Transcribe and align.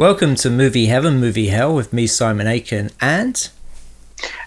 Welcome 0.00 0.34
to 0.36 0.48
Movie 0.48 0.86
Heaven, 0.86 1.20
Movie 1.20 1.48
Hell 1.48 1.74
with 1.74 1.92
me, 1.92 2.06
Simon 2.06 2.46
Aiken, 2.46 2.88
and. 3.02 3.50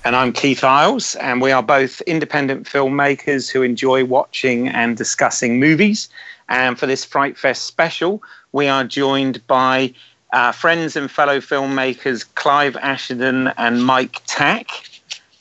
And 0.03 0.15
I'm 0.15 0.33
Keith 0.33 0.63
Isles, 0.63 1.13
and 1.17 1.43
we 1.43 1.51
are 1.51 1.61
both 1.61 2.01
independent 2.07 2.65
filmmakers 2.65 3.51
who 3.51 3.61
enjoy 3.61 4.03
watching 4.03 4.67
and 4.67 4.97
discussing 4.97 5.59
movies. 5.59 6.09
And 6.49 6.79
for 6.79 6.87
this 6.87 7.05
Fright 7.05 7.37
Fest 7.37 7.65
special, 7.65 8.23
we 8.51 8.67
are 8.67 8.83
joined 8.83 9.45
by 9.45 9.93
uh, 10.31 10.53
friends 10.53 10.95
and 10.95 11.11
fellow 11.11 11.37
filmmakers 11.37 12.25
Clive 12.33 12.73
Ashenden 12.73 13.53
and 13.55 13.85
Mike 13.85 14.23
Tack, 14.25 14.69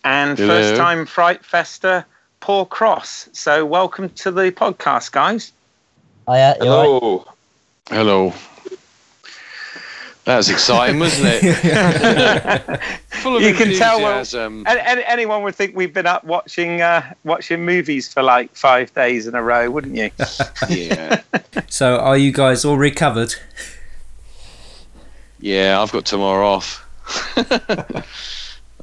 and 0.04 0.36
first 0.36 0.76
time 0.76 1.06
Fright 1.06 1.42
Fester 1.42 2.04
Paul 2.40 2.66
Cross. 2.66 3.30
So, 3.32 3.64
welcome 3.64 4.10
to 4.10 4.30
the 4.30 4.52
podcast, 4.52 5.10
guys. 5.12 5.52
Hiya, 6.28 6.56
Hello. 6.58 7.00
alright? 7.00 7.28
Hello. 7.88 8.34
That 10.24 10.36
was 10.36 10.48
exciting, 10.50 11.00
wasn't 11.00 11.30
it? 11.42 12.80
Full 13.22 13.36
of 13.36 13.42
You 13.42 13.54
can 13.54 13.74
tell 13.76 13.98
we're- 13.98 14.10
enthusiasm. 14.18 14.64
And, 14.68 14.78
and 14.78 15.00
anyone 15.00 15.42
would 15.42 15.56
think 15.56 15.74
we've 15.74 15.92
been 15.92 16.06
up 16.06 16.22
watching 16.22 16.80
uh, 16.80 17.12
watching 17.24 17.64
movies 17.64 18.12
for 18.12 18.22
like 18.22 18.54
five 18.54 18.94
days 18.94 19.26
in 19.26 19.34
a 19.34 19.42
row, 19.42 19.68
wouldn't 19.70 19.96
you? 19.96 20.10
yeah. 20.68 21.22
So, 21.68 21.96
are 21.98 22.16
you 22.16 22.32
guys 22.32 22.64
all 22.64 22.76
recovered? 22.78 23.34
Yeah, 25.40 25.80
I've 25.80 25.90
got 25.90 26.04
tomorrow 26.04 26.46
off. 26.46 26.86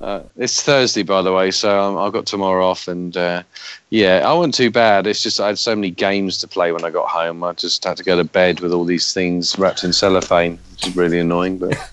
Uh, 0.02 0.22
it's 0.38 0.62
Thursday, 0.62 1.04
by 1.04 1.22
the 1.22 1.32
way, 1.34 1.52
so 1.52 1.80
um, 1.80 1.98
I've 1.98 2.14
got 2.14 2.26
tomorrow 2.26 2.66
off, 2.68 2.88
and 2.88 3.16
uh, 3.18 3.44
yeah, 3.90 4.22
I 4.26 4.34
wasn't 4.34 4.56
too 4.56 4.72
bad. 4.72 5.08
It's 5.08 5.22
just 5.22 5.40
I 5.40 5.48
had 5.48 5.60
so 5.60 5.76
many 5.76 5.90
games 5.92 6.38
to 6.40 6.48
play 6.48 6.72
when 6.72 6.84
I 6.86 6.90
got 6.90 7.08
home. 7.10 7.44
I 7.44 7.54
just 7.54 7.84
had 7.84 7.98
to 7.98 8.04
go 8.04 8.16
to 8.16 8.24
bed 8.24 8.60
with 8.62 8.72
all 8.74 8.86
these 8.86 9.14
things 9.14 9.58
wrapped 9.60 9.84
in 9.84 9.92
cellophane, 9.94 10.58
which 10.72 10.88
is 10.88 10.96
really 10.96 11.20
annoying. 11.20 11.58
But 11.58 11.72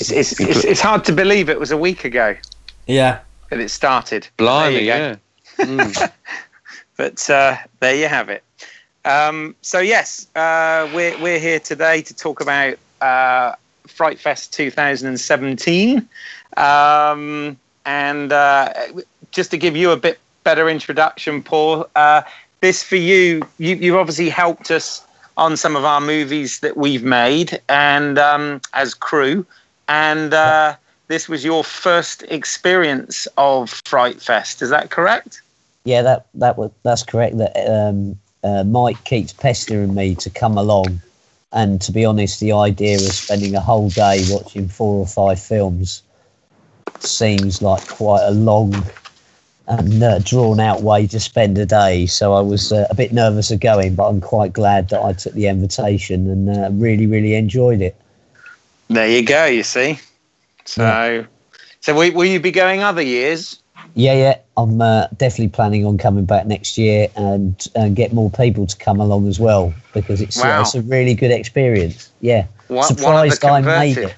It's, 0.00 0.10
it's, 0.12 0.38
it's, 0.40 0.64
it's 0.64 0.80
hard 0.80 1.04
to 1.06 1.12
believe 1.12 1.48
it 1.48 1.58
was 1.58 1.72
a 1.72 1.76
week 1.76 2.04
ago 2.04 2.36
Yeah. 2.86 3.18
that 3.50 3.58
it 3.58 3.68
started. 3.70 4.28
blimey, 4.36 4.86
There 4.86 5.08
you 5.08 5.16
go. 5.16 5.20
yeah. 5.58 5.84
Mm. 5.84 6.12
But 6.96 7.30
uh, 7.30 7.56
there 7.80 7.94
you 7.96 8.06
have 8.08 8.28
it. 8.28 8.42
Um, 9.04 9.54
so 9.62 9.78
yes, 9.80 10.26
uh, 10.36 10.88
we're 10.94 11.16
we're 11.18 11.38
here 11.38 11.58
today 11.60 12.02
to 12.02 12.14
talk 12.14 12.40
about 12.40 12.76
uh, 13.00 13.54
Fright 13.86 14.18
Fest 14.18 14.52
2017, 14.52 16.08
um, 16.58 17.56
and 17.86 18.32
uh, 18.32 18.72
just 19.30 19.50
to 19.52 19.56
give 19.56 19.76
you 19.76 19.90
a 19.92 19.96
bit 19.96 20.18
better 20.44 20.68
introduction, 20.68 21.42
Paul. 21.42 21.86
Uh, 21.94 22.22
this 22.60 22.82
for 22.82 22.96
you, 22.96 23.42
you 23.58 23.76
you've 23.76 23.96
obviously 23.96 24.28
helped 24.28 24.70
us 24.70 25.06
on 25.36 25.56
some 25.56 25.76
of 25.76 25.84
our 25.84 26.00
movies 26.00 26.60
that 26.60 26.76
we've 26.76 27.04
made, 27.04 27.60
and 27.68 28.18
um, 28.18 28.60
as 28.74 28.92
crew, 28.94 29.46
and 29.88 30.34
uh, 30.34 30.74
this 31.06 31.28
was 31.28 31.44
your 31.44 31.62
first 31.62 32.24
experience 32.24 33.28
of 33.38 33.70
Fright 33.84 34.20
Fest. 34.20 34.60
Is 34.60 34.70
that 34.70 34.90
correct? 34.90 35.40
Yeah, 35.84 36.02
that 36.02 36.26
that 36.34 36.58
was 36.58 36.72
that's 36.82 37.04
correct. 37.04 37.38
That 37.38 37.54
um, 37.70 38.18
uh, 38.42 38.64
Mike 38.64 39.02
keeps 39.04 39.32
pestering 39.32 39.94
me 39.94 40.16
to 40.16 40.30
come 40.30 40.58
along, 40.58 41.00
and 41.52 41.80
to 41.82 41.92
be 41.92 42.04
honest, 42.04 42.40
the 42.40 42.52
idea 42.52 42.96
of 42.96 43.12
spending 43.12 43.54
a 43.54 43.60
whole 43.60 43.88
day 43.88 44.24
watching 44.28 44.68
four 44.68 44.98
or 44.98 45.06
five 45.06 45.40
films 45.40 46.02
seems 47.00 47.62
like 47.62 47.86
quite 47.88 48.22
a 48.22 48.30
long 48.30 48.74
and 49.68 50.02
uh, 50.02 50.18
drawn 50.20 50.60
out 50.60 50.82
way 50.82 51.06
to 51.06 51.20
spend 51.20 51.58
a 51.58 51.66
day. 51.66 52.06
So 52.06 52.32
I 52.32 52.40
was 52.40 52.72
uh, 52.72 52.86
a 52.90 52.94
bit 52.94 53.12
nervous 53.12 53.50
of 53.50 53.60
going, 53.60 53.94
but 53.94 54.08
I'm 54.08 54.20
quite 54.20 54.52
glad 54.52 54.88
that 54.88 55.02
I 55.02 55.12
took 55.12 55.34
the 55.34 55.46
invitation 55.46 56.28
and 56.30 56.48
uh, 56.48 56.70
really, 56.72 57.06
really 57.06 57.34
enjoyed 57.34 57.82
it. 57.82 57.94
There 58.88 59.08
you 59.08 59.22
go. 59.24 59.44
You 59.44 59.62
see. 59.62 59.98
So, 60.64 61.26
so 61.80 61.94
will, 61.94 62.12
will 62.12 62.24
you 62.24 62.40
be 62.40 62.50
going 62.50 62.82
other 62.82 63.02
years? 63.02 63.60
Yeah, 63.94 64.14
yeah, 64.14 64.38
I'm 64.56 64.80
uh, 64.80 65.08
definitely 65.16 65.48
planning 65.48 65.84
on 65.84 65.98
coming 65.98 66.24
back 66.24 66.46
next 66.46 66.78
year 66.78 67.08
and 67.16 67.66
and 67.74 67.96
get 67.96 68.12
more 68.12 68.30
people 68.30 68.66
to 68.66 68.76
come 68.76 69.00
along 69.00 69.28
as 69.28 69.40
well 69.40 69.72
because 69.92 70.20
it's 70.20 70.36
Wow. 70.36 70.60
it's 70.60 70.74
a 70.74 70.82
really 70.82 71.14
good 71.14 71.30
experience. 71.30 72.10
Yeah, 72.20 72.46
One, 72.68 72.86
surprised 72.86 73.44
I 73.44 73.60
made 73.60 73.98
it. 73.98 74.14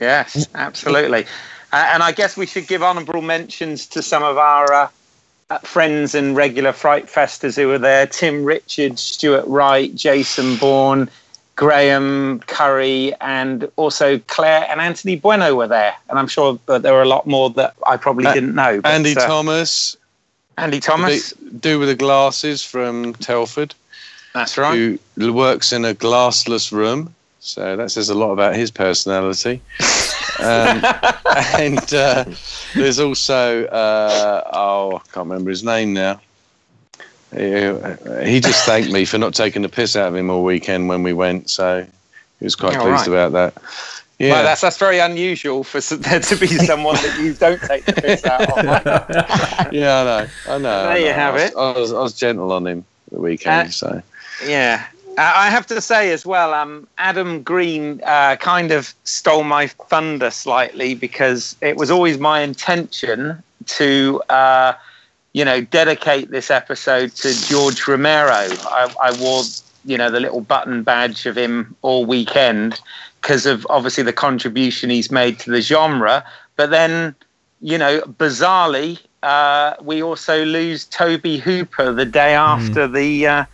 Yes, 0.00 0.48
absolutely. 0.54 1.26
Uh, 1.72 1.88
and 1.92 2.02
I 2.02 2.12
guess 2.12 2.36
we 2.36 2.46
should 2.46 2.66
give 2.66 2.82
honourable 2.82 3.22
mentions 3.22 3.86
to 3.88 4.02
some 4.02 4.22
of 4.22 4.38
our 4.38 4.72
uh, 4.72 4.88
uh, 5.50 5.58
friends 5.58 6.14
and 6.14 6.34
regular 6.36 6.72
Fright 6.72 7.08
Festers 7.08 7.56
who 7.56 7.68
were 7.68 7.78
there: 7.78 8.06
Tim 8.06 8.44
Richards, 8.44 9.00
Stuart 9.00 9.44
Wright, 9.46 9.94
Jason 9.94 10.56
Bourne, 10.56 11.08
Graham 11.56 12.40
Curry, 12.46 13.14
and 13.20 13.70
also 13.76 14.18
Claire 14.26 14.66
and 14.70 14.80
Anthony 14.80 15.16
Bueno 15.16 15.54
were 15.54 15.68
there. 15.68 15.94
And 16.08 16.18
I'm 16.18 16.26
sure 16.28 16.58
that 16.66 16.82
there 16.82 16.92
were 16.92 17.02
a 17.02 17.08
lot 17.08 17.26
more 17.26 17.50
that 17.50 17.74
I 17.86 17.96
probably 17.96 18.26
Uh, 18.26 18.34
didn't 18.34 18.54
know. 18.54 18.80
but, 18.80 18.90
Andy 18.90 19.16
uh, 19.16 19.26
Thomas, 19.26 19.96
Andy 20.58 20.80
Thomas. 20.80 21.30
do, 21.32 21.50
do 21.50 21.78
with 21.78 21.88
the 21.88 21.94
glasses 21.94 22.64
from 22.64 23.14
Telford. 23.14 23.74
That's 24.34 24.56
right. 24.56 24.98
who 25.16 25.32
works 25.32 25.72
in 25.72 25.84
a 25.84 25.92
glassless 25.94 26.70
room. 26.72 27.14
So 27.40 27.76
that 27.76 27.90
says 27.90 28.08
a 28.10 28.14
lot 28.14 28.30
about 28.32 28.54
his 28.54 28.70
personality. 28.70 29.60
Um, 30.42 30.84
and 31.60 31.94
uh, 31.94 32.24
there's 32.74 32.98
also, 32.98 33.64
uh, 33.66 34.50
oh, 34.52 34.96
I 34.96 34.98
can't 35.12 35.28
remember 35.28 35.50
his 35.50 35.64
name 35.64 35.92
now. 35.92 36.20
He, 37.32 37.72
he 38.24 38.40
just 38.40 38.64
thanked 38.66 38.90
me 38.90 39.04
for 39.04 39.18
not 39.18 39.34
taking 39.34 39.62
the 39.62 39.68
piss 39.68 39.94
out 39.94 40.08
of 40.08 40.16
him 40.16 40.30
all 40.30 40.42
weekend 40.42 40.88
when 40.88 41.02
we 41.02 41.12
went. 41.12 41.48
So 41.48 41.86
he 42.38 42.44
was 42.44 42.56
quite 42.56 42.74
pleased 42.74 43.06
right. 43.06 43.08
about 43.08 43.32
that. 43.32 43.62
Yeah. 44.18 44.32
Well, 44.32 44.42
that's 44.42 44.60
that's 44.60 44.76
very 44.76 44.98
unusual 44.98 45.64
for 45.64 45.80
there 45.96 46.20
to 46.20 46.36
be 46.36 46.46
someone 46.46 46.96
that 46.96 47.18
you 47.18 47.32
don't 47.32 47.60
take 47.62 47.86
the 47.86 47.94
piss 47.94 48.24
out 48.26 48.42
of. 48.50 48.64
yeah, 49.72 50.00
I 50.00 50.04
know. 50.04 50.26
I 50.46 50.58
know. 50.58 50.82
There 50.82 50.90
I 50.90 50.96
you 50.98 51.12
have 51.12 51.34
I 51.34 51.42
was, 51.42 51.50
it. 51.50 51.56
I 51.56 51.78
was, 51.78 51.92
I 51.92 52.00
was 52.00 52.14
gentle 52.14 52.52
on 52.52 52.66
him 52.66 52.84
the 53.10 53.20
weekend. 53.20 53.68
Uh, 53.68 53.70
so 53.70 54.02
Yeah. 54.46 54.84
Uh, 55.18 55.32
I 55.36 55.50
have 55.50 55.66
to 55.66 55.80
say 55.80 56.12
as 56.12 56.24
well, 56.24 56.54
um, 56.54 56.86
Adam 56.98 57.42
Green 57.42 58.00
uh, 58.04 58.36
kind 58.36 58.70
of 58.70 58.94
stole 59.04 59.44
my 59.44 59.66
thunder 59.66 60.30
slightly 60.30 60.94
because 60.94 61.56
it 61.60 61.76
was 61.76 61.90
always 61.90 62.18
my 62.18 62.40
intention 62.40 63.42
to, 63.66 64.22
uh, 64.30 64.72
you 65.32 65.44
know, 65.44 65.60
dedicate 65.60 66.30
this 66.30 66.50
episode 66.50 67.14
to 67.16 67.34
George 67.48 67.86
Romero. 67.86 68.30
I, 68.32 68.94
I 69.02 69.20
wore, 69.20 69.42
you 69.84 69.98
know, 69.98 70.10
the 70.10 70.20
little 70.20 70.40
button 70.40 70.82
badge 70.82 71.26
of 71.26 71.36
him 71.36 71.76
all 71.82 72.06
weekend 72.06 72.80
because 73.20 73.46
of 73.46 73.66
obviously 73.68 74.04
the 74.04 74.12
contribution 74.12 74.90
he's 74.90 75.10
made 75.10 75.38
to 75.40 75.50
the 75.50 75.60
genre. 75.60 76.24
But 76.56 76.70
then, 76.70 77.14
you 77.60 77.76
know, 77.76 78.00
bizarrely, 78.00 78.98
uh, 79.22 79.74
we 79.82 80.02
also 80.02 80.44
lose 80.44 80.86
Tobe 80.86 81.40
Hooper 81.40 81.92
the 81.92 82.06
day 82.06 82.34
after 82.34 82.88
the 82.88 83.26
uh, 83.26 83.44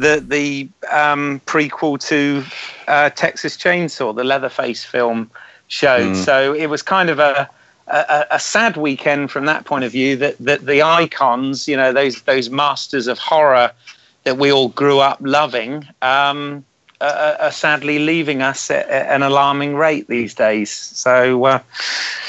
the 0.00 0.24
the 0.26 0.68
um, 0.90 1.40
prequel 1.46 1.98
to 2.08 2.44
uh, 2.88 3.10
Texas 3.10 3.56
Chainsaw, 3.56 4.14
the 4.14 4.24
Leatherface 4.24 4.84
film 4.84 5.30
showed. 5.68 6.14
Mm. 6.14 6.24
So 6.24 6.54
it 6.54 6.66
was 6.66 6.82
kind 6.82 7.10
of 7.10 7.18
a 7.18 7.48
a, 7.86 8.26
a 8.32 8.40
sad 8.40 8.76
weekend 8.76 9.30
from 9.30 9.46
that 9.46 9.64
point 9.64 9.84
of 9.84 9.92
view. 9.92 10.16
That 10.16 10.38
that 10.38 10.66
the 10.66 10.82
icons, 10.82 11.68
you 11.68 11.76
know, 11.76 11.92
those 11.92 12.22
those 12.22 12.50
masters 12.50 13.06
of 13.06 13.18
horror 13.18 13.72
that 14.24 14.36
we 14.36 14.52
all 14.52 14.68
grew 14.68 14.98
up 15.00 15.18
loving, 15.20 15.86
um, 16.02 16.64
are, 17.00 17.36
are 17.40 17.50
sadly 17.50 17.98
leaving 17.98 18.42
us 18.42 18.70
at, 18.70 18.88
an 18.88 19.22
alarming 19.22 19.74
rate 19.76 20.06
these 20.08 20.34
days. 20.34 20.70
So, 20.70 21.44
uh, 21.44 21.60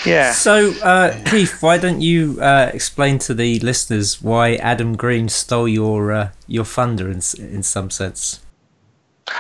yeah. 0.06 0.32
So, 0.32 0.74
uh, 0.84 1.20
Keith, 1.26 1.62
why 1.62 1.78
don't 1.78 2.02
you 2.02 2.40
uh, 2.42 2.72
explain 2.74 3.20
to 3.20 3.34
the 3.34 3.60
listeners 3.60 4.22
why 4.22 4.56
Adam 4.56 4.96
Green 4.96 5.30
stole 5.30 5.68
your 5.68 6.12
uh, 6.12 6.30
your 6.48 6.66
thunder 6.66 7.10
in 7.10 7.22
in 7.38 7.64
some 7.64 7.90
sense? 7.90 8.40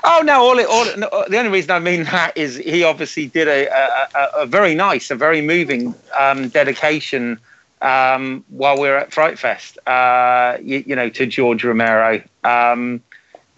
Oh 0.03 0.21
no! 0.23 0.41
All, 0.41 0.59
it, 0.59 0.67
all 0.67 0.87
it, 0.87 0.99
no, 0.99 1.09
the 1.27 1.37
only 1.37 1.51
reason 1.51 1.71
I 1.71 1.79
mean 1.79 2.03
that 2.03 2.37
is 2.37 2.55
he 2.55 2.83
obviously 2.83 3.27
did 3.27 3.47
a, 3.47 3.67
a, 3.67 4.07
a, 4.15 4.29
a 4.41 4.45
very 4.45 4.75
nice, 4.75 5.11
a 5.11 5.15
very 5.15 5.41
moving 5.41 5.93
um, 6.17 6.49
dedication 6.49 7.39
um, 7.81 8.45
while 8.49 8.75
we 8.75 8.87
were 8.87 8.97
at 8.97 9.11
Fright 9.11 9.37
Fest. 9.37 9.77
Uh, 9.87 10.57
you, 10.61 10.83
you 10.85 10.95
know, 10.95 11.09
to 11.09 11.25
George 11.25 11.63
Romero, 11.63 12.21
um, 12.43 13.01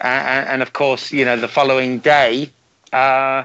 and, 0.00 0.62
of 0.62 0.72
course, 0.72 1.12
you 1.12 1.24
know, 1.24 1.36
the 1.36 1.48
following 1.48 1.98
day, 1.98 2.50
uh, 2.92 3.44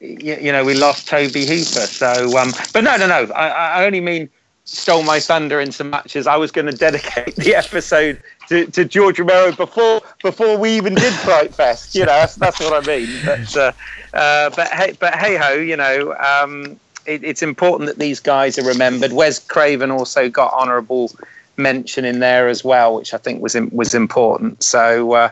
you, 0.00 0.36
you 0.40 0.52
know, 0.52 0.64
we 0.64 0.74
lost 0.74 1.08
Tobe 1.08 1.32
Hooper. 1.32 1.86
So, 1.86 2.38
um, 2.38 2.52
but 2.72 2.84
no, 2.84 2.96
no, 2.96 3.06
no. 3.06 3.32
I, 3.32 3.48
I 3.48 3.84
only 3.84 4.00
mean 4.00 4.28
stole 4.64 5.02
my 5.02 5.18
thunder 5.18 5.60
in 5.60 5.72
so 5.72 5.84
much 5.84 6.14
as 6.14 6.26
I 6.26 6.36
was 6.36 6.52
going 6.52 6.66
to 6.66 6.72
dedicate 6.72 7.34
the 7.36 7.54
episode 7.54 8.22
to, 8.48 8.66
to 8.66 8.84
George 8.84 9.18
Romero 9.18 9.52
before 9.52 10.00
before 10.22 10.56
we 10.56 10.76
even 10.76 10.94
did 10.94 11.12
Fright 11.14 11.52
Fest. 11.54 11.94
You 11.94 12.02
know, 12.02 12.12
that's, 12.12 12.36
that's 12.36 12.60
what 12.60 12.72
I 12.72 12.86
mean. 12.86 13.08
But 13.24 13.56
uh, 13.56 13.72
uh, 14.14 14.50
but 14.50 14.68
hey, 14.68 14.96
but 14.98 15.14
hey 15.14 15.36
ho, 15.36 15.54
you 15.54 15.76
know, 15.76 16.14
um, 16.16 16.78
it, 17.06 17.24
it's 17.24 17.42
important 17.42 17.88
that 17.88 17.98
these 17.98 18.20
guys 18.20 18.58
are 18.58 18.64
remembered. 18.64 19.12
Wes 19.12 19.38
Craven 19.38 19.90
also 19.90 20.28
got 20.28 20.52
honourable 20.52 21.10
mention 21.56 22.04
in 22.04 22.20
there 22.20 22.48
as 22.48 22.64
well, 22.64 22.94
which 22.94 23.12
I 23.12 23.18
think 23.18 23.42
was 23.42 23.56
was 23.72 23.94
important. 23.94 24.62
So 24.62 25.30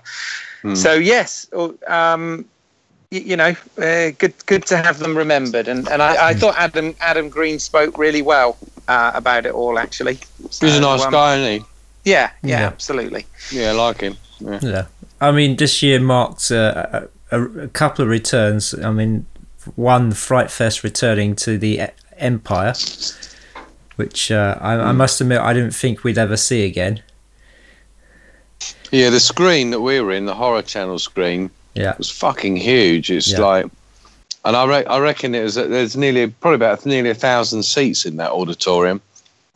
uh, 0.64 0.74
so 0.74 0.94
yes. 0.94 1.46
Um, 1.86 2.44
y- 3.12 3.22
you 3.24 3.36
know, 3.36 3.54
uh, 3.78 4.10
good 4.18 4.34
good 4.46 4.66
to 4.66 4.76
have 4.76 4.98
them 4.98 5.16
remembered, 5.16 5.68
and 5.68 5.88
and 5.88 6.02
I, 6.02 6.28
I 6.28 6.34
thought 6.34 6.54
Adam 6.58 6.94
Adam 7.00 7.28
Green 7.28 7.58
spoke 7.58 7.96
really 7.98 8.22
well 8.22 8.56
uh, 8.88 9.12
about 9.14 9.46
it 9.46 9.52
all. 9.54 9.78
Actually, 9.78 10.18
He's 10.60 10.76
a 10.76 10.80
nice 10.80 11.04
um, 11.04 11.12
guy, 11.12 11.36
isn't 11.36 11.66
Yeah, 12.04 12.30
yeah, 12.42 12.60
Yeah. 12.60 12.66
absolutely. 12.66 13.26
Yeah, 13.50 13.70
I 13.70 13.72
like 13.72 14.00
him. 14.00 14.16
Yeah. 14.40 14.58
Yeah, 14.62 14.86
I 15.20 15.32
mean, 15.32 15.56
this 15.56 15.82
year 15.82 16.00
marked 16.00 16.50
uh, 16.52 17.06
a, 17.30 17.36
a, 17.40 17.42
a 17.64 17.68
couple 17.68 18.02
of 18.04 18.08
returns. 18.10 18.72
I 18.74 18.90
mean, 18.92 19.26
one 19.76 20.12
Fright 20.12 20.50
Fest 20.50 20.84
returning 20.84 21.34
to 21.36 21.58
the 21.58 21.90
Empire, 22.18 22.74
which 23.96 24.30
uh, 24.30 24.56
I, 24.60 24.74
I 24.74 24.92
must 24.92 25.20
admit 25.20 25.40
I 25.40 25.52
didn't 25.52 25.74
think 25.74 26.04
we'd 26.04 26.18
ever 26.18 26.36
see 26.36 26.64
again. 26.64 27.02
Yeah, 28.90 29.10
the 29.10 29.20
screen 29.20 29.70
that 29.70 29.80
we 29.80 30.00
were 30.00 30.12
in, 30.12 30.26
the 30.26 30.34
horror 30.34 30.62
channel 30.62 30.98
screen, 30.98 31.50
Yeah, 31.74 31.94
was 31.98 32.10
fucking 32.10 32.56
huge. 32.56 33.10
It's 33.10 33.30
Yeah. 33.32 33.40
like, 33.40 33.66
and 34.44 34.56
I, 34.56 34.64
re- 34.64 34.84
I 34.86 34.98
reckon 34.98 35.34
it 35.34 35.42
was 35.42 35.54
there's 35.56 35.96
nearly 35.96 36.26
probably 36.28 36.56
about 36.56 36.84
nearly 36.86 37.10
a 37.10 37.14
thousand 37.14 37.62
seats 37.64 38.04
in 38.06 38.16
that 38.16 38.30
auditorium, 38.30 39.00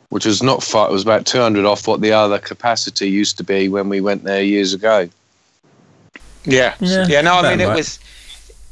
which 0.09 0.25
was 0.25 0.43
not 0.43 0.61
far. 0.63 0.89
It 0.89 0.93
was 0.93 1.03
about 1.03 1.25
200 1.25 1.65
off 1.65 1.87
what 1.87 2.01
the 2.01 2.11
other 2.11 2.37
capacity 2.39 3.09
used 3.09 3.37
to 3.37 3.43
be 3.43 3.69
when 3.69 3.89
we 3.89 4.01
went 4.01 4.23
there 4.23 4.43
years 4.43 4.73
ago. 4.73 5.09
Yeah, 6.45 6.75
Yeah, 6.79 7.05
yeah. 7.07 7.21
No, 7.21 7.35
I 7.35 7.49
mean 7.49 7.61
it 7.61 7.67
right. 7.67 7.75
was. 7.77 7.99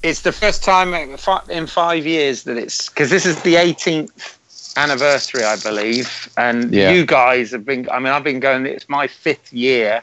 It's 0.04 0.22
the 0.22 0.32
first 0.32 0.64
time 0.64 0.94
in 0.94 1.18
in 1.50 1.68
five 1.68 2.06
years 2.06 2.44
that 2.44 2.58
it's 2.58 2.90
because 2.90 3.10
this 3.10 3.26
is 3.26 3.42
the 3.44 3.56
18th 3.56 4.38
anniversary, 4.78 5.44
I 5.44 5.56
believe, 5.58 6.30
and 6.38 6.74
Yeah. 6.74 6.92
you 6.92 7.06
guys 7.06 7.52
have 7.52 7.66
been. 7.66 7.88
I 7.90 8.00
mean, 8.00 8.12
I've 8.14 8.24
been 8.24 8.40
going. 8.40 8.66
It's 8.66 8.90
my 8.90 9.08
fifth 9.08 9.54
year, 9.54 10.02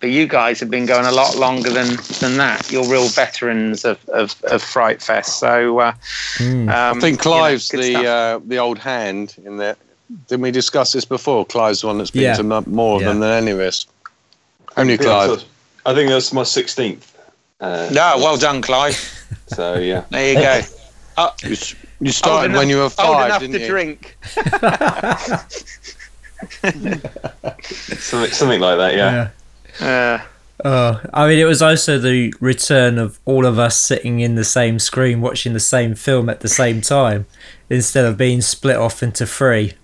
but 0.00 0.10
you 0.10 0.26
guys 0.26 0.60
have 0.60 0.70
been 0.70 0.86
going 0.86 1.06
a 1.06 1.12
lot 1.12 1.36
longer 1.36 1.70
than 1.70 1.96
than 2.20 2.36
that. 2.38 2.70
You're 2.70 2.86
real 2.88 3.08
veterans 3.08 3.84
of 3.84 3.98
of, 4.10 4.34
of 4.44 4.62
Fright 4.62 5.02
Fest. 5.02 5.38
So 5.38 5.78
uh, 5.80 5.92
Mm. 6.38 6.68
um, 6.68 6.96
I 6.98 7.00
think 7.00 7.24
you 7.24 7.30
know, 7.30 7.36
Clive's 7.36 7.68
the 7.68 8.06
uh, 8.06 8.40
the 8.46 8.58
old 8.58 8.78
hand 8.78 9.34
in 9.44 9.56
there. 9.56 9.76
Didn't 10.28 10.42
we 10.42 10.50
discuss 10.50 10.92
this 10.92 11.04
before? 11.04 11.44
Clive's 11.44 11.80
the 11.82 11.86
one 11.88 11.98
that's 11.98 12.10
been 12.10 12.22
Yeah. 12.22 12.34
to 12.36 12.42
mo- 12.42 12.64
more 12.66 12.96
of 12.96 13.02
Yeah. 13.02 13.08
them 13.08 13.20
than 13.20 13.30
any 13.42 13.50
of 13.50 13.60
us. 13.60 13.86
Only 14.76 14.96
Clive. 14.96 15.42
I 15.84 15.94
think 15.94 16.08
that's 16.10 16.32
my 16.32 16.42
16th. 16.44 17.02
Uh, 17.60 17.88
no, 17.92 18.14
well 18.18 18.36
done, 18.36 18.62
Clive. 18.62 18.96
So, 19.48 19.74
yeah. 19.78 20.04
There 20.10 20.28
you 20.32 20.40
go. 20.40 20.60
Uh, 21.18 21.30
You, 21.42 21.56
you 22.00 22.12
started 22.12 22.50
enough- 22.50 22.58
when 22.60 22.68
you 22.68 22.76
were 22.76 22.82
old 22.84 22.92
five, 22.92 23.26
enough 23.26 23.40
didn't 23.40 23.54
to 23.56 23.60
you? 23.60 23.66
drink. 23.68 24.16
Something, 27.98 28.30
something 28.30 28.60
like 28.60 28.78
that, 28.78 28.94
yeah. 28.94 29.30
Uh, 29.80 30.18
Oh, 30.64 31.00
I 31.14 31.28
mean, 31.28 31.38
it 31.38 31.44
was 31.44 31.62
also 31.62 31.98
the 32.00 32.34
return 32.40 32.98
of 32.98 33.20
all 33.24 33.46
of 33.46 33.60
us 33.60 33.76
sitting 33.76 34.18
in 34.18 34.34
the 34.34 34.42
same 34.42 34.80
screen 34.80 35.20
watching 35.20 35.52
the 35.52 35.60
same 35.60 35.94
film 35.94 36.28
at 36.28 36.40
the 36.40 36.48
same 36.48 36.80
time 36.80 37.26
instead 37.70 38.04
of 38.04 38.16
being 38.16 38.40
split 38.40 38.74
off 38.74 39.00
into 39.00 39.24
three. 39.24 39.74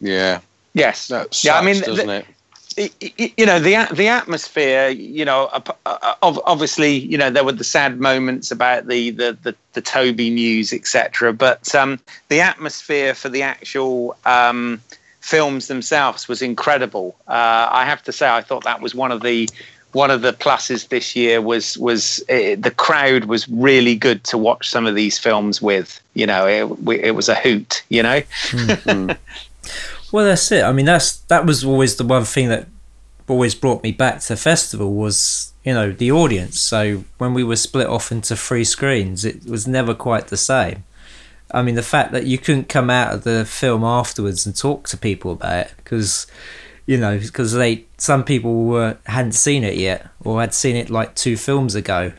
Yeah, 0.00 0.40
yes. 0.74 1.06
that 1.06 1.32
sucks, 1.32 1.44
yeah, 1.44 1.56
I 1.56 1.64
mean, 1.64 1.80
doesn't 1.82 2.08
the- 2.08 2.16
it? 2.16 2.90
y- 3.00 3.12
y- 3.18 3.32
you 3.36 3.46
know 3.46 3.60
the 3.60 3.86
the 3.94 4.08
atmosphere 4.08 4.88
you 4.88 5.24
know 5.24 5.48
ap- 5.54 5.78
uh, 5.86 6.14
ob- 6.22 6.42
obviously 6.46 6.94
you 6.96 7.16
know 7.18 7.30
there 7.30 7.44
were 7.44 7.52
the 7.52 7.62
sad 7.62 8.00
moments 8.00 8.50
about 8.50 8.88
the 8.88 9.10
the 9.10 9.36
the, 9.42 9.54
the 9.74 9.82
toby 9.82 10.30
news 10.30 10.72
etc 10.72 11.34
but 11.34 11.72
um 11.74 12.00
the 12.30 12.40
atmosphere 12.40 13.14
for 13.14 13.28
the 13.28 13.42
actual 13.42 14.16
um 14.24 14.80
films 15.22 15.68
themselves 15.68 16.28
was 16.28 16.42
incredible 16.42 17.16
uh 17.28 17.68
i 17.70 17.84
have 17.84 18.02
to 18.02 18.12
say 18.12 18.28
i 18.28 18.40
thought 18.40 18.64
that 18.64 18.80
was 18.80 18.94
one 18.94 19.10
of 19.10 19.22
the 19.22 19.48
one 19.92 20.10
of 20.10 20.22
the 20.22 20.32
pluses 20.32 20.88
this 20.88 21.14
year 21.14 21.40
was 21.40 21.78
was 21.78 22.20
uh 22.28 22.56
the 22.58 22.72
crowd 22.76 23.24
was 23.26 23.48
really 23.48 23.94
good 23.94 24.24
to 24.24 24.36
watch 24.36 24.68
some 24.68 24.86
of 24.86 24.94
these 24.94 25.18
films 25.18 25.62
with 25.62 26.00
you 26.14 26.26
know 26.26 26.46
it, 26.46 27.04
it 27.04 27.12
was 27.12 27.28
a 27.28 27.34
hoot 27.36 27.82
you 27.88 28.02
know 28.02 28.20
Well, 30.12 30.26
that's 30.26 30.52
it. 30.52 30.62
I 30.62 30.72
mean, 30.72 30.84
that's 30.84 31.16
that 31.28 31.46
was 31.46 31.64
always 31.64 31.96
the 31.96 32.04
one 32.04 32.24
thing 32.24 32.48
that 32.50 32.68
always 33.26 33.54
brought 33.54 33.82
me 33.82 33.92
back 33.92 34.20
to 34.20 34.28
the 34.28 34.36
festival 34.36 34.92
was 34.92 35.52
you 35.64 35.72
know 35.72 35.90
the 35.90 36.12
audience. 36.12 36.60
So 36.60 37.04
when 37.16 37.32
we 37.32 37.42
were 37.42 37.56
split 37.56 37.86
off 37.86 38.12
into 38.12 38.36
three 38.36 38.64
screens, 38.64 39.24
it 39.24 39.46
was 39.46 39.66
never 39.66 39.94
quite 39.94 40.28
the 40.28 40.36
same. 40.36 40.84
I 41.52 41.62
mean, 41.62 41.74
the 41.74 41.82
fact 41.82 42.12
that 42.12 42.24
you 42.26 42.38
couldn't 42.38 42.68
come 42.68 42.88
out 42.90 43.12
of 43.14 43.24
the 43.24 43.44
film 43.44 43.84
afterwards 43.84 44.46
and 44.46 44.56
talk 44.56 44.88
to 44.88 44.96
people 44.96 45.32
about 45.32 45.66
it 45.66 45.72
because 45.78 46.26
you 46.86 46.96
know 46.98 47.18
because 47.18 47.52
they 47.52 47.84
some 47.98 48.24
people 48.24 48.64
were 48.64 48.96
hadn't 49.06 49.32
seen 49.32 49.62
it 49.64 49.76
yet 49.76 50.08
or 50.24 50.40
had 50.40 50.54
seen 50.54 50.76
it 50.76 50.88
like 50.90 51.14
two 51.14 51.36
films 51.36 51.74
ago. 51.74 52.12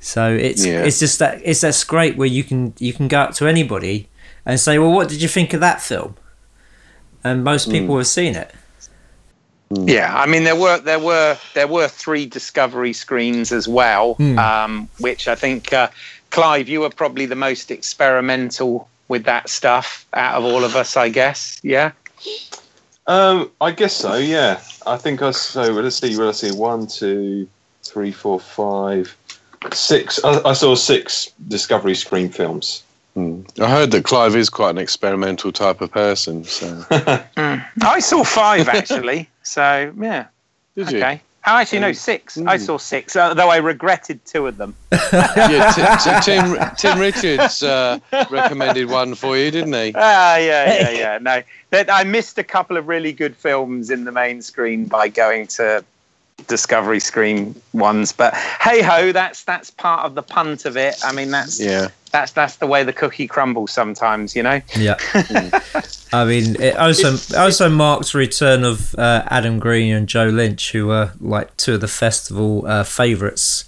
So 0.00 0.32
it's 0.32 0.64
Yeah. 0.64 0.84
it's 0.84 0.98
just 0.98 1.18
that 1.18 1.40
it's 1.44 1.60
that's 1.60 1.84
great 1.84 2.16
where 2.16 2.28
you 2.28 2.42
can 2.44 2.72
you 2.78 2.92
can 2.92 3.08
go 3.08 3.20
up 3.20 3.34
to 3.34 3.46
anybody 3.46 4.08
and 4.46 4.58
say, 4.58 4.78
well, 4.78 4.92
what 4.92 5.08
did 5.08 5.20
you 5.20 5.28
think 5.28 5.52
of 5.52 5.60
that 5.60 5.80
film? 5.82 6.14
And 7.24 7.44
most 7.44 7.70
people 7.70 7.96
have 7.98 8.06
seen 8.06 8.34
it. 8.34 8.50
Yeah, 9.70 10.14
I 10.16 10.24
mean 10.24 10.44
there 10.44 10.56
were 10.56 10.78
there 10.78 10.98
were 10.98 11.36
there 11.54 11.68
were 11.68 11.88
three 11.88 12.24
discovery 12.24 12.94
screens 12.94 13.52
as 13.52 13.68
well, 13.68 14.14
Hmm. 14.14 14.38
um, 14.38 14.88
which 14.98 15.28
I 15.28 15.34
think 15.34 15.72
uh, 15.74 15.88
Clive, 16.30 16.68
you 16.68 16.80
were 16.80 16.90
probably 16.90 17.26
the 17.26 17.34
most 17.36 17.70
experimental 17.70 18.88
with 19.08 19.24
that 19.24 19.48
stuff 19.48 20.06
out 20.12 20.34
of 20.36 20.44
all 20.44 20.64
of 20.64 20.76
us, 20.76 20.96
I 20.96 21.08
guess. 21.08 21.58
Yeah, 21.62 21.92
Um, 23.06 23.50
I 23.60 23.70
guess 23.70 23.94
so, 23.94 24.16
yeah. 24.16 24.60
I 24.86 24.96
think 24.98 25.22
I 25.22 25.30
so 25.30 25.62
let's 25.72 25.96
see, 25.96 26.14
let's 26.16 26.40
see, 26.40 26.52
one, 26.52 26.86
two, 26.86 27.48
three, 27.82 28.12
four, 28.12 28.38
five, 28.38 29.16
six. 29.72 30.22
I, 30.22 30.40
I 30.50 30.52
saw 30.52 30.74
six 30.74 31.30
Discovery 31.48 31.94
Screen 31.94 32.28
films. 32.28 32.82
Hmm. 33.14 33.40
I 33.60 33.70
heard 33.70 33.90
that 33.92 34.04
Clive 34.04 34.36
is 34.36 34.50
quite 34.50 34.70
an 34.70 34.78
experimental 34.78 35.50
type 35.52 35.80
of 35.80 35.90
person. 35.90 36.44
So 36.44 36.84
I 36.90 38.00
saw 38.00 38.24
five 38.24 38.68
actually. 38.68 39.28
so 39.42 39.92
yeah, 39.98 40.26
did 40.76 40.90
you? 40.90 40.98
okay. 40.98 41.22
Oh, 41.46 41.56
actually, 41.56 41.78
no, 41.78 41.92
six. 41.92 42.36
I 42.36 42.58
saw 42.58 42.76
six, 42.76 43.16
uh, 43.16 43.32
though 43.32 43.48
I 43.48 43.56
regretted 43.56 44.24
two 44.26 44.46
of 44.46 44.58
them. 44.58 44.74
yeah, 44.92 45.72
t- 45.72 46.10
t- 46.10 46.20
Tim 46.22 46.58
Tim 46.76 46.98
Richards 46.98 47.62
uh, 47.62 47.98
recommended 48.30 48.90
one 48.90 49.14
for 49.14 49.36
you, 49.36 49.50
didn't 49.50 49.72
he? 49.72 49.92
Ah, 49.94 50.36
yeah, 50.36 50.80
yeah, 50.80 50.90
yeah. 50.90 51.18
No, 51.22 51.42
that 51.70 51.90
I 51.90 52.04
missed 52.04 52.36
a 52.38 52.44
couple 52.44 52.76
of 52.76 52.88
really 52.88 53.12
good 53.12 53.34
films 53.34 53.88
in 53.90 54.04
the 54.04 54.12
main 54.12 54.42
screen 54.42 54.84
by 54.86 55.08
going 55.08 55.46
to 55.48 55.84
Discovery 56.46 57.00
Screen 57.00 57.54
ones. 57.72 58.12
But 58.12 58.34
hey 58.34 58.82
ho, 58.82 59.12
that's 59.12 59.44
that's 59.44 59.70
part 59.70 60.04
of 60.04 60.14
the 60.14 60.22
punt 60.22 60.64
of 60.66 60.76
it. 60.76 60.96
I 61.04 61.12
mean, 61.12 61.30
that's 61.30 61.60
Yeah. 61.60 61.88
That's 62.08 62.32
that's 62.32 62.56
the 62.56 62.66
way 62.66 62.82
the 62.84 62.92
cookie 62.92 63.26
crumbles 63.26 63.70
sometimes, 63.70 64.34
you 64.34 64.42
know. 64.42 64.60
Yeah. 64.76 64.96
I 66.12 66.24
mean, 66.24 66.60
it 66.60 66.76
also 66.76 67.16
also 67.38 67.68
marks 67.68 68.12
the 68.12 68.18
return 68.18 68.64
of 68.64 68.94
uh, 68.94 69.24
Adam 69.26 69.58
Green 69.58 69.94
and 69.94 70.08
Joe 70.08 70.26
Lynch, 70.28 70.72
who 70.72 70.86
were 70.88 71.12
like 71.20 71.56
two 71.56 71.74
of 71.74 71.80
the 71.80 71.88
festival 71.88 72.66
uh, 72.66 72.84
favourites, 72.84 73.64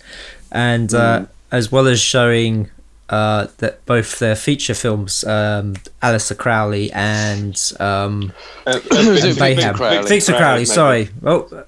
and 0.50 0.92
uh, 0.94 1.26
as 1.52 1.70
well 1.70 1.87
as 1.87 2.00
showing 2.00 2.70
uh, 3.11 3.49
that 3.59 3.85
both 3.87 4.18
their 4.20 4.37
feature 4.37 4.75
films, 4.75 5.25
um, 5.25 5.75
Alistair 6.00 6.37
Crowley 6.37 6.90
and 6.92 7.61
um, 7.80 8.32
Uh, 8.66 8.78
Was 8.90 9.25
it 9.25 9.38
Mayhem. 9.40 9.76
Victor 9.76 10.32
Crowley? 10.32 10.38
Crowley. 10.38 10.64
Sorry. 10.64 11.09
Oh, 11.25 11.64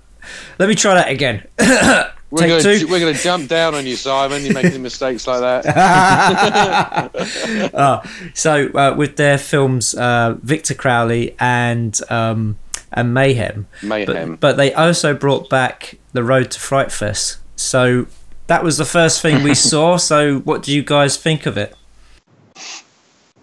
let 0.59 0.69
me 0.69 0.75
try 0.75 0.95
that 0.95 1.11
again. 1.11 1.47
We're 2.33 2.39
Take 2.49 2.63
gonna, 2.63 2.79
two. 2.79 2.87
we're 2.89 2.99
going 2.99 3.15
to 3.15 3.23
jump 3.23 3.47
down 3.47 3.75
on 3.75 3.85
you, 3.87 3.95
Simon. 3.95 4.43
You're 4.43 4.55
making 4.55 4.81
mistakes 4.91 5.27
like 5.27 5.41
that. 5.43 7.13
Uh, 7.75 8.03
so 8.33 8.69
uh, 8.71 8.95
with 8.97 9.17
their 9.17 9.37
films, 9.37 9.95
uh, 9.95 10.37
Victor 10.43 10.73
Crowley 10.75 11.37
and 11.39 11.99
um, 12.11 12.57
and 12.91 13.13
Mayhem, 13.13 13.67
Mayhem. 13.83 14.31
but, 14.37 14.41
but 14.41 14.57
they 14.57 14.73
also 14.73 15.13
brought 15.15 15.51
back 15.51 15.99
the 16.13 16.25
Road 16.25 16.51
to 16.53 16.59
Frightfest. 16.59 17.37
So 17.57 18.07
that 18.47 18.65
was 18.65 18.79
the 18.79 18.85
first 18.87 19.21
thing 19.21 19.43
we 19.43 19.55
saw. 19.71 19.99
So 19.99 20.39
what 20.41 20.63
do 20.63 20.73
you 20.75 20.83
guys 20.83 21.17
think 21.19 21.45
of 21.45 21.59
it? 21.59 21.75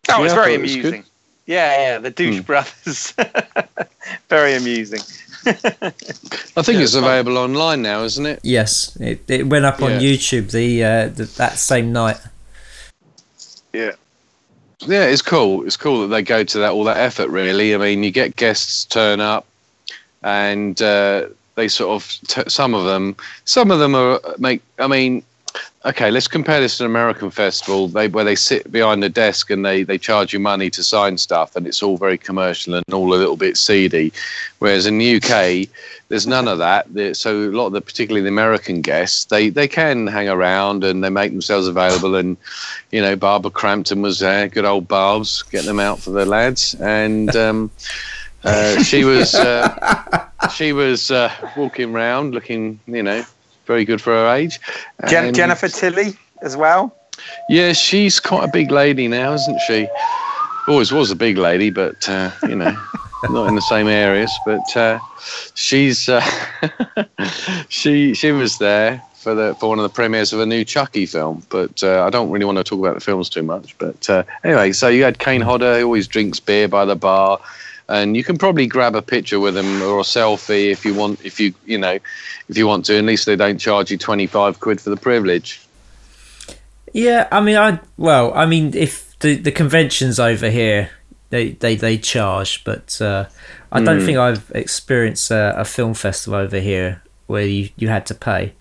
That 0.07 0.19
was 0.19 0.31
Yeah, 0.33 0.39
I 0.39 0.45
very 0.45 0.45
thought 0.45 0.49
it 0.49 0.61
was 0.61 0.75
amusing. 0.75 1.03
yeah, 1.45 1.77
yeah, 1.91 1.97
the 1.99 2.09
douche 2.09 2.37
Hmm. 2.37 2.41
brothers. 2.41 3.13
very 4.29 4.55
amusing. 4.55 5.01
I 5.45 6.61
think 6.61 6.81
it's 6.81 6.95
available 6.95 7.37
online 7.37 7.81
now, 7.81 8.03
isn't 8.03 8.25
it? 8.25 8.39
Yes, 8.43 8.95
it, 8.99 9.29
it 9.29 9.47
went 9.47 9.65
up 9.65 9.81
on 9.81 9.91
Yeah. 9.91 9.99
YouTube 9.99 10.51
the, 10.51 10.83
uh, 10.83 11.07
the 11.07 11.25
that 11.37 11.57
same 11.57 11.91
night. 11.93 12.17
Yeah. 13.73 13.91
Yeah, 14.79 15.05
it's 15.05 15.21
cool. 15.21 15.65
It's 15.65 15.77
cool 15.77 16.01
that 16.01 16.07
they 16.07 16.21
go 16.21 16.43
to 16.43 16.59
that 16.59 16.71
all 16.71 16.85
that 16.85 16.97
effort. 16.97 17.29
Really, 17.29 17.75
I 17.75 17.77
mean, 17.77 18.03
you 18.03 18.11
get 18.11 18.35
guests 18.37 18.85
turn 18.85 19.19
up, 19.19 19.45
and 20.23 20.81
uh, 20.81 21.27
they 21.55 21.67
sort 21.67 22.01
of 22.01 22.19
t- 22.27 22.49
some 22.49 22.73
of 22.73 22.85
them, 22.85 23.15
some 23.43 23.71
of 23.71 23.79
them 23.79 23.93
are 23.93 24.21
make. 24.37 24.61
I 24.79 24.87
mean, 24.87 25.23
okay, 25.85 26.11
let's 26.11 26.27
compare 26.27 26.59
this 26.59 26.77
to 26.77 26.83
an 26.83 26.89
American 26.89 27.31
festival. 27.31 27.87
They 27.87 28.07
where 28.07 28.23
they 28.23 28.35
sit 28.35 28.71
behind 28.71 29.03
a 29.03 29.09
desk 29.09 29.49
and 29.49 29.65
they 29.65 29.83
they 29.83 29.97
charge 29.97 30.33
you 30.33 30.39
money 30.39 30.69
to 30.71 30.83
sign 30.83 31.17
stuff, 31.17 31.55
and 31.55 31.67
it's 31.67 31.81
all 31.81 31.97
very 31.97 32.17
commercial 32.17 32.73
and 32.75 32.83
all 32.93 33.13
a 33.13 33.15
little 33.15 33.37
bit 33.37 33.57
seedy. 33.57 34.11
Whereas 34.59 34.85
in 34.85 34.97
the 34.97 35.15
UK, 35.15 35.69
there's 36.09 36.27
none 36.27 36.47
of 36.47 36.57
that. 36.57 36.87
So 37.15 37.49
a 37.49 37.51
lot 37.51 37.67
of 37.67 37.73
the, 37.73 37.81
particularly 37.81 38.21
the 38.21 38.29
American 38.29 38.81
guests, 38.81 39.25
they 39.25 39.49
they 39.49 39.67
can 39.67 40.07
hang 40.07 40.29
around 40.29 40.83
and 40.83 41.03
they 41.03 41.09
make 41.09 41.31
themselves 41.31 41.67
available. 41.67 42.15
And 42.15 42.37
you 42.91 43.01
know, 43.01 43.15
Barbara 43.15 43.51
Crampton 43.51 44.01
was 44.01 44.19
there, 44.19 44.47
good 44.47 44.65
old 44.65 44.87
Barb's, 44.87 45.43
getting 45.43 45.67
them 45.67 45.79
out 45.79 45.99
for 45.99 46.11
the 46.11 46.25
lads, 46.25 46.75
and 46.75 47.35
um, 47.35 47.71
uh, 48.43 48.83
she 48.83 49.03
was 49.03 49.35
uh, 49.35 50.27
she 50.53 50.73
was 50.73 51.11
uh, 51.11 51.31
walking 51.55 51.93
around 51.93 52.33
looking, 52.33 52.79
you 52.87 53.03
know, 53.03 53.23
very 53.69 53.85
good 53.85 54.01
for 54.01 54.11
her 54.11 54.27
age. 54.33 54.59
Jen- 55.07 55.31
Jennifer 55.31 55.67
Tilly 55.69 56.17
as 56.41 56.57
well. 56.57 56.91
yeah, 57.47 57.71
she's 57.71 58.19
quite 58.19 58.43
a 58.43 58.51
big 58.51 58.71
lady 58.71 59.07
now, 59.07 59.31
isn't 59.33 59.59
she? 59.67 59.87
Always 60.67 60.91
was 60.91 61.11
a 61.11 61.15
big 61.15 61.37
lady, 61.37 61.69
but 61.69 62.09
uh, 62.09 62.31
you 62.47 62.55
know, 62.55 62.75
not 63.29 63.47
in 63.47 63.53
the 63.53 63.61
same 63.61 63.87
areas. 63.87 64.39
But 64.43 64.75
uh, 64.75 64.99
she's 65.53 66.09
uh, 66.09 66.25
she 67.69 68.15
she 68.15 68.31
was 68.31 68.57
there 68.57 69.03
for 69.13 69.35
the 69.35 69.53
for 69.59 69.69
one 69.69 69.77
of 69.77 69.83
the 69.83 69.89
premieres 69.89 70.33
of 70.33 70.39
a 70.39 70.47
new 70.47 70.65
Chucky 70.65 71.05
film. 71.05 71.45
But 71.49 71.83
uh, 71.83 72.03
I 72.05 72.09
don't 72.09 72.31
really 72.31 72.45
want 72.45 72.57
to 72.57 72.63
talk 72.63 72.79
about 72.79 72.95
the 72.95 73.01
films 73.01 73.29
too 73.29 73.43
much. 73.43 73.77
But 73.77 74.09
uh, 74.09 74.23
anyway, 74.43 74.71
so 74.71 74.87
you 74.87 75.03
had 75.03 75.19
Kane 75.19 75.41
Hodder, 75.41 75.77
who 75.79 75.85
always 75.85 76.07
drinks 76.07 76.39
beer 76.39 76.67
by 76.67 76.85
the 76.85 76.95
bar. 76.95 77.39
And 77.89 78.15
you 78.15 78.23
can 78.23 78.37
probably 78.37 78.67
grab 78.67 78.95
a 78.95 79.01
picture 79.01 79.39
with 79.39 79.55
them 79.55 79.81
or 79.81 79.99
a 79.99 80.03
selfie 80.03 80.71
if 80.71 80.85
you 80.85 80.93
want. 80.93 81.25
If 81.25 81.39
you 81.39 81.53
you 81.65 81.77
know, 81.77 81.97
if 82.47 82.57
you 82.57 82.67
want 82.67 82.85
to. 82.85 82.97
At 82.97 83.03
least 83.03 83.25
they 83.25 83.35
don't 83.35 83.57
charge 83.57 83.89
you 83.91 83.97
twenty 83.97 84.27
five 84.27 84.59
quid 84.59 84.79
for 84.79 84.91
the 84.91 84.97
privilege. 84.97 85.59
Yeah, 86.93 87.27
I 87.31 87.41
mean, 87.41 87.57
I 87.57 87.79
well, 87.97 88.31
I 88.33 88.45
mean, 88.45 88.73
if 88.75 89.17
the 89.19 89.35
the 89.35 89.51
conventions 89.51 90.19
over 90.19 90.49
here, 90.49 90.91
they 91.29 91.51
they 91.51 91.75
they 91.75 91.97
charge, 91.97 92.63
but 92.63 93.01
uh, 93.01 93.25
I 93.71 93.81
don't 93.81 93.99
Hmm. 93.99 94.05
think 94.05 94.17
I've 94.17 94.51
experienced 94.55 95.31
a, 95.31 95.59
a 95.59 95.65
film 95.65 95.93
festival 95.93 96.39
over 96.39 96.59
here 96.59 97.01
where 97.27 97.45
you 97.45 97.69
you 97.75 97.87
had 97.89 98.05
to 98.07 98.15
pay. 98.15 98.53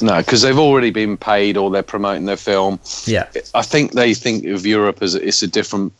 No, 0.00 0.18
because 0.18 0.42
they've 0.42 0.58
already 0.58 0.90
been 0.90 1.16
paid 1.16 1.56
or 1.56 1.70
they're 1.70 1.82
promoting 1.82 2.26
their 2.26 2.36
film. 2.36 2.78
Yeah, 3.06 3.26
I 3.54 3.62
think 3.62 3.92
they 3.92 4.14
think 4.14 4.44
of 4.46 4.64
Europe 4.66 5.02
as 5.02 5.14
it's 5.14 5.42
a 5.42 5.46
different 5.46 5.92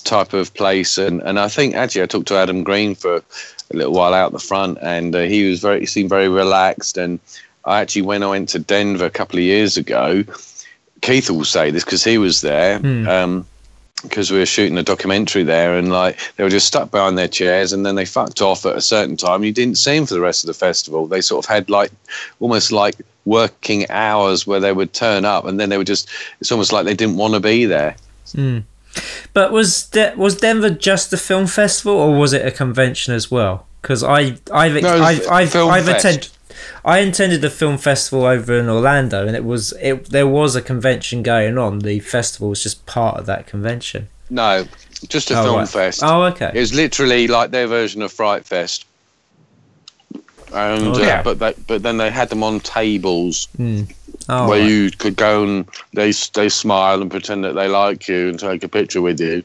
type 0.00 0.32
of 0.32 0.52
place, 0.54 0.98
and, 0.98 1.22
and 1.22 1.38
I 1.38 1.48
think 1.48 1.74
actually 1.74 2.02
I 2.02 2.06
talked 2.06 2.28
to 2.28 2.36
Adam 2.36 2.62
Green 2.62 2.94
for 2.94 3.16
a 3.16 3.76
little 3.76 3.92
while 3.92 4.14
out 4.14 4.32
the 4.32 4.38
front, 4.38 4.78
and 4.82 5.14
uh, 5.14 5.20
he 5.22 5.48
was 5.48 5.60
very 5.60 5.80
he 5.80 5.86
seemed 5.86 6.08
very 6.08 6.28
relaxed. 6.28 6.96
And 6.98 7.20
I 7.64 7.80
actually 7.80 8.02
when 8.02 8.22
I 8.22 8.28
went 8.28 8.48
to 8.50 8.58
Denver 8.58 9.06
a 9.06 9.10
couple 9.10 9.38
of 9.38 9.44
years 9.44 9.76
ago, 9.76 10.24
Keith 11.00 11.30
will 11.30 11.44
say 11.44 11.70
this 11.70 11.84
because 11.84 12.04
he 12.04 12.18
was 12.18 12.40
there. 12.40 12.78
Hmm. 12.78 13.08
Um, 13.08 13.46
because 14.02 14.30
we 14.30 14.38
were 14.38 14.46
shooting 14.46 14.78
a 14.78 14.82
documentary 14.84 15.42
there, 15.42 15.76
and 15.76 15.90
like 15.90 16.18
they 16.36 16.44
were 16.44 16.50
just 16.50 16.68
stuck 16.68 16.90
behind 16.90 17.18
their 17.18 17.26
chairs, 17.26 17.72
and 17.72 17.84
then 17.84 17.96
they 17.96 18.04
fucked 18.04 18.40
off 18.40 18.64
at 18.64 18.76
a 18.76 18.80
certain 18.80 19.16
time. 19.16 19.42
You 19.42 19.52
didn't 19.52 19.76
see 19.76 19.96
them 19.96 20.06
for 20.06 20.14
the 20.14 20.20
rest 20.20 20.44
of 20.44 20.46
the 20.46 20.54
festival. 20.54 21.08
They 21.08 21.20
sort 21.20 21.44
of 21.44 21.48
had 21.48 21.68
like 21.68 21.90
almost 22.38 22.70
like 22.70 22.94
working 23.24 23.90
hours 23.90 24.46
where 24.46 24.60
they 24.60 24.72
would 24.72 24.92
turn 24.92 25.24
up, 25.24 25.46
and 25.46 25.58
then 25.58 25.68
they 25.68 25.78
would 25.78 25.86
just. 25.86 26.08
It's 26.40 26.52
almost 26.52 26.72
like 26.72 26.84
they 26.84 26.94
didn't 26.94 27.16
want 27.16 27.34
to 27.34 27.40
be 27.40 27.64
there. 27.64 27.96
But 29.34 29.52
was 29.52 29.84
De- 29.88 30.14
was 30.16 30.36
Denver 30.36 30.70
just 30.70 31.12
a 31.12 31.16
film 31.16 31.46
festival 31.46 31.92
or 31.96 32.16
was 32.18 32.32
it 32.32 32.44
a 32.46 32.50
convention 32.50 33.14
as 33.14 33.30
well? 33.30 33.66
Because 33.82 34.02
I 34.02 34.38
I've 34.52 34.76
ex- 34.76 34.82
No, 34.82 35.02
I've 35.02 35.28
I've, 35.30 35.56
I've 35.56 35.88
attended. 35.88 36.28
I 36.84 36.98
attended 36.98 37.40
the 37.40 37.50
film 37.50 37.78
festival 37.78 38.24
over 38.24 38.58
in 38.58 38.68
Orlando, 38.68 39.26
and 39.26 39.36
it 39.36 39.44
was 39.44 39.72
it. 39.80 40.06
There 40.10 40.26
was 40.26 40.56
a 40.56 40.62
convention 40.62 41.22
going 41.22 41.56
on. 41.58 41.80
The 41.80 42.00
festival 42.00 42.48
was 42.48 42.62
just 42.62 42.84
part 42.86 43.16
of 43.18 43.26
that 43.26 43.46
convention. 43.46 44.08
No, 44.30 44.66
just 45.08 45.30
a 45.30 45.38
Oh, 45.38 45.42
film 45.44 45.56
right. 45.56 45.68
fest. 45.68 46.00
Oh, 46.02 46.24
okay. 46.24 46.50
It 46.54 46.58
was 46.60 46.74
literally 46.74 47.28
like 47.28 47.50
their 47.50 47.66
version 47.66 48.02
of 48.02 48.12
Fright 48.12 48.44
Fest. 48.44 48.84
And 50.52 50.86
Oh, 50.96 51.02
uh, 51.02 51.22
but 51.22 51.38
they, 51.38 51.54
but 51.66 51.82
then 51.82 51.98
they 51.98 52.10
had 52.10 52.28
them 52.30 52.42
on 52.42 52.60
tables 52.60 53.48
Oh, 54.30 54.48
where 54.48 54.60
right. 54.60 54.68
you 54.70 54.90
could 54.90 55.16
go 55.16 55.42
and 55.42 55.68
they 55.94 56.12
they 56.34 56.48
smile 56.48 57.00
and 57.00 57.10
pretend 57.10 57.44
that 57.44 57.54
they 57.54 57.66
like 57.68 58.08
you 58.08 58.28
and 58.28 58.38
take 58.38 58.62
a 58.62 58.68
picture 58.68 59.00
with 59.00 59.18
you, 59.20 59.42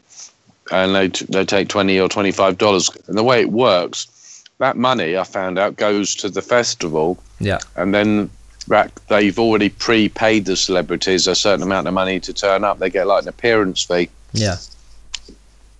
and 0.72 0.94
they 0.94 1.10
t- 1.10 1.26
they 1.30 1.46
take 1.46 1.70
twenty 1.70 2.00
or 2.00 2.10
twenty 2.10 2.32
five 2.32 2.58
dollars. 2.58 2.90
And 3.08 3.18
the 3.18 3.24
way 3.24 3.40
it 3.42 3.52
works, 3.52 4.44
that 4.58 4.76
money 4.76 5.18
I 5.18 5.24
found 5.24 5.58
out 5.58 5.78
goes 5.78 6.16
to 6.16 6.30
the 6.30 6.42
festival, 6.42 7.18
yeah. 7.40 7.60
and 7.78 7.94
then 7.94 8.30
that 8.68 8.92
they've 9.08 9.38
already 9.40 9.70
prepaid 9.70 10.46
the 10.46 10.56
celebrities 10.58 11.28
a 11.28 11.36
certain 11.36 11.64
amount 11.64 11.88
of 11.88 11.94
money 11.94 12.20
to 12.20 12.34
turn 12.34 12.64
up. 12.64 12.80
They 12.80 12.90
get 12.90 13.08
like 13.08 13.24
an 13.24 13.30
appearance 13.30 13.84
fee. 13.84 14.10
Yeah. 14.34 14.56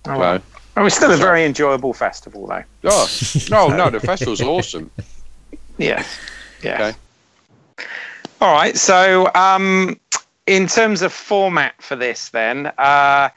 Oh, 0.06 0.14
So, 0.14 0.18
well. 0.18 0.42
Oh, 0.76 0.80
it 0.80 0.84
was 0.84 0.94
still 0.94 1.12
a 1.12 1.16
very 1.16 1.44
enjoyable 1.44 1.92
festival, 1.92 2.46
though. 2.46 2.64
oh, 2.84 3.08
no, 3.50 3.68
no, 3.68 3.90
the 3.90 4.00
festival's 4.00 4.40
awesome. 4.40 4.90
Yeah. 5.78 6.04
Yeah. 6.62 6.74
Okay. 6.88 6.98
All 8.40 8.52
right. 8.52 8.76
So, 8.76 9.30
um, 9.34 9.98
in 10.46 10.66
terms 10.66 11.02
of 11.02 11.12
format 11.12 11.74
for 11.80 11.96
this, 11.96 12.28
then, 12.30 12.66
uh, 12.78 12.80
uh, 12.80 13.30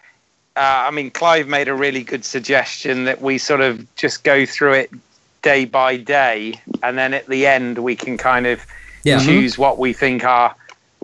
I 0.56 0.92
mean, 0.92 1.12
Clive 1.12 1.48
made 1.48 1.68
a 1.68 1.74
really 1.74 2.04
good 2.04 2.25
suggestion 2.25 3.06
that 3.06 3.22
we 3.22 3.38
sort 3.38 3.62
of 3.62 3.96
just 3.96 4.24
go 4.24 4.46
through 4.46 4.74
it 4.74 4.92
day 5.44 5.66
by 5.66 5.98
day, 5.98 6.60
and 6.84 6.98
then 6.98 7.13
at 7.13 7.27
the 7.27 7.46
end 7.46 7.77
we 7.80 7.96
can 7.96 8.18
kind 8.18 8.48
of 8.48 8.66
Yeah. 9.04 9.20
choose 9.20 9.58
what 9.58 9.77
we 9.77 9.94
think 9.94 10.25
our 10.25 10.56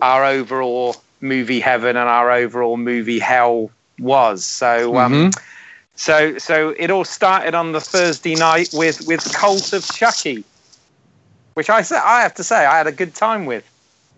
our 0.02 0.24
overall 0.24 0.96
movie 1.20 1.60
heaven 1.60 1.96
and 1.96 2.08
our 2.08 2.30
overall 2.30 2.76
movie 2.76 3.20
hell 3.20 3.70
was. 3.98 4.44
So, 4.44 4.98
um, 4.98 5.30
so 5.94 6.36
so 6.36 6.74
it 6.76 6.90
all 6.90 7.04
started 7.04 7.54
on 7.54 7.72
the 7.72 7.80
Thursday 7.80 8.34
night 8.34 8.68
with 8.72 9.06
with 9.06 9.32
Cult 9.32 9.72
of 9.72 9.86
Chucky, 9.86 10.44
which 11.54 11.70
I 11.70 11.82
say 11.82 11.96
I 11.96 12.20
have 12.22 12.34
to 12.34 12.44
say 12.44 12.66
I 12.66 12.76
had 12.76 12.86
a 12.88 12.92
good 12.92 13.14
time 13.14 13.46
with. 13.46 13.64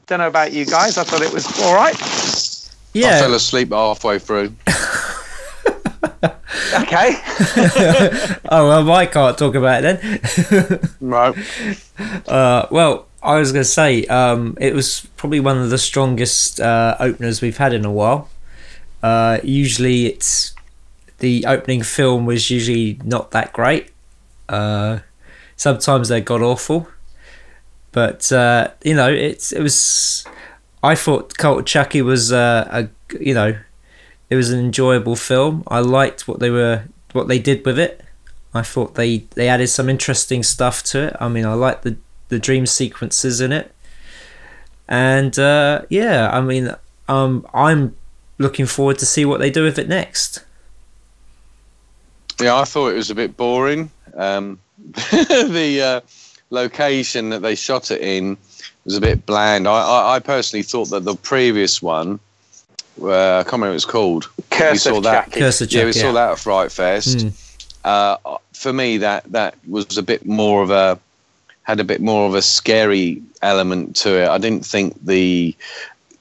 Don't 0.07 0.21
know 0.21 0.29
about 0.29 0.53
you 0.53 0.65
guys. 0.65 0.99
I 0.99 1.05
thought 1.05 1.23
it 1.23 1.33
was 1.33 1.47
all 1.63 1.75
right. 1.75 1.97
Yeah. 2.95 3.17
I 3.17 3.21
fell 3.21 3.35
asleep 3.35 3.73
halfway 3.73 4.19
through. 4.19 4.55
Okay. 6.75 7.17
oh 8.51 8.69
well, 8.69 8.93
I 8.93 9.07
can't 9.07 9.37
talk 9.37 9.55
about 9.55 9.85
it 9.85 10.01
then. 10.01 10.81
Right. 11.01 11.35
uh, 12.29 12.67
well, 12.71 13.07
I 13.23 13.37
was 13.37 13.53
going 13.53 13.63
to 13.63 13.69
say 13.69 14.05
um, 14.07 14.57
it 14.61 14.75
was 14.75 15.07
probably 15.17 15.41
one 15.41 15.59
of 15.59 15.71
the 15.71 15.79
strongest 15.79 16.61
uh, 16.61 16.97
openers 17.01 17.41
we've 17.41 17.57
had 17.57 17.73
in 17.73 17.85
a 17.85 17.91
while. 17.91 18.29
Uh, 19.03 19.39
usually, 19.43 20.07
it's 20.07 20.55
the 21.19 21.45
opening 21.47 21.83
film 21.83 22.27
was 22.27 22.51
usually 22.51 22.99
not 23.05 23.31
that 23.31 23.53
great. 23.53 23.91
Uh, 24.49 25.01
sometimes 25.57 26.09
they're 26.09 26.21
god 26.21 26.43
awful, 26.43 26.89
but 27.97 28.31
uh, 28.31 28.69
you 28.85 28.93
know, 28.93 29.11
it's 29.11 29.53
it 29.53 29.63
was. 29.63 30.27
I 30.83 30.95
thought 30.95 31.39
Cult 31.39 31.61
of 31.61 31.65
Chucky 31.65 32.03
was 32.03 32.31
uh, 32.31 32.69
a 32.71 33.17
you 33.19 33.33
know, 33.33 33.57
it 34.29 34.37
was 34.37 34.51
an 34.51 34.59
enjoyable 34.59 35.17
film. 35.17 35.65
I 35.67 35.79
liked 35.79 36.29
what 36.29 36.39
they 36.39 36.51
were 36.51 36.85
what 37.13 37.27
they 37.27 37.39
did 37.39 37.65
with 37.65 37.79
it. 37.79 38.05
I 38.53 38.61
thought 38.61 38.97
they 38.97 39.25
they 39.35 39.49
added 39.49 39.69
some 39.69 39.89
interesting 39.89 40.43
stuff 40.43 40.83
to 40.91 41.07
it. 41.07 41.17
I 41.19 41.29
mean, 41.29 41.47
I 41.47 41.55
liked 41.55 41.85
the 41.85 41.97
the 42.29 42.39
dream 42.39 42.67
sequences 42.67 43.41
in 43.41 43.51
it, 43.51 43.75
and 44.87 45.39
uh, 45.39 45.87
yeah, 45.89 46.29
I 46.31 46.43
mean, 46.43 46.77
um, 47.09 47.47
I'm 47.55 47.97
looking 48.37 48.67
forward 48.67 48.99
to 48.99 49.07
see 49.07 49.25
what 49.25 49.41
they 49.41 49.51
do 49.51 49.63
with 49.63 49.79
it 49.79 49.89
next. 49.89 50.45
Yeah, 52.39 52.59
I 52.59 52.65
thought 52.65 52.89
it 52.89 52.97
was 52.97 53.09
a 53.09 53.15
bit 53.15 53.39
boring. 53.39 53.91
Um, 54.13 54.61
the 54.85 55.81
uh, 55.83 56.01
location 56.51 57.31
that 57.31 57.43
they 57.43 57.55
shot 57.55 57.91
it 57.91 58.01
in 58.01 58.37
was 58.85 58.97
a 58.97 59.01
bit 59.01 59.27
bland. 59.27 59.67
I, 59.67 59.73
I, 59.81 60.15
I 60.17 60.19
personally 60.21 60.63
thought 60.63 60.91
that 60.91 61.05
the 61.05 61.17
previous 61.17 61.83
one, 61.83 62.21
uh, 63.03 63.39
I 63.39 63.43
can't 63.43 63.53
remember 63.55 63.71
what 63.71 63.75
it's 63.77 63.85
called. 63.85 64.31
Curse 64.51 64.73
we 64.73 64.79
saw 64.79 64.97
of 64.99 65.03
that. 65.05 65.33
Curse 65.33 65.61
of 65.61 65.73
Yeah, 65.73 65.85
we 65.85 65.93
Chuck, 65.93 66.03
saw 66.03 66.13
that 66.13 66.33
at 66.33 66.39
Fright 66.39 66.73
Fest. 66.73 67.19
Mm. 67.19 67.67
Uh, 67.85 68.39
for 68.53 68.73
me, 68.73 68.99
that 68.99 69.25
that 69.33 69.57
was 69.69 69.99
a 69.99 70.03
bit 70.03 70.27
more 70.27 70.63
of 70.63 70.71
a 70.71 70.99
had 71.65 71.81
a 71.81 71.85
bit 71.85 72.01
more 72.01 72.27
of 72.29 72.35
a 72.35 72.43
scary 72.43 73.21
element 73.43 73.97
to 73.97 74.23
it. 74.23 74.29
I 74.29 74.39
didn't 74.39 74.65
think 74.65 74.95
the 75.05 75.55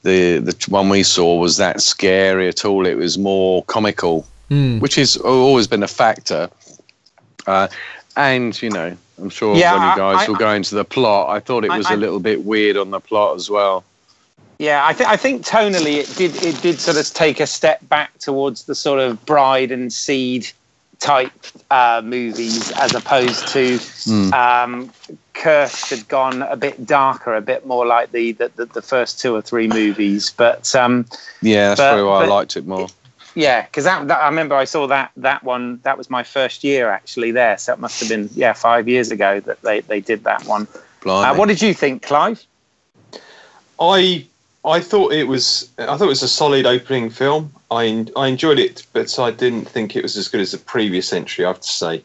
the 0.04 0.40
the 0.40 0.66
one 0.70 0.90
we 0.90 1.04
saw 1.04 1.38
was 1.38 1.58
that 1.58 1.82
scary 1.82 2.48
at 2.48 2.66
all. 2.66 2.86
It 2.86 2.96
was 2.96 3.18
more 3.18 3.64
comical 3.66 4.26
Mm. 4.52 4.80
which 4.80 4.94
has 4.94 5.18
always 5.18 5.66
been 5.66 5.82
a 5.82 5.88
factor. 5.88 6.52
Uh, 7.48 7.68
and 8.16 8.62
you 8.62 8.70
know, 8.70 8.96
I'm 9.22 9.30
sure 9.30 9.56
Yeah, 9.56 9.74
when 9.74 9.90
you 9.90 9.96
guys 9.96 10.28
I- 10.28 10.32
will 10.32 10.38
go 10.38 10.52
into 10.52 10.76
the 10.76 10.84
plot, 10.86 11.30
I 11.30 11.40
thought 11.40 11.64
it 11.64 11.72
was 11.72 11.86
I- 11.88 11.94
a 11.94 11.98
little 11.98 12.20
bit 12.20 12.44
weird 12.46 12.78
on 12.78 12.92
the 12.92 13.00
plot 13.00 13.36
as 13.36 13.50
well. 13.50 13.84
Yeah, 14.60 14.86
I 14.86 14.94
think 14.94 15.10
I 15.10 15.18
think 15.18 15.46
tonally 15.46 15.96
it 15.98 16.16
did 16.16 16.36
it 16.44 16.62
did 16.62 16.80
sort 16.80 16.96
of 16.98 17.06
take 17.14 17.40
a 17.42 17.48
step 17.48 17.80
back 17.90 18.18
towards 18.20 18.64
the 18.64 18.76
sort 18.76 19.00
of 19.00 19.26
bride 19.26 19.72
and 19.72 19.92
seed 19.92 20.48
type 21.00 21.32
uh, 21.72 22.02
movies 22.04 22.72
as 22.72 22.96
opposed 22.96 23.48
to 23.50 23.78
Hmm. 24.06 24.34
um, 24.34 24.92
Cursed 25.34 25.90
had 25.90 26.08
gone 26.08 26.42
a 26.44 26.56
bit 26.56 26.86
darker, 26.86 27.36
a 27.36 27.42
bit 27.42 27.66
more 27.66 27.86
like 27.86 28.14
the 28.14 28.32
the, 28.32 28.50
the, 28.56 28.66
the 28.68 28.82
first 28.82 29.20
two 29.20 29.36
or 29.36 29.42
three 29.42 29.68
movies. 29.68 30.32
But 30.36 30.74
um, 30.74 31.06
Yeah, 31.42 31.70
that's 31.70 31.82
But- 31.82 31.90
probably 31.90 32.06
why 32.06 32.24
I 32.24 32.28
liked 32.28 32.56
it 32.56 32.66
more. 32.66 32.88
Yeah, 33.36 33.64
because 33.64 33.84
that, 33.84 34.08
that 34.08 34.22
I 34.22 34.28
remember 34.28 34.56
I 34.56 34.64
saw 34.64 34.88
that 34.88 35.12
that 35.18 35.44
one. 35.44 35.80
That 35.84 35.98
was 35.98 36.10
my 36.10 36.24
first 36.24 36.64
year 36.64 36.90
actually 36.90 37.32
there, 37.32 37.58
so 37.58 37.74
it 37.74 37.80
must 37.80 38.00
have 38.00 38.10
been 38.10 38.30
yeah 38.34 38.54
five 38.54 38.88
years 38.88 39.12
ago 39.12 39.42
that 39.42 39.62
they 39.62 39.82
they 39.82 40.00
did 40.00 40.24
that 40.24 40.46
one. 40.46 40.68
Uh, 41.06 41.36
what 41.36 41.48
did 41.48 41.62
you 41.62 41.74
think, 41.74 42.02
Clive? 42.02 42.44
I 43.80 44.26
I 44.64 44.80
thought 44.80 45.12
it 45.12 45.26
was 45.26 45.70
I 45.78 45.98
thought 45.98 46.06
it 46.06 46.08
was 46.08 46.24
a 46.24 46.30
solid 46.30 46.66
opening 46.66 47.10
film. 47.10 47.54
I 47.70 48.06
I 48.16 48.28
enjoyed 48.28 48.58
it, 48.58 48.86
but 48.94 49.20
I 49.20 49.32
didn't 49.32 49.66
think 49.66 49.96
it 49.96 50.02
was 50.04 50.16
as 50.18 50.30
good 50.30 50.42
as 50.42 50.52
the 50.52 50.58
previous 50.58 51.12
entry. 51.14 51.46
I 51.46 51.50
have 51.50 51.62
to 51.62 51.68
say. 51.68 52.04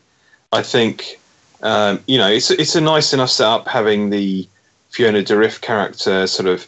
I 0.52 0.62
think 0.62 1.20
um, 1.62 2.02
you 2.06 2.18
know 2.18 2.28
it's 2.28 2.50
it's 2.50 2.74
a 2.74 2.80
nice 2.80 3.12
enough 3.12 3.30
setup 3.30 3.68
having 3.68 4.10
the 4.10 4.48
Fiona 4.90 5.22
Dourif 5.22 5.60
character 5.60 6.26
sort 6.26 6.48
of 6.48 6.66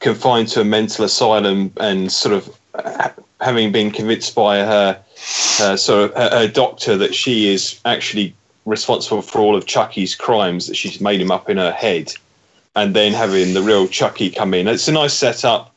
confined 0.00 0.48
to 0.48 0.60
a 0.60 0.64
mental 0.64 1.04
asylum 1.04 1.72
and 1.78 2.12
sort 2.12 2.34
of 2.34 2.58
uh, 2.74 3.08
having 3.42 3.72
been 3.72 3.90
convinced 3.90 4.34
by 4.34 4.58
her, 4.58 5.02
sort 5.76 6.10
of 6.10 6.16
her, 6.16 6.30
her 6.30 6.48
doctor 6.48 6.96
that 6.96 7.14
she 7.14 7.52
is 7.52 7.80
actually 7.84 8.34
responsible 8.64 9.22
for 9.22 9.40
all 9.40 9.56
of 9.56 9.66
Chucky's 9.66 10.14
crimes 10.14 10.68
that 10.68 10.76
she's 10.76 11.00
made 11.00 11.20
him 11.20 11.30
up 11.30 11.50
in 11.50 11.56
her 11.56 11.72
head 11.72 12.12
and 12.74 12.94
then 12.94 13.12
having 13.12 13.54
the 13.54 13.62
real 13.62 13.86
Chucky 13.88 14.30
come 14.30 14.54
in. 14.54 14.68
It's 14.68 14.88
a 14.88 14.92
nice 14.92 15.14
setup. 15.14 15.74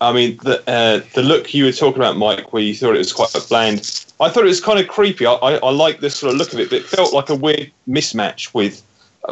I 0.00 0.12
mean, 0.12 0.38
the 0.44 0.62
uh, 0.70 1.00
the 1.14 1.22
look 1.22 1.52
you 1.52 1.64
were 1.64 1.72
talking 1.72 2.00
about, 2.00 2.16
Mike, 2.16 2.52
where 2.52 2.62
you 2.62 2.74
thought 2.74 2.94
it 2.94 2.98
was 2.98 3.12
quite 3.12 3.34
bland. 3.48 3.78
I 4.20 4.28
thought 4.28 4.44
it 4.44 4.46
was 4.46 4.60
kind 4.60 4.78
of 4.78 4.86
creepy. 4.86 5.26
I, 5.26 5.32
I, 5.32 5.54
I 5.56 5.70
like 5.70 6.00
the 6.00 6.08
sort 6.08 6.32
of 6.32 6.38
look 6.38 6.52
of 6.52 6.60
it, 6.60 6.70
but 6.70 6.76
it 6.76 6.84
felt 6.86 7.12
like 7.12 7.30
a 7.30 7.34
weird 7.34 7.70
mismatch 7.88 8.54
with 8.54 8.82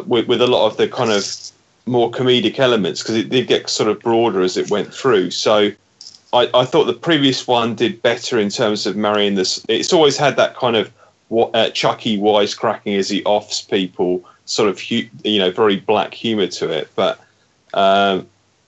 with, 0.05 0.27
with 0.27 0.41
a 0.41 0.47
lot 0.47 0.67
of 0.67 0.75
the 0.75 0.89
kind 0.89 1.11
of 1.11 1.25
more 1.85 2.11
comedic 2.11 2.59
elements 2.59 3.01
because 3.01 3.15
it 3.15 3.29
did 3.29 3.47
get 3.47 3.69
sort 3.69 3.89
of 3.89 4.01
broader 4.01 4.41
as 4.41 4.57
it 4.57 4.69
went 4.69 4.93
through. 4.93 5.31
So 5.31 5.71
I, 6.37 6.61
I 6.61 6.65
thought 6.65 6.85
the 6.85 6.93
previous 6.93 7.47
one 7.47 7.75
did 7.75 8.01
better 8.01 8.39
in 8.39 8.49
terms 8.49 8.85
of 8.85 8.95
marrying 8.95 9.35
this. 9.35 9.63
It's 9.67 9.93
always 9.93 10.17
had 10.17 10.35
that 10.37 10.55
kind 10.55 10.75
of 10.75 10.91
uh, 11.31 11.69
Chucky 11.71 12.17
wisecracking 12.17 12.97
as 12.97 13.09
he 13.09 13.23
offs 13.23 13.61
people, 13.61 14.23
sort 14.45 14.69
of 14.69 14.79
hu- 14.79 15.09
you 15.23 15.39
know 15.39 15.51
very 15.51 15.77
black 15.77 16.13
humor 16.13 16.47
to 16.47 16.69
it. 16.71 16.89
But 16.95 17.19
um, 17.73 18.27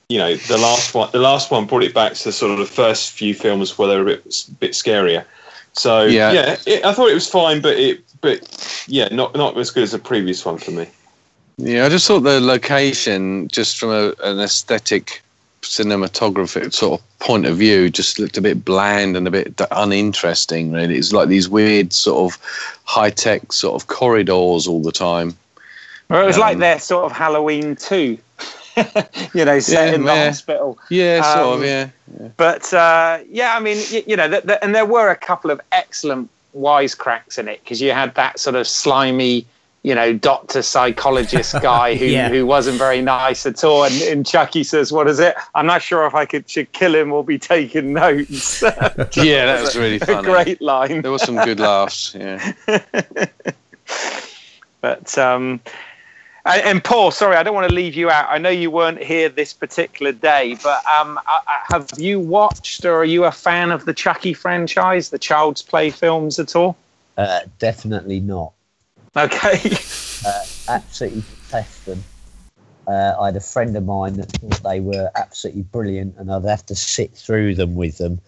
you 0.10 0.18
know 0.18 0.36
the 0.36 0.58
last 0.58 0.94
one, 0.94 1.10
the 1.12 1.20
last 1.20 1.52
one 1.52 1.66
brought 1.66 1.84
it 1.84 1.94
back 1.94 2.14
to 2.14 2.32
sort 2.32 2.52
of 2.52 2.58
the 2.58 2.66
first 2.66 3.12
few 3.12 3.34
films 3.34 3.78
where 3.78 3.88
they 3.88 3.96
were 3.98 4.04
a 4.04 4.16
bit 4.18 4.46
bit 4.60 4.72
scarier. 4.72 5.26
So 5.74 6.04
Yeah. 6.04 6.32
yeah, 6.32 6.58
it, 6.66 6.84
I 6.84 6.94
thought 6.94 7.10
it 7.10 7.14
was 7.14 7.30
fine, 7.30 7.62
but 7.62 7.78
it 7.78 8.04
but 8.22 8.86
yeah, 8.88 9.08
not 9.12 9.36
not 9.36 9.58
as 9.58 9.72
good 9.72 9.84
as 9.84 9.92
the 9.92 10.00
previous 10.00 10.46
one 10.46 10.58
for 10.58 10.72
me. 10.72 10.88
Yeah, 11.58 11.86
I 11.86 11.90
just 11.90 12.08
thought 12.08 12.22
the 12.22 12.40
location, 12.40 13.50
just 13.50 13.78
from 13.78 13.90
a, 13.90 14.14
an 14.24 14.40
aesthetic 14.40 15.22
cinematography 15.62 16.74
sort 16.74 17.00
of 17.00 17.20
point 17.20 17.46
of 17.46 17.58
view, 17.58 17.90
just 17.90 18.20
looked 18.20 18.38
a 18.38 18.42
bit 18.42 18.64
bland 18.64 19.16
and 19.18 19.28
a 19.28 19.32
bit 19.32 19.60
uninteresting. 19.72 20.72
Really, 20.72 20.98
it's 20.98 21.12
like 21.14 21.30
these 21.30 21.50
weird 21.50 21.94
sort 21.94 22.32
of 22.34 22.80
high 22.86 23.10
tech 23.10 23.52
sort 23.54 23.82
of 23.82 23.88
corridors 23.88 24.68
all 24.68 24.82
the 24.82 24.92
time. 24.92 25.36
Well, 26.10 26.24
it 26.24 26.26
was 26.26 26.38
like 26.38 26.56
Um, 26.56 26.62
their 26.62 26.80
sort 26.80 27.06
of 27.06 27.12
Halloween 27.12 27.76
too. 27.76 28.18
you 29.34 29.44
know, 29.46 29.60
set 29.60 29.90
Yeah, 29.90 29.96
in 29.96 30.06
the 30.06 30.14
yeah. 30.14 30.26
hospital. 30.28 30.78
Yeah, 30.90 31.22
sort 31.34 31.46
Um, 31.46 31.54
of. 31.62 31.66
Yeah, 31.66 31.88
But 32.38 32.74
uh, 32.74 33.20
yeah, 33.30 33.56
I 33.56 33.60
mean, 33.60 33.78
you, 33.90 34.04
you 34.08 34.16
know, 34.16 34.30
th- 34.30 34.44
th- 34.44 34.60
and 34.62 34.74
there 34.74 34.86
were 34.86 35.10
a 35.10 35.16
couple 35.16 35.52
of 35.52 35.60
excellent 35.72 36.30
wisecracks 36.58 37.38
in 37.38 37.48
it 37.48 37.60
because 37.64 37.82
you 37.82 37.92
had 37.92 38.16
that 38.16 38.40
sort 38.40 38.56
of 38.56 38.68
slimy, 38.68 39.46
you 39.84 39.96
know, 39.96 40.12
doctor 40.14 40.62
psychologist 40.62 41.54
guy 41.62 41.96
who, 41.96 42.06
Yeah. 42.06 42.28
who 42.30 42.46
wasn't 42.46 42.78
very 42.78 43.02
nice 43.02 43.46
at 43.46 43.64
all. 43.64 43.86
And, 43.86 43.94
and 44.04 44.26
Chucky 44.26 44.64
says, 44.64 44.92
"What 44.92 45.08
is 45.08 45.20
it? 45.20 45.36
I'm 45.56 45.66
not 45.66 45.82
sure 45.82 46.06
if 46.06 46.14
I 46.16 46.26
could 46.26 46.50
should 46.50 46.72
kill 46.74 46.94
him 46.96 47.12
or 47.14 47.24
be 47.24 47.40
taking 47.40 47.94
notes." 47.94 48.62
yeah, 48.62 49.46
that 49.46 49.62
was 49.62 49.76
really 49.78 49.96
a 50.02 50.06
funny. 50.06 50.24
great 50.24 50.62
line. 50.62 51.02
There 51.02 51.12
were 51.12 51.18
some 51.20 51.36
good 51.46 51.60
laughs. 51.60 52.14
Yeah. 52.14 52.52
But 54.82 55.18
um, 55.18 55.60
and, 56.46 56.62
and 56.64 56.84
Paul, 56.84 57.12
sorry, 57.12 57.36
I 57.36 57.44
don't 57.44 57.54
want 57.54 57.68
to 57.68 57.76
leave 57.76 57.96
you 57.96 58.10
out. 58.10 58.28
I 58.30 58.38
know 58.38 58.50
you 58.50 58.72
weren't 58.72 59.02
here 59.02 59.28
this 59.30 59.54
particular 59.54 60.12
day, 60.14 60.58
but 60.64 60.82
um, 60.88 61.20
I- 61.28 61.42
I- 61.48 61.74
have 61.74 61.90
you 61.98 62.20
watched 62.20 62.86
or 62.86 62.96
are 62.96 63.06
you 63.06 63.26
a 63.26 63.32
fan 63.32 63.72
of 63.72 63.84
the 63.86 63.94
Chucky 63.94 64.34
franchise, 64.34 65.10
the 65.10 65.20
Child's 65.20 65.62
Play 65.62 65.90
films 65.90 66.40
at 66.40 66.56
all? 66.56 66.78
Uh, 67.18 67.42
definitely 67.60 68.22
not. 68.22 68.54
Okay. 69.20 69.60
Absolutely 70.68 71.24
detest 71.50 71.86
them. 71.86 72.04
Uh, 72.88 73.16
I 73.20 73.28
had 73.28 73.36
a 73.36 73.42
friend 73.42 73.76
of 73.76 73.86
mine 73.86 74.14
that 74.14 74.32
thought 74.32 74.64
they 74.64 74.80
were 74.80 75.12
absolutely 75.16 75.62
brilliant, 75.62 76.16
and 76.18 76.32
I'd 76.32 76.44
have 76.46 76.66
to 76.68 76.76
sit 76.76 77.14
through 77.14 77.54
them 77.54 77.76
with 77.76 78.00
them, 78.00 78.20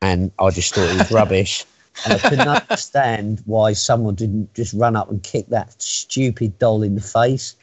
and 0.00 0.32
I 0.40 0.50
just 0.50 0.74
thought 0.74 0.90
it 0.90 0.98
was 0.98 1.10
rubbish. 1.12 1.64
And 2.04 2.14
I 2.14 2.18
couldn't 2.18 2.48
understand 2.48 3.42
why 3.44 3.74
someone 3.74 4.16
didn't 4.16 4.52
just 4.54 4.72
run 4.72 4.96
up 4.96 5.10
and 5.10 5.22
kick 5.22 5.46
that 5.48 5.80
stupid 5.80 6.58
doll 6.58 6.82
in 6.82 6.96
the 6.96 7.00
face 7.00 7.54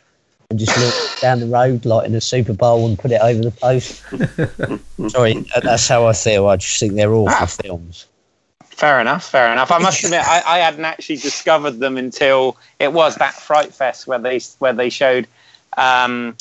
and 0.49 0.59
just 0.59 0.77
look 0.77 1.19
down 1.21 1.41
the 1.41 1.47
road 1.47 1.83
like 1.85 2.07
in 2.07 2.15
a 2.15 2.21
Super 2.21 2.53
Bowl 2.53 2.87
and 2.87 2.97
put 2.97 3.11
it 3.11 3.19
over 3.21 3.41
the 3.41 3.51
post. 3.51 4.03
Sorry, 5.09 5.45
that's 5.61 5.87
how 5.87 6.07
I 6.07 6.13
feel. 6.13 6.47
I 6.47 6.55
just 6.55 6.79
think 6.79 6.93
they're 6.93 7.13
awful 7.13 7.47
films. 7.47 8.05
Fair 8.79 9.01
enough. 9.01 9.29
Fair 9.29 9.51
enough. 9.51 9.71
I 9.71 9.77
must 9.77 10.03
admit, 10.05 10.21
I, 10.25 10.41
I 10.45 10.57
hadn't 10.59 10.85
actually 10.85 11.17
discovered 11.17 11.79
them 11.79 11.97
until 11.97 12.55
it 12.79 12.93
was 12.93 13.15
that 13.15 13.33
Fright 13.33 13.73
Fest 13.73 14.07
where 14.07 14.19
they 14.19 14.39
where 14.59 14.71
they 14.71 14.89
showed 14.89 15.27
um, 15.75 16.37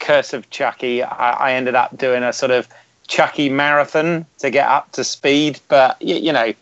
Curse 0.00 0.32
of 0.32 0.50
Chucky. 0.50 1.04
I, 1.04 1.30
I 1.30 1.52
ended 1.52 1.76
up 1.76 1.96
doing 1.96 2.24
a 2.24 2.32
sort 2.32 2.50
of 2.50 2.66
Chucky 3.06 3.48
marathon 3.48 4.26
to 4.38 4.50
get 4.50 4.66
up 4.66 4.90
to 4.92 5.04
speed, 5.04 5.60
but 5.68 6.00
you, 6.02 6.16
you 6.16 6.32
know, 6.32 6.52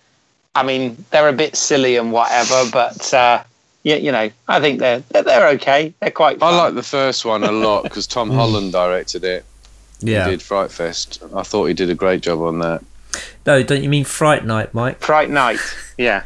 I 0.55 0.63
mean, 0.63 1.03
they're 1.11 1.31
a 1.31 1.33
bit 1.33 1.57
silly 1.57 1.97
and 1.97 2.13
whatever, 2.13 2.65
but 2.71 3.15
uh, 3.15 3.43
you, 3.83 3.97
you 3.97 4.13
know, 4.13 4.31
I 4.47 4.61
think 4.61 4.79
they're 4.79 5.01
they're, 5.09 5.23
they're 5.23 5.49
okay. 5.55 5.95
They're 6.01 6.11
quite. 6.11 6.43
I 6.43 6.55
like 6.55 6.75
the 6.75 6.83
first 6.83 7.25
one 7.25 7.45
a 7.45 7.53
lot 7.53 7.85
because 7.85 8.07
Tom 8.07 8.31
Holland 8.31 8.73
directed 8.73 9.25
it. 9.25 9.47
Yeah. 10.01 10.27
He 10.27 10.33
did 10.33 10.43
Fright 10.43 10.71
Fest. 10.71 11.23
I 11.35 11.45
thought 11.45 11.65
he 11.65 11.73
did 11.73 11.89
a 11.89 11.95
great 11.95 12.21
job 12.21 12.43
on 12.43 12.59
that. 12.59 12.85
No, 13.47 13.63
don't 13.63 13.83
you 13.83 13.89
mean 13.89 14.05
Fright 14.05 14.45
Night, 14.45 14.73
Mike? 14.75 15.01
Fright 15.01 15.31
Night. 15.31 15.59
Yeah. 15.99 16.25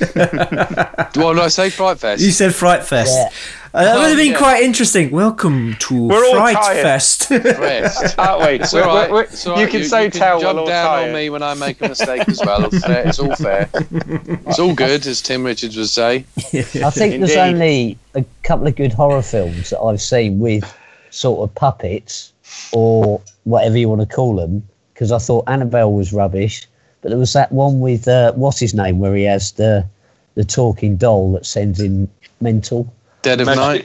What 0.00 1.34
did 1.34 1.42
I 1.42 1.48
say? 1.48 1.70
Fright 1.70 1.98
Fest. 1.98 2.22
You 2.22 2.30
said 2.30 2.54
Fright 2.54 2.84
Fest. 2.84 3.12
Yeah. 3.14 3.28
Uh, 3.72 3.84
that 3.84 3.98
would 3.98 4.08
have 4.08 4.16
been 4.16 4.32
yeah. 4.32 4.38
quite 4.38 4.62
interesting. 4.62 5.10
Welcome 5.10 5.74
to 5.80 6.08
We're 6.08 6.24
all 6.24 6.34
Fright 6.34 6.56
tired. 6.56 6.82
Fest. 6.82 7.24
Fest. 7.28 8.18
Aren't 8.18 8.40
we? 8.42 8.46
It's 8.60 8.72
We're- 8.72 8.86
all 8.86 8.96
right. 8.96 9.10
we're- 9.10 9.24
It's 9.30 9.46
all 9.46 9.54
right. 9.56 9.62
You 9.62 9.68
can 9.68 9.84
so 9.88 10.08
tell 10.08 10.40
jump 10.40 10.54
we're 10.56 10.60
all 10.62 10.66
down 10.66 10.86
tired. 10.86 11.08
on 11.08 11.14
me 11.14 11.30
when 11.30 11.42
I 11.42 11.54
make 11.54 11.80
a 11.82 11.88
mistake 11.88 12.28
as 12.28 12.40
well. 12.44 12.64
It's, 12.64 12.84
fair. 12.84 13.06
it's 13.06 13.18
all 13.18 13.34
fair. 13.36 13.68
It's 13.74 14.58
all 14.58 14.74
good, 14.74 15.06
as 15.06 15.20
Tim 15.22 15.44
Richards 15.44 15.76
would 15.76 15.88
say. 15.88 16.24
I 16.38 16.90
think 16.90 17.20
there's 17.20 17.36
only 17.36 17.98
a 18.14 18.24
couple 18.42 18.66
of 18.66 18.74
good 18.76 18.92
horror 18.92 19.22
films 19.22 19.70
that 19.70 19.80
I've 19.80 20.00
seen 20.02 20.38
with 20.40 20.64
sort 21.10 21.48
of 21.48 21.54
puppets 21.54 22.32
or 22.72 23.20
whatever 23.44 23.76
you 23.78 23.88
want 23.88 24.00
to 24.00 24.06
call 24.06 24.36
them. 24.36 24.66
Because 25.00 25.12
I 25.12 25.18
thought 25.18 25.44
Annabelle 25.46 25.94
was 25.94 26.12
rubbish, 26.12 26.66
but 27.00 27.08
there 27.08 27.16
was 27.18 27.32
that 27.32 27.50
one 27.52 27.80
with 27.80 28.06
uh, 28.06 28.34
what's 28.34 28.58
his 28.60 28.74
name 28.74 28.98
where 28.98 29.14
he 29.14 29.22
has 29.24 29.52
the 29.52 29.86
the 30.34 30.44
talking 30.44 30.96
doll 30.98 31.32
that 31.32 31.46
sends 31.46 31.80
him 31.80 32.06
mental. 32.42 32.92
Dead 33.22 33.40
of 33.40 33.46
Night. 33.46 33.82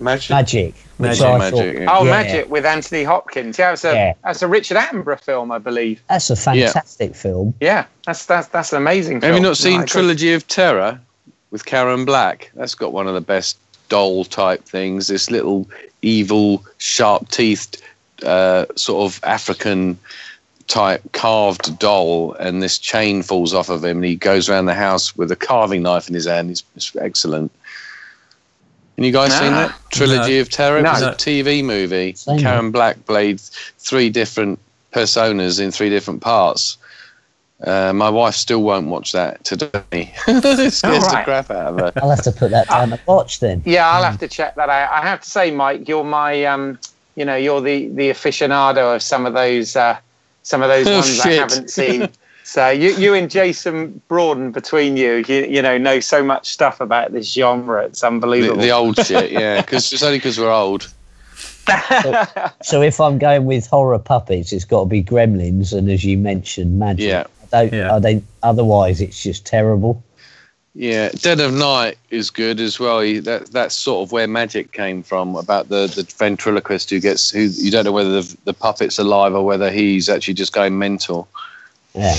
Magic. 0.00 0.30
Magic. 0.30 0.30
Magic. 0.30 0.74
Magic, 0.98 1.18
thought- 1.54 1.74
yeah. 1.74 1.86
Oh, 1.90 2.04
Yeah. 2.06 2.10
Magic 2.10 2.50
with 2.50 2.64
Anthony 2.64 3.04
Hopkins. 3.04 3.58
Yeah, 3.58 3.72
it's 3.72 3.84
a 3.84 3.92
Yeah. 3.92 4.14
that's 4.24 4.40
a 4.40 4.48
Richard 4.48 4.78
Attenborough 4.78 5.20
film, 5.20 5.52
I 5.52 5.58
believe. 5.58 6.02
That's 6.08 6.30
a 6.30 6.36
fantastic 6.36 7.14
film. 7.14 7.52
Yeah, 7.60 7.84
that's 8.06 8.24
that's 8.24 8.48
that's 8.48 8.72
an 8.72 8.78
amazing. 8.78 9.20
Have 9.20 9.34
you 9.34 9.40
not 9.42 9.58
seen 9.58 9.80
No, 9.80 9.86
Trilogy 9.86 10.32
of 10.32 10.48
Terror 10.48 10.98
with 11.50 11.66
Karen 11.66 12.06
Black? 12.06 12.50
That's 12.54 12.74
got 12.74 12.94
one 12.94 13.06
of 13.08 13.12
the 13.12 13.20
best 13.20 13.58
doll 13.90 14.24
type 14.24 14.64
things. 14.64 15.08
This 15.08 15.30
little 15.30 15.68
evil, 16.00 16.64
sharp 16.78 17.28
teethed, 17.28 17.82
uh, 18.22 18.66
sort 18.76 19.12
of 19.12 19.20
African 19.24 19.98
type 20.66 21.02
carved 21.12 21.78
doll, 21.78 22.34
and 22.34 22.62
this 22.62 22.78
chain 22.78 23.22
falls 23.22 23.52
off 23.52 23.68
of 23.68 23.84
him, 23.84 23.98
and 23.98 24.04
he 24.04 24.16
goes 24.16 24.48
around 24.48 24.66
the 24.66 24.74
house 24.74 25.16
with 25.16 25.30
a 25.30 25.36
carving 25.36 25.82
knife 25.82 26.08
in 26.08 26.14
his 26.14 26.26
hand. 26.26 26.50
It's, 26.50 26.62
it's 26.76 26.94
excellent. 26.96 27.52
And 28.96 29.04
you 29.04 29.12
guys 29.12 29.36
seen 29.36 29.50
that 29.50 29.74
Trilogy 29.90 30.38
of 30.38 30.48
Terror? 30.50 30.78
It 30.78 30.84
was 30.84 31.02
a 31.02 31.10
TV 31.12 31.64
movie. 31.64 32.14
Same 32.14 32.38
Karen 32.38 32.70
Black 32.70 33.04
played 33.06 33.40
three 33.40 34.08
different 34.08 34.58
personas 34.92 35.60
in 35.60 35.72
three 35.72 35.90
different 35.90 36.20
parts. 36.20 36.78
Uh, 37.62 37.92
my 37.92 38.10
wife 38.10 38.34
still 38.34 38.62
won't 38.62 38.88
watch 38.88 39.12
that 39.12 39.42
today. 39.44 39.82
it 39.92 40.72
scares 40.72 41.08
the 41.08 41.22
crap 41.24 41.50
out 41.50 41.72
of 41.72 41.78
her. 41.78 41.92
I'll 41.96 42.10
have 42.10 42.22
to 42.22 42.32
put 42.32 42.50
that 42.50 42.68
down 42.68 42.90
to 42.90 43.00
watch 43.06 43.40
then. 43.40 43.62
Yeah, 43.64 43.88
I'll 43.88 44.04
have 44.04 44.18
to 44.18 44.28
check 44.28 44.54
that 44.56 44.68
out. 44.68 44.92
I 44.92 45.02
have 45.02 45.22
to 45.22 45.30
say, 45.30 45.50
Mike, 45.50 45.88
you're 45.88 46.04
my 46.04 46.44
um, 46.44 46.78
you 47.16 47.24
know, 47.24 47.36
you're 47.36 47.60
the 47.60 47.88
the 47.88 48.10
aficionado 48.10 48.94
of 48.96 49.02
some 49.02 49.26
of 49.26 49.32
those 49.34 49.76
uh, 49.76 49.98
some 50.42 50.62
of 50.62 50.68
those 50.68 50.86
Oh, 50.86 50.94
ones 50.94 51.20
I 51.20 51.32
haven't 51.32 51.70
seen. 51.80 52.08
So 52.44 52.68
you 52.68 52.94
you 52.96 53.14
and 53.14 53.30
Jason 53.30 54.00
Broaden 54.08 54.52
between 54.52 54.96
you, 54.96 55.24
you 55.26 55.46
you 55.46 55.62
know, 55.62 55.78
know 55.78 56.00
so 56.00 56.22
much 56.22 56.52
stuff 56.52 56.80
about 56.80 57.12
this 57.12 57.32
genre. 57.32 57.84
It's 57.84 58.04
unbelievable. 58.04 58.60
the 58.60 58.70
old 58.70 58.96
shit, 59.06 59.32
yeah. 59.32 59.60
Because 59.62 59.92
it's 59.92 60.02
only 60.02 60.18
because 60.18 60.38
we're 60.38 60.52
old. 60.52 60.92
So 62.62 62.82
if 62.82 63.00
I'm 63.00 63.18
going 63.18 63.46
with 63.46 63.66
horror 63.66 63.98
puppets, 63.98 64.52
it's 64.52 64.66
got 64.66 64.80
to 64.80 64.86
be 64.86 65.02
Gremlins, 65.02 65.72
and 65.76 65.88
as 65.90 66.04
you 66.04 66.18
mentioned, 66.18 66.78
Magic. 66.78 67.06
Yeah. 67.06 67.26
I 67.52 67.64
don't. 67.64 67.72
Yeah. 67.72 67.94
I 67.94 68.00
don't. 68.00 68.24
Otherwise, 68.42 69.00
it's 69.00 69.22
just 69.22 69.46
terrible. 69.46 70.02
Yeah, 70.76 71.10
Dead 71.10 71.38
of 71.38 71.52
Night 71.54 71.98
is 72.10 72.30
good 72.30 72.58
as 72.60 72.80
well. 72.80 73.00
He, 73.00 73.20
that 73.20 73.46
that's 73.52 73.76
sort 73.76 74.06
of 74.08 74.10
where 74.12 74.26
magic 74.26 74.72
came 74.72 75.04
from 75.04 75.36
about 75.36 75.68
the, 75.68 75.86
the 75.86 76.02
ventriloquist 76.18 76.90
who 76.90 76.98
gets 76.98 77.30
who 77.30 77.42
you 77.42 77.70
don't 77.70 77.84
know 77.84 77.92
whether 77.92 78.20
the, 78.22 78.36
the 78.44 78.52
puppet's 78.54 78.98
alive 78.98 79.34
or 79.34 79.44
whether 79.44 79.70
he's 79.70 80.08
actually 80.08 80.34
just 80.34 80.52
going 80.52 80.76
mental. 80.76 81.28
Yeah. 81.94 82.16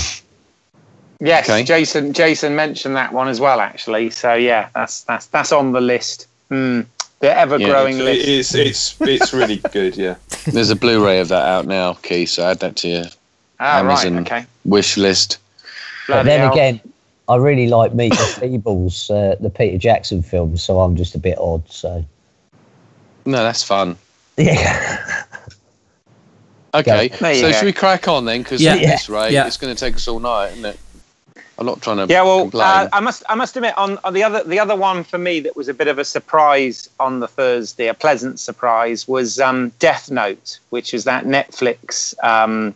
yes, 1.20 1.44
Okay. 1.50 1.64
Jason 1.64 2.14
Jason 2.14 2.56
mentioned 2.56 2.96
that 2.96 3.12
one 3.12 3.28
as 3.28 3.40
well, 3.40 3.60
actually. 3.60 4.08
So 4.08 4.32
yeah, 4.34 4.70
that's 4.74 5.02
that's 5.02 5.26
that's 5.26 5.52
on 5.52 5.72
the 5.72 5.80
list. 5.82 6.26
Hmm. 6.48 6.82
The 7.20 7.34
ever 7.36 7.58
growing 7.58 7.98
It- 7.98 8.02
list. 8.04 8.54
it's 8.54 8.54
it's 8.54 9.00
it's 9.02 9.32
really 9.34 9.56
good. 9.72 9.96
Yeah. 9.98 10.14
There's 10.46 10.70
a 10.70 10.76
Blu-ray 10.76 11.20
of 11.20 11.28
that 11.28 11.46
out 11.46 11.66
now, 11.66 11.94
Keith. 11.94 12.30
So 12.30 12.46
add 12.46 12.60
that 12.60 12.76
to 12.76 12.88
your 12.88 13.04
Ah, 13.60 13.80
right. 13.80 14.04
Amazon. 14.06 14.18
Okay. 14.20 14.46
wish 14.64 14.96
list. 14.96 15.38
But 16.08 16.22
then 16.24 16.40
hell. 16.40 16.52
again, 16.52 16.80
I 17.28 17.36
really 17.36 17.66
like 17.68 17.92
Meet 17.94 18.10
the 18.10 18.16
Feebles, 18.40 19.10
uh, 19.10 19.36
the 19.40 19.50
Peter 19.50 19.78
Jackson 19.78 20.22
films, 20.22 20.62
so 20.62 20.80
I'm 20.80 20.96
just 20.96 21.14
a 21.14 21.18
bit 21.18 21.38
odd. 21.38 21.68
So 21.70 22.04
No, 23.24 23.42
that's 23.42 23.62
fun. 23.62 23.96
yeah. 24.36 25.24
Okay, 26.74 27.08
so 27.08 27.22
go. 27.22 27.52
should 27.52 27.64
we 27.64 27.72
crack 27.72 28.06
on 28.06 28.26
then? 28.26 28.42
Because 28.42 28.60
Yeah. 28.60 28.74
at 28.74 28.80
this 28.80 29.08
rate, 29.08 29.32
Yeah. 29.32 29.46
it's 29.46 29.56
going 29.56 29.74
to 29.74 29.78
take 29.80 29.94
us 29.96 30.06
all 30.08 30.20
night, 30.20 30.48
isn't 30.52 30.64
it? 30.66 30.78
I'm 31.58 31.64
not 31.64 31.80
trying 31.80 31.96
to 32.06 32.12
Yeah, 32.12 32.20
well, 32.22 32.50
uh, 32.52 32.86
I 32.92 33.00
must 33.00 33.22
I 33.30 33.34
must 33.34 33.56
admit 33.56 33.76
on, 33.78 33.98
on 34.04 34.12
the 34.12 34.22
other 34.22 34.44
the 34.44 34.58
other 34.58 34.76
one 34.76 35.02
for 35.02 35.16
me 35.16 35.40
that 35.40 35.56
was 35.56 35.68
a 35.68 35.74
bit 35.74 35.88
of 35.88 35.98
a 35.98 36.04
surprise 36.04 36.90
on 37.00 37.20
the 37.20 37.28
Thursday, 37.28 37.86
a 37.86 37.94
pleasant 37.94 38.38
surprise, 38.40 39.08
was 39.08 39.40
um, 39.40 39.72
Death 39.78 40.10
Note, 40.10 40.58
which 40.68 40.92
is 40.92 41.04
that 41.04 41.24
Netflix 41.24 42.12
um, 42.22 42.74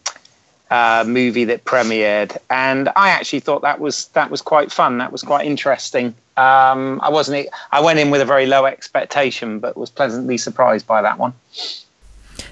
uh, 0.71 1.05
movie 1.07 1.45
that 1.45 1.65
premiered, 1.65 2.37
and 2.49 2.89
I 2.97 3.11
actually 3.11 3.41
thought 3.41 3.63
that 3.63 3.81
was 3.81 4.07
that 4.09 4.31
was 4.31 4.41
quite 4.43 4.71
fun. 4.71 4.99
That 4.99 5.13
was 5.13 5.23
quite 5.23 5.47
interesting. 5.47 6.15
Um, 6.37 7.01
I 7.03 7.11
wasn't 7.11 7.49
I 7.73 7.81
went 7.81 7.99
in 7.99 8.11
with 8.11 8.21
a 8.21 8.25
very 8.25 8.47
low 8.47 8.65
expectation, 8.67 9.59
but 9.59 9.77
was 9.77 9.91
pleasantly 9.91 10.39
surprised 10.39 10.87
by 10.87 11.03
that 11.03 11.19
one. 11.19 11.33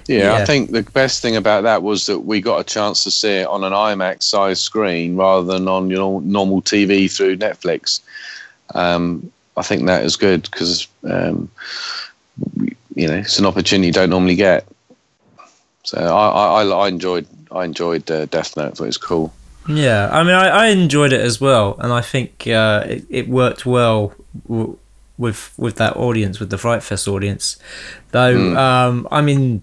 Yeah, 0.07 0.33
I 0.35 0.45
think 0.45 0.71
the 0.71 0.83
best 0.83 1.21
thing 1.21 1.35
about 1.35 1.63
that 1.63 1.81
was 1.83 2.05
that 2.07 2.19
we 2.19 2.41
got 2.41 2.59
a 2.59 2.63
chance 2.63 3.03
to 3.03 3.11
see 3.11 3.37
it 3.41 3.47
on 3.47 3.63
an 3.63 3.73
IMAX 3.73 4.23
size 4.23 4.59
screen 4.59 5.15
rather 5.15 5.45
than 5.51 5.67
on 5.67 5.89
your 5.89 6.21
normal 6.21 6.61
TV 6.61 7.11
through 7.11 7.37
Netflix. 7.37 7.99
Um, 8.75 9.31
I 9.55 9.61
think 9.61 9.85
that 9.85 10.03
is 10.03 10.15
good 10.15 10.43
because 10.43 10.87
um, 11.03 11.49
you 12.95 13.07
know 13.07 13.15
it's 13.15 13.39
an 13.39 13.45
opportunity 13.45 13.87
you 13.87 13.93
don't 13.93 14.09
normally 14.09 14.35
get. 14.35 14.67
So 15.83 15.97
I, 15.99 16.27
I, 16.29 16.63
I- 16.63 16.85
I 16.85 16.87
enjoyed 16.87 17.25
I 17.51 17.65
enjoyed 17.65 18.09
uh, 18.11 18.25
Death 18.25 18.55
Note. 18.57 18.67
I 18.67 18.69
thought 18.71 18.83
it 18.83 18.87
was 18.87 18.97
cool. 18.97 19.33
Yeah, 19.67 20.09
I 20.11 20.23
mean, 20.23 20.33
I, 20.35 20.47
I 20.47 20.67
enjoyed 20.67 21.13
it 21.13 21.21
as 21.21 21.39
well, 21.39 21.75
and 21.79 21.91
I 21.93 22.01
think 22.01 22.47
uh, 22.47 22.83
it, 22.87 23.05
it 23.09 23.27
worked 23.29 23.65
well 23.65 24.13
w- 24.47 24.77
with 25.17 25.53
with 25.57 25.75
that 25.75 25.95
audience, 25.97 26.39
with 26.39 26.49
the 26.49 26.57
Fright 26.57 26.81
Fest 26.81 27.07
audience. 27.07 27.57
Though, 28.11 28.35
Mm. 28.35 28.57
um, 28.57 29.07
I 29.11 29.21
mean, 29.21 29.61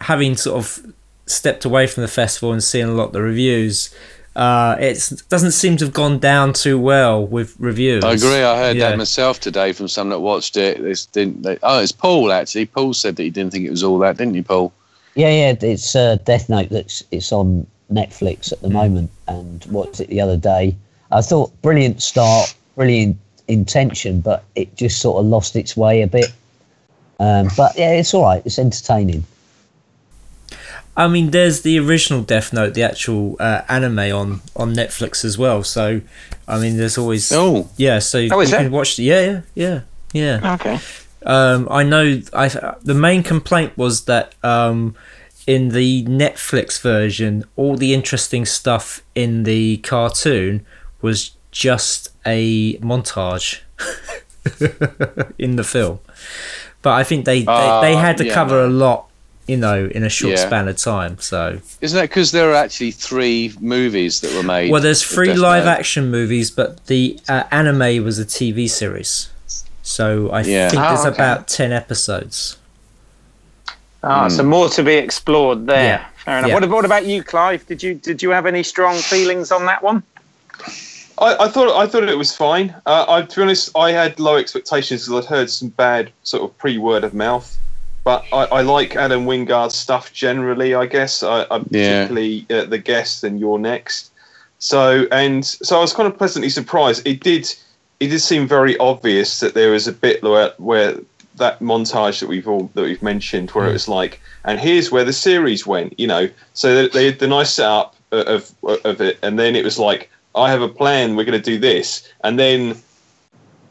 having 0.00 0.36
sort 0.36 0.58
of 0.58 0.92
stepped 1.26 1.64
away 1.64 1.86
from 1.86 2.02
the 2.02 2.08
festival 2.08 2.52
and 2.52 2.62
seeing 2.62 2.86
a 2.88 2.92
lot 2.92 3.06
of 3.06 3.12
the 3.12 3.22
reviews, 3.22 3.94
uh, 4.36 4.76
it 4.80 5.12
doesn't 5.28 5.52
seem 5.52 5.76
to 5.78 5.84
have 5.86 5.94
gone 5.94 6.18
down 6.18 6.52
too 6.52 6.78
well 6.78 7.24
with 7.24 7.54
reviews. 7.58 8.04
I 8.04 8.12
agree. 8.14 8.42
I 8.42 8.56
heard 8.56 8.76
Yeah. 8.76 8.90
that 8.90 8.98
myself 8.98 9.40
today 9.40 9.72
from 9.72 9.88
someone 9.88 10.10
that 10.10 10.20
watched 10.20 10.56
it. 10.56 10.82
They 10.82 10.94
didn't. 11.12 11.42
They, 11.42 11.58
oh, 11.62 11.80
it's 11.80 11.92
Paul 11.92 12.32
actually. 12.32 12.66
Paul 12.66 12.92
said 12.92 13.16
that 13.16 13.22
he 13.22 13.30
didn't 13.30 13.52
think 13.52 13.64
it 13.66 13.70
was 13.70 13.84
all 13.84 13.98
that, 14.00 14.16
didn't 14.18 14.34
you, 14.34 14.42
Paul? 14.42 14.72
Yeah, 15.14 15.28
yeah, 15.28 15.54
it's 15.60 15.94
uh, 15.94 16.16
Death 16.24 16.48
Note 16.48 16.70
that's 16.70 17.02
it's 17.10 17.32
on 17.32 17.66
Netflix 17.92 18.52
at 18.52 18.62
the 18.62 18.70
moment, 18.70 19.10
and 19.28 19.64
watched 19.66 20.00
it 20.00 20.08
the 20.08 20.20
other 20.20 20.36
day. 20.36 20.74
I 21.10 21.20
thought 21.20 21.50
brilliant 21.62 22.02
start, 22.02 22.54
brilliant 22.76 23.18
intention, 23.48 24.20
but 24.20 24.44
it 24.54 24.74
just 24.76 25.00
sort 25.00 25.20
of 25.20 25.26
lost 25.26 25.56
its 25.56 25.76
way 25.76 26.00
a 26.02 26.06
bit. 26.06 26.32
Um, 27.20 27.48
but 27.56 27.76
yeah, 27.76 27.92
it's 27.92 28.14
all 28.14 28.22
right. 28.24 28.42
It's 28.46 28.58
entertaining. 28.58 29.24
I 30.96 31.08
mean, 31.08 31.30
there's 31.30 31.62
the 31.62 31.78
original 31.78 32.22
Death 32.22 32.52
Note, 32.52 32.74
the 32.74 32.82
actual 32.82 33.36
uh, 33.40 33.62
anime 33.68 33.98
on 33.98 34.40
on 34.56 34.74
Netflix 34.74 35.24
as 35.24 35.38
well. 35.38 35.62
So, 35.62 36.00
I 36.48 36.58
mean, 36.58 36.76
there's 36.76 36.98
always 36.98 37.30
Oh, 37.32 37.70
yeah. 37.76 37.98
So 37.98 38.18
Oh, 38.30 38.40
is 38.40 38.50
you 38.50 38.56
there? 38.56 38.64
can 38.64 38.72
watch. 38.72 38.96
The, 38.96 39.04
yeah, 39.04 39.20
yeah, 39.20 39.40
yeah, 39.54 39.80
yeah. 40.40 40.54
Okay. 40.54 40.78
Um, 41.24 41.68
I 41.70 41.82
know. 41.82 42.20
I 42.32 42.48
the 42.82 42.94
main 42.94 43.22
complaint 43.22 43.76
was 43.76 44.04
that 44.06 44.34
um, 44.42 44.94
in 45.46 45.68
the 45.70 46.04
Netflix 46.04 46.80
version, 46.80 47.44
all 47.56 47.76
the 47.76 47.94
interesting 47.94 48.44
stuff 48.46 49.02
in 49.14 49.42
the 49.44 49.78
cartoon 49.78 50.64
was 51.00 51.32
just 51.50 52.10
a 52.24 52.76
montage 52.78 53.60
in 55.38 55.56
the 55.56 55.64
film. 55.64 55.98
But 56.82 56.92
I 56.94 57.04
think 57.04 57.24
they 57.24 57.40
they, 57.40 57.44
they 57.44 57.94
Ah, 57.94 58.00
had 58.00 58.16
to 58.18 58.26
yeah, 58.26 58.34
cover 58.34 58.56
no. 58.62 58.66
a 58.66 58.70
lot, 58.70 59.08
you 59.46 59.56
know, 59.56 59.86
in 59.94 60.02
a 60.04 60.08
short 60.08 60.32
Yeah. 60.32 60.46
span 60.46 60.68
of 60.68 60.76
time. 60.76 61.18
So 61.20 61.60
isn't 61.80 61.96
that 61.96 62.08
because 62.10 62.32
there 62.32 62.50
are 62.50 62.54
actually 62.54 62.90
three 62.90 63.52
movies 63.60 64.20
that 64.22 64.34
were 64.34 64.42
made? 64.42 64.70
well, 64.70 64.80
there's 64.82 65.02
three 65.04 65.34
live 65.34 65.66
action 65.66 66.10
movies, 66.10 66.50
but 66.50 66.86
the 66.86 67.18
uh, 67.28 67.44
anime 67.50 68.04
was 68.04 68.18
a 68.18 68.24
TV 68.24 68.68
series. 68.68 69.28
So 69.82 70.30
I 70.30 70.42
Yeah. 70.42 70.68
think 70.70 70.82
Oh, 70.82 70.88
there's 70.88 71.06
okay. 71.06 71.14
about 71.14 71.48
ten 71.48 71.72
episodes. 71.72 72.56
Ah, 74.04 74.28
so 74.28 74.42
more 74.42 74.68
to 74.70 74.82
be 74.82 74.94
explored 74.94 75.66
there. 75.66 75.84
Yeah. 75.84 76.04
Fair 76.24 76.38
enough. 76.38 76.48
Yeah. 76.48 76.54
What, 76.54 76.68
what 76.70 76.84
about 76.84 77.04
you, 77.06 77.22
Clive? 77.22 77.66
Did 77.66 77.82
you 77.82 77.94
did 77.94 78.22
you 78.22 78.30
have 78.30 78.46
any 78.46 78.62
strong 78.62 78.96
feelings 78.96 79.52
on 79.52 79.66
that 79.66 79.82
one? 79.82 80.02
I, 81.18 81.36
I 81.44 81.48
thought 81.48 81.76
I 81.76 81.86
thought 81.86 82.08
it 82.08 82.18
was 82.18 82.34
fine. 82.34 82.74
Uh, 82.86 83.04
I, 83.08 83.22
to 83.22 83.36
be 83.36 83.42
honest, 83.42 83.70
I 83.76 83.92
had 83.92 84.18
low 84.18 84.36
expectations 84.36 85.06
because 85.06 85.24
I'd 85.24 85.28
heard 85.28 85.50
some 85.50 85.68
bad 85.68 86.10
sort 86.22 86.42
of 86.42 86.56
pre 86.58 86.78
word 86.78 87.04
of 87.04 87.14
mouth. 87.14 87.58
But 88.04 88.24
I, 88.32 88.44
I 88.46 88.60
like 88.62 88.96
Adam 88.96 89.26
Wingard's 89.26 89.76
stuff 89.76 90.12
generally. 90.12 90.74
I 90.74 90.86
guess 90.86 91.22
I, 91.22 91.46
I'm 91.52 91.66
Yeah. 91.70 92.06
particularly 92.06 92.46
uh, 92.50 92.64
the 92.64 92.78
guest 92.78 93.22
and 93.22 93.38
you're 93.38 93.58
next. 93.60 94.10
So 94.58 95.06
and 95.12 95.44
so 95.44 95.76
I 95.78 95.80
was 95.80 95.92
kind 95.92 96.08
of 96.08 96.18
pleasantly 96.18 96.48
surprised. 96.50 97.06
It 97.06 97.20
did 97.20 97.52
it 98.02 98.08
did 98.08 98.20
seem 98.20 98.48
very 98.48 98.76
obvious 98.78 99.40
that 99.40 99.54
there 99.54 99.70
was 99.70 99.86
a 99.86 99.92
bit 99.92 100.22
where, 100.22 100.52
where 100.58 100.96
that 101.36 101.60
montage 101.60 102.20
that 102.20 102.28
we've 102.28 102.48
all 102.48 102.70
that 102.74 102.82
we've 102.82 103.02
mentioned 103.02 103.50
where 103.50 103.66
it 103.66 103.70
mm. 103.70 103.74
was 103.74 103.88
like 103.88 104.20
and 104.44 104.58
here's 104.58 104.90
where 104.90 105.04
the 105.04 105.12
series 105.12 105.66
went. 105.66 105.98
You 105.98 106.08
know, 106.08 106.28
so 106.54 106.74
they, 106.74 106.88
they 106.88 107.06
had 107.06 107.18
the 107.20 107.28
nice 107.28 107.50
setup 107.50 107.94
of 108.10 108.52
of 108.62 109.00
it, 109.00 109.18
and 109.22 109.38
then 109.38 109.54
it 109.54 109.64
was 109.64 109.78
like 109.78 110.10
I 110.34 110.50
have 110.50 110.62
a 110.62 110.68
plan. 110.68 111.16
We're 111.16 111.24
going 111.24 111.40
to 111.40 111.50
do 111.50 111.58
this, 111.58 112.08
and 112.24 112.38
then 112.38 112.76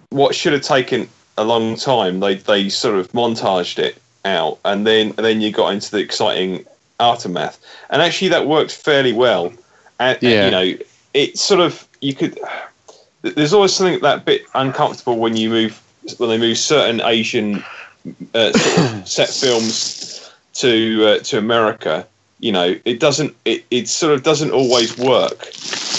what 0.09 0.33
should 0.33 0.53
have 0.53 0.61
taken 0.61 1.09
a 1.37 1.43
long 1.43 1.75
time, 1.75 2.19
they 2.19 2.35
they 2.35 2.69
sort 2.69 2.95
of 2.97 3.11
montaged 3.11 3.79
it 3.79 4.01
out, 4.23 4.59
and 4.63 4.87
then 4.87 5.07
and 5.17 5.25
then 5.25 5.41
you 5.41 5.51
got 5.51 5.73
into 5.73 5.91
the 5.91 5.97
exciting 5.97 6.65
aftermath, 6.99 7.59
and 7.89 8.01
actually 8.01 8.29
that 8.29 8.47
worked 8.47 8.71
fairly 8.71 9.13
well. 9.13 9.51
And, 9.99 10.17
and, 10.23 10.45
you 10.45 10.51
know, 10.51 10.83
it 11.13 11.37
sort 11.37 11.59
of 11.59 11.87
you 11.99 12.13
could. 12.13 12.39
There's 13.21 13.53
always 13.53 13.73
something 13.73 13.99
that 14.01 14.25
bit 14.25 14.43
uncomfortable 14.55 15.17
when 15.17 15.35
you 15.37 15.49
move 15.49 15.81
when 16.17 16.29
they 16.29 16.37
move 16.37 16.57
certain 16.57 17.01
Asian 17.01 17.63
uh, 18.33 18.51
sort 18.51 18.89
of 19.01 19.07
set 19.07 19.29
films 19.29 20.31
to 20.53 21.05
uh, 21.05 21.19
to 21.19 21.37
America, 21.37 22.07
you 22.39 22.51
know, 22.51 22.75
it 22.85 22.99
doesn't. 22.99 23.35
It, 23.45 23.63
it 23.69 23.87
sort 23.87 24.13
of 24.13 24.23
doesn't 24.23 24.51
always 24.51 24.97
work. 24.97 25.47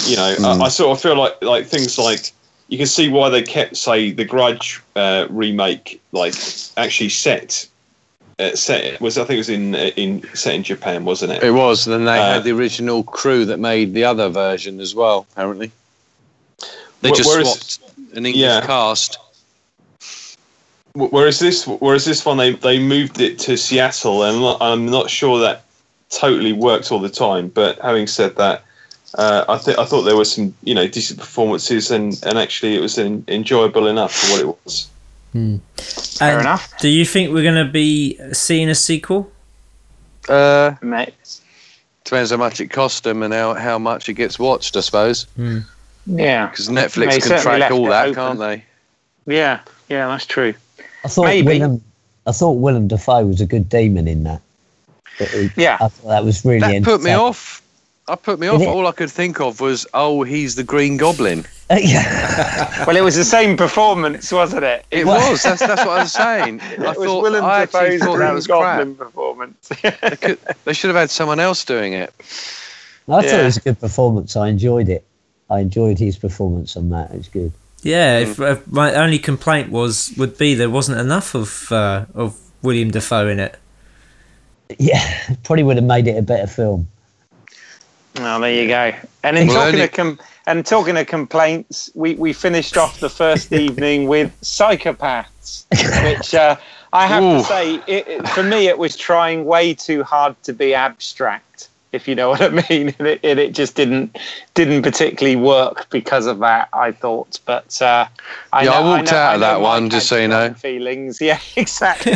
You 0.07 0.17
know, 0.17 0.35
I, 0.43 0.65
I 0.65 0.69
sort 0.69 0.97
of 0.97 1.01
feel 1.03 1.17
like 1.17 1.41
like 1.43 1.67
things 1.67 1.97
like 1.99 2.33
you 2.69 2.79
can 2.79 2.87
see 2.87 3.09
why 3.09 3.29
they 3.29 3.43
kept 3.43 3.77
say 3.77 4.11
the 4.11 4.25
Grudge 4.25 4.83
uh, 4.97 5.27
remake 5.31 6.01
like 6.13 6.35
actually 6.77 7.11
set. 7.11 7.69
Uh, 8.39 8.57
set 8.57 9.01
was 9.01 9.19
I 9.19 9.25
think 9.25 9.35
it 9.35 9.39
was 9.39 9.49
in 9.51 9.75
uh, 9.77 9.91
in 9.95 10.23
set 10.35 10.55
in 10.55 10.63
Japan, 10.65 11.05
wasn't 11.05 11.33
it? 11.33 11.45
It 11.45 11.53
was. 11.53 11.85
Then 11.85 12.05
they 12.07 12.19
Uh, 12.19 12.35
had 12.35 12.45
the 12.45 12.51
original 12.51 13.05
crew 13.05 13.45
that 13.45 13.59
made 13.61 13.95
the 13.95 14.05
other 14.05 14.29
version 14.29 14.81
as 14.81 14.95
well. 14.95 15.27
Apparently, 15.33 15.71
they 17.03 17.11
Wh- 17.11 17.17
just 17.17 17.29
whereas- 17.29 17.49
swapped 17.53 18.17
an 18.17 18.27
English 18.27 18.41
Yeah. 18.43 18.61
cast. 18.67 19.19
Wh- 20.95 21.13
Whereas 21.13 21.39
this, 21.39 21.67
whereas 21.67 22.05
this 22.05 22.25
one, 22.25 22.37
they 22.39 22.53
they 22.53 22.79
moved 22.79 23.21
it 23.21 23.39
to 23.41 23.57
Seattle, 23.57 24.23
and 24.25 24.43
lo- 24.43 24.59
I'm 24.61 24.87
not 24.87 25.11
sure 25.11 25.39
that 25.41 25.65
totally 26.11 26.53
worked 26.53 26.93
all 26.93 26.99
the 27.01 27.09
time. 27.09 27.49
But 27.49 27.79
having 27.81 28.07
said 28.07 28.37
that, 28.37 28.63
uh, 29.17 29.45
I 29.49 29.57
think 29.59 29.79
I 29.79 29.85
thought 29.87 30.03
there 30.03 30.17
were 30.17 30.27
some 30.27 30.55
you 30.63 30.75
know 30.75 30.87
decent 30.87 31.19
performances, 31.19 31.91
and 31.91 32.19
and 32.25 32.39
actually 32.39 32.77
it 32.77 32.81
was 32.81 32.99
en- 32.99 33.25
enjoyable 33.29 33.87
enough 33.87 34.13
for 34.15 34.33
what 34.33 34.41
it 34.41 34.47
was. 34.65 34.89
Fair 35.33 36.33
And 36.33 36.41
enough. 36.43 36.71
Do 36.81 36.89
you 36.89 37.07
think 37.07 37.33
we're 37.33 37.43
going 37.43 37.67
to 37.67 37.73
be 37.73 38.19
seeing 38.35 38.69
a 38.69 38.75
sequel? 38.75 39.33
Uh, 40.29 40.73
Mate. 40.83 41.15
depends 42.05 42.31
how 42.31 42.37
much 42.37 42.61
it 42.61 42.69
cost 42.69 43.05
them 43.05 43.23
and 43.23 43.33
how, 43.33 43.55
how 43.55 43.79
much 43.79 44.11
it 44.11 44.13
gets 44.15 44.39
watched, 44.39 44.77
I 44.77 44.81
suppose. 44.81 45.27
Yeah. 46.07 46.47
Because 46.49 46.69
Netflix 46.69 47.11
They 47.11 47.21
can 47.21 47.41
track 47.43 47.71
all 47.71 47.87
that, 47.87 48.05
open. 48.09 48.15
can't 48.15 48.39
they? 48.39 48.65
Yeah. 49.27 49.61
Yeah, 49.89 50.09
that's 50.09 50.27
true. 50.27 50.55
I 51.05 51.09
thought 51.09 51.25
Maybe. 51.27 51.47
Willem, 51.59 51.83
I 52.27 52.33
thought 52.33 52.53
Willem 52.53 52.89
Dafoe 52.89 53.27
was 53.27 53.41
a 53.41 53.47
good 53.47 53.69
demon 53.69 54.09
in 54.09 54.25
that. 54.25 54.41
But 55.19 55.29
he- 55.29 55.51
Yeah. 55.57 55.77
I 55.81 55.89
thought 55.89 56.09
that 56.09 56.25
was 56.25 56.45
really. 56.45 56.61
That 56.61 56.83
put 56.85 57.03
me 57.03 57.13
off. 57.13 57.61
I 58.09 58.17
put 58.17 58.41
me 58.41 58.49
off. 58.49 58.61
it? 58.61 58.67
All 58.67 58.87
I 58.89 58.93
could 58.93 59.11
think 59.11 59.41
of 59.41 59.61
was, 59.61 59.87
oh, 59.95 60.25
he's 60.25 60.57
the 60.57 60.65
Green 60.65 60.97
Goblin. 60.97 61.45
Uh, 61.71 61.77
yeah, 61.81 62.85
Well, 62.87 62.97
it 62.97 63.01
was 63.01 63.15
the 63.15 63.25
same 63.25 63.57
performance, 63.57 64.33
wasn't 64.33 64.65
it? 64.65 64.85
It 64.91 65.07
was. 65.07 65.43
That's 65.45 65.61
that's 65.61 65.85
what 65.87 65.99
I 65.99 66.03
was 66.03 66.13
saying. 66.13 66.61
I 66.63 66.73
It 66.73 66.81
was 66.81 66.97
thought 66.97 67.23
Willem 67.23 67.45
I 67.45 67.63
actually 67.63 67.81
Dafoe's 67.91 68.01
thought 68.03 68.19
that 68.19 68.25
Green 68.25 68.35
was 68.35 68.47
crap. 68.49 68.79
Goblin 68.79 68.95
performance. 68.97 69.69
They, 69.83 70.17
could, 70.17 70.39
they 70.65 70.73
should 70.73 70.89
have 70.89 70.97
had 70.97 71.11
someone 71.11 71.39
else 71.39 71.65
doing 71.65 71.93
it. 71.93 72.13
I 73.09 73.23
thought 73.23 73.25
it 73.25 73.45
was 73.45 73.57
a 73.57 73.61
good 73.61 73.79
performance. 73.81 74.37
I 74.37 74.49
enjoyed 74.49 74.89
it. 74.89 75.05
I 75.53 75.61
enjoyed 75.61 75.99
his 75.99 76.17
performance 76.17 76.77
on 76.77 76.89
that. 76.91 77.11
It 77.13 77.19
was 77.19 77.29
good. 77.29 77.53
Yeah, 77.83 78.19
if, 78.21 78.39
if 78.41 78.67
my 78.71 78.95
only 78.95 79.19
complaint 79.19 79.71
was 79.71 80.13
would 80.17 80.39
be 80.39 80.55
there 80.55 80.71
wasn't 80.71 80.99
enough 81.01 81.35
of 81.35 81.71
uh, 81.73 82.07
of 82.15 82.39
William 82.63 82.91
Dafoe 82.91 83.29
in 83.29 83.39
it. 83.41 83.59
Yeah, 84.79 85.35
probably 85.43 85.65
would 85.65 85.77
have 85.77 85.85
made 85.85 86.07
it 86.07 86.17
a 86.17 86.23
better 86.23 86.47
film. 86.47 86.89
Oh, 88.17 88.41
there 88.41 88.53
you 88.53 88.69
go. 88.69 88.93
And 89.23 89.39
in 89.39 89.49
Well, 89.49 89.57
talking 89.57 89.75
only- 89.75 89.85
of 89.85 89.93
com- 89.93 90.21
and 90.47 90.67
talking 90.67 90.97
of 90.97 91.07
complaints, 91.07 91.91
we, 91.95 92.15
we 92.17 92.33
finished 92.33 92.77
off 92.77 93.01
the 93.01 93.09
first 93.09 93.53
evening 93.65 94.07
with 94.09 94.33
psychopaths, 94.43 95.65
which 96.05 96.35
uh, 96.35 96.57
I 96.93 97.07
have 97.07 97.23
Ooh. 97.23 97.39
to 97.39 97.45
say, 97.45 97.75
it, 97.87 98.09
it, 98.09 98.29
for 98.31 98.43
me, 98.43 98.67
it 98.67 98.77
was 98.77 98.97
trying 98.97 99.45
way 99.45 99.73
too 99.73 100.03
hard 100.03 100.41
to 100.43 100.53
be 100.53 100.75
abstract, 100.75 101.69
if 101.93 102.09
you 102.09 102.15
know 102.15 102.31
what 102.31 102.41
I 102.43 102.49
mean. 102.71 102.95
And 102.99 103.07
it, 103.09 103.21
and 103.23 103.39
it 103.39 103.53
just 103.55 103.75
didn't 103.77 104.19
didn't 104.55 104.83
particularly 104.83 105.37
work 105.37 105.89
because 105.91 106.27
of 106.27 106.39
that. 106.41 106.69
I 106.73 106.93
thought, 106.93 107.39
but 107.45 107.81
uh, 107.81 108.07
I 108.53 108.65
Yeah, 108.65 108.71
know, 108.71 108.77
I 108.77 108.97
walked 108.99 109.11
know- 109.13 109.19
out 109.19 109.35
of 109.35 109.41
that 109.41 109.61
one, 109.61 109.91
just 109.91 110.09
so 110.09 110.17
you 110.17 110.29
know. 110.29 110.53
Feelings, 110.59 111.21
yeah, 111.21 111.39
exactly. 111.57 112.15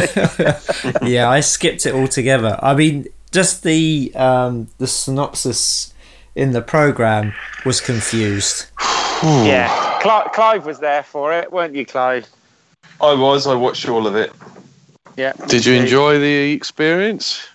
yeah, 1.03 1.29
I 1.29 1.41
skipped 1.41 1.87
it 1.87 1.95
altogether. 1.95 2.59
I 2.62 2.75
mean, 2.75 3.07
just 3.33 3.62
the 3.62 4.12
um, 4.15 4.69
the 4.79 4.87
synopsis 4.87 5.93
in 6.35 6.53
the 6.53 6.62
program 6.62 7.33
was 7.65 7.81
confused. 7.81 8.67
yeah, 9.23 9.99
Cli- 10.03 10.31
Clive 10.35 10.67
was 10.67 10.79
there 10.81 11.03
for 11.03 11.33
it, 11.33 11.53
weren't 11.53 11.75
you, 11.75 11.87
Clive? 11.87 12.27
I 13.01 13.12
was. 13.15 13.47
I 13.47 13.55
watched 13.55 13.89
all 13.89 14.07
of 14.07 14.17
it. 14.17 14.33
Yeah. 15.17 15.33
Did 15.49 15.65
you 15.65 15.75
enjoy 15.75 16.19
the 16.19 16.53
experience? 16.53 17.47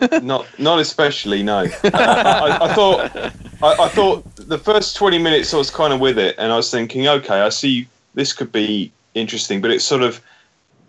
Not 0.22 0.46
not 0.58 0.78
especially. 0.78 1.42
No. 1.42 1.66
I, 1.84 2.58
I 2.62 2.74
thought 2.74 3.16
I, 3.62 3.84
I 3.84 3.88
thought 3.88 4.24
the 4.36 4.58
first 4.58 4.96
twenty 4.96 5.18
minutes 5.18 5.52
I 5.52 5.58
was 5.58 5.70
kind 5.70 5.92
of 5.92 6.00
with 6.00 6.18
it, 6.18 6.34
and 6.38 6.52
I 6.52 6.56
was 6.56 6.70
thinking, 6.70 7.06
okay, 7.08 7.40
I 7.40 7.48
see 7.50 7.86
this 8.14 8.32
could 8.32 8.52
be 8.52 8.90
interesting, 9.14 9.60
but 9.60 9.70
it 9.70 9.80
sort 9.80 10.02
of 10.02 10.20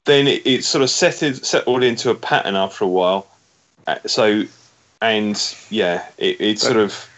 then 0.05 0.27
it, 0.27 0.45
it 0.45 0.63
sort 0.63 0.81
of 0.83 0.89
settled 0.89 1.45
settled 1.45 1.83
into 1.83 2.09
a 2.09 2.15
pattern 2.15 2.55
after 2.55 2.85
a 2.85 2.87
while. 2.87 3.27
Uh, 3.87 3.95
So, 4.05 4.43
and 5.01 5.55
yeah, 5.69 6.05
it, 6.17 6.39
it 6.39 6.59
sort 6.59 6.77
of 6.77 7.09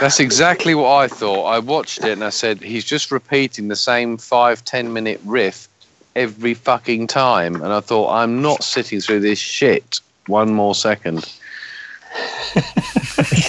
That's 0.00 0.20
exactly 0.20 0.74
what 0.74 0.90
I 0.90 1.08
thought. 1.08 1.44
I 1.44 1.58
watched 1.58 2.04
it 2.04 2.12
and 2.12 2.24
I 2.24 2.30
said, 2.30 2.60
he's 2.62 2.84
just 2.84 3.10
repeating 3.10 3.68
the 3.68 3.76
same 3.76 4.16
five, 4.16 4.64
ten 4.64 4.92
minute 4.92 5.20
riff 5.24 5.68
every 6.16 6.54
fucking 6.54 7.06
time. 7.08 7.56
And 7.56 7.72
I 7.72 7.80
thought, 7.80 8.10
I'm 8.12 8.40
not 8.42 8.62
sitting 8.62 9.00
through 9.00 9.20
this 9.20 9.38
shit 9.38 10.00
one 10.26 10.52
more 10.52 10.74
second. 10.74 11.24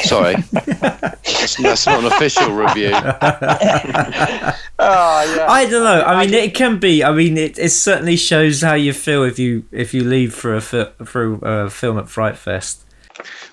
Sorry. 0.06 0.36
That's, 0.52 1.56
that's 1.58 1.86
not 1.86 2.00
an 2.00 2.06
official 2.06 2.52
review. 2.54 2.92
Oh, 2.94 3.00
yeah. 4.80 5.46
I 5.50 5.68
don't 5.70 5.84
know. 5.84 6.04
I 6.04 6.26
mean, 6.26 6.34
it 6.34 6.56
can 6.56 6.80
be. 6.80 7.04
I 7.04 7.12
mean, 7.12 7.38
it, 7.38 7.58
it 7.58 7.70
certainly 7.72 8.16
shows 8.16 8.62
how 8.62 8.76
you 8.76 8.94
feel 8.94 9.24
if 9.24 9.38
you 9.38 9.66
if 9.72 9.94
you 9.94 10.04
leave 10.04 10.34
for 10.34 10.56
a 10.56 10.62
fi- 10.62 10.92
through 11.04 11.40
a 11.44 11.66
uh, 11.66 11.70
film 11.70 11.98
at 11.98 12.08
Fright 12.08 12.38
Fest. 12.38 12.86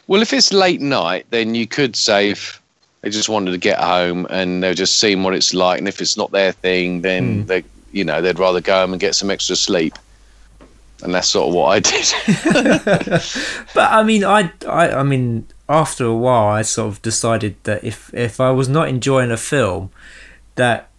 Well, 0.07 0.23
if 0.23 0.33
it's 0.33 0.53
late 0.53 0.81
night, 0.81 1.27
then 1.31 1.55
you 1.55 1.67
could 1.67 1.97
say 1.97 2.31
if 2.31 2.61
they 3.01 3.11
just 3.11 3.29
wanted 3.29 3.53
to 3.53 3.59
get 3.59 3.79
home 3.79 4.27
and 4.31 4.63
they're 4.63 4.75
just 4.75 4.99
seeing 4.99 5.23
what 5.23 5.35
it's 5.35 5.55
like. 5.55 5.79
And 5.79 5.89
if 5.89 6.01
it's 6.01 6.17
not 6.17 6.31
their 6.31 6.53
thing, 6.53 7.01
then 7.01 7.41
hmm. 7.41 7.47
they, 7.47 7.65
you 7.93 8.05
know, 8.05 8.21
they'd 8.21 8.39
rather 8.39 8.61
go 8.61 8.75
home 8.81 8.93
and 8.93 9.01
get 9.01 9.15
some 9.15 9.31
extra 9.31 9.57
sleep. 9.57 9.95
And 11.03 11.15
that's 11.15 11.29
sort 11.29 11.49
of 11.49 11.55
what 11.55 11.69
I 11.69 11.81
did. 11.81 12.07
But 13.75 13.93
I 13.93 14.03
mean, 14.03 14.25
I, 14.25 14.53
I, 14.69 14.91
I 14.91 15.03
mean, 15.03 15.47
after 15.69 16.05
a 16.05 16.15
while, 16.15 16.49
I 16.49 16.63
sort 16.63 16.89
of 16.89 17.03
decided 17.03 17.57
that 17.65 17.85
if 17.85 18.13
if 18.13 18.41
I 18.41 18.51
was 18.51 18.69
not 18.69 18.89
enjoying 18.89 19.31
a 19.31 19.37
film, 19.37 19.91
that 20.57 20.91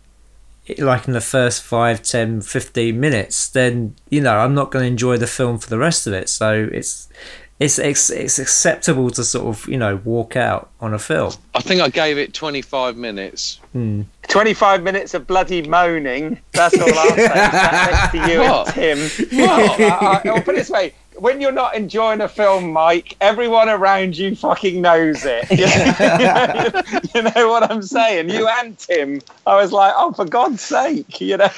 like 0.78 1.08
in 1.08 1.14
the 1.14 1.22
first 1.22 1.64
5 1.64 2.04
10 2.04 2.42
15 2.42 3.00
minutes 3.00 3.50
then 3.50 3.96
you 4.10 4.22
know 4.22 4.38
i'm 4.38 4.54
not 4.54 4.72
going 4.72 4.84
to 4.84 4.88
enjoy 4.88 5.18
the 5.18 5.28
film 5.28 5.58
for 5.58 5.68
the 5.68 5.78
rest 5.78 6.06
of 6.06 6.14
it 6.14 6.30
so 6.30 6.70
it's 6.72 7.10
it's 7.62 7.78
it's, 7.78 8.10
it's 8.10 8.40
acceptable 8.40 9.10
to 9.12 9.24
sort 9.24 9.46
of 9.56 9.68
you 9.70 9.78
know 9.78 9.98
walk 10.04 10.36
out 10.36 10.70
on 10.82 10.94
a 10.94 11.00
film 11.00 11.32
I 11.54 11.62
think 11.62 11.80
I 11.82 11.90
gave 11.90 12.18
it 12.18 12.34
25 12.34 12.98
minutes. 12.98 13.60
Hmm. 13.74 14.02
25 14.28 14.84
minutes 14.84 15.14
of 15.14 15.28
bloody 15.28 15.62
moaning. 15.68 16.40
That's 16.54 16.78
all 16.80 16.90
I'll 16.98 17.10
say. 17.16 17.28
Sat 17.28 17.92
next 17.92 18.12
to 18.12 18.32
you 18.32 18.40
What? 18.40 18.78
and 18.78 19.12
Tim. 19.12 19.38
Well, 19.38 19.70
I, 19.82 20.22
I, 20.26 20.30
I'll 20.30 20.42
put 20.42 20.56
it 20.56 20.60
this 20.60 20.70
way. 20.70 20.94
When 21.18 21.40
you're 21.42 21.52
not 21.52 21.76
enjoying 21.76 22.22
a 22.22 22.28
film, 22.30 22.72
Mike, 22.72 23.16
everyone 23.22 23.70
around 23.70 24.18
you 24.18 24.36
fucking 24.36 24.82
knows 24.82 25.24
it. 25.24 25.52
You 25.52 25.68
know, 25.68 27.02
you 27.14 27.22
know 27.36 27.50
what 27.50 27.70
I'm 27.70 27.84
saying? 27.84 28.30
You 28.30 28.48
and 28.48 28.78
Tim. 28.80 29.22
I 29.46 29.56
was 29.58 29.72
like, 29.72 29.94
oh, 29.96 30.14
for 30.14 30.26
God's 30.26 30.62
sake, 30.62 31.22
you 31.22 31.38
know. 31.38 31.50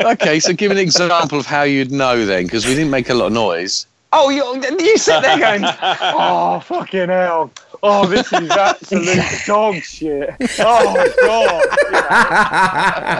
Okay, 0.00 0.40
so 0.40 0.52
give 0.52 0.72
an 0.72 0.78
example 0.78 1.38
of 1.38 1.46
how 1.46 1.62
you'd 1.62 1.92
know 1.92 2.24
then, 2.24 2.44
because 2.44 2.66
we 2.66 2.74
didn't 2.74 2.90
make 2.90 3.08
a 3.10 3.14
lot 3.14 3.26
of 3.26 3.32
noise. 3.34 3.86
Oh, 4.16 4.30
you, 4.30 4.44
you 4.78 4.96
sit 4.96 5.22
there 5.22 5.36
going, 5.38 5.64
oh, 5.82 6.60
fucking 6.60 7.08
hell. 7.08 7.50
Oh, 7.82 8.06
this 8.06 8.32
is 8.32 8.48
absolute 8.50 9.18
dog 9.46 9.74
shit. 9.82 10.30
Oh, 10.60 11.12
God. 11.20 11.64
You 11.82 11.90
know. 11.92 12.00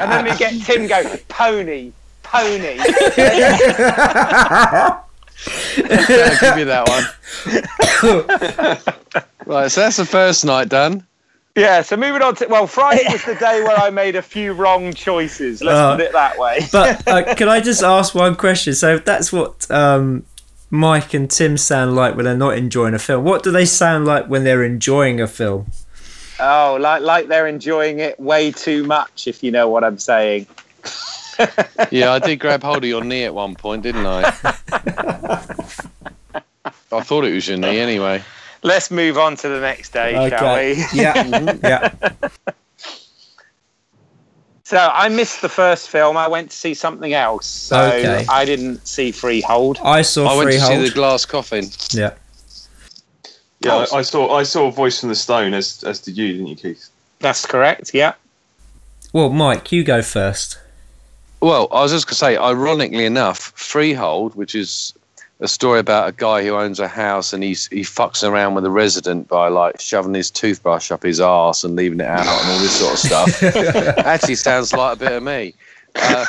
And 0.00 0.12
then 0.12 0.24
we 0.24 0.34
get 0.38 0.54
Tim 0.62 0.86
go, 0.86 1.02
pony, 1.28 1.90
pony. 2.22 2.78
I'll 2.78 2.86
give 6.40 6.58
you 6.58 6.64
that 6.64 6.88
one. 6.88 7.04
right, 9.46 9.70
so 9.70 9.80
that's 9.82 9.96
the 9.96 10.04
first 10.06 10.44
night 10.44 10.68
done. 10.68 11.06
Yeah, 11.56 11.82
so 11.82 11.96
moving 11.96 12.22
on 12.22 12.34
to, 12.36 12.46
well, 12.48 12.66
Friday 12.66 13.04
was 13.10 13.24
the 13.24 13.36
day 13.36 13.62
where 13.62 13.76
I 13.76 13.90
made 13.90 14.16
a 14.16 14.22
few 14.22 14.52
wrong 14.54 14.92
choices. 14.92 15.62
Let's 15.62 15.78
Uh, 15.78 15.96
put 15.96 16.04
it 16.04 16.12
that 16.12 16.36
way. 16.38 16.60
but 16.72 17.06
uh, 17.06 17.34
can 17.34 17.48
i 17.48 17.60
just 17.60 17.82
ask 17.82 18.14
one 18.14 18.34
question 18.34 18.74
so 18.74 18.98
that's 18.98 19.32
what 19.32 19.70
um 19.70 20.24
mike 20.74 21.14
and 21.14 21.30
tim 21.30 21.56
sound 21.56 21.94
like 21.96 22.14
when 22.16 22.24
they're 22.24 22.36
not 22.36 22.58
enjoying 22.58 22.94
a 22.94 22.98
film 22.98 23.24
what 23.24 23.42
do 23.42 23.50
they 23.50 23.64
sound 23.64 24.04
like 24.04 24.26
when 24.26 24.44
they're 24.44 24.64
enjoying 24.64 25.20
a 25.20 25.26
film 25.26 25.70
Oh, 26.40 26.76
like 26.80 27.02
like 27.02 27.28
they're 27.28 27.46
enjoying 27.46 28.00
it 28.00 28.18
way 28.18 28.50
too 28.50 28.82
much, 28.84 29.28
if 29.28 29.42
you 29.44 29.52
know 29.52 29.68
what 29.68 29.84
I'm 29.84 29.98
saying. 29.98 30.46
Yeah, 31.90 32.12
I 32.12 32.20
did 32.20 32.38
grab 32.38 32.62
hold 32.62 32.78
of 32.78 32.84
your 32.84 33.02
knee 33.02 33.24
at 33.24 33.34
one 33.34 33.56
point, 33.56 33.82
didn't 33.82 34.06
I? 34.06 34.22
I 36.92 37.00
thought 37.02 37.24
it 37.24 37.34
was 37.34 37.48
your 37.48 37.58
knee 37.58 37.80
anyway. 37.80 38.22
Let's 38.62 38.88
move 38.90 39.18
on 39.18 39.36
to 39.38 39.48
the 39.48 39.60
next 39.60 39.92
day, 39.92 40.12
shall 40.28 40.56
we? 40.56 40.84
yeah 40.92 41.56
yeah 41.62 41.92
So 44.64 44.78
I 44.78 45.10
missed 45.10 45.42
the 45.42 45.48
first 45.48 45.90
film. 45.90 46.16
I 46.16 46.26
went 46.26 46.50
to 46.50 46.56
see 46.56 46.72
something 46.72 47.12
else. 47.12 47.46
So 47.46 47.78
Okay. 47.78 48.24
I 48.30 48.46
didn't 48.46 48.86
see 48.86 49.12
Freehold. 49.12 49.78
I 49.84 50.00
saw 50.00 50.26
I 50.26 50.36
went 50.36 50.52
to 50.52 50.60
see 50.60 50.76
the 50.78 50.90
glass 50.90 51.26
coffin. 51.26 51.68
Yeah. 51.90 52.14
Yeah, 53.60 53.86
I, 53.92 53.98
I 53.98 54.02
saw 54.02 54.34
I 54.34 54.42
saw 54.42 54.66
a 54.68 54.72
Voice 54.72 55.00
from 55.00 55.10
the 55.10 55.14
Stone 55.14 55.54
as 55.54 55.84
as 55.84 56.00
did 56.00 56.16
you, 56.16 56.32
didn't 56.32 56.46
you, 56.48 56.56
Keith? 56.56 56.88
That's 57.20 57.46
correct. 57.46 57.94
Yeah. 57.94 58.14
Well, 59.12 59.30
Mike, 59.30 59.70
you 59.70 59.84
go 59.84 60.02
first. 60.02 60.58
Well, 61.40 61.68
I 61.70 61.82
was 61.82 61.92
just 61.92 62.06
going 62.06 62.12
to 62.12 62.16
say, 62.16 62.36
ironically 62.36 63.04
enough, 63.04 63.38
Freehold, 63.54 64.34
which 64.34 64.54
is 64.54 64.94
a 65.40 65.48
story 65.48 65.80
about 65.80 66.08
a 66.08 66.12
guy 66.12 66.44
who 66.44 66.54
owns 66.54 66.78
a 66.80 66.88
house 66.88 67.32
and 67.32 67.42
he's, 67.42 67.66
he 67.66 67.80
fucks 67.80 68.22
around 68.28 68.54
with 68.54 68.64
a 68.64 68.70
resident 68.70 69.26
by 69.28 69.48
like 69.48 69.80
shoving 69.80 70.14
his 70.14 70.30
toothbrush 70.30 70.90
up 70.90 71.02
his 71.02 71.20
arse 71.20 71.64
and 71.64 71.74
leaving 71.76 72.00
it 72.00 72.06
out 72.06 72.20
and 72.26 72.50
all 72.50 72.58
this 72.58 72.78
sort 72.78 72.92
of 72.94 72.98
stuff. 73.00 73.42
Actually, 74.06 74.36
sounds 74.36 74.72
like 74.72 74.96
a 74.96 74.98
bit 74.98 75.12
of 75.12 75.22
me. 75.22 75.54
Uh, 75.96 76.24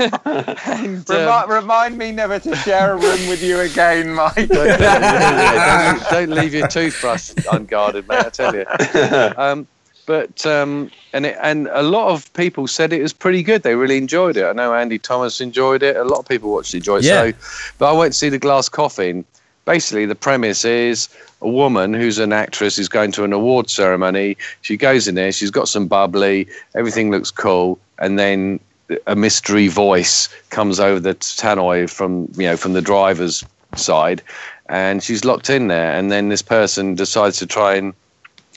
and, 0.24 1.10
um, 1.10 1.26
Remi- 1.48 1.52
remind 1.54 1.98
me 1.98 2.12
never 2.12 2.38
to 2.38 2.54
share 2.56 2.92
a 2.92 2.96
room 2.96 3.28
with 3.28 3.42
you 3.42 3.60
again, 3.60 4.10
Mike. 4.14 4.34
don't, 4.48 4.78
don't- 4.78 6.10
don't 6.10 6.30
leave 6.30 6.54
your 6.54 6.68
toothbrush 6.68 7.32
unguarded, 7.50 8.06
mate. 8.08 8.26
I 8.26 8.30
tell 8.30 8.54
you. 8.54 8.64
Um, 9.36 9.66
but 10.06 10.44
um, 10.46 10.90
and 11.12 11.26
it, 11.26 11.36
and 11.42 11.68
a 11.72 11.82
lot 11.82 12.12
of 12.12 12.32
people 12.34 12.66
said 12.66 12.92
it 12.92 13.02
was 13.02 13.12
pretty 13.12 13.42
good. 13.42 13.62
They 13.62 13.74
really 13.74 13.98
enjoyed 13.98 14.36
it. 14.36 14.44
I 14.44 14.52
know 14.52 14.74
Andy 14.74 14.98
Thomas 14.98 15.40
enjoyed 15.40 15.82
it. 15.82 15.96
A 15.96 16.04
lot 16.04 16.20
of 16.20 16.28
people 16.28 16.52
watched 16.52 16.74
it, 16.74 16.78
enjoyed 16.78 17.04
it. 17.04 17.08
Yeah. 17.08 17.30
So, 17.30 17.72
but 17.78 17.90
I 17.90 17.92
went 17.92 18.12
to 18.12 18.18
see 18.18 18.28
the 18.28 18.38
Glass 18.38 18.68
Coffin. 18.68 19.24
Basically, 19.64 20.04
the 20.04 20.14
premise 20.14 20.64
is 20.64 21.08
a 21.40 21.48
woman 21.48 21.94
who's 21.94 22.18
an 22.18 22.32
actress 22.32 22.78
is 22.78 22.88
going 22.88 23.12
to 23.12 23.24
an 23.24 23.32
award 23.32 23.70
ceremony. 23.70 24.36
She 24.60 24.76
goes 24.76 25.08
in 25.08 25.14
there. 25.14 25.32
She's 25.32 25.50
got 25.50 25.68
some 25.68 25.86
bubbly. 25.86 26.46
Everything 26.74 27.10
looks 27.10 27.30
cool, 27.30 27.78
and 27.98 28.18
then 28.18 28.60
a 29.06 29.16
mystery 29.16 29.68
voice 29.68 30.28
comes 30.50 30.78
over 30.78 31.00
the 31.00 31.14
tannoy 31.14 31.88
from 31.88 32.28
you 32.36 32.44
know 32.44 32.56
from 32.56 32.74
the 32.74 32.82
driver's 32.82 33.44
side, 33.76 34.22
and 34.68 35.02
she's 35.02 35.24
locked 35.24 35.50
in 35.50 35.68
there. 35.68 35.92
And 35.92 36.12
then 36.12 36.28
this 36.28 36.42
person 36.42 36.94
decides 36.94 37.38
to 37.38 37.46
try 37.46 37.74
and 37.74 37.94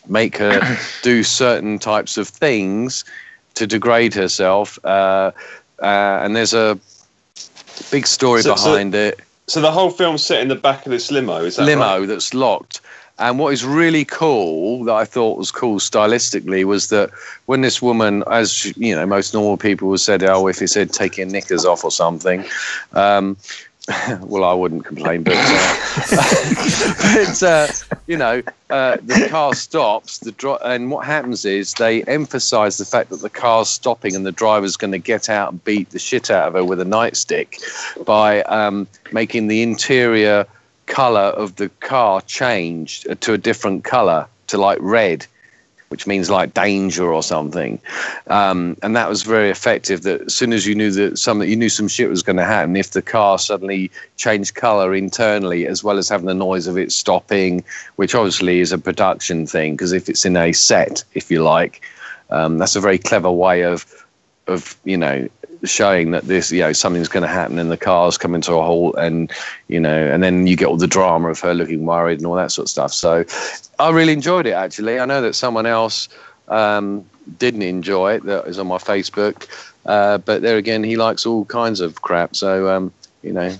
make 0.10 0.38
her 0.38 0.78
do 1.02 1.24
certain 1.24 1.80
types 1.80 2.18
of 2.18 2.28
things 2.28 3.04
to 3.56 3.66
degrade 3.68 4.14
herself. 4.14 4.78
Uh, 4.84 5.32
uh, 5.82 6.22
and 6.24 6.36
there's 6.36 6.54
a 6.54 6.80
big 7.92 8.08
story 8.08 8.42
So- 8.42 8.56
so- 8.56 8.72
behind 8.72 8.96
it 8.96 9.20
So 9.48 9.62
the 9.62 9.72
whole 9.72 9.92
film's 9.92 10.24
set 10.24 10.42
in 10.42 10.48
the 10.50 10.56
back 10.56 10.86
of 10.86 10.92
this 10.92 11.10
limo, 11.12 11.46
is 11.46 11.56
that 11.56 11.64
limo 11.64 12.00
right? 12.00 12.08
that's 12.08 12.34
locked. 12.34 12.82
And 13.20 13.40
what 13.40 13.52
is 13.52 13.66
really 13.66 14.06
cool 14.06 14.84
that 14.84 14.94
I 14.94 15.04
thought 15.06 15.40
was 15.40 15.50
cool 15.52 15.80
stylistically 15.80 16.64
was 16.66 16.90
that 16.90 17.10
when 17.48 17.62
this 17.62 17.82
woman, 17.82 18.24
as 18.30 18.66
you 18.78 18.94
know, 18.94 19.06
most 19.08 19.34
normal 19.34 19.58
people 19.58 19.88
would 19.90 20.02
said, 20.02 20.24
"Oh, 20.24 20.46
if 20.48 20.60
he 20.60 20.68
said 20.68 20.94
take 20.94 21.18
your 21.18 21.26
knickers 21.26 21.66
off 21.66 21.84
or 21.84 21.90
something," 21.90 22.46
um, 22.94 23.36
well, 24.22 24.44
I 24.44 24.54
wouldn't 24.54 24.84
complain, 24.84 25.24
but 25.24 25.36
uh, 25.38 25.76
but 27.14 27.44
uh, 27.44 27.68
you 28.06 28.18
know, 28.18 28.44
uh, 28.70 28.98
the 29.02 29.28
car 29.30 29.54
stops. 29.54 30.18
The 30.20 30.60
and 30.66 30.92
what 30.92 31.06
happens 31.06 31.46
is 31.46 31.74
they 31.74 32.04
emphasise 32.04 32.78
the 32.78 32.86
fact 32.86 33.12
that 33.12 33.22
the 33.22 33.30
car's 33.30 33.70
stopping 33.70 34.14
and 34.14 34.26
the 34.26 34.34
driver's 34.34 34.76
going 34.76 34.92
to 34.92 34.98
get 34.98 35.30
out 35.30 35.54
and 35.54 35.64
beat 35.64 35.92
the 35.92 36.00
shit 36.00 36.30
out 36.30 36.50
of 36.50 36.54
her 36.56 36.66
with 36.66 36.82
a 36.82 36.86
nightstick 36.86 37.62
by 38.06 38.42
um, 38.44 38.88
making 39.14 39.48
the 39.48 39.62
interior 39.62 40.46
color 40.88 41.22
of 41.22 41.56
the 41.56 41.70
car 41.80 42.20
changed 42.22 43.08
to 43.22 43.34
a 43.34 43.38
different 43.38 43.86
color 43.86 44.28
to 44.48 44.58
like 44.58 44.80
red 44.82 45.26
which 45.90 46.06
means 46.06 46.30
like 46.30 46.54
danger 46.54 47.12
or 47.14 47.24
something. 47.24 47.80
Um, 48.28 48.78
and 48.84 48.96
that 48.96 49.10
was 49.10 49.24
very 49.24 49.50
effective 49.50 50.04
that 50.04 50.22
as 50.22 50.36
soon 50.36 50.54
as 50.54 50.66
you 50.66 50.76
knew 50.76 50.92
that 50.92 51.18
some 51.18 51.42
you 51.42 51.56
knew 51.56 51.70
some 51.70 51.88
shit 51.88 52.10
was 52.10 52.24
going 52.24 52.38
to 52.38 52.46
happen 52.46 52.76
if 52.76 52.92
the 52.92 53.02
car 53.02 53.40
suddenly 53.40 53.92
changed 54.18 54.56
color 54.56 54.94
internally 54.94 55.68
as 55.68 55.84
well 55.84 55.98
as 55.98 56.10
having 56.10 56.28
the 56.28 56.34
noise 56.34 56.68
of 56.68 56.78
it 56.78 56.92
stopping 56.92 57.64
which 57.96 58.16
obviously 58.16 58.60
is 58.60 58.72
a 58.72 58.78
production 58.78 59.48
thing 59.48 59.74
because 59.74 59.94
if 59.94 60.10
it's 60.10 60.26
in 60.26 60.36
a 60.36 60.52
set 60.52 61.04
if 61.14 61.32
you 61.32 61.42
like 61.42 61.82
um, 62.30 62.58
that's 62.58 62.76
a 62.76 62.82
very 62.82 62.98
clever 62.98 63.32
way 63.32 63.62
of 63.64 63.86
of 64.48 64.78
you 64.84 64.98
know 64.98 65.28
showing 65.64 66.12
that 66.12 66.26
this 66.26 66.52
you 66.52 66.62
know 66.62 66.74
something's 66.74 67.08
going 67.08 67.24
to 67.24 67.28
happen 67.28 67.58
and 67.58 67.72
the 67.72 67.78
car's 67.78 68.18
coming 68.18 68.42
to 68.42 68.54
a 68.54 68.62
halt 68.62 68.96
and 68.98 69.32
you 69.68 69.80
know 69.80 70.08
and 70.08 70.24
then 70.24 70.48
you 70.48 70.56
get 70.56 70.68
all 70.68 70.78
the 70.78 70.88
drama 70.88 71.30
of 71.30 71.40
her 71.40 71.54
looking 71.54 71.86
worried 71.86 72.20
and 72.20 72.28
all 72.28 72.36
that 72.36 72.52
sort 72.52 72.66
of 72.66 72.70
stuff. 72.70 72.94
So 72.94 73.26
i 73.80 73.90
really 73.90 74.14
enjoyed 74.14 74.46
it 74.46 74.54
actually. 74.54 75.00
I 75.00 75.06
know 75.06 75.22
that 75.22 75.34
someone 75.34 75.66
else 75.66 76.10
um, 76.48 77.06
didn't 77.40 77.64
enjoy 77.64 78.14
it 78.14 78.24
that 78.24 78.48
is 78.48 78.58
on 78.58 78.68
my 78.68 78.78
facebook 78.78 79.48
uh, 79.88 80.18
but 80.20 80.42
there 80.42 80.58
again 80.58 80.84
he 80.84 80.98
likes 80.98 81.26
all 81.26 81.46
kinds 81.46 81.80
of 81.80 82.02
crap. 82.02 82.36
So 82.36 82.70
um, 82.70 82.92
you 83.24 83.34
know 83.34 83.56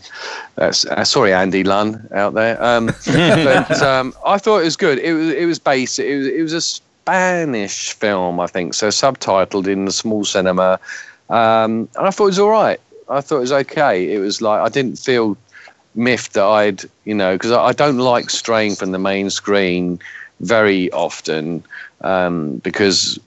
that's 0.56 0.86
uh, 0.86 1.04
sorry 1.04 1.34
andy 1.34 1.64
lunn 1.64 2.08
out 2.14 2.34
there. 2.34 2.62
Um, 2.64 2.88
but 3.06 3.82
um, 3.82 4.14
i 4.26 4.38
thought 4.38 4.60
it 4.60 4.66
was 4.66 4.78
good. 4.78 5.00
It 5.00 5.14
was 5.14 5.30
it 5.30 5.46
was 5.46 5.60
basic 5.60 6.06
it 6.06 6.18
was, 6.18 6.28
it 6.28 6.42
was 6.42 6.54
a 6.54 6.62
spanish 6.62 7.94
film 7.94 8.40
i 8.40 8.48
think. 8.48 8.74
So 8.74 8.90
subtitled 8.90 9.68
in 9.68 9.86
the 9.86 9.92
small 9.92 10.26
cinema 10.26 10.80
um, 11.30 11.90
and 11.96 12.08
I 12.08 12.12
thought 12.12 12.26
it 12.26 12.28
was 12.28 12.40
all 12.40 12.50
right. 12.50 12.80
I 13.10 13.22
thought 13.22 13.38
it 13.38 13.42
was 13.42 13.52
okay. 13.52 14.14
It 14.14 14.20
was 14.20 14.42
like 14.42 14.60
I 14.60 14.70
didn't 14.70 15.00
feel 15.00 15.38
miffed 15.96 16.34
that 16.34 16.46
I'd, 16.46 16.84
you 17.06 17.14
know, 17.14 17.36
because 17.36 17.52
I, 17.52 17.66
I 17.66 17.74
don't 17.74 17.98
like 17.98 18.30
straying 18.30 18.76
from 18.76 18.92
the 18.92 19.00
main 19.00 19.30
screen 19.30 20.00
very 20.40 20.92
often 20.92 21.64
um, 22.02 22.58
because 22.58 23.20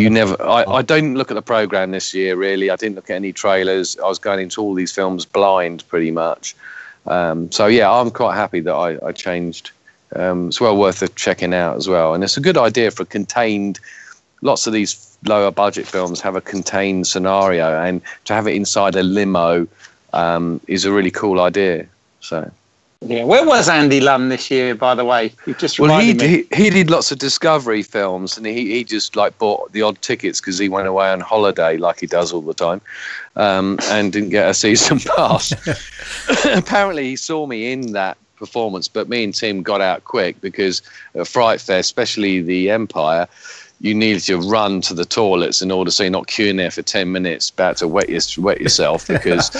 you 0.00 0.10
never. 0.10 0.40
I, 0.42 0.64
I 0.64 0.82
don't 0.82 1.14
look 1.14 1.30
at 1.30 1.34
the 1.34 1.42
program 1.42 1.90
this 1.90 2.14
year 2.14 2.36
really. 2.36 2.70
I 2.70 2.76
didn't 2.76 2.96
look 2.96 3.10
at 3.10 3.16
any 3.16 3.32
trailers. 3.32 3.98
I 3.98 4.06
was 4.08 4.18
going 4.18 4.40
into 4.40 4.60
all 4.60 4.74
these 4.74 4.92
films 4.92 5.24
blind 5.24 5.84
pretty 5.88 6.10
much. 6.10 6.56
Um, 7.06 7.50
so 7.52 7.66
yeah, 7.66 7.90
I'm 7.90 8.10
quite 8.10 8.36
happy 8.36 8.60
that 8.60 8.74
I, 8.74 9.06
I 9.06 9.12
changed. 9.12 9.70
Um, 10.16 10.48
it's 10.48 10.60
well 10.60 10.76
worth 10.76 11.14
checking 11.16 11.52
out 11.52 11.76
as 11.76 11.88
well, 11.88 12.14
and 12.14 12.24
it's 12.24 12.36
a 12.36 12.40
good 12.40 12.56
idea 12.56 12.90
for 12.90 13.04
contained. 13.04 13.78
Lots 14.40 14.66
of 14.66 14.72
these 14.72 15.07
lower 15.24 15.50
budget 15.50 15.86
films 15.86 16.20
have 16.20 16.36
a 16.36 16.40
contained 16.40 17.06
scenario, 17.06 17.80
and 17.80 18.00
to 18.24 18.34
have 18.34 18.46
it 18.46 18.54
inside 18.54 18.94
a 18.96 19.02
limo 19.02 19.66
um, 20.12 20.60
is 20.66 20.84
a 20.84 20.92
really 20.92 21.10
cool 21.10 21.40
idea. 21.40 21.86
So. 22.20 22.50
Yeah. 23.00 23.22
Where 23.22 23.46
was 23.46 23.68
Andy 23.68 24.00
Lunn 24.00 24.28
this 24.28 24.50
year, 24.50 24.74
by 24.74 24.96
the 24.96 25.04
way? 25.04 25.32
You 25.46 25.54
just 25.54 25.78
Well, 25.78 26.00
he, 26.00 26.14
me. 26.14 26.28
he 26.50 26.64
he 26.64 26.70
did 26.70 26.90
lots 26.90 27.12
of 27.12 27.18
discovery 27.18 27.84
films, 27.84 28.36
and 28.36 28.44
he, 28.44 28.72
he 28.72 28.82
just 28.82 29.14
like 29.14 29.38
bought 29.38 29.70
the 29.70 29.82
odd 29.82 30.02
tickets 30.02 30.40
because 30.40 30.58
he 30.58 30.68
went 30.68 30.88
away 30.88 31.08
on 31.10 31.20
holiday 31.20 31.76
like 31.76 32.00
he 32.00 32.08
does 32.08 32.32
all 32.32 32.40
the 32.40 32.54
time, 32.54 32.80
um, 33.36 33.78
and 33.84 34.12
didn't 34.12 34.30
get 34.30 34.48
a 34.48 34.54
season 34.64 34.98
pass. 34.98 35.52
Apparently, 36.56 37.04
he 37.04 37.14
saw 37.14 37.46
me 37.46 37.70
in 37.70 37.92
that 37.92 38.18
performance, 38.34 38.88
but 38.88 39.08
me 39.08 39.22
and 39.22 39.34
Tim 39.34 39.62
got 39.62 39.80
out 39.80 40.04
quick 40.04 40.40
because 40.40 40.82
at 41.14 41.28
Fright 41.28 41.60
Fest, 41.60 41.86
especially 41.86 42.40
the 42.40 42.70
Empire, 42.70 43.28
you 43.80 43.94
needed 43.94 44.22
to 44.22 44.38
run 44.38 44.80
to 44.80 44.94
the 44.94 45.04
toilets 45.04 45.62
in 45.62 45.70
order 45.70 45.90
so 45.90 46.02
you're 46.02 46.10
not 46.10 46.26
queuing 46.26 46.56
there 46.56 46.70
for 46.70 46.82
10 46.82 47.12
minutes 47.12 47.50
about 47.50 47.76
to 47.76 47.86
wet, 47.86 48.08
your, 48.08 48.20
wet 48.38 48.60
yourself 48.60 49.06
because 49.08 49.50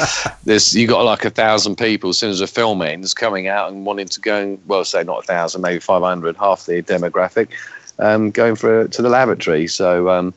there's 0.44 0.74
you 0.74 0.86
got 0.86 1.04
like 1.04 1.24
a 1.24 1.30
thousand 1.30 1.76
people 1.76 2.10
as 2.10 2.18
soon 2.18 2.30
as 2.30 2.40
the 2.40 2.46
film 2.46 2.82
ends 2.82 3.14
coming 3.14 3.48
out 3.48 3.70
and 3.70 3.86
wanting 3.86 4.08
to 4.08 4.20
go 4.20 4.36
and 4.40 4.60
well 4.66 4.84
say 4.84 5.02
not 5.04 5.24
a 5.24 5.26
thousand 5.26 5.62
maybe 5.62 5.78
500 5.78 6.36
half 6.36 6.66
the 6.66 6.82
demographic 6.82 7.48
um, 8.00 8.30
going 8.30 8.54
for 8.54 8.86
to 8.86 9.02
the 9.02 9.08
lavatory 9.08 9.66
so 9.66 10.08
um, 10.08 10.32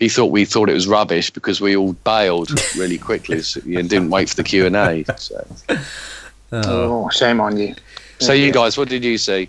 he 0.00 0.08
thought 0.08 0.32
we 0.32 0.44
thought 0.44 0.68
it 0.68 0.74
was 0.74 0.88
rubbish 0.88 1.30
because 1.30 1.60
we 1.60 1.76
all 1.76 1.92
bailed 1.92 2.50
really 2.76 2.98
quickly 2.98 3.40
so, 3.40 3.60
and 3.60 3.88
didn't 3.88 4.10
wait 4.10 4.28
for 4.28 4.36
the 4.36 4.42
Q&A 4.44 5.04
so, 5.16 5.46
Oh, 6.52 7.08
shame 7.10 7.40
on 7.40 7.56
you. 7.56 7.74
so 8.18 8.32
you 8.32 8.52
guys 8.52 8.76
what 8.76 8.88
did 8.88 9.04
you 9.04 9.18
see 9.18 9.48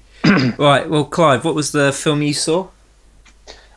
Right, 0.57 0.89
well, 0.89 1.05
Clive, 1.05 1.45
what 1.45 1.53
was 1.53 1.71
the 1.71 1.93
film 1.93 2.23
you 2.23 2.33
saw? 2.33 2.67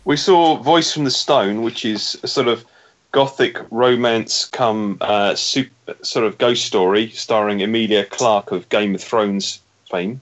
We 0.04 0.16
saw 0.16 0.56
Voice 0.56 0.92
from 0.92 1.04
the 1.04 1.10
Stone, 1.10 1.62
which 1.62 1.84
is 1.84 2.18
a 2.22 2.28
sort 2.28 2.48
of 2.48 2.64
gothic 3.12 3.58
romance 3.70 4.44
come 4.46 4.98
uh, 5.00 5.34
super, 5.34 5.94
sort 6.02 6.26
of 6.26 6.38
ghost 6.38 6.64
story 6.64 7.10
starring 7.10 7.62
Emilia 7.62 8.04
Clarke 8.04 8.52
of 8.52 8.68
Game 8.68 8.94
of 8.94 9.02
Thrones 9.02 9.60
fame, 9.90 10.20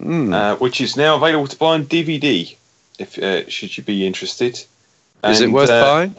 Mm. 0.00 0.34
uh, 0.34 0.56
which 0.56 0.82
is 0.82 0.94
now 0.94 1.16
available 1.16 1.46
to 1.46 1.56
buy 1.56 1.72
on 1.72 1.86
DVD. 1.86 2.54
If 2.98 3.18
uh, 3.18 3.48
should 3.48 3.76
you 3.78 3.82
be 3.82 4.06
interested, 4.06 4.62
is 5.24 5.40
it 5.40 5.50
worth 5.50 5.70
uh, 5.70 5.82
buying 5.82 6.14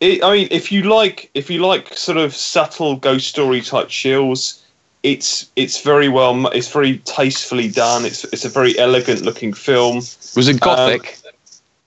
It, 0.00 0.24
I 0.24 0.32
mean, 0.32 0.48
if 0.50 0.72
you 0.72 0.82
like, 0.82 1.30
if 1.34 1.48
you 1.48 1.64
like 1.64 1.96
sort 1.96 2.18
of 2.18 2.34
subtle 2.34 2.96
ghost 2.96 3.28
story 3.28 3.60
type 3.60 3.88
chills, 3.88 4.60
it's 5.04 5.48
it's 5.54 5.80
very 5.82 6.08
well, 6.08 6.48
it's 6.48 6.68
very 6.68 6.98
tastefully 6.98 7.68
done. 7.68 8.04
It's 8.04 8.24
it's 8.24 8.44
a 8.44 8.48
very 8.48 8.76
elegant 8.76 9.22
looking 9.22 9.54
film. 9.54 9.96
was 9.96 10.48
it 10.48 10.58
gothic 10.58 11.18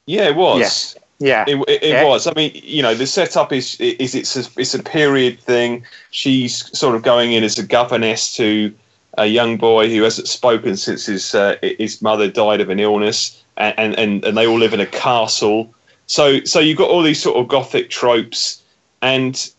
Yeah, 0.09 0.27
it 0.29 0.35
was. 0.35 0.59
Yes. 0.59 0.95
Yeah. 1.19 1.45
It, 1.47 1.57
it, 1.67 1.83
it 1.83 1.89
Yeah. 1.89 2.03
was. 2.03 2.25
I 2.25 2.33
mean, 2.35 2.51
you 2.55 2.81
know, 2.81 2.95
the 2.95 3.05
setup 3.05 3.53
is 3.53 3.79
is 3.79 4.15
it's 4.15 4.35
a, 4.35 4.43
it's 4.59 4.73
a 4.73 4.81
period 4.81 5.39
thing. 5.39 5.85
She's 6.09 6.75
sort 6.77 6.95
of 6.95 7.03
going 7.03 7.33
in 7.33 7.43
as 7.43 7.59
a 7.59 7.63
governess 7.63 8.35
to 8.37 8.73
a 9.19 9.27
young 9.27 9.57
boy 9.57 9.87
who 9.89 10.01
hasn't 10.01 10.27
spoken 10.27 10.77
since 10.77 11.05
his 11.05 11.35
uh, 11.35 11.57
his 11.61 12.01
mother 12.01 12.27
died 12.27 12.59
of 12.59 12.69
an 12.71 12.79
illness, 12.79 13.43
and, 13.57 13.95
and 13.99 14.25
and 14.25 14.35
they 14.35 14.47
all 14.47 14.57
live 14.57 14.73
in 14.73 14.79
a 14.79 14.87
castle. 14.87 15.71
so 16.07 16.43
so 16.43 16.59
you've 16.59 16.77
got 16.77 16.89
all 16.89 17.03
these 17.03 17.21
sort 17.21 17.37
of 17.37 17.47
gothic 17.47 17.91
tropes, 17.91 18.63
and 19.03 19.51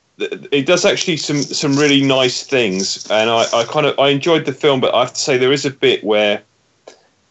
it 0.51 0.66
does 0.66 0.84
actually 0.84 1.16
some 1.16 1.42
some 1.42 1.76
really 1.76 2.03
nice 2.03 2.42
things. 2.42 3.09
And 3.09 3.30
I, 3.30 3.44
I 3.55 3.64
kind 3.64 3.86
of 3.86 3.96
I 4.01 4.09
enjoyed 4.09 4.46
the 4.46 4.53
film, 4.53 4.80
but 4.80 4.92
I 4.94 5.01
have 5.01 5.12
to 5.12 5.20
say 5.20 5.38
there 5.38 5.53
is 5.53 5.64
a 5.64 5.70
bit 5.70 6.03
where 6.03 6.42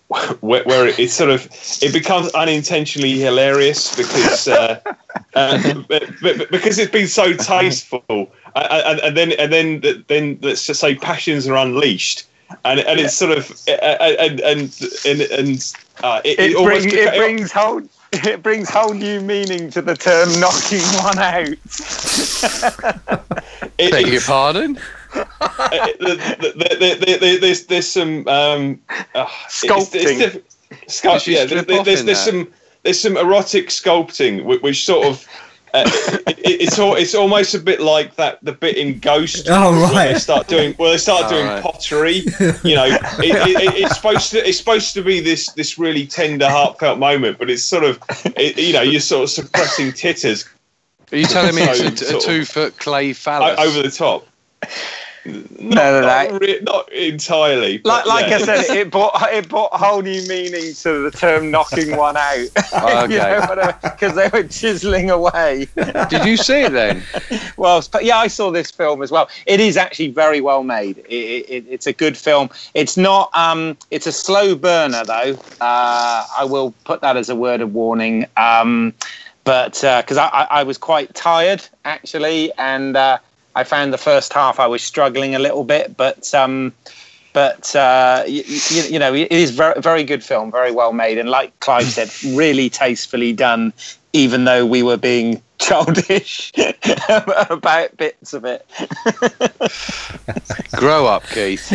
where, 0.10 0.64
where 0.64 0.88
it 0.88 1.12
sort 1.12 1.30
of 1.30 1.47
it 1.82 1.93
becomes 1.93 2.32
unintentionally 2.34 3.20
hilarious 3.20 3.95
because 3.95 4.47
uh, 4.47 4.80
uh, 5.36 5.74
but, 5.88 6.03
but, 6.22 6.51
because 6.51 6.80
it's 6.80 6.91
been 6.91 7.07
so 7.07 7.34
tasteful, 7.34 8.32
and, 8.55 8.99
and 9.01 9.16
then 9.16 9.34
and 9.34 9.53
then 9.53 10.03
then 10.07 10.39
let's 10.41 10.66
just 10.66 10.80
say 10.80 10.95
passions 10.95 11.47
are 11.47 11.55
unleashed, 11.55 12.26
and 12.66 12.80
and 12.80 12.99
it's 12.99 13.14
sort 13.16 13.38
of 13.38 13.51
and 13.68 14.39
and 14.41 14.72
and, 15.05 15.22
and 15.22 15.74
uh, 16.03 16.22
it, 16.26 16.39
it, 16.39 16.51
it, 16.51 16.64
bring, 16.64 16.89
it 16.89 17.16
brings 17.16 17.51
whole 17.51 17.84
it 18.12 18.41
brings 18.41 18.68
whole 18.68 18.93
new 18.93 19.22
meaning 19.22 19.70
to 19.70 19.82
the 19.84 19.95
term 19.95 20.28
knocking 20.39 20.82
one 21.03 21.20
out. 21.20 21.55
Beg 23.78 24.07
your 24.07 24.22
pardon? 24.22 24.80
There's 27.39 27.66
there's 27.66 27.88
some 27.88 28.28
um, 28.28 28.82
uh, 29.16 29.26
sculpting. 29.47 30.22
It's, 30.22 30.57
it's 30.72 31.01
sculpt, 31.01 31.28
yeah, 31.28 31.45
there's, 31.45 31.66
there's, 31.86 32.03
there's 32.03 32.20
some 32.20 32.47
there's 32.84 32.99
some 32.99 33.18
erotic 33.18 33.70
sculpting 33.70 34.43
which, 34.43 34.62
which 34.62 34.86
sort 34.86 35.07
of 35.07 35.28
uh, 35.74 35.84
it, 36.28 36.62
it's 36.62 36.80
all, 36.80 36.95
it's 36.95 37.14
almost 37.14 37.53
a 37.53 37.60
bit 37.60 37.80
like 37.80 38.16
that 38.16 38.43
the 38.43 38.51
bit 38.51 38.78
in 38.78 38.99
Ghost. 38.99 39.47
Oh 39.49 39.82
right. 39.93 40.14
they 40.14 40.20
start 40.20 40.47
doing 40.47 40.76
well. 40.78 40.91
They 40.91 40.97
start 40.97 41.26
oh, 41.26 41.30
doing 41.30 41.45
right. 41.45 41.64
pottery. 41.64 42.24
You 42.64 42.76
know, 42.76 42.86
it, 43.20 43.47
it, 43.47 43.74
it's 43.76 43.95
supposed 43.95 44.32
to 44.32 44.47
it's 44.47 44.57
supposed 44.57 44.93
to 44.95 45.03
be 45.03 45.20
this 45.20 45.51
this 45.51 45.78
really 45.78 46.07
tender, 46.07 46.49
heartfelt 46.49 46.99
moment, 46.99 47.38
but 47.38 47.49
it's 47.49 47.64
sort 47.64 47.84
of 47.84 47.99
you 48.38 48.74
know 48.74 48.82
you're 48.82 48.99
sort 48.99 49.24
of 49.24 49.30
suppressing 49.30 49.93
titters. 49.93 50.47
Are 51.12 51.18
you 51.18 51.26
telling 51.26 51.55
me 51.55 51.66
so, 51.66 51.84
it's 51.86 52.01
a, 52.01 52.18
a 52.18 52.20
two 52.20 52.45
foot 52.45 52.78
clay 52.78 53.14
phallus 53.14 53.60
over 53.60 53.82
the 53.82 53.91
top? 53.91 54.28
Not, 55.26 55.51
no, 55.59 56.01
no, 56.01 56.01
not, 56.01 56.41
re- 56.41 56.59
not 56.61 56.91
entirely. 56.91 57.82
Like, 57.84 58.05
like 58.05 58.30
yeah. 58.30 58.38
I 58.38 58.39
said, 58.39 58.76
it 58.76 58.91
brought 58.91 59.11
it 59.32 59.49
brought 59.49 59.70
a 59.74 59.78
whole 59.78 60.01
new 60.01 60.26
meaning 60.28 60.74
to 60.74 61.09
the 61.09 61.11
term 61.11 61.51
"knocking 61.51 61.95
one 61.95 62.17
out." 62.17 62.47
Oh, 62.74 63.03
okay. 63.05 63.72
Because 63.82 64.15
they 64.15 64.30
were 64.30 64.47
chiseling 64.47 65.09
away. 65.09 65.67
Did 66.09 66.26
you 66.26 66.38
see 66.38 66.61
it 66.61 66.72
then? 66.72 67.03
well, 67.57 67.84
yeah, 68.01 68.17
I 68.17 68.28
saw 68.28 68.51
this 68.51 68.72
film 68.72 69.01
as 69.01 69.11
well. 69.11 69.30
It 69.45 69.59
is 69.59 69.78
actually 69.78 70.09
very 70.09 70.41
well 70.41 70.63
made. 70.63 70.99
It, 70.99 71.13
it, 71.49 71.65
it's 71.70 71.88
a 71.88 71.93
good 71.93 72.17
film. 72.17 72.49
It's 72.74 72.97
not. 72.97 73.30
Um, 73.36 73.78
it's 73.91 74.07
a 74.07 74.11
slow 74.11 74.55
burner, 74.55 75.03
though. 75.03 75.38
Uh, 75.61 76.26
I 76.38 76.45
will 76.45 76.74
put 76.86 77.01
that 77.01 77.17
as 77.17 77.30
a 77.30 77.36
word 77.36 77.61
of 77.61 77.74
warning. 77.74 78.26
Um, 78.38 78.93
but 79.43 79.74
because 79.74 80.17
uh, 80.17 80.30
I, 80.32 80.47
I, 80.51 80.63
was 80.63 80.78
quite 80.78 81.15
tired 81.15 81.63
actually, 81.84 82.51
and 82.59 82.95
uh, 82.95 83.17
I 83.56 83.64
found 83.64 83.93
the 83.93 83.97
first 83.97 84.34
half 84.34 84.60
I 84.60 84.68
was 84.68 84.84
struggling 84.84 85.36
a 85.36 85.39
little 85.39 85.64
bit, 85.64 85.97
but 85.97 86.34
um, 86.34 86.74
but 87.34 87.76
uh, 87.76 88.24
you, 88.28 88.43
you, 88.70 89.00
know 89.00 89.14
it 89.14 89.32
is 89.32 89.52
very 89.52 89.80
very 89.82 90.04
good 90.04 90.24
film, 90.24 90.52
very 90.52 90.72
well 90.72 90.93
made, 90.93 91.18
and 91.18 91.30
like 91.30 91.58
Clive 91.60 91.86
said, 91.86 92.12
really 92.36 92.70
tastefully 92.70 93.34
done. 93.34 93.74
Even 94.12 94.45
though 94.45 94.66
we 94.66 94.82
were 94.82 94.97
being 94.97 95.39
childish 95.60 96.52
about 97.50 97.95
bits 97.97 98.34
of 98.34 98.43
it. 98.43 98.66
Grow 100.72 101.06
up, 101.06 101.24
Keith. 101.28 101.72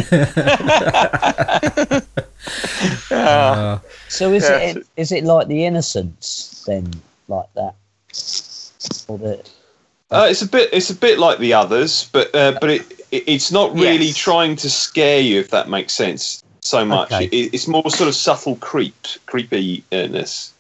uh, 3.13 3.79
so 4.09 4.33
is 4.33 4.43
yes. 4.43 4.77
it 4.77 4.87
is 4.97 5.13
it 5.13 5.23
like 5.23 5.47
the 5.47 5.65
Innocents 5.65 6.65
then, 6.67 6.93
like 7.29 7.53
that, 7.55 7.75
or 9.07 9.19
the 9.19 9.49
uh, 10.15 10.27
it's 10.29 10.43
a 10.43 10.49
bit. 10.49 10.71
It's 10.73 10.91
a 10.91 10.95
bit 10.95 11.19
like 11.19 11.39
the 11.39 11.53
others, 11.53 12.09
but 12.13 12.35
uh, 12.35 12.57
but 12.61 12.71
it, 12.71 12.93
it, 13.11 13.25
it's 13.27 13.53
not 13.53 13.73
really 13.75 14.07
yes. 14.07 14.17
trying 14.17 14.57
to 14.57 14.71
scare 14.71 15.21
you, 15.21 15.41
if 15.41 15.51
that 15.51 15.69
makes 15.69 15.93
sense. 15.93 16.43
So 16.61 16.85
much. 16.85 17.13
Okay. 17.13 17.27
It, 17.27 17.55
it's 17.55 17.69
more 17.69 17.89
sort 17.91 18.09
of 18.09 18.15
subtle 18.15 18.57
creep, 18.57 18.95
creepiness. 19.27 20.53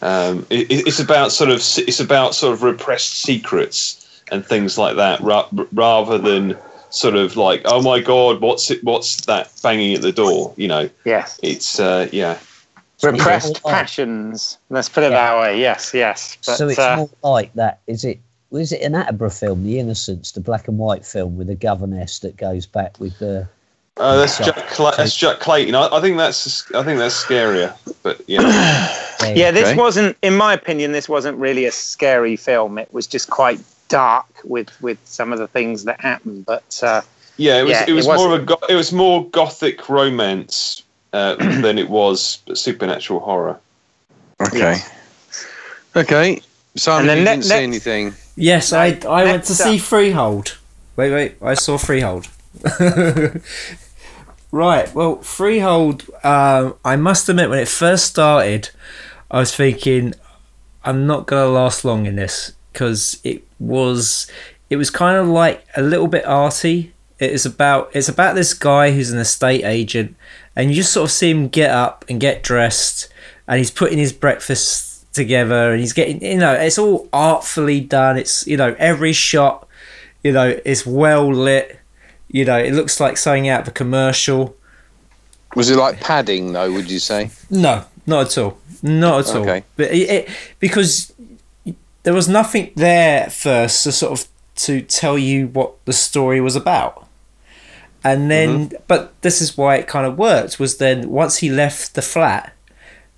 Um, 0.00 0.46
it, 0.48 0.70
it's 0.70 1.00
about 1.00 1.32
sort 1.32 1.50
of 1.50 1.56
it's 1.56 2.00
about 2.00 2.34
sort 2.34 2.52
of 2.52 2.62
repressed 2.62 3.22
secrets 3.22 4.22
and 4.30 4.46
things 4.46 4.78
like 4.78 4.96
that, 4.96 5.20
ra- 5.20 5.48
rather 5.72 6.18
than 6.18 6.56
sort 6.90 7.16
of 7.16 7.36
like, 7.36 7.62
oh 7.64 7.82
my 7.82 8.00
god, 8.00 8.40
what's 8.40 8.70
it? 8.70 8.84
What's 8.84 9.26
that 9.26 9.52
banging 9.62 9.94
at 9.94 10.02
the 10.02 10.12
door? 10.12 10.54
You 10.56 10.68
know. 10.68 10.90
Yes. 11.04 11.40
It's 11.42 11.80
uh, 11.80 12.08
yeah. 12.12 12.38
Repressed 13.02 13.62
passions. 13.62 14.58
Let's 14.70 14.88
put 14.88 15.04
it 15.04 15.12
yeah. 15.12 15.34
that 15.34 15.40
way. 15.40 15.60
Yes, 15.60 15.92
yes. 15.94 16.36
But, 16.44 16.56
so 16.56 16.68
it's 16.68 16.78
uh, 16.78 16.96
more 16.96 17.32
like 17.32 17.54
that. 17.54 17.80
Is 17.86 18.04
it 18.04 18.18
was 18.50 18.72
it 18.72 18.80
an 18.82 18.92
Attenborough 18.92 19.38
film, 19.38 19.64
The 19.64 19.78
Innocents, 19.78 20.32
the 20.32 20.40
black 20.40 20.68
and 20.68 20.78
white 20.78 21.04
film 21.04 21.36
with 21.36 21.48
the 21.48 21.54
governess 21.54 22.20
that 22.20 22.36
goes 22.36 22.66
back 22.66 22.98
with 22.98 23.18
the. 23.18 23.48
Uh, 23.96 24.16
that's 24.16 24.38
Jack. 24.38 24.68
Cla- 24.68 24.94
that's 24.96 25.16
Jack 25.16 25.40
Clayton. 25.40 25.74
I, 25.74 25.88
I, 25.88 26.00
think 26.00 26.16
that's 26.16 26.72
I 26.72 26.84
think 26.84 26.98
that's 26.98 27.22
scarier, 27.22 27.76
but 28.04 28.20
yeah. 28.28 28.40
yeah, 29.34 29.50
this 29.50 29.68
okay. 29.68 29.76
wasn't, 29.76 30.16
in 30.22 30.36
my 30.36 30.52
opinion, 30.52 30.92
this 30.92 31.08
wasn't 31.08 31.36
really 31.36 31.64
a 31.64 31.72
scary 31.72 32.36
film. 32.36 32.78
It 32.78 32.92
was 32.94 33.08
just 33.08 33.28
quite 33.28 33.60
dark 33.88 34.26
with 34.44 34.80
with 34.80 34.98
some 35.04 35.32
of 35.32 35.40
the 35.40 35.48
things 35.48 35.84
that 35.84 36.00
happened. 36.00 36.46
But 36.46 36.80
uh, 36.82 37.02
yeah, 37.38 37.60
it 37.60 37.62
was 37.64 37.70
yeah, 37.72 37.84
it 37.88 37.92
was 37.92 38.06
it 38.06 38.14
more 38.14 38.34
of 38.34 38.40
a 38.40 38.44
go- 38.44 38.66
it 38.68 38.74
was 38.76 38.92
more 38.92 39.28
gothic 39.30 39.88
romance 39.88 40.84
uh, 41.12 41.34
than 41.60 41.76
it 41.76 41.90
was 41.90 42.38
supernatural 42.54 43.18
horror. 43.18 43.58
Okay. 44.40 44.58
Yeah. 44.76 44.88
Okay. 45.96 46.40
Simon, 46.78 47.08
and 47.08 47.08
then 47.08 47.18
you 47.18 47.26
ne- 47.26 47.30
didn't 47.32 47.44
see 47.44 47.54
anything. 47.54 48.14
Yes, 48.36 48.72
no, 48.72 48.78
I 48.78 48.98
I 49.08 49.24
went 49.24 49.44
to 49.44 49.54
see 49.54 49.78
Freehold. 49.78 50.58
Wait, 50.96 51.12
wait, 51.12 51.36
I 51.42 51.54
saw 51.54 51.78
Freehold. 51.78 52.28
right, 54.50 54.92
well, 54.94 55.16
Freehold. 55.22 56.04
Um, 56.24 56.74
I 56.84 56.96
must 56.96 57.28
admit, 57.28 57.50
when 57.50 57.58
it 57.58 57.68
first 57.68 58.06
started, 58.06 58.70
I 59.30 59.38
was 59.40 59.54
thinking, 59.54 60.14
I'm 60.84 61.06
not 61.06 61.26
gonna 61.26 61.50
last 61.50 61.84
long 61.84 62.06
in 62.06 62.16
this 62.16 62.52
because 62.72 63.20
it 63.24 63.44
was, 63.58 64.30
it 64.70 64.76
was 64.76 64.90
kind 64.90 65.16
of 65.16 65.28
like 65.28 65.64
a 65.76 65.82
little 65.82 66.08
bit 66.08 66.24
arty. 66.24 66.92
It 67.18 67.32
is 67.32 67.44
about 67.44 67.90
it's 67.94 68.08
about 68.08 68.34
this 68.36 68.54
guy 68.54 68.92
who's 68.92 69.10
an 69.10 69.18
estate 69.18 69.64
agent, 69.64 70.16
and 70.54 70.70
you 70.70 70.76
just 70.76 70.92
sort 70.92 71.04
of 71.04 71.10
see 71.10 71.30
him 71.30 71.48
get 71.48 71.70
up 71.70 72.04
and 72.08 72.20
get 72.20 72.42
dressed, 72.42 73.08
and 73.46 73.58
he's 73.58 73.70
putting 73.70 73.98
his 73.98 74.12
breakfast 74.12 74.87
together 75.18 75.72
and 75.72 75.80
he's 75.80 75.92
getting 75.92 76.22
you 76.22 76.38
know 76.38 76.54
it's 76.54 76.78
all 76.78 77.08
artfully 77.12 77.80
done. 77.80 78.16
It's 78.16 78.46
you 78.46 78.56
know 78.56 78.74
every 78.78 79.12
shot 79.12 79.68
you 80.24 80.32
know 80.32 80.58
is 80.64 80.86
well 80.86 81.32
lit. 81.32 81.78
You 82.28 82.44
know 82.44 82.58
it 82.58 82.72
looks 82.72 83.00
like 83.00 83.16
something 83.16 83.48
out 83.48 83.62
of 83.62 83.68
a 83.68 83.72
commercial. 83.72 84.56
Was 85.54 85.70
it 85.70 85.76
like 85.76 86.00
padding 86.00 86.52
though 86.52 86.72
would 86.72 86.90
you 86.90 86.98
say? 86.98 87.30
No 87.50 87.84
not 88.06 88.26
at 88.26 88.38
all. 88.38 88.58
Not 88.82 89.28
at 89.28 89.36
okay. 89.36 89.58
all 89.58 89.64
but 89.76 89.90
it, 89.90 90.10
it, 90.10 90.28
because 90.58 91.12
there 92.04 92.14
was 92.14 92.28
nothing 92.28 92.72
there 92.74 93.28
first 93.28 93.82
to 93.84 93.92
sort 93.92 94.18
of 94.18 94.28
to 94.56 94.80
tell 94.80 95.18
you 95.18 95.48
what 95.48 95.84
the 95.84 95.92
story 95.92 96.40
was 96.40 96.56
about. 96.56 97.06
And 98.02 98.30
then 98.30 98.68
mm-hmm. 98.70 98.76
but 98.86 99.20
this 99.22 99.42
is 99.42 99.56
why 99.56 99.76
it 99.76 99.86
kind 99.86 100.06
of 100.06 100.16
worked 100.16 100.58
was 100.58 100.78
then 100.78 101.10
once 101.10 101.38
he 101.38 101.50
left 101.50 101.94
the 101.94 102.02
flat 102.02 102.54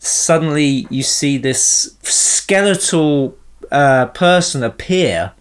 suddenly 0.01 0.87
you 0.91 1.03
see 1.03 1.37
this 1.37 1.97
skeletal 2.03 3.37
uh, 3.71 4.07
person 4.07 4.65
appear 4.65 5.33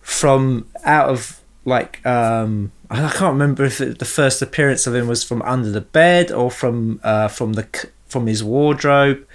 from 0.00 0.66
out 0.84 1.10
of 1.10 1.40
like 1.64 2.04
um, 2.06 2.72
I 2.88 3.10
can't 3.10 3.32
remember 3.32 3.64
if 3.64 3.80
it, 3.80 3.98
the 3.98 4.04
first 4.04 4.40
appearance 4.40 4.86
of 4.86 4.94
him 4.94 5.06
was 5.06 5.22
from 5.22 5.42
under 5.42 5.70
the 5.70 5.80
bed 5.80 6.32
or 6.32 6.50
from 6.50 7.00
uh, 7.02 7.28
from 7.28 7.54
the 7.54 7.66
from 8.06 8.26
his 8.26 8.42
wardrobe, 8.42 9.26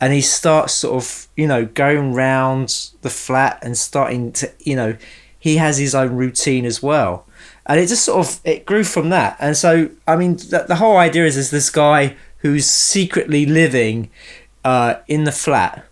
and 0.00 0.12
he 0.12 0.20
starts 0.20 0.74
sort 0.74 1.02
of 1.02 1.28
you 1.36 1.46
know 1.46 1.64
going 1.64 2.12
round 2.12 2.90
the 3.02 3.10
flat 3.10 3.58
and 3.62 3.76
starting 3.76 4.32
to 4.32 4.52
you 4.60 4.76
know 4.76 4.96
he 5.38 5.56
has 5.56 5.78
his 5.78 5.94
own 5.94 6.14
routine 6.14 6.66
as 6.66 6.82
well, 6.82 7.26
and 7.66 7.80
it 7.80 7.88
just 7.88 8.04
sort 8.04 8.26
of 8.26 8.40
it 8.44 8.66
grew 8.66 8.84
from 8.84 9.08
that, 9.08 9.36
and 9.40 9.56
so 9.56 9.90
I 10.06 10.16
mean 10.16 10.36
the, 10.36 10.66
the 10.68 10.76
whole 10.76 10.98
idea 10.98 11.24
is 11.24 11.36
is 11.38 11.50
this 11.50 11.70
guy 11.70 12.16
who's 12.44 12.66
secretly 12.66 13.46
living 13.46 14.10
uh, 14.64 14.96
in 15.08 15.24
the 15.24 15.32
flat 15.32 15.86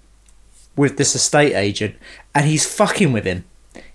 with 0.77 0.99
this 0.99 1.15
estate 1.15 1.55
agent, 1.55 1.97
and 2.35 2.47
he's 2.47 2.71
fucking 2.71 3.11
with 3.11 3.25
him. 3.25 3.45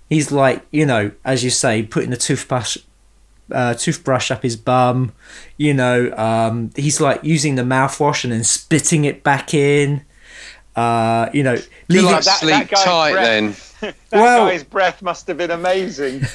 He's 0.08 0.32
like, 0.32 0.66
you 0.72 0.84
know, 0.84 1.12
as 1.24 1.44
you 1.44 1.50
say, 1.50 1.84
putting 1.84 2.10
the 2.10 2.16
toothbrush 2.16 2.76
uh, 3.52 3.74
toothbrush 3.74 4.32
up 4.32 4.42
his 4.42 4.56
bum. 4.56 5.12
You 5.56 5.72
know, 5.72 6.12
um, 6.16 6.72
he's 6.74 7.00
like 7.00 7.22
using 7.22 7.54
the 7.54 7.62
mouthwash 7.62 8.24
and 8.24 8.32
then 8.32 8.42
spitting 8.42 9.04
it 9.04 9.22
back 9.22 9.54
in. 9.54 10.04
Uh, 10.74 11.30
you 11.32 11.44
know, 11.44 11.56
leaving 11.88 12.10
like 12.10 12.24
that, 12.24 12.40
sleep 12.40 12.68
that 12.68 12.84
tight 12.84 13.12
breath, 13.12 13.80
then. 13.80 13.94
that 14.10 14.20
well, 14.20 14.48
guy's 14.48 14.64
breath 14.64 15.00
must 15.00 15.28
have 15.28 15.38
been 15.38 15.52
amazing. 15.52 16.22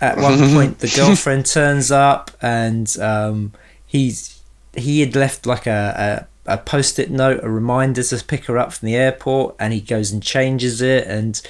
At 0.00 0.18
one 0.18 0.38
point, 0.50 0.78
the 0.80 0.92
girlfriend 0.94 1.46
turns 1.46 1.90
up 1.90 2.30
and 2.42 2.94
um, 2.98 3.52
he's 3.90 4.40
he 4.76 5.00
had 5.00 5.16
left 5.16 5.46
like 5.46 5.66
a, 5.66 6.28
a 6.46 6.58
post-it 6.58 7.10
note, 7.10 7.40
a 7.42 7.50
reminder 7.50 8.04
to 8.04 8.24
pick 8.24 8.44
her 8.44 8.56
up 8.56 8.72
from 8.72 8.86
the 8.86 8.94
airport, 8.94 9.56
and 9.58 9.72
he 9.72 9.80
goes 9.80 10.12
and 10.12 10.22
changes 10.22 10.80
it, 10.80 11.08
and 11.08 11.42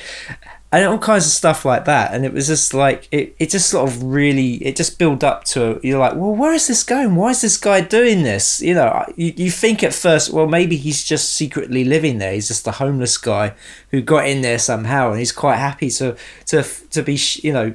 and 0.73 0.87
all 0.87 0.99
kinds 0.99 1.27
of 1.27 1.33
stuff 1.33 1.67
like 1.67 1.85
that. 1.85 2.15
And 2.15 2.25
it 2.25 2.33
was 2.33 2.47
just 2.47 2.73
like 2.73 3.09
it, 3.13 3.37
it 3.39 3.51
just 3.51 3.69
sort 3.69 3.87
of 3.87 4.03
really 4.03 4.55
it 4.65 4.75
just 4.75 4.99
built 4.99 5.23
up 5.23 5.45
to 5.45 5.81
you're 5.83 5.99
like, 5.99 6.15
well, 6.15 6.35
where 6.35 6.55
is 6.55 6.67
this 6.67 6.83
going? 6.83 7.15
Why 7.15 7.31
is 7.31 7.43
this 7.43 7.59
guy 7.59 7.83
doing 7.83 8.23
this? 8.23 8.63
You 8.63 8.75
know, 8.75 9.05
you, 9.17 9.35
you 9.37 9.51
think 9.51 9.83
at 9.83 9.93
first, 9.93 10.31
well, 10.31 10.47
maybe 10.47 10.77
he's 10.77 11.05
just 11.05 11.35
secretly 11.35 11.85
living 11.85 12.17
there. 12.17 12.33
He's 12.33 12.49
just 12.49 12.67
a 12.67 12.73
homeless 12.73 13.19
guy 13.19 13.53
who 13.91 14.01
got 14.01 14.27
in 14.27 14.41
there 14.41 14.59
somehow, 14.59 15.11
and 15.11 15.19
he's 15.19 15.33
quite 15.33 15.57
happy 15.57 15.91
to 15.91 16.17
to 16.47 16.63
to 16.63 17.03
be 17.03 17.19
you 17.43 17.53
know 17.53 17.75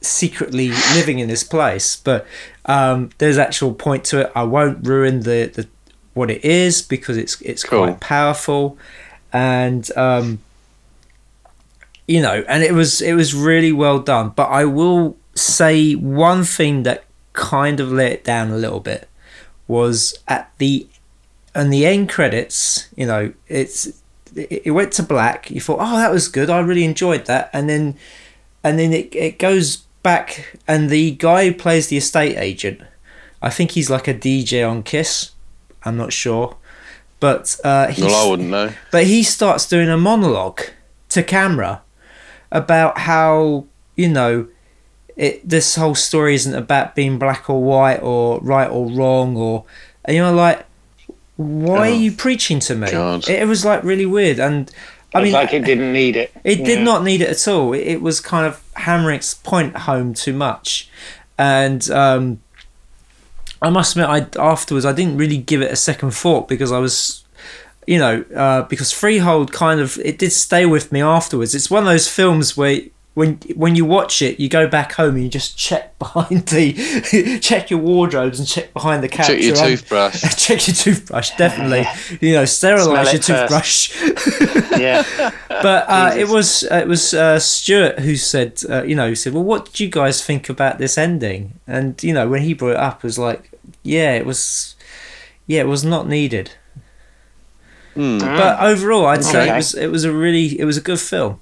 secretly 0.00 0.68
living 0.94 1.18
in 1.18 1.28
this 1.28 1.44
place. 1.44 1.96
But 1.96 2.26
um, 2.66 3.10
there's 3.18 3.38
actual 3.38 3.72
point 3.74 4.04
to 4.06 4.20
it. 4.22 4.32
I 4.34 4.42
won't 4.44 4.86
ruin 4.86 5.20
the, 5.20 5.50
the 5.54 5.68
what 6.14 6.30
it 6.30 6.44
is 6.44 6.82
because 6.82 7.16
it's 7.16 7.40
it's 7.42 7.62
Cool. 7.64 7.84
quite 7.84 8.00
powerful, 8.00 8.76
and 9.32 9.88
um, 9.96 10.38
you 12.06 12.20
know, 12.22 12.44
and 12.48 12.62
it 12.62 12.72
was 12.72 13.00
it 13.00 13.14
was 13.14 13.34
really 13.34 13.72
well 13.72 13.98
done. 13.98 14.30
But 14.30 14.48
I 14.50 14.64
will 14.64 15.16
say 15.34 15.94
one 15.94 16.44
thing 16.44 16.82
that 16.84 17.04
kind 17.32 17.80
of 17.80 17.92
let 17.92 18.12
it 18.12 18.24
down 18.24 18.50
a 18.50 18.56
little 18.56 18.80
bit 18.80 19.08
was 19.68 20.14
at 20.26 20.50
the 20.58 20.86
and 21.54 21.72
the 21.72 21.86
end 21.86 22.08
credits. 22.08 22.88
You 22.96 23.06
know, 23.06 23.32
it's 23.48 23.86
it, 24.34 24.62
it 24.66 24.70
went 24.72 24.92
to 24.94 25.02
black. 25.02 25.50
You 25.50 25.60
thought, 25.60 25.78
oh, 25.80 25.96
that 25.96 26.10
was 26.12 26.28
good. 26.28 26.50
I 26.50 26.60
really 26.60 26.84
enjoyed 26.84 27.26
that, 27.26 27.50
and 27.52 27.68
then 27.68 27.96
and 28.64 28.78
then 28.78 28.92
it 28.92 29.14
it 29.14 29.38
goes 29.38 29.84
back, 30.06 30.56
and 30.68 30.88
the 30.88 31.10
guy 31.12 31.46
who 31.46 31.52
plays 31.54 31.88
the 31.88 31.96
estate 31.96 32.36
agent, 32.36 32.80
I 33.42 33.50
think 33.50 33.72
he's 33.72 33.90
like 33.90 34.06
a 34.08 34.14
DJ 34.14 34.62
on 34.68 34.82
Kiss. 34.82 35.32
I'm 35.84 35.96
not 35.96 36.12
sure, 36.12 36.56
but 37.20 37.44
uh, 37.64 37.88
he's, 37.88 38.04
Well, 38.04 38.26
I 38.26 38.30
wouldn't 38.30 38.48
know. 38.50 38.72
but 38.92 39.04
he 39.04 39.22
starts 39.22 39.68
doing 39.68 39.88
a 39.88 39.96
monologue 39.98 40.60
to 41.10 41.22
camera 41.22 41.82
about 42.52 42.98
how 42.98 43.64
you 43.96 44.08
know 44.08 44.46
it 45.16 45.48
this 45.48 45.74
whole 45.76 45.94
story 45.94 46.34
isn't 46.34 46.54
about 46.54 46.94
being 46.94 47.18
black 47.18 47.48
or 47.50 47.62
white 47.62 48.00
or 48.02 48.38
right 48.40 48.68
or 48.70 48.86
wrong 48.90 49.36
or 49.36 49.64
and 50.04 50.14
you 50.16 50.22
know 50.22 50.34
like 50.34 50.64
why 51.36 51.76
Oh, 51.78 51.80
are 51.82 51.88
you 51.90 52.12
preaching 52.12 52.60
to 52.60 52.74
me 52.74 52.88
it 53.28 53.46
was 53.48 53.64
like 53.64 53.82
really 53.82 54.06
weird 54.06 54.38
and 54.38 54.70
i 55.20 55.22
mean 55.22 55.32
like 55.32 55.52
it 55.52 55.64
didn't 55.64 55.92
need 55.92 56.16
it. 56.16 56.32
it 56.44 56.64
did 56.64 56.78
Yeah. 56.78 56.84
not 56.84 57.04
need 57.04 57.20
it 57.20 57.28
at 57.28 57.48
all. 57.48 57.72
It, 57.72 57.96
was 58.02 58.20
kind 58.20 58.46
of 58.46 58.60
hammering 58.74 59.16
its 59.16 59.34
point 59.34 59.76
home 59.76 60.14
too 60.14 60.32
much, 60.32 60.88
and 61.38 61.88
um, 61.90 62.40
I 63.62 63.70
must 63.70 63.96
admit, 63.96 64.08
I 64.08 64.26
afterwards 64.40 64.84
I 64.86 64.92
didn't 64.92 65.16
really 65.16 65.38
give 65.38 65.62
it 65.62 65.70
a 65.72 65.76
second 65.76 66.10
thought 66.12 66.46
because 66.48 66.70
I 66.72 66.78
was, 66.78 67.24
you 67.86 67.98
know, 67.98 68.24
uh, 68.34 68.62
because 68.62 68.92
Freehold 68.92 69.52
kind 69.52 69.80
of 69.80 69.98
it 70.04 70.18
did 70.18 70.32
stay 70.32 70.66
with 70.66 70.92
me 70.92 71.00
afterwards. 71.02 71.54
It's 71.54 71.70
one 71.70 71.82
of 71.82 71.88
those 71.88 72.08
films 72.08 72.56
where. 72.56 72.80
When, 73.16 73.36
when 73.54 73.74
you 73.76 73.86
watch 73.86 74.20
it, 74.20 74.38
you 74.38 74.50
go 74.50 74.68
back 74.68 74.92
home 74.92 75.14
and 75.14 75.24
you 75.24 75.30
just 75.30 75.56
check 75.56 75.98
behind 75.98 76.48
the, 76.48 77.38
check 77.40 77.70
your 77.70 77.80
wardrobes 77.80 78.38
and 78.38 78.46
check 78.46 78.74
behind 78.74 79.02
the 79.02 79.08
couch. 79.08 79.28
Check 79.28 79.40
your 79.42 79.54
around- 79.56 79.68
toothbrush. 79.70 80.20
check 80.36 80.68
your 80.68 80.74
toothbrush, 80.76 81.30
definitely. 81.38 81.86
You 82.20 82.34
know, 82.34 82.44
sterilize 82.44 83.14
your 83.14 83.22
first. 83.22 83.92
toothbrush 83.92 84.78
Yeah. 84.78 85.02
but 85.48 85.88
uh, 85.88 86.10
it 86.12 86.26
Jesus. 86.26 86.32
was 86.34 86.62
it 86.64 86.86
was 86.86 87.14
uh, 87.14 87.38
Stuart 87.38 88.00
who 88.00 88.16
said 88.16 88.60
uh, 88.68 88.82
you 88.82 88.94
know 88.94 89.08
he 89.08 89.14
said 89.14 89.32
well 89.32 89.44
what 89.44 89.64
did 89.64 89.80
you 89.80 89.88
guys 89.88 90.22
think 90.22 90.50
about 90.50 90.76
this 90.76 90.98
ending 90.98 91.58
and 91.66 92.02
you 92.04 92.12
know 92.12 92.28
when 92.28 92.42
he 92.42 92.52
brought 92.52 92.72
it 92.72 92.76
up 92.76 92.96
it 92.98 93.04
was 93.04 93.18
like 93.18 93.50
yeah 93.82 94.12
it 94.12 94.26
was 94.26 94.76
yeah 95.46 95.60
it 95.62 95.66
was 95.68 95.82
not 95.84 96.06
needed 96.06 96.50
Hmm. 97.94 98.18
but 98.18 98.60
overall 98.60 99.06
I'd 99.06 99.24
say 99.24 99.48
it 99.48 99.54
was 99.56 99.74
it 99.74 99.86
was 99.86 100.04
a 100.04 100.12
really 100.12 100.60
it 100.60 100.66
was 100.66 100.76
a 100.76 100.82
good 100.82 101.00
film 101.00 101.40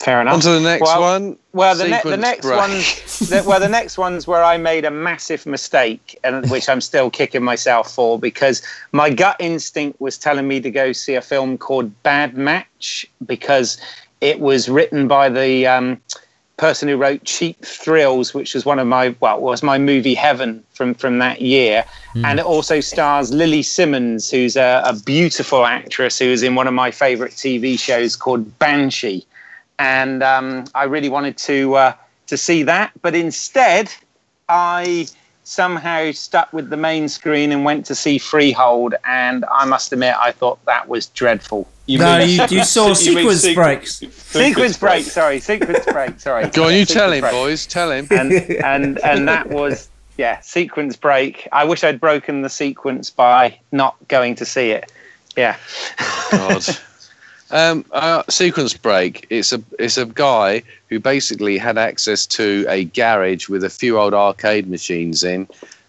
Fair 0.00 0.20
enough. 0.20 0.34
On 0.34 0.40
to 0.40 0.50
the 0.50 0.60
next 0.60 0.82
Well- 0.82 1.00
one. 1.00 1.36
Well, 1.52 1.74
the, 1.74 1.88
ne- 1.88 2.00
the 2.04 2.16
next 2.16 2.46
break. 2.46 2.56
ones, 2.56 3.18
the, 3.30 3.42
well, 3.44 3.58
the 3.58 3.68
next 3.68 3.98
ones 3.98 4.28
where 4.28 4.44
I 4.44 4.58
made 4.58 4.84
a 4.84 4.92
massive 4.92 5.44
mistake, 5.44 6.16
and 6.22 6.48
which 6.52 6.68
I'm 6.68 6.80
still 6.80 7.10
kicking 7.10 7.42
myself 7.42 7.92
for 7.92 8.16
because 8.16 8.62
my 8.92 9.10
gut 9.10 9.34
instinct 9.40 10.00
was 10.00 10.16
telling 10.16 10.46
me 10.46 10.60
to 10.60 10.70
go 10.70 10.92
see 10.92 11.14
a 11.14 11.20
film 11.20 11.58
called 11.58 11.90
Bad 12.04 12.36
Match 12.36 13.06
because 13.26 13.76
it 14.20 14.38
was 14.38 14.68
written 14.68 15.08
by 15.08 15.28
the 15.28 15.66
um, 15.66 16.00
person 16.58 16.88
who 16.88 16.96
wrote 16.96 17.24
Cheap 17.24 17.60
Thrills, 17.64 18.34
which 18.34 18.54
was 18.54 18.64
one 18.64 18.78
of 18.78 18.86
my 18.86 19.16
well 19.18 19.40
was 19.40 19.64
my 19.64 19.78
movie 19.78 20.14
heaven 20.14 20.62
from 20.74 20.94
from 20.94 21.18
that 21.18 21.40
year, 21.40 21.84
and 22.14 22.38
it 22.38 22.44
also 22.46 22.78
stars 22.78 23.32
Lily 23.32 23.62
Simmons, 23.62 24.30
who's 24.30 24.56
a, 24.56 24.82
a 24.84 24.94
beautiful 24.94 25.66
actress 25.66 26.20
who 26.20 26.26
is 26.26 26.44
in 26.44 26.54
one 26.54 26.68
of 26.68 26.74
my 26.74 26.92
favourite 26.92 27.32
TV 27.32 27.76
shows 27.76 28.14
called 28.14 28.58
Banshee 28.60 29.26
and 29.78 30.22
um, 30.22 30.64
I 30.74 30.84
really 30.84 31.08
wanted 31.08 31.36
to 31.38 31.74
uh, 31.74 31.92
to 32.26 32.36
see 32.36 32.62
that, 32.64 32.92
but 33.02 33.14
instead, 33.14 33.92
I 34.48 35.06
somehow 35.44 36.12
stuck 36.12 36.52
with 36.52 36.68
the 36.68 36.76
main 36.76 37.08
screen 37.08 37.52
and 37.52 37.64
went 37.64 37.86
to 37.86 37.94
see 37.94 38.18
Freehold, 38.18 38.94
and 39.04 39.44
I 39.50 39.64
must 39.64 39.90
admit, 39.92 40.14
I 40.20 40.30
thought 40.32 40.62
that 40.66 40.88
was 40.88 41.06
dreadful. 41.06 41.66
You 41.86 41.98
No, 42.00 42.18
mean- 42.18 42.28
you- 42.28 42.58
you 42.58 42.64
saw 42.76 42.88
you 42.88 43.14
mean 43.14 43.30
sequence 43.30 43.54
breaks. 43.54 43.94
Sequence 44.30 44.76
break, 44.76 45.04
sorry, 45.04 45.40
sequence 45.40 45.86
break, 45.86 46.20
sorry. 46.20 46.48
Go 46.48 46.64
on, 46.68 46.74
you 46.74 46.84
tell 46.84 47.10
him, 47.12 47.20
break. 47.20 47.32
boys. 47.32 47.66
Tell 47.66 47.90
him. 47.90 48.06
And 48.10 48.30
and 48.32 48.98
and 49.02 49.26
that 49.28 49.48
was 49.48 49.88
yeah, 50.18 50.40
sequence 50.40 50.96
break. 50.96 51.48
I 51.52 51.64
wish 51.64 51.82
I'd 51.82 51.98
broken 52.00 52.42
the 52.42 52.50
sequence 52.50 53.08
by 53.08 53.58
not 53.72 53.96
going 54.08 54.34
to 54.34 54.44
see 54.44 54.70
it. 54.72 54.92
Yeah. 55.36 55.56
God. 56.30 56.64
Um, 57.50 57.84
uh, 57.92 58.22
sequence 58.28 58.74
break. 58.74 59.26
It's 59.30 59.52
a 59.52 59.62
it's 59.78 59.96
a 59.96 60.04
guy 60.04 60.62
who 60.88 61.00
basically 61.00 61.56
had 61.56 61.78
access 61.78 62.26
to 62.26 62.66
a 62.68 62.84
garage 62.84 63.48
with 63.48 63.64
a 63.64 63.70
few 63.70 63.98
old 63.98 64.12
arcade 64.12 64.68
machines 64.68 65.24
in, 65.24 65.48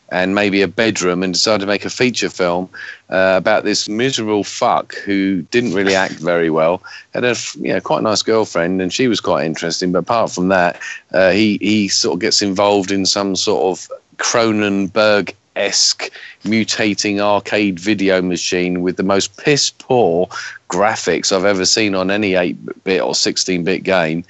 and 0.09 0.35
maybe 0.35 0.61
a 0.61 0.69
bedroom, 0.69 1.21
and 1.21 1.33
decided 1.33 1.61
to 1.61 1.67
make 1.67 1.83
a 1.83 1.89
feature 1.89 2.29
film 2.29 2.69
uh, 3.09 3.35
about 3.35 3.65
this 3.65 3.89
miserable 3.89 4.45
fuck 4.45 4.95
who 4.95 5.41
didn't 5.51 5.73
really 5.73 5.95
act 5.95 6.13
very 6.13 6.49
well. 6.49 6.81
Had 7.13 7.25
a 7.25 7.35
you 7.55 7.73
know, 7.73 7.81
quite 7.81 8.03
nice 8.03 8.21
girlfriend, 8.21 8.81
and 8.81 8.93
she 8.93 9.09
was 9.09 9.19
quite 9.19 9.45
interesting. 9.45 9.91
But 9.91 9.99
apart 9.99 10.31
from 10.31 10.47
that, 10.47 10.79
uh, 11.11 11.31
he 11.31 11.57
he 11.61 11.89
sort 11.89 12.13
of 12.13 12.19
gets 12.21 12.41
involved 12.41 12.89
in 12.89 13.05
some 13.05 13.35
sort 13.35 13.79
of 13.79 13.91
Cronenberg 14.15 15.33
esque 15.55 16.11
mutating 16.43 17.19
arcade 17.19 17.79
video 17.79 18.21
machine 18.21 18.81
with 18.81 18.97
the 18.97 19.03
most 19.03 19.37
piss 19.37 19.69
poor 19.69 20.27
graphics 20.69 21.31
I've 21.35 21.45
ever 21.45 21.65
seen 21.65 21.95
on 21.95 22.11
any 22.11 22.35
8 22.35 22.83
bit 22.83 23.01
or 23.01 23.15
16 23.15 23.63
bit 23.63 23.83
game. 23.83 24.23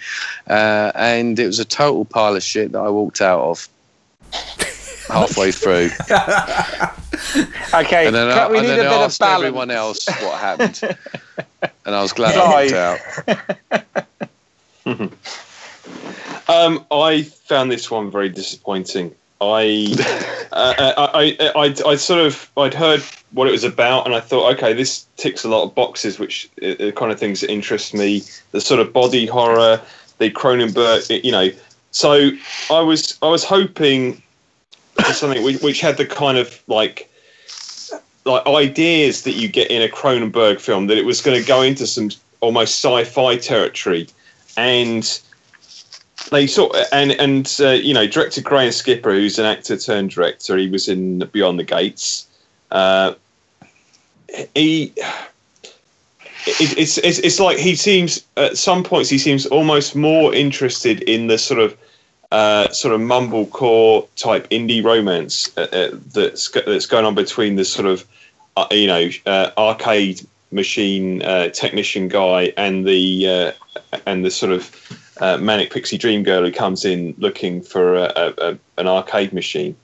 Uh, 0.48 0.92
and 0.96 1.38
it 1.40 1.48
was 1.48 1.60
a 1.60 1.66
total 1.66 2.06
pile 2.06 2.36
of 2.36 2.44
shit 2.44 2.72
that 2.72 2.80
I 2.80 2.90
walked 2.90 3.22
out 3.22 3.42
of 3.42 3.68
halfway 5.08 5.52
through. 5.52 5.90
Okay. 7.74 8.08
And 8.08 8.16
then, 8.16 8.30
I, 8.30 8.50
we 8.50 8.58
and 8.58 8.68
need 8.68 8.74
then 8.74 8.80
a 8.80 8.84
bit 8.84 8.92
I 8.92 8.96
of 8.96 9.02
asked 9.02 9.22
everyone 9.22 9.72
else 9.72 10.08
what 10.08 10.40
happened. 10.40 10.82
and 11.86 11.96
I 11.96 12.02
was 12.02 12.14
glad 12.14 12.36
I 12.36 12.98
walked 13.26 14.06
out. 14.86 15.10
Um, 16.50 16.84
I 16.90 17.22
found 17.22 17.72
this 17.72 17.92
one 17.92 18.10
very 18.10 18.28
disappointing. 18.28 19.14
I, 19.42 19.96
uh, 20.52 20.74
uh, 20.78 21.08
I, 21.14 21.38
I, 21.40 21.52
I, 21.56 21.76
I 21.92 21.96
sort 21.96 22.20
of, 22.26 22.50
I'd 22.58 22.74
heard 22.74 23.04
what 23.32 23.48
it 23.48 23.52
was 23.52 23.64
about, 23.64 24.06
and 24.06 24.16
I 24.16 24.20
thought, 24.20 24.54
okay, 24.56 24.74
this 24.74 25.06
ticks 25.18 25.44
a 25.44 25.50
lot 25.50 25.64
of 25.64 25.76
boxes, 25.76 26.20
which 26.20 26.50
are 26.62 26.76
the 26.76 26.92
kind 26.92 27.12
of 27.12 27.20
things 27.20 27.42
that 27.42 27.52
interest 27.52 27.94
me. 27.94 28.24
The 28.52 28.62
sort 28.62 28.80
of 28.80 28.92
body 28.92 29.26
horror, 29.26 29.82
the 30.18 30.32
Cronenberg, 30.32 31.24
you 31.24 31.32
know. 31.32 31.50
So 31.92 32.32
I 32.70 32.82
was, 32.82 33.18
I 33.22 33.28
was 33.28 33.44
hoping 33.44 34.22
for 34.94 35.14
something 35.14 35.44
which, 35.44 35.62
which 35.62 35.82
had 35.82 35.98
the 35.98 36.06
kind 36.06 36.38
of 36.38 36.62
like, 36.68 37.10
like 38.26 38.46
ideas 38.46 39.24
that 39.24 39.34
you 39.34 39.48
get 39.48 39.72
in 39.72 39.82
a 39.82 39.88
Cronenberg 39.88 40.60
film. 40.60 40.88
That 40.88 40.98
it 40.98 41.06
was 41.06 41.22
going 41.22 41.40
to 41.40 41.48
go 41.48 41.62
into 41.62 41.88
some 41.88 42.10
almost 42.42 42.84
sci-fi 42.84 43.38
territory, 43.38 44.08
and 44.58 45.20
they 46.30 46.48
sort 46.48 46.76
and 46.92 47.12
and 47.12 47.56
uh, 47.60 47.70
you 47.70 47.94
know 47.94 48.08
director 48.08 48.42
Graham 48.42 48.72
Skipper, 48.72 49.12
who's 49.12 49.40
an 49.40 49.46
actor 49.46 49.78
turned 49.78 50.12
director, 50.12 50.58
he 50.58 50.70
was 50.70 50.88
in 50.88 51.20
Beyond 51.20 51.60
the 51.60 51.64
Gates. 51.64 52.28
Uh, 52.72 53.14
he. 54.56 54.94
It, 56.48 56.78
it's, 56.78 56.98
it's 57.00 57.20
it's 57.20 57.40
like 57.40 57.58
he 57.58 57.76
seems 57.76 58.24
at 58.38 58.58
some 58.58 58.84
points 58.84 59.10
he 59.10 59.18
seems 59.18 59.46
almost 59.48 59.94
more 59.94 60.34
interested 60.34 61.02
in 61.02 61.28
the 61.28 61.38
sort 61.38 61.60
of 61.60 61.78
uh, 62.32 62.70
sort 62.70 62.94
of 62.94 63.02
mumblecore 63.02 64.08
type 64.16 64.48
indie 64.50 64.84
romance 64.84 65.56
uh, 65.58 65.68
uh, 65.74 65.90
that's 66.14 66.50
that's 66.50 66.86
going 66.86 67.06
on 67.06 67.14
between 67.14 67.56
the 67.56 67.66
sort 67.66 67.88
of 67.88 68.08
uh, 68.56 68.68
you 68.72 68.88
know 68.88 69.10
uh, 69.26 69.52
arcade 69.58 70.26
machine 70.52 71.22
uh, 71.24 71.50
technician 71.50 72.08
guy 72.08 72.54
and 72.56 72.88
the 72.88 73.54
and 74.06 74.24
the 74.24 74.32
sort 74.32 74.52
of 74.52 74.70
uh, 75.20 75.38
manic 75.38 75.72
pixie 75.72 75.98
dream 75.98 76.24
girl 76.24 76.44
who 76.44 76.52
comes 76.52 76.86
in 76.86 77.14
looking 77.18 77.62
for 77.62 77.96
a, 77.96 78.12
a, 78.16 78.34
a, 78.38 78.60
an 78.78 78.88
arcade 78.88 79.34
machine 79.34 79.76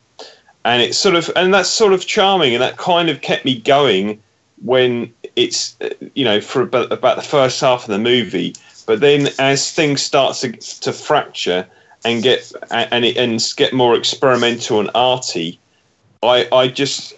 and 0.66 0.82
it's 0.82 0.98
sort 0.98 1.16
of 1.16 1.32
and 1.36 1.54
that's 1.54 1.70
sort 1.70 1.94
of 1.94 2.06
charming, 2.06 2.54
and 2.54 2.62
that 2.62 2.78
kind 2.78 3.08
of 3.08 3.22
kept 3.22 3.46
me 3.46 3.60
going 3.62 4.22
when 4.64 5.14
it's 5.36 5.78
you 6.16 6.26
know 6.26 6.42
for 6.42 6.64
about, 6.64 6.92
about 6.92 7.16
the 7.16 7.24
first 7.24 7.62
half 7.62 7.84
of 7.84 7.90
the 7.90 8.00
movie. 8.00 8.56
But 8.88 9.00
then 9.00 9.30
as 9.40 9.72
things 9.72 10.02
start 10.02 10.36
to, 10.38 10.52
to 10.52 10.92
fracture 10.92 11.68
and 12.04 12.22
get 12.22 12.52
and 12.72 13.06
it 13.06 13.16
and 13.16 13.40
get 13.56 13.74
more 13.74 13.96
experimental 13.96 14.80
and 14.80 14.90
arty, 14.96 15.60
I 16.24 16.48
I 16.52 16.68
just 16.68 17.14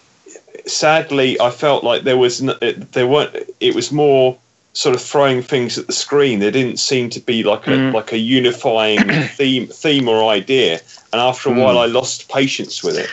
sadly 0.66 1.40
I 1.40 1.50
felt 1.50 1.86
like 1.86 2.04
there 2.04 2.18
was 2.18 2.40
there 2.40 3.08
weren't 3.08 3.34
it 3.62 3.74
was 3.74 3.94
more 3.94 4.38
sort 4.78 4.94
of 4.94 5.02
throwing 5.02 5.42
things 5.42 5.76
at 5.80 5.88
the 5.88 5.94
screen. 5.94 6.38
There 6.38 6.52
didn't 6.52 6.78
seem 6.78 7.10
to 7.10 7.20
be 7.20 7.44
like 7.44 7.66
a 7.66 7.72
Mm. 7.72 7.94
like 7.94 8.12
a 8.12 8.18
unifying 8.20 9.00
theme 9.40 9.66
theme 9.68 10.08
or 10.08 10.30
idea. 10.30 10.80
And 11.12 11.20
after 11.20 11.50
a 11.50 11.52
Mm. 11.52 11.64
while, 11.64 11.78
I 11.80 11.88
lost 11.88 12.30
patience 12.30 12.84
with 12.84 12.96
it. 12.96 13.10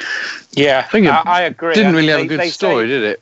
Yeah, 0.53 0.85
I 0.87 0.91
think 0.91 1.07
it 1.07 1.13
I, 1.13 1.23
I 1.25 1.41
agree. 1.43 1.75
Didn't 1.75 1.95
I 1.95 1.97
really 1.97 2.07
mean, 2.09 2.17
have 2.19 2.27
a 2.27 2.37
good 2.37 2.53
story, 2.53 2.85
Say, 2.85 2.89
did 2.89 3.03
it? 3.05 3.21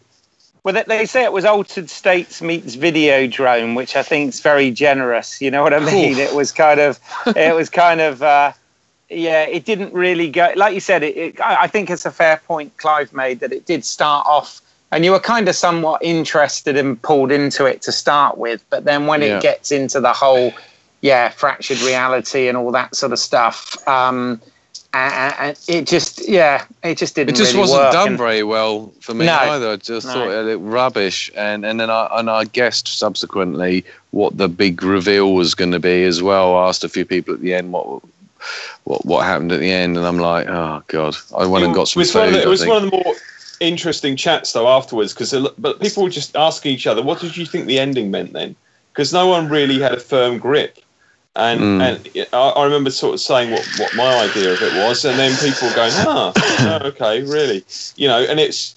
well, 0.64 0.74
they, 0.74 0.82
they 0.88 1.06
say 1.06 1.22
it 1.22 1.32
was 1.32 1.44
Altered 1.44 1.88
States 1.88 2.42
meets 2.42 2.74
Videodrome, 2.74 3.76
which 3.76 3.94
I 3.94 4.02
think 4.02 4.30
is 4.34 4.40
very 4.40 4.70
generous. 4.72 5.40
You 5.40 5.50
know 5.52 5.62
what 5.62 5.72
I 5.74 5.78
mean? 5.80 6.18
It 6.18 6.34
was 6.34 6.50
kind 6.50 6.80
of, 6.80 6.98
it 7.36 7.54
was 7.54 7.68
kind 7.70 8.00
of, 8.00 8.22
uh, 8.22 8.52
yeah. 9.08 9.42
It 9.44 9.64
didn't 9.64 9.92
really 9.94 10.28
go 10.30 10.52
like 10.56 10.74
you 10.74 10.80
said. 10.80 11.04
It, 11.04 11.16
it, 11.16 11.40
I 11.40 11.62
I 11.62 11.66
think 11.68 11.90
it's 11.90 12.06
a 12.06 12.10
fair 12.10 12.38
point 12.48 12.76
Clive 12.76 13.12
made 13.12 13.38
that 13.40 13.52
it 13.52 13.66
did 13.66 13.84
start 13.84 14.26
off, 14.26 14.60
and 14.92 15.04
you 15.04 15.10
were 15.10 15.18
kind 15.20 15.48
of 15.48 15.56
somewhat 15.56 16.02
interested 16.02 16.76
and 16.76 17.00
pulled 17.02 17.32
into 17.32 17.64
it 17.64 17.82
to 17.82 17.90
start 17.92 18.36
with, 18.38 18.62
but 18.70 18.84
then 18.84 19.06
when 19.06 19.22
Yeah. 19.22 19.38
it 19.38 19.42
gets 19.42 19.72
into 19.72 20.00
the 20.00 20.12
whole, 20.12 20.52
yeah, 21.00 21.30
fractured 21.30 21.80
reality 21.80 22.46
and 22.46 22.56
all 22.56 22.70
that 22.72 22.94
sort 22.94 23.12
of 23.12 23.18
stuff. 23.18 23.76
Um, 23.88 24.40
and, 24.94 25.34
and 25.38 25.58
it 25.68 25.86
just, 25.86 26.28
yeah, 26.28 26.64
it 26.84 26.98
just 26.98 27.14
didn't. 27.14 27.34
It 27.34 27.38
just 27.38 27.52
really 27.54 27.62
wasn't 27.62 27.82
work, 27.84 27.92
done 27.94 28.08
and- 28.08 28.18
very 28.18 28.42
well 28.42 28.92
for 29.00 29.14
me 29.14 29.24
No. 29.24 29.32
either. 29.38 29.70
I 29.70 29.76
just 29.76 30.06
No. 30.06 30.12
thought 30.12 30.28
it 30.28 30.42
looked 30.44 30.62
rubbish, 30.64 31.30
and 31.34 31.64
and 31.64 31.80
then 31.80 31.88
I 31.88 32.08
and 32.12 32.28
I 32.28 32.44
guessed 32.44 32.98
subsequently 32.98 33.86
what 34.10 34.36
the 34.36 34.48
big 34.48 34.82
reveal 34.82 35.32
was 35.32 35.54
going 35.54 35.72
to 35.72 35.80
be 35.80 36.04
as 36.04 36.22
well. 36.22 36.54
I 36.56 36.68
asked 36.68 36.84
a 36.84 36.90
few 36.90 37.06
people 37.06 37.32
at 37.32 37.40
the 37.40 37.54
end 37.54 37.72
what 37.72 38.02
what 38.84 39.06
what 39.06 39.24
happened 39.24 39.52
at 39.52 39.60
the 39.60 39.72
end, 39.72 39.96
and 39.96 40.06
I'm 40.06 40.18
like, 40.18 40.46
oh 40.46 40.82
god, 40.88 41.16
I 41.34 41.46
went 41.46 41.64
and 41.64 41.74
got 41.74 41.88
some 41.88 42.02
it 42.02 42.04
was, 42.04 42.14
one 42.14 42.24
food. 42.26 42.34
the, 42.34 42.42
it 42.42 42.48
was 42.48 42.66
one 42.66 42.84
of 42.84 42.90
the 42.90 42.90
more 42.90 43.14
interesting 43.62 44.16
chats 44.16 44.52
though 44.52 44.68
afterwards 44.68 45.14
because 45.14 45.32
but 45.58 45.80
people 45.80 46.02
were 46.02 46.10
just 46.10 46.36
asking 46.36 46.72
each 46.72 46.86
other, 46.86 47.02
"What 47.02 47.20
did 47.20 47.36
you 47.36 47.46
think 47.46 47.66
the 47.66 47.78
ending 47.78 48.10
meant 48.10 48.32
then?" 48.32 48.56
Because 48.92 49.12
no 49.12 49.26
one 49.26 49.48
really 49.48 49.80
had 49.80 49.92
a 49.92 50.00
firm 50.00 50.38
grip. 50.38 50.78
And 51.34 51.60
Mm. 51.60 51.80
and 51.80 52.26
I, 52.34 52.48
I 52.60 52.64
remember 52.64 52.90
sort 52.90 53.14
of 53.14 53.20
saying 53.20 53.52
what, 53.52 53.66
what 53.78 53.94
my 53.96 54.12
idea 54.28 54.52
of 54.52 54.60
it 54.62 54.74
was, 54.84 55.04
and 55.06 55.18
then 55.18 55.34
people 55.38 55.70
going, 55.74 55.92
"Ah, 55.94 56.32
oh, 56.36 56.80
okay, 56.88 57.22
really," 57.22 57.64
you 57.96 58.06
know. 58.06 58.20
And 58.22 58.38
it's 58.38 58.74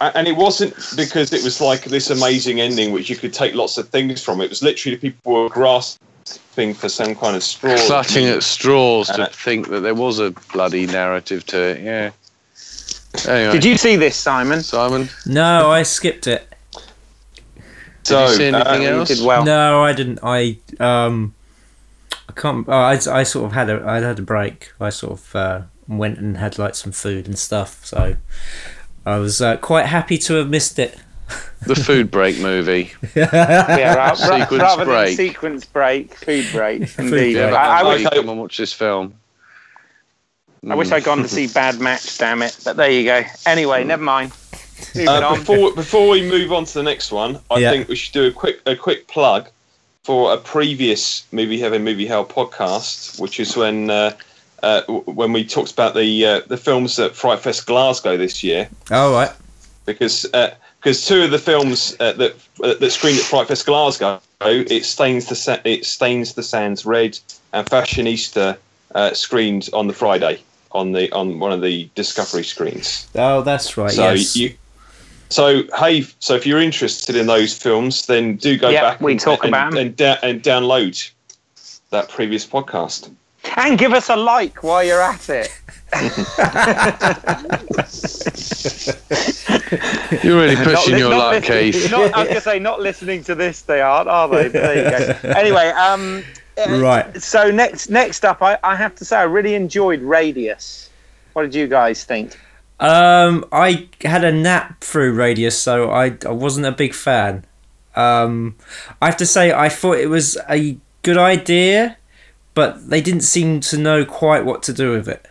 and 0.00 0.26
it 0.26 0.36
wasn't 0.36 0.72
because 0.96 1.32
it 1.32 1.42
was 1.44 1.60
like 1.60 1.84
this 1.84 2.08
amazing 2.08 2.60
ending 2.60 2.92
which 2.92 3.10
you 3.10 3.16
could 3.16 3.34
take 3.34 3.54
lots 3.54 3.76
of 3.76 3.88
things 3.90 4.22
from. 4.22 4.40
It 4.40 4.48
was 4.48 4.62
literally 4.62 4.96
people 4.96 5.32
were 5.34 5.48
grasping 5.50 6.72
for 6.74 6.88
some 6.88 7.14
kind 7.14 7.36
of 7.36 7.42
straw. 7.42 7.76
clutching 7.86 8.26
at 8.26 8.42
straws 8.42 9.08
And 9.10 9.18
to 9.18 9.24
it- 9.24 9.34
think 9.34 9.68
that 9.68 9.80
there 9.80 9.94
was 9.94 10.20
a 10.20 10.30
bloody 10.52 10.86
narrative 10.86 11.44
to 11.46 11.58
it. 11.60 11.82
Yeah. 11.82 12.10
Anyway, 13.28 13.52
Did 13.52 13.64
you 13.64 13.76
see 13.76 13.96
this, 13.96 14.16
Simon? 14.16 14.62
Simon? 14.62 15.08
No, 15.26 15.70
I 15.70 15.82
skipped 15.82 16.26
it. 16.26 16.46
So, 18.02 18.26
you 18.26 18.34
see 18.34 18.44
anything 18.48 18.66
uh, 18.66 18.74
You 18.80 18.88
else? 18.98 19.08
did 19.08 19.24
well. 19.24 19.44
No, 19.44 19.82
I 19.82 19.92
didn't. 19.94 20.18
I 20.22 20.58
um, 20.78 21.34
I 22.28 22.32
can't. 22.32 22.66
Oh, 22.68 22.72
I, 22.72 22.92
I 23.10 23.22
sort 23.22 23.46
of 23.46 23.52
had 23.52 23.70
a. 23.70 23.82
I 23.86 24.00
had 24.00 24.18
a 24.18 24.22
break. 24.22 24.72
I 24.80 24.90
sort 24.90 25.12
of 25.14 25.36
uh, 25.36 25.62
went 25.88 26.18
and 26.18 26.36
had 26.36 26.58
like 26.58 26.74
some 26.74 26.92
food 26.92 27.26
and 27.26 27.38
stuff. 27.38 27.84
So 27.86 28.16
I 29.06 29.18
was 29.18 29.40
uh, 29.40 29.56
quite 29.56 29.86
happy 29.86 30.18
to 30.18 30.34
have 30.34 30.50
missed 30.50 30.78
it. 30.78 30.98
The 31.66 31.74
food 31.74 32.10
break 32.10 32.38
movie. 32.40 32.92
Yeah, 33.14 33.94
ra- 33.94 34.08
ra- 34.08 34.14
Sequence 34.14 34.62
rather 34.62 34.84
break. 34.84 35.16
than 35.16 35.26
sequence 35.28 35.64
break, 35.64 36.14
food 36.14 36.44
break. 36.52 36.80
Indeed. 36.98 37.36
Yeah, 37.36 37.46
break. 37.48 37.58
I, 37.58 37.78
I 37.78 37.80
I, 37.80 37.88
wish 37.94 38.04
Okay. 38.06 38.16
come 38.16 38.28
and 38.28 38.38
watch 38.38 38.58
this 38.58 38.74
film. 38.74 39.14
I 40.68 40.74
wish 40.74 40.90
I'd 40.92 41.04
gone 41.04 41.18
to 41.22 41.28
see 41.28 41.46
Bad 41.46 41.80
Match. 41.80 42.18
Damn 42.18 42.42
it! 42.42 42.56
But 42.64 42.76
there 42.76 42.90
you 42.90 43.04
go. 43.04 43.22
Anyway, 43.46 43.84
never 43.84 44.02
mind. 44.02 44.32
Uh, 45.06 45.36
before 45.36 45.72
before 45.74 46.08
we 46.08 46.22
move 46.28 46.52
on 46.52 46.64
to 46.64 46.74
the 46.74 46.82
next 46.82 47.12
one, 47.12 47.40
I 47.50 47.58
Yeah. 47.58 47.70
think 47.70 47.88
we 47.88 47.96
should 47.96 48.12
do 48.12 48.26
a 48.26 48.30
quick 48.30 48.60
a 48.66 48.74
quick 48.76 49.06
plug 49.08 49.48
for 50.02 50.32
a 50.32 50.36
previous 50.36 51.24
movie 51.32 51.58
heaven 51.58 51.82
movie 51.84 52.06
hell 52.06 52.24
podcast, 52.24 53.20
which 53.20 53.40
is 53.40 53.56
when 53.56 53.90
uh, 53.90 54.12
uh, 54.62 54.82
when 54.82 55.32
we 55.32 55.44
talked 55.44 55.72
about 55.72 55.94
the 55.94 56.26
uh, 56.26 56.40
the 56.46 56.56
films 56.56 56.98
at 56.98 57.14
Fright 57.14 57.40
Fest 57.40 57.66
Glasgow 57.66 58.16
this 58.16 58.42
year, 58.44 58.68
All 58.90 59.12
right. 59.12 59.30
because 59.86 60.26
because 60.80 61.06
two 61.06 61.22
of 61.22 61.30
the 61.30 61.38
films 61.38 61.96
uh, 62.00 62.12
that 62.12 62.34
uh, 62.62 62.74
that 62.74 62.90
screened 62.90 63.18
at 63.18 63.24
Fright 63.24 63.48
Fest 63.48 63.66
Glasgow, 63.66 64.20
it 64.42 64.84
stains 64.84 65.26
the 65.26 65.34
Sa- 65.36 65.58
it 65.64 65.84
stains 65.84 66.34
the 66.34 66.42
sands 66.42 66.84
red, 66.86 67.18
and 67.52 67.66
Fashionista 67.66 68.56
uh, 68.94 69.12
screened 69.14 69.68
on 69.72 69.86
the 69.86 69.94
Friday 69.94 70.42
on 70.74 70.92
the 70.92 71.10
on 71.12 71.38
one 71.38 71.52
of 71.52 71.60
the 71.62 71.88
Discovery 71.94 72.44
screens. 72.44 73.08
Oh, 73.14 73.42
that's 73.42 73.76
right. 73.76 73.90
So 73.92 74.12
yes. 74.12 74.36
you, 74.36 74.54
so 75.30 75.62
hey, 75.78 76.04
so 76.18 76.34
if 76.34 76.46
you're 76.46 76.60
interested 76.60 77.16
in 77.16 77.26
those 77.26 77.56
films, 77.56 78.06
then 78.06 78.36
do 78.36 78.58
go 78.58 78.70
Yep, 78.70 78.82
back 78.82 79.00
we 79.00 79.12
and, 79.12 79.20
talk 79.20 79.44
and, 79.44 79.50
about 79.50 79.72
'em. 79.72 79.78
and, 79.78 79.96
da- 79.96 80.18
and 80.22 80.42
download 80.42 81.10
that 81.90 82.08
previous 82.08 82.46
podcast. 82.46 83.10
and 83.56 83.78
give 83.78 83.92
us 83.92 84.08
a 84.08 84.16
like 84.16 84.62
while 84.62 84.82
you're 84.84 85.02
at 85.02 85.28
it. 85.28 85.50
You're 90.24 90.38
really 90.40 90.54
Not 90.54 90.64
pushing 90.64 90.94
li- 90.94 90.98
your 90.98 91.10
luck, 91.10 91.42
Keith. 91.44 91.90
Not, 91.90 92.14
I 92.14 92.20
was 92.20 92.28
gonna 92.28 92.40
say 92.40 92.58
not 92.58 92.80
listening 92.80 93.22
to 93.24 93.34
this. 93.34 93.62
They 93.62 93.80
aren't, 93.80 94.08
are 94.08 94.28
they? 94.28 94.44
But 94.44 94.52
there 94.52 94.76
you 94.76 94.90
go. 95.22 95.28
Anyway, 95.38 95.68
um, 95.70 96.24
uh, 96.58 96.78
Right. 96.78 97.22
So 97.22 97.50
next, 97.50 97.90
next 97.90 98.24
up, 98.24 98.42
I, 98.42 98.58
I 98.62 98.76
have 98.76 98.94
to 98.96 99.04
say 99.04 99.16
I 99.16 99.22
really 99.24 99.54
enjoyed 99.54 100.00
Radius. 100.02 100.90
What 101.32 101.42
did 101.42 101.54
you 101.54 101.66
guys 101.66 102.04
think? 102.04 102.38
Um, 102.80 103.44
I 103.52 103.88
had 104.02 104.24
a 104.24 104.32
nap 104.32 104.80
through 104.82 105.14
Radius, 105.14 105.58
so 105.58 105.90
I, 105.90 106.16
I 106.26 106.30
wasn't 106.30 106.66
a 106.66 106.72
big 106.72 106.94
fan. 106.94 107.44
Um, 107.96 108.56
I 109.00 109.06
have 109.06 109.16
to 109.18 109.26
say, 109.26 109.52
I 109.52 109.68
thought 109.68 109.98
it 109.98 110.08
was 110.08 110.36
a 110.48 110.76
good 111.02 111.16
idea, 111.18 111.96
but 112.54 112.90
they 112.90 113.00
didn't 113.00 113.22
seem 113.22 113.60
to 113.60 113.78
know 113.78 114.04
quite 114.04 114.44
what 114.44 114.62
to 114.64 114.72
do 114.72 114.90
with 114.92 115.08
it. 115.08 115.26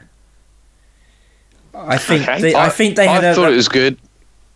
I 1.74 1.98
think 1.98 2.24
Okay. 2.24 2.42
they, 2.42 2.56
I, 2.56 2.70
think 2.70 2.96
they 2.96 3.08
had 3.08 3.24
I 3.24 3.30
a, 3.30 3.36
thought 3.36 3.52
it 3.52 3.56
was 3.56 3.68
good. 3.68 3.98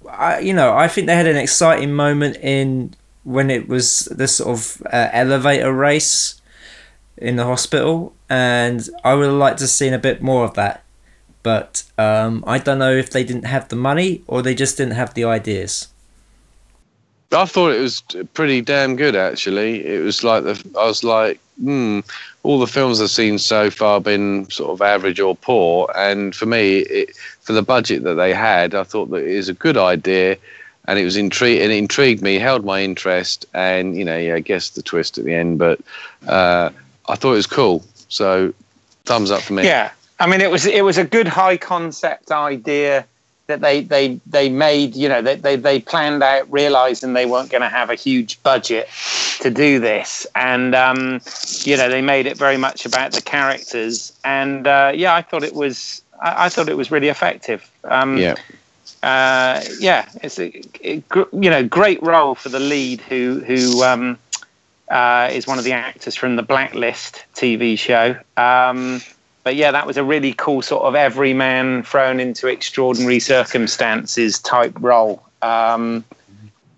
I, 0.10 0.40
you 0.40 0.54
know, 0.54 0.76
I 0.76 0.88
think 0.88 1.08
they 1.08 1.16
had 1.16 1.28
an 1.28 1.36
exciting 1.36 1.94
moment 1.94 2.38
in 2.38 2.94
when 3.24 3.50
it 3.50 3.68
was 3.68 4.02
this 4.06 4.38
sort 4.38 4.58
of 4.58 4.82
uh, 4.86 5.10
elevator 5.12 5.74
race 5.74 6.37
in 7.18 7.36
the 7.36 7.46
hospital, 7.46 8.14
and 8.30 8.88
I 9.04 9.14
would 9.14 9.26
have 9.26 9.34
liked 9.34 9.60
to 9.60 9.64
have 9.64 9.70
seen 9.70 9.94
a 9.94 10.00
bit 10.00 10.22
more 10.22 10.44
of 10.46 10.54
that. 10.56 10.84
But 11.44 11.84
um, 11.98 12.44
I 12.46 12.58
don't 12.58 12.80
know 12.80 12.92
if 12.92 13.10
they 13.10 13.24
didn't 13.24 13.46
have 13.46 13.70
the 13.70 13.76
money 13.76 14.22
or 14.28 14.42
they 14.42 14.54
just 14.54 14.78
didn't 14.78 14.96
have 14.96 15.14
the 15.14 15.24
ideas. 15.24 15.88
I 17.32 17.46
thought 17.46 17.74
it 17.74 17.82
was 17.82 18.02
pretty 18.34 18.62
damn 18.62 18.96
good 18.96 19.16
actually. 19.16 19.86
It 19.86 20.00
was 20.02 20.24
like 20.24 20.44
the 20.44 20.62
I 20.80 20.86
was 20.86 21.04
like, 21.04 21.40
hmm, 21.62 22.00
all 22.44 22.60
the 22.60 22.68
films 22.68 23.02
I've 23.02 23.10
seen 23.10 23.38
so 23.38 23.70
far 23.70 24.00
been 24.00 24.50
sort 24.50 24.72
of 24.72 24.82
average 24.82 25.20
or 25.20 25.36
poor, 25.36 25.92
and 25.96 26.36
for 26.36 26.46
me, 26.46 26.80
it, 26.80 27.16
for 27.42 27.54
the 27.54 27.62
budget 27.62 28.04
that 28.04 28.16
they 28.16 28.34
had, 28.34 28.74
I 28.74 28.84
thought 28.84 29.10
that 29.12 29.26
it 29.26 29.36
was 29.36 29.50
a 29.50 29.54
good 29.54 29.78
idea, 29.78 30.38
and 30.86 30.98
it 30.98 31.04
was 31.04 31.18
intrigued 31.18 31.62
and 31.62 31.72
intrigued 31.72 32.22
me, 32.22 32.40
held 32.40 32.64
my 32.64 32.82
interest, 32.82 33.46
and 33.54 33.98
you 33.98 34.06
know, 34.06 34.18
yeah, 34.18 34.36
I 34.36 34.40
guess 34.40 34.70
the 34.70 34.82
twist 34.82 35.18
at 35.18 35.26
the 35.26 35.34
end, 35.34 35.60
but 35.60 35.82
uh, 36.28 36.70
I 37.08 37.16
thought 37.16 37.34
it 37.34 37.36
was 37.36 37.48
cool. 37.48 37.84
So, 38.10 38.54
thumbs 39.06 39.32
up 39.32 39.42
for 39.42 39.54
me. 39.54 39.64
Yeah, 39.64 39.92
I 40.20 40.28
mean, 40.28 40.42
it 40.42 40.52
was 40.52 40.66
it 40.66 40.84
was 40.84 40.98
a 40.98 41.04
good 41.04 41.28
high 41.28 41.58
concept 41.58 42.32
idea 42.32 43.06
that 43.48 43.62
they 43.62 43.82
they 43.82 44.20
they 44.26 44.50
made. 44.50 44.96
You 44.96 45.10
know, 45.10 45.22
they 45.22 45.36
they, 45.36 45.56
they 45.56 45.80
planned 45.80 46.24
out, 46.24 46.52
realizing 46.52 47.14
they 47.14 47.26
weren't 47.26 47.50
going 47.50 47.62
to 47.62 47.70
have 47.70 47.90
a 47.90 47.96
huge 47.96 48.42
budget 48.44 48.90
to 49.42 49.50
do 49.50 49.80
this, 49.80 50.26
and 50.36 50.74
um, 50.76 51.22
you 51.64 51.78
know, 51.78 51.90
they 51.90 52.02
made 52.02 52.26
it 52.26 52.38
very 52.38 52.58
much 52.58 52.86
about 52.86 53.12
the 53.12 53.22
characters. 53.22 54.12
And 54.24 54.68
uh, 54.68 54.92
yeah, 54.96 55.16
I 55.16 55.22
thought 55.22 55.44
it 55.44 55.54
was 55.54 56.02
I, 56.22 56.46
I 56.46 56.50
thought 56.50 56.70
it 56.70 56.78
was 56.78 56.92
really 56.92 57.10
effective. 57.10 57.70
Um, 57.84 58.18
Yeah. 58.18 58.36
uh, 59.04 59.64
yeah, 59.80 60.08
it's 60.24 60.40
a, 60.40 60.62
a 60.84 61.04
you 61.34 61.50
know 61.50 61.64
great 61.64 62.02
role 62.02 62.36
for 62.36 62.50
the 62.50 62.60
lead 62.60 63.02
who 63.02 63.42
who 63.46 63.84
um, 63.84 64.18
uh, 64.90 65.30
is 65.32 65.48
one 65.48 65.58
of 65.58 65.64
the 65.66 65.74
actors 65.74 66.16
from 66.16 66.36
the 66.36 66.44
Blacklist 66.44 67.26
TV 67.36 67.78
show. 67.78 68.16
Um, 68.38 69.02
but 69.44 69.56
yeah, 69.56 69.72
that 69.72 69.88
was 69.88 69.98
a 69.98 70.04
really 70.04 70.34
cool 70.34 70.62
sort 70.62 70.84
of 70.84 70.96
everyman 70.96 71.84
thrown 71.84 72.20
into 72.20 72.48
extraordinary 72.48 73.20
circumstances 73.20 74.40
type 74.40 74.74
role. 74.80 75.24
Um, 75.42 76.04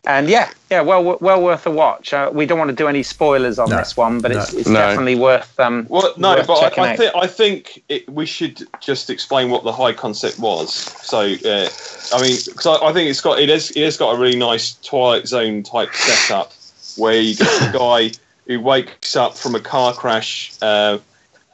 and 0.06 0.30
yeah, 0.30 0.52
yeah, 0.72 0.82
well, 0.82 1.18
well 1.20 1.42
worth 1.42 1.66
a 1.68 1.72
watch. 1.72 2.14
Uh, 2.14 2.32
we 2.34 2.46
don't 2.46 2.58
want 2.58 2.70
to 2.70 2.76
do 2.76 2.88
any 2.88 3.04
spoilers 3.04 3.60
on 3.60 3.70
No. 3.70 3.78
this 3.78 3.98
one, 3.98 4.22
but 4.22 4.32
it's, 4.32 4.54
No. 4.54 4.60
it's 4.60 4.70
No. 4.70 4.80
definitely 4.80 5.16
worth. 5.16 5.60
Um, 5.60 5.86
Well, 5.90 6.14
no, 6.18 6.36
worth 6.36 6.48
but 6.48 6.78
I, 6.80 6.84
I 6.84 6.90
out. 6.92 6.98
think 6.98 7.16
I 7.16 7.28
think 7.28 7.84
it, 7.90 8.10
we 8.10 8.26
should 8.26 8.68
just 8.80 9.10
explain 9.10 9.50
what 9.52 9.64
the 9.64 9.72
high 9.72 9.94
concept 9.94 10.40
was. 10.40 10.74
So, 10.74 11.20
uh, 11.20 11.70
I 12.14 12.22
mean, 12.22 12.38
because 12.46 12.66
I, 12.66 12.88
I 12.88 12.94
think 12.94 13.10
it's 13.10 13.22
got 13.22 13.40
it 13.40 13.50
has 13.50 13.72
it 13.72 13.84
has 13.84 13.98
got 13.98 14.16
a 14.16 14.18
really 14.18 14.38
nice 14.38 14.76
Twilight 14.82 15.28
Zone 15.28 15.64
type 15.64 15.94
setup 15.94 16.54
where 17.00 17.20
you 17.20 17.36
get 17.36 17.70
a 17.70 17.78
guy 17.78 18.12
who 18.48 18.60
wakes 18.60 19.16
up 19.16 19.38
from 19.38 19.56
a 19.56 19.60
car 19.60 19.94
crash 19.94 20.52
uh, 20.62 20.98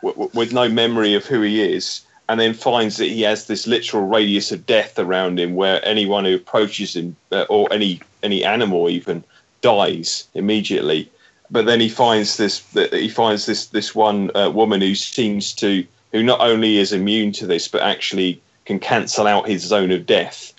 w- 0.01 0.13
w- 0.15 0.31
with 0.33 0.53
no 0.53 0.67
memory 0.69 1.13
of 1.13 1.25
who 1.25 1.41
he 1.41 1.61
is, 1.61 2.01
and 2.27 2.39
then 2.39 2.53
finds 2.53 2.97
that 2.97 3.07
he 3.07 3.21
has 3.21 3.47
this 3.47 3.67
literal 3.67 4.07
radius 4.07 4.51
of 4.51 4.65
death 4.65 4.97
around 4.97 5.39
him, 5.39 5.55
where 5.55 5.85
anyone 5.85 6.25
who 6.25 6.35
approaches 6.35 6.95
him 6.95 7.15
uh, 7.31 7.45
or 7.49 7.71
any 7.71 8.01
any 8.23 8.43
animal 8.43 8.89
even 8.89 9.23
dies 9.61 10.27
immediately. 10.33 11.09
But 11.51 11.65
then 11.65 11.79
he 11.79 11.89
finds 11.89 12.37
this 12.37 12.63
he 12.91 13.09
finds 13.09 13.45
this 13.45 13.67
this 13.67 13.93
one 13.93 14.35
uh, 14.35 14.49
woman 14.49 14.81
who 14.81 14.95
seems 14.95 15.53
to 15.55 15.85
who 16.11 16.23
not 16.23 16.41
only 16.41 16.77
is 16.77 16.91
immune 16.93 17.31
to 17.33 17.45
this 17.45 17.67
but 17.67 17.81
actually 17.81 18.41
can 18.65 18.79
cancel 18.79 19.27
out 19.27 19.47
his 19.47 19.61
zone 19.61 19.91
of 19.91 20.05
death 20.05 20.53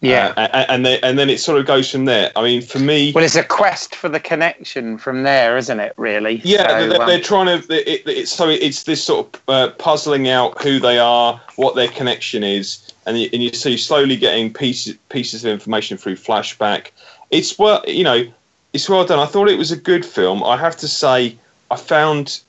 yeah. 0.00 0.32
uh, 0.36 0.66
and, 0.68 0.84
then 0.84 1.00
and 1.02 1.18
then 1.18 1.28
it 1.28 1.40
sort 1.40 1.58
of 1.58 1.66
goes 1.66 1.90
from 1.90 2.04
there 2.04 2.30
i 2.36 2.42
mean 2.42 2.62
for 2.62 2.78
me 2.78 3.12
well, 3.12 3.24
it's 3.24 3.36
a 3.36 3.42
quest 3.42 3.94
for 3.94 4.08
the 4.08 4.20
connection 4.20 4.98
from 4.98 5.22
there, 5.22 5.56
isn't 5.56 5.80
it? 5.80 5.92
Really? 5.96 6.40
yeah 6.44 6.68
So, 6.68 6.88
they're, 6.88 7.02
um, 7.02 7.08
they're 7.08 7.20
trying 7.20 7.46
to 7.46 7.72
it, 7.74 7.88
it, 7.88 8.02
it's 8.06 8.32
so 8.32 8.48
it's 8.48 8.84
this 8.84 9.02
sort 9.02 9.34
of 9.34 9.42
uh, 9.48 9.70
puzzling 9.72 10.28
out 10.28 10.60
who 10.62 10.78
they 10.78 10.98
are 10.98 11.40
what 11.56 11.74
their 11.74 11.88
connection 11.88 12.44
is 12.44 12.92
and 13.06 13.18
you, 13.18 13.28
and 13.32 13.42
you 13.42 13.52
see 13.52 13.76
slowly 13.76 14.16
getting 14.16 14.52
pieces 14.52 14.96
pieces 15.08 15.44
of 15.44 15.50
information 15.50 15.96
through 15.96 16.16
flashback 16.16 16.90
it's 17.30 17.58
well 17.58 17.82
you 17.86 18.04
know 18.04 18.26
it's 18.72 18.88
well 18.88 19.04
done 19.04 19.18
i 19.18 19.26
thought 19.26 19.48
it 19.48 19.58
was 19.58 19.72
a 19.72 19.76
good 19.76 20.04
film 20.04 20.44
i 20.44 20.56
have 20.56 20.76
to 20.76 20.88
say 20.88 21.36
i 21.70 21.76
found 21.76 22.40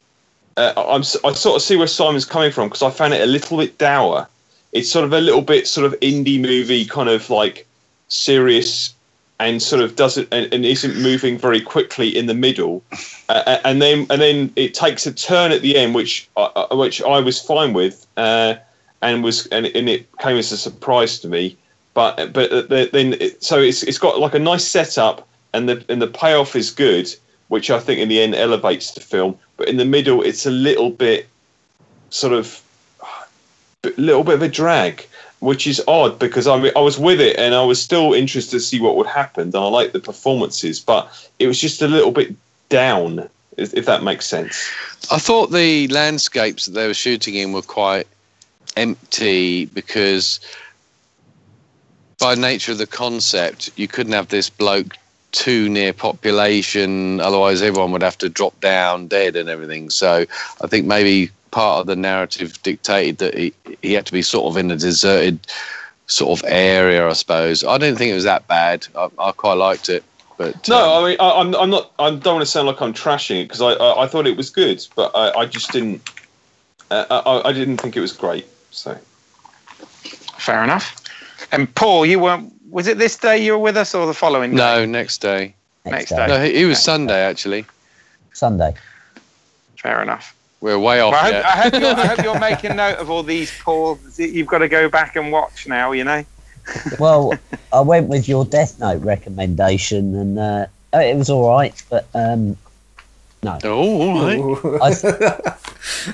uh, 0.59 0.73
I'm, 0.75 1.01
I 1.01 1.33
sort 1.33 1.55
of 1.55 1.61
see 1.61 1.77
where 1.77 1.87
Simon's 1.87 2.25
coming 2.25 2.51
from 2.51 2.67
because 2.67 2.83
I 2.83 2.89
found 2.89 3.13
it 3.13 3.21
a 3.21 3.25
little 3.25 3.57
bit 3.57 3.77
dour. 3.77 4.27
It's 4.71 4.91
sort 4.91 5.05
of 5.05 5.13
a 5.13 5.21
little 5.21 5.41
bit 5.41 5.67
sort 5.67 5.85
of 5.85 5.99
indie 5.99 6.39
movie, 6.39 6.85
kind 6.85 7.09
of 7.09 7.29
like 7.29 7.67
serious, 8.07 8.93
and 9.39 9.61
sort 9.63 9.81
of 9.81 9.95
doesn't 9.95 10.27
and, 10.31 10.53
and 10.53 10.65
isn't 10.65 11.01
moving 11.01 11.37
very 11.37 11.61
quickly 11.61 12.15
in 12.15 12.25
the 12.27 12.33
middle, 12.33 12.83
uh, 13.29 13.59
and 13.63 13.81
then 13.81 14.05
and 14.09 14.21
then 14.21 14.51
it 14.55 14.73
takes 14.73 15.07
a 15.07 15.13
turn 15.13 15.51
at 15.51 15.61
the 15.61 15.77
end, 15.77 15.95
which 15.95 16.29
which 16.71 17.01
I 17.01 17.19
was 17.19 17.41
fine 17.41 17.73
with, 17.73 18.05
uh, 18.17 18.55
and 19.01 19.23
was 19.23 19.47
and, 19.47 19.65
and 19.67 19.89
it 19.89 20.07
came 20.19 20.37
as 20.37 20.51
a 20.51 20.57
surprise 20.57 21.19
to 21.19 21.27
me. 21.27 21.57
But 21.93 22.33
but 22.33 22.51
uh, 22.51 22.61
then 22.67 23.13
it, 23.19 23.43
so 23.43 23.59
it's 23.59 23.83
it's 23.83 23.97
got 23.97 24.19
like 24.19 24.35
a 24.35 24.39
nice 24.39 24.67
setup, 24.67 25.27
and 25.53 25.67
the 25.69 25.83
and 25.89 26.01
the 26.01 26.07
payoff 26.07 26.55
is 26.55 26.69
good, 26.69 27.13
which 27.47 27.71
I 27.71 27.79
think 27.79 27.99
in 27.99 28.09
the 28.09 28.21
end 28.21 28.35
elevates 28.35 28.91
the 28.91 29.01
film. 29.01 29.37
But 29.57 29.69
in 29.69 29.77
the 29.77 29.85
middle, 29.85 30.21
it's 30.21 30.45
a 30.45 30.51
little 30.51 30.91
bit 30.91 31.27
sort 32.09 32.33
of 32.33 32.61
little 33.83 34.23
bit 34.23 34.35
of 34.35 34.41
a 34.41 34.49
drag, 34.49 35.07
which 35.39 35.65
is 35.67 35.81
odd 35.87 36.19
because 36.19 36.47
I 36.47 36.55
I 36.75 36.79
was 36.79 36.99
with 36.99 37.21
it 37.21 37.37
and 37.37 37.55
I 37.55 37.63
was 37.63 37.81
still 37.81 38.13
interested 38.13 38.51
to 38.51 38.59
see 38.59 38.79
what 38.79 38.95
would 38.97 39.07
happen. 39.07 39.43
And 39.43 39.55
I 39.55 39.67
like 39.67 39.93
the 39.93 39.99
performances, 39.99 40.79
but 40.79 41.09
it 41.39 41.47
was 41.47 41.59
just 41.59 41.81
a 41.81 41.87
little 41.87 42.11
bit 42.11 42.35
down, 42.69 43.29
if 43.57 43.73
if 43.73 43.85
that 43.85 44.03
makes 44.03 44.27
sense. 44.27 44.69
I 45.11 45.17
thought 45.17 45.51
the 45.51 45.87
landscapes 45.87 46.65
that 46.65 46.71
they 46.71 46.87
were 46.87 46.93
shooting 46.93 47.35
in 47.35 47.53
were 47.53 47.61
quite 47.61 48.07
empty 48.75 49.65
because, 49.65 50.39
by 52.19 52.35
nature 52.35 52.73
of 52.73 52.77
the 52.77 52.87
concept, 52.87 53.71
you 53.77 53.87
couldn't 53.87 54.13
have 54.13 54.27
this 54.27 54.49
bloke 54.49 54.97
too 55.31 55.69
near 55.69 55.93
population, 55.93 57.19
otherwise, 57.21 57.61
everyone 57.61 57.91
would 57.91 58.01
have 58.01 58.17
to 58.17 58.29
drop 58.29 58.59
down 58.61 59.07
dead 59.07 59.35
and 59.35 59.47
everything. 59.47 59.89
So, 59.89 60.25
I 60.61 60.67
think 60.67 60.85
maybe 60.85 61.31
part 61.51 61.81
of 61.81 61.87
the 61.87 61.95
narrative 61.95 62.61
dictated 62.63 63.17
that 63.19 63.37
he, 63.37 63.53
he 63.81 63.93
had 63.93 64.05
to 64.05 64.11
be 64.11 64.21
sort 64.21 64.51
of 64.51 64.57
in 64.57 64.71
a 64.71 64.75
deserted 64.75 65.39
sort 66.07 66.39
of 66.39 66.45
area, 66.49 67.07
I 67.07 67.13
suppose. 67.13 67.63
I 67.63 67.77
didn't 67.77 67.97
think 67.97 68.11
it 68.11 68.15
was 68.15 68.23
that 68.23 68.47
bad. 68.47 68.87
I, 68.95 69.09
I 69.19 69.31
quite 69.31 69.53
liked 69.53 69.89
it. 69.89 70.03
But 70.37 70.67
No, 70.69 70.77
um, 70.77 71.03
I 71.03 71.09
mean, 71.09 71.17
I, 71.19 71.31
I'm, 71.31 71.55
I'm 71.55 71.69
not. 71.69 71.91
I 71.99 72.09
don't 72.11 72.35
want 72.35 72.41
to 72.41 72.45
sound 72.45 72.67
like 72.67 72.81
I'm 72.81 72.93
trashing 72.93 73.41
it 73.41 73.45
because 73.45 73.61
I, 73.61 73.71
I, 73.73 74.03
I 74.03 74.07
thought 74.07 74.25
it 74.25 74.37
was 74.37 74.49
good, 74.49 74.85
but 74.95 75.11
I, 75.13 75.41
I 75.41 75.45
just 75.45 75.71
didn't. 75.71 76.01
Uh, 76.89 77.21
I, 77.25 77.49
I 77.49 77.51
didn't 77.53 77.77
think 77.77 77.97
it 77.97 78.01
was 78.01 78.13
great. 78.13 78.47
So 78.71 78.97
Fair 80.39 80.63
enough. 80.63 80.95
And 81.51 81.73
Paul, 81.75 82.05
you 82.05 82.19
weren't. 82.19 82.53
Was 82.69 82.87
it 82.87 82.97
this 82.97 83.17
day 83.17 83.43
you 83.43 83.51
were 83.53 83.59
with 83.59 83.77
us 83.77 83.93
or 83.93 84.07
the 84.07 84.13
following? 84.13 84.51
Day? 84.51 84.57
No, 84.57 84.79
day? 84.79 84.85
next 84.85 85.17
day. 85.19 85.55
Next 85.85 85.91
Next 85.91 86.09
day. 86.11 86.15
day. 86.15 86.27
No, 86.27 86.43
it 86.43 86.55
he 86.55 86.65
was 86.65 86.81
Sunday 86.81 87.21
actually. 87.21 87.65
Sunday. 88.33 88.73
Fair 89.77 90.01
enough. 90.01 90.35
We're 90.61 90.77
way 90.77 90.99
off 90.99 91.13
Well, 91.13 91.21
I, 91.21 91.23
hope, 91.23 91.33
yet. 91.33 91.45
I, 91.45 91.49
hope 91.49 91.73
you're, 91.73 91.95
I 91.95 92.05
hope 92.07 92.23
you're 92.23 92.39
making 92.39 92.75
note 92.75 92.97
of 92.97 93.09
all 93.09 93.23
these, 93.23 93.51
Paul. 93.61 93.97
You've 94.17 94.47
got 94.47 94.57
to 94.59 94.67
go 94.67 94.89
back 94.89 95.15
and 95.15 95.31
watch 95.31 95.67
now. 95.67 95.91
You 95.93 96.03
know. 96.03 96.25
Well, 96.99 97.33
I 97.73 97.79
went 97.81 98.09
with 98.09 98.27
your 98.27 98.45
Death 98.45 98.79
Note 98.79 99.01
recommendation, 99.01 100.15
and 100.15 100.37
uh, 100.37 100.65
oh, 100.93 100.99
it 100.99 101.15
was 101.15 101.29
all 101.29 101.49
right. 101.49 101.81
But 101.89 102.07
um, 102.13 102.57
no, 103.41 103.57
Oh, 103.63 104.01
all 104.01 104.69
right. 104.77 104.81
I, 104.81 105.55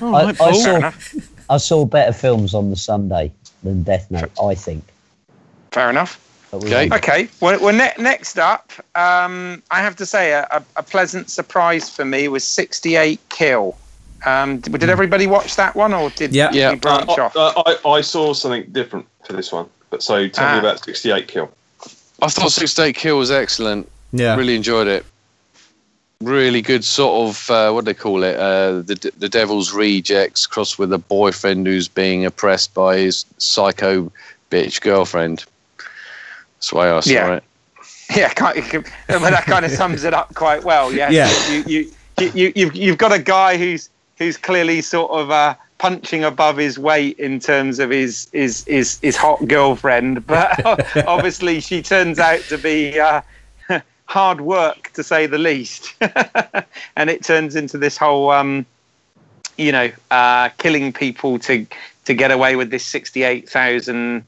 All 0.00 0.14
I, 0.14 0.24
right, 0.26 0.28
I 0.28 0.32
Paul. 0.32 0.52
Fair 0.52 0.62
saw 0.62 0.76
enough. 0.76 1.14
I 1.50 1.56
saw 1.58 1.84
better 1.84 2.12
films 2.12 2.54
on 2.54 2.70
the 2.70 2.76
Sunday 2.76 3.32
than 3.62 3.82
Death 3.82 4.10
Note. 4.10 4.30
I 4.42 4.54
think. 4.54 4.84
Fair 5.72 5.90
enough. 5.90 6.22
Okay. 6.52 6.88
Okay. 6.92 7.28
Well, 7.40 7.58
well 7.60 7.74
ne- 7.74 8.02
next 8.02 8.38
up, 8.38 8.72
um, 8.94 9.62
I 9.70 9.80
have 9.80 9.96
to 9.96 10.06
say 10.06 10.32
a, 10.32 10.46
a, 10.52 10.62
a 10.76 10.82
pleasant 10.82 11.28
surprise 11.28 11.90
for 11.90 12.04
me 12.04 12.28
was 12.28 12.44
68 12.44 13.20
Kill. 13.28 13.76
Um, 14.24 14.58
did, 14.58 14.72
did 14.80 14.88
everybody 14.88 15.26
watch 15.26 15.56
that 15.56 15.74
one, 15.76 15.92
or 15.92 16.10
did 16.10 16.32
Yeah. 16.34 16.50
did 16.50 16.58
Yeah. 16.58 16.70
you 16.72 16.76
branch 16.76 17.08
Uh, 17.10 17.22
off? 17.24 17.36
uh, 17.36 17.62
I, 17.84 17.88
I 17.88 18.00
saw 18.00 18.32
something 18.32 18.64
different 18.72 19.06
for 19.24 19.32
this 19.34 19.52
one. 19.52 19.66
But 19.90 20.02
so 20.02 20.26
tell 20.28 20.46
Ah. 20.46 20.52
me 20.54 20.58
about 20.60 20.82
68 20.84 21.28
Kill. 21.28 21.50
I 22.22 22.28
thought 22.28 22.50
68 22.52 22.96
Kill 22.96 23.18
was 23.18 23.30
excellent. 23.30 23.90
Yeah. 24.12 24.34
Really 24.36 24.56
enjoyed 24.56 24.86
it. 24.88 25.04
Really 26.22 26.62
good 26.62 26.82
sort 26.84 27.28
of 27.28 27.50
uh, 27.50 27.70
what 27.72 27.84
do 27.84 27.90
they 27.90 27.94
call 27.94 28.22
it? 28.24 28.36
Uh, 28.36 28.80
the 28.80 29.12
the 29.18 29.28
Devil's 29.28 29.72
Rejects 29.74 30.46
crossed 30.46 30.78
with 30.78 30.90
a 30.94 30.98
boyfriend 30.98 31.66
who's 31.66 31.88
being 31.88 32.24
oppressed 32.24 32.72
by 32.72 32.96
his 32.96 33.26
psycho 33.36 34.10
bitch 34.50 34.80
girlfriend. 34.80 35.44
That's 36.56 36.72
why 36.72 36.90
I 36.90 37.00
saw 37.00 37.10
Yeah. 37.10 37.34
it. 37.34 37.44
Yeah, 38.16 38.28
kind 38.34 38.56
of, 38.56 38.72
well, 39.08 39.20
that 39.32 39.46
kind 39.46 39.64
of 39.64 39.72
sums 39.72 40.04
it 40.04 40.14
up 40.14 40.32
quite 40.36 40.62
well. 40.62 40.92
Yeah, 40.92 41.10
Yeah. 41.10 41.28
You, 41.50 41.64
you, 41.66 41.90
you, 42.20 42.30
you, 42.34 42.52
you've, 42.54 42.76
you've 42.76 42.98
got 42.98 43.12
a 43.12 43.18
guy 43.18 43.56
who's 43.56 43.90
who's 44.18 44.36
clearly 44.36 44.80
sort 44.80 45.10
of 45.12 45.30
uh, 45.30 45.54
punching 45.78 46.24
above 46.24 46.56
his 46.56 46.78
weight 46.78 47.18
in 47.18 47.38
terms 47.40 47.78
of 47.78 47.90
his 47.90 48.28
his 48.32 48.64
his, 48.64 48.98
his 49.00 49.16
hot 49.16 49.46
girlfriend, 49.46 50.26
but 50.28 50.64
obviously 51.06 51.60
she 51.60 51.82
turns 51.82 52.18
out 52.18 52.40
to 52.48 52.58
be. 52.58 52.98
Uh, 52.98 53.20
hard 54.08 54.40
work 54.40 54.92
to 54.92 55.02
say 55.02 55.26
the 55.26 55.36
least 55.36 55.92
and 56.94 57.10
it 57.10 57.24
turns 57.24 57.56
into 57.56 57.76
this 57.76 57.96
whole 57.96 58.30
um 58.30 58.64
you 59.58 59.72
know 59.72 59.90
uh 60.12 60.48
killing 60.58 60.92
people 60.92 61.40
to 61.40 61.66
to 62.04 62.14
get 62.14 62.30
away 62.30 62.54
with 62.54 62.70
this 62.70 62.84
68,000 62.84 64.24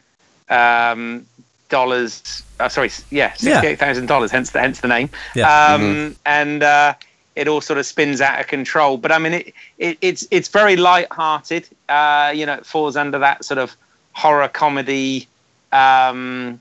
um 0.48 1.24
dollars 1.68 2.42
uh, 2.58 2.68
sorry 2.68 2.90
yeah 3.10 3.32
Yeah. 3.38 3.62
$68,000 3.62 4.30
hence 4.30 4.50
the 4.50 4.58
hence 4.58 4.80
the 4.80 4.88
name 4.88 5.10
Yeah. 5.36 5.48
um 5.74 6.16
and 6.26 6.64
uh 6.64 6.94
it 7.38 7.46
all 7.48 7.60
sort 7.60 7.78
of 7.78 7.86
spins 7.86 8.20
out 8.20 8.40
of 8.40 8.46
control. 8.48 8.96
But 8.98 9.12
i 9.12 9.18
mean 9.18 9.34
it, 9.34 9.54
it 9.78 9.98
it's 10.00 10.26
it's 10.30 10.48
very 10.48 10.76
light-hearted 10.76 11.68
uh 11.88 12.32
you 12.34 12.44
know 12.46 12.54
it 12.54 12.66
falls 12.66 12.96
under 12.96 13.18
that 13.20 13.44
sort 13.44 13.58
of 13.58 13.76
horror 14.12 14.48
comedy 14.48 15.28
um 15.72 16.60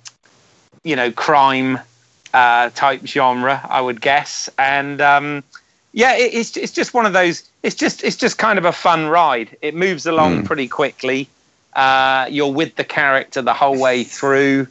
you 0.84 0.96
know 0.96 1.12
crime 1.12 1.80
uh 2.34 2.70
type 2.76 3.02
genre 3.06 3.60
i 3.70 3.82
would 3.82 4.00
guess. 4.02 4.50
And 4.58 5.02
um 5.02 5.44
yeah 5.94 6.16
it, 6.16 6.34
it's 6.34 6.56
it's 6.58 6.72
just 6.72 6.94
one 6.94 7.06
of 7.08 7.14
those 7.14 7.44
it's 7.64 7.76
just 7.76 8.04
it's 8.04 8.16
just 8.18 8.38
kind 8.38 8.60
of 8.60 8.66
a 8.66 8.72
fun 8.72 9.08
ride. 9.08 9.58
It 9.62 9.74
moves 9.76 10.06
along 10.06 10.46
pretty 10.46 10.68
quickly. 10.68 11.28
Uh 11.74 12.28
you're 12.30 12.54
with 12.54 12.76
the 12.76 12.84
character 12.84 13.42
the 13.42 13.54
whole 13.54 13.80
way 13.80 14.04
through. 14.04 14.68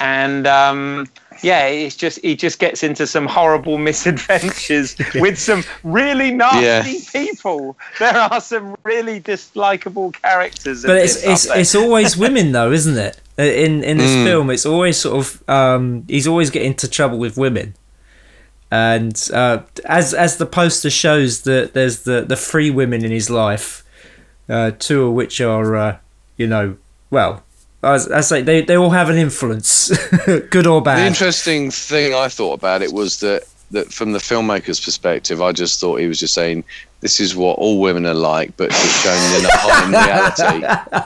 And 0.00 0.46
um 0.46 1.06
yeah 1.44 1.66
it's 1.66 1.94
just 1.94 2.18
he 2.22 2.34
just 2.34 2.58
gets 2.58 2.82
into 2.82 3.06
some 3.06 3.26
horrible 3.26 3.78
misadventures 3.78 4.96
with 5.14 5.38
some 5.38 5.62
really 5.84 6.30
nasty 6.32 7.00
people 7.12 7.76
there 7.98 8.16
are 8.16 8.40
some 8.40 8.74
really 8.84 9.20
dislikable 9.20 10.12
characters 10.22 10.82
But 10.82 10.96
it's 10.96 11.22
this, 11.22 11.46
it's 11.46 11.56
it's 11.56 11.74
always 11.74 12.16
women 12.16 12.52
though, 12.52 12.72
isn't 12.72 12.98
it? 12.98 13.20
In 13.38 13.84
in 13.84 13.98
this 13.98 14.10
Mm. 14.14 14.24
film, 14.24 14.50
it's 14.50 14.66
always 14.66 14.96
sort 14.96 15.16
of 15.18 15.48
um, 15.48 16.04
he's 16.08 16.26
always 16.26 16.50
getting 16.50 16.70
into 16.72 16.88
trouble 16.88 17.18
with 17.18 17.36
women, 17.36 17.74
and 18.70 19.28
uh, 19.32 19.58
as 19.84 20.14
as 20.14 20.36
the 20.36 20.46
poster 20.46 20.90
shows, 20.90 21.42
that 21.42 21.74
there's 21.74 22.00
the 22.02 22.22
the 22.22 22.36
three 22.36 22.70
women 22.70 23.04
in 23.04 23.10
his 23.10 23.30
life, 23.30 23.84
uh, 24.48 24.72
two 24.78 25.06
of 25.06 25.12
which 25.14 25.40
are 25.40 25.76
uh, 25.76 25.96
you 26.36 26.46
know 26.46 26.76
well 27.10 27.42
I 27.84 28.20
say, 28.20 28.42
they 28.42 28.62
they 28.62 28.76
all 28.76 28.90
have 28.90 29.10
an 29.10 29.16
influence, 29.16 29.90
good 30.50 30.66
or 30.66 30.82
bad. 30.82 30.98
The 30.98 31.06
interesting 31.06 31.70
thing 31.70 32.14
I 32.14 32.28
thought 32.28 32.54
about 32.54 32.82
it 32.82 32.92
was 32.92 33.20
that 33.20 33.44
that 33.74 33.92
from 33.92 34.12
the 34.12 34.18
filmmaker's 34.18 34.80
perspective, 34.80 35.40
I 35.42 35.52
just 35.52 35.80
thought 35.80 36.00
he 36.00 36.06
was 36.08 36.18
just 36.18 36.34
saying 36.34 36.64
this 37.00 37.20
is 37.20 37.36
what 37.36 37.58
all 37.58 37.80
women 37.80 38.06
are 38.06 38.14
like, 38.14 38.56
but 38.56 38.70
just 38.70 39.04
shown 39.04 39.38
in 39.38 39.44
a 39.44 39.50
high 39.52 39.88
reality 39.90 41.04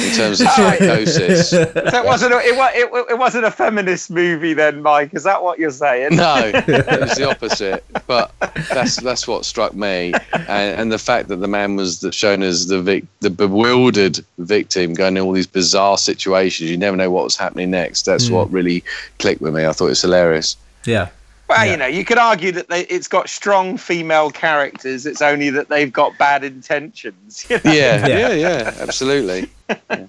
in 0.08 0.14
terms 0.14 0.40
of 0.40 0.48
psychosis. 0.48 1.50
So 1.58 1.62
it 2.02 2.04
wasn't. 2.04 2.32
A, 2.34 2.38
it, 2.38 2.54
it, 2.74 3.06
it 3.10 3.18
wasn't 3.18 3.44
a 3.44 3.50
feminist 3.50 4.10
movie 4.10 4.54
then, 4.54 4.82
Mike. 4.82 5.12
Is 5.14 5.24
that 5.24 5.42
what 5.42 5.58
you're 5.58 5.70
saying? 5.70 6.16
No, 6.16 6.36
it 6.54 7.00
was 7.00 7.16
the 7.16 7.28
opposite. 7.28 7.84
But 8.06 8.32
that's 8.72 8.96
that's 8.96 9.26
what 9.28 9.44
struck 9.44 9.74
me, 9.74 10.12
and, 10.32 10.80
and 10.80 10.92
the 10.92 10.98
fact 10.98 11.28
that 11.28 11.36
the 11.36 11.48
man 11.48 11.76
was 11.76 12.00
the, 12.00 12.12
shown 12.12 12.42
as 12.42 12.66
the 12.66 12.80
vic, 12.80 13.04
the 13.20 13.30
bewildered 13.30 14.18
victim, 14.38 14.94
going 14.94 15.16
in 15.16 15.22
all 15.22 15.32
these 15.32 15.46
bizarre 15.46 15.98
situations. 15.98 16.70
You 16.70 16.76
never 16.78 16.96
know 16.96 17.10
what 17.10 17.24
was 17.24 17.36
happening 17.36 17.70
next. 17.70 18.02
That's 18.02 18.28
Mm. 18.28 18.32
what 18.32 18.50
really 18.52 18.82
clicked 19.18 19.40
with 19.40 19.54
me. 19.54 19.66
I 19.66 19.72
thought 19.72 19.86
it 19.86 19.90
was 19.90 20.02
hilarious. 20.02 20.56
Yeah, 20.84 21.08
Well, 21.48 21.64
Yeah. 21.64 21.70
you 21.72 21.76
know, 21.78 21.86
you 21.86 22.04
could 22.04 22.18
argue 22.18 22.52
that 22.52 22.68
they, 22.68 22.82
it's 22.82 23.08
got 23.08 23.28
strong 23.28 23.78
female 23.78 24.30
characters. 24.30 25.06
It's 25.06 25.22
only 25.22 25.48
that 25.50 25.68
they've 25.68 25.92
got 25.92 26.16
bad 26.18 26.44
intentions. 26.44 27.46
You 27.50 27.56
know? 27.64 27.72
Yeah, 27.72 28.06
Yeah. 28.06 28.18
yeah, 28.18 28.32
yeah, 28.32 28.74
absolutely. 28.80 29.48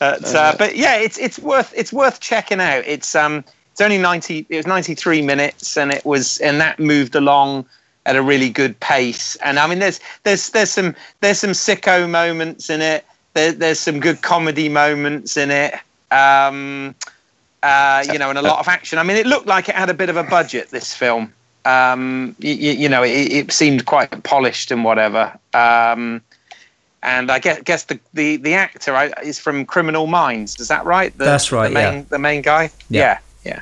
But, 0.00 0.32
uh, 0.32 0.54
but 0.56 0.76
yeah, 0.76 0.94
it's 0.96 1.18
it's 1.18 1.40
worth 1.40 1.72
it's 1.76 1.92
worth 1.92 2.20
checking 2.20 2.60
out. 2.60 2.84
It's 2.86 3.16
um 3.16 3.44
it's 3.72 3.80
only 3.80 3.98
ninety. 3.98 4.46
It 4.48 4.56
was 4.58 4.66
ninety 4.66 4.94
three 4.94 5.22
minutes, 5.22 5.76
and 5.76 5.90
it 5.92 6.04
was 6.04 6.38
and 6.38 6.60
that 6.60 6.78
moved 6.78 7.16
along 7.16 7.66
at 8.06 8.14
a 8.14 8.22
really 8.22 8.48
good 8.48 8.78
pace. 8.78 9.34
And 9.36 9.58
I 9.58 9.66
mean, 9.66 9.80
there's 9.80 9.98
there's 10.22 10.50
there's 10.50 10.70
some 10.70 10.94
there's 11.20 11.40
some 11.40 11.50
sicko 11.50 12.08
moments 12.08 12.70
in 12.70 12.80
it. 12.80 13.04
There, 13.34 13.50
there's 13.50 13.80
some 13.80 13.98
good 13.98 14.22
comedy 14.22 14.68
moments 14.68 15.36
in 15.36 15.50
it. 15.50 15.74
Um, 16.12 16.94
uh, 17.62 18.04
you 18.12 18.18
know, 18.18 18.30
and 18.30 18.38
a 18.38 18.42
lot 18.42 18.58
of 18.60 18.68
action. 18.68 18.98
I 18.98 19.02
mean, 19.02 19.16
it 19.16 19.26
looked 19.26 19.46
like 19.46 19.68
it 19.68 19.74
had 19.74 19.90
a 19.90 19.94
bit 19.94 20.08
of 20.08 20.16
a 20.16 20.22
budget. 20.24 20.70
This 20.70 20.94
film, 20.94 21.32
um, 21.64 22.34
you, 22.38 22.52
you 22.72 22.88
know, 22.88 23.02
it, 23.02 23.32
it 23.32 23.52
seemed 23.52 23.86
quite 23.86 24.22
polished 24.24 24.70
and 24.70 24.84
whatever. 24.84 25.32
Um, 25.54 26.22
and 27.02 27.30
I 27.30 27.38
guess, 27.38 27.62
guess 27.62 27.84
the, 27.84 27.98
the, 28.14 28.36
the 28.38 28.54
actor 28.54 28.94
I- 28.96 29.12
is 29.22 29.38
from 29.38 29.64
Criminal 29.64 30.06
Minds. 30.08 30.58
Is 30.58 30.68
that 30.68 30.84
right? 30.84 31.16
The, 31.16 31.24
That's 31.24 31.52
right, 31.52 31.68
The 31.68 31.74
main, 31.74 31.94
yeah. 31.94 32.04
the 32.08 32.18
main 32.18 32.42
guy. 32.42 32.70
Yeah. 32.90 33.18
Yeah, 33.44 33.52
yeah. 33.52 33.60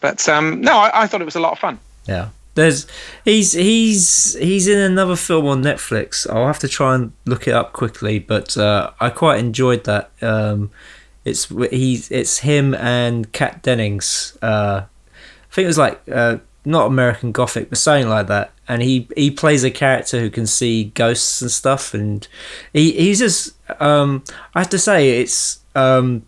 But 0.00 0.28
um, 0.28 0.60
no, 0.60 0.76
I, 0.76 1.02
I 1.02 1.06
thought 1.06 1.20
it 1.20 1.24
was 1.26 1.36
a 1.36 1.40
lot 1.40 1.52
of 1.52 1.58
fun. 1.58 1.78
yeah. 2.06 2.28
There's 2.56 2.86
he's 3.24 3.50
he's 3.50 4.34
he's 4.34 4.68
in 4.68 4.78
another 4.78 5.16
film 5.16 5.44
on 5.48 5.60
Netflix. 5.64 6.24
I'll 6.32 6.46
have 6.46 6.60
to 6.60 6.68
try 6.68 6.94
and 6.94 7.10
look 7.26 7.48
it 7.48 7.52
up 7.52 7.72
quickly, 7.72 8.20
but 8.20 8.56
uh, 8.56 8.92
I 9.00 9.10
quite 9.10 9.40
enjoyed 9.40 9.82
that. 9.84 10.12
Um, 10.22 10.70
it's 11.24 11.46
he's 11.70 12.10
it's 12.10 12.38
him 12.38 12.74
and 12.74 13.32
Kat 13.32 13.62
Dennings. 13.62 14.36
Uh, 14.42 14.82
I 14.84 15.54
think 15.54 15.64
it 15.64 15.68
was 15.68 15.78
like 15.78 16.00
uh, 16.10 16.38
not 16.64 16.86
American 16.86 17.32
Gothic, 17.32 17.68
but 17.68 17.78
something 17.78 18.08
like 18.08 18.26
that. 18.26 18.52
And 18.68 18.82
he 18.82 19.08
he 19.16 19.30
plays 19.30 19.64
a 19.64 19.70
character 19.70 20.20
who 20.20 20.30
can 20.30 20.46
see 20.46 20.84
ghosts 20.84 21.42
and 21.42 21.50
stuff, 21.50 21.94
and 21.94 22.26
he 22.72 22.92
he's 22.92 23.18
just 23.18 23.54
um, 23.80 24.24
I 24.54 24.60
have 24.60 24.70
to 24.70 24.78
say 24.78 25.20
it's 25.20 25.60
um, 25.74 26.26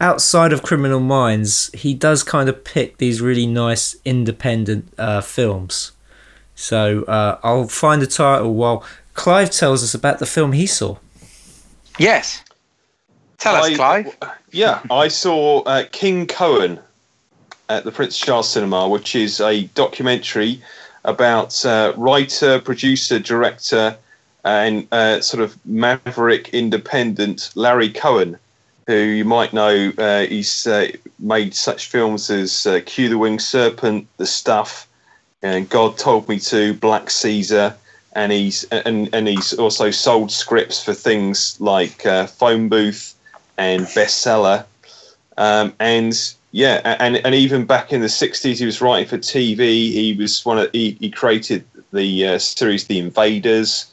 outside 0.00 0.52
of 0.52 0.62
Criminal 0.62 1.00
Minds, 1.00 1.70
he 1.74 1.94
does 1.94 2.22
kind 2.22 2.48
of 2.48 2.64
pick 2.64 2.96
these 2.96 3.20
really 3.20 3.46
nice 3.46 3.96
independent 4.04 4.92
uh, 4.98 5.20
films. 5.20 5.92
So 6.54 7.04
uh, 7.04 7.38
I'll 7.42 7.68
find 7.68 8.00
the 8.02 8.06
title 8.06 8.54
while 8.54 8.84
Clive 9.14 9.50
tells 9.50 9.82
us 9.82 9.94
about 9.94 10.18
the 10.18 10.26
film 10.26 10.52
he 10.52 10.66
saw. 10.66 10.96
Yes. 11.98 12.42
Tell 13.40 13.56
us, 13.56 13.66
I- 13.66 13.74
Clive. 13.74 14.16
Yeah, 14.52 14.80
I 14.90 15.08
saw 15.08 15.62
uh, 15.62 15.84
King 15.90 16.26
Cohen 16.26 16.78
at 17.68 17.84
the 17.84 17.92
Prince 17.92 18.18
Charles 18.18 18.50
Cinema, 18.50 18.88
which 18.88 19.14
is 19.14 19.40
a 19.40 19.64
documentary 19.74 20.60
about 21.04 21.64
uh, 21.64 21.92
writer, 21.96 22.60
producer, 22.60 23.18
director, 23.18 23.96
and 24.44 24.86
uh, 24.92 25.20
sort 25.20 25.42
of 25.42 25.56
maverick 25.64 26.50
independent 26.52 27.50
Larry 27.54 27.90
Cohen, 27.90 28.38
who 28.86 28.94
you 28.96 29.24
might 29.24 29.52
know. 29.52 29.92
Uh, 29.96 30.26
he's 30.26 30.66
uh, 30.66 30.88
made 31.18 31.54
such 31.54 31.86
films 31.86 32.28
as 32.28 32.66
uh, 32.66 32.80
Q 32.84 33.08
the 33.08 33.18
Winged 33.18 33.42
Serpent, 33.42 34.06
The 34.16 34.26
Stuff, 34.26 34.88
and 35.42 35.68
God 35.68 35.96
Told 35.96 36.28
Me 36.28 36.38
to, 36.40 36.74
Black 36.74 37.08
Caesar. 37.08 37.74
And 38.12 38.32
he's 38.32 38.64
and, 38.64 39.08
and 39.14 39.28
he's 39.28 39.52
also 39.52 39.92
sold 39.92 40.32
scripts 40.32 40.82
for 40.82 40.92
things 40.92 41.56
like 41.60 42.04
uh, 42.04 42.26
Phone 42.26 42.68
Booth, 42.68 43.14
and 43.60 43.82
bestseller. 43.82 44.64
Um, 45.36 45.74
and 45.78 46.14
yeah, 46.50 46.96
and 46.98 47.16
and 47.18 47.34
even 47.34 47.66
back 47.66 47.92
in 47.92 48.00
the 48.00 48.08
'60s, 48.08 48.58
he 48.58 48.66
was 48.66 48.80
writing 48.80 49.06
for 49.06 49.18
TV. 49.18 49.58
He 49.92 50.16
was 50.18 50.44
one 50.44 50.58
of 50.58 50.70
he, 50.72 50.96
he 50.98 51.10
created 51.10 51.64
the 51.92 52.26
uh, 52.26 52.38
series 52.38 52.86
The 52.86 52.98
Invaders. 52.98 53.86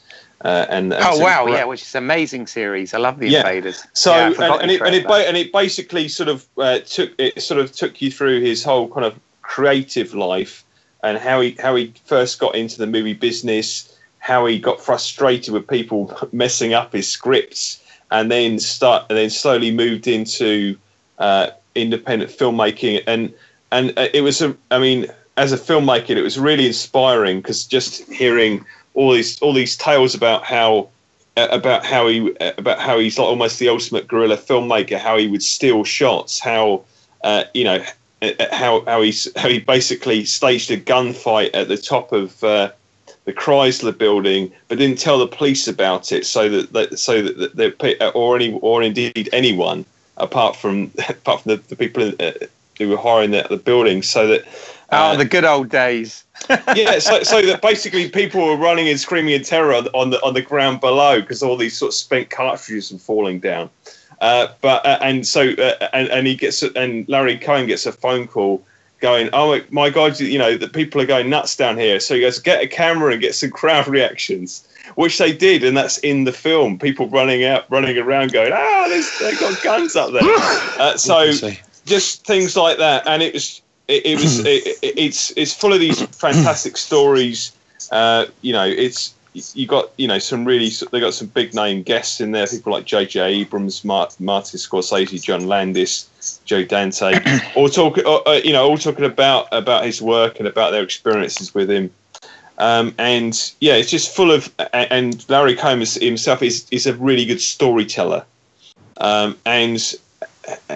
Uh, 0.46 0.68
and, 0.70 0.94
and 0.94 1.04
Oh 1.04 1.18
wow, 1.20 1.48
yeah, 1.48 1.66
which 1.66 1.82
is 1.82 1.96
an 1.96 2.04
amazing 2.04 2.46
series. 2.46 2.94
I 2.94 3.00
love 3.00 3.20
the 3.20 3.28
Yeah. 3.28 3.40
Invaders. 3.40 3.84
So 3.94 4.12
Yeah, 4.12 4.28
and, 4.28 4.62
and 4.62 4.72
it 4.72 4.82
and 4.82 4.96
it, 4.96 5.06
and 5.06 5.36
it 5.36 5.52
basically 5.52 6.08
sort 6.08 6.30
of 6.30 6.46
uh, 6.58 6.80
took 6.80 7.12
it 7.18 7.42
sort 7.42 7.60
of 7.60 7.72
took 7.72 8.02
you 8.02 8.12
through 8.12 8.42
his 8.42 8.64
whole 8.64 8.88
kind 8.88 9.06
of 9.06 9.16
creative 9.42 10.14
life 10.14 10.64
and 11.04 11.18
how 11.18 11.42
he 11.42 11.58
how 11.60 11.76
he 11.76 11.94
first 12.06 12.40
got 12.40 12.56
into 12.56 12.78
the 12.78 12.88
movie 12.88 13.14
business, 13.14 13.98
how 14.20 14.46
he 14.46 14.60
got 14.60 14.80
frustrated 14.80 15.54
with 15.54 15.68
people 15.68 16.16
messing 16.32 16.74
up 16.74 16.94
his 16.94 17.08
scripts, 17.08 17.82
and 18.12 18.32
then 18.32 18.60
start 18.60 19.06
and 19.10 19.18
then 19.18 19.30
slowly 19.30 19.72
moved 19.72 20.08
into 20.08 20.78
uh, 21.20 21.50
independent 21.76 22.32
filmmaking. 22.32 23.04
And 23.08 23.34
and 23.72 23.98
uh, 23.98 24.08
it 24.14 24.22
was 24.22 24.42
a 24.42 24.56
I 24.72 24.80
mean 24.80 25.08
as 25.38 25.52
a 25.52 25.58
filmmaker 25.58 26.12
it 26.12 26.22
was 26.22 26.38
really 26.38 26.68
inspiring 26.68 27.38
because 27.42 27.66
just 27.66 28.12
hearing 28.12 28.66
all 28.94 29.12
these 29.12 29.40
all 29.40 29.54
these 29.54 29.78
tales 29.78 30.16
about 30.16 30.44
how 30.44 30.90
uh, 31.38 31.48
about 31.52 31.86
how 31.86 32.08
he 32.08 32.36
uh, 32.40 32.52
about 32.58 32.80
how 32.80 32.98
he's 32.98 33.18
like 33.18 33.28
almost 33.28 33.60
the 33.60 33.70
ultimate 33.70 34.08
guerrilla 34.08 34.38
filmmaker 34.38 34.98
how 34.98 35.18
he 35.18 35.28
would 35.28 35.44
steal 35.44 35.84
shots 35.84 36.40
how 36.40 36.84
uh, 37.24 37.44
you 37.54 37.64
know 37.64 37.84
how 38.52 38.84
how 38.86 39.02
he 39.02 39.14
how 39.36 39.48
he 39.48 39.60
basically 39.60 40.26
staged 40.26 40.72
a 40.72 40.78
gunfight 40.78 41.52
at 41.54 41.68
the 41.68 41.78
top 41.78 42.12
of 42.12 42.44
uh, 42.44 42.72
the 43.28 43.34
Chrysler 43.34 43.96
building, 43.96 44.50
but 44.70 44.78
didn't 44.78 45.00
tell 45.00 45.20
the 45.20 45.28
police 45.28 45.68
about 45.68 46.14
it, 46.14 46.26
so 46.26 46.48
that, 46.48 46.72
that 46.72 46.98
so 46.98 47.22
that 47.22 47.58
they 47.58 47.70
pe- 47.70 48.00
or 48.12 48.38
any 48.38 48.58
or 48.62 48.82
indeed 48.82 49.30
anyone 49.34 49.84
apart 50.16 50.56
from 50.56 50.90
apart 51.10 51.42
from 51.42 51.52
the, 51.52 51.58
the 51.68 51.76
people 51.76 52.14
uh, 52.22 52.32
who 52.78 52.88
were 52.88 52.98
hiring 52.98 53.32
the, 53.32 53.46
the 53.50 53.58
building, 53.58 54.02
so 54.02 54.28
that 54.28 54.48
uh, 54.92 55.12
Oh, 55.14 55.18
the 55.18 55.26
good 55.26 55.44
old 55.44 55.68
days. 55.68 56.24
yeah, 56.74 57.00
so, 57.00 57.22
so 57.24 57.42
that 57.42 57.62
basically 57.62 58.10
people 58.10 58.46
were 58.46 58.56
running 58.56 58.88
and 58.88 58.98
screaming 58.98 59.34
in 59.34 59.44
terror 59.44 59.74
on, 59.74 59.88
on 59.88 60.12
the 60.12 60.24
on 60.24 60.34
the 60.34 60.42
ground 60.42 60.80
below 60.80 61.20
because 61.20 61.44
all 61.44 61.58
these 61.58 61.78
sort 61.78 61.90
of 61.90 61.96
spent 61.96 62.30
cartridges 62.30 62.94
were 62.94 62.98
falling 62.98 63.42
down. 63.42 63.70
Uh, 64.22 64.48
but 64.62 64.86
uh, 64.86 65.00
and 65.02 65.28
so 65.28 65.50
uh, 65.50 65.90
and 65.92 66.08
and 66.08 66.28
he 66.28 66.36
gets 66.36 66.64
and 66.64 67.10
Larry 67.10 67.38
Cohen 67.38 67.68
gets 67.68 67.86
a 67.86 67.92
phone 67.92 68.26
call 68.26 68.64
going, 69.00 69.30
oh 69.34 69.60
my 69.70 69.90
god, 69.90 70.20
you 70.20 70.40
know 70.40 70.58
the 70.58 70.68
people 70.68 71.00
are 71.02 71.06
going 71.06 71.30
nuts 71.30 71.56
down 71.56 71.78
here. 71.78 72.00
So 72.00 72.16
he 72.16 72.22
goes, 72.22 72.40
get 72.40 72.62
a 72.62 72.68
camera 72.68 73.12
and 73.12 73.22
get 73.22 73.36
some 73.36 73.50
crowd 73.52 73.88
reactions, 73.98 74.68
which 74.96 75.18
they 75.18 75.32
did, 75.34 75.64
and 75.64 75.76
that's 75.78 75.98
in 76.00 76.24
the 76.24 76.32
film. 76.34 76.80
People 76.80 77.08
running 77.10 77.44
out, 77.44 77.66
running 77.70 77.98
around, 77.98 78.32
going, 78.32 78.52
ah, 78.54 78.88
they've 78.90 79.40
got 79.40 79.62
guns 79.64 79.96
up 79.96 80.12
there. 80.12 80.22
Uh, 80.80 80.96
so 80.96 81.32
just 81.88 82.24
things 82.26 82.56
like 82.56 82.78
that, 82.78 83.08
and 83.08 83.24
it 83.24 83.34
was 83.34 83.62
it, 83.88 84.06
it 84.06 84.20
was 84.20 84.40
it, 84.46 84.68
it- 84.68 84.78
it's 84.98 85.32
it's 85.36 85.54
full 85.54 85.74
of 85.74 85.80
these 85.80 86.02
fantastic 86.16 86.78
stories. 86.88 87.52
Uh, 87.92 88.26
you 88.42 88.54
know, 88.54 88.66
it's 88.66 89.14
you 89.56 89.66
got 89.68 89.92
you 89.98 90.08
know 90.08 90.20
some 90.20 90.46
really 90.46 90.70
they 90.92 91.00
got 91.00 91.14
some 91.14 91.28
big 91.28 91.54
name 91.54 91.82
guests 91.84 92.20
in 92.22 92.32
there, 92.32 92.46
people 92.48 92.72
like 92.74 92.86
J.J. 92.86 93.20
Abrams, 93.42 93.84
Mart, 93.86 94.16
Martin 94.20 94.60
Scorsese, 94.60 95.22
John 95.22 95.48
Landis, 95.48 96.10
Joe 96.46 96.64
Dante, 96.64 97.20
all 97.56 97.70
talking 97.70 98.06
uh, 98.06 98.18
uh, 98.18 98.42
you 98.44 98.54
know 98.54 98.68
all 98.68 98.78
talking 98.78 99.06
about 99.06 99.48
about 99.52 99.86
his 99.86 100.02
work 100.02 100.40
and 100.40 100.48
about 100.48 100.72
their 100.72 100.84
experiences 100.84 101.54
with 101.54 101.70
him. 101.70 101.92
Um, 102.60 102.96
and 102.98 103.54
yeah, 103.60 103.76
it's 103.76 103.92
just 103.92 104.16
full 104.16 104.32
of 104.32 104.52
and 104.74 105.24
Larry 105.30 105.54
is- 105.54 105.96
himself 105.96 106.42
is 106.42 106.66
is 106.72 106.88
a 106.88 106.96
really 106.96 107.26
good 107.26 107.42
storyteller. 107.42 108.26
Um, 109.00 109.38
and 109.46 109.80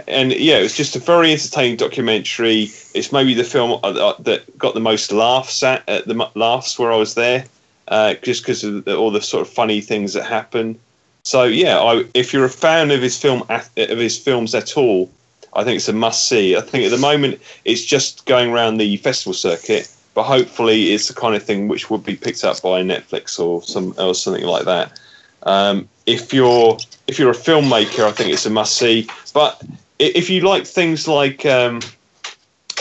and 0.08 0.32
yeah, 0.34 0.60
it 0.60 0.64
was 0.64 0.76
just 0.76 0.96
a 0.96 1.00
very 1.00 1.32
entertaining 1.32 1.78
documentary. 1.78 2.70
It's 2.94 3.12
maybe 3.12 3.34
the 3.34 3.44
film 3.44 3.80
uh, 3.84 3.88
uh, 3.88 4.16
that 4.20 4.58
got 4.58 4.74
the 4.74 4.80
most 4.80 5.12
laughs 5.12 5.64
at, 5.64 5.88
at 5.88 6.08
the 6.08 6.30
laughs 6.36 6.78
where 6.78 6.92
I 6.92 6.98
was 6.98 7.16
there, 7.16 7.46
uh, 7.88 8.16
just 8.16 8.44
because 8.44 8.64
of 8.64 8.86
the, 8.86 8.96
all 8.96 9.12
the 9.12 9.22
sort 9.22 9.48
of 9.48 9.52
funny 9.52 9.82
things 9.82 10.14
that 10.14 10.26
happen. 10.26 10.78
So 11.24 11.44
yeah, 11.44 11.80
I, 11.80 12.06
if 12.14 12.34
you're 12.34 12.46
a 12.46 12.50
fan 12.50 12.92
of 12.92 13.02
his 13.02 13.18
film 13.18 13.44
of 13.50 13.70
his 13.76 14.18
films 14.18 14.54
at 14.54 14.78
all, 14.78 15.10
I 15.54 15.64
think 15.64 15.78
it's 15.78 15.90
a 15.90 15.94
must 15.94 16.30
see. 16.30 16.56
I 16.56 16.62
think 16.62 16.86
at 16.86 16.92
the 16.92 16.98
moment 16.98 17.42
it's 17.66 17.84
just 17.84 18.26
going 18.26 18.52
around 18.52 18.78
the 18.78 18.98
festival 18.98 19.34
circuit, 19.34 19.94
but 20.14 20.24
hopefully 20.24 20.94
it's 20.94 21.08
the 21.08 21.14
kind 21.14 21.36
of 21.36 21.44
thing 21.44 21.68
which 21.68 21.90
would 21.90 22.04
be 22.04 22.16
picked 22.16 22.44
up 22.44 22.62
by 22.62 22.82
Netflix 22.82 23.40
or 23.40 23.62
some 23.62 23.94
or 23.98 24.16
something 24.16 24.46
like 24.46 24.66
that. 24.66 25.00
Um, 25.44 25.90
if 26.06 26.34
you're 26.34 26.78
if 27.08 27.20
you're 27.20 27.32
a 27.32 27.36
filmmaker, 27.36 28.06
I 28.06 28.12
think 28.12 28.32
it's 28.32 28.46
a 28.46 28.50
must 28.50 28.78
see. 28.78 29.08
But 29.34 29.62
if 30.00 30.30
you 30.30 30.42
like 30.42 30.66
things 30.66 31.08
like 31.08 31.46
um, 31.46 31.82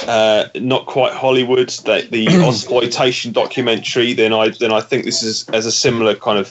uh, 0.07 0.49
not 0.55 0.87
quite 0.87 1.13
Hollywood, 1.13 1.69
the, 1.71 2.09
the 2.11 2.27
exploitation 2.49 3.33
documentary, 3.33 4.13
then 4.13 4.33
I 4.33 4.51
then 4.51 4.73
I 4.73 4.81
think 4.81 5.05
this 5.05 5.23
is 5.23 5.49
as 5.51 5.67
a 5.67 5.73
similar 5.73 6.15
kind 6.15 6.39
of 6.39 6.49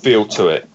feel 0.00 0.26
to 0.28 0.48
it. 0.48 0.68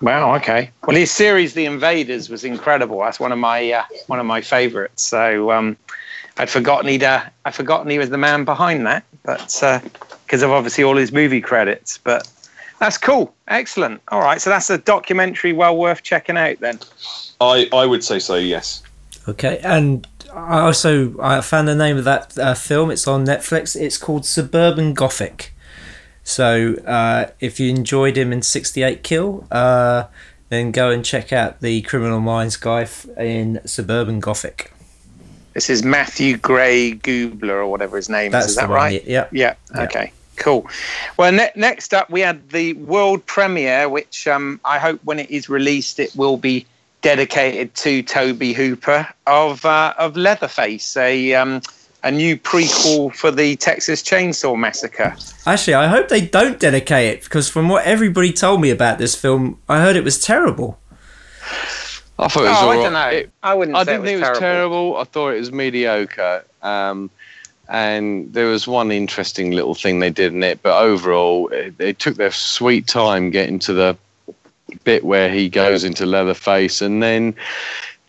Wow. 0.00 0.36
Okay. 0.36 0.70
Well, 0.86 0.96
his 0.96 1.10
series, 1.10 1.54
The 1.54 1.64
Invaders, 1.64 2.28
was 2.28 2.44
incredible. 2.44 3.00
That's 3.00 3.18
one 3.18 3.32
of 3.32 3.38
my 3.38 3.72
uh, 3.72 3.84
one 4.06 4.20
of 4.20 4.26
my 4.26 4.40
favourites. 4.40 5.02
So 5.02 5.50
um, 5.50 5.76
I'd 6.36 6.50
forgotten 6.50 6.88
he'd 6.88 7.02
uh, 7.02 7.24
I'd 7.44 7.54
forgotten 7.54 7.90
he 7.90 7.98
was 7.98 8.10
the 8.10 8.18
man 8.18 8.44
behind 8.44 8.86
that, 8.86 9.04
but 9.24 9.38
because 10.24 10.42
of 10.42 10.50
obviously 10.50 10.84
all 10.84 10.96
his 10.96 11.12
movie 11.12 11.40
credits. 11.40 11.98
But 11.98 12.30
that's 12.78 12.96
cool. 12.96 13.34
Excellent. 13.48 14.00
All 14.08 14.20
right. 14.20 14.40
So 14.40 14.50
that's 14.50 14.70
a 14.70 14.78
documentary 14.78 15.52
well 15.52 15.76
worth 15.76 16.02
checking 16.02 16.36
out 16.36 16.60
then. 16.60 16.78
I 17.40 17.68
I 17.72 17.86
would 17.86 18.04
say 18.04 18.18
so. 18.20 18.36
Yes. 18.36 18.82
Okay, 19.26 19.58
and 19.62 20.06
I 20.32 20.60
also 20.60 21.18
I 21.20 21.40
found 21.40 21.68
the 21.68 21.74
name 21.74 21.96
of 21.96 22.04
that 22.04 22.38
uh, 22.38 22.54
film. 22.54 22.90
It's 22.90 23.06
on 23.06 23.26
Netflix. 23.26 23.74
It's 23.74 23.98
called 23.98 24.24
Suburban 24.24 24.94
Gothic. 24.94 25.54
So 26.28 26.74
uh, 26.86 27.30
if 27.40 27.58
you 27.58 27.70
enjoyed 27.70 28.18
him 28.18 28.34
in 28.34 28.42
'68 28.42 29.02
Kill, 29.02 29.46
uh, 29.50 30.04
then 30.50 30.72
go 30.72 30.90
and 30.90 31.02
check 31.02 31.32
out 31.32 31.62
the 31.62 31.80
Criminal 31.80 32.20
Minds 32.20 32.58
guy 32.58 32.82
f- 32.82 33.06
in 33.16 33.62
Suburban 33.64 34.20
Gothic. 34.20 34.70
This 35.54 35.70
is 35.70 35.82
Matthew 35.82 36.36
Gray 36.36 36.92
Gubler 36.92 37.52
or 37.52 37.68
whatever 37.68 37.96
his 37.96 38.10
name 38.10 38.30
That's 38.30 38.44
is. 38.44 38.50
Is 38.52 38.56
that 38.58 38.68
right? 38.68 39.02
Yeah. 39.06 39.28
Yeah. 39.32 39.54
Yeah. 39.74 39.82
Okay. 39.84 40.12
Cool. 40.36 40.68
Well, 41.16 41.32
ne- 41.32 41.50
next 41.56 41.94
up 41.94 42.10
we 42.10 42.20
had 42.20 42.50
the 42.50 42.74
world 42.74 43.24
premiere, 43.24 43.88
which 43.88 44.28
um, 44.28 44.60
I 44.66 44.78
hope 44.78 45.00
when 45.04 45.18
it 45.18 45.30
is 45.30 45.48
released 45.48 45.98
it 45.98 46.14
will 46.14 46.36
be 46.36 46.66
dedicated 47.00 47.74
to 47.76 48.02
Tobe 48.02 48.42
Hooper 48.54 49.08
of 49.26 49.64
uh, 49.64 49.94
of 49.96 50.14
Leatherface, 50.14 50.94
a 50.98 51.32
um, 51.34 51.62
a 52.04 52.10
new 52.10 52.36
prequel 52.36 53.14
for 53.14 53.30
the 53.30 53.56
Texas 53.56 54.02
Chainsaw 54.02 54.56
Massacre. 54.58 55.16
Actually, 55.46 55.74
I 55.74 55.88
hope 55.88 56.08
they 56.08 56.20
don't 56.20 56.58
dedicate 56.60 57.14
it 57.14 57.24
because 57.24 57.48
from 57.48 57.68
what 57.68 57.84
everybody 57.84 58.32
told 58.32 58.60
me 58.60 58.70
about 58.70 58.98
this 58.98 59.14
film, 59.14 59.60
I 59.68 59.80
heard 59.80 59.96
it 59.96 60.04
was 60.04 60.20
terrible. 60.20 60.78
I 62.18 62.28
thought 62.28 62.44
it 62.44 62.48
was 62.48 62.58
oh, 62.58 62.68
I 62.70 62.76
all 62.76 62.82
don't 62.82 62.92
know. 62.92 63.08
It- 63.08 63.30
I 63.42 63.54
wouldn't. 63.54 63.76
I 63.76 63.84
say 63.84 63.92
didn't 63.92 64.04
think 64.06 64.22
it 64.22 64.28
was 64.28 64.38
terrible. 64.38 64.96
I 64.96 65.04
thought 65.04 65.30
it 65.30 65.38
was 65.38 65.52
mediocre. 65.52 66.44
Um, 66.62 67.10
and 67.68 68.32
there 68.32 68.46
was 68.46 68.66
one 68.66 68.90
interesting 68.90 69.50
little 69.52 69.74
thing 69.74 69.98
they 70.00 70.10
did 70.10 70.32
in 70.32 70.42
it, 70.42 70.60
but 70.62 70.80
overall, 70.82 71.48
it, 71.48 71.76
they 71.78 71.92
took 71.92 72.16
their 72.16 72.30
sweet 72.30 72.86
time 72.86 73.30
getting 73.30 73.58
to 73.60 73.74
the 73.74 73.96
bit 74.84 75.04
where 75.04 75.30
he 75.30 75.48
goes 75.48 75.84
into 75.84 76.06
Leatherface, 76.06 76.80
and 76.80 77.02
then 77.02 77.34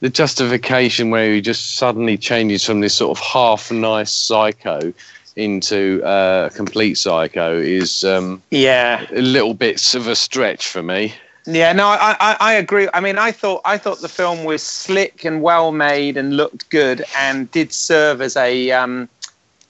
the 0.02 0.10
justification 0.10 1.10
where 1.10 1.34
he 1.34 1.42
just 1.42 1.76
suddenly 1.76 2.18
changes 2.18 2.64
from 2.64 2.80
this 2.80 2.96
sort 2.96 3.18
of 3.18 3.24
half 3.24 3.72
nice 3.72 4.14
psycho 4.14 4.94
into 5.36 6.02
uh, 6.04 6.50
a 6.52 6.56
complete 6.56 6.98
psycho 6.98 7.58
is 7.58 8.04
um, 8.04 8.42
Yeah. 8.52 9.06
a 9.12 9.22
little 9.22 9.54
bit 9.54 9.94
of 9.96 10.08
a 10.08 10.16
stretch 10.16 10.68
for 10.68 10.82
me. 10.84 11.14
Yeah, 11.46 11.74
no, 11.74 11.88
I, 11.88 12.16
I, 12.20 12.38
I 12.40 12.54
agree. 12.54 12.88
I 12.94 13.00
mean, 13.00 13.18
I 13.18 13.32
thought 13.32 13.62
I 13.66 13.78
thought 13.78 14.02
the 14.02 14.10
film 14.10 14.44
was 14.44 14.62
slick 14.62 15.26
and 15.26 15.42
well 15.42 15.72
made 15.72 16.16
and 16.18 16.36
looked 16.38 16.70
good 16.70 17.04
and 17.18 17.50
did 17.52 17.74
serve 17.74 18.22
as 18.22 18.36
a 18.36 18.70
um, 18.72 19.10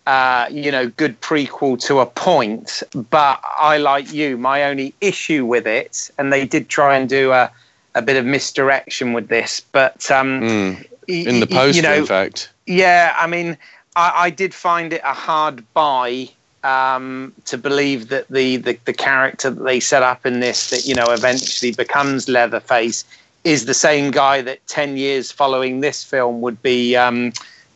uh, 0.05 0.47
you 0.51 0.71
know 0.71 0.89
good 0.89 1.21
prequel 1.21 1.79
to 1.85 1.99
a 1.99 2.05
point. 2.05 2.83
But 3.11 3.39
I 3.57 3.77
like 3.77 4.11
you. 4.11 4.35
My 4.35 4.63
only 4.63 4.93
issue 4.99 5.45
with 5.45 5.65
it, 5.67 6.11
and 6.17 6.33
they 6.33 6.45
did 6.45 6.67
try 6.67 6.97
and 6.97 7.07
do 7.07 7.31
a 7.31 7.49
a 7.95 8.01
bit 8.01 8.17
of 8.17 8.25
misdirection 8.25 9.13
with 9.13 9.27
this, 9.27 9.61
but 9.71 10.09
um, 10.11 10.41
Mm. 10.41 10.85
In 11.07 11.39
the 11.39 11.47
post, 11.47 11.75
you 11.75 11.81
know, 11.81 11.93
in 11.95 12.05
fact. 12.05 12.49
yeah, 12.67 13.15
I 13.17 13.25
mean, 13.25 13.57
I, 13.95 14.11
I 14.25 14.29
did 14.29 14.53
find 14.53 14.93
it 14.93 15.01
a 15.03 15.11
hard 15.13 15.63
buy 15.73 16.29
um, 16.63 17.33
to 17.45 17.57
believe 17.57 18.09
that 18.09 18.27
the, 18.27 18.57
the 18.57 18.77
the 18.85 18.93
character 18.93 19.49
that 19.49 19.63
they 19.63 19.79
set 19.79 20.03
up 20.03 20.23
in 20.27 20.39
this, 20.39 20.69
that 20.69 20.85
you 20.85 20.93
know, 20.93 21.05
eventually 21.09 21.71
becomes 21.71 22.29
Leatherface, 22.29 23.05
is 23.43 23.65
the 23.65 23.73
same 23.73 24.11
guy 24.11 24.41
that 24.43 24.59
ten 24.67 24.97
years 24.97 25.31
following 25.31 25.79
this 25.79 26.03
film 26.03 26.41
would 26.41 26.61
be. 26.61 26.95
Um, 26.95 27.33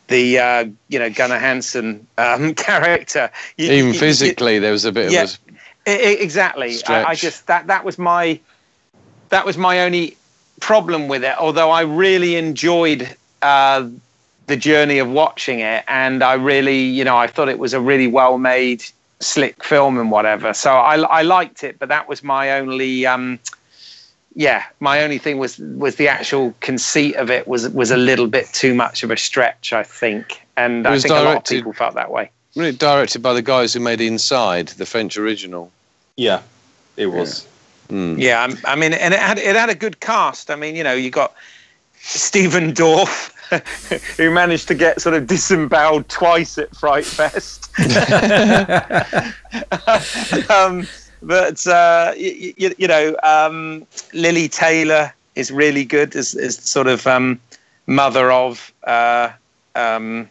the 0.08 0.38
uh, 0.38 0.66
you 0.88 0.98
know 1.00 1.10
Gunnar 1.10 1.38
Hansen 1.40 2.06
um, 2.18 2.54
character, 2.68 3.32
You- 3.56 3.64
Even 3.72 3.78
you- 3.78 3.92
you- 3.94 3.98
physically, 3.98 4.58
there 4.60 4.70
was 4.72 4.84
a 4.84 4.92
bit 4.92 5.10
Yeah. 5.10 5.24
of 5.24 5.38
I- 5.88 5.90
I- 5.90 6.18
exactly. 6.20 6.76
I, 6.86 7.04
I 7.04 7.14
just 7.16 7.46
that 7.48 7.66
that 7.68 7.84
was 7.84 7.98
my 7.98 8.38
that 9.34 9.44
was 9.44 9.58
my 9.58 9.80
only 9.80 10.16
problem 10.60 11.08
with 11.08 11.24
it. 11.24 11.36
Although 11.38 11.70
I 11.70 11.82
really 11.82 12.36
enjoyed 12.36 13.16
uh, 13.42 13.88
the 14.46 14.56
journey 14.56 14.98
of 14.98 15.08
watching 15.08 15.58
it, 15.58 15.84
and 15.88 16.22
I 16.22 16.34
really, 16.34 16.84
you 16.84 17.04
know, 17.04 17.16
I 17.16 17.26
thought 17.26 17.48
it 17.48 17.58
was 17.58 17.74
a 17.74 17.80
really 17.80 18.06
well 18.06 18.38
made, 18.38 18.84
slick 19.18 19.64
film 19.64 19.98
and 19.98 20.10
whatever. 20.10 20.54
So 20.54 20.70
I 20.72 20.96
I 21.00 21.22
liked 21.22 21.64
it, 21.64 21.78
but 21.78 21.88
that 21.88 22.08
was 22.08 22.22
my 22.22 22.52
only. 22.52 23.06
Um, 23.06 23.38
yeah, 24.36 24.64
my 24.80 25.02
only 25.02 25.18
thing 25.18 25.38
was 25.38 25.58
was 25.58 25.96
the 25.96 26.08
actual 26.08 26.54
conceit 26.60 27.16
of 27.16 27.30
it 27.30 27.46
was 27.46 27.68
was 27.68 27.90
a 27.90 27.96
little 27.96 28.26
bit 28.28 28.46
too 28.52 28.74
much 28.74 29.02
of 29.02 29.10
a 29.10 29.16
stretch, 29.16 29.72
I 29.72 29.82
think, 29.82 30.42
and 30.56 30.86
I 30.86 30.90
was 30.90 31.02
think 31.02 31.14
a 31.14 31.22
lot 31.22 31.36
of 31.38 31.44
people 31.44 31.72
felt 31.72 31.94
that 31.94 32.10
way. 32.10 32.30
Really 32.56 32.72
directed 32.72 33.20
by 33.20 33.32
the 33.32 33.42
guys 33.42 33.74
who 33.74 33.80
made 33.80 34.00
Inside, 34.00 34.68
the 34.68 34.86
French 34.86 35.16
original. 35.16 35.72
Yeah, 36.16 36.42
it 36.96 37.06
was. 37.06 37.46
Mm. 37.88 38.18
Yeah, 38.18 38.40
I'm- 38.40 38.58
I 38.64 38.74
mean, 38.76 38.92
and 38.94 39.12
it 39.14 39.20
had 39.20 39.38
it 39.38 39.56
had 39.56 39.70
a 39.70 39.74
good 39.74 40.00
cast. 40.00 40.50
I 40.50 40.56
mean, 40.56 40.76
you 40.76 40.84
know, 40.84 40.94
you 40.94 41.10
got 41.10 41.34
Stephen 42.00 42.72
Dorff, 42.72 43.32
who 44.16 44.30
managed 44.30 44.68
to 44.68 44.74
get 44.74 45.00
sort 45.00 45.14
of 45.14 45.26
disemboweled 45.26 46.08
twice 46.08 46.58
at 46.58 46.74
Fright 46.76 47.04
Fest. 47.04 47.70
um, 50.50 50.86
but 51.22 51.66
uh, 51.66 52.12
you, 52.16 52.54
you, 52.56 52.74
you 52.78 52.88
know, 52.88 53.16
um, 53.22 53.86
Lili 54.12 54.48
Taylor 54.48 55.12
is 55.34 55.50
really 55.50 55.84
good 55.84 56.14
as, 56.16 56.34
as 56.34 56.56
sort 56.56 56.86
of 56.86 57.06
um, 57.06 57.40
mother 57.86 58.30
of. 58.30 58.72
Uh, 58.84 59.30
um, 59.74 60.28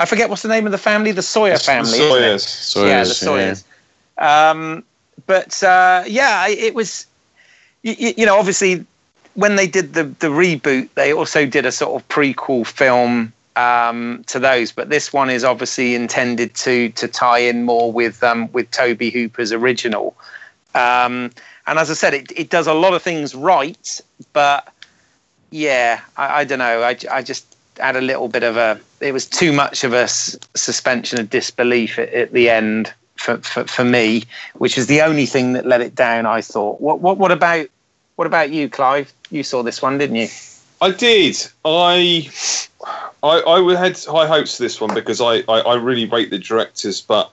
I 0.00 0.06
forget 0.06 0.30
what's 0.30 0.42
the 0.42 0.48
name 0.48 0.66
of 0.66 0.72
the 0.72 0.78
family, 0.78 1.12
the 1.12 1.22
Sawyer 1.22 1.56
family. 1.58 1.90
isn't 1.92 2.02
it? 2.02 2.08
Sawyers. 2.40 2.88
yeah, 2.88 3.04
the 3.04 3.14
Sawyers, 3.14 3.64
Sawyers. 4.18 4.78
But 5.26 5.62
uh, 5.62 6.04
yeah, 6.06 6.48
it 6.48 6.74
was. 6.74 7.06
You, 7.82 8.14
you 8.16 8.26
know, 8.26 8.38
obviously, 8.38 8.84
when 9.34 9.56
they 9.56 9.66
did 9.66 9.94
the 9.94 10.04
the 10.04 10.28
reboot, 10.28 10.88
they 10.94 11.12
also 11.12 11.46
did 11.46 11.66
a 11.66 11.72
sort 11.72 12.00
of 12.00 12.06
prequel 12.08 12.66
film 12.66 13.32
um, 13.56 14.24
to 14.26 14.38
those. 14.38 14.72
But 14.72 14.88
this 14.88 15.12
one 15.12 15.30
is 15.30 15.44
obviously 15.44 15.94
intended 15.94 16.54
to 16.54 16.90
to 16.90 17.08
tie 17.08 17.38
in 17.38 17.64
more 17.64 17.92
with 17.92 18.22
um, 18.22 18.50
with 18.52 18.70
Tobe 18.70 19.02
Hooper's 19.02 19.52
original. 19.52 20.16
Um, 20.74 21.30
and 21.66 21.78
as 21.78 21.90
I 21.90 21.94
said, 21.94 22.14
it, 22.14 22.32
it 22.34 22.50
does 22.50 22.66
a 22.66 22.74
lot 22.74 22.94
of 22.94 23.02
things 23.02 23.34
right, 23.34 24.00
but 24.32 24.72
yeah, 25.50 26.00
I, 26.16 26.40
I 26.40 26.44
don't 26.44 26.58
know. 26.58 26.82
I, 26.82 26.96
I 27.10 27.22
just 27.22 27.56
had 27.78 27.94
a 27.96 28.00
little 28.00 28.28
bit 28.28 28.42
of 28.42 28.56
a. 28.56 28.80
It 29.00 29.12
was 29.12 29.26
too 29.26 29.52
much 29.52 29.84
of 29.84 29.92
a 29.92 30.02
s- 30.02 30.36
suspension 30.54 31.20
of 31.20 31.30
disbelief 31.30 31.98
at, 31.98 32.08
at 32.14 32.32
the 32.32 32.48
end 32.48 32.92
for, 33.22 33.38
for 33.38 33.64
for 33.64 33.84
me, 33.84 34.24
which 34.58 34.76
was 34.76 34.86
the 34.86 35.00
only 35.02 35.26
thing 35.26 35.52
that 35.52 35.64
let 35.66 35.80
it 35.80 35.94
down. 35.94 36.26
I 36.26 36.40
thought. 36.40 36.80
What 36.80 37.00
what 37.00 37.18
what 37.18 37.32
about 37.32 37.66
what 38.16 38.26
about 38.26 38.50
you, 38.50 38.68
Clive? 38.68 39.12
You 39.30 39.42
saw 39.42 39.62
this 39.62 39.80
one, 39.80 39.98
didn't 39.98 40.16
you? 40.16 40.28
I 40.80 40.90
did. 40.90 41.36
I, 41.64 42.28
I, 43.22 43.40
I 43.40 43.76
had 43.78 43.96
high 44.04 44.26
hopes 44.26 44.56
for 44.56 44.64
this 44.64 44.80
one 44.80 44.92
because 44.94 45.20
I, 45.20 45.36
I, 45.48 45.60
I 45.60 45.74
really 45.76 46.06
rate 46.06 46.30
the 46.30 46.38
directors, 46.38 47.00
but 47.00 47.30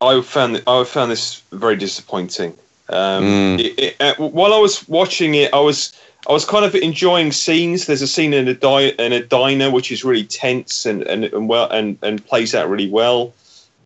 I 0.00 0.20
found 0.22 0.60
I 0.66 0.82
found 0.84 1.10
this 1.12 1.40
very 1.52 1.76
disappointing. 1.76 2.54
Um, 2.88 3.24
Mm. 3.24 3.60
it, 3.60 3.78
it, 3.78 3.96
uh, 4.00 4.14
while 4.16 4.52
I 4.52 4.58
was 4.58 4.86
watching 4.88 5.34
it, 5.36 5.54
I 5.54 5.60
was 5.60 5.92
I 6.28 6.32
was 6.32 6.44
kind 6.44 6.64
of 6.64 6.74
enjoying 6.74 7.32
scenes. 7.32 7.86
There's 7.86 8.02
a 8.02 8.06
scene 8.08 8.34
in 8.34 8.48
a 8.48 8.54
di- 8.54 8.94
in 8.98 9.12
a 9.12 9.22
diner 9.22 9.70
which 9.70 9.90
is 9.92 10.04
really 10.04 10.24
tense 10.24 10.84
and 10.84 11.02
and, 11.04 11.24
and 11.24 11.48
well 11.48 11.70
and, 11.70 11.96
and 12.02 12.24
plays 12.26 12.54
out 12.54 12.68
really 12.68 12.90
well. 12.90 13.32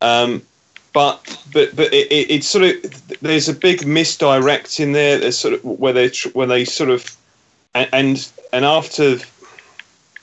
Um, 0.00 0.42
but 0.92 1.22
but 1.52 1.74
but 1.76 1.92
it, 1.92 2.10
it, 2.10 2.30
it's 2.30 2.46
sort 2.48 2.64
of 2.64 3.18
there's 3.20 3.48
a 3.48 3.54
big 3.54 3.86
misdirect 3.86 4.80
in 4.80 4.92
there. 4.92 5.18
There's 5.18 5.38
sort 5.38 5.54
of 5.54 5.64
where 5.64 5.92
they 5.92 6.10
when 6.32 6.48
they 6.48 6.64
sort 6.64 6.90
of 6.90 7.16
and 7.74 8.30
and, 8.52 8.64
after 8.64 9.18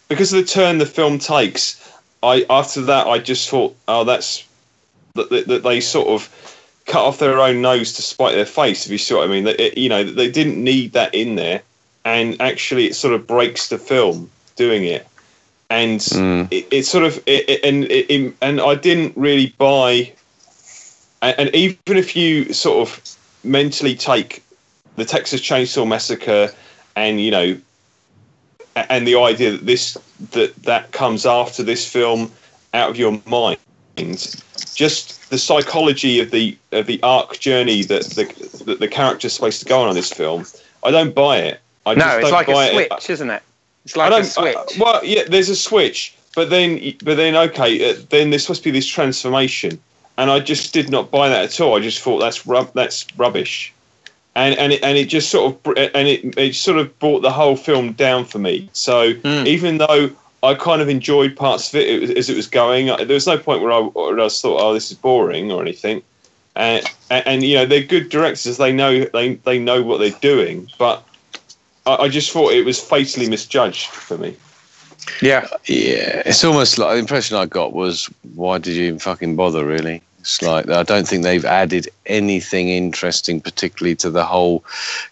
because 0.08 0.34
of 0.34 0.40
the 0.42 0.46
turn 0.46 0.78
the 0.78 0.86
film 0.86 1.20
takes, 1.20 1.82
I 2.24 2.46
after 2.50 2.82
that 2.82 3.08
I 3.08 3.20
just 3.20 3.50
thought, 3.50 3.76
oh, 3.88 4.04
that's 4.04 4.46
that, 5.14 5.30
that, 5.30 5.48
that 5.48 5.64
they 5.64 5.80
sort 5.80 6.08
of 6.08 6.30
cut 6.86 7.04
off 7.04 7.20
their 7.20 7.40
own 7.40 7.62
nose 7.62 7.94
to 7.94 8.02
spite 8.02 8.36
their 8.36 8.46
face. 8.46 8.86
If 8.86 8.92
you 8.92 8.98
see 8.98 9.14
what 9.16 9.28
I 9.28 9.32
mean, 9.32 9.48
it, 9.48 9.78
you 9.78 9.90
know 9.90 10.04
they 10.04 10.30
didn't 10.30 10.62
need 10.64 10.94
that 10.94 11.14
in 11.16 11.36
there, 11.36 11.62
and 12.04 12.40
actually 12.42 12.86
it 12.88 12.96
sort 12.96 13.14
of 13.14 13.26
breaks 13.26 13.70
the 13.70 13.78
film 13.78 14.30
doing 14.56 14.84
it, 14.86 15.08
and 15.70 16.00
Mm. 16.00 16.48
it, 16.52 16.68
it 16.72 16.84
sort 16.86 17.04
of 17.04 17.18
it, 17.26 17.50
it- 17.50 17.64
and 17.64 17.86
it- 17.86 18.34
and 18.42 18.60
I 18.62 18.76
didn't 18.76 19.14
really 19.16 19.54
buy, 19.58 20.12
and, 21.22 21.40
and 21.40 21.56
even 21.56 21.98
if 21.98 22.16
you 22.16 22.54
sort 22.54 22.88
of 22.88 23.18
mentally 23.44 23.96
take 23.96 24.44
the 24.96 25.06
Texas 25.06 25.42
Chainsaw 25.42 25.88
Massacre, 25.88 26.52
and 26.96 27.20
you 27.22 27.32
know, 27.32 27.58
and 28.76 29.08
the 29.08 29.18
idea 29.18 29.52
that 29.52 29.66
this 29.66 29.98
that 30.32 30.56
that 30.64 30.92
comes 30.92 31.26
after 31.26 31.64
this 31.64 31.90
film 31.90 32.32
out 32.74 32.90
of 32.90 32.98
your 32.98 33.22
mind, 33.26 33.58
just 34.76 35.30
the 35.30 35.38
psychology 35.38 36.20
of 36.20 36.32
the 36.32 36.58
of 36.72 36.86
the 36.88 37.02
arc 37.04 37.40
journey 37.40 37.84
that 37.84 38.04
the 38.04 38.64
that 38.66 38.80
the 38.80 38.88
character's 38.88 39.34
supposed 39.34 39.60
to 39.60 39.66
go 39.66 39.82
on 39.82 39.90
in 39.90 39.96
this 39.96 40.12
film. 40.12 40.46
I 40.84 40.92
don't 40.92 41.16
buy 41.16 41.38
it. 41.38 41.60
I 41.86 41.94
no, 41.96 42.18
it's 42.18 42.32
like 42.32 42.48
a 42.48 42.72
switch, 42.72 43.10
isn't 43.10 43.30
it? 43.30 43.44
It's 43.86 43.96
I 43.96 44.10
like 44.10 44.24
a 44.24 44.26
switch. 44.26 44.56
uh, 44.56 44.66
well, 44.80 45.06
yeah, 45.06 45.24
there's 45.28 45.50
a 45.50 45.56
switch, 45.56 46.16
but 46.36 46.50
then, 46.50 46.80
but 47.04 47.18
then, 47.18 47.36
okay, 47.36 47.92
uh, 47.92 47.96
then 48.10 48.32
there's 48.32 48.44
supposed 48.44 48.64
to 48.64 48.72
be 48.72 48.72
this 48.72 48.88
transformation, 48.88 49.80
and 50.18 50.30
I 50.32 50.40
just 50.40 50.74
did 50.74 50.90
not 50.90 51.12
buy 51.12 51.30
that 51.30 51.44
at 51.46 51.60
all. 51.62 51.76
I 51.76 51.80
just 51.80 52.02
thought 52.02 52.20
that's 52.20 52.46
rub- 52.48 52.74
that's 52.74 53.06
rubbish, 53.18 53.74
and 54.36 54.58
and 54.58 54.74
it, 54.74 54.84
and 54.84 54.98
it 54.98 55.06
just 55.06 55.30
sort 55.30 55.54
of 55.66 55.78
and 55.78 56.08
it 56.08 56.38
it 56.38 56.56
sort 56.56 56.78
of 56.78 56.98
brought 57.00 57.22
the 57.22 57.32
whole 57.32 57.56
film 57.56 57.94
down 57.94 58.26
for 58.26 58.40
me. 58.40 58.70
So 58.74 59.14
Mm. 59.14 59.46
even 59.48 59.78
though 59.78 60.10
I 60.44 60.54
kind 60.54 60.82
of 60.82 60.90
enjoyed 60.90 61.36
parts 61.36 61.70
of 61.74 61.80
it, 61.80 62.10
it 62.10 62.18
as 62.18 62.30
it 62.30 62.36
was 62.36 62.48
going, 62.48 62.90
uh, 62.90 62.98
there 62.98 63.16
was 63.16 63.26
no 63.28 63.38
point 63.38 63.62
where 63.62 63.72
I, 63.72 63.80
where 63.80 64.20
I 64.20 64.30
thought, 64.30 64.62
oh, 64.62 64.74
this 64.74 64.92
is 64.92 64.98
boring 64.98 65.52
or 65.52 65.62
anything. 65.62 66.02
And, 66.56 66.86
and, 67.10 67.28
and 67.28 67.44
you 67.44 67.56
know 67.56 67.66
they're 67.66 67.84
good 67.84 68.10
directors. 68.10 68.58
They 68.58 68.72
know 68.72 69.06
they 69.06 69.36
they 69.36 69.60
know 69.60 69.82
what 69.84 69.98
they're 70.00 70.20
doing, 70.22 70.70
but 70.78 71.04
I, 71.86 71.96
I 71.96 72.10
just 72.10 72.32
thought 72.32 72.54
it 72.54 72.64
was 72.64 72.80
fatally 72.80 73.28
misjudged 73.28 73.88
for 73.88 74.18
me. 74.18 74.38
yeah. 75.22 75.48
Yeah, 75.66 76.22
it's 76.26 76.44
almost 76.46 76.78
like 76.78 76.94
the 76.94 77.00
impression 77.00 77.36
I 77.38 77.46
got 77.46 77.74
was, 77.74 78.10
why 78.36 78.58
did 78.60 78.76
you 78.76 78.86
even 78.86 79.00
fucking 79.00 79.36
bother? 79.36 79.66
Really, 79.66 80.02
it's 80.26 80.42
like 80.42 80.68
I 80.72 80.82
don't 80.82 81.08
think 81.08 81.22
they've 81.24 81.46
added 81.46 81.88
anything 82.08 82.70
interesting, 82.70 83.40
particularly 83.40 83.96
to 83.98 84.10
the 84.10 84.26
whole 84.26 84.64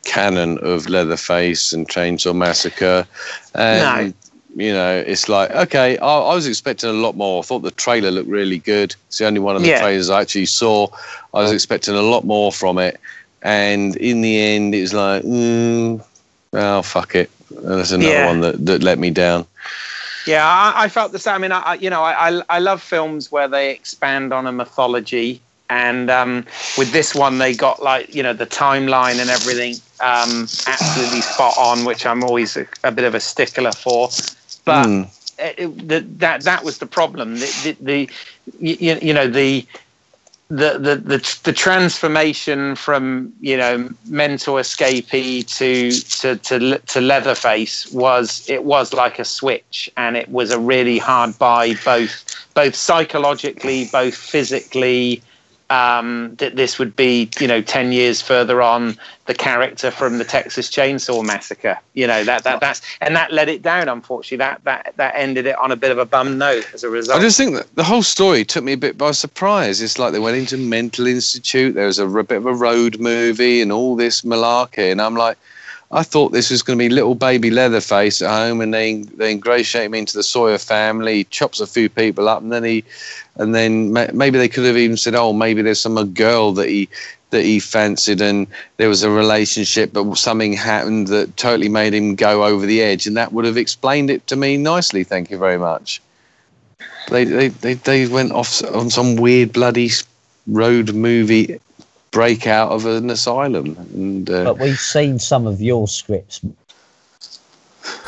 canon 0.05 0.57
of 0.63 0.89
Leatherface 0.89 1.71
and 1.71 1.87
Chainsaw 1.87 2.35
Massacre. 2.35 3.05
And, 3.53 4.13
You 4.55 4.73
know, 4.73 5.03
it's 5.05 5.29
like 5.29 5.49
okay. 5.51 5.97
I, 5.97 6.13
I 6.31 6.33
was 6.35 6.47
expecting 6.47 6.89
a 6.89 6.93
lot 7.05 7.15
more. 7.15 7.39
I 7.39 7.43
thought 7.43 7.59
the 7.63 7.71
trailer 7.71 8.11
looked 8.11 8.29
really 8.29 8.57
good. 8.59 8.95
It's 9.07 9.19
the 9.19 9.25
only 9.25 9.39
one 9.39 9.55
of 9.55 9.61
the 9.61 9.69
Yeah. 9.69 9.79
trailers 9.79 10.09
I 10.09 10.21
actually 10.21 10.45
saw. 10.47 10.87
I 11.33 11.41
was 11.41 11.51
expecting 11.51 11.95
a 11.95 12.01
lot 12.01 12.23
more 12.23 12.51
from 12.51 12.77
it, 12.79 12.99
and 13.41 13.95
in 13.97 14.21
the 14.21 14.39
end, 14.39 14.73
it 14.75 14.81
was 14.81 14.93
like, 14.93 15.23
mm, 15.23 16.03
oh 16.53 16.81
fuck 16.81 17.15
it. 17.15 17.29
That's 17.51 17.91
another 17.91 18.13
Yeah. 18.13 18.27
one 18.27 18.41
that, 18.41 18.65
that 18.65 18.83
let 18.83 18.97
me 18.99 19.09
down. 19.11 19.45
Yeah, 20.25 20.45
I, 20.47 20.83
I 20.85 20.87
felt 20.89 21.11
the 21.11 21.19
same. 21.19 21.35
I 21.35 21.37
mean, 21.39 21.51
I, 21.51 21.73
you 21.75 21.89
know, 21.89 22.01
I, 22.03 22.29
I 22.29 22.43
I 22.49 22.59
love 22.59 22.81
films 22.81 23.31
where 23.31 23.47
they 23.47 23.71
expand 23.71 24.33
on 24.33 24.47
a 24.47 24.51
mythology, 24.51 25.41
and 25.69 26.09
um, 26.09 26.45
with 26.77 26.91
this 26.91 27.13
one, 27.15 27.37
they 27.39 27.53
got 27.53 27.81
like 27.83 28.13
you 28.13 28.23
know 28.23 28.33
the 28.33 28.45
timeline 28.47 29.19
and 29.19 29.29
everything 29.29 29.81
um, 29.99 30.51
absolutely 30.67 31.21
spot 31.21 31.55
on, 31.57 31.83
which 31.85 32.05
I'm 32.05 32.23
always 32.23 32.55
a, 32.57 32.67
a 32.83 32.91
bit 32.91 33.05
of 33.05 33.15
a 33.15 33.19
stickler 33.19 33.73
for. 33.73 34.09
But 34.65 34.91
Mm. 34.91 35.09
it, 35.37 35.55
it- 35.59 35.87
the, 35.87 35.99
that 36.17 36.43
that 36.45 36.63
was 36.63 36.77
the 36.79 36.85
problem. 36.87 37.39
The, 37.39 37.51
the, 37.51 37.77
the 37.81 38.09
you, 38.59 38.97
you 39.01 39.13
know 39.13 39.27
the. 39.27 39.65
The, 40.53 40.77
the 40.77 41.39
the 41.43 41.53
transformation 41.53 42.75
from 42.75 43.33
you 43.41 43.57
know 43.57 43.89
mental 44.05 44.55
escapee 44.55 45.43
to 45.57 45.91
to 46.19 46.35
to 46.37 46.77
to 46.77 47.01
Leatherface 47.01 47.91
was 47.91 48.47
it 48.47 48.63
was 48.63 48.93
like 48.93 49.17
a 49.17 49.25
switch, 49.25 49.89
and 49.97 50.15
it 50.15 50.29
was 50.29 50.51
a 50.51 50.59
really 50.59 50.99
hard 50.99 51.39
buy 51.39 51.73
both 51.83 52.23
both 52.53 52.75
psychologically, 52.75 53.85
both 53.91 54.15
physically. 54.15 55.23
Um, 55.73 56.35
that 56.35 56.55
this 56.55 56.77
would 56.77 56.95
be 56.95 57.31
you 57.39 57.47
know 57.47 57.59
ten 57.61 57.91
years 57.91 58.21
further 58.21 58.61
on 58.61 58.95
the 59.25 59.33
character 59.33 59.89
from 59.89 60.19
the 60.19 60.23
Texas 60.23 60.69
Chainsaw 60.69 61.25
Massacre. 61.25 61.79
You 61.95 62.05
know 62.05 62.23
that 62.23 62.43
that 62.43 62.59
that's 62.59 62.81
and 63.01 63.15
that 63.15 63.31
let 63.31 63.49
it 63.49 63.63
down. 63.63 63.89
Unfortunately, 63.89 64.37
that 64.37 64.63
that 64.65 64.93
that 64.97 65.15
ended 65.15 65.47
it 65.47 65.57
on 65.57 65.71
a 65.71 65.75
bit 65.75 65.89
of 65.89 65.97
a 65.97 66.05
bum 66.05 66.37
note 66.37 66.69
as 66.75 66.83
a 66.83 66.89
result. 66.89 67.17
I 67.17 67.21
just 67.23 67.37
think 67.37 67.55
that 67.55 67.73
the 67.75 67.83
whole 67.83 68.03
story 68.03 68.45
took 68.45 68.63
me 68.63 68.73
a 68.73 68.77
bit 68.77 68.99
by 68.99 69.11
surprise. 69.11 69.81
It's 69.81 69.97
like 69.97 70.11
they 70.13 70.19
went 70.19 70.37
into 70.37 70.57
mental 70.57 71.07
institute. 71.07 71.73
There 71.73 71.87
was 71.87 71.97
a, 71.97 72.07
r- 72.07 72.21
bit 72.21 72.37
of 72.37 72.45
a 72.45 72.53
road 72.53 72.99
movie 72.99 73.59
and 73.59 73.71
all 73.71 73.95
this 73.95 74.21
malarkey, 74.21 74.91
and 74.91 75.01
I'm 75.01 75.15
like, 75.15 75.37
I 75.93 76.03
thought 76.03 76.31
this 76.31 76.49
was 76.49 76.63
going 76.63 76.77
to 76.79 76.83
be 76.83 76.89
little 76.89 77.15
baby 77.15 77.51
Leatherface 77.51 78.21
at 78.21 78.29
home, 78.29 78.61
and 78.61 78.73
they 78.73 79.03
they 79.03 79.31
ingratiate 79.31 79.85
him 79.85 79.93
into 79.93 80.17
the 80.17 80.23
Sawyer 80.23 80.57
family, 80.57 81.17
he 81.17 81.23
chops 81.25 81.59
a 81.59 81.67
few 81.67 81.87
people 81.87 82.27
up, 82.27 82.41
and 82.41 82.51
then 82.51 82.63
he, 82.63 82.83
and 83.35 83.55
then 83.55 83.91
maybe 83.91 84.37
they 84.37 84.49
could 84.49 84.65
have 84.65 84.77
even 84.77 84.97
said, 84.97 85.15
oh, 85.15 85.33
maybe 85.33 85.61
there's 85.61 85.79
some 85.79 86.13
girl 86.13 86.53
that 86.53 86.69
he 86.69 86.89
that 87.31 87.43
he 87.43 87.59
fancied, 87.59 88.21
and 88.21 88.45
there 88.77 88.87
was 88.89 89.01
a 89.01 89.09
relationship, 89.09 89.91
but 89.91 90.15
something 90.17 90.53
happened 90.53 91.07
that 91.07 91.35
totally 91.35 91.67
made 91.69 91.93
him 91.93 92.13
go 92.13 92.45
over 92.45 92.65
the 92.65 92.81
edge, 92.81 93.07
and 93.07 93.17
that 93.17 93.33
would 93.33 93.45
have 93.45 93.57
explained 93.57 94.11
it 94.11 94.25
to 94.27 94.35
me 94.35 94.55
nicely. 94.55 95.03
Thank 95.03 95.31
you 95.31 95.37
very 95.39 95.57
much. 95.57 96.01
They 97.09 97.25
they 97.25 97.47
they, 97.49 97.73
they 97.73 98.07
went 98.07 98.31
off 98.31 98.63
on 98.63 98.89
some 98.89 99.15
weird 99.15 99.51
bloody 99.51 99.89
road 100.47 100.93
movie 100.93 101.59
breakout 102.11 102.71
of 102.71 102.85
an 102.85 103.09
asylum, 103.09 103.75
and 103.93 104.29
uh, 104.29 104.43
But 104.43 104.59
we've 104.59 104.77
seen 104.77 105.17
some 105.17 105.47
of 105.47 105.59
your 105.59 105.87
scripts. 105.87 106.39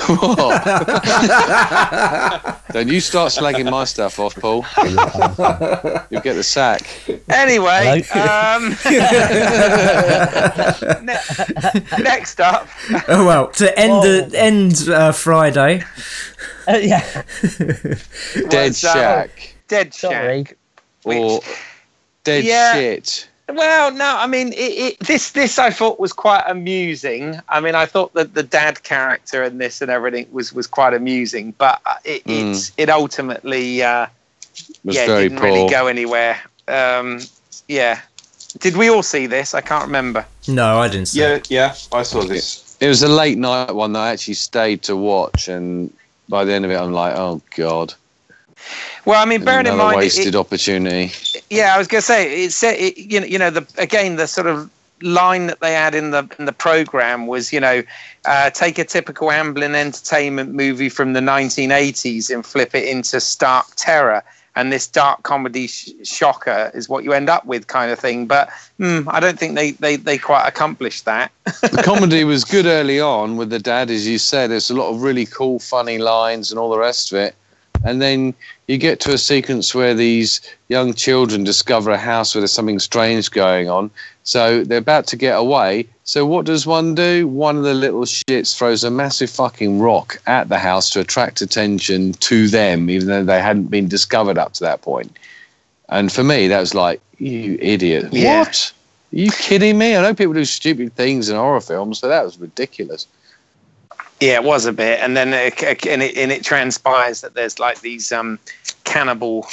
What? 0.08 0.64
Don't 2.72 2.88
you 2.88 3.00
start 3.02 3.32
slagging 3.32 3.70
my 3.70 3.84
stuff 3.86 4.20
off, 4.20 4.36
Paul. 4.36 4.66
You'll 6.10 6.22
get 6.22 6.34
the 6.36 6.44
sack. 6.44 6.82
Anyway, 7.30 8.04
um, 8.14 8.76
ne- 11.06 12.04
next 12.04 12.40
up, 12.40 12.68
Oh 13.08 13.26
well, 13.26 13.48
to 13.50 13.78
end 13.80 14.04
the 14.04 14.32
end 14.40 14.90
uh, 14.90 15.12
Friday. 15.12 15.84
Uh, 16.68 16.78
yeah, 16.78 17.24
Dead 18.50 18.70
was, 18.70 18.84
uh, 18.84 18.94
Shack 18.94 19.56
Dead 19.68 19.94
sorry. 19.94 20.46
Shack. 20.46 20.58
or 21.04 21.42
Dead 22.24 22.44
Yeah. 22.46 22.74
Shit. 22.74 23.30
Well, 23.50 23.92
no, 23.92 24.16
I 24.18 24.28
mean, 24.28 24.54
it, 24.54 24.56
it, 24.56 25.00
this 25.00 25.32
this 25.32 25.60
I 25.60 25.70
thought 25.70 26.00
was 26.00 26.14
quite 26.14 26.44
amusing. 26.48 27.40
I 27.48 27.60
mean, 27.60 27.76
I 27.76 27.86
thought 27.86 28.14
that 28.14 28.34
the 28.34 28.44
dad 28.44 28.84
character 28.84 29.44
in 29.44 29.60
this 29.60 29.82
and 29.82 29.92
everything 29.92 30.28
was 30.32 30.52
was 30.54 30.68
quite 30.68 30.94
amusing, 30.94 31.54
but 31.58 31.82
uh, 31.86 31.96
it 32.04 32.24
it's, 32.26 32.72
it 32.78 32.90
ultimately 32.90 33.84
uh, 33.84 34.08
Was 34.84 34.96
yeah 34.96 35.06
didn't 35.06 35.38
poor. 35.38 35.48
really 35.48 35.70
go 35.70 35.88
anywhere. 35.88 36.40
Um, 36.68 37.20
yeah, 37.68 38.02
did 38.60 38.78
we 38.78 38.90
all 38.90 39.04
see 39.04 39.28
this? 39.28 39.54
I 39.54 39.62
can't 39.62 39.86
remember. 39.86 40.26
No, 40.48 40.80
I 40.80 40.88
didn't 40.88 41.10
see. 41.10 41.20
Yeah, 41.20 41.40
yeah, 41.50 41.76
I 41.92 42.04
saw 42.04 42.24
this. 42.24 42.78
It 42.80 42.88
was 42.88 43.04
a 43.04 43.08
late 43.08 43.38
night 43.38 43.74
one 43.74 43.94
that 43.94 44.00
I 44.00 44.12
actually 44.12 44.34
stayed 44.36 44.82
to 44.84 44.96
watch, 44.96 45.48
and 45.48 45.94
by 46.30 46.46
the 46.46 46.54
end 46.54 46.66
of 46.66 46.72
it, 46.72 46.76
I'm 46.78 46.94
like, 46.94 47.16
oh 47.16 47.42
god, 47.56 47.94
Well, 49.06 49.22
I 49.22 49.26
mean, 49.26 49.44
bearing 49.44 49.68
in 49.68 49.78
mind, 49.78 49.94
it- 49.94 49.98
wasted 49.98 50.36
opportunity. 50.36 51.12
Yeah, 51.50 51.76
I 51.76 51.78
was 51.78 51.88
going 51.88 52.02
to 52.02 52.06
say 52.06 52.46
it's 52.46 52.64
it, 52.64 52.98
you 52.98 53.20
know 53.20 53.26
you 53.26 53.38
know 53.38 53.50
the 53.50 53.66
again 53.78 54.16
the 54.16 54.28
sort 54.28 54.48
of 54.48 54.70
line 55.02 55.48
that 55.48 55.60
they 55.60 55.74
had 55.74 55.94
in 55.94 56.12
the 56.12 56.28
in 56.40 56.46
the 56.46 56.54
program 56.54 57.28
was 57.28 57.52
you 57.52 57.60
know 57.60 57.84
uh, 58.26 58.50
take 58.50 58.80
a 58.80 58.86
typical 58.86 59.28
Amblin 59.28 59.76
entertainment 59.76 60.54
movie 60.54 60.90
from 60.90 61.14
the 61.14 61.20
1980s 61.20 62.34
and 62.34 62.46
flip 62.46 62.74
it 62.74 62.88
into 62.88 63.20
stark 63.20 63.68
terror 63.76 64.24
and 64.56 64.72
this 64.72 64.88
dark 64.88 65.22
comedy 65.24 65.68
sh- 65.68 65.90
shocker 66.04 66.72
is 66.74 66.88
what 66.88 67.04
you 67.04 67.12
end 67.12 67.30
up 67.30 67.46
with 67.46 67.68
kind 67.68 67.92
of 67.92 68.00
thing 68.00 68.26
but 68.26 68.50
hmm, 68.78 69.02
I 69.08 69.20
don't 69.20 69.38
think 69.38 69.56
they, 69.56 69.72
they 69.72 69.98
they 69.98 70.18
quite 70.18 70.48
accomplished 70.48 71.04
that 71.06 71.30
the 71.46 71.82
comedy 71.84 72.24
was 72.24 72.46
good 72.46 72.66
early 72.66 73.00
on 73.00 73.38
with 73.38 73.50
the 73.50 73.60
dad, 73.60 73.92
as 73.92 74.08
you 74.08 74.18
said. 74.18 74.50
There's 74.50 74.72
a 74.72 74.76
lot 74.76 74.90
of 74.90 75.02
really 75.04 75.26
cool, 75.28 75.60
funny 75.60 75.98
lines 76.00 76.52
and 76.52 76.58
all 76.60 76.72
the 76.72 76.80
rest 76.80 77.12
of 77.12 77.20
it. 77.20 77.36
And 77.86 78.02
then 78.02 78.34
you 78.68 78.78
get 78.78 79.00
to 79.02 79.14
a 79.14 79.18
sequence 79.18 79.76
where 79.76 79.94
these 79.94 80.42
young 80.70 80.94
children 80.94 81.44
discover 81.44 81.92
a 81.92 81.98
house 81.98 82.34
where 82.34 82.42
there's 82.42 82.52
something 82.52 82.80
strange 82.80 83.30
going 83.30 83.70
on. 83.70 83.92
So 84.24 84.64
they're 84.64 84.80
about 84.80 85.06
to 85.08 85.16
get 85.16 85.38
away. 85.38 85.88
So 86.04 86.26
what 86.26 86.46
does 86.46 86.66
one 86.66 86.96
do? 86.96 87.28
One 87.28 87.58
of 87.58 87.64
the 87.64 87.76
little 87.76 88.02
shits 88.02 88.58
throws 88.58 88.84
a 88.84 88.90
massive 88.90 89.30
fucking 89.30 89.80
rock 89.80 90.20
at 90.26 90.50
the 90.50 90.58
house 90.58 90.90
to 90.92 91.00
attract 91.00 91.42
attention 91.42 92.14
to 92.14 92.48
them, 92.48 92.90
even 92.90 93.08
though 93.08 93.24
they 93.24 93.40
hadn't 93.40 93.68
been 93.68 93.88
discovered 93.88 94.38
up 94.38 94.54
to 94.54 94.62
that 94.62 94.82
point. 94.82 95.16
And 95.90 96.12
for 96.12 96.24
me, 96.24 96.48
that 96.48 96.60
was 96.60 96.74
like, 96.74 97.02
you 97.20 97.58
idiot. 97.62 98.12
Yeah. 98.12 98.40
What? 98.40 98.74
Are 99.14 99.18
you 99.18 99.32
kidding 99.32 99.78
me? 99.78 99.96
I 99.96 100.02
know 100.02 100.14
people 100.16 100.34
do 100.34 100.46
stupid 100.46 100.94
things 100.96 101.30
in 101.30 101.36
horror 101.36 101.62
films, 101.62 102.02
but 102.02 102.08
that 102.08 102.26
was 102.26 102.40
ridiculous. 102.40 103.06
Yeah, 104.22 104.36
it 104.36 104.44
was 104.44 104.66
a 104.66 104.74
bit, 104.74 105.00
and 105.02 105.16
then 105.18 105.34
it, 105.34 105.62
and 105.86 106.02
it 106.02 106.18
and 106.18 106.32
it 106.32 106.44
transpires 106.44 107.22
that 107.22 107.34
there's 107.34 107.60
like 107.60 107.82
these 107.82 108.12
um 108.12 108.40
cannibal. 108.86 109.48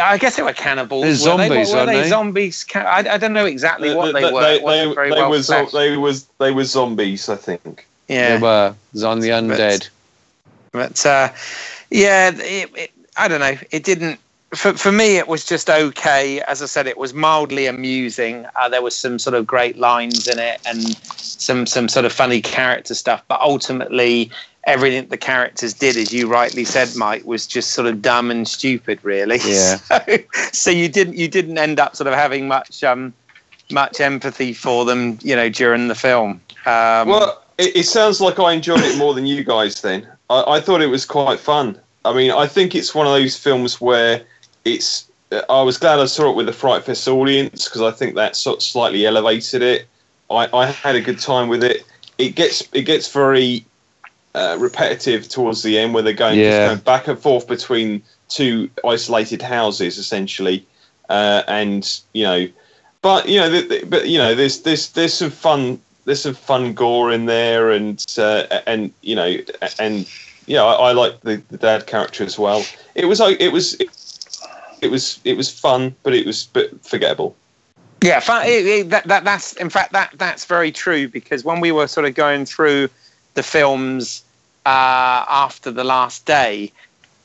I 0.00 0.18
guess 0.18 0.36
they 0.36 0.42
were 0.42 0.52
cannibals. 0.52 1.02
They're 1.24 1.32
were 1.36 1.38
they? 1.38 1.48
zombies, 1.48 1.68
What 1.68 1.72
were 1.74 1.78
aren't 1.80 1.90
they? 1.90 2.02
they? 2.02 2.08
Zombies? 2.08 2.64
Ca- 2.64 2.80
I, 2.80 3.14
I 3.14 3.18
don't 3.18 3.32
know 3.32 3.46
exactly 3.46 3.94
what 3.94 4.12
they, 4.12 4.22
They- 4.22 4.32
were. 4.32 4.42
They, 4.42 4.56
It 4.56 4.62
wasn't 4.62 4.94
very 4.94 5.10
they 5.10 5.16
well 5.16 5.30
were 5.30 5.40
zo- 5.42 5.54
fleshed. 5.66 5.72
they 5.72 5.96
was 5.96 6.26
they 6.38 6.52
were 6.52 6.64
zombies, 6.64 7.28
I 7.30 7.36
think. 7.36 7.86
yeah, 8.08 8.36
They 8.36 8.42
were. 8.42 8.74
On 9.08 9.20
the 9.20 9.28
undead. 9.30 9.88
but 10.72 11.04
uh, 11.06 11.28
yeah, 11.90 12.30
it, 12.34 12.70
it, 12.76 12.90
I 13.16 13.28
don't 13.28 13.40
know. 13.40 13.56
It 13.70 13.84
didn't. 13.84 14.20
For, 14.54 14.74
for 14.74 14.92
me, 14.92 15.16
it 15.16 15.28
was 15.28 15.44
just 15.44 15.68
okay. 15.68 16.40
As 16.42 16.62
I 16.62 16.66
said, 16.66 16.86
it 16.86 16.98
was 16.98 17.12
mildly 17.12 17.66
amusing. 17.66 18.46
Uh, 18.54 18.68
there 18.68 18.82
was 18.82 18.94
some 18.94 19.18
sort 19.18 19.34
of 19.34 19.46
great 19.46 19.76
lines 19.78 20.28
in 20.28 20.38
it 20.38 20.60
and 20.66 20.96
some 21.16 21.66
some 21.66 21.88
sort 21.88 22.04
of 22.04 22.12
funny 22.12 22.40
character 22.40 22.94
stuff. 22.94 23.22
But 23.26 23.40
ultimately, 23.40 24.30
everything 24.64 25.08
the 25.08 25.16
characters 25.16 25.74
did, 25.74 25.96
as 25.96 26.12
you 26.12 26.28
rightly 26.28 26.64
said, 26.64 26.94
Mike, 26.96 27.24
was 27.24 27.46
just 27.46 27.72
sort 27.72 27.88
of 27.88 28.00
dumb 28.00 28.30
and 28.30 28.46
stupid, 28.46 29.00
really. 29.02 29.40
Yeah. 29.46 29.76
so, 29.76 30.00
so 30.52 30.70
you 30.70 30.88
didn't 30.88 31.16
you 31.16 31.28
didn't 31.28 31.58
end 31.58 31.80
up 31.80 31.96
sort 31.96 32.06
of 32.06 32.14
having 32.14 32.46
much 32.46 32.84
um, 32.84 33.12
much 33.72 34.00
empathy 34.00 34.52
for 34.52 34.84
them, 34.84 35.18
you 35.22 35.34
know, 35.34 35.48
during 35.48 35.88
the 35.88 35.94
film. 35.96 36.40
Um, 36.66 37.08
Well, 37.08 37.42
it, 37.58 37.76
it 37.76 37.84
sounds 37.84 38.20
like 38.20 38.38
I 38.38 38.52
enjoyed 38.52 38.80
it 38.80 38.96
more 38.96 39.12
than 39.12 39.26
you 39.26 39.42
guys. 39.42 39.80
Then 39.80 40.06
I, 40.30 40.44
I 40.46 40.60
thought 40.60 40.82
it 40.82 40.86
was 40.86 41.04
quite 41.04 41.40
fun. 41.40 41.80
I 42.04 42.12
mean, 42.12 42.30
I 42.30 42.46
think 42.46 42.76
it's 42.76 42.94
one 42.94 43.08
of 43.08 43.12
those 43.12 43.36
films 43.36 43.80
where 43.80 44.22
it's. 44.66 45.08
I 45.48 45.62
was 45.62 45.76
glad 45.76 45.98
I 45.98 46.04
saw 46.06 46.30
it 46.30 46.36
with 46.36 46.46
the 46.46 46.52
Fright 46.52 46.84
Fest 46.84 47.08
audience 47.08 47.64
because 47.64 47.82
I 47.82 47.90
think 47.90 48.14
that 48.14 48.36
sort 48.36 48.58
of 48.58 48.62
slightly 48.62 49.06
elevated 49.06 49.60
it. 49.62 49.86
I, 50.30 50.48
I 50.52 50.66
had 50.66 50.94
a 50.94 51.00
good 51.00 51.18
time 51.18 51.48
with 51.48 51.64
it. 51.64 51.84
It 52.18 52.36
gets 52.36 52.62
it 52.72 52.82
gets 52.82 53.10
very 53.12 53.64
uh, 54.34 54.56
repetitive 54.58 55.28
towards 55.28 55.62
the 55.62 55.78
end 55.78 55.94
where 55.94 56.02
they're 56.02 56.12
going, 56.12 56.36
just 56.36 56.58
Yeah. 56.58 56.66
going 56.66 56.78
back 56.78 57.08
and 57.08 57.18
forth 57.18 57.48
between 57.48 58.02
two 58.28 58.70
isolated 58.86 59.42
houses 59.42 59.98
essentially, 59.98 60.64
uh, 61.08 61.42
and 61.48 62.00
you 62.12 62.22
know, 62.24 62.48
but 63.02 63.28
you 63.28 63.40
know, 63.40 63.50
th- 63.50 63.68
th- 63.68 63.90
but 63.90 64.08
you 64.08 64.18
know, 64.18 64.34
there's 64.34 64.60
there's 64.62 64.90
there's 64.92 65.14
some 65.14 65.30
fun 65.30 65.80
there's 66.04 66.22
some 66.22 66.34
fun 66.34 66.72
gore 66.72 67.10
in 67.12 67.26
there, 67.26 67.70
and 67.72 68.04
uh, 68.16 68.44
and 68.66 68.92
you 69.02 69.16
know, 69.16 69.36
and 69.80 70.08
yeah, 70.46 70.62
I, 70.62 70.90
I 70.90 70.92
like 70.92 71.20
the, 71.22 71.42
the 71.50 71.56
dad 71.58 71.88
character 71.88 72.22
as 72.22 72.38
well. 72.38 72.64
It 72.94 73.06
was 73.06 73.18
like 73.18 73.40
it 73.40 73.52
was 73.52 73.74
it 73.74 73.90
was 74.90 75.20
it 75.24 75.36
was 75.36 75.50
fun, 75.50 75.94
but 76.02 76.14
it 76.14 76.26
was 76.26 76.46
but 76.52 76.84
forgettable. 76.84 77.34
Yeah, 78.02 78.20
fa- 78.20 78.42
it, 78.44 78.66
it, 78.66 78.90
that, 78.90 79.04
that 79.08 79.24
that's 79.24 79.54
in 79.54 79.70
fact 79.70 79.92
that 79.92 80.12
that's 80.16 80.44
very 80.44 80.70
true 80.70 81.08
because 81.08 81.44
when 81.44 81.60
we 81.60 81.72
were 81.72 81.86
sort 81.86 82.06
of 82.06 82.14
going 82.14 82.44
through 82.44 82.88
the 83.34 83.42
films 83.42 84.22
uh, 84.66 85.24
after 85.28 85.70
the 85.70 85.84
last 85.84 86.26
day, 86.26 86.70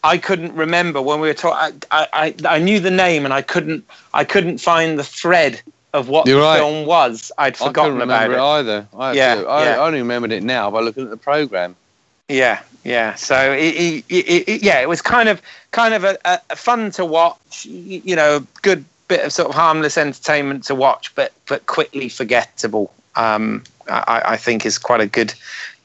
I 0.04 0.18
couldn't 0.18 0.54
remember 0.54 1.02
when 1.02 1.20
we 1.20 1.28
were 1.28 1.34
talking. 1.34 1.82
I, 1.92 2.08
I 2.14 2.36
I 2.46 2.60
knew 2.60 2.80
the 2.80 2.92
name 2.92 3.26
and 3.26 3.34
I 3.34 3.42
couldn't 3.42 3.84
I 4.14 4.24
couldn't 4.24 4.60
find 4.60 4.98
the 4.98 5.04
thread 5.04 5.62
of 5.94 6.08
what 6.08 6.26
You're 6.26 6.40
the 6.40 6.46
right. 6.46 6.58
film 6.58 6.86
was. 6.86 7.32
I'd 7.38 7.48
I 7.48 7.50
couldn't 7.52 7.68
forgotten 7.68 8.02
about 8.02 8.30
remember 8.30 8.38
it. 8.38 8.40
it, 8.40 8.44
either. 8.44 8.88
I, 8.98 9.14
Yeah, 9.14 9.44
I, 9.48 9.64
yeah. 9.64 9.72
I 9.76 9.86
only 9.86 10.00
remembered 10.00 10.32
it 10.32 10.42
now 10.44 10.72
by 10.72 10.80
looking 10.80 11.04
at 11.04 11.10
the 11.10 11.18
program. 11.18 11.76
Yeah, 12.30 12.62
yeah. 12.86 13.16
So 13.16 13.52
it, 13.52 13.76
it, 13.76 14.06
it, 14.08 14.48
it, 14.48 14.64
yeah, 14.64 14.80
it 14.80 14.88
was 14.88 15.02
kind 15.02 15.28
of 15.28 15.42
kind 15.72 15.94
of 15.94 16.04
a, 16.04 16.18
a 16.26 16.56
fun 16.56 16.92
to 16.92 17.06
watch. 17.06 17.66
You 17.66 18.16
know, 18.16 18.46
good 18.62 18.86
bit 19.08 19.26
of 19.26 19.34
sort 19.34 19.50
of 19.50 19.56
harmless 19.56 19.98
entertainment 19.98 20.64
to 20.66 20.76
watch, 20.76 21.14
but 21.16 21.34
but 21.48 21.66
quickly 21.66 22.10
forgettable. 22.10 22.94
Um, 23.16 23.64
I, 23.90 24.22
I 24.26 24.38
think 24.38 24.66
is 24.66 24.78
quite 24.78 25.02
a 25.02 25.08
good 25.08 25.34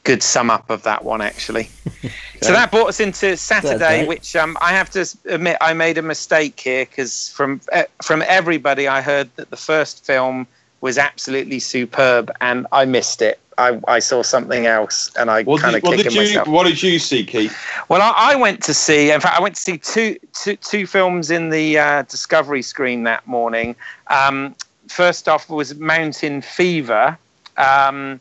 good 0.04 0.22
sum 0.22 0.50
up 0.50 0.70
of 0.70 0.84
that 0.84 1.04
one 1.04 1.20
actually. 1.20 1.68
So 2.42 2.52
that 2.52 2.70
brought 2.70 2.88
us 2.88 3.00
into 3.00 3.34
Saturday, 3.36 3.78
Saturday. 3.78 4.06
which 4.06 4.36
um, 4.36 4.58
I 4.60 4.72
have 4.72 4.90
to 4.90 5.08
admit 5.24 5.56
I 5.62 5.72
made 5.72 5.96
a 5.96 6.02
mistake 6.02 6.60
here 6.60 6.84
because 6.84 7.30
from 7.30 7.62
uh, 7.72 7.84
from 8.02 8.22
everybody 8.26 8.86
I 8.86 9.00
heard 9.00 9.30
that 9.36 9.48
the 9.48 9.56
first 9.56 10.04
film 10.04 10.46
was 10.82 10.98
absolutely 10.98 11.58
superb 11.60 12.30
and 12.42 12.66
I 12.72 12.84
missed 12.84 13.22
it. 13.22 13.40
I, 13.58 13.80
I 13.88 13.98
saw 14.00 14.22
something 14.22 14.66
else 14.66 15.10
and 15.18 15.30
I 15.30 15.42
What 15.44 15.62
kind 15.62 15.76
of 15.76 15.82
what 15.82 15.96
kicking 15.96 16.12
you 16.12 16.18
myself. 16.18 16.48
What 16.48 16.66
did 16.66 16.82
you 16.82 16.98
see, 16.98 17.24
Keith? 17.24 17.56
Well, 17.88 18.02
I, 18.02 18.32
I 18.32 18.36
went 18.36 18.62
to 18.64 18.74
see. 18.74 19.10
In 19.10 19.20
fact, 19.20 19.38
I 19.38 19.42
went 19.42 19.54
to 19.54 19.60
see 19.60 19.78
two 19.78 20.18
two, 20.32 20.56
two 20.56 20.86
films 20.86 21.30
in 21.30 21.48
the 21.50 21.78
uh, 21.78 22.02
Discovery 22.02 22.62
screen 22.62 23.04
that 23.04 23.26
morning. 23.26 23.74
Um, 24.08 24.54
first 24.88 25.28
off 25.28 25.48
was 25.48 25.74
Mountain 25.76 26.42
Fever, 26.42 27.16
um, 27.56 28.20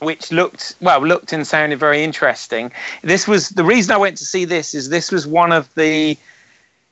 which 0.00 0.32
looked 0.32 0.74
well, 0.80 1.00
looked 1.00 1.32
and 1.32 1.46
sounded 1.46 1.78
very 1.78 2.02
interesting. 2.02 2.72
This 3.02 3.28
was 3.28 3.50
the 3.50 3.64
reason 3.64 3.94
I 3.94 3.98
went 3.98 4.16
to 4.18 4.24
see 4.24 4.44
this. 4.44 4.74
Is 4.74 4.88
this 4.88 5.12
was 5.12 5.26
one 5.26 5.52
of 5.52 5.72
the 5.74 6.18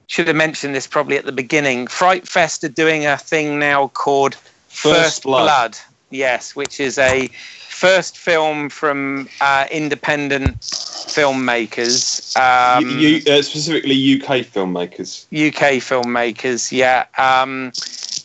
should 0.06 0.28
have 0.28 0.36
mentioned 0.36 0.74
this 0.74 0.86
probably 0.86 1.16
at 1.16 1.24
the 1.24 1.32
beginning. 1.32 1.88
Fright 1.88 2.28
Fest 2.28 2.62
are 2.62 2.68
doing 2.68 3.06
a 3.06 3.16
thing 3.16 3.58
now 3.58 3.88
called 3.88 4.34
First 4.68 4.96
First, 4.96 5.22
Blood. 5.24 5.44
Blood. 5.44 5.78
Yes, 6.10 6.54
which 6.54 6.78
is 6.78 6.98
a 6.98 7.28
first 7.74 8.16
film 8.16 8.68
from 8.68 9.28
uh, 9.40 9.66
independent 9.70 10.60
filmmakers, 10.60 12.34
um, 12.36 12.84
uh, 12.86 13.42
specifically 13.42 13.94
UK 14.14 14.46
filmmakers. 14.46 15.24
UK 15.32 15.82
filmmakers. 15.82 16.70
Yeah, 16.70 17.06
um, 17.18 17.72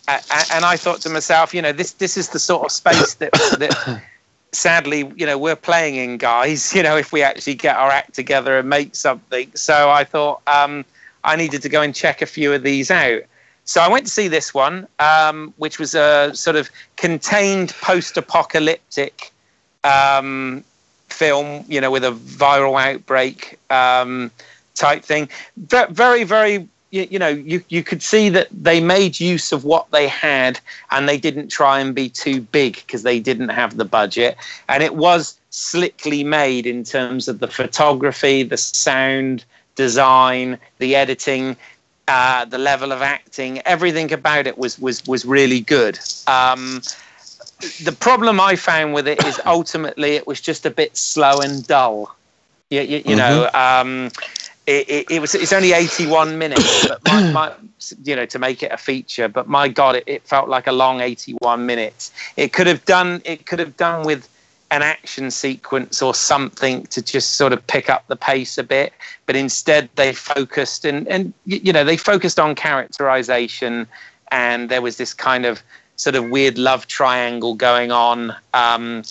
and 0.07 0.65
I 0.65 0.77
thought 0.77 1.01
to 1.01 1.09
myself, 1.09 1.53
you 1.53 1.61
know, 1.61 1.71
this 1.71 1.93
this 1.93 2.15
is 2.15 2.29
the 2.29 2.39
sort 2.39 2.63
of 2.63 2.71
space 2.71 3.15
that 3.15 3.33
that. 3.33 4.01
Sadly, 4.51 5.01
you 5.15 5.27
know, 5.27 5.37
we're 5.37 5.55
playing 5.55 5.97
in, 5.97 6.17
guys. 6.17 6.73
You 6.75 6.81
know, 6.81 6.97
if 6.97 7.11
we 7.11 7.21
actually 7.21 7.53
get 7.53 7.75
our 7.75 7.91
act 7.91 8.15
together 8.15 8.57
and 8.57 8.67
make 8.67 8.95
something. 8.95 9.51
So 9.53 9.91
I 9.91 10.03
thought 10.03 10.41
um, 10.47 10.83
I 11.23 11.35
needed 11.35 11.61
to 11.61 11.69
go 11.69 11.83
and 11.83 11.93
check 11.93 12.23
a 12.23 12.25
few 12.25 12.51
of 12.51 12.63
these 12.63 12.89
out. 12.89 13.21
So 13.65 13.79
I 13.79 13.87
went 13.87 14.07
to 14.07 14.11
see 14.11 14.27
this 14.27 14.51
one, 14.51 14.87
um, 14.97 15.53
which 15.57 15.77
was 15.77 15.93
a 15.93 16.31
sort 16.33 16.55
of 16.55 16.71
contained 16.95 17.75
post-apocalyptic 17.79 19.31
um, 19.83 20.63
film, 21.09 21.65
you 21.67 21.81
know, 21.81 21.91
with 21.91 22.03
a 22.03 22.11
viral 22.11 22.81
outbreak 22.81 23.59
um, 23.69 24.31
type 24.75 25.03
thing. 25.03 25.29
Very, 25.57 26.23
very, 26.23 26.67
you, 26.91 27.07
you 27.09 27.19
know, 27.19 27.27
you, 27.27 27.63
you 27.69 27.83
could 27.83 28.01
see 28.01 28.29
that 28.29 28.47
they 28.51 28.79
made 28.79 29.19
use 29.19 29.51
of 29.51 29.63
what 29.63 29.89
they 29.91 30.07
had 30.07 30.59
and 30.91 31.07
they 31.07 31.17
didn't 31.17 31.49
try 31.49 31.79
and 31.79 31.93
be 31.93 32.09
too 32.09 32.41
big 32.41 32.75
because 32.75 33.03
they 33.03 33.19
didn't 33.19 33.49
have 33.49 33.77
the 33.77 33.85
budget. 33.85 34.37
And 34.67 34.83
it 34.83 34.95
was 34.95 35.37
slickly 35.49 36.23
made 36.23 36.65
in 36.65 36.83
terms 36.83 37.27
of 37.27 37.39
the 37.39 37.47
photography, 37.47 38.43
the 38.43 38.57
sound 38.57 39.45
design, 39.75 40.57
the 40.79 40.95
editing. 40.95 41.55
Uh, 42.11 42.43
the 42.43 42.57
level 42.57 42.91
of 42.91 43.03
acting, 43.03 43.59
everything 43.67 44.11
about 44.11 44.47
it 44.47 44.57
was 44.57 44.79
was 44.79 45.05
was 45.05 45.25
really 45.25 45.61
good. 45.61 45.99
Um, 46.25 46.81
the 47.83 47.91
problem 47.91 48.39
I 48.39 48.55
found 48.55 48.93
with 48.93 49.07
it 49.07 49.23
is 49.25 49.39
ultimately 49.45 50.11
it 50.11 50.27
was 50.27 50.41
just 50.41 50.65
a 50.65 50.71
bit 50.71 50.95
slow 50.95 51.39
and 51.39 51.65
dull. 51.65 52.15
You, 52.69 52.81
you, 52.81 53.01
you 53.03 53.15
know, 53.15 53.49
um, 53.53 54.11
it, 54.67 54.87
it, 54.89 55.11
it 55.11 55.19
was 55.19 55.33
it's 55.33 55.51
only 55.53 55.73
81 55.73 56.37
minutes, 56.37 56.87
but 56.87 57.03
my, 57.03 57.31
my, 57.33 57.53
you 58.03 58.15
know 58.15 58.25
to 58.27 58.39
make 58.39 58.61
it 58.61 58.71
a 58.71 58.77
feature. 58.77 59.27
But 59.27 59.47
my 59.47 59.67
God, 59.67 59.95
it, 59.95 60.03
it 60.05 60.23
felt 60.27 60.49
like 60.49 60.67
a 60.67 60.71
long 60.71 61.01
81 61.01 61.65
minutes. 61.65 62.11
It 62.37 62.53
could 62.53 62.67
have 62.67 62.85
done 62.85 63.21
it 63.25 63.45
could 63.45 63.59
have 63.59 63.75
done 63.77 64.05
with 64.05 64.29
an 64.71 64.83
action 64.83 65.31
sequence 65.31 65.99
or 65.99 66.13
something 66.13 66.85
to 66.87 67.01
just 67.01 67.37
sort 67.37 67.53
of 67.53 67.65
pick 67.65 67.89
up 67.89 68.05
the 68.05 68.15
pace 68.15 68.55
a 68.59 68.63
bit 68.63 68.93
but 69.25 69.35
instead 69.35 69.89
they 69.95 70.13
focused 70.13 70.85
and 70.85 71.07
and 71.07 71.33
you 71.45 71.73
know 71.73 71.83
they 71.83 71.97
focused 71.97 72.39
on 72.39 72.53
characterization 72.53 73.87
and 74.31 74.69
there 74.69 74.81
was 74.81 74.97
this 74.97 75.11
kind 75.11 75.45
of 75.45 75.63
sort 75.99 76.15
of 76.15 76.29
weird 76.29 76.57
love 76.57 76.87
triangle 76.87 77.55
going 77.55 77.91
on 77.91 78.33
um, 78.53 79.03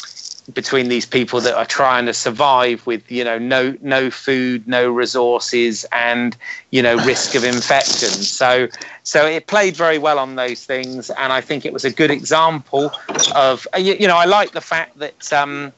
between 0.54 0.88
these 0.88 1.04
people 1.04 1.38
that 1.38 1.54
are 1.54 1.66
trying 1.66 2.06
to 2.06 2.14
survive 2.14 2.86
with 2.86 3.12
you 3.12 3.22
know 3.22 3.38
no 3.38 3.76
no 3.82 4.10
food 4.10 4.66
no 4.66 4.90
resources 4.90 5.84
and 5.92 6.34
you 6.70 6.80
know 6.80 6.96
risk 7.04 7.34
of 7.34 7.44
infection 7.44 8.08
so 8.08 8.66
so 9.02 9.26
it 9.26 9.46
played 9.46 9.76
very 9.76 9.98
well 9.98 10.18
on 10.18 10.36
those 10.36 10.64
things 10.64 11.10
and 11.10 11.30
i 11.30 11.42
think 11.42 11.66
it 11.66 11.74
was 11.74 11.84
a 11.84 11.90
good 11.90 12.10
example 12.10 12.90
of 13.34 13.68
uh, 13.74 13.78
you, 13.78 13.94
you 14.00 14.08
know 14.08 14.16
i 14.16 14.24
like 14.24 14.52
the 14.52 14.60
fact 14.62 14.98
that 14.98 15.30
um 15.30 15.70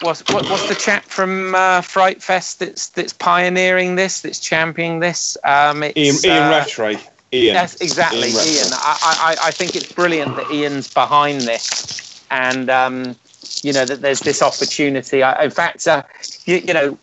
what's 0.00 0.22
what, 0.32 0.48
what's 0.48 0.66
the 0.66 0.74
chap 0.74 1.04
from 1.04 1.54
uh, 1.54 1.82
fright 1.82 2.22
fest 2.22 2.58
that's 2.60 2.88
that's 2.88 3.12
pioneering 3.12 3.96
this 3.96 4.22
that's 4.22 4.40
championing 4.40 5.00
this 5.00 5.36
um 5.44 5.82
it's, 5.82 6.24
Ian, 6.24 6.34
Ian 6.34 6.44
uh, 6.44 6.50
Rattray. 6.56 6.98
Ian. 7.32 7.54
Yes, 7.54 7.80
exactly, 7.80 8.30
Ian 8.30 8.46
Ian. 8.46 8.68
I, 8.72 9.36
I, 9.40 9.48
I 9.48 9.50
think 9.50 9.76
it's 9.76 9.92
brilliant 9.92 10.36
that 10.36 10.50
Ian's 10.50 10.92
behind 10.92 11.42
this, 11.42 12.24
and 12.30 12.68
um, 12.68 13.16
you 13.62 13.72
know 13.72 13.84
that 13.84 14.00
there's 14.00 14.20
this 14.20 14.42
opportunity. 14.42 15.22
I, 15.22 15.44
in 15.44 15.50
fact, 15.50 15.86
uh, 15.86 16.02
you, 16.44 16.56
you 16.56 16.74
know, 16.74 16.98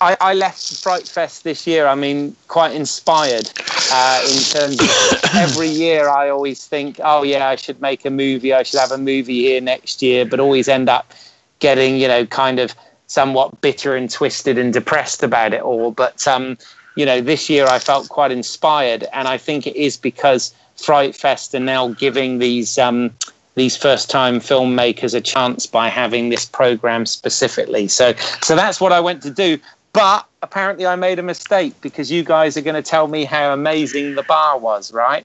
I, 0.00 0.16
I 0.20 0.34
left 0.34 0.82
Fright 0.82 1.08
Fest 1.08 1.44
this 1.44 1.66
year. 1.66 1.86
I 1.86 1.94
mean, 1.94 2.36
quite 2.48 2.74
inspired 2.74 3.50
uh, 3.90 4.20
in 4.24 4.38
terms 4.42 4.80
of 4.80 5.20
every 5.34 5.68
year. 5.68 6.08
I 6.08 6.28
always 6.28 6.66
think, 6.66 7.00
oh 7.02 7.22
yeah, 7.22 7.48
I 7.48 7.56
should 7.56 7.80
make 7.80 8.04
a 8.04 8.10
movie. 8.10 8.52
I 8.52 8.62
should 8.62 8.80
have 8.80 8.92
a 8.92 8.98
movie 8.98 9.42
here 9.42 9.60
next 9.60 10.02
year, 10.02 10.26
but 10.26 10.38
always 10.38 10.68
end 10.68 10.88
up 10.88 11.12
getting, 11.60 11.96
you 11.96 12.08
know, 12.08 12.26
kind 12.26 12.58
of 12.58 12.74
somewhat 13.06 13.60
bitter 13.60 13.96
and 13.96 14.10
twisted 14.10 14.58
and 14.58 14.72
depressed 14.72 15.22
about 15.22 15.54
it 15.54 15.62
all. 15.62 15.92
But 15.92 16.26
um, 16.26 16.58
you 16.96 17.06
know, 17.06 17.20
this 17.20 17.48
year 17.48 17.66
I 17.66 17.78
felt 17.78 18.08
quite 18.08 18.32
inspired, 18.32 19.06
and 19.12 19.28
I 19.28 19.38
think 19.38 19.66
it 19.66 19.76
is 19.76 19.96
because 19.96 20.52
Fright 20.76 21.14
Fest 21.14 21.54
are 21.54 21.60
now 21.60 21.88
giving 21.88 22.38
these 22.38 22.76
um, 22.78 23.10
these 23.54 23.76
first 23.76 24.10
time 24.10 24.40
filmmakers 24.40 25.14
a 25.14 25.20
chance 25.20 25.64
by 25.66 25.88
having 25.88 26.28
this 26.28 26.44
program 26.44 27.06
specifically. 27.06 27.88
So, 27.88 28.12
so 28.42 28.54
that's 28.56 28.80
what 28.80 28.92
I 28.92 29.00
went 29.00 29.22
to 29.22 29.30
do. 29.30 29.58
but 29.92 30.26
apparently 30.42 30.86
I 30.86 30.94
made 30.96 31.18
a 31.18 31.22
mistake 31.22 31.72
because 31.80 32.10
you 32.10 32.22
guys 32.22 32.56
are 32.58 32.60
going 32.60 32.74
to 32.74 32.82
tell 32.82 33.08
me 33.08 33.24
how 33.24 33.54
amazing 33.54 34.14
the 34.14 34.22
bar 34.24 34.58
was, 34.58 34.92
right? 34.92 35.24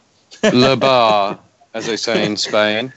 Le 0.53 0.77
Bar, 0.77 1.37
as 1.73 1.87
they 1.87 1.97
say 1.97 2.25
in 2.25 2.37
Spain. 2.37 2.93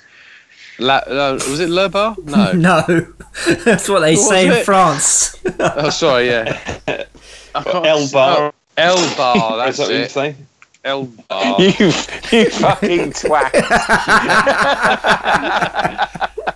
La, 0.79 0.99
uh, 0.99 1.33
was 1.35 1.59
it 1.59 1.69
Le 1.69 1.89
Bar? 1.89 2.15
No. 2.25 2.53
No, 2.55 2.79
that's 3.65 3.89
what 3.89 4.01
they 4.01 4.15
What 4.15 4.29
say 4.29 4.47
in 4.47 4.53
it? 4.53 4.65
France. 4.65 5.37
Oh, 5.59 5.91
sorry, 5.91 6.29
yeah. 6.29 6.57
I 7.57 7.65
El 7.85 8.09
Bar. 8.11 8.55
El 8.77 8.97
Bar, 9.17 9.57
that's 9.57 9.79
that 9.79 9.85
what 9.85 9.95
you 9.95 10.01
it. 10.01 10.11
say? 10.11 10.35
El 10.85 11.07
Bar. 11.07 11.61
You, 11.61 11.67
you 11.67 11.91
fucking 12.51 13.13
twat. 13.13 13.53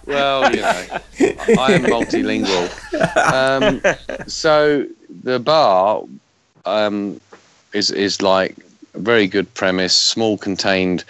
well, 0.07 0.51
you 0.55 0.61
know, 0.61 0.87
I 1.59 1.73
am 1.73 1.85
multilingual. 1.85 2.69
Um, 3.33 4.27
so 4.27 4.87
the 5.23 5.39
bar 5.39 6.03
um, 6.67 7.21
is 7.73 7.91
is 7.91 8.21
like 8.21 8.57
a 8.95 8.99
very 8.99 9.27
good 9.27 9.53
premise, 9.55 9.95
small 9.95 10.37
contained, 10.37 11.05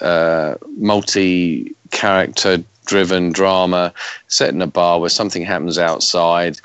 uh, 0.00 0.56
multi 0.76 1.74
character 1.90 2.62
driven 2.86 3.32
drama 3.32 3.92
set 4.28 4.50
in 4.50 4.60
a 4.60 4.66
bar 4.66 5.00
where 5.00 5.08
something 5.08 5.42
happens 5.42 5.78
outside, 5.78 6.60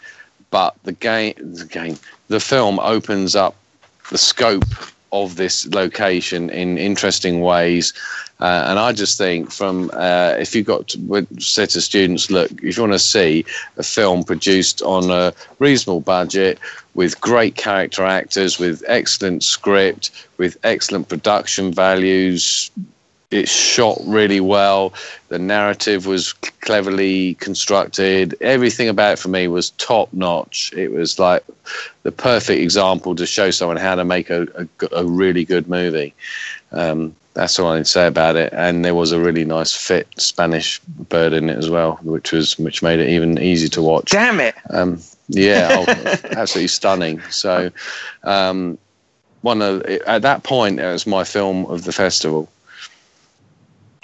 but 0.51 0.75
the 0.83 0.91
game 0.91 1.33
the 1.39 1.65
game 1.65 1.97
the 2.27 2.39
film 2.39 2.79
opens 2.79 3.35
up 3.35 3.55
the 4.09 4.17
scope 4.17 4.65
of 5.11 5.35
this 5.35 5.67
location 5.73 6.49
in 6.49 6.77
interesting 6.77 7.41
ways. 7.41 7.93
Uh, 8.39 8.65
and 8.67 8.79
I 8.79 8.93
just 8.93 9.17
think, 9.17 9.51
from 9.51 9.91
uh, 9.93 10.35
if 10.39 10.55
you've 10.55 10.65
got 10.65 10.95
would 10.99 11.41
say 11.41 11.65
to 11.65 11.81
students, 11.81 12.31
look, 12.31 12.51
if 12.63 12.77
you 12.77 12.83
want 12.83 12.93
to 12.93 12.99
see 12.99 13.43
a 13.77 13.83
film 13.83 14.23
produced 14.23 14.81
on 14.81 15.11
a 15.11 15.33
reasonable 15.59 15.99
budget 16.01 16.57
with 16.93 17.19
great 17.19 17.55
character 17.55 18.03
actors, 18.03 18.57
with 18.57 18.83
excellent 18.87 19.43
script, 19.43 20.11
with 20.37 20.57
excellent 20.63 21.09
production 21.09 21.73
values, 21.73 22.71
it's 23.31 23.51
shot 23.51 23.97
really 24.05 24.39
well. 24.39 24.93
The 25.27 25.37
narrative 25.37 26.07
was 26.07 26.33
cleverly 26.33 27.35
constructed. 27.35 28.35
Everything 28.41 28.89
about 28.89 29.13
it 29.13 29.19
for 29.19 29.29
me 29.29 29.47
was 29.47 29.69
top 29.71 30.11
notch. 30.13 30.73
It 30.75 30.91
was 30.91 31.19
like 31.19 31.43
the 32.03 32.11
perfect 32.11 32.61
example 32.61 33.15
to 33.15 33.25
show 33.25 33.51
someone 33.51 33.77
how 33.77 33.95
to 33.95 34.03
make 34.03 34.29
a, 34.29 34.47
a, 34.55 34.87
a 34.91 35.05
really 35.05 35.45
good 35.45 35.67
movie. 35.69 36.13
Um, 36.71 37.15
that's 37.35 37.59
all 37.59 37.71
I 37.71 37.77
can 37.77 37.85
say 37.85 38.07
about 38.07 38.35
it. 38.35 38.51
And 38.51 38.83
there 38.83 38.95
was 38.95 39.11
a 39.11 39.19
really 39.19 39.45
nice 39.45 39.75
fit 39.75 40.07
Spanish 40.17 40.79
bird 40.79 41.31
in 41.31 41.49
it 41.49 41.57
as 41.57 41.69
well, 41.69 41.99
which 42.01 42.31
was 42.31 42.57
which 42.57 42.81
made 42.81 42.99
it 42.99 43.09
even 43.09 43.39
easier 43.39 43.69
to 43.69 43.81
watch. 43.83 44.11
Damn 44.11 44.39
it. 44.39 44.55
Um, 44.71 44.99
yeah, 45.27 45.69
oh, 45.71 45.85
absolutely 46.31 46.67
stunning. 46.67 47.21
So, 47.29 47.69
um, 48.23 48.79
one 49.41 49.61
of 49.61 49.83
at 49.83 50.23
that 50.23 50.43
point, 50.43 50.79
it 50.79 50.91
was 50.91 51.05
my 51.05 51.23
film 51.23 51.67
of 51.67 51.83
the 51.83 51.91
festival. 51.93 52.49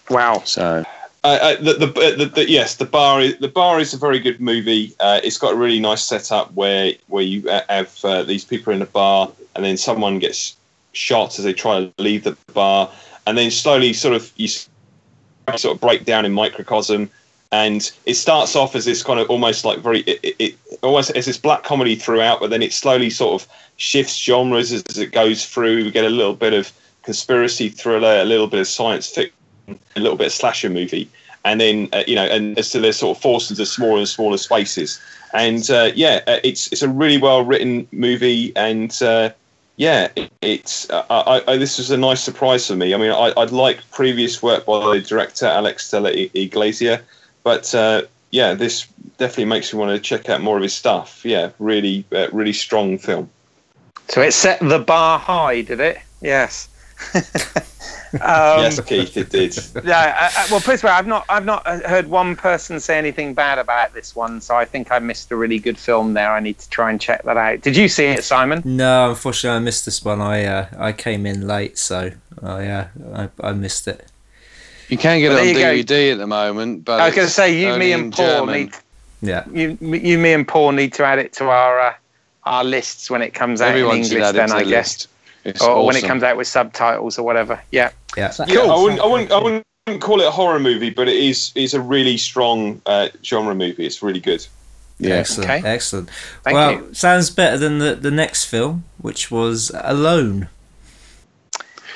Wow. 0.09 0.41
So 0.45 0.85
Uh, 1.25 1.39
uh, 1.41 1.55
the, 1.55 1.73
the, 1.73 1.87
uh, 1.87 2.17
the, 2.17 2.25
the, 2.25 2.47
yes, 2.47 2.75
the 2.75 2.85
bar 2.85 3.19
is 3.19 3.35
the 3.39 3.47
bar 3.47 3.79
is 3.79 3.95
a 3.95 3.97
very 3.97 4.19
good 4.19 4.39
movie. 4.39 4.93
Uh, 4.99 5.19
it's 5.23 5.39
got 5.39 5.53
a 5.53 5.55
really 5.55 5.79
nice 5.79 6.03
setup 6.03 6.53
where 6.53 6.93
where 7.07 7.23
you 7.23 7.49
uh, 7.49 7.61
have 7.67 8.05
uh, 8.05 8.21
these 8.21 8.45
people 8.45 8.71
in 8.71 8.79
a 8.79 8.85
bar, 8.85 9.31
and 9.55 9.65
then 9.65 9.75
someone 9.75 10.19
gets 10.19 10.55
shot 10.91 11.39
as 11.39 11.43
they 11.43 11.51
try 11.51 11.79
to 11.79 11.91
leave 11.97 12.23
the 12.23 12.37
bar, 12.53 12.91
and 13.25 13.39
then 13.39 13.49
slowly 13.49 13.91
sort 13.91 14.13
of 14.13 14.31
you 14.35 14.47
sort 14.47 15.73
of 15.73 15.81
break 15.81 16.05
down 16.05 16.25
in 16.25 16.31
microcosm, 16.31 17.09
and 17.51 17.91
it 18.05 18.13
starts 18.13 18.55
off 18.55 18.75
as 18.75 18.85
this 18.85 19.01
kind 19.01 19.19
of 19.19 19.27
almost 19.27 19.65
like 19.65 19.79
very 19.79 20.01
it, 20.01 20.19
it, 20.21 20.35
it 20.37 20.55
almost 20.83 21.09
as 21.17 21.25
this 21.25 21.39
black 21.39 21.63
comedy 21.63 21.95
throughout, 21.95 22.39
but 22.39 22.51
then 22.51 22.61
it 22.61 22.71
slowly 22.71 23.09
sort 23.09 23.41
of 23.41 23.47
shifts 23.77 24.15
genres 24.15 24.71
as, 24.71 24.83
as 24.89 24.99
it 24.99 25.11
goes 25.11 25.43
through. 25.43 25.85
We 25.85 25.89
get 25.89 26.05
a 26.05 26.09
little 26.09 26.35
bit 26.35 26.53
of 26.53 26.71
conspiracy 27.01 27.69
thriller, 27.69 28.21
a 28.21 28.25
little 28.25 28.45
bit 28.45 28.59
of 28.59 28.67
science 28.67 29.09
fiction 29.09 29.34
a 29.67 29.99
little 29.99 30.17
bit 30.17 30.27
of 30.27 30.33
slasher 30.33 30.69
movie, 30.69 31.09
and 31.43 31.61
then 31.61 31.89
uh, 31.93 32.03
you 32.07 32.15
know, 32.15 32.25
and 32.25 32.63
so 32.63 32.79
they're 32.79 32.93
sort 32.93 33.17
of 33.17 33.21
forced 33.21 33.49
into 33.49 33.65
smaller 33.65 33.99
and 33.99 34.07
smaller 34.07 34.37
spaces. 34.37 34.99
And 35.33 35.69
uh, 35.69 35.91
yeah, 35.95 36.21
uh, 36.27 36.39
it's 36.43 36.71
it's 36.71 36.81
a 36.81 36.89
really 36.89 37.17
well 37.17 37.43
written 37.43 37.87
movie, 37.91 38.55
and 38.55 38.95
uh, 39.01 39.31
yeah, 39.77 40.09
it, 40.15 40.31
it's 40.41 40.89
uh, 40.89 41.05
I, 41.09 41.43
I, 41.47 41.57
this 41.57 41.77
was 41.77 41.91
a 41.91 41.97
nice 41.97 42.21
surprise 42.21 42.67
for 42.67 42.75
me. 42.75 42.93
I 42.93 42.97
mean, 42.97 43.11
I, 43.11 43.33
I'd 43.37 43.51
like 43.51 43.79
previous 43.91 44.41
work 44.41 44.65
by 44.65 44.95
the 44.95 45.01
director 45.01 45.45
Alex 45.45 45.89
de 45.91 45.99
la 45.99 46.09
Iglesia, 46.09 47.01
but 47.43 47.73
uh, 47.75 48.03
yeah, 48.31 48.53
this 48.53 48.87
definitely 49.17 49.45
makes 49.45 49.73
me 49.73 49.79
want 49.79 49.91
to 49.91 49.99
check 49.99 50.29
out 50.29 50.41
more 50.41 50.57
of 50.57 50.63
his 50.63 50.73
stuff. 50.73 51.23
Yeah, 51.25 51.51
really, 51.59 52.05
really 52.31 52.53
strong 52.53 52.97
film. 52.97 53.29
So 54.09 54.21
it 54.21 54.33
set 54.33 54.59
the 54.59 54.79
bar 54.79 55.19
high, 55.19 55.61
did 55.61 55.79
it? 55.79 55.99
Yes. 56.21 56.69
um, 58.21 58.61
yes, 58.61 58.79
Keith, 58.81 59.15
it 59.17 59.29
did. 59.29 59.57
Yeah. 59.83 60.15
I, 60.19 60.41
I, 60.43 60.47
well, 60.51 60.59
put 60.59 60.67
it 60.69 60.71
this 60.73 60.83
I've 60.85 61.07
not, 61.07 61.25
I've 61.29 61.45
not 61.45 61.63
uh, 61.65 61.87
heard 61.87 62.07
one 62.07 62.35
person 62.35 62.79
say 62.79 62.97
anything 62.97 63.33
bad 63.33 63.57
about 63.59 63.93
this 63.93 64.15
one, 64.15 64.41
so 64.41 64.55
I 64.55 64.65
think 64.65 64.91
I 64.91 64.99
missed 64.99 65.31
a 65.31 65.35
really 65.35 65.59
good 65.59 65.77
film 65.77 66.13
there. 66.13 66.31
I 66.31 66.39
need 66.39 66.57
to 66.59 66.69
try 66.69 66.91
and 66.91 66.99
check 66.99 67.23
that 67.23 67.37
out. 67.37 67.61
Did 67.61 67.75
you 67.75 67.87
see 67.87 68.05
it, 68.05 68.23
Simon? 68.23 68.61
No, 68.65 69.09
unfortunately, 69.09 69.57
I 69.57 69.59
missed 69.59 69.85
this 69.85 70.03
one. 70.03 70.21
I 70.21 70.45
uh, 70.45 70.67
I 70.77 70.91
came 70.91 71.25
in 71.25 71.47
late, 71.47 71.77
so 71.77 72.11
I 72.41 72.67
uh, 72.67 72.87
I, 73.13 73.29
I 73.41 73.51
missed 73.53 73.87
it. 73.87 74.05
you 74.89 74.97
can 74.97 75.19
get 75.19 75.29
Well, 75.29 75.39
it 75.39 75.49
on 75.49 75.53
there 75.55 75.73
you 75.73 75.83
DVD 75.83 76.11
at 76.13 76.17
the 76.19 76.27
moment, 76.27 76.85
but 76.85 76.99
I 76.99 77.07
was 77.07 77.15
going 77.15 77.27
to 77.27 77.33
say 77.33 77.59
you, 77.59 77.77
me, 77.77 77.91
and 77.91 78.13
Paul 78.13 78.45
German. 78.45 78.53
need 78.55 78.73
Yeah, 79.21 79.43
you, 79.51 79.77
you, 79.81 80.17
me, 80.19 80.33
and 80.33 80.47
Paul 80.47 80.71
need 80.73 80.93
to 80.93 81.03
add 81.03 81.19
it 81.19 81.33
to 81.33 81.45
our 81.49 81.79
uh, 81.79 81.93
our 82.43 82.63
lists 82.63 83.09
when 83.09 83.21
it 83.23 83.33
comes 83.33 83.61
out 83.61 83.69
Everyone 83.69 83.97
in 83.97 84.03
English. 84.03 84.21
add 84.21 84.35
it 84.35 84.37
Then 84.37 84.49
to 84.49 84.55
I 84.55 84.63
the 84.63 84.69
guess, 84.69 84.93
list. 84.93 85.07
It's 85.45 85.61
or 85.61 85.85
when 85.85 85.95
it 85.95 86.03
comes 86.03 86.23
out 86.23 86.37
with 86.37 86.47
subtitles 86.47 87.19
or 87.19 87.23
whatever. 87.23 87.61
Yeah. 87.71 87.91
yeah. 88.17 88.33
Yeah, 88.47 88.61
I 88.61 88.81
wouldn't, 88.81 88.99
I 88.99 89.05
wouldn't, 89.05 89.31
I 89.31 89.41
wouldn't 89.41 90.01
call 90.01 90.19
it 90.19 90.27
a 90.27 90.31
horror 90.31 90.59
movie, 90.59 90.89
but 90.89 91.07
it 91.07 91.15
is 91.15 91.51
is 91.55 91.73
a 91.73 91.81
really 91.81 92.17
strong 92.17 92.81
uh, 92.87 93.09
genre 93.23 93.53
movie. 93.53 93.85
It's 93.85 94.01
really 94.01 94.19
good. 94.19 94.45
Yeah. 94.97 95.15
Excellent, 95.15 95.51
Okay. 95.51 95.67
excellent. 95.67 96.09
Thank 96.43 96.55
well, 96.55 96.71
you. 96.71 96.93
sounds 96.93 97.29
better 97.29 97.57
than 97.57 97.77
the 97.77 97.95
the 97.95 98.11
next 98.11 98.45
film, 98.45 98.85
which 98.97 99.29
was 99.29 99.71
Alone. 99.75 100.49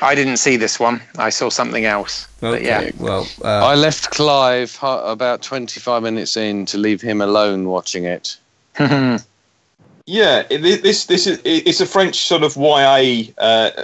I 0.01 0.15
didn't 0.15 0.37
see 0.37 0.55
this 0.55 0.79
one. 0.79 1.01
I 1.17 1.29
saw 1.29 1.49
something 1.49 1.85
else. 1.85 2.27
But 2.39 2.55
Okay, 2.55 2.65
yeah. 2.65 2.91
well, 2.99 3.27
I 3.43 3.73
uh, 3.73 3.75
left 3.75 4.11
Clive 4.11 4.77
about 4.81 5.41
25 5.41 6.03
minutes 6.03 6.37
in 6.37 6.65
to 6.67 6.77
leave 6.77 7.01
him 7.01 7.19
alone 7.19 7.67
watching 7.67 8.05
it. 8.05 8.37
Yeah, 10.09 10.41
this 10.41 11.05
this 11.05 11.27
is 11.27 11.39
it's 11.45 11.81
a 11.81 11.85
French 11.85 12.15
sort 12.25 12.41
of 12.41 12.55
YA 12.57 13.31
uh, 13.37 13.83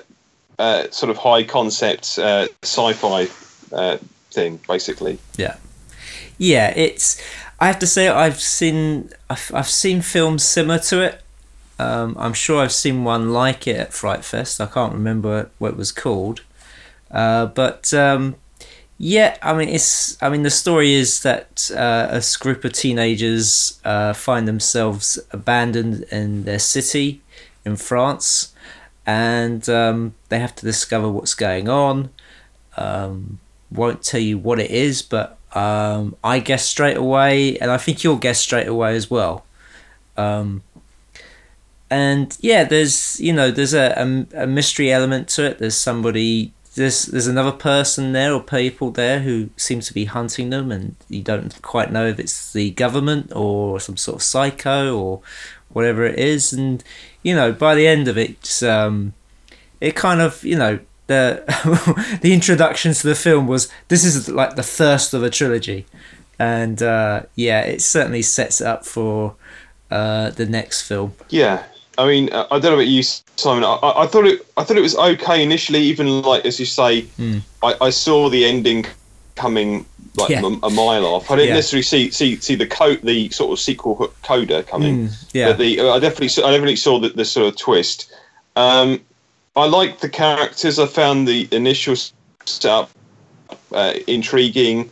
uh, 0.57 0.89
sort 0.89 1.11
of 1.11 1.18
high 1.18 1.43
concept 1.43 2.18
uh, 2.18 2.47
sci-fi 2.64 3.27
uh, 3.72 3.97
thing, 4.31 4.60
basically. 4.68 5.19
yeah, 5.38 5.57
yeah. 6.39 6.73
it's. 6.76 7.22
I 7.60 7.68
have 7.68 7.77
to 7.77 7.85
say, 7.85 8.07
I've 8.07 8.41
seen 8.41 9.11
I've, 9.30 9.52
I've 9.53 9.69
seen 9.69 10.02
films 10.02 10.43
similar 10.43 10.80
to 10.80 11.03
it. 11.03 11.22
Um, 11.77 12.15
I'm 12.18 12.34
sure 12.34 12.64
I've 12.64 12.72
seen 12.72 13.03
one 13.03 13.31
like 13.31 13.68
it 13.68 13.77
at 13.77 13.93
Fright 13.93 14.26
Fest. 14.26 14.60
I 14.60 14.65
can't 14.65 14.93
remember 14.93 15.52
what 15.60 15.73
it 15.73 15.77
was 15.77 15.91
called, 15.91 16.41
uh, 17.11 17.45
but 17.45 17.93
um, 17.93 18.35
yeah, 18.97 19.38
I 19.41 19.53
mean, 19.53 19.67
it's. 19.69 20.22
I 20.23 20.30
mean, 20.30 20.43
the 20.43 20.49
story 20.49 20.93
is 20.93 21.22
that 21.23 21.69
uh, 21.76 22.07
a 22.09 22.23
group 22.39 22.63
of 22.63 22.72
teenagers 22.73 23.80
uh, 23.84 24.13
find 24.13 24.47
themselves 24.47 25.19
abandoned 25.31 26.03
in 26.11 26.45
their 26.45 26.59
city 26.59 27.22
in 27.65 27.76
France, 27.76 28.53
and 29.05 29.67
um, 29.67 30.15
they 30.30 30.39
have 30.39 30.55
to 30.55 30.65
discover 30.65 31.09
what's 31.09 31.34
going 31.34 31.67
on. 31.67 32.09
Um, 32.77 33.39
won't 33.69 34.01
tell 34.01 34.22
you 34.22 34.38
what 34.38 34.59
it 34.59 34.72
is, 34.72 35.01
but 35.01 35.38
um, 35.53 36.15
I 36.23 36.39
guess 36.39 36.65
straight 36.65 36.97
away, 36.97 37.57
and 37.57 37.72
I 37.72 37.77
think 37.77 38.01
you'll 38.03 38.15
guess 38.15 38.39
straight 38.39 38.67
away 38.67 38.95
as 38.95 39.11
well. 39.11 39.45
Um, 40.15 40.63
and 41.89 42.38
yeah, 42.39 42.63
there's 42.63 43.19
you 43.19 43.34
know 43.34 43.51
there's 43.51 43.73
a, 43.73 43.93
a, 43.97 44.43
a 44.43 44.47
mystery 44.47 44.89
element 44.89 45.27
to 45.30 45.45
it. 45.45 45.59
There's 45.59 45.76
somebody 45.76 46.53
there's 46.76 47.06
there's 47.06 47.27
another 47.27 47.52
person 47.52 48.11
there 48.11 48.34
or 48.34 48.41
people 48.41 48.91
there 48.91 49.22
who 49.22 49.49
seems 49.57 49.88
to 49.88 49.93
be 49.93 50.06
hunting 50.06 50.49
them, 50.49 50.72
and 50.72 50.95
you 51.10 51.22
don't 51.22 51.61
quite 51.61 51.91
know 51.91 52.06
if 52.06 52.19
it's 52.19 52.53
the 52.53 52.72
government 52.72 53.31
or 53.35 53.80
some 53.80 53.97
sort 53.97 54.18
of 54.18 54.23
psycho 54.23 54.97
or 54.97 55.22
whatever 55.69 56.06
it 56.06 56.19
is. 56.19 56.53
And 56.53 56.84
you 57.23 57.35
know, 57.35 57.52
by 57.52 57.76
the 57.76 57.88
end 57.88 58.07
of 58.07 58.18
it, 58.18 58.61
um, 58.64 59.14
it 59.81 59.95
kind 59.95 60.22
of 60.22 60.43
you 60.43 60.57
know 60.57 60.80
the 61.07 62.18
the 62.22 62.34
introduction 62.34 62.93
to 62.93 63.07
the 63.07 63.15
film 63.15 63.47
was 63.47 63.69
this 63.88 64.03
is 64.03 64.30
like 64.30 64.56
the 64.56 64.64
first 64.64 65.14
of 65.14 65.23
a 65.23 65.30
trilogy, 65.30 65.85
and 66.38 66.84
uh, 66.84 67.23
yeah, 67.35 67.61
it 67.61 67.81
certainly 67.81 68.22
sets 68.22 68.61
it 68.61 68.68
up 68.68 68.85
for 68.85 69.35
uh, 69.89 70.30
the 70.31 70.45
next 70.45 70.81
film. 70.81 71.14
Yeah, 71.30 71.64
I 71.97 72.05
mean, 72.07 72.31
uh, 72.34 72.45
I 72.51 72.59
don't 72.59 72.72
know 72.72 72.73
about 72.73 72.88
you, 72.88 73.03
Simon. 73.03 73.63
I, 73.63 73.77
I 73.81 74.07
thought 74.07 74.26
it 74.26 74.45
I 74.57 74.63
thought 74.63 74.77
it 74.77 74.81
was 74.81 74.95
okay 74.95 75.41
initially. 75.43 75.80
Even 75.81 76.22
like 76.22 76.45
as 76.45 76.59
you 76.59 76.65
say, 76.65 77.01
Hmm. 77.01 77.39
I, 77.63 77.76
I 77.81 77.89
saw 77.89 78.30
the 78.30 78.45
ending 78.45 78.85
coming 79.35 79.85
like 80.17 80.30
Yeah. 80.30 80.41
a, 80.43 80.67
a 80.67 80.69
mile 80.69 81.05
off. 81.05 81.30
I 81.30 81.35
didn't 81.35 81.49
Yeah. 81.49 81.55
necessarily 81.55 81.84
see 81.84 82.11
see 82.11 82.38
see 82.38 82.55
the 82.55 82.67
co- 82.67 82.95
the 82.95 83.30
sort 83.30 83.51
of 83.53 83.59
sequel 83.59 84.13
coda 84.23 84.63
coming. 84.63 85.07
Mm, 85.09 85.26
yeah. 85.34 85.47
But 85.49 85.57
the 85.59 85.81
I 85.81 85.99
definitely 85.99 86.30
saw, 86.30 86.47
I 86.47 86.51
definitely 86.51 86.76
saw 86.77 86.99
the, 86.99 87.09
the 87.09 87.26
sort 87.26 87.47
of 87.47 87.57
twist. 87.57 88.11
Um, 88.55 89.01
I 89.55 89.65
liked 89.65 90.01
the 90.01 90.09
characters. 90.09 90.80
I 90.80 90.85
found 90.85 91.27
the 91.27 91.47
initial 91.51 91.95
setup 92.45 92.89
uh, 93.73 93.93
intriguing, 94.07 94.89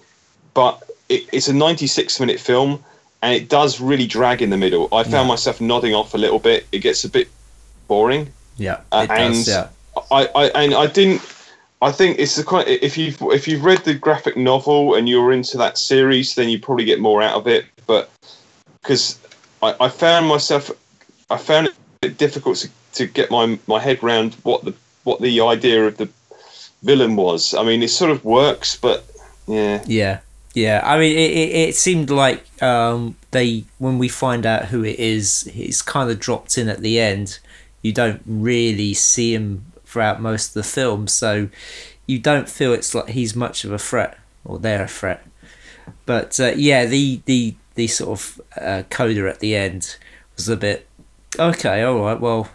but 0.53 0.81
it, 1.09 1.23
it's 1.33 1.47
a 1.47 1.53
96 1.53 2.19
minute 2.19 2.39
film, 2.39 2.83
and 3.23 3.33
it 3.33 3.49
does 3.49 3.79
really 3.81 4.05
drag 4.05 4.41
in 4.41 4.49
the 4.51 4.57
middle. 4.57 4.87
I 4.91 5.01
found 5.03 5.13
Yeah. 5.13 5.33
myself 5.35 5.59
nodding 5.61 5.95
off 5.95 6.13
a 6.13 6.17
little 6.17 6.39
bit. 6.39 6.67
It 6.71 6.79
gets 6.79 7.03
a 7.05 7.09
bit 7.09 7.27
boring. 7.87 8.31
yeah, 8.57 8.81
uh, 8.91 9.07
it 9.09 9.15
does. 9.17 9.47
and- 9.47 9.47
Yeah, 9.47 9.67
I, 10.11 10.29
I 10.35 10.45
and 10.63 10.73
I 10.75 10.85
didn't. 10.87 11.21
I 11.81 11.91
think 11.91 12.19
it's 12.19 12.35
the 12.35 12.43
kind. 12.43 12.67
If 12.67 12.97
you've 12.97 13.17
if 13.39 13.47
you've 13.47 13.63
read 13.63 13.79
the 13.85 13.93
graphic 13.93 14.37
novel 14.37 14.95
and 14.95 15.09
you're 15.09 15.31
into 15.33 15.57
that 15.57 15.77
series, 15.77 16.35
then 16.35 16.49
you 16.49 16.59
probably 16.59 16.85
get 16.85 16.99
more 16.99 17.21
out 17.21 17.35
of 17.35 17.47
it. 17.47 17.65
But 17.87 18.09
because 18.81 19.17
I, 19.61 19.75
I 19.79 19.89
found 19.89 20.27
myself, 20.27 20.69
I 21.29 21.37
found 21.37 21.69
it 22.01 22.17
difficult 22.17 22.57
to, 22.57 22.69
to 22.93 23.05
get 23.07 23.31
my 23.31 23.57
my 23.67 23.79
head 23.79 24.03
around 24.03 24.35
what 24.43 24.63
the 24.65 24.73
what 25.03 25.19
the 25.21 25.41
idea 25.41 25.85
of 25.87 25.97
the 25.97 26.07
villain 26.83 27.15
was. 27.15 27.53
I 27.53 27.63
mean, 27.63 27.81
it 27.83 27.89
sort 27.89 28.11
of 28.11 28.23
works, 28.23 28.77
but 28.77 29.05
yeah, 29.47 29.83
yeah, 29.85 30.19
yeah. 30.53 30.81
I 30.83 30.97
mean, 30.99 31.17
it, 31.17 31.31
it, 31.31 31.55
it 31.69 31.75
seemed 31.75 32.09
like 32.09 32.43
um, 32.61 33.15
they 33.31 33.65
when 33.77 33.97
we 33.97 34.07
find 34.07 34.45
out 34.45 34.65
who 34.65 34.83
it 34.83 34.99
is, 34.99 35.49
he's 35.53 35.81
kind 35.81 36.09
of 36.09 36.19
dropped 36.19 36.57
in 36.57 36.69
at 36.69 36.81
the 36.81 36.99
end. 36.99 37.39
You 37.81 37.91
don't 37.91 38.21
really 38.25 38.93
see 38.93 39.33
him 39.33 39.65
throughout 39.85 40.21
most 40.21 40.49
of 40.49 40.53
the 40.53 40.63
film, 40.63 41.07
so 41.07 41.49
you 42.05 42.19
don't 42.19 42.49
feel 42.49 42.73
it's 42.73 42.95
like 42.95 43.09
he's 43.09 43.35
much 43.35 43.63
of 43.65 43.71
a 43.71 43.79
threat 43.79 44.17
or 44.45 44.59
they're 44.59 44.83
a 44.83 44.87
threat. 44.87 45.25
But 46.05 46.39
uh, 46.39 46.53
yeah, 46.55 46.85
the 46.85 47.21
the 47.25 47.55
the 47.75 47.87
sort 47.87 48.19
of 48.19 48.41
uh, 48.59 48.83
coda 48.89 49.29
at 49.29 49.39
the 49.39 49.55
end 49.55 49.97
was 50.35 50.49
a 50.49 50.57
bit 50.57 50.87
okay. 51.37 51.83
All 51.83 52.01
right, 52.01 52.19
well, 52.19 52.49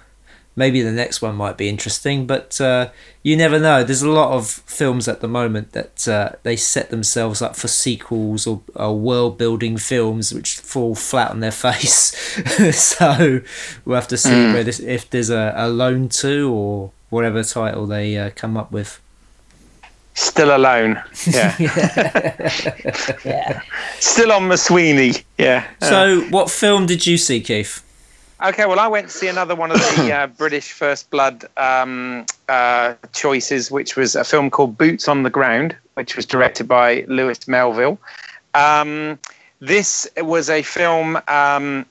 maybe 0.58 0.82
the 0.82 0.92
next 0.92 1.22
one 1.22 1.36
might 1.36 1.56
be 1.56 1.68
interesting, 1.68 2.26
but 2.26 2.60
uh, 2.60 2.90
you 3.22 3.36
never 3.36 3.58
know. 3.60 3.84
There's 3.84 4.02
a 4.02 4.10
lot 4.10 4.32
of 4.32 4.48
films 4.48 5.06
at 5.06 5.20
the 5.20 5.28
moment 5.28 5.72
that 5.72 6.08
uh, 6.08 6.30
they 6.42 6.56
set 6.56 6.90
themselves 6.90 7.40
up 7.40 7.54
for 7.54 7.68
sequels 7.68 8.46
or, 8.46 8.60
or 8.74 8.98
world 8.98 9.38
building 9.38 9.76
films 9.78 10.34
which 10.34 10.56
fall 10.56 10.96
flat 10.96 11.30
on 11.30 11.40
their 11.40 11.52
face. 11.66 12.16
so 12.76 13.40
we'll 13.84 13.94
have 13.94 14.08
to 14.08 14.18
see 14.18 14.52
where 14.52 14.64
this, 14.64 14.80
if 14.80 15.08
there's 15.08 15.30
a, 15.30 15.54
a 15.56 15.68
Lone 15.68 16.08
2 16.08 16.52
or 16.52 16.90
whatever 17.08 17.44
title 17.44 17.86
they 17.86 18.18
uh, 18.18 18.30
come 18.34 18.56
up 18.56 18.72
with. 18.72 19.00
Still 20.14 20.56
alone. 20.56 21.00
Yeah. 21.26 21.54
Yeah. 23.24 23.62
Still 24.00 24.32
on 24.32 24.42
Masweeney. 24.48 25.22
Yeah. 25.38 25.68
So, 25.80 26.22
what 26.30 26.50
film 26.50 26.86
did 26.86 27.06
you 27.06 27.16
see, 27.16 27.40
Keith? 27.40 27.84
Okay, 28.40 28.66
well, 28.66 28.78
I 28.78 28.86
went 28.86 29.08
to 29.08 29.12
see 29.12 29.26
another 29.26 29.56
one 29.56 29.72
of 29.72 29.78
the 29.78 30.12
uh, 30.12 30.26
British 30.38 30.70
First 30.70 31.10
Blood 31.10 31.44
um, 31.56 32.24
uh, 32.48 32.94
choices, 33.12 33.68
which 33.68 33.96
was 33.96 34.14
a 34.14 34.22
film 34.22 34.48
called 34.48 34.78
Boots 34.78 35.08
on 35.08 35.24
the 35.24 35.30
Ground, 35.30 35.76
which 35.94 36.14
was 36.14 36.24
directed 36.24 36.68
by 36.68 37.04
Louis 37.08 37.48
Melville. 37.48 37.98
Um, 38.54 39.18
this 39.58 40.06
was 40.18 40.48
a 40.48 40.62
film 40.62 41.18
um, 41.26 41.84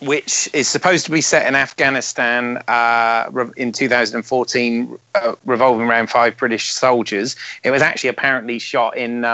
which 0.00 0.48
is 0.52 0.68
supposed 0.68 1.06
to 1.06 1.10
be 1.10 1.20
set 1.20 1.44
in 1.48 1.56
Afghanistan 1.56 2.58
uh, 2.68 3.28
re- 3.32 3.50
in 3.56 3.72
2014, 3.72 4.96
uh, 5.16 5.34
revolving 5.44 5.88
around 5.88 6.08
five 6.08 6.36
British 6.36 6.72
soldiers. 6.72 7.34
It 7.64 7.72
was 7.72 7.82
actually 7.82 8.10
apparently 8.10 8.60
shot 8.60 8.96
in. 8.96 9.24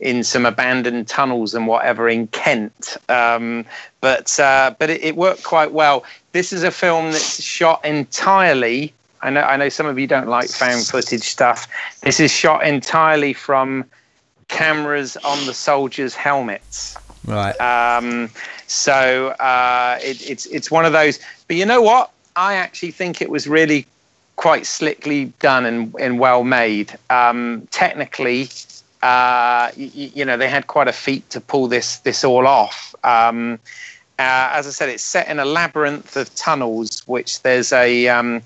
In 0.00 0.22
some 0.22 0.46
abandoned 0.46 1.08
tunnels 1.08 1.54
and 1.54 1.66
whatever 1.66 2.08
in 2.08 2.28
Kent. 2.28 2.96
Um, 3.08 3.64
but 4.00 4.38
uh, 4.38 4.74
but 4.78 4.90
it, 4.90 5.02
it 5.02 5.16
worked 5.16 5.42
quite 5.42 5.72
well. 5.72 6.04
This 6.30 6.52
is 6.52 6.62
a 6.62 6.70
film 6.70 7.10
that's 7.10 7.42
shot 7.42 7.84
entirely. 7.84 8.92
I 9.22 9.30
know 9.30 9.40
I 9.40 9.56
know 9.56 9.68
some 9.68 9.86
of 9.86 9.98
you 9.98 10.06
don't 10.06 10.28
like 10.28 10.50
found 10.50 10.86
footage 10.86 11.24
stuff. 11.24 11.66
This 12.02 12.20
is 12.20 12.30
shot 12.30 12.64
entirely 12.64 13.32
from 13.32 13.84
cameras 14.46 15.16
on 15.18 15.46
the 15.46 15.54
soldiers' 15.54 16.14
helmets. 16.14 16.96
Right. 17.26 17.56
Um, 17.60 18.30
so 18.68 19.28
uh, 19.40 19.98
it, 20.00 20.30
it's 20.30 20.46
it's 20.46 20.70
one 20.70 20.84
of 20.84 20.92
those. 20.92 21.18
But 21.48 21.56
you 21.56 21.66
know 21.66 21.82
what? 21.82 22.12
I 22.36 22.54
actually 22.54 22.92
think 22.92 23.20
it 23.20 23.30
was 23.30 23.48
really 23.48 23.84
quite 24.36 24.64
slickly 24.64 25.32
done 25.40 25.66
and, 25.66 25.92
and 25.98 26.20
well 26.20 26.44
made. 26.44 26.96
Um, 27.10 27.66
technically, 27.72 28.48
uh, 29.02 29.70
you, 29.76 30.10
you 30.14 30.24
know, 30.24 30.36
they 30.36 30.48
had 30.48 30.66
quite 30.66 30.88
a 30.88 30.92
feat 30.92 31.28
to 31.30 31.40
pull 31.40 31.68
this 31.68 31.98
this 31.98 32.24
all 32.24 32.46
off. 32.46 32.94
Um, 33.04 33.58
uh, 34.18 34.50
as 34.52 34.66
I 34.66 34.70
said, 34.70 34.88
it's 34.88 35.04
set 35.04 35.28
in 35.28 35.38
a 35.38 35.44
labyrinth 35.44 36.16
of 36.16 36.34
tunnels, 36.34 37.02
which 37.06 37.42
there's 37.42 37.72
a 37.72 38.08
um, 38.08 38.42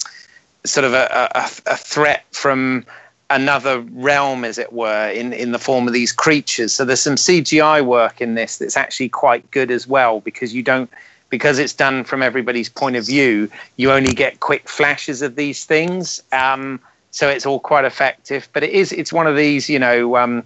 sort 0.65 0.85
of 0.85 0.93
a, 0.93 1.31
a, 1.35 1.73
a 1.73 1.77
threat 1.77 2.25
from 2.31 2.85
another 3.31 3.81
realm, 3.93 4.45
as 4.45 4.59
it 4.59 4.73
were, 4.73 5.09
in, 5.09 5.33
in 5.33 5.53
the 5.53 5.59
form 5.59 5.87
of 5.87 5.95
these 5.95 6.13
creatures. 6.13 6.75
So 6.75 6.85
there's 6.85 7.01
some 7.01 7.15
CGI 7.15 7.85
work 7.85 8.21
in 8.21 8.35
this 8.35 8.59
that's 8.59 8.77
actually 8.77 9.09
quite 9.09 9.51
good 9.51 9.71
as 9.71 9.87
well, 9.87 10.21
because 10.21 10.55
you 10.55 10.63
don't 10.63 10.91
because 11.31 11.59
it's 11.59 11.73
done 11.73 12.05
from 12.05 12.23
everybody's 12.23 12.69
point 12.69 12.95
of 12.95 13.07
view. 13.07 13.51
You 13.79 13.91
only 13.91 14.13
get 14.13 14.41
quick 14.41 14.69
flashes 14.69 15.23
of 15.23 15.35
these 15.35 15.65
things, 15.65 16.23
um, 16.31 16.79
so 17.13 17.29
it's 17.29 17.47
all 17.47 17.61
quite 17.61 17.85
effective. 17.85 18.49
But 18.53 18.65
it 18.65 18.71
is 18.71 18.91
it's 18.93 19.13
one 19.13 19.27
of 19.27 19.37
these, 19.37 19.71
you 19.71 19.79
know. 19.79 20.17
Um, 20.17 20.45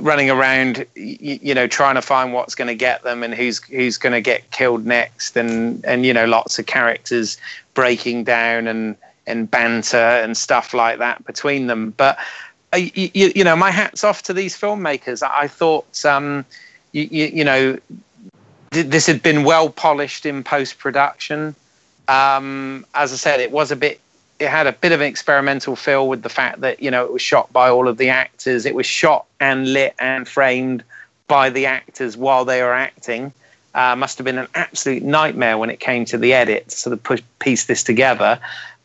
running 0.00 0.28
around 0.28 0.84
you, 0.96 1.38
you 1.40 1.54
know 1.54 1.66
trying 1.66 1.94
to 1.94 2.02
find 2.02 2.32
what's 2.32 2.54
going 2.54 2.66
to 2.66 2.74
get 2.74 3.02
them 3.04 3.22
and 3.22 3.32
who's 3.32 3.62
who's 3.64 3.96
going 3.96 4.12
to 4.12 4.20
get 4.20 4.50
killed 4.50 4.84
next 4.84 5.36
and 5.36 5.84
and 5.84 6.04
you 6.04 6.12
know 6.12 6.24
lots 6.24 6.58
of 6.58 6.66
characters 6.66 7.38
breaking 7.74 8.24
down 8.24 8.66
and 8.66 8.96
and 9.26 9.50
banter 9.50 9.96
and 9.96 10.36
stuff 10.36 10.74
like 10.74 10.98
that 10.98 11.24
between 11.26 11.68
them 11.68 11.94
but 11.96 12.18
uh, 12.72 12.76
you, 12.76 13.10
you, 13.14 13.44
know 13.44 13.54
my 13.54 13.70
hats 13.70 14.02
off 14.02 14.22
to 14.22 14.32
these 14.32 14.58
filmmakers 14.58 15.22
i, 15.22 15.42
I 15.42 15.48
thought 15.48 16.04
um 16.04 16.44
you, 16.90 17.04
you, 17.04 17.44
know 17.44 17.78
th- 18.72 18.86
this 18.86 19.06
had 19.06 19.22
been 19.22 19.44
well 19.44 19.70
polished 19.70 20.26
in 20.26 20.42
post 20.42 20.78
production 20.78 21.54
um 22.08 22.84
as 22.94 23.12
i 23.12 23.16
said 23.16 23.38
it 23.38 23.52
was 23.52 23.70
a 23.70 23.76
bit 23.76 24.00
it 24.38 24.48
had 24.48 24.66
a 24.66 24.72
bit 24.72 24.92
of 24.92 25.00
an 25.00 25.06
experimental 25.06 25.76
feel 25.76 26.08
with 26.08 26.22
the 26.22 26.28
fact 26.28 26.60
that 26.60 26.82
you 26.82 26.90
know 26.90 27.04
it 27.04 27.12
was 27.12 27.22
shot 27.22 27.52
by 27.52 27.68
all 27.68 27.88
of 27.88 27.96
the 27.96 28.08
actors. 28.08 28.66
It 28.66 28.74
was 28.74 28.86
shot 28.86 29.26
and 29.40 29.72
lit 29.72 29.94
and 29.98 30.26
framed 30.28 30.82
by 31.26 31.50
the 31.50 31.66
actors 31.66 32.16
while 32.16 32.44
they 32.44 32.62
were 32.62 32.74
acting. 32.74 33.32
Uh, 33.74 33.96
must 33.96 34.18
have 34.18 34.24
been 34.24 34.38
an 34.38 34.48
absolute 34.54 35.02
nightmare 35.02 35.58
when 35.58 35.68
it 35.68 35.80
came 35.80 36.04
to 36.04 36.18
the 36.18 36.32
edit 36.32 36.68
to 36.68 36.76
sort 36.76 36.92
of 36.92 37.02
push, 37.02 37.20
piece 37.40 37.64
this 37.64 37.82
together. 37.82 38.38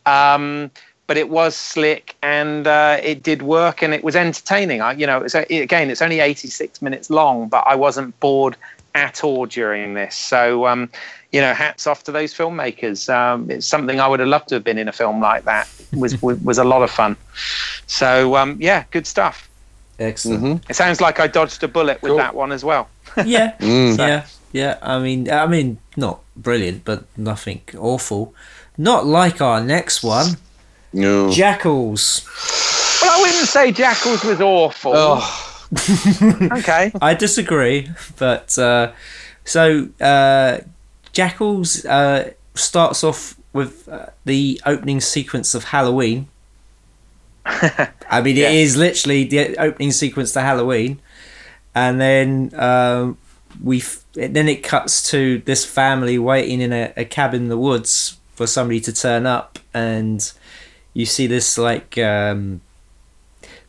Um, 0.05 0.71
but 1.05 1.17
it 1.17 1.29
was 1.29 1.55
slick 1.55 2.15
and 2.21 2.67
uh, 2.67 2.99
it 3.01 3.21
did 3.23 3.41
work 3.41 3.81
and 3.81 3.93
it 3.93 4.03
was 4.03 4.15
entertaining. 4.15 4.81
I, 4.81 4.93
you 4.93 5.07
know 5.07 5.25
again 5.49 5.89
it's 5.89 6.01
only 6.01 6.19
86 6.19 6.81
minutes 6.81 7.09
long 7.09 7.49
but 7.49 7.63
i 7.65 7.75
wasn't 7.75 8.19
bored 8.19 8.55
at 8.95 9.23
all 9.23 9.45
during 9.45 9.93
this. 9.93 10.15
So 10.15 10.67
um, 10.67 10.89
you 11.31 11.41
know, 11.41 11.53
hats 11.53 11.85
off 11.87 12.03
to 12.05 12.11
those 12.11 12.33
filmmakers. 12.33 13.07
Um, 13.13 13.49
it's 13.51 13.67
something 13.67 13.99
I 13.99 14.07
would 14.07 14.19
have 14.19 14.29
loved 14.29 14.49
to 14.49 14.55
have 14.55 14.63
been 14.63 14.77
in 14.79 14.87
a 14.87 14.91
film 14.91 15.21
like 15.21 15.43
that. 15.45 15.67
It 15.91 15.99
was 15.99 16.19
was, 16.21 16.39
was 16.39 16.57
a 16.57 16.63
lot 16.63 16.81
of 16.81 16.89
fun. 16.91 17.15
So 17.87 18.35
um, 18.35 18.57
yeah, 18.59 18.83
good 18.91 19.05
stuff. 19.07 19.47
Excellent. 19.99 20.43
Mhm. 20.43 20.69
It 20.69 20.75
sounds 20.75 21.01
like 21.01 21.19
I 21.19 21.27
dodged 21.27 21.61
a 21.63 21.67
bullet 21.67 22.01
with 22.01 22.11
Cool. 22.11 22.17
that 22.17 22.33
one 22.33 22.51
as 22.51 22.63
well. 22.63 22.87
Yeah. 23.25 23.53
Mm. 23.59 23.97
Yeah. 23.97 24.25
Yeah. 24.53 24.77
I 24.81 24.97
mean, 24.99 25.29
I 25.29 25.45
mean, 25.45 25.77
not 25.97 26.21
brilliant, 26.37 26.85
but 26.85 27.03
nothing 27.17 27.61
awful. 27.77 28.33
Not 28.77 29.05
like 29.05 29.41
our 29.41 29.59
next 29.61 30.01
one, 30.03 30.37
No. 30.93 31.29
Jackals. 31.31 32.25
Well, 33.01 33.11
I 33.11 33.21
wouldn't 33.21 33.47
say 33.49 33.71
Jackals 33.73 34.23
was 34.23 34.39
awful. 34.41 34.93
Oh, 34.95 35.45
Okay. 36.59 36.91
I 37.01 37.13
disagree, 37.13 37.89
but 38.17 38.57
uh, 38.57 38.91
so 39.43 39.89
uh, 40.01 40.59
Jackals 41.13 41.85
uh, 41.85 42.31
starts 42.55 43.03
off 43.03 43.35
with 43.53 43.87
uh, 43.89 44.07
the 44.25 44.61
opening 44.65 45.01
sequence 45.01 45.53
of 45.55 45.65
Halloween. 45.65 46.27
I 47.45 48.21
mean, 48.23 48.35
Yeah. 48.35 48.49
it 48.49 48.55
is 48.55 48.77
literally 48.77 49.23
the 49.23 49.57
opening 49.57 49.91
sequence 49.91 50.33
to 50.33 50.41
Halloween, 50.41 50.99
and 51.73 51.99
then 51.99 52.51
um, 52.55 53.17
we 53.63 53.83
then 54.13 54.47
it 54.47 54.63
cuts 54.63 55.09
to 55.11 55.39
this 55.45 55.65
family 55.65 56.19
waiting 56.19 56.61
in 56.61 56.71
a, 56.73 56.93
a 56.97 57.05
cabin 57.05 57.43
in 57.43 57.47
the 57.49 57.57
woods 57.57 58.17
for 58.35 58.45
somebody 58.47 58.79
to 58.81 58.93
turn 58.93 59.25
up, 59.25 59.59
and 59.73 60.31
you 60.93 61.05
see 61.05 61.27
this 61.27 61.57
like 61.57 61.97
um, 61.97 62.61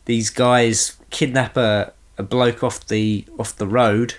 these 0.05 0.29
guys 0.29 0.97
kidnap 1.09 1.57
a, 1.57 1.93
a 2.17 2.23
bloke 2.23 2.63
off 2.63 2.85
the 2.87 3.25
off 3.39 3.55
the 3.55 3.67
road, 3.67 4.15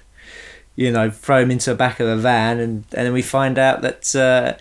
you 0.77 0.90
know, 0.90 1.11
throw 1.11 1.43
him 1.43 1.51
into 1.51 1.70
the 1.70 1.77
back 1.77 2.01
of 2.01 2.07
the 2.07 2.16
van, 2.16 2.59
and, 2.59 2.85
and 2.93 3.07
then 3.07 3.12
we 3.12 3.23
find 3.23 3.59
out 3.59 3.82
that 3.82 4.15
uh, 4.16 4.55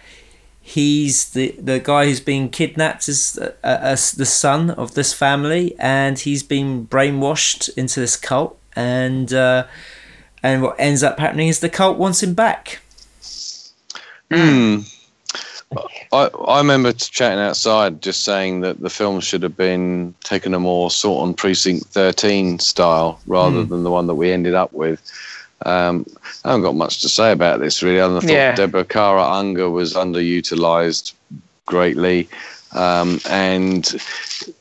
he's 0.62 1.30
the 1.32 1.56
the 1.58 1.80
guy 1.80 2.06
who's 2.06 2.20
been 2.20 2.50
kidnapped 2.50 3.08
is 3.08 3.38
uh, 3.38 3.54
uh, 3.64 3.92
the 3.92 4.26
son 4.26 4.72
of 4.72 4.94
this 4.94 5.14
family, 5.14 5.76
and 5.80 6.20
he's 6.20 6.44
been 6.44 6.88
brainwashed 6.88 7.70
into 7.78 8.00
this 8.00 8.16
cult, 8.18 8.58
and 8.76 9.34
uh, 9.34 9.66
and 10.44 10.62
what 10.62 10.76
ends 10.80 11.04
up 11.04 11.20
happening 11.20 11.48
is 11.48 11.60
the 11.60 11.70
cult 11.70 11.98
wants 11.98 12.22
him 12.24 12.34
back. 12.34 12.80
Hmm. 14.32 14.80
I, 16.12 16.30
I 16.48 16.58
remember 16.58 16.92
chatting 16.92 17.40
outside 17.40 18.02
just 18.02 18.26
saying 18.26 18.60
that 18.62 18.82
the 18.82 18.90
film 18.90 19.22
should 19.22 19.44
have 19.44 19.56
been 19.56 20.14
taken 20.24 20.54
a 20.54 20.60
more 20.60 20.92
sort 20.92 21.22
on 21.24 21.34
Precinct 21.34 21.86
13 21.88 22.60
style 22.60 23.20
rather 23.26 23.62
Hmm. 23.64 23.70
than 23.70 23.84
the 23.84 23.92
one 23.92 24.08
that 24.08 24.16
we 24.16 24.32
ended 24.32 24.54
up 24.54 24.74
with. 24.74 25.02
Um, 25.66 26.06
I 26.44 26.50
haven't 26.50 26.64
got 26.64 26.76
much 26.76 27.02
to 27.02 27.10
say 27.10 27.32
about 27.32 27.60
this 27.60 27.82
really. 27.84 28.00
Other 28.00 28.16
than 28.16 28.24
I 28.24 28.28
thought 28.28 28.34
Yeah. 28.34 28.56
Deborah 28.56 28.86
Kara 28.86 29.24
Unger 29.24 29.70
was 29.70 29.94
underutilized 29.94 31.14
greatly. 31.66 32.28
Um, 32.74 33.20
and 33.30 34.02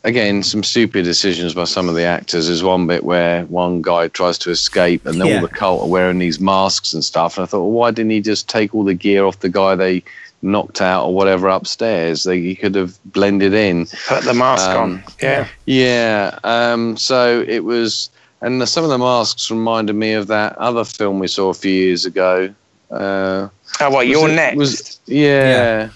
again, 0.04 0.42
some 0.42 0.64
stupid 0.64 1.04
decisions 1.04 1.54
by 1.54 1.64
some 1.64 1.88
of 1.88 1.94
the 1.94 2.02
actors. 2.02 2.48
There's 2.48 2.62
one 2.62 2.86
bit 2.88 3.04
where 3.04 3.44
one 3.46 3.82
guy 3.82 4.08
tries 4.08 4.36
to 4.38 4.50
escape, 4.50 5.06
and 5.06 5.16
Yeah. 5.18 5.36
all 5.36 5.42
the 5.42 5.48
cult 5.48 5.82
are 5.82 5.88
wearing 5.88 6.18
these 6.18 6.40
masks 6.40 6.92
and 6.92 7.04
stuff. 7.04 7.36
And 7.38 7.44
I 7.44 7.46
thought, 7.46 7.60
well, 7.60 7.70
why 7.70 7.92
didn't 7.92 8.10
he 8.10 8.20
just 8.20 8.48
take 8.48 8.74
all 8.74 8.82
the 8.84 8.94
gear 8.94 9.24
off 9.24 9.38
the 9.38 9.48
guy 9.48 9.76
they 9.76 10.02
knocked 10.42 10.80
out 10.82 11.04
or 11.06 11.14
whatever 11.14 11.48
upstairs? 11.48 12.24
They, 12.24 12.40
he 12.40 12.56
could 12.56 12.74
have 12.74 12.98
blended 13.12 13.54
in. 13.54 13.86
Put 14.08 14.24
the 14.24 14.34
mask 14.34 14.68
Um, 14.68 14.76
on. 14.80 15.04
Yeah. 15.22 15.46
Yeah. 15.66 16.38
Um, 16.42 16.96
so 16.96 17.44
it 17.46 17.62
was, 17.62 18.10
and 18.42 18.60
the, 18.60 18.66
some 18.66 18.84
of 18.84 18.90
the 18.90 18.98
masks 18.98 19.50
reminded 19.50 19.94
me 19.96 20.12
of 20.12 20.26
that 20.28 20.56
other 20.58 20.84
film 20.84 21.18
we 21.18 21.28
saw 21.28 21.50
a 21.50 21.54
few 21.54 21.72
years 21.72 22.04
ago. 22.04 22.52
Uh, 22.90 23.48
Oh, 23.80 23.88
what? 23.90 24.06
was 24.06 24.08
You're 24.08 24.28
it- 24.28 24.34
next. 24.34 24.56
Was, 24.56 25.00
yeah. 25.06 25.90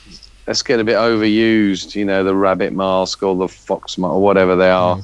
Let's 0.47 0.63
get 0.63 0.79
a 0.79 0.85
bit 0.85 0.97
overused, 0.97 1.95
you 1.95 2.05
know, 2.05 2.23
the 2.23 2.35
rabbit 2.35 2.73
mask 2.75 3.23
or 3.23 3.35
the 3.35 3.49
fox 3.49 3.97
mask 3.99 4.13
or 4.13 4.23
whatever 4.23 4.55
they 4.57 4.71
are. 4.71 4.99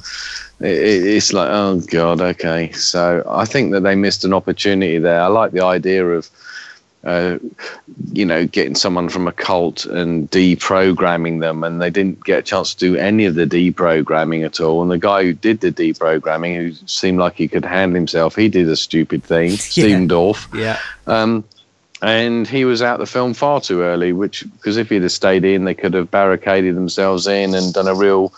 It, 0.59 0.67
it, 0.71 1.05
it's 1.07 1.33
like, 1.33 1.49
oh 1.49 1.79
god, 1.91 2.21
okay. 2.21 2.71
So 2.73 3.23
I 3.27 3.45
think 3.45 3.71
that 3.71 3.81
they 3.81 3.95
missed 3.95 4.23
an 4.23 4.33
opportunity 4.33 4.99
there. 4.99 5.19
I 5.21 5.27
like 5.27 5.51
the 5.51 5.63
idea 5.63 6.05
of, 6.07 6.29
uh, 7.03 7.39
you 8.13 8.25
know, 8.25 8.45
getting 8.45 8.75
someone 8.75 9.09
from 9.09 9.27
a 9.27 9.31
cult 9.31 9.85
and 9.85 10.29
deprogramming 10.29 11.39
them, 11.39 11.63
and 11.63 11.81
they 11.81 11.89
didn't 11.89 12.23
get 12.23 12.39
a 12.39 12.41
chance 12.43 12.73
to 12.75 12.79
do 12.79 12.95
any 12.95 13.25
of 13.25 13.35
the 13.35 13.45
deprogramming 13.45 14.45
at 14.45 14.59
all. 14.59 14.81
And 14.81 14.91
the 14.91 14.97
guy 14.97 15.23
who 15.23 15.33
did 15.33 15.61
the 15.61 15.71
deprogramming, 15.71 16.55
who 16.55 16.73
seemed 16.87 17.17
like 17.19 17.35
he 17.35 17.47
could 17.47 17.65
handle 17.65 17.95
himself, 17.95 18.35
he 18.35 18.49
did 18.49 18.67
a 18.69 18.75
stupid 18.75 19.23
thing. 19.23 19.49
Stephen 19.57 20.07
Dorff. 20.07 20.47
Yeah, 20.57 20.77
Um, 21.07 21.43
and 22.03 22.47
he 22.47 22.65
was 22.65 22.81
out 22.81 22.99
the 22.99 23.05
film 23.05 23.33
far 23.33 23.61
too 23.61 23.81
early, 23.81 24.13
which 24.13 24.43
because 24.57 24.77
if 24.77 24.89
he'd 24.89 25.03
have 25.03 25.11
stayed 25.11 25.45
in, 25.45 25.65
they 25.65 25.73
could 25.75 25.93
have 25.93 26.09
barricaded 26.11 26.75
themselves 26.75 27.27
in 27.27 27.53
and 27.55 27.73
done 27.73 27.87
a 27.87 27.93
real 27.95 28.33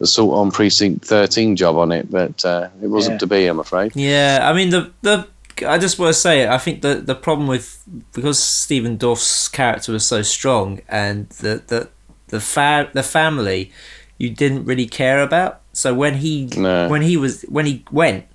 assault 0.00 0.34
on 0.34 0.52
precinct 0.52 1.04
13 1.04 1.56
job 1.56 1.76
on 1.76 1.90
it. 1.90 2.08
But 2.10 2.44
uh, 2.44 2.68
it 2.82 2.86
wasn't 2.86 3.14
Yeah. 3.14 3.18
to 3.18 3.26
be, 3.26 3.46
I'm 3.46 3.58
afraid. 3.58 3.92
yeah. 3.96 4.40
I 4.42 4.52
mean 4.54 4.70
the 4.70 4.90
the. 5.02 5.26
I 5.62 5.78
just 5.78 5.98
want 5.98 6.14
to 6.14 6.20
say, 6.20 6.46
I 6.48 6.58
think 6.58 6.82
the 6.82 6.96
the 6.96 7.14
problem 7.14 7.46
with 7.48 7.82
because 8.12 8.38
Stephen 8.42 8.96
Dorff's 8.96 9.48
character 9.48 9.92
was 9.92 10.06
so 10.06 10.22
strong 10.22 10.80
and 10.88 11.28
the 11.30 11.62
the 11.66 11.88
the 12.28 12.40
fa- 12.40 12.90
the 12.92 13.02
family 13.02 13.72
you 14.18 14.30
didn't 14.30 14.64
really 14.64 14.86
care 14.86 15.22
about. 15.22 15.60
So 15.72 15.94
when 15.94 16.14
he 16.14 16.48
No. 16.56 16.88
when 16.88 17.02
he 17.02 17.16
was 17.16 17.42
when 17.42 17.66
he 17.66 17.84
went, 17.90 18.26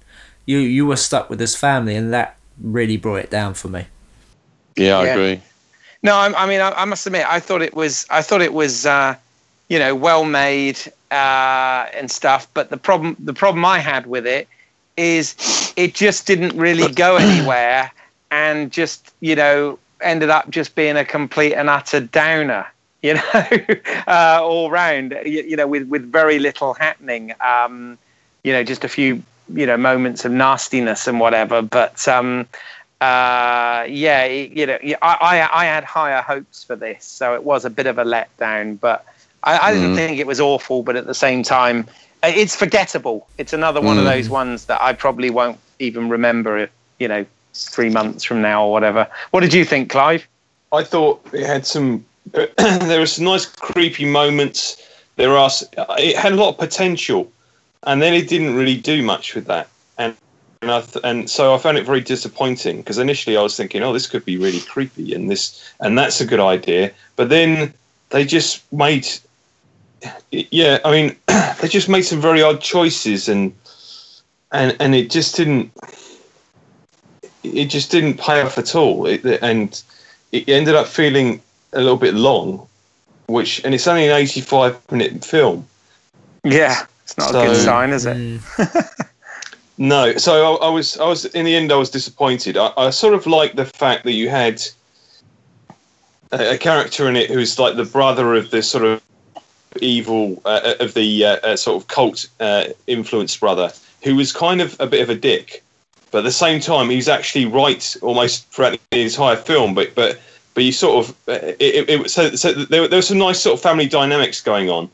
you 0.46 0.58
you 0.60 0.86
were 0.86 0.96
stuck 0.96 1.30
with 1.30 1.40
his 1.40 1.56
family, 1.56 1.96
and 1.96 2.14
that 2.14 2.38
really 2.62 2.98
brought 2.98 3.20
it 3.20 3.30
down 3.30 3.54
for 3.54 3.68
me. 3.70 3.86
Yeah, 4.76 5.00
I 5.00 5.06
Yeah. 5.06 5.14
agree. 5.14 5.42
No, 6.04 6.16
I, 6.16 6.44
I 6.44 6.46
mean, 6.48 6.60
I, 6.60 6.72
I 6.72 6.86
must 6.86 7.06
admit, 7.08 7.26
I 7.26 7.40
thought 7.40 7.62
it 7.62 7.74
was, 7.74 8.06
I 8.10 8.22
thought 8.22 8.42
it 8.42 8.54
was, 8.54 8.86
uh, 8.86 9.16
you 9.70 9.80
know, 9.80 9.96
well 9.96 10.26
made 10.26 10.78
uh, 11.12 11.86
and 11.94 12.12
stuff. 12.12 12.48
But 12.54 12.70
the 12.70 12.76
problem, 12.78 13.16
the 13.20 13.34
problem 13.34 13.64
I 13.64 13.80
had 13.80 14.06
with 14.06 14.28
it 14.28 14.48
is, 14.98 15.36
it 15.76 15.94
just 15.94 16.26
didn't 16.28 16.56
really 16.58 16.90
go 16.90 17.18
anywhere, 17.18 17.92
and 18.32 18.72
just, 18.72 19.14
you 19.20 19.36
know, 19.36 19.80
ended 20.02 20.30
up 20.30 20.50
just 20.50 20.76
being 20.76 20.98
a 20.98 21.06
complete 21.06 21.54
and 21.54 21.70
utter 21.70 22.02
downer. 22.02 22.68
You 23.04 23.16
know, 23.16 23.22
uh, 24.08 24.40
all 24.42 24.70
round. 24.72 25.12
You, 25.26 25.44
you 25.44 25.56
know, 25.56 25.68
with 25.68 25.88
with 25.88 26.12
very 26.12 26.40
little 26.40 26.74
happening. 26.74 27.34
Um, 27.40 27.98
you 28.44 28.52
know, 28.54 28.64
just 28.64 28.84
a 28.84 28.88
few, 28.90 29.22
you 29.54 29.66
know, 29.66 29.78
moments 29.78 30.26
of 30.26 30.32
nastiness 30.32 31.08
and 31.08 31.20
whatever. 31.20 31.62
But 31.62 32.08
um, 32.08 32.48
uh, 33.02 33.86
yeah, 33.88 34.26
you 34.26 34.66
know, 34.66 34.78
I, 35.02 35.18
I 35.22 35.62
I 35.62 35.66
had 35.66 35.84
higher 35.84 36.22
hopes 36.22 36.64
for 36.64 36.76
this, 36.76 37.04
so 37.06 37.34
it 37.36 37.44
was 37.44 37.66
a 37.66 37.70
bit 37.70 37.88
of 37.88 37.98
a 37.98 38.04
letdown. 38.06 38.80
But 38.80 39.06
I, 39.44 39.58
I 39.70 39.74
didn't 39.74 39.94
Mhm. 39.94 39.96
think 39.96 40.14
it 40.20 40.28
was 40.28 40.40
awful, 40.40 40.84
but 40.84 40.96
at 40.96 41.06
the 41.06 41.14
same 41.14 41.44
time, 41.44 41.86
it's 42.24 42.56
forgettable. 42.56 43.28
It's 43.38 43.54
another 43.54 43.82
one 43.82 43.98
of 43.98 44.06
Mm. 44.06 44.14
those 44.14 44.30
ones 44.30 44.66
that 44.66 44.82
I 44.82 44.94
probably 44.94 45.30
won't 45.30 45.60
even 45.80 46.10
remember. 46.10 46.58
If 46.58 46.70
you 47.00 47.08
know, 47.08 47.26
three 47.54 47.90
months 47.90 48.24
from 48.24 48.42
now 48.42 48.66
or 48.66 48.72
whatever. 48.72 49.08
What 49.32 49.42
did 49.42 49.54
you 49.54 49.66
think, 49.66 49.90
Clive? 49.90 50.28
I 50.72 50.84
thought 50.84 51.26
it 51.34 51.46
had 51.46 51.66
some. 51.66 52.06
there 52.32 53.00
were 53.00 53.06
some 53.06 53.26
nice 53.26 53.46
creepy 53.46 54.06
moments. 54.06 54.82
There 55.18 55.38
are. 55.38 55.50
It 56.00 56.16
had 56.18 56.34
a 56.34 56.36
lot 56.36 56.50
of 56.50 56.58
potential, 56.58 57.32
and 57.84 58.02
then 58.02 58.14
it 58.14 58.28
didn't 58.28 58.56
really 58.56 58.78
do 58.78 59.04
much 59.04 59.36
with 59.36 59.46
that. 59.46 59.68
And 59.98 60.16
and, 60.62 60.72
I 60.72 60.82
th- 60.82 61.04
and 61.04 61.30
so 61.30 61.54
I 61.54 61.58
found 61.58 61.78
it 61.78 61.86
very 61.86 62.02
disappointing 62.02 62.78
because 62.78 62.98
initially 62.98 63.38
I 63.38 63.42
was 63.42 63.56
thinking, 63.56 63.84
oh, 63.84 63.94
this 63.94 64.08
could 64.08 64.26
be 64.26 64.38
really 64.38 64.62
creepy, 64.62 65.14
and 65.14 65.30
this 65.30 65.74
and 65.80 65.98
that's 65.98 66.22
a 66.22 66.26
good 66.26 66.40
idea. 66.40 66.92
But 67.16 67.30
then 67.30 67.74
they 68.10 68.26
just 68.26 68.64
made. 68.72 69.08
Yeah, 70.32 70.80
I 70.84 70.92
mean, 70.92 71.16
they 71.62 71.68
just 71.68 71.90
made 71.90 72.04
some 72.04 72.22
very 72.22 72.42
odd 72.42 72.62
choices, 72.62 73.30
and 73.30 73.54
and 74.52 74.76
and 74.80 74.96
it 74.96 75.10
just 75.10 75.36
didn't. 75.36 75.72
It 77.44 77.66
just 77.66 77.92
didn't 77.92 78.20
pay 78.20 78.42
off 78.42 78.58
at 78.58 78.74
all. 78.76 79.06
It, 79.06 79.26
and 79.42 79.82
it 80.32 80.48
ended 80.48 80.76
up 80.76 80.88
feeling 80.88 81.42
a 81.74 81.82
little 81.82 81.98
bit 81.98 82.14
long, 82.14 82.68
which 83.28 83.64
and 83.66 83.74
it's 83.74 83.88
only 83.88 84.06
an 84.06 84.12
85 84.12 84.92
minute 84.92 85.26
film. 85.26 85.68
Yeah, 86.44 86.86
it's 87.04 87.18
not 87.18 87.30
a 87.30 87.48
good 87.48 87.64
sign, 87.64 87.92
is 87.92 88.06
it? 88.06 88.18
Mm. 88.18 89.08
No, 89.78 90.16
so 90.18 90.56
I, 90.56 90.68
I 90.68 90.70
was 90.70 90.98
I 91.00 91.06
was 91.06 91.26
in 91.26 91.46
the 91.46 91.56
end 91.56 91.72
I 91.72 91.76
was 91.76 91.90
disappointed. 91.90 92.58
I, 92.58 92.72
I 92.78 92.90
sort 92.92 93.16
of 93.16 93.26
like 93.26 93.56
the 93.56 93.66
fact 93.66 94.04
that 94.04 94.12
you 94.12 94.30
had 94.30 94.62
a, 96.32 96.54
a 96.54 96.58
character 96.58 97.10
in 97.10 97.16
it 97.16 97.30
who's 97.30 97.58
like 97.58 97.76
the 97.76 97.86
brother 97.86 98.36
of 98.36 98.52
this 98.52 98.70
sort 98.70 98.86
of 98.86 99.02
evil 99.82 100.42
uh, 100.46 100.74
of 100.80 100.94
the 100.94 101.26
uh, 101.26 101.36
uh, 101.44 101.56
sort 101.56 101.82
of 101.82 101.88
cult 101.88 102.28
uh, 102.40 102.66
influenced 102.88 103.40
brother 103.40 103.72
who 104.04 104.16
was 104.16 104.32
kind 104.34 104.62
of 104.62 104.76
a 104.80 104.88
bit 104.88 105.02
of 105.02 105.10
a 105.10 105.16
dick, 105.16 105.64
but 106.12 106.20
at 106.20 106.24
the 106.26 106.32
same 106.32 106.60
time 106.60 106.90
he's 106.90 107.08
actually 107.08 107.46
right 107.46 107.96
almost 108.02 108.48
throughout 108.50 108.78
the 108.92 109.02
entire 109.02 109.36
film. 109.36 109.74
But 109.74 109.96
but 109.96 110.20
but 110.54 110.64
you 110.64 110.72
sort 110.72 111.06
of 111.06 111.16
uh, 111.28 111.40
it, 111.60 111.90
it, 111.90 112.10
so, 112.10 112.36
so 112.36 112.54
there, 112.54 112.82
were- 112.82 112.88
there 112.88 112.98
was 112.98 113.08
some 113.08 113.18
nice 113.18 113.40
sort 113.42 113.56
of 113.58 113.62
family 113.64 113.88
dynamics 113.88 114.42
going 114.42 114.70
on, 114.70 114.90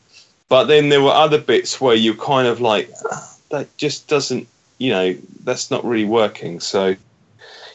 but 0.48 0.64
then 0.64 0.88
there 0.88 1.02
were 1.02 1.10
other 1.12 1.38
bits 1.38 1.80
where 1.80 1.94
you 1.96 2.14
kind 2.14 2.46
of 2.48 2.60
like 2.60 2.90
"Ah, 3.10 3.36
that 3.50 3.76
just 3.76 4.08
doesn't 4.08 4.46
you 4.78 4.90
know 4.90 5.14
that's 5.44 5.70
not 5.70 5.84
really 5.84 6.04
working. 6.06 6.60
So 6.60 6.94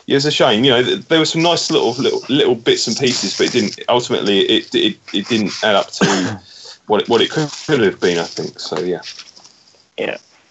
it's 0.08 0.26
a 0.26 0.32
shame. 0.32 0.64
You 0.64 0.72
know, 0.72 0.84
there 0.84 1.20
were 1.20 1.26
some 1.26 1.42
nice 1.42 1.70
little 1.70 1.92
little 1.94 2.22
little 2.30 2.56
bits 2.56 2.88
and 2.88 2.96
pieces, 2.98 3.38
but 3.38 3.48
it 3.48 3.52
didn't 3.54 3.80
ultimately 3.90 4.40
it 4.42 4.74
it, 4.74 4.98
it 5.14 5.28
didn't 5.28 5.52
add 5.64 5.76
up 5.76 5.92
to 5.92 6.40
what 6.88 7.02
it, 7.02 7.10
what 7.10 7.22
it 7.22 7.30
could, 7.32 7.50
could 7.66 7.80
have 7.82 8.00
been. 8.00 8.18
I 8.18 8.24
think 8.26 8.60
so. 8.60 8.80
Yeah. 8.80 9.02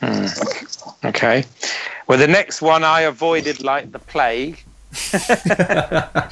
Hmm. 0.02 0.26
Okay. 1.04 1.44
Well, 2.06 2.18
the 2.18 2.26
next 2.28 2.60
one 2.62 2.84
I 2.84 3.02
avoided 3.02 3.62
like 3.62 3.92
the 3.92 3.98
plague. 3.98 4.62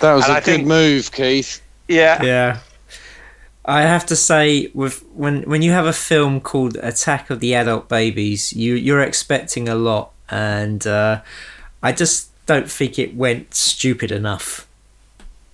That 0.00 0.14
was 0.14 0.24
And 0.24 0.32
a 0.32 0.36
I 0.36 0.40
good 0.40 0.44
think- 0.44 0.66
move, 0.66 1.12
Keith. 1.12 1.62
Yeah. 1.88 2.22
Yeah. 2.22 2.58
I 3.64 3.82
have 3.82 4.04
to 4.06 4.16
say, 4.16 4.70
with 4.74 5.04
when 5.14 5.42
when 5.44 5.62
you 5.62 5.70
have 5.70 5.86
a 5.86 5.92
film 5.92 6.40
called 6.40 6.76
Attack 6.82 7.30
of 7.30 7.38
the 7.38 7.54
Adult 7.54 7.88
Babies, 7.88 8.52
you 8.52 8.74
you're 8.74 9.00
expecting 9.02 9.68
a 9.68 9.76
lot, 9.76 10.10
and 10.28 10.84
uh, 10.84 11.20
I 11.80 11.92
just 11.92 12.30
don't 12.46 12.68
think 12.68 12.98
it 12.98 13.14
went 13.14 13.54
stupid 13.54 14.10
enough. 14.10 14.66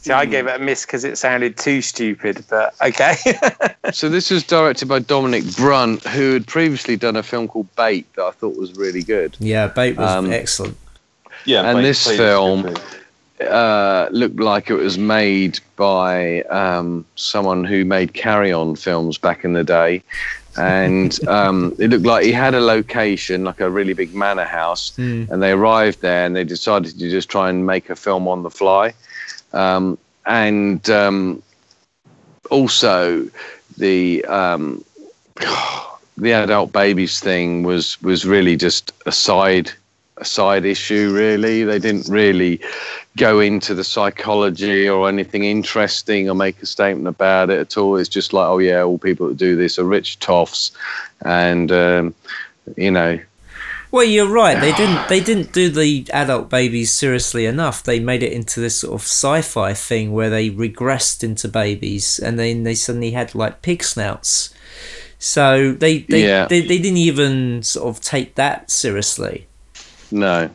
See, 0.09 0.13
I 0.15 0.25
gave 0.25 0.47
it 0.47 0.57
a 0.59 0.59
miss 0.59 0.87
because 0.87 1.05
it 1.05 1.19
sounded 1.19 1.57
too 1.59 1.83
stupid, 1.83 2.43
but 2.49 2.75
okay. 2.83 3.15
So 3.93 4.09
this 4.09 4.31
was 4.31 4.43
directed 4.43 4.87
by 4.89 4.99
Dominic 4.99 5.45
Brunt, 5.57 6.03
who 6.05 6.33
had 6.35 6.47
previously 6.47 6.97
done 6.97 7.17
a 7.17 7.23
film 7.23 7.47
called 7.49 7.75
Bait 7.77 8.07
that 8.15 8.25
I 8.25 8.31
thought 8.33 8.57
was 8.57 8.75
really 8.77 9.03
good. 9.03 9.37
Yeah, 9.39 9.67
Bait 9.69 9.97
was 9.97 10.11
Um, 10.11 10.31
excellent. 10.33 10.77
Yeah. 11.45 11.63
And 11.63 11.77
Blade- 11.77 11.85
this 11.85 12.05
Blade 12.05 12.13
is 12.15 12.19
film- 12.19 12.75
uh, 13.51 14.09
looked 14.11 14.41
like 14.41 14.69
it 14.71 14.75
was 14.75 14.99
made 14.99 15.61
by 15.77 16.43
um, 16.45 17.05
someone 17.17 17.65
who 17.65 17.85
made 17.85 18.13
Carry 18.15 18.53
On 18.53 18.75
films 18.77 19.17
back 19.19 19.45
in 19.45 19.53
the 19.53 19.65
day. 19.65 20.03
And 20.57 21.19
um, 21.29 21.75
it 21.79 21.89
looked 21.91 22.05
like 22.07 22.25
he 22.25 22.33
had 22.33 22.55
a 22.55 22.61
location, 22.61 23.45
like 23.45 23.61
a 23.61 23.71
really 23.71 23.93
big 23.95 24.15
manor 24.15 24.45
house, 24.45 24.93
Mm. 24.99 25.31
and 25.31 25.43
they 25.43 25.53
arrived 25.53 26.01
there 26.03 26.27
and 26.27 26.35
they 26.35 26.45
decided 26.45 26.99
to 26.99 27.11
just 27.11 27.29
try 27.31 27.49
and 27.49 27.65
make 27.67 27.89
a 27.91 27.97
film 27.97 28.27
on 28.29 28.43
the 28.43 28.51
fly. 28.51 28.93
Um, 29.53 29.99
and 30.27 30.89
um, 30.91 31.43
also, 32.51 33.29
the 33.77 34.25
um, 34.27 34.85
the 36.17 36.33
adult 36.33 36.73
babies 36.73 37.21
thing 37.21 37.63
was 37.63 38.01
was 38.03 38.25
really 38.25 38.57
just 38.57 38.93
a 39.07 39.13
side 39.13 39.73
a 40.21 40.25
side 40.25 40.65
issue, 40.65 41.13
really. 41.13 41.65
They 41.65 41.79
didn't 41.79 42.09
really 42.09 42.61
go 43.17 43.41
into 43.41 43.75
the 43.75 43.85
psychology 43.85 44.89
or 44.89 45.09
anything 45.09 45.45
interesting 45.45 46.29
or 46.29 46.35
make 46.35 46.61
a 46.63 46.67
statement 46.67 47.09
about 47.09 47.51
it 47.51 47.59
at 47.59 47.77
all. 47.77 47.97
It's 47.97 48.09
just 48.09 48.33
like, 48.33 48.47
oh, 48.47 48.59
yeah, 48.59 48.83
all 48.83 48.99
people 48.99 49.29
that 49.29 49.37
do 49.37 49.57
this 49.57 49.79
are 49.79 49.85
rich 49.85 50.19
toffs. 50.19 50.73
And, 51.23 51.71
um, 51.73 52.15
you 52.77 52.91
know, 52.91 53.19
Well, 53.91 54.05
you're 54.05 54.29
right. 54.29 54.61
They 54.61 54.73
didn't. 54.73 55.09
They 55.09 55.21
didn't 55.21 55.53
do 55.53 55.71
the 55.71 56.07
adult 56.13 56.51
babies 56.51 56.93
seriously 56.93 57.47
enough. 57.47 57.83
They 57.83 58.01
made 58.01 58.23
it 58.23 58.33
into 58.33 58.61
this 58.61 58.81
sort 58.81 58.95
of 58.95 59.03
sci-fi 59.07 59.73
thing 59.73 60.13
where 60.13 60.29
they 60.29 60.51
regressed 60.51 61.25
into 61.25 61.49
babies, 61.49 62.19
and 62.19 62.39
then 62.39 62.65
they 62.65 62.75
suddenly 62.75 63.13
had 63.13 63.35
like 63.35 63.63
pig 63.63 63.83
snouts. 63.83 64.53
So 65.19 65.73
they 65.73 66.01
they, 66.01 66.27
Yeah. 66.27 66.47
they 66.47 66.61
they 66.61 66.79
didn't 66.79 66.99
even 66.99 67.63
sort 67.63 67.89
of 67.89 68.03
take 68.03 68.35
that 68.35 68.71
seriously. 68.71 69.47
No. 70.11 70.51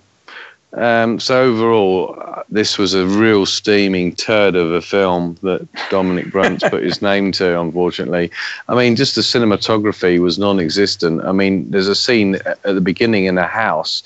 Um, 0.76 1.20
so 1.20 1.44
overall, 1.44 2.44
this 2.50 2.78
was 2.78 2.94
a 2.96 3.06
real 3.06 3.46
steaming 3.46 4.16
turd 4.16 4.56
of 4.56 4.72
a 4.72 4.82
film 4.82 5.38
that 5.44 5.68
Dominic 5.90 6.32
Brunt's 6.32 6.68
put 6.68 6.84
his 6.84 7.02
name 7.12 7.32
to. 7.34 7.60
Unfortunately, 7.60 8.32
I 8.68 8.76
mean, 8.76 8.96
just 8.96 9.16
the 9.16 9.22
cinematography 9.22 10.20
was 10.20 10.40
non-existent. 10.40 11.24
I 11.26 11.32
mean, 11.32 11.70
there's 11.70 11.88
a 11.88 11.96
scene 11.96 12.36
at 12.46 12.62
the 12.64 12.82
beginning 12.82 13.26
in 13.26 13.38
a 13.38 13.46
house 13.46 14.02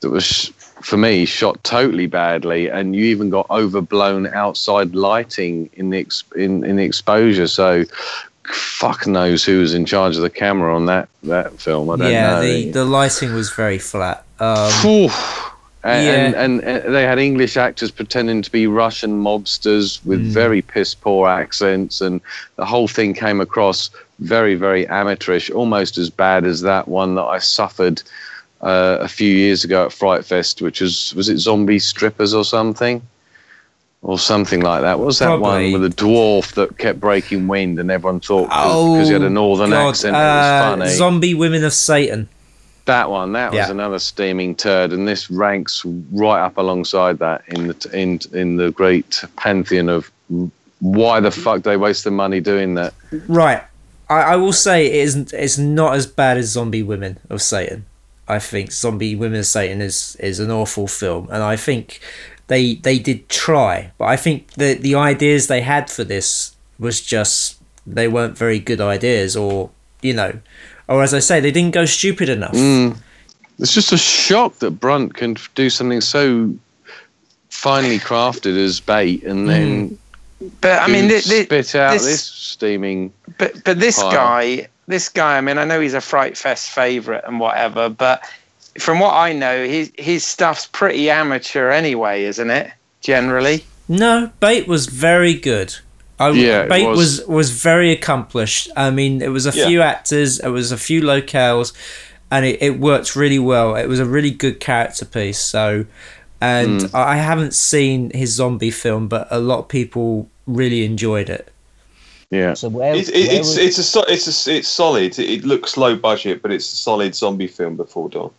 that 0.00 0.10
was, 0.10 0.46
for 0.82 0.96
me, 0.96 1.24
shot 1.24 1.62
totally 1.64 2.06
badly, 2.06 2.68
and 2.68 2.94
you 2.94 3.04
even 3.06 3.28
got 3.28 3.50
overblown 3.50 4.28
outside 4.28 4.94
lighting 4.94 5.68
in 5.72 5.90
the 5.90 5.98
ex- 5.98 6.24
in 6.36 6.64
in 6.64 6.76
the 6.76 6.84
exposure. 6.84 7.48
So. 7.48 7.84
Fuck 8.48 9.08
knows 9.08 9.42
who 9.42 9.58
was 9.58 9.74
in 9.74 9.84
charge 9.84 10.14
of 10.14 10.22
the 10.22 10.30
camera 10.30 10.72
on 10.72 10.86
that 10.86 11.08
that 11.24 11.60
film. 11.60 11.90
I 11.90 11.96
don't 11.96 12.12
yeah, 12.12 12.34
know. 12.34 12.42
the 12.42 12.70
the 12.70 12.84
lighting 12.84 13.34
was 13.34 13.50
very 13.50 13.80
flat. 13.80 14.24
Um. 14.38 14.70
And, 15.86 16.04
Yeah. 16.04 16.12
and, 16.42 16.60
and 16.62 16.84
uh, 16.86 16.90
they 16.90 17.04
had 17.04 17.18
English 17.18 17.56
actors 17.56 17.90
pretending 17.90 18.42
to 18.42 18.50
be 18.50 18.66
Russian 18.66 19.22
mobsters 19.22 20.04
with 20.04 20.20
Mm. 20.20 20.32
very 20.42 20.62
piss 20.62 20.94
poor 20.94 21.28
accents, 21.28 22.00
and 22.00 22.20
the 22.56 22.64
whole 22.64 22.88
thing 22.88 23.14
came 23.14 23.40
across 23.40 23.90
very, 24.18 24.54
very 24.56 24.86
amateurish, 24.88 25.50
almost 25.50 25.98
as 25.98 26.10
bad 26.10 26.44
as 26.44 26.62
that 26.62 26.88
one 26.88 27.14
that 27.16 27.24
I 27.36 27.38
suffered 27.38 28.02
uh, 28.62 28.98
a 29.00 29.08
few 29.08 29.32
years 29.44 29.64
ago 29.64 29.84
at 29.84 29.92
Fright 29.92 30.24
Fest, 30.24 30.62
which 30.62 30.80
was 30.80 31.14
was 31.14 31.28
it 31.28 31.38
Zombie 31.38 31.78
Strippers 31.78 32.32
or 32.34 32.44
something, 32.44 33.00
or 34.02 34.18
something 34.18 34.62
like 34.62 34.80
that. 34.82 34.98
What 34.98 35.06
was 35.06 35.18
that 35.18 35.26
Probably. 35.26 35.72
one 35.72 35.80
with 35.82 35.92
a 35.92 35.94
dwarf 35.94 36.54
that 36.54 36.78
kept 36.78 36.98
breaking 36.98 37.46
wind, 37.48 37.78
and 37.78 37.90
everyone 37.90 38.20
thought 38.20 38.48
oh, 38.50 38.94
because 38.94 39.08
he 39.08 39.12
had 39.12 39.22
a 39.22 39.30
northern 39.30 39.70
God, 39.70 39.90
accent, 39.90 40.16
it 40.16 40.18
uh, 40.18 40.22
was 40.22 40.78
funny. 40.80 40.90
Zombie 40.96 41.34
Women 41.34 41.62
of 41.64 41.74
Satan. 41.74 42.28
That 42.86 43.10
one, 43.10 43.32
that 43.32 43.52
was 43.52 43.68
another 43.68 43.98
steaming 43.98 44.54
turd, 44.54 44.92
and 44.92 45.06
this 45.06 45.30
ranks 45.30 45.84
right 46.12 46.40
up 46.40 46.56
alongside 46.56 47.18
that 47.18 47.42
in 47.48 47.68
the 47.68 47.90
in 47.92 48.20
in 48.32 48.56
the 48.56 48.70
great 48.70 49.22
pantheon 49.36 49.88
of 49.88 50.10
why 50.80 51.20
the 51.20 51.30
fuck 51.30 51.62
they 51.62 51.76
waste 51.76 52.04
their 52.04 52.12
money 52.12 52.40
doing 52.40 52.74
that. 52.74 52.94
Right. 53.28 53.62
I, 54.08 54.20
I 54.20 54.36
will 54.36 54.52
say 54.52 54.86
it 54.86 54.94
isn't. 54.94 55.32
It's 55.32 55.58
not 55.58 55.94
as 55.94 56.06
bad 56.06 56.36
as 56.36 56.50
Zombie 56.50 56.82
Women 56.82 57.18
of 57.28 57.42
Satan. 57.42 57.86
I 58.28 58.38
think 58.38 58.72
Zombie 58.72 59.14
Women 59.14 59.40
of 59.40 59.46
Satan 59.46 59.80
is 59.80 60.16
is 60.20 60.38
an 60.40 60.50
awful 60.50 60.86
film, 60.86 61.28
and 61.30 61.42
I 61.42 61.56
think 61.56 62.00
they 62.46 62.76
they 62.76 62.98
did 62.98 63.28
try, 63.28 63.92
but 63.98 64.06
I 64.06 64.16
think 64.16 64.52
the 64.52 64.74
the 64.74 64.94
ideas 64.94 65.46
they 65.46 65.62
had 65.62 65.90
for 65.90 66.04
this 66.04 66.56
was 66.78 67.00
just 67.00 67.60
they 67.86 68.08
weren't 68.08 68.36
very 68.36 68.58
good 68.58 68.80
ideas, 68.80 69.36
or 69.36 69.70
you 70.02 70.12
know, 70.14 70.40
or 70.88 71.02
as 71.02 71.12
I 71.14 71.18
say, 71.20 71.40
they 71.40 71.50
didn't 71.50 71.72
go 71.74 71.84
stupid 71.84 72.28
enough. 72.28 72.52
Mm. 72.54 72.96
It's 73.58 73.72
just 73.72 73.92
a 73.92 73.96
shock 73.96 74.56
that 74.58 74.72
Brunt 74.72 75.14
can 75.14 75.36
do 75.54 75.70
something 75.70 76.00
so 76.00 76.54
finely 77.50 77.98
crafted 77.98 78.56
as 78.56 78.80
bait, 78.80 79.22
and 79.24 79.48
then 79.48 79.98
But 80.60 80.82
I 80.82 80.86
mean, 80.88 81.08
do 81.08 81.18
thi- 81.18 81.30
thi- 81.30 81.44
spit 81.44 81.74
out 81.74 81.92
this- 81.94 82.04
this, 82.04 82.22
steaming. 82.24 83.12
but 83.38 83.64
but 83.64 83.80
this 83.80 83.98
Pile. 83.98 84.10
guy, 84.12 84.68
this 84.86 85.08
guy. 85.08 85.38
I 85.38 85.40
mean, 85.40 85.56
I 85.58 85.64
know 85.64 85.80
he's 85.80 85.94
a 85.94 86.00
Fright 86.00 86.36
Fest 86.36 86.70
favorite 86.70 87.24
and 87.26 87.40
whatever, 87.40 87.88
but 87.88 88.22
from 88.78 89.00
what 89.00 89.14
I 89.14 89.32
know, 89.32 89.66
his 89.66 89.90
his 89.98 90.24
stuff's 90.24 90.66
pretty 90.66 91.08
amateur 91.08 91.70
anyway, 91.70 92.24
isn't 92.24 92.50
it? 92.50 92.70
Generally. 93.00 93.64
No, 93.88 94.30
Bait 94.40 94.66
was 94.68 94.86
very 94.86 95.32
good. 95.32 95.76
I, 96.18 96.30
Yeah, 96.30 96.62
it 96.62 96.68
Bait 96.68 96.86
was. 96.86 97.18
was. 97.20 97.26
was 97.28 97.50
very 97.50 97.90
accomplished. 97.92 98.68
I 98.76 98.90
mean, 98.90 99.20
it 99.22 99.28
was 99.28 99.46
a 99.46 99.52
Yeah. 99.56 99.66
few 99.66 99.82
actors, 99.82 100.38
it 100.40 100.48
was 100.48 100.72
a 100.72 100.78
few 100.78 101.02
locales, 101.02 101.72
and 102.30 102.44
it, 102.46 102.62
it 102.62 102.78
worked 102.80 103.14
really 103.16 103.38
well. 103.38 103.74
It 103.76 103.86
was 103.88 104.00
a 104.00 104.04
really 104.06 104.30
good 104.30 104.58
character 104.60 105.04
piece. 105.04 105.38
So, 105.38 105.84
and 106.40 106.80
Mm. 106.82 106.94
I 106.94 107.16
haven't 107.16 107.54
seen 107.54 108.10
his 108.14 108.30
zombie 108.34 108.70
film, 108.70 109.08
but 109.08 109.28
a 109.30 109.38
lot 109.38 109.58
of 109.60 109.68
people 109.68 110.28
really 110.46 110.84
enjoyed 110.84 111.28
it. 111.28 111.52
Yeah, 112.30 112.54
So 112.54 112.68
where, 112.70 112.94
It, 112.94 113.08
it, 113.08 113.14
where 113.28 113.36
it's 113.38 113.48
was- 113.48 113.58
it's 113.58 113.96
a 113.96 114.04
it's 114.08 114.46
a, 114.46 114.56
it's 114.56 114.68
solid. 114.68 115.18
It, 115.18 115.30
it 115.30 115.44
looks 115.44 115.76
low 115.76 115.94
budget, 115.96 116.42
but 116.42 116.50
it's 116.50 116.72
a 116.72 116.76
solid 116.76 117.14
zombie 117.14 117.46
film 117.46 117.76
before 117.76 118.08
dawn. 118.08 118.30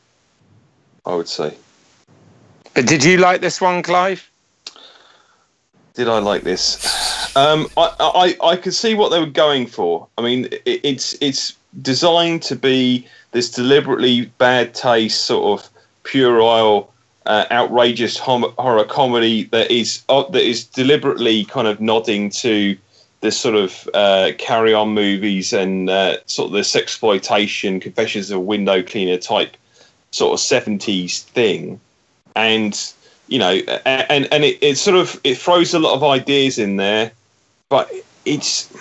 I 1.05 1.15
would 1.15 1.29
say. 1.29 1.53
But 2.73 2.85
did 2.85 3.03
you 3.03 3.17
like 3.17 3.39
this 3.39 3.61
one, 3.61 3.81
Clive? 3.81 4.29
Did 5.93 6.09
I 6.09 6.19
like 6.19 6.43
this? 6.43 6.77
Um, 7.37 7.69
I, 7.77 7.93
I 7.99 8.47
I 8.47 8.55
could 8.55 8.73
see 8.73 8.95
what 8.95 9.09
they 9.09 9.19
were 9.19 9.27
going 9.27 9.67
for. 9.67 10.07
I 10.17 10.23
mean, 10.23 10.45
it, 10.65 10.81
it's 10.83 11.15
it's 11.21 11.53
designed 11.83 12.41
to 12.43 12.55
be 12.55 13.07
this 13.31 13.51
deliberately 13.51 14.25
bad 14.39 14.73
taste 14.73 15.25
sort 15.25 15.59
of 15.59 15.69
puerile, 16.01 16.91
uh, 17.27 17.45
outrageous 17.51 18.17
hom- 18.17 18.55
horror 18.57 18.85
comedy 18.85 19.43
that 19.51 19.69
is 19.69 20.03
uh, 20.09 20.23
that 20.29 20.41
is 20.41 20.63
deliberately 20.63 21.45
kind 21.45 21.67
of 21.67 21.79
nodding 21.79 22.31
to 22.31 22.75
the 23.21 23.31
sort 23.31 23.53
of 23.53 23.87
uh, 23.93 24.31
carry 24.39 24.73
on 24.73 24.95
movies 24.95 25.53
and 25.53 25.91
uh, 25.91 26.17
sort 26.25 26.47
of 26.47 26.53
this 26.53 26.75
exploitation, 26.75 27.79
Confessions 27.79 28.31
of 28.31 28.37
a 28.37 28.39
Window 28.39 28.81
Cleaner 28.81 29.17
type 29.17 29.55
sort 30.09 30.33
of 30.33 30.39
seventies 30.39 31.21
thing, 31.21 31.79
and 32.35 32.93
you 33.27 33.37
know, 33.37 33.59
and 33.85 34.27
and 34.33 34.43
it, 34.43 34.57
it 34.59 34.79
sort 34.79 34.97
of 34.97 35.21
it 35.23 35.37
throws 35.37 35.75
a 35.75 35.79
lot 35.79 35.93
of 35.93 36.03
ideas 36.03 36.57
in 36.57 36.77
there, 36.77 37.11
but 37.69 37.91
it's 38.25 38.71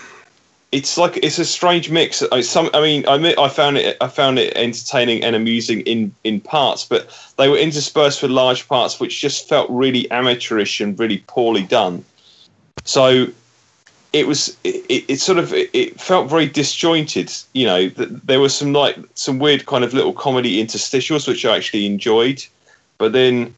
it's 0.72 0.98
like 0.98 1.16
it's 1.22 1.38
a 1.38 1.44
strange 1.44 1.90
mix. 1.90 2.22
I, 2.32 2.40
some, 2.40 2.70
I 2.74 2.80
mean, 2.80 3.06
I 3.08 3.34
I 3.38 3.48
found 3.48 3.78
it 3.78 3.96
I 4.00 4.08
found 4.08 4.38
it 4.38 4.56
entertaining 4.56 5.24
and 5.24 5.36
amusing 5.36 5.80
in 5.82 6.14
in 6.24 6.40
parts, 6.40 6.84
but 6.84 7.08
they 7.38 7.48
were 7.48 7.56
interspersed 7.56 8.22
with 8.22 8.30
large 8.30 8.68
parts 8.68 9.00
which 9.00 9.20
just 9.20 9.48
felt 9.48 9.70
really 9.70 10.10
amateurish 10.10 10.80
and 10.80 10.98
really 10.98 11.22
poorly 11.26 11.62
done. 11.62 12.04
So 12.84 13.28
it 14.12 14.26
was 14.26 14.56
it, 14.64 15.04
it, 15.08 15.20
sort 15.20 15.38
of 15.38 15.52
it, 15.52 15.70
it 15.72 16.00
felt 16.00 16.28
very 16.28 16.46
disjointed. 16.46 17.32
You 17.52 17.66
know, 17.66 17.88
there 17.88 18.40
were 18.40 18.48
some 18.48 18.72
like 18.72 18.98
some 19.14 19.38
weird 19.38 19.66
kind 19.66 19.84
of 19.84 19.94
little 19.94 20.12
comedy 20.12 20.62
interstitials 20.62 21.28
which 21.28 21.44
I 21.44 21.56
actually 21.56 21.86
enjoyed, 21.86 22.44
but 22.98 23.12
then 23.12 23.54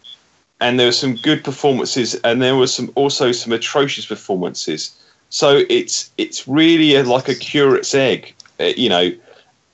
and 0.61 0.79
there 0.79 0.89
were 0.89 0.93
some 0.93 1.17
good 1.17 1.45
performances 1.45 2.15
and 2.17 2.43
there 2.43 2.57
were 2.57 2.67
some 2.67 2.91
also 2.97 3.33
some 3.33 3.53
atrocious 3.53 4.07
performances. 4.07 4.95
So 5.31 5.65
it's 5.69 6.11
it's 6.17 6.49
really 6.49 6.95
a, 6.95 7.05
like 7.05 7.29
a 7.29 7.35
curate's 7.35 7.95
egg, 7.95 8.35
uh, 8.61 8.73
you 8.77 8.89
know. 8.89 9.13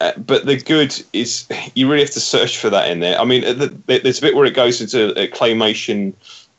Uh, 0.01 0.13
but 0.19 0.45
the 0.45 0.57
good 0.57 1.01
is 1.13 1.47
you 1.75 1.89
really 1.89 2.03
have 2.03 2.11
to 2.11 2.21
search 2.21 2.59
for 2.59 2.71
that 2.71 2.91
in 2.91 3.01
there. 3.01 3.19
I 3.21 3.25
mean, 3.25 3.45
uh, 3.45 3.53
the, 3.53 3.69
the, 3.69 3.99
there's 4.01 4.19
a 4.19 4.23
bit 4.23 4.35
where 4.35 4.47
it 4.47 4.55
goes 4.55 4.81
into 4.81 5.15
uh, 5.15 5.27
claymation 5.29 6.15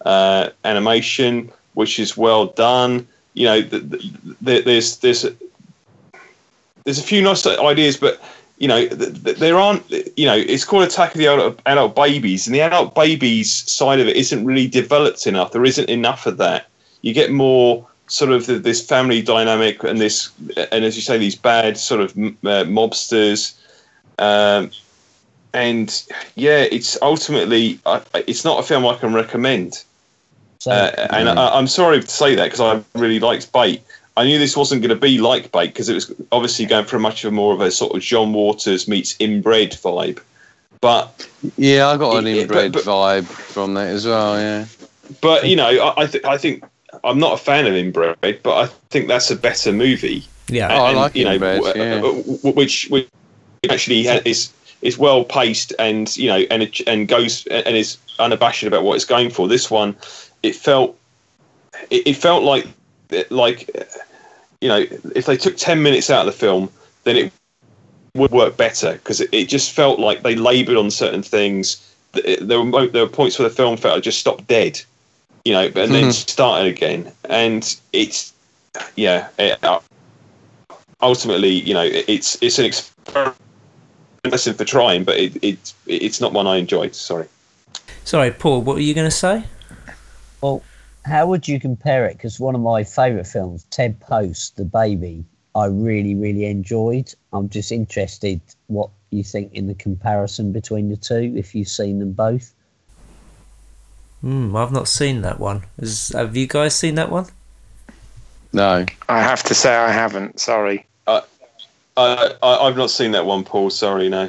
uh, 0.05 0.49
animation, 0.63 1.51
which 1.73 1.99
is 1.99 2.15
well 2.15 2.47
done. 2.47 3.07
You 3.33 3.45
know, 3.45 3.61
the, 3.61 3.79
the, 3.79 4.11
the, 4.41 4.61
there's 4.61 4.97
there's 4.97 5.25
there's 6.85 6.99
a 6.99 7.03
few 7.03 7.21
nice 7.21 7.45
ideas, 7.45 7.97
but 7.97 8.23
you 8.57 8.69
know, 8.69 8.87
th- 8.87 9.23
th- 9.23 9.37
there 9.37 9.59
aren't. 9.59 9.89
You 10.15 10.25
know, 10.25 10.37
it's 10.37 10.63
called 10.63 10.83
Attack 10.83 11.13
of 11.13 11.17
the 11.17 11.25
Adult, 11.25 11.59
adult 11.65 11.95
Babies, 11.95 12.47
and 12.47 12.55
the 12.55 12.61
adult 12.61 12.95
babies 12.95 13.51
side 13.69 13.99
of 13.99 14.07
it 14.07 14.15
isn't 14.15 14.45
really 14.45 14.67
developed 14.67 15.27
enough. 15.27 15.51
There 15.51 15.65
isn't 15.65 15.89
enough 15.89 16.25
of 16.25 16.37
that. 16.37 16.67
You 17.01 17.13
get 17.13 17.31
more 17.31 17.85
sort 18.07 18.31
of 18.31 18.45
the, 18.45 18.59
this 18.59 18.85
family 18.85 19.21
dynamic 19.21 19.83
and 19.83 19.99
this, 19.99 20.31
and 20.71 20.85
as 20.85 20.95
you 20.95 21.01
say, 21.01 21.17
these 21.17 21.35
bad 21.35 21.77
sort 21.77 22.01
of 22.01 22.11
uh, 22.11 22.63
mobsters. 22.65 23.55
Um, 24.19 24.71
and 25.53 26.03
yeah, 26.35 26.59
it's 26.71 26.97
ultimately 27.01 27.79
uh, 27.85 28.01
it's 28.27 28.43
not 28.43 28.59
a 28.59 28.63
film 28.63 28.85
I 28.85 28.95
can 28.95 29.13
recommend. 29.13 29.83
so, 30.59 30.71
Uh, 30.71 31.07
and 31.11 31.29
I, 31.29 31.49
I'm 31.57 31.67
sorry 31.67 32.01
to 32.01 32.07
say 32.07 32.35
that 32.35 32.45
because 32.45 32.59
I 32.61 32.83
really 32.99 33.19
liked 33.19 33.51
Bait. 33.53 33.81
I 34.17 34.23
knew 34.23 34.37
this 34.39 34.55
wasn't 34.55 34.81
going 34.81 34.89
to 34.89 34.95
be 34.95 35.17
like 35.19 35.51
Bait 35.51 35.67
because 35.67 35.89
it 35.89 35.93
was 35.93 36.11
obviously 36.31 36.65
going 36.65 36.85
for 36.85 36.99
much 36.99 37.25
of 37.25 37.33
more 37.33 37.53
of 37.53 37.61
a 37.61 37.71
sort 37.71 37.95
of 37.95 38.01
John 38.01 38.31
Waters 38.33 38.87
meets 38.87 39.15
inbred 39.19 39.71
vibe. 39.71 40.19
But 40.81 41.27
yeah, 41.57 41.87
I 41.87 41.97
got 41.97 42.17
an 42.17 42.25
Yeah, 42.27 42.33
but- 42.33 42.41
inbred 42.41 42.71
but- 42.73 42.83
vibe 42.83 43.25
from 43.25 43.73
that 43.75 43.87
as 43.87 44.05
well. 44.05 44.37
Yeah, 44.37 44.65
but 45.21 45.47
you 45.47 45.55
know, 45.55 45.67
I 45.67 46.03
I, 46.03 46.05
th- 46.05 46.23
I 46.25 46.37
think 46.37 46.63
I'm 47.05 47.19
not 47.19 47.33
a 47.33 47.37
fan 47.37 47.67
of 47.67 47.75
inbred, 47.75 48.17
but 48.43 48.57
I 48.57 48.65
think 48.89 49.07
that's 49.07 49.29
a 49.29 49.35
better 49.35 49.71
movie. 49.71 50.25
Yeah. 50.47 50.67
Oh, 50.71 50.85
I 50.85 50.91
like 50.91 51.15
you 51.15 51.25
know, 51.25 51.33
Inbred, 51.33 51.63
w- 51.63 51.83
yeah. 51.83 51.95
w- 51.95 52.23
w- 52.23 52.55
which 52.55 52.87
which 52.89 53.07
actually 53.69 54.07
is 54.07 54.51
is 54.81 54.97
well 54.97 55.23
paced 55.23 55.73
and 55.79 56.15
you 56.17 56.27
know 56.27 56.45
and 56.51 56.63
it, 56.63 56.81
and 56.87 57.07
goes 57.07 57.47
and 57.47 57.75
is 57.75 57.97
unabashed 58.19 58.63
about 58.63 58.83
what 58.83 58.95
it's 58.95 59.05
going 59.05 59.29
for. 59.29 59.47
This 59.47 59.71
one, 59.71 59.95
it 60.43 60.55
felt 60.55 60.97
it, 61.89 62.07
it 62.07 62.13
felt 62.15 62.43
like 62.43 62.67
like 63.29 63.69
you 64.61 64.67
know 64.67 64.85
if 65.15 65.25
they 65.25 65.37
took 65.37 65.57
ten 65.57 65.81
minutes 65.81 66.09
out 66.09 66.27
of 66.27 66.33
the 66.33 66.39
film, 66.39 66.69
then 67.03 67.15
it 67.15 67.33
would 68.15 68.31
work 68.31 68.57
better 68.57 68.93
because 68.93 69.21
it, 69.21 69.29
it 69.31 69.49
just 69.49 69.71
felt 69.71 69.99
like 69.99 70.23
they 70.23 70.35
laboured 70.35 70.77
on 70.77 70.91
certain 70.91 71.23
things. 71.23 71.81
There 72.13 72.61
were 72.61 72.87
there 72.87 73.03
were 73.03 73.09
points 73.09 73.39
where 73.39 73.49
the 73.49 73.55
film 73.55 73.77
felt 73.77 73.95
like 73.95 74.03
just 74.03 74.19
stopped 74.19 74.47
dead, 74.47 74.81
you 75.45 75.53
know, 75.53 75.65
and 75.65 75.93
then 75.93 76.05
Mhm. 76.09 76.13
started 76.13 76.67
again, 76.67 77.11
and 77.29 77.75
it's 77.93 78.33
yeah. 78.95 79.29
It, 79.37 79.63
uh, 79.63 79.79
ultimately, 81.01 81.51
you 81.51 81.73
know, 81.73 81.83
it- 81.83 82.05
it's 82.09 82.37
it's 82.41 82.59
an 82.59 82.65
experiment 82.65 83.37
lesson 84.25 84.55
for 84.55 84.65
trying, 84.65 85.03
but 85.03 85.17
it, 85.17 85.37
it 85.43 85.73
it's 85.85 86.19
not 86.19 86.33
one 86.33 86.47
I 86.47 86.57
enjoyed. 86.57 86.95
Sorry. 86.95 87.27
Sorry, 88.03 88.31
Paul. 88.31 88.61
What 88.61 88.75
were 88.75 88.81
you 88.81 88.93
going 88.93 89.07
to 89.09 89.15
say? 89.15 89.43
Well, 90.41 90.63
how 91.05 91.27
would 91.27 91.47
you 91.47 91.59
compare 91.59 92.05
it? 92.07 92.17
Because 92.17 92.39
one 92.39 92.55
of 92.55 92.61
my 92.61 92.83
favourite 92.83 93.27
films, 93.27 93.65
Ted 93.69 93.99
Post, 93.99 94.57
The 94.57 94.65
Baby, 94.65 95.23
I 95.53 95.65
really, 95.65 96.15
really 96.15 96.45
enjoyed. 96.45 97.13
I'm 97.33 97.49
just 97.49 97.71
interested 97.71 98.41
what 98.67 98.89
you 99.11 99.23
think 99.23 99.53
in 99.53 99.67
the 99.67 99.75
comparison 99.75 100.51
between 100.51 100.89
the 100.89 100.97
two, 100.97 101.33
if 101.35 101.53
you've 101.55 101.67
seen 101.67 101.99
them 101.99 102.11
both. 102.11 102.53
Hmm, 104.25 104.55
I've 104.55 104.71
not 104.71 104.87
seen 104.87 105.21
that 105.21 105.39
one. 105.39 105.65
Is, 105.77 106.09
have 106.09 106.35
you 106.35 106.47
guys 106.47 106.73
seen 106.73 106.95
that 106.95 107.11
one? 107.11 107.27
No. 108.53 108.83
I 109.07 109.21
have 109.21 109.43
to 109.43 109.53
say 109.53 109.75
I 109.75 109.91
haven't. 109.91 110.39
Sorry. 110.39 110.83
Uh, 111.05 111.21
I, 111.95 112.35
I've 112.41 112.75
not 112.75 112.89
seen 112.89 113.11
that 113.11 113.27
one, 113.27 113.43
Paul. 113.43 113.69
Sorry, 113.69 114.09
no. 114.09 114.27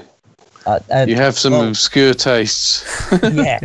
Uh, 0.67 0.81
uh, 0.95 1.07
You 1.09 1.17
have 1.17 1.39
some 1.39 1.55
well, 1.55 1.69
obscure 1.69 2.13
tastes. 2.13 2.85
yeah, 3.33 3.61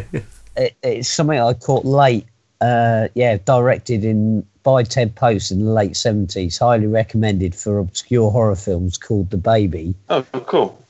it, 0.56 0.74
it's 0.82 1.10
something 1.10 1.38
I 1.38 1.52
caught 1.52 1.84
late. 1.84 2.26
Uh, 2.62 3.10
yeah, 3.14 3.36
directed 3.44 4.06
in 4.06 4.46
by 4.64 4.84
Ted 4.84 5.14
Post 5.16 5.52
in 5.52 5.66
the 5.66 5.72
late 5.72 5.98
seventies. 5.98 6.58
Highly 6.58 6.88
recommended 6.88 7.54
for 7.56 7.78
obscure 7.78 8.32
horror 8.32 8.56
films 8.56 8.98
called 8.98 9.32
The 9.32 9.38
Baby. 9.38 9.94
Oh, 10.10 10.24
cool. 10.46 10.82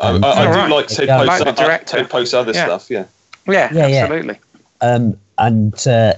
I, 0.00 0.08
Um, 0.08 0.24
I, 0.24 0.28
I 0.28 0.42
do 0.42 0.48
Alright. 0.48 0.70
like 0.70 0.86
Ted 0.88 1.06
Yeah. 1.06 1.18
Post. 1.24 1.44
Like 1.44 1.60
uh. 1.60 1.78
Ted 1.84 2.10
Post 2.10 2.34
other 2.34 2.52
Yeah. 2.52 2.64
stuff. 2.64 2.90
Yeah. 2.90 3.04
Yeah, 3.46 3.72
Yeah, 3.72 3.86
yeah. 3.86 4.34
Um, 4.80 5.18
and 5.38 5.74
uh, 5.86 6.14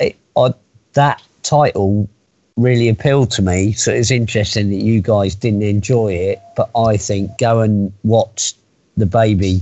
it, 0.00 0.16
I, 0.36 0.54
that 0.94 1.22
title 1.42 2.08
really 2.56 2.88
appealed 2.88 3.30
to 3.32 3.42
me. 3.42 3.72
So 3.72 3.92
it's 3.92 4.10
interesting 4.10 4.70
that 4.70 4.76
you 4.82 5.00
guys 5.00 5.34
didn't 5.34 5.62
enjoy 5.62 6.12
it, 6.12 6.40
but 6.56 6.70
I 6.76 6.96
think 6.96 7.38
go 7.38 7.60
and 7.60 7.92
watch 8.02 8.54
the 8.96 9.06
baby, 9.06 9.60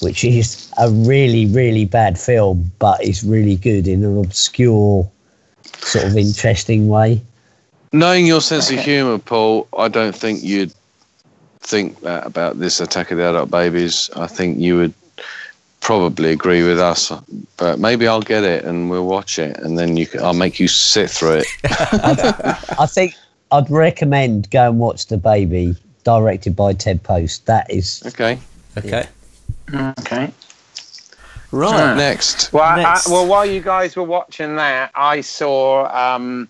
which 0.00 0.24
is 0.24 0.72
a 0.78 0.90
really 0.90 1.46
really 1.46 1.84
bad 1.84 2.18
film, 2.18 2.70
but 2.78 3.04
it's 3.04 3.24
really 3.24 3.56
good 3.56 3.88
in 3.88 4.04
an 4.04 4.18
obscure 4.18 5.10
sort 5.78 6.04
of 6.06 6.16
interesting 6.16 6.88
way. 6.88 7.22
Knowing 7.92 8.26
your 8.26 8.40
sense 8.40 8.70
of 8.70 8.80
humour, 8.80 9.18
Paul, 9.18 9.68
I 9.76 9.88
don't 9.88 10.14
think 10.14 10.42
you'd 10.42 10.74
think 11.60 12.00
that 12.00 12.26
about 12.26 12.58
this 12.58 12.80
Attack 12.80 13.10
of 13.10 13.18
the 13.18 13.28
Adult 13.28 13.50
Babies. 13.50 14.10
I 14.16 14.26
think 14.26 14.58
you 14.58 14.76
would 14.76 14.94
probably 15.84 16.32
agree 16.32 16.66
with 16.66 16.80
us, 16.80 17.12
but 17.58 17.78
maybe 17.78 18.08
I'll 18.08 18.22
get 18.22 18.42
it 18.42 18.64
and 18.64 18.90
we'll 18.90 19.06
watch 19.06 19.38
it, 19.38 19.56
and 19.58 19.78
then 19.78 19.96
you 19.96 20.06
can, 20.06 20.22
I'll 20.22 20.34
make 20.34 20.58
you 20.58 20.66
sit 20.66 21.10
through 21.10 21.42
it. 21.42 21.46
I 21.64 22.86
think 22.86 23.14
I'd 23.52 23.70
recommend 23.70 24.50
go 24.50 24.68
and 24.70 24.80
watch 24.80 25.06
the 25.06 25.18
baby, 25.18 25.76
directed 26.02 26.56
by 26.56 26.72
Ted 26.72 27.02
Post. 27.02 27.46
That 27.46 27.70
is 27.70 28.02
Okay. 28.06 28.38
Okay. 28.76 29.06
Okay. 29.72 30.32
Right. 31.52 31.96
Next. 31.96 32.52
Well, 32.52 32.64
I, 32.64 33.00
well, 33.08 33.26
while 33.28 33.46
you 33.46 33.60
guys 33.60 33.94
were 33.94 34.02
watching 34.02 34.56
that, 34.56 34.90
I 34.96 35.20
saw. 35.20 35.86
Um, 35.94 36.48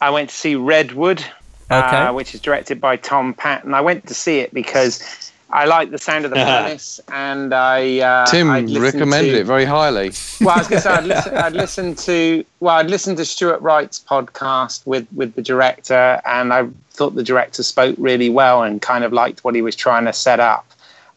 I 0.00 0.10
went 0.10 0.30
to 0.30 0.36
see 0.36 0.54
Redwood, 0.54 1.24
Okay. 1.70 1.96
uh, 1.96 2.12
which 2.12 2.34
is 2.34 2.40
directed 2.40 2.80
by 2.80 2.96
Tom 2.96 3.34
Paton. 3.34 3.74
I 3.74 3.80
went 3.80 4.06
to 4.06 4.14
see 4.14 4.38
it 4.38 4.54
because 4.54 5.27
I 5.50 5.64
like 5.64 5.90
the 5.90 5.98
sound 5.98 6.24
of 6.24 6.30
the 6.30 6.36
premise, 6.44 7.00
and 7.10 7.54
I 7.54 8.00
uh, 8.00 8.26
Tim 8.26 8.50
I'd 8.50 8.70
recommended 8.70 9.32
to- 9.32 9.40
it 9.40 9.44
very 9.46 9.64
highly. 9.64 10.12
Well, 10.40 10.50
I 10.50 10.58
was 10.58 10.68
going 10.68 10.82
to 10.82 10.88
say 10.88 10.90
I'd 10.90 11.04
listen, 11.04 11.36
I'd 11.46 11.52
listened 11.52 11.98
to 11.98 12.44
well, 12.60 12.76
I'd 12.76 12.90
listened 12.90 13.16
to 13.18 13.24
Stuart 13.24 13.60
Wright's 13.60 13.98
podcast 13.98 14.86
with 14.86 15.06
with 15.14 15.34
the 15.34 15.42
director, 15.42 16.20
and 16.26 16.52
I 16.52 16.68
thought 16.90 17.14
the 17.14 17.22
director 17.22 17.62
spoke 17.62 17.96
really 17.98 18.28
well 18.28 18.62
and 18.62 18.82
kind 18.82 19.04
of 19.04 19.12
liked 19.12 19.44
what 19.44 19.54
he 19.54 19.62
was 19.62 19.74
trying 19.76 20.04
to 20.04 20.12
set 20.12 20.40
up. 20.40 20.66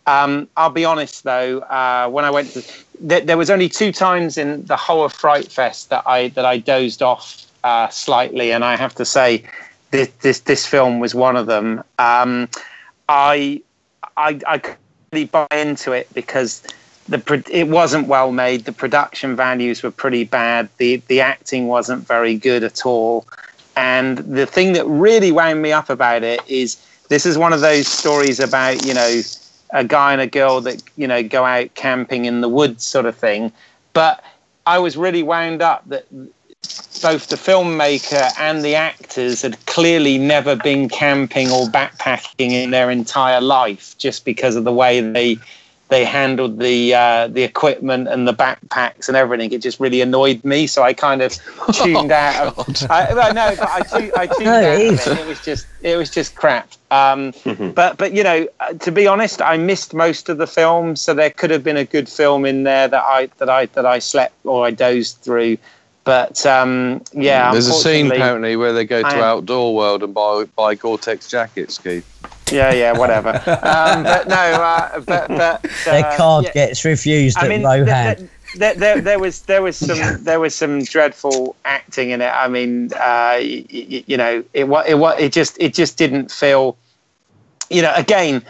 Um, 0.08 0.48
I'll 0.58 0.70
be 0.70 0.86
honest 0.86 1.24
though, 1.24 1.60
uh, 1.60 2.08
when 2.10 2.26
I 2.26 2.32
went 2.32 2.50
to, 2.52 2.64
there, 3.00 3.22
there 3.22 3.38
was 3.38 3.50
only 3.50 3.70
two 3.70 3.92
times 3.92 4.38
in 4.38 4.66
the 4.66 4.76
whole 4.78 5.04
of 5.06 5.14
Fright 5.14 5.52
Fest 5.52 5.90
that 5.90 6.04
I 6.08 6.30
that 6.30 6.46
I 6.46 6.58
dozed 6.58 7.02
off 7.02 7.46
uh, 7.64 7.90
slightly, 7.90 8.52
and 8.52 8.64
I 8.64 8.76
have 8.78 8.96
to 8.96 9.06
say, 9.06 9.44
this 9.92 10.10
this, 10.22 10.40
this 10.42 10.66
film 10.66 11.00
was 11.00 11.14
one 11.14 11.36
of 11.36 11.48
them. 11.48 11.84
Um, 12.00 12.48
I 13.10 13.62
I 14.22 14.40
I 14.48 14.58
couldn't 14.60 14.80
really 15.12 15.26
buy 15.26 15.48
into 15.52 15.92
it 15.92 16.08
because 16.14 16.64
the 17.10 17.44
it 17.52 17.68
wasn't 17.68 18.08
well 18.08 18.32
made. 18.32 18.66
The 18.66 18.72
production 18.72 19.36
values 19.36 19.84
were 19.84 19.92
pretty 19.92 20.24
bad. 20.24 20.70
The 20.78 21.02
the 21.08 21.22
acting 21.22 21.68
wasn't 21.68 22.08
very 22.08 22.36
good 22.36 22.64
at 22.64 22.86
all. 22.86 23.26
And 23.76 24.20
the 24.20 24.46
thing 24.46 24.74
that 24.74 24.86
really 24.86 25.32
wound 25.32 25.62
me 25.62 25.72
up 25.72 25.90
about 25.90 26.24
it 26.24 26.42
is 26.48 26.78
this 27.10 27.26
is 27.26 27.38
one 27.38 27.54
of 27.54 27.62
those 27.62 27.88
stories 27.88 28.40
about 28.40 28.86
you 28.86 28.94
know 28.94 29.22
a 29.72 29.84
guy 29.84 30.14
and 30.14 30.22
a 30.22 30.28
girl 30.28 30.62
that 30.62 30.82
you 30.98 31.08
know 31.08 31.24
go 31.24 31.44
out 31.46 31.74
camping 31.76 32.26
in 32.26 32.42
the 32.42 32.50
woods 32.50 32.84
sort 32.84 33.06
of 33.06 33.16
thing. 33.16 33.52
But 33.94 34.24
I 34.66 34.80
was 34.80 34.96
really 34.96 35.24
wound 35.24 35.62
up 35.62 35.84
that 35.90 36.06
both 37.02 37.28
the 37.28 37.36
filmmaker 37.36 38.32
and 38.40 38.64
the 38.64 38.76
actors 38.76 39.42
had 39.42 39.64
clearly 39.66 40.18
never 40.18 40.56
been 40.56 40.88
camping 40.88 41.50
or 41.50 41.66
backpacking 41.68 42.52
in 42.52 42.72
their 42.72 42.92
entire 42.92 43.42
life 43.42 43.98
just 43.98 44.24
because 44.24 44.56
of 44.56 44.64
the 44.64 44.72
way 44.72 45.02
they 45.02 45.38
they 45.90 46.06
handled 46.06 46.60
the 46.60 46.94
uh, 46.94 47.28
the 47.28 47.44
equipment 47.44 48.08
and 48.08 48.26
the 48.26 48.34
backpacks 48.34 49.10
and 49.10 49.18
everything. 49.18 49.52
It 49.52 49.62
just 49.62 49.78
really 49.80 50.00
annoyed 50.00 50.42
me, 50.46 50.66
so 50.68 50.84
I 50.84 50.94
kind 50.94 51.22
of 51.22 51.34
tuned 51.74 52.12
out. 52.12 52.58
Of, 52.58 52.90
I, 52.90 53.14
well, 53.14 53.34
no, 53.34 53.56
but 53.58 53.70
I, 53.70 53.82
tu- 53.82 54.12
I 54.16 54.28
tuned 54.38 54.46
No, 54.46 54.54
out. 54.54 54.80
it 54.80 54.94
of 54.94 55.08
it. 55.08 55.20
it 55.20 55.28
was 55.28 55.40
just 55.44 55.68
it 55.82 55.98
was 55.98 56.10
just 56.10 56.36
crap. 56.36 56.70
Um, 56.92 57.34
but 57.76 57.98
but 57.98 58.14
you 58.14 58.24
know, 58.24 58.48
uh, 58.62 58.74
to 58.74 58.92
be 58.92 59.06
honest, 59.06 59.42
I 59.42 59.58
missed 59.58 59.94
most 59.94 60.30
of 60.30 60.38
the 60.38 60.48
film, 60.48 60.96
so 60.96 61.14
there 61.14 61.30
could 61.32 61.50
have 61.50 61.64
been 61.64 61.78
a 61.78 61.86
good 61.86 62.08
film 62.08 62.46
in 62.46 62.64
there 62.64 62.88
that 62.88 63.04
I 63.04 63.26
that 63.40 63.50
I 63.50 63.66
that 63.68 63.86
I 63.86 64.00
slept 64.00 64.36
or 64.46 64.66
I 64.66 64.72
dozed 64.72 65.18
through. 65.18 65.58
But 66.04 66.44
um, 66.48 67.04
yeah, 67.14 67.52
There's 67.52 67.68
a 67.68 67.74
scene 67.74 68.12
apparently 68.12 68.56
where 68.56 68.74
they 68.74 68.86
go 68.86 69.02
to 69.02 69.08
I 69.08 69.14
am- 69.14 69.24
Outdoor 69.24 69.76
World 69.76 70.02
and 70.04 70.14
buy 70.14 70.46
buy 70.56 70.74
Gore-Tex 70.76 71.28
jackets, 71.28 71.78
Keith. 71.78 72.08
Yeah, 72.52 72.74
yeah, 72.74 72.92
whatever. 72.98 73.30
um, 73.64 74.04
but 74.04 74.28
no, 74.28 74.36
uh, 74.36 75.00
but 75.02 75.28
but 75.28 75.62
their 75.86 76.06
uh, 76.06 76.18
card 76.18 76.46
yeah. 76.46 76.54
gets 76.54 76.84
refused 76.86 77.38
I 77.38 77.44
at 77.44 77.50
mean, 77.50 77.64
Rohan. 77.64 77.86
th- 77.86 78.18
th- 78.18 78.30
there, 78.58 78.74
there, 78.76 79.02
there 79.02 79.20
was 79.20 79.44
there 79.44 79.62
was 79.62 79.78
some 79.78 80.00
there 80.24 80.40
was 80.40 80.56
some 80.56 80.84
dreadful 80.84 81.56
acting 81.66 82.10
in 82.10 82.22
it. 82.22 82.34
I 82.34 82.48
mean, 82.48 82.92
uh, 82.96 83.38
y- 83.40 83.66
y- 83.72 84.04
you 84.08 84.18
know, 84.18 84.44
it 84.54 84.68
wa- 84.68 84.84
it 84.88 84.96
wa- 84.96 85.16
it 85.20 85.32
just 85.32 85.56
it 85.60 85.74
just 85.76 85.98
didn't 86.00 86.32
feel, 86.32 86.78
you 87.70 87.82
know, 87.84 87.94
again. 87.96 88.44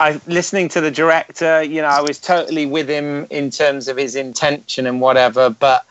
I 0.00 0.20
listening 0.28 0.68
to 0.70 0.80
the 0.80 0.92
director, 0.92 1.60
you 1.60 1.82
know, 1.82 1.88
I 1.88 2.00
was 2.00 2.20
totally 2.20 2.66
with 2.66 2.88
him 2.88 3.26
in 3.30 3.50
terms 3.50 3.88
of 3.88 3.96
his 3.96 4.14
intention 4.14 4.86
and 4.86 5.00
whatever, 5.00 5.50
but 5.50 5.84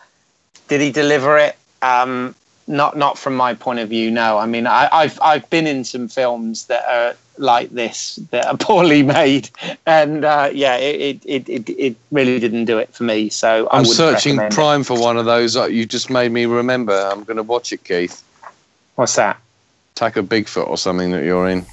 did 0.68 0.82
he 0.82 0.92
deliver 0.92 1.38
it? 1.38 1.56
Um, 1.82 2.36
not 2.68 2.98
not 2.98 3.18
from 3.18 3.36
my 3.36 3.54
point 3.54 3.80
of 3.80 3.90
view. 3.90 4.12
No, 4.12 4.38
I 4.38 4.46
mean, 4.46 4.68
I, 4.68 4.90
I've 4.92 5.20
I've 5.22 5.50
been 5.50 5.68
in 5.68 5.84
some 5.84 6.08
films 6.08 6.66
that 6.66 6.86
are 6.86 7.16
like 7.38 7.70
this 7.70 8.16
that 8.32 8.46
are 8.48 8.58
poorly 8.60 9.04
made, 9.04 9.50
and 9.86 10.26
uh, 10.26 10.50
yeah, 10.54 10.76
it, 10.76 11.22
it, 11.26 11.48
it, 11.48 11.70
it 11.70 11.96
really 12.12 12.40
didn't 12.40 12.66
do 12.66 12.78
it 12.78 12.94
for 12.94 13.04
me. 13.04 13.30
So 13.30 13.68
I 13.68 13.78
I'm 13.80 13.86
searching 13.86 14.34
recommend 14.34 14.54
it. 14.54 14.56
Prime 14.56 14.84
for 14.84 15.00
one 15.00 15.18
of 15.18 15.26
those. 15.26 15.56
Uh, 15.56 15.66
You 15.66 15.86
just 15.86 16.10
made 16.10 16.32
me 16.32 16.46
remember. 16.46 16.94
I'm 16.94 17.24
going 17.24 17.38
to 17.38 17.44
watch 17.44 17.72
it, 17.72 17.84
Keith. 17.84 18.24
What's 18.96 19.16
that? 19.16 19.40
Attack 19.96 20.18
of 20.18 20.26
Bigfoot 20.26 20.68
or 20.68 20.78
something 20.78 21.12
that 21.12 21.24
you're 21.24 21.48
in. 21.48 21.66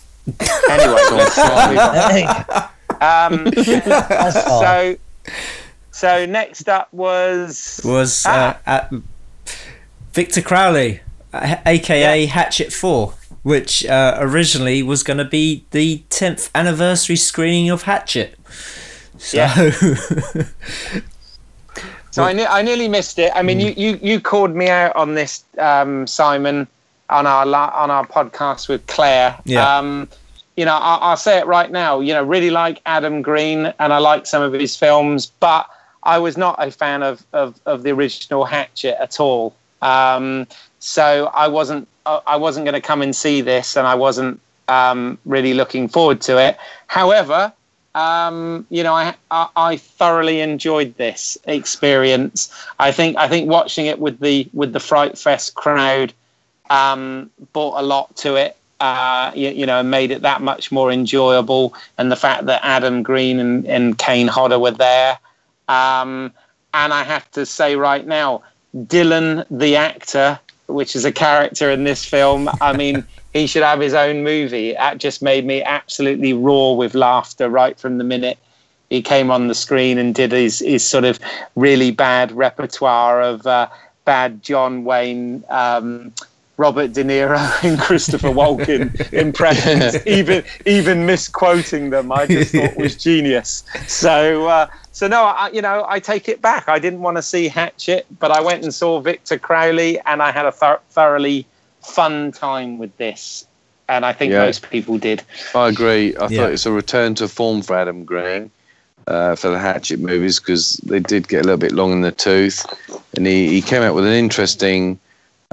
Anyway, 0.70 1.00
It's 1.10 1.38
on 1.38 2.70
um, 3.00 3.52
so 4.32 4.96
so 5.94 6.26
next 6.26 6.68
up 6.68 6.92
was 6.92 7.80
was 7.84 8.24
Ah. 8.26 8.58
uh, 8.66 8.88
Victor 10.12 10.42
Crowley, 10.42 11.00
uh, 11.32 11.56
aka 11.66 12.26
Hatchet 12.26 12.72
4, 12.72 13.14
which 13.42 13.84
uh, 13.86 14.16
originally 14.20 14.82
was 14.82 15.02
going 15.04 15.18
to 15.18 15.24
be 15.24 15.64
the 15.70 16.02
10th 16.10 16.50
anniversary 16.54 17.16
screening 17.16 17.70
of 17.70 17.82
Hatchet. 17.82 18.36
So, 19.18 19.36
Yeah. 19.36 19.72
So 22.10 22.22
I, 22.22 22.32
ne- 22.32 22.46
I 22.46 22.62
nearly 22.62 22.86
missed 22.86 23.18
it. 23.18 23.32
I 23.34 23.42
mean, 23.42 23.58
you, 23.58 23.74
you, 23.76 23.98
you 24.00 24.20
called 24.20 24.54
me 24.54 24.68
out 24.68 24.94
on 24.94 25.16
this, 25.16 25.42
um, 25.58 26.06
Simon, 26.06 26.68
on 27.10 27.26
our 27.26 27.44
la- 27.44 27.72
on 27.74 27.90
our 27.90 28.06
podcast 28.06 28.68
with 28.68 28.86
Claire. 28.86 29.36
Yeah. 29.44 29.78
Um, 29.78 30.08
you 30.56 30.64
know, 30.64 30.74
I, 30.76 30.98
I'll 31.02 31.16
say 31.16 31.38
it 31.38 31.46
right 31.48 31.72
now. 31.72 31.98
You 31.98 32.12
know, 32.14 32.22
really 32.22 32.50
like 32.50 32.80
Adam 32.86 33.20
Green, 33.20 33.74
and 33.80 33.92
I 33.92 33.98
like 33.98 34.26
some 34.26 34.42
of 34.44 34.52
his 34.52 34.76
films, 34.76 35.26
but 35.26 35.68
I 36.04 36.18
was 36.18 36.36
not 36.36 36.56
a 36.58 36.70
fan 36.70 37.02
of 37.02 37.24
of, 37.32 37.60
of 37.66 37.82
the 37.82 37.90
original 37.90 38.44
Hatchet 38.44 39.00
at 39.00 39.20
all. 39.20 39.54
Um, 39.82 40.46
so 40.78 41.30
I 41.34 41.48
wasn't 41.48 41.88
I 42.06 42.36
wasn't 42.36 42.66
going 42.66 42.74
to 42.74 42.80
come 42.80 43.02
and 43.02 43.16
see 43.16 43.40
this, 43.40 43.76
and 43.76 43.86
I 43.86 43.94
wasn't 43.94 44.40
um, 44.68 45.18
really 45.24 45.54
looking 45.54 45.88
forward 45.88 46.20
to 46.22 46.38
it. 46.38 46.58
However, 46.86 47.52
um, 47.94 48.66
you 48.70 48.82
know, 48.82 48.92
I, 48.92 49.14
I, 49.30 49.48
I 49.56 49.76
thoroughly 49.76 50.40
enjoyed 50.40 50.96
this 50.96 51.38
experience. 51.44 52.52
I 52.78 52.92
think 52.92 53.16
I 53.16 53.28
think 53.28 53.48
watching 53.48 53.86
it 53.86 53.98
with 53.98 54.20
the 54.20 54.48
with 54.52 54.72
the 54.72 54.80
Fright 54.80 55.16
Fest 55.16 55.54
crowd 55.54 56.12
um, 56.70 57.30
brought 57.52 57.80
a 57.80 57.82
lot 57.82 58.14
to 58.16 58.36
it. 58.36 58.56
Uh, 58.80 59.30
you, 59.34 59.48
you, 59.50 59.64
know, 59.64 59.82
made 59.82 60.10
it 60.10 60.22
that 60.22 60.42
much 60.42 60.70
more 60.72 60.90
enjoyable, 60.90 61.72
and 61.96 62.10
the 62.10 62.16
fact 62.16 62.46
that 62.46 62.60
Adam 62.64 63.02
Green 63.02 63.38
and, 63.38 63.64
and 63.66 63.96
Kane 63.96 64.26
Hodder 64.26 64.58
were 64.58 64.72
there. 64.72 65.18
Um, 65.68 66.32
and 66.72 66.92
I 66.92 67.04
have 67.04 67.30
to 67.32 67.46
say 67.46 67.76
right 67.76 68.06
now, 68.06 68.42
Dylan 68.76 69.44
the 69.50 69.76
actor, 69.76 70.38
which 70.66 70.96
is 70.96 71.04
a 71.04 71.12
character 71.12 71.70
in 71.70 71.84
this 71.84 72.04
film, 72.04 72.48
I 72.60 72.76
mean, 72.76 73.04
he 73.32 73.46
should 73.46 73.62
have 73.62 73.80
his 73.80 73.94
own 73.94 74.24
movie. 74.24 74.72
That 74.72 74.98
just 74.98 75.22
made 75.22 75.44
me 75.46 75.62
absolutely 75.62 76.32
roar 76.32 76.76
with 76.76 76.94
laughter 76.94 77.48
right 77.48 77.78
from 77.78 77.98
the 77.98 78.04
minute 78.04 78.38
he 78.90 79.02
came 79.02 79.30
on 79.30 79.48
the 79.48 79.54
screen 79.54 79.98
and 79.98 80.14
did 80.14 80.32
his, 80.32 80.60
his 80.60 80.84
sort 80.84 81.04
of 81.04 81.18
really 81.56 81.90
bad 81.90 82.30
repertoire 82.32 83.22
of 83.22 83.46
uh, 83.46 83.68
bad 84.04 84.42
John 84.42 84.84
Wayne. 84.84 85.42
Um, 85.48 86.12
Robert 86.56 86.92
De 86.92 87.02
Niro 87.02 87.36
and 87.64 87.78
Christopher 87.80 88.28
Walken 88.28 89.12
impressions, 89.12 90.06
even 90.06 90.44
even 90.66 91.04
misquoting 91.04 91.90
them, 91.90 92.12
I 92.12 92.26
just 92.26 92.54
thought 92.54 92.76
was 92.76 92.94
genius. 92.94 93.64
So, 93.88 94.46
uh, 94.46 94.68
so 94.94 95.08
no, 95.08 95.24
I, 95.24 95.50
you 95.50 95.60
know, 95.60 95.84
I 95.88 95.98
take 95.98 96.28
it 96.28 96.40
back. 96.40 96.68
I 96.68 96.78
didn't 96.78 97.00
want 97.00 97.16
to 97.16 97.22
see 97.22 97.48
Hatchet, 97.48 98.06
but 98.20 98.30
I 98.30 98.40
went 98.40 98.62
and 98.62 98.72
saw 98.72 99.00
Victor 99.00 99.38
Crowley, 99.38 99.98
and 100.06 100.22
I 100.22 100.30
had 100.30 100.46
a 100.46 100.52
th- 100.52 100.78
thoroughly 100.90 101.46
fun 101.82 102.30
time 102.30 102.78
with 102.78 102.96
this, 102.96 103.44
and 103.88 104.06
I 104.06 104.12
think 104.12 104.32
yeah. 104.32 104.46
most 104.46 104.70
people 104.70 104.96
did. 104.96 105.20
I 105.52 105.68
agree. 105.68 106.16
I 106.16 106.28
yeah. 106.28 106.42
thought 106.42 106.52
it's 106.52 106.64
a 106.64 106.70
return 106.70 107.16
to 107.16 107.26
form 107.26 107.62
for 107.62 107.76
Adam 107.76 108.04
Green. 108.04 108.50
Uh, 109.06 109.36
for 109.36 109.50
the 109.50 109.58
Hatchet 109.58 110.00
movies 110.00 110.40
because 110.40 110.78
they 110.78 110.98
did 110.98 111.28
get 111.28 111.40
a 111.40 111.44
little 111.44 111.58
bit 111.58 111.72
long 111.72 111.92
in 111.92 112.00
the 112.00 112.10
tooth, 112.10 112.64
and 113.14 113.26
he, 113.26 113.50
he 113.50 113.60
came 113.60 113.82
out 113.82 113.94
with 113.94 114.06
an 114.06 114.14
interesting 114.14 114.98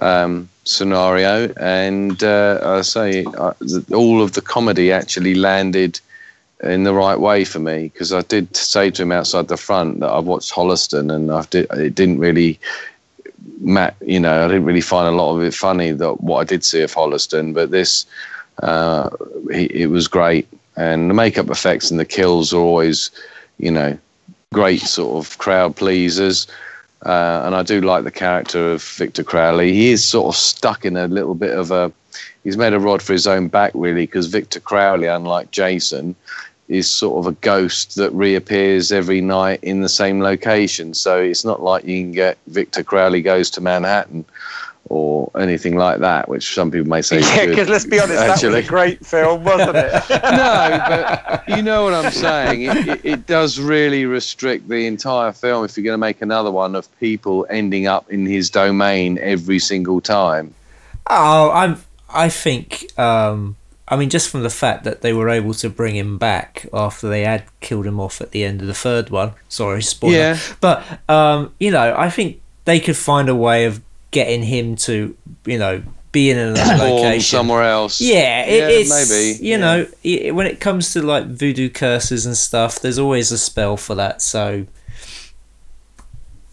um, 0.01 0.47
scenario, 0.63 1.51
and 1.57 2.23
uh, 2.23 2.61
I 2.63 2.81
say 2.81 3.25
uh, 3.25 3.51
all 3.93 4.21
of 4.21 4.31
the 4.31 4.41
comedy 4.41 4.93
actually 4.93 5.35
landed 5.35 5.99
in 6.63 6.83
the 6.83 6.93
right 6.93 7.19
way 7.19 7.43
for 7.43 7.59
me 7.59 7.83
because 7.83 8.13
I 8.13 8.21
did 8.21 8.55
say 8.55 8.91
to 8.91 9.01
him 9.01 9.11
outside 9.11 9.47
the 9.47 9.57
front 9.57 9.99
that 10.01 10.09
I 10.09 10.19
watched 10.19 10.51
Holliston 10.51 11.13
and 11.13 11.31
I 11.31 11.43
did, 11.43 11.67
it 11.71 11.95
didn't 11.95 12.19
really 12.19 12.59
Matt, 13.59 13.95
you 14.01 14.19
know, 14.19 14.45
I 14.45 14.47
didn't 14.47 14.65
really 14.65 14.81
find 14.81 15.07
a 15.07 15.17
lot 15.17 15.35
of 15.35 15.43
it 15.43 15.53
funny 15.53 15.91
that 15.91 16.21
what 16.21 16.39
I 16.39 16.43
did 16.43 16.63
see 16.63 16.81
of 16.81 16.93
Holliston, 16.93 17.53
but 17.53 17.71
this, 17.71 18.05
uh, 18.61 19.09
he, 19.51 19.65
it 19.65 19.87
was 19.87 20.07
great, 20.07 20.47
and 20.75 21.09
the 21.09 21.13
makeup 21.13 21.49
effects 21.49 21.91
and 21.91 21.99
the 21.99 22.05
kills 22.05 22.53
are 22.53 22.59
always, 22.59 23.11
you 23.57 23.71
know, 23.71 23.97
great 24.53 24.81
sort 24.81 25.25
of 25.25 25.37
crowd 25.37 25.75
pleasers. 25.75 26.47
Uh, 27.05 27.41
and 27.45 27.55
I 27.55 27.63
do 27.63 27.81
like 27.81 28.03
the 28.03 28.11
character 28.11 28.73
of 28.73 28.83
Victor 28.83 29.23
Crowley. 29.23 29.73
He 29.73 29.89
is 29.89 30.05
sort 30.05 30.35
of 30.35 30.39
stuck 30.39 30.85
in 30.85 30.97
a 30.97 31.07
little 31.07 31.33
bit 31.33 31.57
of 31.57 31.71
a. 31.71 31.91
He's 32.43 32.57
made 32.57 32.73
a 32.73 32.79
rod 32.79 33.01
for 33.01 33.13
his 33.13 33.25
own 33.25 33.47
back, 33.47 33.71
really, 33.73 34.05
because 34.05 34.27
Victor 34.27 34.59
Crowley, 34.59 35.07
unlike 35.07 35.49
Jason, 35.49 36.15
is 36.71 36.89
sort 36.89 37.19
of 37.19 37.27
a 37.27 37.35
ghost 37.41 37.95
that 37.97 38.11
reappears 38.13 38.91
every 38.91 39.19
night 39.19 39.59
in 39.61 39.81
the 39.81 39.89
same 39.89 40.21
location. 40.21 40.93
So 40.93 41.21
it's 41.21 41.43
not 41.43 41.61
like 41.61 41.83
you 41.83 42.01
can 42.01 42.13
get 42.13 42.37
Victor 42.47 42.81
Crowley 42.81 43.21
goes 43.21 43.49
to 43.51 43.61
Manhattan 43.61 44.23
or 44.85 45.29
anything 45.37 45.75
like 45.75 45.99
that, 45.99 46.29
which 46.29 46.53
some 46.53 46.71
people 46.71 46.87
may 46.87 47.01
say. 47.01 47.19
Yeah, 47.19 47.45
because 47.45 47.67
let's 47.67 47.85
be 47.85 47.99
honest, 47.99 48.19
actually. 48.19 48.51
that 48.51 48.57
was 48.57 48.65
a 48.65 48.69
great 48.69 49.05
film, 49.05 49.43
wasn't 49.43 49.75
it? 49.75 49.91
no, 50.09 50.79
but 50.87 51.43
you 51.47 51.61
know 51.61 51.83
what 51.83 51.93
I'm 51.93 52.11
saying. 52.11 52.61
It, 52.63 52.87
it, 52.87 53.01
it, 53.05 53.25
does 53.27 53.59
really 53.59 54.05
restrict 54.05 54.67
the 54.67 54.87
entire 54.87 55.31
film 55.33 55.65
if 55.65 55.77
you're 55.77 55.83
going 55.83 55.93
to 55.93 55.97
make 55.97 56.21
another 56.21 56.51
one 56.51 56.75
of 56.75 56.87
people 56.99 57.45
ending 57.49 57.87
up 57.87 58.09
in 58.09 58.25
his 58.25 58.49
domain 58.49 59.17
every 59.19 59.59
single 59.59 60.01
time. 60.01 60.53
Oh, 61.07 61.51
I'm. 61.51 61.77
I 62.13 62.27
think 62.27 62.97
um, 62.99 63.55
I 63.91 63.97
mean, 63.97 64.09
just 64.09 64.29
from 64.29 64.41
the 64.43 64.49
fact 64.49 64.85
that 64.85 65.01
they 65.01 65.11
were 65.11 65.27
able 65.27 65.53
to 65.55 65.69
bring 65.69 65.97
him 65.97 66.17
back 66.17 66.65
after 66.73 67.09
they 67.09 67.23
had 67.23 67.43
killed 67.59 67.85
him 67.85 67.99
off 67.99 68.21
at 68.21 68.31
the 68.31 68.45
end 68.45 68.61
of 68.61 68.67
the 68.67 68.73
third 68.73 69.09
one. 69.09 69.33
Sorry, 69.49 69.83
spoiler. 69.83 70.15
Yeah. 70.15 70.39
But 70.61 71.09
um, 71.09 71.53
you 71.59 71.71
know, 71.71 71.93
I 71.97 72.09
think 72.09 72.41
they 72.63 72.79
could 72.79 72.95
find 72.95 73.27
a 73.27 73.35
way 73.35 73.65
of 73.65 73.81
getting 74.11 74.43
him 74.43 74.77
to, 74.77 75.15
you 75.45 75.59
know, 75.59 75.83
be 76.13 76.29
in 76.29 76.37
another 76.37 76.83
location 76.85 77.21
somewhere 77.21 77.63
else. 77.63 77.99
Yeah, 77.99 78.45
it, 78.45 78.59
yeah 78.59 78.67
it's 78.69 78.89
maybe. 78.89 79.43
You 79.43 79.51
yeah. 79.51 79.57
know, 79.57 79.87
it, 80.03 80.35
when 80.35 80.47
it 80.47 80.61
comes 80.61 80.93
to 80.93 81.01
like 81.01 81.25
voodoo 81.25 81.69
curses 81.69 82.25
and 82.25 82.37
stuff, 82.37 82.79
there's 82.79 82.97
always 82.97 83.31
a 83.33 83.37
spell 83.37 83.75
for 83.75 83.95
that. 83.95 84.21
So, 84.21 84.65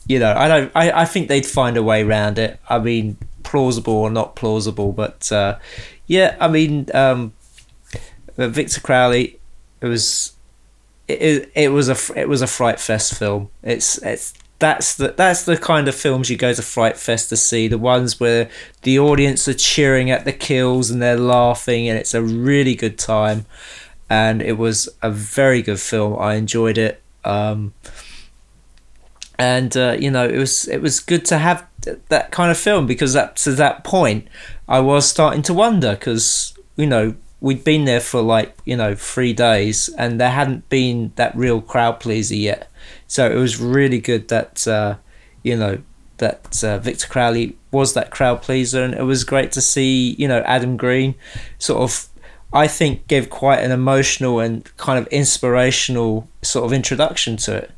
you 0.09 0.19
know, 0.19 0.35
I 0.36 0.48
don't. 0.48 0.73
I, 0.74 1.02
I 1.02 1.05
think 1.05 1.28
they'd 1.28 1.47
find 1.47 1.77
a 1.77 1.85
way 1.85 2.02
around 2.02 2.39
it. 2.39 2.59
I 2.69 2.81
mean, 2.81 3.16
plausible 3.44 3.94
or 3.94 4.10
not 4.10 4.35
plausible, 4.35 4.93
but 4.93 5.31
uh, 5.31 5.59
yeah, 6.09 6.36
I 6.40 6.48
mean, 6.48 6.89
um, 6.94 7.32
Victor 8.36 8.80
Crowley, 8.80 9.39
it 9.80 9.86
was 9.86 10.32
it, 11.06 11.52
it 11.55 11.68
was 11.70 11.89
a 11.89 12.20
it 12.20 12.28
was 12.28 12.43
a 12.43 12.47
fright 12.47 12.80
fest 12.80 13.14
film. 13.14 13.51
It's 13.62 13.98
it's 13.98 14.35
that's 14.59 14.97
the 14.97 15.09
that's 15.16 15.44
the 15.44 15.56
kind 15.56 15.86
of 15.86 15.94
films 15.94 16.30
you 16.30 16.36
go 16.36 16.52
to 16.52 16.62
fright 16.62 16.97
fest 16.97 17.28
to 17.28 17.36
see. 17.36 17.68
The 17.68 17.78
ones 17.78 18.18
where 18.18 18.51
the 18.82 18.98
audience 18.98 19.47
are 19.47 19.55
cheering 19.55 20.10
at 20.10 20.24
the 20.24 20.32
kills 20.32 20.90
and 20.90 21.01
they're 21.01 21.16
laughing, 21.16 21.89
and 21.89 21.98
it's 21.98 22.14
a 22.14 22.22
really 22.22 22.74
good 22.74 22.98
time. 22.98 23.47
And 24.10 24.40
it 24.40 24.56
was 24.56 24.89
a 25.02 25.10
very 25.10 25.60
good 25.60 25.78
film. 25.78 26.18
I 26.18 26.35
enjoyed 26.35 26.78
it. 26.78 27.02
Um, 27.24 27.74
and 29.39 29.76
uh, 29.76 29.97
you 29.98 30.10
know 30.10 30.26
it 30.26 30.39
was 30.39 30.66
it 30.68 30.80
was 30.80 31.01
good 31.01 31.24
to 31.26 31.39
have 31.39 31.66
that 32.09 32.30
kind 32.32 32.51
of 32.51 32.59
film 32.59 32.86
because 32.86 33.14
up 33.14 33.36
to 33.36 33.52
that 33.52 33.85
point 33.85 34.26
I 34.69 34.81
was 34.81 35.09
starting 35.09 35.43
to 35.43 35.55
wonder 35.55 35.95
because 35.95 36.55
you 36.77 36.86
know 36.86 37.15
we'd 37.40 37.65
been 37.65 37.85
there 37.85 38.01
for 38.01 38.20
like 38.20 38.57
you 38.65 38.77
know 38.77 38.95
three 38.95 39.32
days 39.32 39.89
and 39.90 40.20
there 40.20 40.31
hadn't 40.31 40.69
been 40.69 41.12
that 41.16 41.35
real 41.36 41.61
crowd 41.61 42.01
pleaser 42.01 42.35
yet 42.35 42.70
so 43.07 43.31
it 43.31 43.36
was 43.36 43.61
really 43.61 43.99
good 43.99 44.28
that 44.28 44.66
uh, 44.66 44.97
you 45.43 45.57
know 45.57 45.78
that 46.19 46.62
uh, 46.65 46.78
Victor 46.78 47.07
Crowley 47.07 47.57
was 47.70 47.95
that 47.95 48.11
crowd 48.11 48.43
pleaser 48.43 48.82
and 48.82 48.95
it 48.95 49.03
was 49.03 49.24
great 49.24 49.53
to 49.53 49.61
see 49.61 50.15
you 50.19 50.28
know 50.28 50.40
Adam 50.40 50.77
Green 50.77 51.15
sort 51.59 51.81
of 51.81 52.09
I 52.53 52.66
think 52.66 53.07
gave 53.09 53.31
quite 53.31 53.61
an 53.61 53.70
emotional 53.70 54.40
and 54.40 54.65
kind 54.77 54.99
of 54.99 55.07
inspirational 55.09 56.28
sort 56.43 56.65
of 56.65 56.73
introduction 56.73 57.36
to 57.39 57.57
it 57.57 57.70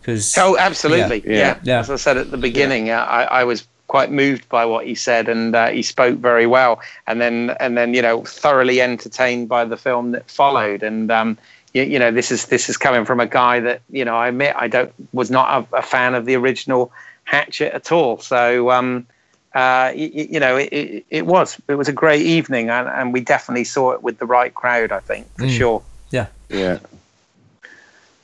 because 0.00 0.36
oh 0.36 0.56
absolutely 0.58 1.22
yeah. 1.24 1.36
Yeah. 1.38 1.60
yeah. 1.62 1.80
as 1.80 1.90
I 1.90 1.96
said 1.96 2.16
at 2.16 2.30
the 2.30 2.36
beginning 2.36 2.88
yeah. 2.88 3.04
I, 3.04 3.40
I 3.40 3.44
was 3.44 3.66
quite 3.88 4.12
moved 4.12 4.48
by 4.48 4.64
what 4.64 4.86
he 4.86 4.94
said, 4.94 5.28
and 5.28 5.56
uh, 5.56 5.68
he 5.68 5.82
spoke 5.82 6.18
very 6.18 6.46
well. 6.46 6.80
And 7.06 7.20
then, 7.20 7.56
and 7.58 7.76
then, 7.76 7.94
you 7.94 8.02
know, 8.02 8.24
thoroughly 8.24 8.80
entertained 8.80 9.48
by 9.48 9.64
the 9.64 9.76
film 9.76 10.12
that 10.12 10.30
followed. 10.30 10.82
And 10.82 11.10
um, 11.10 11.36
you, 11.74 11.82
you, 11.82 11.98
know, 11.98 12.12
this 12.12 12.30
is 12.30 12.46
this 12.46 12.68
is 12.68 12.76
coming 12.76 13.04
from 13.04 13.18
a 13.18 13.26
guy 13.26 13.60
that 13.60 13.80
you 13.90 14.04
know, 14.04 14.16
I 14.16 14.28
admit, 14.28 14.54
I 14.56 14.68
don't 14.68 14.92
was 15.12 15.30
not 15.30 15.66
a, 15.72 15.76
a 15.78 15.82
fan 15.82 16.14
of 16.14 16.26
the 16.26 16.36
original 16.36 16.92
Hatchet 17.24 17.74
at 17.74 17.90
all. 17.90 18.18
So. 18.20 18.70
Um, 18.70 19.06
uh, 19.54 19.92
you, 19.96 20.28
you, 20.30 20.38
know, 20.38 20.56
it, 20.56 20.68
it, 20.70 21.06
it, 21.08 21.26
was 21.26 21.60
it 21.68 21.74
was 21.74 21.88
a 21.88 21.92
great 21.92 22.24
evening, 22.24 22.68
and, 22.68 22.86
and 22.86 23.14
we 23.14 23.20
definitely 23.20 23.64
saw 23.64 23.92
it 23.92 24.02
with 24.02 24.18
the 24.18 24.26
right 24.26 24.54
crowd. 24.54 24.92
I 24.92 25.00
think 25.00 25.26
for 25.36 25.44
mm. 25.44 25.56
sure. 25.56 25.82
Yeah, 26.10 26.26
yeah. 26.50 26.78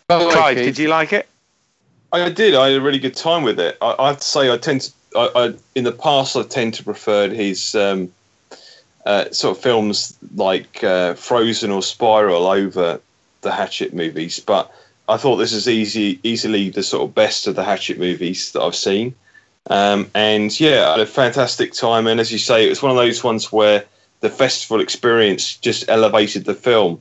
Clive, 0.07 0.57
did 0.57 0.79
you 0.79 0.89
like 0.89 1.15
it? 1.15 1.27
I 2.13 2.29
did. 2.29 2.55
I 2.55 2.69
had 2.69 2.77
a 2.77 2.81
really 2.81 2.99
good 2.99 3.17
time 3.17 3.43
with 3.43 3.59
it. 3.59 3.77
I, 3.81 3.97
I 3.99 4.09
have 4.09 4.19
to 4.19 4.25
say, 4.25 4.53
I 4.53 4.59
tend 4.59 4.83
to 4.83 4.93
I, 5.15 5.31
I, 5.35 5.55
in 5.75 5.85
the 5.85 5.93
past 5.93 6.37
I 6.37 6.43
tend 6.43 6.75
to 6.75 6.85
prefer 6.85 7.29
his 7.29 7.75
um, 7.75 8.13
uh, 9.07 9.31
sort 9.31 9.57
of 9.57 9.63
films 9.63 10.17
like 10.35 10.83
uh, 10.83 11.15
Frozen 11.15 11.71
or 11.71 11.83
Spiral 11.83 12.47
over 12.47 13.01
the 13.43 13.53
Hatchet 13.53 13.95
movies, 13.95 14.41
but 14.41 14.73
I 15.09 15.17
thought 15.17 15.37
this 15.37 15.53
is 15.53 15.69
easy, 15.69 16.19
easily 16.23 16.71
the 16.71 16.83
sort 16.83 17.03
of 17.03 17.15
best 17.15 17.47
of 17.47 17.55
the 17.55 17.65
Hatchet 17.65 17.99
movies 17.99 18.53
that 18.53 18.63
I've 18.63 18.75
seen. 18.75 19.15
Um, 19.69 20.11
and 20.15 20.59
yeah, 20.59 20.89
I 20.89 20.91
had 20.93 21.01
a 21.01 21.07
fantastic 21.07 21.73
time. 21.73 22.07
And 22.07 22.21
as 22.21 22.33
you 22.33 22.39
say, 22.39 22.67
it 22.67 22.71
was 22.71 22.83
one 22.83 22.91
of 22.91 22.97
those 22.97 23.23
ones 23.23 23.53
where 23.53 23.85
the 24.21 24.31
festival 24.31 24.81
experience 24.81 25.57
just 25.57 25.89
elevated 25.89 26.45
the 26.45 26.55
film. 26.55 27.01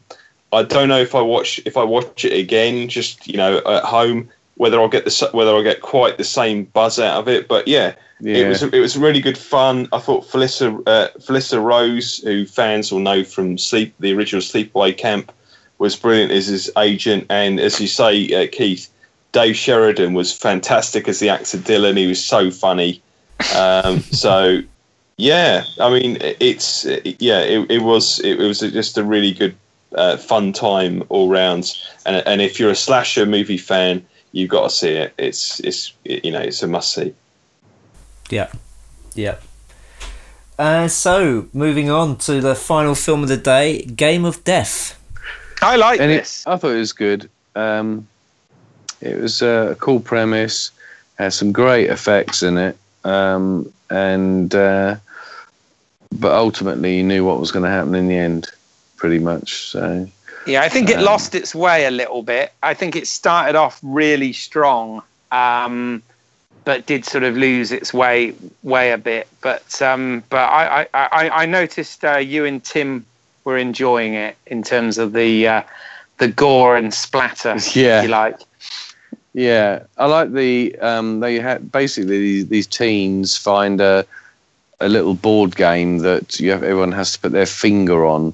I 0.52 0.64
don't 0.64 0.90
know 0.90 1.00
if 1.00 1.16
I 1.16 1.22
watch 1.22 1.62
if 1.66 1.78
I 1.78 1.84
watch 1.84 2.26
it 2.26 2.34
again, 2.34 2.88
just 2.88 3.28
you 3.28 3.38
know, 3.38 3.58
at 3.58 3.84
home 3.84 4.30
whether 4.56 4.80
I'll 4.80 4.90
get 4.90 5.06
the 5.06 5.30
whether 5.32 5.52
I'll 5.52 5.64
get 5.64 5.82
quite 5.82 6.18
the 6.18 6.24
same 6.24 6.66
buzz 6.66 7.00
out 7.00 7.20
of 7.20 7.28
it. 7.28 7.48
But 7.48 7.68
yeah, 7.68 7.94
Yeah. 8.20 8.38
it 8.38 8.50
was 8.50 8.64
it 8.64 8.80
was 8.80 8.98
really 8.98 9.22
good 9.22 9.38
fun. 9.38 9.88
I 9.92 10.00
thought 10.00 10.28
Felissa 10.28 10.82
uh, 10.88 11.10
Felissa 11.20 11.64
Rose, 11.64 12.20
who 12.20 12.46
fans 12.46 12.92
will 12.92 13.00
know 13.00 13.24
from 13.24 13.58
Sleep 13.58 13.94
the 14.00 14.14
original 14.14 14.42
Sleepaway 14.42 14.96
Camp, 14.98 15.32
was 15.80 15.96
brilliant 15.96 16.32
as 16.32 16.48
his 16.48 16.72
agent, 16.78 17.26
and 17.30 17.60
as 17.60 17.80
you 17.80 17.88
say, 17.88 18.30
uh, 18.34 18.48
Keith, 18.52 18.90
Dave 19.32 19.56
Sheridan 19.56 20.14
was 20.14 20.32
fantastic 20.32 21.08
as 21.08 21.20
the 21.20 21.30
actor 21.30 21.58
Dylan. 21.58 21.98
He 21.98 22.08
was 22.08 22.24
so 22.24 22.52
funny. 22.52 23.02
Um, 23.56 24.00
so 24.12 24.62
yeah, 25.18 25.64
I 25.80 25.90
mean 25.90 26.18
it's 26.22 26.86
yeah 26.86 27.40
it, 27.42 27.72
it 27.72 27.82
was 27.82 28.20
it, 28.20 28.38
was 28.38 28.60
just 28.60 28.98
a 28.98 29.04
really 29.04 29.32
good 29.32 29.56
uh, 29.96 30.18
fun 30.18 30.54
time 30.54 31.04
all 31.10 31.28
round. 31.28 31.74
And 32.06 32.22
and 32.28 32.42
if 32.42 32.60
you're 32.60 32.72
a 32.72 32.76
slasher 32.76 33.26
movie 33.26 33.58
fan, 33.58 34.06
you've 34.34 34.50
got 34.50 34.64
to 34.64 34.70
see 34.70 34.90
it. 34.90 35.14
It's 35.18 35.62
it's 35.62 35.94
you 36.04 36.32
know 36.32 36.42
it's 36.42 36.62
a 36.62 36.68
must 36.68 36.94
see. 36.94 37.14
Yeah, 38.30 38.52
yeah. 39.16 39.38
Uh, 40.60 40.88
so 40.88 41.48
moving 41.54 41.90
on 41.90 42.18
to 42.18 42.42
the 42.42 42.56
final 42.56 42.96
film 42.96 43.24
of 43.24 43.30
the 43.30 43.38
day, 43.38 43.84
Game 43.84 44.26
of 44.26 44.44
Death. 44.44 45.00
I 45.62 45.78
like 45.78 46.02
and 46.02 46.12
it, 46.12 46.18
this. 46.18 46.46
I 46.46 46.58
thought 46.58 46.72
it 46.72 46.80
was 46.80 46.94
good. 46.94 47.30
Um, 47.56 48.08
it 49.02 49.20
was 49.20 49.42
a 49.42 49.78
cool 49.80 50.00
premise, 50.00 50.72
had 51.18 51.34
some 51.34 51.52
great 51.52 51.90
effects 51.90 52.44
in 52.44 52.58
it, 52.58 52.78
um, 53.04 53.72
and 53.90 54.54
uh, 54.54 54.96
but 56.12 56.32
ultimately 56.34 56.98
you 56.98 57.04
knew 57.04 57.26
what 57.26 57.40
was 57.40 57.52
going 57.52 57.64
to 57.64 57.70
happen 57.70 57.96
in 57.96 58.08
the 58.08 58.18
end, 58.18 58.50
pretty 58.98 59.20
much. 59.20 59.70
So 59.70 60.08
Yeah, 60.46 60.62
I 60.62 60.70
think 60.70 60.90
it 60.90 60.98
Um, 60.98 61.06
lost 61.06 61.36
its 61.36 61.56
way 61.56 61.86
a 61.86 61.92
little 61.92 62.22
bit. 62.24 62.52
I 62.62 62.74
think 62.74 62.96
it 62.96 63.08
started 63.08 63.56
off 63.56 63.80
really 63.82 64.34
strong, 64.34 65.02
um, 65.32 66.02
but 66.66 66.86
did 66.86 67.06
sort 67.06 67.24
of 67.24 67.36
lose 67.38 67.72
its 67.72 67.94
way 67.94 68.34
way 68.64 68.92
a 68.92 68.98
bit. 68.98 69.28
But 69.42 69.82
um, 69.82 70.24
but 70.30 70.38
I 70.40 70.88
I, 70.94 71.08
I, 71.24 71.30
I 71.44 71.46
noticed 71.46 72.04
uh, 72.04 72.18
you 72.18 72.46
and 72.46 72.64
Tim 72.64 73.06
were 73.46 73.58
enjoying 73.58 74.14
it 74.14 74.36
in 74.48 74.64
terms 74.64 74.98
of 74.98 75.14
the 75.14 75.48
uh, 75.48 75.62
the 76.18 76.28
gore 76.28 76.76
and 76.78 76.94
splatter, 76.94 77.56
Yeah. 77.74 78.00
if 78.00 78.04
you 78.04 78.10
like. 78.10 78.38
Yeah, 79.34 79.84
I 79.98 80.06
like 80.06 80.32
the 80.34 80.76
um, 80.80 81.20
they 81.22 81.40
had 81.40 81.72
basically 81.72 82.20
these, 82.20 82.48
these 82.50 82.68
teens 82.68 83.36
find 83.38 83.82
a 83.82 84.06
a 84.80 84.88
little 84.90 85.14
board 85.14 85.56
game 85.56 86.00
that 86.00 86.40
you 86.40 86.52
have, 86.52 86.62
everyone 86.64 86.92
has 86.92 87.14
to 87.14 87.20
put 87.20 87.32
their 87.32 87.46
finger 87.46 88.06
on, 88.06 88.34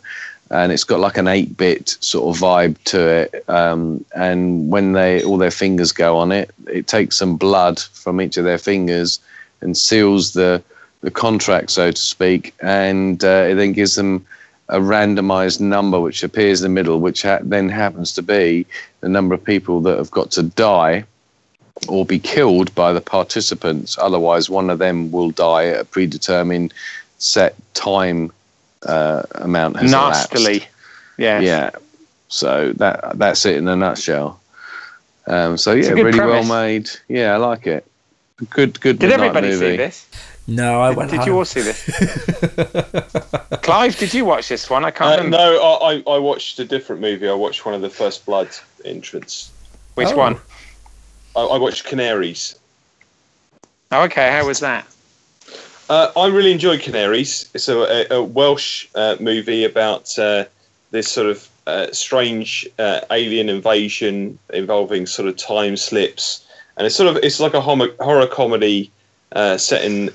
and 0.51 0.71
it's 0.71 0.83
got 0.83 0.99
like 0.99 1.17
an 1.17 1.27
eight 1.27 1.55
bit 1.57 1.97
sort 1.99 2.35
of 2.35 2.41
vibe 2.41 2.77
to 2.85 2.99
it. 2.99 3.43
Um, 3.49 4.03
and 4.15 4.69
when 4.69 4.93
they 4.93 5.23
all 5.23 5.37
their 5.37 5.51
fingers 5.51 5.91
go 5.91 6.17
on 6.17 6.31
it, 6.31 6.51
it 6.67 6.87
takes 6.87 7.17
some 7.17 7.37
blood 7.37 7.79
from 7.79 8.21
each 8.21 8.37
of 8.37 8.43
their 8.43 8.57
fingers 8.57 9.19
and 9.61 9.77
seals 9.77 10.33
the 10.33 10.61
the 11.01 11.11
contract, 11.11 11.71
so 11.71 11.91
to 11.91 11.97
speak, 11.97 12.53
and 12.61 13.23
uh, 13.23 13.47
it 13.49 13.55
then 13.55 13.71
gives 13.71 13.95
them 13.95 14.25
a 14.67 14.79
randomized 14.79 15.59
number 15.59 15.99
which 15.99 16.23
appears 16.23 16.61
in 16.61 16.69
the 16.69 16.75
middle, 16.75 16.99
which 16.99 17.21
ha- 17.23 17.39
then 17.41 17.69
happens 17.69 18.11
to 18.13 18.21
be 18.21 18.65
the 18.99 19.09
number 19.09 19.33
of 19.33 19.43
people 19.43 19.79
that 19.81 19.97
have 19.97 20.11
got 20.11 20.29
to 20.31 20.43
die 20.43 21.03
or 21.87 22.05
be 22.05 22.19
killed 22.19 22.73
by 22.75 22.91
the 22.91 23.01
participants. 23.01 23.97
Otherwise, 23.97 24.49
one 24.49 24.69
of 24.69 24.79
them 24.79 25.09
will 25.11 25.31
die 25.31 25.67
at 25.67 25.79
a 25.79 25.85
predetermined 25.85 26.73
set 27.17 27.55
time 27.73 28.31
uh, 28.85 29.23
amount. 29.35 29.77
Has 29.77 29.91
elapsed. 29.91 30.31
Nastily, 30.33 30.65
yeah. 31.17 31.39
Yeah. 31.39 31.69
So 32.27 32.73
that 32.73 33.17
that's 33.17 33.45
it 33.45 33.57
in 33.57 33.67
a 33.67 33.75
nutshell. 33.75 34.39
Um, 35.27 35.57
so 35.57 35.73
yeah, 35.73 35.89
really 35.91 36.17
premise. 36.17 36.47
well 36.47 36.63
made. 36.65 36.89
Yeah, 37.07 37.33
I 37.33 37.37
like 37.37 37.67
it. 37.67 37.85
Good, 38.49 38.79
good. 38.79 38.99
Did 38.99 39.11
everybody 39.11 39.49
movie. 39.49 39.71
see 39.71 39.77
this? 39.77 40.07
No, 40.47 40.81
I 40.81 40.89
Did, 40.89 40.97
went 40.97 41.11
did 41.11 41.19
home. 41.19 41.27
you 41.27 41.37
all 41.37 41.45
see 41.45 41.61
this? 41.61 41.83
Clive, 43.61 43.95
did 43.97 44.13
you 44.15 44.25
watch 44.25 44.47
this 44.49 44.67
one? 44.69 44.83
I 44.83 44.89
can't 44.91 45.19
Uh, 45.19 45.23
remember 45.23 45.37
no, 45.37 45.61
I, 45.61 45.93
I 46.07 46.15
I 46.15 46.17
watched 46.17 46.57
a 46.59 46.65
different 46.65 47.01
movie. 47.01 47.27
I 47.29 47.33
watched 47.33 47.65
one 47.65 47.75
of 47.75 47.81
the 47.81 47.89
First 47.89 48.25
Blood 48.25 48.49
entrants. 48.85 49.51
which 49.95 50.07
Oh. 50.09 50.17
one. 50.17 50.37
I, 51.35 51.41
I 51.41 51.57
watched 51.59 51.85
Canaries. 51.85 52.55
Oh, 53.91 54.03
okay. 54.03 54.31
How 54.31 54.47
was 54.47 54.59
that? 54.61 54.87
Uh, 55.89 56.11
I 56.15 56.27
really 56.27 56.51
enjoyed 56.51 56.81
Canaries. 56.81 57.49
It's 57.55 57.67
a, 57.67 58.13
a, 58.13 58.21
Welsh 58.21 58.87
uh, 58.93 59.15
movie 59.19 59.65
about 59.65 60.17
uh, 60.19 60.45
this 60.91 61.09
sort 61.09 61.25
of 61.25 61.49
uh, 61.65 61.91
strange 61.91 62.67
uh, 62.77 63.01
alien 63.09 63.49
invasion 63.49 64.37
involving 64.53 65.07
sort 65.07 65.27
of 65.27 65.35
time 65.35 65.75
slips, 65.75 66.45
and 66.77 66.85
it's 66.85 66.95
sort 66.95 67.09
of 67.09 67.23
it's 67.23 67.39
like 67.39 67.55
a 67.55 67.61
homo- 67.61 67.95
horror 67.99 68.27
comedy 68.27 68.91
uh, 69.31 69.57
set 69.57 69.83
in 69.83 70.11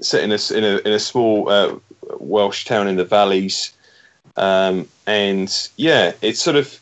set 0.00 0.24
in 0.24 0.32
a, 0.32 0.58
in 0.58 0.64
a 0.64 0.78
in 0.78 0.92
a 0.92 0.98
small 0.98 1.80
Welsh 2.18 2.64
town 2.64 2.88
in 2.88 2.96
the 2.96 3.04
valleys, 3.04 3.72
um, 4.36 4.88
and 5.06 5.68
yeah, 5.76 6.12
it's 6.20 6.42
sort 6.42 6.56
of. 6.56 6.80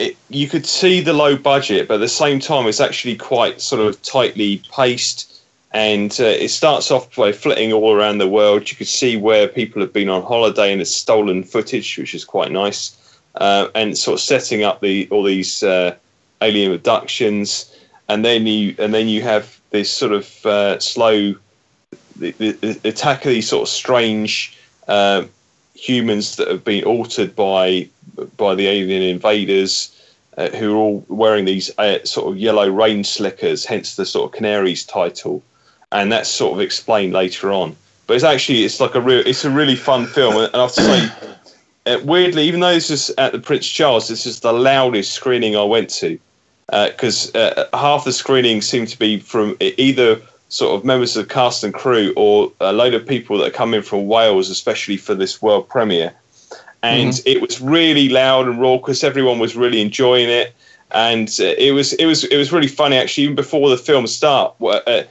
It, 0.00 0.16
you 0.30 0.48
could 0.48 0.64
see 0.64 1.00
the 1.00 1.12
low 1.12 1.36
budget, 1.36 1.88
but 1.88 1.94
at 1.94 2.00
the 2.00 2.08
same 2.08 2.38
time, 2.38 2.68
it's 2.68 2.80
actually 2.80 3.16
quite 3.16 3.60
sort 3.60 3.82
of 3.82 4.00
tightly 4.02 4.62
paced 4.72 5.37
and 5.72 6.16
uh, 6.20 6.24
it 6.24 6.48
starts 6.48 6.90
off 6.90 7.14
by 7.14 7.32
flitting 7.32 7.72
all 7.72 7.92
around 7.92 8.18
the 8.18 8.28
world. 8.28 8.70
You 8.70 8.76
can 8.76 8.86
see 8.86 9.16
where 9.16 9.46
people 9.46 9.82
have 9.82 9.92
been 9.92 10.08
on 10.08 10.22
holiday 10.22 10.72
and 10.72 10.80
it's 10.80 10.94
stolen 10.94 11.44
footage, 11.44 11.98
which 11.98 12.14
is 12.14 12.24
quite 12.24 12.50
nice, 12.50 12.96
uh, 13.34 13.68
and 13.74 13.96
sort 13.96 14.14
of 14.14 14.20
setting 14.20 14.64
up 14.64 14.80
the 14.80 15.08
all 15.10 15.22
these 15.22 15.62
uh, 15.62 15.94
alien 16.40 16.72
abductions, 16.72 17.74
and 18.08 18.24
then 18.24 18.46
you 18.46 18.74
and 18.78 18.94
then 18.94 19.08
you 19.08 19.22
have 19.22 19.60
this 19.70 19.90
sort 19.90 20.12
of 20.12 20.46
uh, 20.46 20.78
slow 20.78 21.34
the, 22.16 22.32
the, 22.32 22.52
the 22.52 22.88
attack 22.88 23.24
of 23.26 23.30
these 23.30 23.48
sort 23.48 23.62
of 23.62 23.68
strange 23.68 24.56
uh, 24.88 25.24
humans 25.74 26.36
that 26.36 26.48
have 26.48 26.64
been 26.64 26.84
altered 26.84 27.36
by 27.36 27.86
by 28.36 28.54
the 28.54 28.66
alien 28.66 29.02
invaders. 29.02 29.94
Uh, 30.36 30.50
who 30.50 30.72
are 30.72 30.76
all 30.76 31.04
wearing 31.08 31.46
these 31.46 31.68
sort 32.04 32.32
of 32.32 32.36
yellow 32.36 32.68
rain 32.68 33.02
slickers, 33.02 33.64
hence 33.64 33.96
the 33.96 34.06
sort 34.06 34.32
of 34.32 34.38
Canaries 34.38 34.84
title 34.84 35.42
and 35.92 36.12
that's 36.12 36.28
sort 36.28 36.54
of 36.54 36.60
explained 36.60 37.12
later 37.12 37.52
on. 37.52 37.76
But 38.06 38.14
it's 38.14 38.24
actually 38.24 38.64
it's 38.64 38.80
like 38.80 38.94
a 38.94 39.00
real 39.00 39.26
it's 39.26 39.44
a 39.44 39.50
really 39.50 39.76
fun 39.76 40.06
film, 40.06 40.36
and 40.36 40.54
I 40.54 40.62
have 40.62 40.72
to 40.72 40.82
say, 40.82 41.10
uh, 41.86 41.98
weirdly, 42.04 42.44
even 42.44 42.60
though 42.60 42.74
this 42.74 42.90
is 42.90 43.10
at 43.18 43.32
the 43.32 43.38
Prince 43.38 43.66
Charles, 43.66 44.08
this 44.08 44.26
is 44.26 44.40
the 44.40 44.52
loudest 44.52 45.12
screening 45.12 45.56
I 45.56 45.64
went 45.64 45.90
to 45.90 46.18
because 46.70 47.34
uh, 47.34 47.66
half 47.72 48.04
the 48.04 48.12
screening 48.12 48.60
seemed 48.60 48.88
to 48.88 48.98
be 48.98 49.18
from 49.18 49.56
either 49.60 50.20
sort 50.48 50.78
of 50.78 50.84
members 50.84 51.16
of 51.16 51.26
the 51.26 51.32
cast 51.32 51.64
and 51.64 51.72
crew 51.72 52.12
or 52.16 52.52
a 52.60 52.72
load 52.72 52.94
of 52.94 53.06
people 53.06 53.38
that 53.38 53.48
are 53.48 53.50
coming 53.50 53.82
from 53.82 54.06
Wales, 54.06 54.50
especially 54.50 54.96
for 54.96 55.14
this 55.14 55.40
world 55.40 55.68
premiere. 55.68 56.12
And 56.82 57.20
it 57.26 57.40
was 57.40 57.60
really 57.60 58.08
loud 58.08 58.46
and 58.46 58.60
raucous. 58.60 59.02
Everyone 59.02 59.38
was 59.38 59.56
really 59.56 59.80
enjoying 59.80 60.28
it, 60.28 60.54
and 60.92 61.28
uh, 61.40 61.54
it 61.58 61.72
was 61.72 61.92
it 61.94 62.06
was 62.06 62.22
it 62.24 62.36
was 62.36 62.52
really 62.52 62.68
funny 62.68 62.96
actually. 62.96 63.24
Even 63.24 63.34
before 63.34 63.68
the 63.68 63.76
film 63.76 64.06
start, 64.06 64.54
uh, 64.60 64.80
uh, 64.86 65.02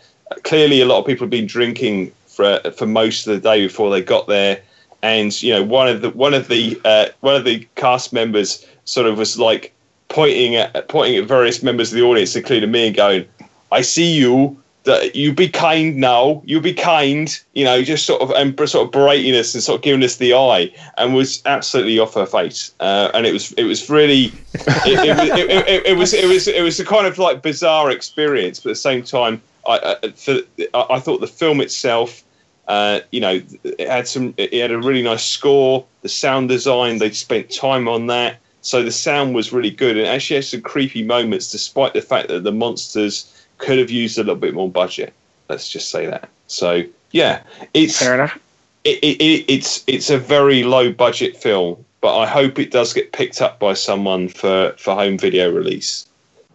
clearly 0.43 0.81
a 0.81 0.85
lot 0.85 0.99
of 0.99 1.05
people 1.05 1.25
had 1.25 1.31
been 1.31 1.47
drinking 1.47 2.11
for 2.27 2.59
for 2.75 2.85
most 2.85 3.27
of 3.27 3.33
the 3.33 3.39
day 3.39 3.65
before 3.65 3.89
they 3.89 4.01
got 4.01 4.27
there, 4.27 4.61
and 5.01 5.41
you 5.41 5.53
know 5.53 5.63
one 5.63 5.87
of 5.87 6.01
the 6.01 6.09
one 6.11 6.33
of 6.33 6.47
the 6.47 6.79
uh, 6.85 7.07
one 7.21 7.35
of 7.35 7.43
the 7.43 7.67
cast 7.75 8.13
members 8.13 8.65
sort 8.85 9.07
of 9.07 9.17
was 9.17 9.37
like 9.37 9.73
pointing 10.09 10.55
at 10.55 10.87
pointing 10.87 11.17
at 11.17 11.27
various 11.27 11.63
members 11.63 11.91
of 11.91 11.97
the 11.97 12.03
audience, 12.03 12.35
including 12.35 12.71
me, 12.71 12.87
and 12.87 12.95
going, 12.95 13.25
"I 13.71 13.81
see 13.81 14.13
you." 14.15 14.57
That 14.83 15.17
you 15.17 15.33
be 15.33 15.49
kind 15.49 15.97
now. 15.97 16.41
You 16.45 16.61
be 16.61 16.73
kind. 16.73 17.37
You 17.53 17.65
know, 17.65 17.81
just 17.81 18.05
sort 18.05 18.21
of 18.21 18.31
and 18.31 18.57
sort 18.69 18.85
of 18.85 18.91
berating 18.93 19.35
us 19.35 19.53
and 19.53 19.61
sort 19.61 19.79
of 19.79 19.83
giving 19.83 20.01
us 20.01 20.15
the 20.15 20.33
eye, 20.33 20.73
and 20.97 21.13
was 21.13 21.41
absolutely 21.45 21.99
off 21.99 22.13
her 22.13 22.25
face. 22.25 22.71
Uh, 22.79 23.11
and 23.13 23.25
it 23.25 23.33
was 23.33 23.51
it 23.53 23.65
was 23.65 23.89
really 23.89 24.31
it, 24.53 25.05
it, 25.05 25.17
was, 25.17 25.29
it, 25.29 25.49
it, 25.67 25.85
it 25.87 25.97
was 25.97 26.13
it 26.13 26.25
was 26.29 26.47
it 26.47 26.61
was 26.61 26.79
a 26.79 26.85
kind 26.85 27.05
of 27.05 27.17
like 27.17 27.41
bizarre 27.41 27.91
experience, 27.91 28.61
but 28.61 28.69
at 28.69 28.73
the 28.73 28.75
same 28.75 29.03
time, 29.03 29.41
I 29.67 29.97
I, 30.03 30.11
for, 30.11 30.37
I 30.73 30.85
I 30.91 30.99
thought 30.99 31.21
the 31.21 31.27
film 31.27 31.61
itself, 31.61 32.23
uh, 32.67 33.01
you 33.11 33.19
know, 33.19 33.41
it 33.63 33.87
had 33.87 34.07
some 34.07 34.33
it 34.37 34.53
had 34.53 34.71
a 34.71 34.77
really 34.79 35.03
nice 35.03 35.25
score. 35.25 35.85
The 36.01 36.09
sound 36.09 36.49
design, 36.49 36.99
they 36.99 37.11
spent 37.11 37.51
time 37.51 37.87
on 37.87 38.07
that, 38.07 38.37
so 38.61 38.83
the 38.83 38.91
sound 38.91 39.35
was 39.35 39.51
really 39.53 39.71
good, 39.71 39.97
and 39.97 40.07
actually 40.07 40.37
had 40.37 40.45
some 40.45 40.61
creepy 40.61 41.03
moments, 41.03 41.51
despite 41.51 41.93
the 41.93 42.01
fact 42.01 42.29
that 42.29 42.43
the 42.43 42.51
monsters 42.51 43.33
could 43.57 43.77
have 43.79 43.89
used 43.89 44.17
a 44.17 44.21
little 44.21 44.35
bit 44.35 44.53
more 44.53 44.69
budget. 44.69 45.13
Let's 45.49 45.69
just 45.69 45.89
say 45.89 46.05
that. 46.07 46.29
So 46.47 46.83
yeah, 47.11 47.41
it's 47.73 47.99
Fair 47.99 48.15
enough. 48.15 48.37
it, 48.83 48.99
it, 49.03 49.21
it, 49.21 49.45
it's 49.47 49.83
it's 49.87 50.09
a 50.09 50.17
very 50.17 50.63
low 50.63 50.91
budget 50.91 51.37
film, 51.37 51.83
but 52.01 52.17
I 52.17 52.25
hope 52.25 52.59
it 52.59 52.71
does 52.71 52.93
get 52.93 53.11
picked 53.13 53.41
up 53.41 53.59
by 53.59 53.73
someone 53.73 54.27
for, 54.29 54.73
for 54.77 54.93
home 54.95 55.17
video 55.17 55.51
release 55.51 56.05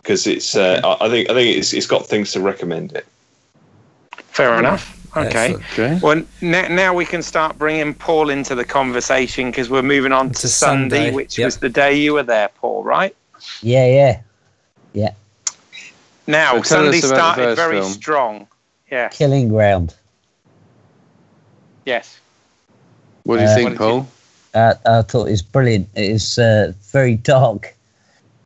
because 0.02 0.26
it's 0.26 0.54
uh, 0.56 0.80
I 0.84 1.06
I 1.06 1.08
think 1.08 1.30
I 1.30 1.34
think 1.34 1.56
it's 1.56 1.72
it's 1.72 1.86
got 1.86 2.06
things 2.06 2.32
to 2.32 2.40
recommend 2.40 2.92
it. 2.92 3.06
Fair 4.16 4.58
enough. 4.58 4.98
Okay. 5.16 5.54
Okay. 5.54 5.98
Well, 6.02 6.22
now, 6.40 6.66
now 6.68 6.94
we 6.94 7.04
can 7.04 7.22
start 7.22 7.58
bringing 7.58 7.92
Paul 7.92 8.30
into 8.30 8.54
the 8.54 8.64
conversation 8.64 9.50
because 9.50 9.68
we're 9.68 9.82
moving 9.82 10.10
on 10.10 10.28
to, 10.30 10.40
To 10.40 10.48
Sunday, 10.48 10.96
Sunday, 10.96 11.10
which 11.14 11.36
yep. 11.36 11.46
was 11.46 11.58
the 11.58 11.68
day 11.68 11.94
you 11.98 12.14
were 12.14 12.22
there, 12.22 12.48
Paul, 12.48 12.82
right? 12.82 13.14
Yeah, 13.60 13.86
yeah. 13.86 14.20
Yeah. 14.94 15.10
Now, 16.26 16.56
So 16.62 16.62
Sunday 16.62 16.98
us 16.98 17.10
about 17.10 17.36
the 17.36 17.42
started 17.42 17.56
very 17.56 17.80
film. 17.80 17.92
strong. 17.92 18.46
Yeah. 18.90 19.08
Killing 19.08 19.48
Ground. 19.50 19.94
Yes. 21.84 22.18
What 23.24 23.36
do 23.36 23.42
you 23.42 23.48
Uh, 23.48 23.54
think, 23.54 23.64
What 23.64 23.70
did 23.72 23.78
Paul? 23.78 24.08
Uh, 24.54 24.74
I 24.86 25.02
thought 25.02 25.26
it 25.26 25.32
was 25.32 25.42
brilliant. 25.42 25.88
It 25.94 26.10
is 26.10 26.38
uh, 26.38 26.72
very 26.90 27.16
dark 27.16 27.74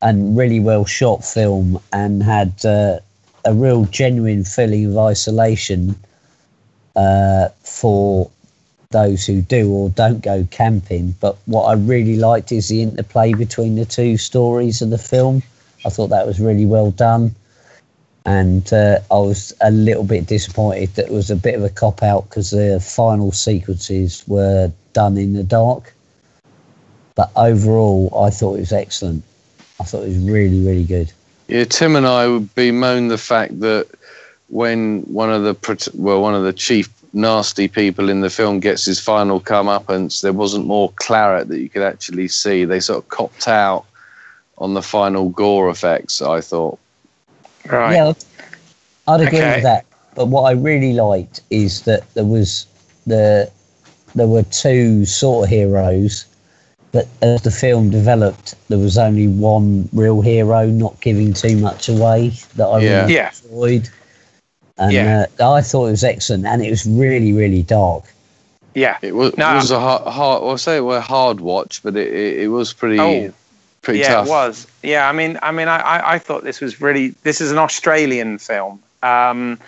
and 0.07 0.39
really 0.39 0.61
well 0.61 0.85
shot 0.85 1.25
film, 1.25 1.81
and 1.93 2.23
had 2.23 2.65
uh, 2.65 3.01
a 3.45 3.53
real 3.53 3.85
genuine 3.87 4.45
feeling 4.45 4.87
of 4.87 4.97
isolation 4.97 5.97
uh, 6.95 7.49
for 7.65 8.31
those 8.91 9.27
who 9.27 9.43
do 9.43 9.69
or 9.73 9.91
don't 9.91 10.21
go 10.23 10.47
camping. 10.53 11.13
But 11.21 11.37
what 11.47 11.65
I 11.65 11.73
really 11.73 12.17
liked 12.17 12.53
is 12.53 12.69
the 12.69 12.83
interplay 12.83 13.33
between 13.33 13.75
the 13.75 13.85
two 13.85 14.17
stories 14.17 14.81
of 14.81 14.91
the 14.91 14.99
film. 14.99 15.43
I 15.85 15.89
thought 15.89 16.11
that 16.11 16.25
was 16.25 16.39
really 16.39 16.67
well 16.67 16.93
done. 16.93 17.35
And 18.27 18.73
uh, 18.73 19.01
I 19.11 19.19
was 19.19 19.53
a 19.61 19.73
little 19.73 20.05
bit 20.05 20.27
disappointed 20.27 20.95
that 20.95 21.07
it 21.07 21.13
was 21.13 21.33
a 21.33 21.37
bit 21.37 21.57
of 21.57 21.65
a 21.65 21.69
cop 21.69 22.05
out 22.05 22.29
because 22.29 22.51
the 22.51 22.79
final 22.81 23.33
sequences 23.33 24.23
were 24.29 24.71
done 24.93 25.19
in 25.19 25.35
the 25.35 25.43
dark. 25.43 25.93
But 27.17 27.33
overall, 27.35 28.13
I 28.17 28.31
thought 28.31 28.55
it 28.55 28.61
was 28.61 28.73
excellent. 28.73 29.25
I 29.81 29.85
thought 29.85 30.05
it 30.05 30.09
was 30.09 30.19
really, 30.19 30.61
really 30.61 30.85
good. 30.85 31.13
Yeah, 31.49 31.65
Tim 31.65 31.97
and 31.97 32.07
I 32.07 32.27
would 32.27 32.55
bemoan 32.55 33.09
the 33.09 33.19
fact 33.19 33.61
that 33.61 33.87
when 34.49 35.03
one 35.03 35.31
of 35.31 35.43
the 35.43 35.91
well, 35.95 36.23
one 36.23 36.35
of 36.35 36.45
the 36.45 36.53
chief 36.53 36.89
nasty 37.13 37.69
people 37.69 38.09
in 38.09 38.21
the 38.21 38.31
film 38.31 38.61
gets 38.61 38.85
his 38.85 39.01
final 39.01 39.41
comeuppance, 39.41 40.21
there 40.23 40.33
wasn't 40.33 40.67
more 40.67 40.93
claret 40.97 41.49
that 41.49 41.61
you 41.61 41.69
could 41.69 41.83
actually 41.83 42.29
see. 42.29 42.65
They 42.65 42.81
sort 42.81 42.99
of 42.99 43.09
copped 43.09 43.49
out 43.49 43.85
on 44.59 44.75
the 44.75 44.83
final 44.83 45.29
gore 45.31 45.69
effects. 45.71 46.21
I 46.23 46.41
thought. 46.41 46.79
Right. 47.71 47.95
Yeah, 47.95 48.13
I'd 49.09 49.21
agree 49.21 49.39
Okay. 49.39 49.55
with 49.55 49.63
that. 49.65 49.85
But 50.15 50.27
what 50.27 50.43
I 50.43 50.53
really 50.53 50.95
liked 50.95 51.43
is 51.51 51.83
that 51.83 52.13
there 52.15 52.25
was 52.25 52.67
the 53.07 53.51
there 54.15 54.27
were 54.27 54.45
two 54.45 55.05
sort 55.05 55.45
of 55.45 55.51
heroes, 55.51 56.25
but 56.97 57.09
as 57.21 57.43
the 57.43 57.51
film 57.51 57.91
developed, 57.91 58.55
there 58.69 58.79
was 58.79 58.97
only 58.97 59.29
one 59.29 59.87
real 59.93 60.23
hero, 60.23 60.65
not 60.67 60.99
giving 61.03 61.35
too 61.35 61.59
much 61.59 61.91
away. 61.91 62.33
That 62.55 62.67
I 62.67 62.81
Yeah. 62.81 63.01
really 63.03 63.15
Yeah. 63.15 63.31
enjoyed. 63.45 63.91
And 64.79 64.93
Yeah. 64.93 65.27
uh, 65.39 65.57
I 65.59 65.61
thought 65.61 65.89
it 65.89 65.91
was 65.91 66.05
excellent, 66.05 66.47
and 66.47 66.63
it 66.65 66.71
was 66.71 66.87
really, 66.87 67.35
really 67.35 67.63
dark. 67.63 68.05
Yeah. 68.75 68.97
It 69.03 69.15
was, 69.15 69.37
No, 69.37 69.53
it 69.53 69.55
was 69.57 69.71
a 69.71 69.79
hard, 69.79 70.07
hard. 70.07 70.43
Well, 70.43 70.53
I 70.53 70.57
say 70.57 70.79
it 70.79 70.81
was 70.81 70.97
a 70.97 71.03
hard 71.03 71.41
watch, 71.41 71.83
but 71.83 71.97
it, 71.97 72.09
it, 72.09 72.41
it 72.45 72.49
was 72.49 72.73
pretty, 72.73 72.99
Oh, 72.99 73.31
pretty 73.83 74.01
yeah, 74.01 74.15
tough. 74.15 74.27
it 74.27 74.31
was. 74.31 74.67
Yeah, 74.83 75.07
I 75.07 75.13
mean, 75.13 75.39
I 75.43 75.53
mean, 75.53 75.69
I, 75.69 75.79
I, 75.81 76.15
I 76.15 76.19
thought 76.19 76.45
this 76.45 76.63
was 76.63 76.81
really. 76.81 77.09
This 77.25 77.43
is 77.43 77.53
an 77.53 77.59
Australian 77.59 78.39
film, 78.39 78.83
um, 79.03 79.59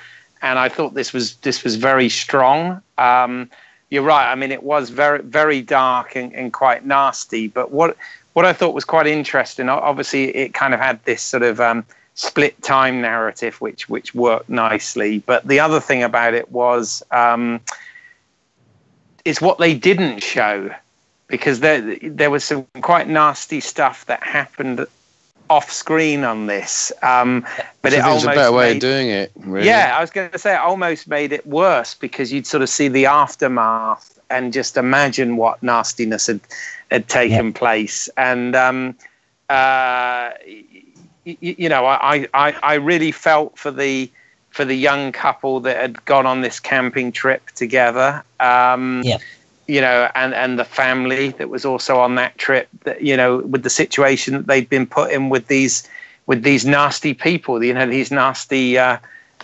and 0.40 0.58
I 0.58 0.70
thought 0.70 0.94
this 0.94 1.12
was 1.12 1.34
this 1.36 1.62
was 1.62 1.76
very 1.76 2.08
strong. 2.08 2.80
Um, 2.96 3.50
you're 3.90 4.02
right. 4.02 4.30
I 4.30 4.34
mean, 4.34 4.52
it 4.52 4.62
was 4.62 4.90
very 4.90 5.22
very 5.22 5.62
dark 5.62 6.16
and, 6.16 6.34
and 6.34 6.52
quite 6.52 6.84
nasty. 6.84 7.48
But 7.48 7.70
what 7.70 7.96
what 8.32 8.44
I 8.44 8.52
thought 8.52 8.74
was 8.74 8.84
quite 8.84 9.06
interesting. 9.06 9.68
Obviously, 9.68 10.34
it 10.36 10.54
kind 10.54 10.74
of 10.74 10.80
had 10.80 11.02
this 11.04 11.22
sort 11.22 11.42
of 11.42 11.60
um, 11.60 11.84
split 12.14 12.60
time 12.62 13.00
narrative, 13.00 13.60
which 13.60 13.88
which 13.88 14.14
worked 14.14 14.48
nicely. 14.48 15.18
But 15.18 15.46
the 15.46 15.60
other 15.60 15.80
thing 15.80 16.02
about 16.02 16.34
it 16.34 16.50
was. 16.50 17.02
Um, 17.10 17.60
is 19.24 19.42
what 19.42 19.58
they 19.58 19.74
didn't 19.74 20.22
show 20.22 20.74
because 21.26 21.60
there 21.60 21.98
there 22.02 22.30
was 22.30 22.42
some 22.42 22.66
quite 22.80 23.08
nasty 23.08 23.60
stuff 23.60 24.06
that 24.06 24.22
happened 24.22 24.86
off 25.50 25.70
screen 25.70 26.24
on 26.24 26.46
this. 26.46 26.92
Um, 27.02 27.46
but 27.82 27.92
it 27.92 28.00
almost 28.00 28.24
a 28.24 28.28
better 28.28 28.52
way 28.52 28.68
made, 28.68 28.76
of 28.76 28.80
doing 28.80 29.08
it. 29.10 29.32
Really. 29.36 29.66
yeah, 29.66 29.94
I 29.96 30.00
was 30.00 30.10
going 30.10 30.30
to 30.30 30.38
say 30.38 30.54
it 30.54 30.60
almost 30.60 31.08
made 31.08 31.32
it 31.32 31.46
worse 31.46 31.94
because 31.94 32.32
you'd 32.32 32.46
sort 32.46 32.62
of 32.62 32.68
see 32.68 32.88
the 32.88 33.06
aftermath 33.06 34.18
and 34.30 34.52
just 34.52 34.76
imagine 34.76 35.36
what 35.36 35.62
nastiness 35.62 36.26
had 36.26 36.40
had 36.90 37.08
taken 37.08 37.52
place. 37.52 38.08
And 38.16 38.54
um, 38.54 38.94
uh, 39.48 40.32
y- 40.46 40.64
y- 41.26 41.36
you 41.40 41.68
know, 41.68 41.86
I, 41.86 42.26
I 42.34 42.52
I 42.62 42.74
really 42.74 43.12
felt 43.12 43.58
for 43.58 43.70
the 43.70 44.10
for 44.50 44.64
the 44.64 44.74
young 44.74 45.12
couple 45.12 45.60
that 45.60 45.76
had 45.76 46.04
gone 46.04 46.26
on 46.26 46.40
this 46.40 46.58
camping 46.60 47.12
trip 47.12 47.50
together. 47.52 48.22
Um, 48.40 49.02
Yeah. 49.04 49.18
You 49.68 49.82
know, 49.82 50.10
and, 50.14 50.34
and 50.34 50.58
the 50.58 50.64
family 50.64 51.30
that 51.38 51.50
was 51.50 51.64
also 51.64 51.98
on 52.00 52.16
that 52.16 52.38
trip. 52.38 52.68
That 52.84 53.02
you 53.02 53.16
know, 53.16 53.38
with 53.38 53.62
the 53.62 53.70
situation 53.70 54.34
that 54.34 54.46
they'd 54.46 54.68
been 54.68 54.86
put 54.86 55.12
in 55.12 55.28
with 55.28 55.46
these 55.46 55.88
with 56.26 56.42
these 56.42 56.64
nasty 56.66 57.14
people. 57.14 57.62
You 57.62 57.74
know, 57.74 57.86
these 57.86 58.10
nasty 58.10 58.78
uh, 58.78 58.98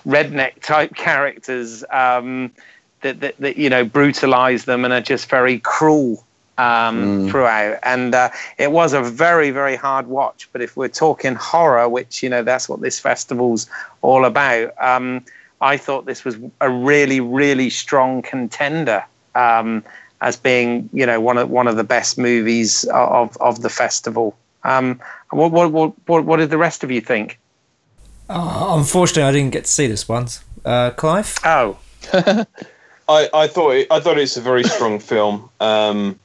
redneck 0.06 0.60
type 0.62 0.94
characters 0.96 1.84
um, 1.90 2.50
that, 3.02 3.20
that 3.20 3.36
that 3.38 3.56
you 3.56 3.70
know 3.70 3.84
brutalize 3.84 4.64
them 4.64 4.84
and 4.84 4.92
are 4.94 5.00
just 5.00 5.28
very 5.30 5.58
cruel 5.60 6.24
um, 6.58 7.12
Mm. 7.26 7.30
throughout. 7.30 7.78
And 7.82 8.14
uh, 8.14 8.30
it 8.58 8.72
was 8.72 8.92
a 8.92 9.02
very, 9.02 9.50
very 9.50 9.76
hard 9.76 10.06
watch. 10.06 10.48
But 10.52 10.62
if 10.62 10.76
we're 10.76 10.88
talking 10.88 11.34
horror, 11.34 11.88
which 11.88 12.22
you 12.22 12.28
know 12.30 12.42
that's 12.42 12.68
what 12.68 12.80
this 12.80 13.00
festival's 13.00 13.68
all 14.02 14.24
about, 14.24 14.72
um, 14.80 15.24
I 15.60 15.76
thought 15.76 16.06
this 16.06 16.24
was 16.24 16.36
a 16.60 16.70
really, 16.70 17.20
really 17.20 17.70
strong 17.70 18.22
contender 18.22 19.04
um, 19.34 19.82
as 20.24 20.36
being 20.38 20.88
you 20.92 21.04
know 21.06 21.20
one 21.20 21.38
of 21.38 21.50
one 21.50 21.68
of 21.68 21.76
the 21.76 21.84
best 21.84 22.18
movies 22.18 22.84
of 22.84 23.36
of 23.40 23.62
the 23.62 23.68
festival. 23.68 24.34
Um, 24.64 24.98
what, 25.30 25.52
what 25.52 25.70
what 25.70 25.92
what 26.08 26.24
what 26.24 26.38
did 26.38 26.50
the 26.50 26.58
rest 26.58 26.82
of 26.82 26.90
you 26.90 27.00
think? 27.00 27.38
Oh, 28.30 28.78
unfortunately, 28.78 29.24
I 29.24 29.32
didn't 29.32 29.52
get 29.52 29.66
to 29.66 29.70
see 29.70 29.86
this 29.86 30.08
one. 30.08 30.28
Uh, 30.64 30.90
Clive? 30.92 31.38
Oh, 31.44 31.76
I, 32.14 33.28
I 33.34 33.46
thought 33.46 33.70
it, 33.72 33.86
I 33.90 34.00
thought 34.00 34.16
it's 34.16 34.38
a 34.38 34.40
very 34.40 34.64
strong 34.64 34.98
film. 35.12 35.50
Um, 35.60 36.18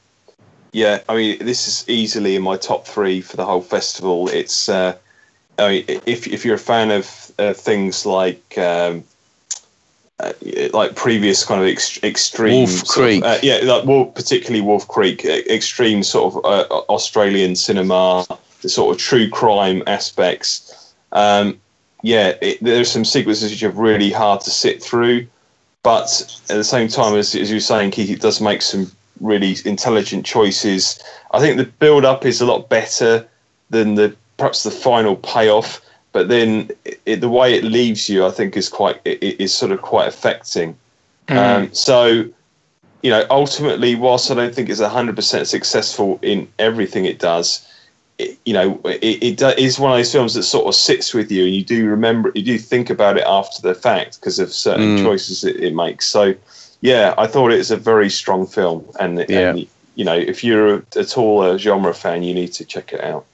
yeah, 0.72 1.02
I 1.10 1.16
mean, 1.16 1.38
this 1.40 1.68
is 1.68 1.84
easily 1.90 2.38
in 2.38 2.42
my 2.42 2.56
top 2.56 2.88
three 2.88 3.20
for 3.20 3.36
the 3.36 3.46
whole 3.46 3.62
festival. 3.62 4.30
It's 4.30 4.70
uh, 4.70 4.96
I 5.58 5.70
mean, 5.70 6.00
if 6.06 6.26
if 6.26 6.46
you're 6.46 6.56
a 6.56 6.68
fan 6.74 6.92
of 6.92 7.32
uh, 7.38 7.54
things 7.54 8.06
like 8.06 8.58
um, 8.58 9.04
uh, 10.20 10.34
like 10.74 10.96
previous 10.96 11.46
kind 11.46 11.62
of 11.62 11.68
ex- 11.68 12.02
extreme 12.04 12.68
Wolf 12.68 12.88
sort 12.88 13.12
of- 13.18 13.24
uh, 13.24 13.38
yeah, 13.42 13.60
like 13.64 13.86
Wolf, 13.86 14.14
particularly 14.16 14.62
Wolf 14.62 14.88
Creek, 14.88 15.26
uh, 15.26 15.42
extreme 15.50 16.04
sort 16.04 16.34
of 16.34 16.46
uh, 16.46 16.68
Australian 16.90 17.56
cinema, 17.56 18.26
the 18.62 18.70
sort 18.70 18.96
of 18.96 19.02
true 19.02 19.30
crime 19.30 19.84
aspects. 19.88 20.94
Um, 21.12 21.60
yeah, 22.02 22.34
it, 22.42 22.60
there's 22.62 22.92
some 22.92 23.06
sequences 23.06 23.52
which 23.52 23.64
are 23.64 23.72
really 23.72 24.12
hard 24.12 24.42
to 24.42 24.50
sit 24.50 24.82
through 24.82 25.28
but 25.84 26.40
at 26.50 26.56
the 26.56 26.64
same 26.64 26.88
time, 26.88 27.16
as, 27.16 27.36
as 27.36 27.50
you're 27.50 27.60
saying, 27.60 27.92
Keith, 27.92 28.10
it 28.10 28.22
does 28.22 28.42
make 28.42 28.62
some 28.62 28.92
really 29.22 29.56
intelligent 29.66 30.26
choices. 30.26 31.02
I 31.32 31.40
think 31.40 31.58
the 31.58 31.66
build 31.66 32.06
up 32.06 32.26
is 32.26 32.42
a 32.42 32.46
lot 32.46 32.70
better 32.70 33.26
than 33.70 33.96
the 33.96 34.16
perhaps 34.38 34.64
the 34.64 34.72
final 34.72 35.16
payoff, 35.16 35.82
but 36.12 36.28
then 36.28 36.70
it, 37.06 37.22
the 37.22 37.30
way 37.30 37.54
it 37.54 37.64
leaves 37.64 38.10
you, 38.10 38.26
I 38.26 38.32
think, 38.32 38.58
is 38.58 38.70
quite 38.70 39.00
it, 39.06 39.22
it 39.22 39.42
is 39.42 39.54
sort 39.54 39.72
of 39.72 39.82
quite 39.82 40.08
affecting. 40.08 40.78
Um, 41.30 41.72
so, 41.74 42.26
you 43.04 43.12
know, 43.12 43.24
ultimately, 43.30 43.94
whilst 43.96 44.32
I 44.32 44.34
don't 44.34 44.54
think 44.54 44.70
it's 44.70 44.82
hundred 44.82 45.16
percent 45.16 45.48
successful 45.48 46.20
in 46.24 46.48
everything 46.58 47.06
it 47.06 47.20
does, 47.20 47.68
it, 48.18 48.38
you 48.46 48.54
know, 48.54 48.82
it, 48.86 49.24
it 49.24 49.38
do- 49.38 49.82
one 49.82 49.92
of 49.92 49.98
those 49.98 50.12
films 50.12 50.34
that 50.34 50.44
sort 50.44 50.66
of 50.68 50.74
sits 50.74 51.14
with 51.14 51.32
you, 51.32 51.46
and 51.46 51.54
you 51.54 51.64
do 51.64 51.88
remember, 51.88 52.32
you 52.34 52.42
do 52.42 52.58
think 52.58 52.90
about 52.90 53.18
it 53.18 53.24
after 53.28 53.62
the 53.62 53.76
fact 53.76 54.20
because 54.20 54.40
of 54.40 54.52
certain 54.52 54.98
Mm. 54.98 55.04
choices 55.04 55.44
it, 55.44 55.58
it 55.58 55.76
makes. 55.76 56.08
So, 56.08 56.34
yeah, 56.82 57.14
I 57.18 57.28
thought 57.28 57.52
it 57.52 57.58
was 57.58 57.72
a 57.72 57.78
very 57.78 58.10
strong 58.10 58.48
film, 58.48 58.86
and, 59.00 59.24
Yeah. 59.30 59.52
and 59.52 59.68
you 59.96 60.06
know, 60.06 60.16
if 60.16 60.44
you're 60.44 60.84
at 60.96 61.18
all 61.18 61.44
a 61.44 61.60
genre 61.60 61.94
fan, 61.94 62.24
you 62.24 62.34
need 62.34 62.54
to 62.54 62.66
check 62.66 62.94
it 62.94 63.02
out. 63.04 63.26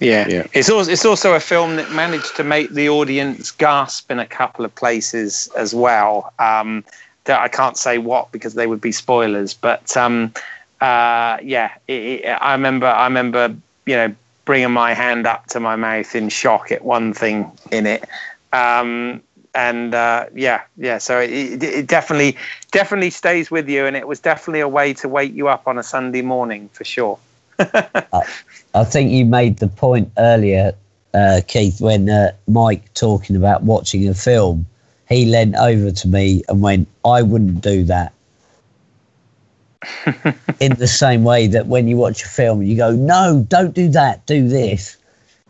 Yeah. 0.00 0.26
Yeah. 0.28 0.46
It's 0.52 0.70
also 0.70 0.90
it's 0.90 1.04
also 1.04 1.34
a 1.34 1.40
film 1.40 1.76
that 1.76 1.90
managed 1.92 2.34
to 2.36 2.44
make 2.44 2.70
the 2.70 2.88
audience 2.88 3.50
gasp 3.50 4.10
in 4.10 4.18
a 4.18 4.26
couple 4.26 4.64
of 4.64 4.74
places 4.74 5.48
as 5.56 5.74
well. 5.74 6.32
Um, 6.38 6.84
that 7.24 7.40
I 7.40 7.48
can't 7.48 7.76
say 7.76 7.98
what 7.98 8.32
because 8.32 8.54
they 8.54 8.66
would 8.66 8.80
be 8.80 8.92
spoilers, 8.92 9.52
but 9.54 9.94
um, 9.96 10.32
uh, 10.80 11.36
yeah, 11.42 11.70
it, 11.86 11.92
it, 11.92 12.26
I 12.26 12.52
remember 12.52 12.86
I 12.86 13.04
remember 13.04 13.54
you 13.86 13.94
know 13.94 14.14
bringing 14.46 14.72
my 14.72 14.94
hand 14.94 15.26
up 15.26 15.46
to 15.46 15.60
my 15.60 15.76
mouth 15.76 16.14
in 16.14 16.28
shock 16.28 16.72
at 16.72 16.84
one 16.84 17.12
thing 17.12 17.50
in 17.70 17.86
it. 17.86 18.04
Um, 18.52 19.22
and 19.54 19.94
uh, 19.94 20.26
yeah, 20.34 20.62
yeah. 20.76 20.98
So 20.98 21.20
it, 21.20 21.62
it 21.62 21.86
definitely, 21.86 22.36
definitely 22.72 23.10
stays 23.10 23.50
with 23.50 23.68
you, 23.68 23.86
and 23.86 23.96
it 23.96 24.06
was 24.06 24.20
definitely 24.20 24.60
a 24.60 24.68
way 24.68 24.92
to 24.94 25.08
wake 25.08 25.34
you 25.34 25.48
up 25.48 25.66
on 25.66 25.78
a 25.78 25.82
Sunday 25.82 26.22
morning 26.22 26.68
for 26.72 26.84
sure. 26.84 27.18
I 28.74 28.84
think 28.84 29.10
you 29.10 29.24
made 29.24 29.58
the 29.58 29.68
point 29.68 30.10
earlier, 30.18 30.74
uh, 31.14 31.40
Keith, 31.46 31.80
when 31.80 32.08
uh, 32.08 32.32
Mike 32.48 32.92
talking 32.94 33.36
about 33.36 33.62
watching 33.62 34.08
a 34.08 34.14
film, 34.14 34.66
he 35.08 35.26
leant 35.26 35.56
over 35.56 35.90
to 35.90 36.08
me 36.08 36.42
and 36.48 36.62
went, 36.62 36.88
"I 37.04 37.22
wouldn't 37.22 37.60
do 37.62 37.84
that." 37.84 38.12
In 40.60 40.74
the 40.76 40.86
same 40.86 41.24
way 41.24 41.46
that 41.48 41.66
when 41.66 41.88
you 41.88 41.96
watch 41.96 42.22
a 42.22 42.28
film, 42.28 42.62
you 42.62 42.76
go, 42.76 42.92
"No, 42.92 43.44
don't 43.48 43.74
do 43.74 43.88
that. 43.90 44.24
Do 44.26 44.48
this." 44.48 44.96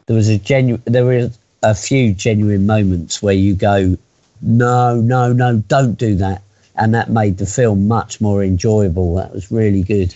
There 0.07 0.17
was 0.17 0.29
a 0.29 0.39
genuine. 0.39 0.83
There 0.87 1.05
was 1.05 1.39
a 1.63 1.75
few 1.75 2.15
genuine 2.15 2.67
moments 2.67 3.23
where 3.23 3.35
you 3.35 3.55
go, 3.55 3.97
no, 4.43 5.01
no, 5.01 5.33
no, 5.33 5.59
don't 5.69 5.99
do 5.99 6.15
that, 6.17 6.43
and 6.77 6.95
that 6.95 7.11
made 7.11 7.39
the 7.39 7.47
film 7.47 7.87
much 7.89 8.21
more 8.21 8.43
enjoyable. 8.43 9.15
That 9.17 9.33
was 9.33 9.51
really 9.51 9.83
good. 9.83 10.15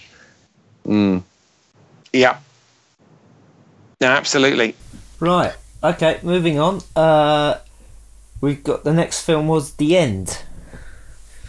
Mm. 0.86 1.22
Yeah. 2.14 2.38
No, 4.00 4.08
absolutely. 4.08 4.74
Right. 5.20 5.54
Okay. 5.82 6.20
Moving 6.22 6.58
on. 6.58 6.80
Uh, 6.94 7.58
we've 8.40 8.62
got 8.62 8.84
the 8.84 8.92
next 8.92 9.22
film 9.22 9.48
was 9.48 9.74
The 9.74 9.96
End. 9.96 10.42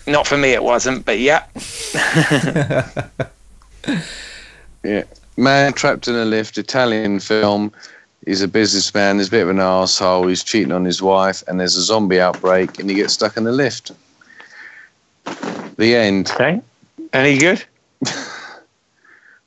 Not 0.08 0.28
for 0.28 0.38
me, 0.38 0.50
it 0.50 0.64
wasn't, 0.64 1.06
but 1.06 1.20
yeah. 1.20 1.46
Yeah. 4.86 5.04
Man 5.38 5.74
trapped 5.74 6.08
in 6.08 6.16
a 6.16 6.26
lift, 6.26 6.58
Italian 6.58 7.20
film. 7.20 7.72
He's 8.26 8.42
a 8.42 8.48
businessman, 8.48 9.18
he's 9.18 9.28
a 9.28 9.32
bit 9.32 9.44
of 9.44 9.50
an 9.50 9.60
asshole, 9.60 10.28
he's 10.28 10.44
cheating 10.44 10.72
on 10.72 10.86
his 10.86 11.02
wife, 11.02 11.44
and 11.48 11.60
there's 11.60 11.76
a 11.76 11.82
zombie 11.82 12.20
outbreak, 12.20 12.80
and 12.80 12.90
he 12.90 12.96
gets 12.96 13.14
stuck 13.14 13.36
in 13.38 13.44
the 13.44 13.52
lift. 13.52 13.92
The 15.78 15.96
end. 15.96 16.32
Okay. 16.32 16.62
Any 17.14 17.38
good? 17.38 17.64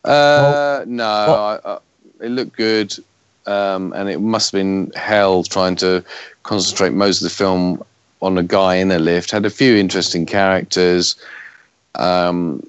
Uh, 0.08 0.84
no, 0.86 1.04
I, 1.04 1.60
I, 1.64 1.78
it 2.20 2.30
looked 2.30 2.56
good, 2.56 2.94
um, 3.46 3.92
and 3.92 4.08
it 4.08 4.20
must 4.20 4.52
have 4.52 4.58
been 4.58 4.90
hell 4.96 5.42
trying 5.42 5.76
to 5.76 6.02
concentrate 6.42 6.92
most 6.94 7.20
of 7.20 7.24
the 7.24 7.34
film 7.34 7.84
on 8.22 8.38
a 8.38 8.42
guy 8.42 8.76
in 8.76 8.90
a 8.90 8.98
lift. 8.98 9.30
Had 9.30 9.44
a 9.44 9.50
few 9.50 9.76
interesting 9.76 10.24
characters, 10.24 11.14
um, 11.94 12.66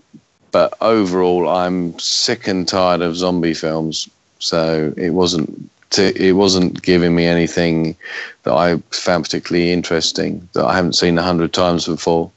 but 0.51 0.73
overall, 0.81 1.47
I'm 1.47 1.97
sick 1.97 2.47
and 2.47 2.67
tired 2.67 3.01
of 3.01 3.15
zombie 3.15 3.53
films. 3.53 4.09
So 4.39 4.93
it 4.97 5.11
wasn't 5.11 5.69
to, 5.91 6.15
it 6.21 6.33
wasn't 6.33 6.81
giving 6.81 7.15
me 7.15 7.25
anything 7.25 7.95
that 8.43 8.53
I 8.53 8.77
found 8.91 9.23
particularly 9.23 9.71
interesting 9.71 10.47
that 10.53 10.65
I 10.65 10.75
haven't 10.75 10.93
seen 10.93 11.17
a 11.17 11.23
hundred 11.23 11.53
times 11.53 11.85
before. 11.85 12.31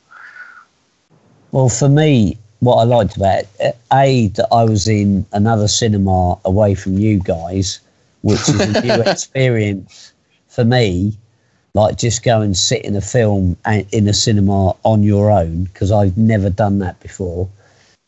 Well, 1.50 1.68
for 1.68 1.88
me, 1.88 2.38
what 2.62 2.76
I 2.76 2.84
liked 2.84 3.16
about 3.16 3.43
it, 3.59 3.76
a 3.93 4.28
that 4.36 4.47
I 4.52 4.62
was 4.64 4.86
in 4.86 5.26
another 5.32 5.66
cinema 5.66 6.39
away 6.44 6.76
from 6.76 6.97
you 6.97 7.18
guys, 7.18 7.80
which 8.22 8.48
is 8.48 8.60
a 8.60 8.80
new 8.82 9.02
experience 9.06 10.12
for 10.48 10.64
me. 10.64 11.12
Like 11.74 11.98
just 11.98 12.22
go 12.22 12.40
and 12.40 12.56
sit 12.56 12.84
in 12.84 12.94
a 12.94 13.01
film 13.01 13.56
and 13.64 13.84
in 13.93 14.06
a 14.06 14.12
cinema 14.12 14.76
on 14.84 15.02
your 15.02 15.30
own 15.32 15.64
because 15.64 15.90
I've 15.90 16.16
never 16.16 16.51
done 16.51 16.78
that 16.78 17.01
before, 17.01 17.48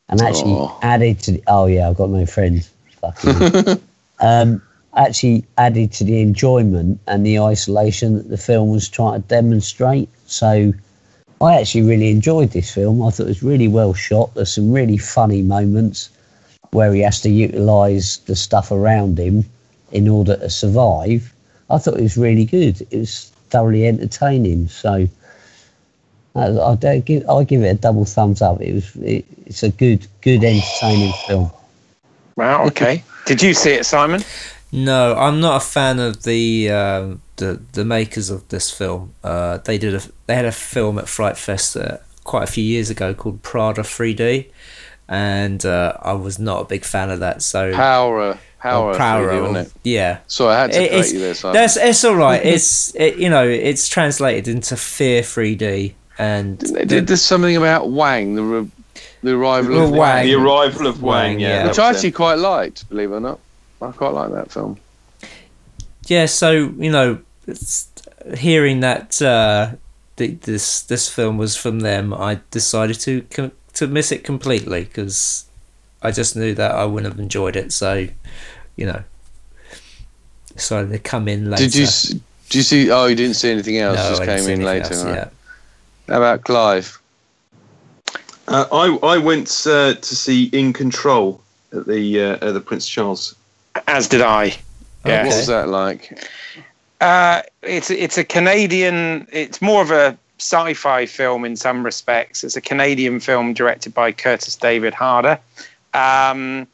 and 0.08 0.20
actually 0.22 0.52
Oh. 0.54 0.78
added 0.82 1.18
to 1.20 1.32
the, 1.32 1.42
oh 1.48 1.66
yeah, 1.66 1.88
I've 1.88 1.96
got 1.96 2.10
no 2.10 2.24
friends. 2.24 2.70
Fucking 3.00 3.80
um, 4.20 4.62
actually 4.96 5.44
added 5.58 5.90
to 5.94 6.04
the 6.04 6.20
enjoyment 6.20 7.00
and 7.08 7.26
the 7.26 7.40
isolation 7.40 8.14
that 8.18 8.28
the 8.28 8.38
film 8.38 8.68
was 8.68 8.88
trying 8.88 9.20
to 9.20 9.28
demonstrate. 9.28 10.08
So 10.26 10.72
I 11.40 11.60
actually 11.60 11.82
really 11.82 12.10
enjoyed 12.10 12.50
this 12.50 12.72
film. 12.72 13.02
I 13.02 13.10
thought 13.10 13.24
it 13.24 13.28
was 13.28 13.42
really 13.42 13.68
well 13.68 13.94
shot. 13.94 14.34
There's 14.34 14.54
some 14.54 14.72
really 14.72 14.96
funny 14.96 15.42
moments 15.42 16.10
where 16.70 16.92
he 16.92 17.00
has 17.00 17.20
to 17.22 17.30
utilise 17.30 18.18
the 18.18 18.36
stuff 18.36 18.70
around 18.70 19.18
him 19.18 19.44
in 19.92 20.08
order 20.08 20.36
to 20.36 20.50
survive. 20.50 21.32
I 21.70 21.78
thought 21.78 21.98
it 21.98 22.02
was 22.02 22.16
really 22.16 22.44
good. 22.44 22.80
It 22.90 22.98
was 22.98 23.30
thoroughly 23.50 23.86
entertaining. 23.86 24.68
So 24.68 25.08
I, 26.34 26.46
I 26.46 26.98
give 26.98 27.28
I 27.28 27.44
give 27.44 27.62
it 27.62 27.68
a 27.68 27.74
double 27.74 28.04
thumbs 28.04 28.42
up. 28.42 28.60
It 28.60 28.74
was 28.74 28.96
it, 28.96 29.24
it's 29.46 29.62
a 29.62 29.70
good 29.70 30.06
good 30.20 30.42
entertaining 30.42 31.12
film. 31.26 31.50
Wow, 32.36 32.66
okay. 32.66 33.04
Did 33.26 33.42
you 33.42 33.54
see 33.54 33.72
it, 33.72 33.86
Simon? 33.86 34.22
No, 34.72 35.14
I'm 35.14 35.40
not 35.40 35.62
a 35.62 35.64
fan 35.64 36.00
of 36.00 36.24
the 36.24 36.70
um 36.70 37.22
the 37.36 37.60
the 37.72 37.84
makers 37.84 38.30
of 38.30 38.48
this 38.48 38.70
film. 38.70 39.14
Uh, 39.22 39.58
they 39.58 39.78
did 39.78 39.94
a 39.94 40.02
they 40.26 40.34
had 40.34 40.44
a 40.44 40.52
film 40.52 40.98
at 40.98 41.08
Fright 41.08 41.36
Fest 41.36 41.76
uh, 41.76 41.98
quite 42.24 42.44
a 42.44 42.46
few 42.52 42.64
years 42.64 42.90
ago 42.90 43.12
called 43.14 43.42
Paura 43.42 43.76
3D, 43.84 44.50
and 45.08 45.64
uh, 45.66 45.96
I 46.00 46.12
was 46.14 46.38
not 46.38 46.60
a 46.62 46.64
big 46.64 46.84
fan 46.84 47.10
of 47.10 47.20
that. 47.20 47.42
So 47.42 47.72
Power, 47.74 48.38
power, 48.60 48.96
Power, 48.96 49.28
3D, 49.28 49.40
wasn't 49.42 49.66
it? 49.68 49.72
yeah. 49.84 50.18
So 50.26 50.48
I 50.48 50.58
had 50.60 50.72
to 50.72 50.82
It- 50.82 50.88
correct 50.90 51.04
it's, 51.04 51.12
you 51.12 51.18
there. 51.20 51.34
Simon. 51.34 51.54
that's 51.54 51.76
it's 51.76 52.04
all 52.04 52.16
right. 52.16 52.44
It's 52.54 52.94
it, 52.94 53.16
you 53.16 53.28
know 53.28 53.46
it's 53.46 53.88
translated 53.88 54.48
into 54.48 54.76
Fear 54.76 55.22
3D, 55.22 55.94
and 56.18 56.58
They 56.58 56.84
did 56.84 57.06
there's 57.06 57.22
something 57.22 57.56
about 57.56 57.90
Wang, 57.90 58.34
the 58.36 58.42
re- 58.42 58.70
the 59.22 59.34
arrival 59.34 59.72
Well, 59.74 59.84
of 59.84 59.90
Wang. 59.90 59.98
Wang, 60.00 60.26
The 60.26 60.34
Arrival 60.34 60.86
of 60.86 61.02
Wang, 61.02 61.12
Wang, 61.32 61.40
yeah. 61.40 61.48
yeah. 61.48 61.62
which 61.62 61.68
was 61.70 61.78
I 61.78 61.88
it. 61.90 61.94
actually 61.94 62.12
quite 62.12 62.34
liked. 62.38 62.88
Believe 62.90 63.10
it 63.10 63.14
or 63.14 63.20
not, 63.20 63.40
I 63.82 63.90
quite 63.90 64.10
like 64.12 64.30
that 64.32 64.52
film. 64.52 64.78
yeah. 66.06 66.26
So 66.26 66.50
you 66.52 66.90
know, 66.92 67.10
it's, 67.14 67.23
hearing 68.36 68.80
that 68.80 69.20
uh, 69.20 69.72
th- 70.16 70.40
this 70.40 70.82
this 70.82 71.08
film 71.08 71.38
was 71.38 71.56
from 71.56 71.80
them, 71.80 72.12
I 72.14 72.40
decided 72.50 72.98
to 73.00 73.22
com- 73.30 73.52
to 73.74 73.86
miss 73.86 74.12
it 74.12 74.24
completely 74.24 74.84
because 74.84 75.44
I 76.02 76.10
just 76.10 76.36
knew 76.36 76.54
that 76.54 76.72
I 76.72 76.84
wouldn't 76.84 77.12
have 77.12 77.20
enjoyed 77.20 77.56
it. 77.56 77.72
So 77.72 78.06
you 78.76 78.86
know, 78.86 79.02
decided 80.54 80.90
to 80.90 80.98
come 80.98 81.28
in 81.28 81.50
later. 81.50 81.64
Did 81.64 81.74
you 81.74 81.84
s- 81.84 82.08
did 82.48 82.54
you 82.54 82.62
see? 82.62 82.90
Oh, 82.90 83.06
you 83.06 83.16
didn't 83.16 83.36
see 83.36 83.50
anything 83.50 83.78
else. 83.78 83.96
No, 83.96 84.08
just 84.10 84.22
I 84.22 84.26
didn't 84.26 84.38
came 84.38 84.46
see 84.46 84.52
in 84.52 84.62
later. 84.64 84.84
else, 84.94 85.04
right. 85.04 85.14
yeah. 85.14 85.28
How 86.08 86.16
about 86.18 86.44
Clive? 86.44 87.00
Uh, 88.46 88.66
I 88.72 89.14
I 89.14 89.18
went 89.18 89.48
uh, 89.66 89.94
to 89.94 90.16
see 90.16 90.44
In 90.52 90.72
Control 90.72 91.40
at 91.72 91.86
the 91.86 92.20
uh, 92.20 92.46
at 92.46 92.52
the 92.52 92.60
Prince 92.60 92.86
Charles. 92.86 93.34
As 93.88 94.06
did 94.06 94.20
I. 94.20 94.54
Yeah. 95.06 95.26
What 95.26 95.36
was 95.36 95.46
that 95.48 95.68
like? 95.68 96.28
Uh, 97.00 97.42
it's 97.62 97.90
it's 97.90 98.18
a 98.18 98.24
Canadian. 98.24 99.26
It's 99.32 99.60
more 99.60 99.82
of 99.82 99.90
a 99.90 100.16
sci-fi 100.38 101.06
film 101.06 101.44
in 101.44 101.56
some 101.56 101.84
respects. 101.84 102.44
It's 102.44 102.56
a 102.56 102.60
Canadian 102.60 103.20
film 103.20 103.54
directed 103.54 103.94
by 103.94 104.12
Curtis 104.12 104.56
David 104.56 104.94
Harder, 104.94 105.38
um, 105.92 106.66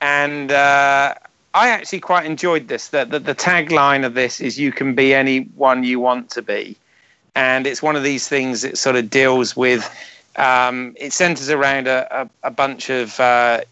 and 0.00 0.52
uh, 0.52 1.14
I 1.54 1.68
actually 1.68 2.00
quite 2.00 2.26
enjoyed 2.26 2.68
this. 2.68 2.88
The, 2.88 3.04
the 3.04 3.18
the 3.18 3.34
tagline 3.34 4.04
of 4.04 4.14
this 4.14 4.40
is 4.40 4.58
"You 4.58 4.72
can 4.72 4.94
be 4.94 5.14
anyone 5.14 5.84
you 5.84 6.00
want 6.00 6.30
to 6.30 6.42
be," 6.42 6.76
and 7.34 7.66
it's 7.66 7.82
one 7.82 7.96
of 7.96 8.02
these 8.02 8.28
things 8.28 8.62
that 8.62 8.78
sort 8.78 8.96
of 8.96 9.10
deals 9.10 9.56
with. 9.56 9.88
Um, 10.36 10.94
it 10.98 11.12
centers 11.12 11.50
around 11.50 11.88
a, 11.88 12.06
a, 12.22 12.30
a 12.44 12.50
bunch 12.50 12.88
of 12.88 13.18
uh, 13.18 13.62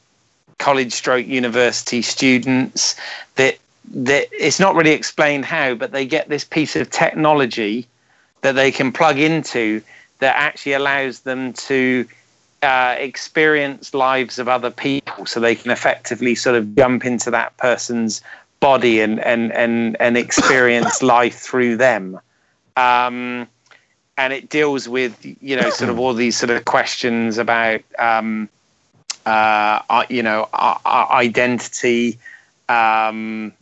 college 0.59 0.93
stroke 0.93 1.27
university 1.27 2.03
students 2.03 2.97
that 3.37 3.59
that 3.91 4.29
it's 4.33 4.61
not 4.61 4.75
really 4.75 4.93
explained 4.93 5.45
how, 5.45 5.75
but 5.75 5.93
they 5.93 6.07
get 6.07 6.29
this 6.29 6.45
piece 6.45 6.77
of 6.77 6.91
technology 6.91 7.87
that 8.43 8.53
they 8.53 8.71
can 8.71 8.93
plug 8.93 9.19
into 9.19 9.83
that 10.19 10.37
actually 10.37 10.73
allows 10.73 11.21
them 11.21 11.53
to 11.53 12.07
uh, 12.63 12.97
experience 12.99 13.95
lives 13.95 14.39
of 14.39 14.49
other 14.49 14.71
people, 14.71 15.27
so 15.27 15.41
they 15.41 15.55
can 15.55 15.71
effectively 15.71 16.35
sort 16.35 16.57
of 16.57 16.75
jump 16.75 17.05
into 17.05 17.31
that 17.31 17.57
person's 17.57 18.21
body 18.61 19.01
and 19.01 19.21
and 19.21 19.53
and 19.53 19.97
and 20.01 20.17
experience 20.17 21.03
life 21.17 21.39
through 21.39 21.77
them. 21.77 22.19
Um, 22.77 23.47
and 24.17 24.33
it 24.33 24.49
deals 24.49 24.89
with 24.89 25.17
you 25.41 25.57
know 25.57 25.71
sort 25.71 25.91
of 25.91 25.99
all 25.99 26.13
these 26.13 26.37
sort 26.37 26.51
of 26.51 26.65
questions 26.65 27.39
about 27.39 27.81
um, 27.99 28.49
uh, 29.25 29.81
uh, 29.89 30.05
you 30.09 30.23
know 30.23 30.49
uh, 30.53 30.79
uh, 30.85 31.07
identity 31.11 32.19
um, 32.69 33.53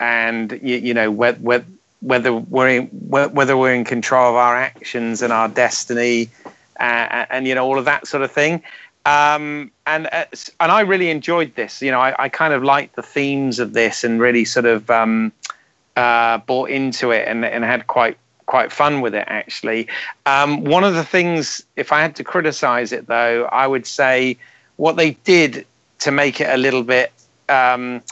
and 0.00 0.58
you, 0.62 0.76
you 0.76 0.94
know 0.94 1.10
whether, 1.10 1.64
whether 2.00 2.32
we're 2.32 2.68
in, 2.68 2.86
whether 2.86 3.56
we're 3.56 3.74
in 3.74 3.84
control 3.84 4.30
of 4.30 4.36
our 4.36 4.56
actions 4.56 5.22
and 5.22 5.32
our 5.32 5.48
destiny 5.48 6.30
uh, 6.78 7.26
and 7.30 7.46
you 7.46 7.54
know 7.54 7.64
all 7.64 7.78
of 7.78 7.84
that 7.84 8.06
sort 8.06 8.22
of 8.22 8.30
thing. 8.30 8.62
Um, 9.06 9.70
and 9.86 10.08
uh, 10.12 10.26
and 10.60 10.72
I 10.72 10.80
really 10.80 11.10
enjoyed 11.10 11.54
this. 11.54 11.82
You 11.82 11.90
know 11.90 12.00
I, 12.00 12.24
I 12.24 12.28
kind 12.28 12.52
of 12.52 12.62
liked 12.62 12.96
the 12.96 13.02
themes 13.02 13.58
of 13.58 13.72
this 13.72 14.04
and 14.04 14.20
really 14.20 14.44
sort 14.44 14.66
of 14.66 14.88
um, 14.90 15.32
uh, 15.96 16.38
bought 16.38 16.70
into 16.70 17.10
it 17.10 17.26
and, 17.26 17.44
and 17.44 17.64
had 17.64 17.86
quite 17.86 18.16
quite 18.46 18.72
fun 18.72 19.00
with 19.00 19.14
it 19.14 19.24
actually. 19.26 19.88
Um, 20.26 20.64
one 20.64 20.84
of 20.84 20.94
the 20.94 21.04
things 21.04 21.62
if 21.76 21.92
I 21.92 22.00
had 22.00 22.16
to 22.16 22.24
criticize 22.24 22.92
it 22.92 23.06
though 23.06 23.44
I 23.46 23.66
would 23.66 23.86
say 23.86 24.38
what 24.76 24.96
they 24.96 25.12
did 25.24 25.66
to 26.00 26.10
make 26.10 26.40
it 26.40 26.48
a 26.48 26.56
little 26.56 26.82
bit 26.82 27.12
um, 27.48 28.02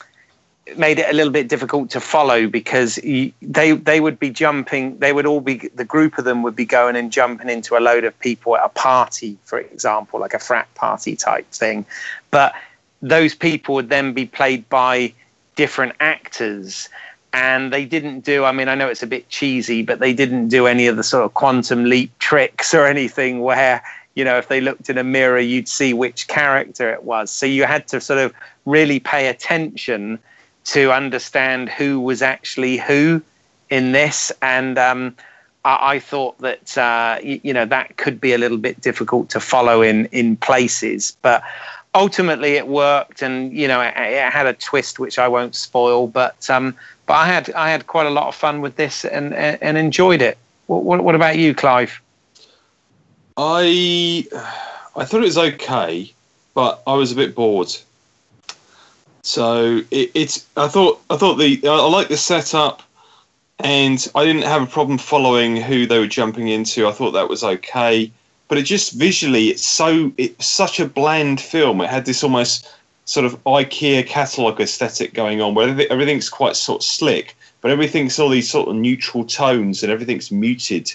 made 0.77 0.99
it 0.99 1.09
a 1.09 1.13
little 1.13 1.33
bit 1.33 1.49
difficult 1.49 1.91
to 1.91 2.01
follow 2.01 2.49
because 2.49 2.97
they 2.97 3.73
they 3.73 4.01
would 4.01 4.19
be 4.19 4.31
jumping 4.31 4.99
they 4.99 5.13
would 5.13 5.27
all 5.27 5.41
be 5.41 5.71
the 5.75 5.85
group 5.85 6.19
of 6.19 6.25
them 6.25 6.43
would 6.43 6.57
be 6.57 6.65
going 6.65 6.97
and 6.97 7.13
jumping 7.13 7.49
into 7.49 7.77
a 7.77 7.81
load 7.81 8.03
of 8.03 8.19
people 8.19 8.57
at 8.57 8.65
a 8.65 8.69
party 8.71 9.39
for 9.45 9.61
example 9.61 10.19
like 10.19 10.35
a 10.35 10.39
frat 10.39 10.73
party 10.75 11.15
type 11.15 11.49
thing. 11.53 11.87
But 12.31 12.55
those 13.01 13.35
people 13.35 13.77
would 13.77 13.91
then 13.91 14.13
be 14.13 14.27
played 14.27 14.69
by 14.69 15.13
different 15.55 15.93
actors. 16.01 16.89
And 17.33 17.73
they 17.73 17.85
didn't 17.85 18.21
do 18.21 18.45
i 18.45 18.53
mean 18.53 18.69
i 18.69 18.75
know 18.75 18.89
it's 18.89 19.03
a 19.03 19.07
bit 19.07 19.29
cheesy 19.29 19.83
but 19.83 19.99
they 19.99 20.15
didn't 20.15 20.49
do 20.49 20.67
any 20.67 20.87
of 20.87 20.97
the 20.97 21.03
sort 21.03 21.25
of 21.25 21.35
quantum 21.35 21.85
leap 21.85 22.19
tricks 22.19 22.73
or 22.73 22.87
anything 22.87 23.41
where 23.41 23.83
you 24.15 24.25
know 24.25 24.39
if 24.39 24.49
they 24.49 24.63
looked 24.63 24.89
in 24.89 24.97
a 24.97 25.05
mirror 25.05 25.39
you'd 25.39 25.69
see 25.69 25.93
which 25.93 26.29
character 26.29 26.91
it 26.91 27.05
was. 27.05 27.31
So 27.31 27.45
you 27.45 27.65
had 27.65 27.87
to 27.89 28.01
sort 28.01 28.21
of 28.21 28.33
really 28.65 28.99
pay 28.99 29.29
attention 29.29 30.19
to 30.67 30.93
understand 30.93 31.69
who 31.69 32.01
was 32.01 32.23
actually 32.23 32.77
who 32.77 33.23
in 33.71 33.93
this, 33.93 34.33
and 34.43 34.79
um, 34.79 35.17
I, 35.65 35.95
I, 35.95 35.99
thought 35.99 36.39
that 36.39 36.77
uh, 36.77 37.19
you, 37.23 37.41
you, 37.43 37.53
know 37.53 37.65
that 37.65 37.97
could 37.97 38.21
be 38.21 38.33
a 38.33 38.39
little 38.39 38.59
bit 38.59 38.81
difficult 38.81 39.31
to 39.31 39.41
follow 39.41 39.83
in 39.83 40.07
in 40.07 40.37
places, 40.37 41.17
but 41.23 41.43
ultimately 41.95 42.55
it 42.55 42.67
worked, 42.67 43.23
and 43.23 43.53
you 43.53 43.69
know 43.69 43.81
it, 43.81 43.95
it 43.97 44.33
had 44.33 44.47
a 44.47 44.55
twist 44.55 44.99
which 44.99 45.19
I 45.19 45.29
won't 45.29 45.55
spoil, 45.55 46.09
but 46.09 46.49
um, 46.51 46.75
but 47.07 47.15
I 47.15 47.27
had 47.27 47.51
I 47.53 47.71
had 47.71 47.87
quite 47.87 48.07
a 48.07 48.11
lot 48.11 48.27
of 48.27 48.35
fun 48.35 48.61
with 48.61 48.77
this 48.77 49.05
and 49.05 49.33
and, 49.35 49.59
and 49.63 49.79
enjoyed 49.79 50.23
it. 50.23 50.37
What, 50.67 50.83
what, 50.83 51.05
what 51.05 51.15
about 51.15 51.39
you, 51.39 51.55
Clive? 51.55 52.01
I 53.37 54.27
I 54.97 55.05
thought 55.05 55.23
it 55.23 55.27
was 55.27 55.39
okay, 55.39 56.13
but 56.55 56.83
I 56.89 56.95
was 56.95 57.13
a 57.13 57.17
bit 57.17 57.37
bored. 57.37 57.73
So 59.27 59.83
it, 59.91 60.13
it's 60.15 60.47
I 60.57 60.69
thought 60.69 61.03
I 61.11 61.17
thought 61.17 61.35
the 61.35 61.61
I 61.67 61.87
like 61.89 62.07
the 62.07 62.17
setup, 62.17 62.81
and 63.59 64.07
I 64.15 64.25
didn't 64.25 64.43
have 64.43 64.63
a 64.63 64.67
problem 64.67 64.99
following 64.99 65.57
who 65.57 65.85
they 65.85 65.99
were 65.99 66.07
jumping 66.07 66.47
into. 66.47 66.87
I 66.87 66.93
thought 66.93 67.11
that 67.11 67.29
was 67.29 67.43
okay, 67.43 68.13
but 68.47 68.57
it 68.57 68.63
just 68.63 68.93
visually 68.93 69.49
it's 69.49 69.67
so 69.67 70.13
it's 70.17 70.47
such 70.47 70.79
a 70.79 70.87
bland 70.87 71.41
film. 71.41 71.81
It 71.81 71.91
had 71.91 72.05
this 72.05 72.23
almost 72.23 72.73
sort 73.05 73.27
of 73.27 73.43
IKEA 73.43 74.07
catalog 74.07 74.61
aesthetic 74.61 75.13
going 75.13 75.41
on, 75.41 75.55
where 75.57 75.69
everything's 75.91 76.29
quite 76.29 76.55
sort 76.55 76.83
of 76.83 76.87
slick, 76.87 77.37
but 77.63 77.73
everything's 77.73 78.21
all 78.21 78.29
these 78.29 78.49
sort 78.49 78.69
of 78.69 78.77
neutral 78.77 79.25
tones 79.25 79.83
and 79.83 79.91
everything's 79.91 80.31
muted, 80.31 80.95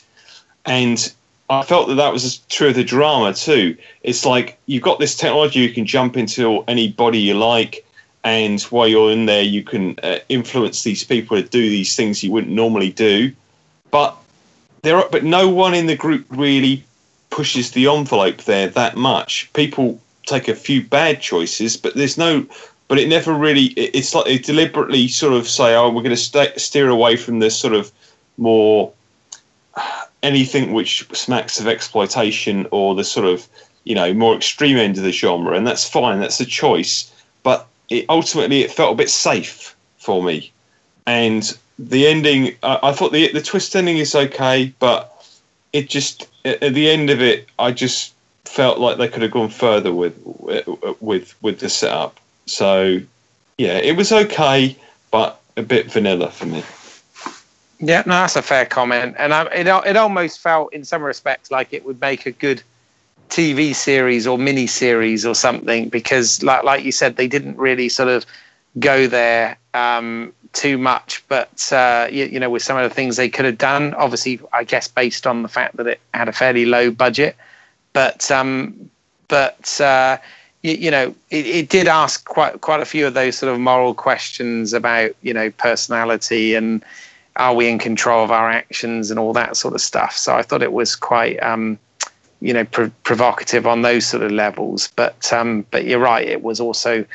and 0.65 1.11
I 1.49 1.63
felt 1.63 1.89
that 1.89 1.95
that 1.95 2.13
was 2.13 2.37
true 2.47 2.69
of 2.69 2.75
the 2.75 2.83
drama 2.85 3.33
too. 3.33 3.75
It's 4.03 4.25
like 4.25 4.57
you've 4.67 4.83
got 4.83 4.99
this 4.99 5.15
technology 5.15 5.59
you 5.59 5.73
can 5.73 5.85
jump 5.85 6.15
into 6.15 6.63
any 6.69 6.87
body 6.93 7.19
you 7.19 7.33
like, 7.33 7.85
and 8.23 8.61
while 8.63 8.87
you're 8.87 9.11
in 9.11 9.25
there, 9.25 9.41
you 9.41 9.63
can 9.63 9.97
uh, 10.03 10.19
influence 10.29 10.83
these 10.83 11.03
people 11.03 11.37
to 11.37 11.47
do 11.47 11.69
these 11.69 11.95
things 11.95 12.23
you 12.23 12.31
wouldn't 12.31 12.53
normally 12.53 12.91
do. 12.91 13.31
But 13.89 14.15
there, 14.83 14.97
are, 14.97 15.09
but 15.11 15.23
no 15.23 15.49
one 15.49 15.73
in 15.73 15.87
the 15.87 15.95
group 15.95 16.25
really 16.29 16.83
pushes 17.29 17.71
the 17.71 17.87
envelope 17.87 18.43
there 18.43 18.67
that 18.67 18.95
much. 18.95 19.51
People 19.53 19.99
take 20.25 20.47
a 20.47 20.55
few 20.55 20.83
bad 20.83 21.21
choices, 21.21 21.77
but 21.77 21.95
there's 21.95 22.17
no. 22.17 22.45
But 22.87 22.99
it 22.99 23.07
never 23.07 23.33
really. 23.33 23.67
It's 23.77 24.13
like 24.13 24.25
they 24.25 24.37
deliberately 24.37 25.07
sort 25.07 25.33
of 25.33 25.47
say, 25.47 25.75
"Oh, 25.75 25.89
we're 25.89 26.03
going 26.03 26.15
to 26.15 26.59
steer 26.59 26.89
away 26.89 27.15
from 27.15 27.39
this 27.39 27.57
sort 27.57 27.73
of 27.73 27.91
more." 28.37 28.93
anything 30.23 30.73
which 30.73 31.07
smacks 31.13 31.59
of 31.59 31.67
exploitation 31.67 32.67
or 32.71 32.95
the 32.95 33.03
sort 33.03 33.25
of 33.25 33.47
you 33.83 33.95
know 33.95 34.13
more 34.13 34.35
extreme 34.35 34.77
end 34.77 34.97
of 34.97 35.03
the 35.03 35.11
genre, 35.11 35.55
and 35.55 35.65
that's 35.65 35.87
fine. 35.87 36.19
That's 36.19 36.39
a 36.39 36.45
choice, 36.45 37.10
it, 37.91 38.05
ultimately 38.09 38.61
it 38.61 38.71
felt 38.71 38.93
a 38.93 38.95
bit 38.95 39.09
safe 39.09 39.75
for 39.97 40.23
me. 40.23 40.51
And 41.05 41.55
the 41.77 42.07
ending, 42.07 42.55
uh, 42.63 42.79
I 42.81 42.93
thought 42.93 43.11
the 43.11 43.31
the 43.31 43.41
twist 43.41 43.75
ending 43.75 43.97
is 43.97 44.15
okay, 44.15 44.73
but 44.79 45.27
it 45.73 45.89
just 45.89 46.27
at, 46.45 46.63
at 46.63 46.73
the 46.73 46.89
end 46.89 47.09
of 47.09 47.21
it, 47.21 47.47
I 47.59 47.71
just 47.71 48.13
felt 48.45 48.79
like 48.79 48.97
they 48.97 49.07
could 49.07 49.21
have 49.21 49.31
gone 49.31 49.49
further 49.49 49.93
with 49.93 50.15
with 50.99 51.35
with 51.41 51.59
the 51.59 51.69
setup. 51.69 52.19
So 52.45 52.99
yeah, 53.57 53.77
it 53.77 53.95
was 53.97 54.11
okay, 54.11 54.75
but 55.11 55.39
a 55.57 55.61
bit 55.61 55.91
vanilla 55.91 56.31
for 56.31 56.45
me. 56.45 56.63
Yeah, 57.79 58.03
no, 58.05 58.13
that's 58.13 58.35
a 58.35 58.43
fair 58.43 58.65
comment, 58.65 59.15
and 59.17 59.33
I, 59.33 59.45
it 59.45 59.67
it 59.67 59.97
almost 59.97 60.39
felt, 60.39 60.71
in 60.71 60.85
some 60.85 61.01
respects, 61.01 61.49
like 61.49 61.73
it 61.73 61.83
would 61.83 61.99
make 61.99 62.27
a 62.27 62.31
good 62.31 62.61
TV 63.31 63.73
series 63.73 64.27
or 64.27 64.37
mini 64.37 64.67
series 64.67 65.25
or 65.25 65.33
something 65.33 65.89
because, 65.89 66.43
like 66.43 66.63
like 66.63 66.83
you 66.83 66.91
said, 66.91 67.15
they 67.15 67.27
didn't 67.27 67.57
really 67.57 67.89
sort 67.89 68.09
of 68.09 68.25
go 68.77 69.07
there 69.07 69.57
um, 69.73 70.33
too 70.53 70.77
much. 70.77 71.23
But 71.29 71.71
uh, 71.71 72.07
you, 72.11 72.25
you, 72.25 72.39
know, 72.39 72.49
with 72.49 72.61
some 72.61 72.77
of 72.77 72.83
the 72.87 72.93
things 72.93 73.15
they 73.15 73.29
could 73.29 73.45
have 73.45 73.57
done, 73.57 73.93
obviously, 73.93 74.41
I 74.51 74.65
guess 74.65 74.87
based 74.87 75.25
on 75.25 75.43
the 75.43 75.47
fact 75.47 75.77
that 75.77 75.87
it 75.87 75.99
had 76.13 76.27
a 76.27 76.33
fairly 76.33 76.65
low 76.65 76.91
budget, 76.91 77.37
but 77.93 78.29
um, 78.29 78.89
but 79.29 79.79
uh, 79.79 80.17
you, 80.61 80.73
you, 80.73 80.91
know, 80.91 81.15
it, 81.29 81.45
it 81.45 81.69
did 81.69 81.87
ask 81.87 82.25
quite 82.25 82.59
quite 82.59 82.81
a 82.81 82.85
few 82.85 83.07
of 83.07 83.13
those 83.13 83.37
sort 83.37 83.53
of 83.53 83.59
moral 83.59 83.93
questions 83.93 84.73
about 84.73 85.11
you 85.21 85.33
know 85.33 85.49
personality 85.51 86.53
and 86.53 86.83
are 87.37 87.55
we 87.55 87.69
in 87.69 87.79
control 87.79 88.23
of 88.23 88.31
our 88.31 88.49
actions 88.49 89.09
and 89.09 89.19
all 89.19 89.33
that 89.33 89.55
sort 89.55 89.73
of 89.73 89.81
stuff. 89.81 90.17
So 90.17 90.35
I 90.35 90.41
thought 90.41 90.61
it 90.61 90.73
was 90.73 90.95
quite, 90.95 91.41
um, 91.41 91.79
you 92.41 92.53
know, 92.53 92.65
provocative 92.65 93.67
on 93.67 93.81
those 93.81 94.05
sort 94.05 94.23
of 94.23 94.31
levels. 94.31 94.91
But 94.95 95.31
um, 95.31 95.65
but 95.71 95.85
you're 95.85 95.99
right, 95.99 96.27
it 96.27 96.43
was 96.43 96.59
also 96.59 97.05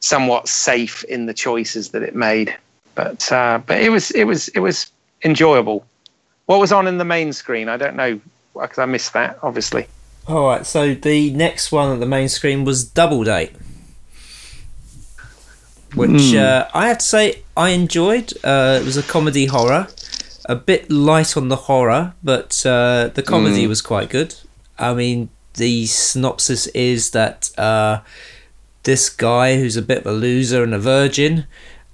somewhat 0.00 0.48
safe 0.48 1.02
in 1.04 1.26
the 1.26 1.34
choices 1.34 1.90
that 1.90 2.02
it 2.02 2.14
made. 2.14 2.54
But 2.94 3.30
uh, 3.32 3.60
but 3.66 3.80
it 3.80 3.90
was 3.90 4.10
it 4.12 4.24
was 4.24 4.48
it 4.48 4.60
was 4.60 4.90
enjoyable. 5.24 5.84
What 6.46 6.60
was 6.60 6.72
on 6.72 6.86
in 6.86 6.98
the 6.98 7.04
main 7.04 7.32
screen? 7.32 7.68
I 7.68 7.76
don't 7.76 7.96
know 7.96 8.20
because 8.54 8.78
I 8.78 8.86
missed 8.86 9.12
that, 9.12 9.38
obviously. 9.42 9.86
All 10.28 10.46
right, 10.48 10.66
so 10.66 10.94
the 10.94 11.30
next 11.30 11.70
one 11.70 11.92
at 11.92 12.00
the 12.00 12.06
main 12.06 12.28
screen 12.28 12.64
was 12.64 12.84
Double 12.84 13.22
Date 13.22 13.52
which 15.96 16.10
mm. 16.10 16.38
uh, 16.38 16.68
I 16.74 16.88
have 16.88 16.98
to 16.98 17.04
say 17.04 17.42
I 17.56 17.70
enjoyed. 17.70 18.32
Uh, 18.44 18.78
it 18.80 18.84
was 18.84 18.96
a 18.96 19.02
comedy 19.02 19.46
horror, 19.46 19.88
a 20.44 20.54
bit 20.54 20.90
light 20.90 21.36
on 21.36 21.48
the 21.48 21.56
horror, 21.56 22.14
but 22.22 22.64
uh, 22.66 23.08
the 23.14 23.22
comedy 23.22 23.64
mm. 23.64 23.68
was 23.68 23.80
quite 23.80 24.10
good. 24.10 24.34
I 24.78 24.94
mean, 24.94 25.30
the 25.54 25.86
synopsis 25.86 26.66
is 26.68 27.10
that 27.10 27.50
uh, 27.58 28.00
this 28.82 29.08
guy 29.08 29.56
who's 29.56 29.76
a 29.76 29.82
bit 29.82 29.98
of 29.98 30.06
a 30.06 30.12
loser 30.12 30.62
and 30.62 30.74
a 30.74 30.78
virgin, 30.78 31.46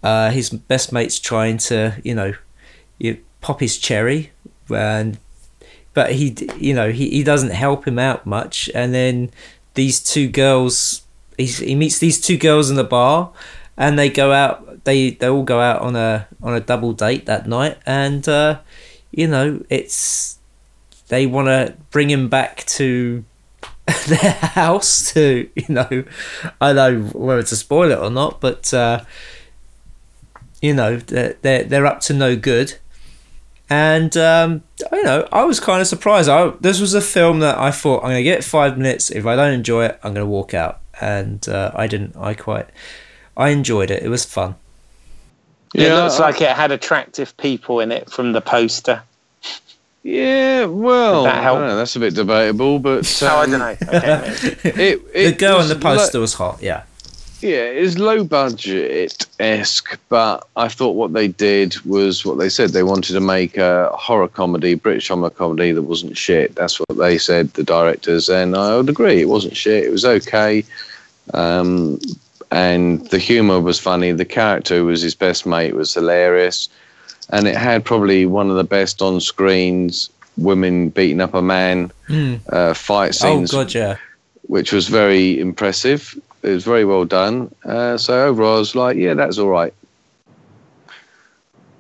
uh, 0.03 0.31
his 0.31 0.51
best 0.51 0.93
mate's 0.93 1.19
trying 1.19 1.59
to, 1.59 2.01
you 2.03 2.15
know, 2.15 2.35
you 2.99 3.19
pop 3.41 3.61
his 3.61 3.79
cherry, 3.79 4.33
and 4.69 5.19
but 5.95 6.13
he, 6.13 6.37
you 6.57 6.75
know, 6.75 6.91
he, 6.91 7.11
he 7.11 7.23
doesn't 7.23 7.51
help 7.51 7.87
him 7.87 7.99
out 7.99 8.27
much, 8.27 8.71
and 8.75 8.95
then 8.95 9.31
these 9.75 10.01
two 10.03 10.29
girls, 10.29 11.03
he 11.39 11.75
meets 11.75 11.99
these 11.99 12.21
two 12.21 12.37
girls 12.37 12.71
in 12.71 12.77
the 12.77 12.85
bar 12.85 13.33
and 13.77 13.99
they 13.99 14.09
go 14.09 14.33
out. 14.33 14.85
They 14.85 15.11
they 15.11 15.29
all 15.29 15.45
go 15.45 15.61
out 15.61 15.81
on 15.81 15.97
a 15.97 16.29
on 16.43 16.55
a 16.55 16.61
double 16.61 16.93
date 16.93 17.27
that 17.27 17.47
night, 17.47 17.79
and 17.87 18.27
uh, 18.29 18.61
you 19.11 19.27
know 19.27 19.65
it's 19.69 20.39
they 21.13 21.27
want 21.27 21.49
to 21.49 21.77
bring 21.91 22.09
him 22.09 22.31
back 22.31 22.65
to 22.65 23.23
their 24.07 24.33
house 24.33 25.13
to 25.13 25.51
you 25.55 25.67
know 25.69 26.05
I 26.59 26.73
don't 26.73 27.05
know 27.05 27.09
whether 27.13 27.43
to 27.43 27.55
spoil 27.57 27.91
it 27.91 27.99
or 27.99 28.11
not, 28.11 28.41
but 28.41 28.73
uh, 28.73 29.05
you 30.63 30.73
know 30.73 30.97
they're, 30.97 31.37
they're 31.43 31.65
they're 31.65 31.87
up 31.87 32.01
to 32.03 32.15
no 32.15 32.35
good. 32.35 32.79
And 33.69 34.17
um, 34.17 34.63
you 34.91 35.03
know, 35.03 35.29
I 35.31 35.45
was 35.45 35.61
kind 35.61 35.83
of 35.83 35.87
surprised. 35.87 36.31
I, 36.31 36.49
this 36.61 36.81
was 36.81 36.95
a 36.95 37.01
film 37.03 37.41
that 37.41 37.59
I 37.59 37.71
thought 37.71 38.05
I'm 38.05 38.11
gonna 38.11 38.23
get 38.23 38.43
five 38.43 38.79
minutes. 38.79 39.11
If 39.11 39.27
I 39.27 39.37
don't 39.37 39.53
enjoy 39.53 39.85
it, 39.87 40.01
I'm 40.03 40.15
gonna 40.15 40.25
walk 40.25 40.55
out. 40.55 40.81
And 40.99 41.47
uh, 41.47 41.73
I 41.75 41.89
didn't. 41.89 42.17
I 42.17 42.33
quite 42.33 42.69
I 43.37 43.51
enjoyed 43.51 43.91
it. 43.91 44.03
It 44.03 44.09
was 44.09 44.25
fun. 44.25 44.55
Yeah, 45.75 45.93
it 45.93 46.03
looks 46.03 46.19
like 46.19 46.41
it 46.41 46.51
had 46.51 46.73
attractive 46.73 47.37
people 47.37 47.81
in 47.81 47.93
it 47.93 48.11
from 48.11 48.33
the 48.33 48.41
poster. 48.41 49.03
Yeah, 50.03 50.65
well, 50.65 51.25
that 51.25 51.45
know, 51.45 51.77
that's 51.77 51.95
a 51.95 52.01
bit 52.01 52.15
debatable, 52.15 52.81
but 52.81 53.23
um, 53.23 53.29
oh, 53.31 53.37
I 53.37 53.47
don't 53.47 53.59
know. 53.59 53.77
Okay, 53.97 54.59
it, 54.65 55.01
it 55.15 55.31
the 55.31 55.37
girl 55.37 55.61
in 55.61 55.69
the 55.69 55.77
poster 55.77 56.19
lo- 56.19 56.23
was 56.23 56.35
hot. 56.35 56.61
Yeah, 56.61 56.83
yeah, 57.43 57.65
it's 57.65 57.99
low 57.99 58.23
budget 58.25 59.27
esque, 59.41 59.99
but 60.09 60.47
I 60.57 60.69
thought 60.69 60.93
what 60.93 61.13
they 61.13 61.29
did 61.29 61.81
was 61.85 62.25
what 62.25 62.39
they 62.39 62.49
said. 62.49 62.71
They 62.71 62.83
wanted 62.83 63.15
to 63.15 63.21
make 63.21 63.57
a 63.57 63.91
horror 63.95 64.29
comedy, 64.29 64.75
British 64.75 65.09
horror 65.09 65.31
comedy 65.31 65.73
that 65.73 65.83
wasn't 65.83 66.17
shit. 66.17 66.55
That's 66.55 66.79
what 66.79 66.99
they 66.99 67.19
said, 67.19 67.53
the 67.55 67.65
directors, 67.65 68.29
and 68.29 68.57
I 68.57 68.77
would 68.77 68.89
agree. 68.89 69.21
It 69.21 69.29
wasn't 69.29 69.57
shit. 69.57 69.85
It 69.85 69.91
was 69.91 70.05
okay. 70.05 70.65
Um, 71.35 72.01
and 72.53 73.07
the 73.09 73.19
humor 73.19 73.61
was 73.61 73.79
funny. 73.81 74.13
The 74.13 74.25
character 74.25 74.77
who 74.77 74.87
was 74.87 75.01
his 75.01 75.15
best 75.15 75.47
mate 75.47 75.75
was 75.75 75.95
hilarious, 75.95 76.69
and 77.33 77.49
it 77.49 77.57
had 77.57 77.85
probably 77.85 78.27
one 78.27 78.51
of 78.51 78.57
the 78.57 78.65
best 78.65 79.03
on 79.03 79.21
screens 79.21 80.11
women 80.37 80.89
beating 80.91 81.21
up 81.21 81.35
a 81.35 81.43
man 81.43 81.91
mm. 82.09 82.41
uh, 82.51 82.75
fight 82.75 83.09
oh, 83.09 83.13
scenes. 83.13 83.53
Oh 83.53 83.63
god, 83.63 83.75
yeah. 83.75 83.97
Which 84.43 84.73
was 84.73 84.89
very 84.89 85.39
impressive. 85.39 86.19
It 86.43 86.51
was 86.51 86.65
very 86.65 86.85
well 86.85 87.05
done. 87.05 87.55
Uh, 87.65 87.97
so 87.97 88.27
overall, 88.27 88.57
I 88.57 88.59
was 88.59 88.75
like, 88.75 88.97
yeah, 88.97 89.15
that's 89.15 89.39
all 89.39 89.49
right. 89.49 89.73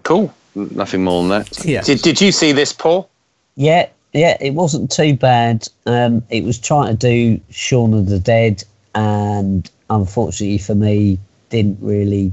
Cool. 0.02 0.32
Nothing 0.54 1.04
more 1.04 1.22
than 1.22 1.30
that. 1.30 1.64
Yeah. 1.64 1.82
Did 1.82 2.02
Did 2.02 2.20
you 2.20 2.32
see 2.32 2.52
this, 2.52 2.72
Paul? 2.72 3.08
Yeah, 3.56 3.88
yeah. 4.12 4.36
It 4.40 4.54
wasn't 4.54 4.90
too 4.90 5.14
bad. 5.16 5.68
Um, 5.86 6.22
it 6.30 6.44
was 6.44 6.58
trying 6.58 6.96
to 6.96 6.96
do 6.96 7.40
Shaun 7.50 7.94
of 7.94 8.06
the 8.06 8.18
Dead 8.18 8.62
and 8.94 9.70
unfortunately 9.90 10.58
for 10.58 10.74
me, 10.74 11.18
didn't 11.50 11.78
really 11.80 12.32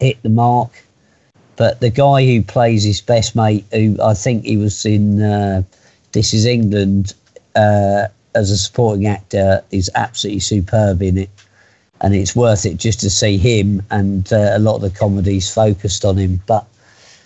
hit 0.00 0.22
the 0.22 0.28
mark. 0.28 0.84
But 1.60 1.80
the 1.80 1.90
guy 1.90 2.24
who 2.24 2.40
plays 2.42 2.84
his 2.84 3.02
best 3.02 3.36
mate, 3.36 3.66
who 3.70 3.94
I 4.02 4.14
think 4.14 4.44
he 4.46 4.56
was 4.56 4.86
in 4.86 5.20
uh, 5.20 5.62
This 6.12 6.32
Is 6.32 6.46
England 6.46 7.12
uh, 7.54 8.06
as 8.34 8.50
a 8.50 8.56
supporting 8.56 9.06
actor, 9.06 9.62
is 9.70 9.90
absolutely 9.94 10.40
superb 10.40 11.02
in 11.02 11.18
it. 11.18 11.28
And 12.00 12.14
it's 12.14 12.34
worth 12.34 12.64
it 12.64 12.78
just 12.78 12.98
to 13.00 13.10
see 13.10 13.36
him, 13.36 13.82
and 13.90 14.32
uh, 14.32 14.52
a 14.54 14.58
lot 14.58 14.76
of 14.76 14.80
the 14.80 14.88
comedies 14.88 15.52
focused 15.52 16.02
on 16.06 16.16
him. 16.16 16.40
But 16.46 16.64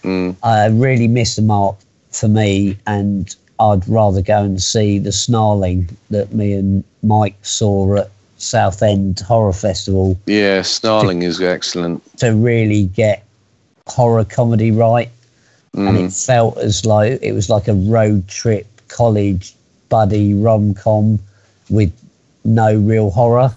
Mm. 0.03 0.35
uh, 0.43 0.69
really 0.73 1.07
missed 1.07 1.37
the 1.37 1.43
mark 1.43 1.77
for 2.11 2.27
me, 2.27 2.77
and 2.89 3.35
I'd 3.61 3.89
rather 3.89 4.21
go 4.21 4.43
and 4.43 4.61
see 4.61 4.99
the 4.99 5.13
Snarling 5.13 5.89
that 6.11 6.35
me 6.35 6.55
and 6.55 6.83
Mike 7.05 7.37
saw 7.43 7.99
at 7.99 8.11
Southend 8.39 9.21
Horror 9.21 9.53
Festival 9.53 10.19
Yeah, 10.27 10.63
Snarling 10.63 11.23
is 11.23 11.41
excellent. 11.41 12.03
to 12.19 12.35
really 12.35 12.87
get 12.87 13.24
horror 13.89 14.25
comedy 14.25 14.71
right. 14.71 15.11
and 15.75 15.99
Mm. 15.99 16.07
it 16.07 16.13
felt 16.13 16.57
as 16.59 16.87
like 16.87 17.19
it 17.21 17.33
was 17.33 17.51
like 17.51 17.67
a 17.69 17.75
road 17.75 18.27
trip 18.29 18.67
college 18.89 19.55
buddy 19.89 20.33
rom 20.33 20.73
com 20.73 21.19
with 21.69 21.93
no 22.45 22.77
real 22.77 23.11
horror 23.11 23.53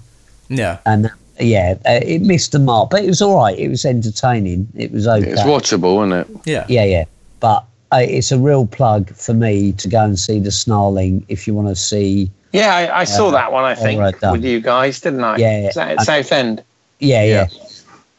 Yeah. 0.49 0.79
and 0.87 1.11
yeah 1.39 1.75
uh, 1.85 1.99
it 2.01 2.23
missed 2.23 2.53
the 2.53 2.59
mark 2.59 2.89
but 2.89 3.03
it 3.03 3.07
was 3.07 3.21
all 3.21 3.35
right 3.37 3.57
it 3.57 3.69
was 3.69 3.85
entertaining 3.85 4.67
it 4.75 4.91
was 4.91 5.05
okay 5.07 5.29
It's 5.29 5.41
watchable, 5.43 6.03
isn't 6.07 6.19
it? 6.19 6.27
Yeah. 6.45 6.65
yeah 6.67 6.85
yeah 6.85 7.05
but 7.39 7.63
uh, 7.91 7.97
it's 8.01 8.31
a 8.31 8.39
real 8.39 8.65
plug 8.65 9.11
for 9.11 9.35
me 9.35 9.71
to 9.73 9.87
go 9.87 10.03
and 10.03 10.17
see 10.17 10.39
the 10.39 10.51
snarling 10.51 11.23
if 11.29 11.45
you 11.47 11.53
want 11.53 11.67
to 11.69 11.75
see 11.75 12.29
Yeah, 12.51 12.75
I, 12.75 13.01
I 13.01 13.03
saw 13.03 13.25
Yeah. 13.25 13.31
that 13.33 13.51
one. 13.51 13.63
I 13.63 13.75
think 13.75 14.01
with 14.31 14.43
you 14.43 14.59
guys, 14.59 14.99
didn't 15.01 15.23
I? 15.23 15.37
Yeah, 15.37 15.67
Is 15.69 15.75
that 15.75 15.91
at 15.91 15.99
I- 15.99 16.03
Southend? 16.03 16.63
yeah 16.99 17.23
yeah, 17.23 17.47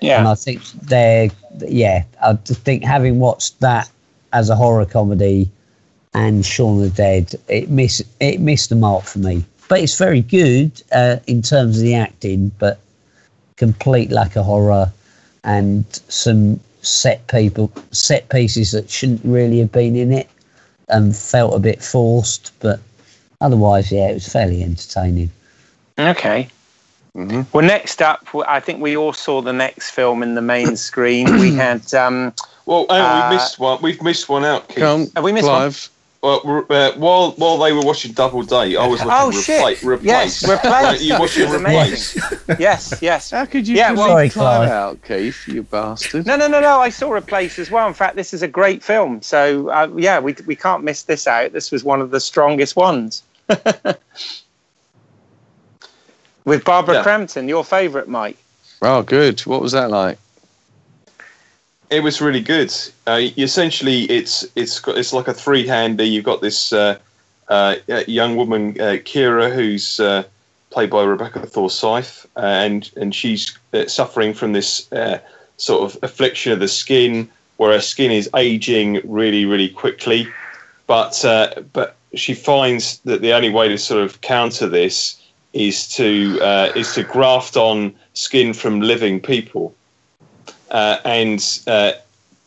Yeah. 0.01 0.21
and 0.21 0.29
i 0.29 0.35
think 0.35 0.63
they're 0.83 1.29
yeah 1.67 2.05
i 2.23 2.35
think 2.35 2.85
having 2.85 3.19
watched 3.19 3.59
that 3.61 3.91
as 4.33 4.49
a 4.51 4.55
horror 4.57 4.85
comedy 4.85 5.51
and 6.15 6.45
Shaun 6.45 6.83
of 6.83 6.91
the 6.91 6.97
Dead, 6.97 7.35
it 7.49 7.71
missed 7.71 8.03
it 8.21 8.41
missed 8.41 8.71
the 8.71 8.77
mark 8.77 9.05
for 9.05 9.19
me. 9.19 9.45
But 9.69 9.81
it's 9.81 9.99
very 9.99 10.23
good 10.23 10.83
uh, 10.93 11.17
in 11.27 11.43
terms 11.43 11.77
of 11.77 11.83
the 11.83 11.95
acting, 11.95 12.51
but 12.59 12.81
complete 13.57 14.11
lack 14.11 14.37
of 14.37 14.45
horror 14.45 14.91
and 15.45 15.85
some 16.09 16.59
set 16.83 17.27
people 17.27 17.71
set 17.91 18.29
pieces 18.31 18.73
that 18.73 18.89
shouldn't 18.89 19.21
really 19.25 19.59
have 19.59 19.73
been 19.73 19.95
in 19.95 20.13
it 20.13 20.29
and 20.89 21.15
felt 21.15 21.55
a 21.55 21.59
bit 21.59 21.83
forced. 21.83 22.53
But 22.61 22.81
otherwise, 23.41 23.93
yeah, 23.93 24.09
it 24.09 24.15
was 24.15 24.29
fairly 24.29 24.63
entertaining. 24.63 25.31
Okay. 25.99 26.49
Mhm. 27.19 27.47
Well, 27.53 27.65
next 27.65 28.01
up, 28.01 28.27
I 28.47 28.61
think 28.61 28.81
we 28.81 28.97
all 28.97 29.13
saw 29.13 29.43
the 29.43 29.53
next 29.53 29.91
film 29.91 30.23
in 30.23 30.35
the 30.37 30.43
main 30.43 30.77
screen. 30.89 31.39
we 31.39 31.55
had. 31.55 31.93
Um, 31.93 32.33
Well, 32.67 32.87
hang 32.89 33.01
on, 33.01 33.23
Uh, 33.23 33.31
we 33.31 33.37
missed 33.37 33.59
one. 33.59 33.79
We've 33.83 34.03
missed 34.03 34.29
one 34.29 34.45
out, 34.45 34.69
Keith. 34.69 34.79
Come, 34.79 35.11
Have 35.17 35.25
we 35.25 35.33
missed 35.33 35.49
one? 35.49 35.61
Clive. 35.73 35.89
Well, 36.21 36.67
uh, 36.69 36.93
while 36.97 37.31
while 37.39 37.59
they 37.59 37.73
were 37.73 37.81
watching 37.83 38.11
Double 38.13 38.43
Date, 38.43 38.77
I 38.77 38.87
was 38.87 39.01
looking 39.05 39.13
oh 39.13 39.31
repla- 39.31 39.45
shit! 39.45 39.83
replace. 39.85 40.05
Yes, 40.05 40.49
replace. 40.51 41.01
you 41.03 41.19
watching 41.19 41.43
It 41.49 41.55
replace? 41.55 42.17
amazing. 42.17 42.57
yes, 42.59 42.95
yes. 43.01 43.31
How 43.31 43.45
could 43.47 43.67
you 43.69 43.77
Yeah, 43.77 43.91
yeah, 43.93 43.97
well- 43.99 44.09
Sorry, 44.09 44.29
Clive 44.29 44.57
Clive. 44.67 44.69
out, 44.71 44.99
Keith? 45.07 45.47
You 45.49 45.63
bastard. 45.63 46.27
No, 46.27 46.37
no, 46.37 46.47
no, 46.49 46.61
no. 46.61 46.81
I 46.81 46.89
saw 46.91 47.11
Replace 47.13 47.59
as 47.61 47.71
well. 47.71 47.87
In 47.89 47.95
fact, 47.95 48.17
this 48.17 48.35
is 48.35 48.43
a 48.43 48.49
great 48.49 48.83
film. 48.83 49.23
So, 49.23 49.69
uh, 49.71 49.89
yeah, 49.97 50.19
we, 50.21 50.35
we 50.47 50.57
can't 50.57 50.83
miss 50.85 51.05
this 51.05 51.27
out. 51.29 51.53
This 51.53 51.71
was 51.71 51.85
one 51.85 52.01
of 52.01 52.11
the 52.11 52.21
strongest 52.21 52.75
ones. 52.77 53.23
With 56.49 56.65
Barbara 56.65 56.95
Yeah. 56.95 57.03
Crampton, 57.03 57.47
your 57.47 57.63
favourite, 57.63 58.09
Mike. 58.09 58.39
Oh, 58.81 59.03
good. 59.03 59.41
What 59.41 59.61
was 59.61 59.73
that 59.73 59.91
like? 59.91 60.19
It 61.91 62.03
was 62.03 62.23
really 62.23 62.41
good. 62.41 62.73
Uh, 63.07 63.21
essentially, 63.37 64.05
it's 64.05 64.47
it's 64.57 64.81
got, 64.81 64.97
it's 64.97 65.13
like 65.13 65.29
a 65.29 65.35
three 65.35 65.67
hander. 65.67 66.05
You've 66.05 66.25
got 66.25 66.41
this 66.41 66.73
uh, 66.73 66.97
uh, 67.49 67.77
young 68.07 68.37
woman, 68.37 68.81
uh, 68.81 68.97
Kira, 69.05 69.55
who's 69.55 70.01
uh, 70.01 70.23
played 70.71 70.89
by 70.89 71.03
Rebecca 71.03 71.47
Forsythe, 71.47 72.25
uh, 72.35 72.41
and 72.41 72.91
and 72.97 73.15
she's 73.15 73.55
uh, 73.75 73.87
suffering 73.87 74.33
from 74.33 74.55
this 74.55 74.91
uh, 74.91 75.19
sort 75.59 75.83
of 75.83 76.03
affliction 76.03 76.53
of 76.53 76.61
the 76.61 76.69
skin, 76.69 77.29
where 77.59 77.73
her 77.73 77.81
skin 77.81 78.11
is 78.11 78.31
aging 78.35 79.03
really, 79.05 79.45
really 79.45 79.69
quickly. 79.69 80.27
But 80.87 81.23
uh, 81.27 81.61
but 81.75 81.97
she 82.15 82.33
finds 82.33 83.01
that 83.01 83.21
the 83.21 83.35
only 83.35 83.51
way 83.51 83.69
to 83.69 83.77
sort 83.77 84.03
of 84.03 84.23
counter 84.23 84.67
this 84.67 85.18
is 85.53 85.89
to 85.97 86.39
uh, 86.43 86.73
is 86.77 86.93
to 86.95 87.03
graft 87.03 87.57
on 87.57 87.95
skin 88.15 88.53
from 88.53 88.81
living 88.81 89.21
people 89.21 89.75
uh, 90.71 90.99
and 91.05 91.61
uh, 91.67 91.93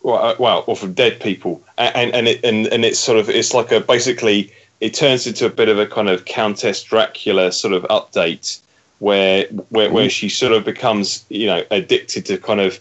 well, 0.03 0.35
well, 0.39 0.63
or 0.67 0.75
from 0.75 0.93
dead 0.93 1.19
people, 1.19 1.61
and 1.77 2.13
and 2.13 2.27
it 2.27 2.43
and, 2.43 2.67
and 2.67 2.85
it's 2.85 2.99
sort 2.99 3.17
of 3.17 3.29
it's 3.29 3.53
like 3.53 3.71
a 3.71 3.79
basically 3.79 4.51
it 4.79 4.93
turns 4.93 5.27
into 5.27 5.45
a 5.45 5.49
bit 5.49 5.69
of 5.69 5.77
a 5.79 5.85
kind 5.85 6.09
of 6.09 6.25
Countess 6.25 6.83
Dracula 6.83 7.51
sort 7.51 7.73
of 7.73 7.83
update 7.83 8.59
where 8.99 9.45
where 9.69 9.91
where 9.91 10.09
she 10.09 10.29
sort 10.29 10.53
of 10.53 10.65
becomes 10.65 11.25
you 11.29 11.47
know 11.47 11.63
addicted 11.71 12.25
to 12.27 12.37
kind 12.37 12.61
of. 12.61 12.79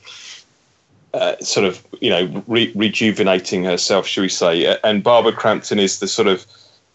Uh, 1.13 1.37
sort 1.41 1.67
of, 1.67 1.85
you 2.01 2.09
know, 2.09 2.45
re- 2.47 2.71
rejuvenating 2.77 3.65
herself, 3.65 4.07
shall 4.07 4.23
we 4.23 4.29
say? 4.29 4.79
And 4.85 5.03
Barbara 5.03 5.33
Crampton 5.33 5.81
is 5.81 5.99
the 5.99 6.07
sort 6.07 6.29
of 6.29 6.47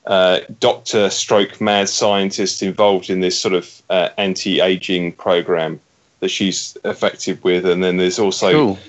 uh, 0.08 0.42
doctor, 0.60 1.10
stroke 1.10 1.60
mad 1.60 1.90
scientist 1.90 2.62
involved 2.62 3.10
in 3.10 3.22
this 3.22 3.40
sort 3.40 3.54
of 3.54 3.82
uh, 3.90 4.10
anti-aging 4.18 5.14
program 5.14 5.80
that 6.20 6.30
she's 6.30 6.78
affected 6.84 7.44
with. 7.44 7.66
And 7.66 7.84
then 7.84 7.98
there's 7.98 8.20
also 8.20 8.52
Cool. 8.52 8.80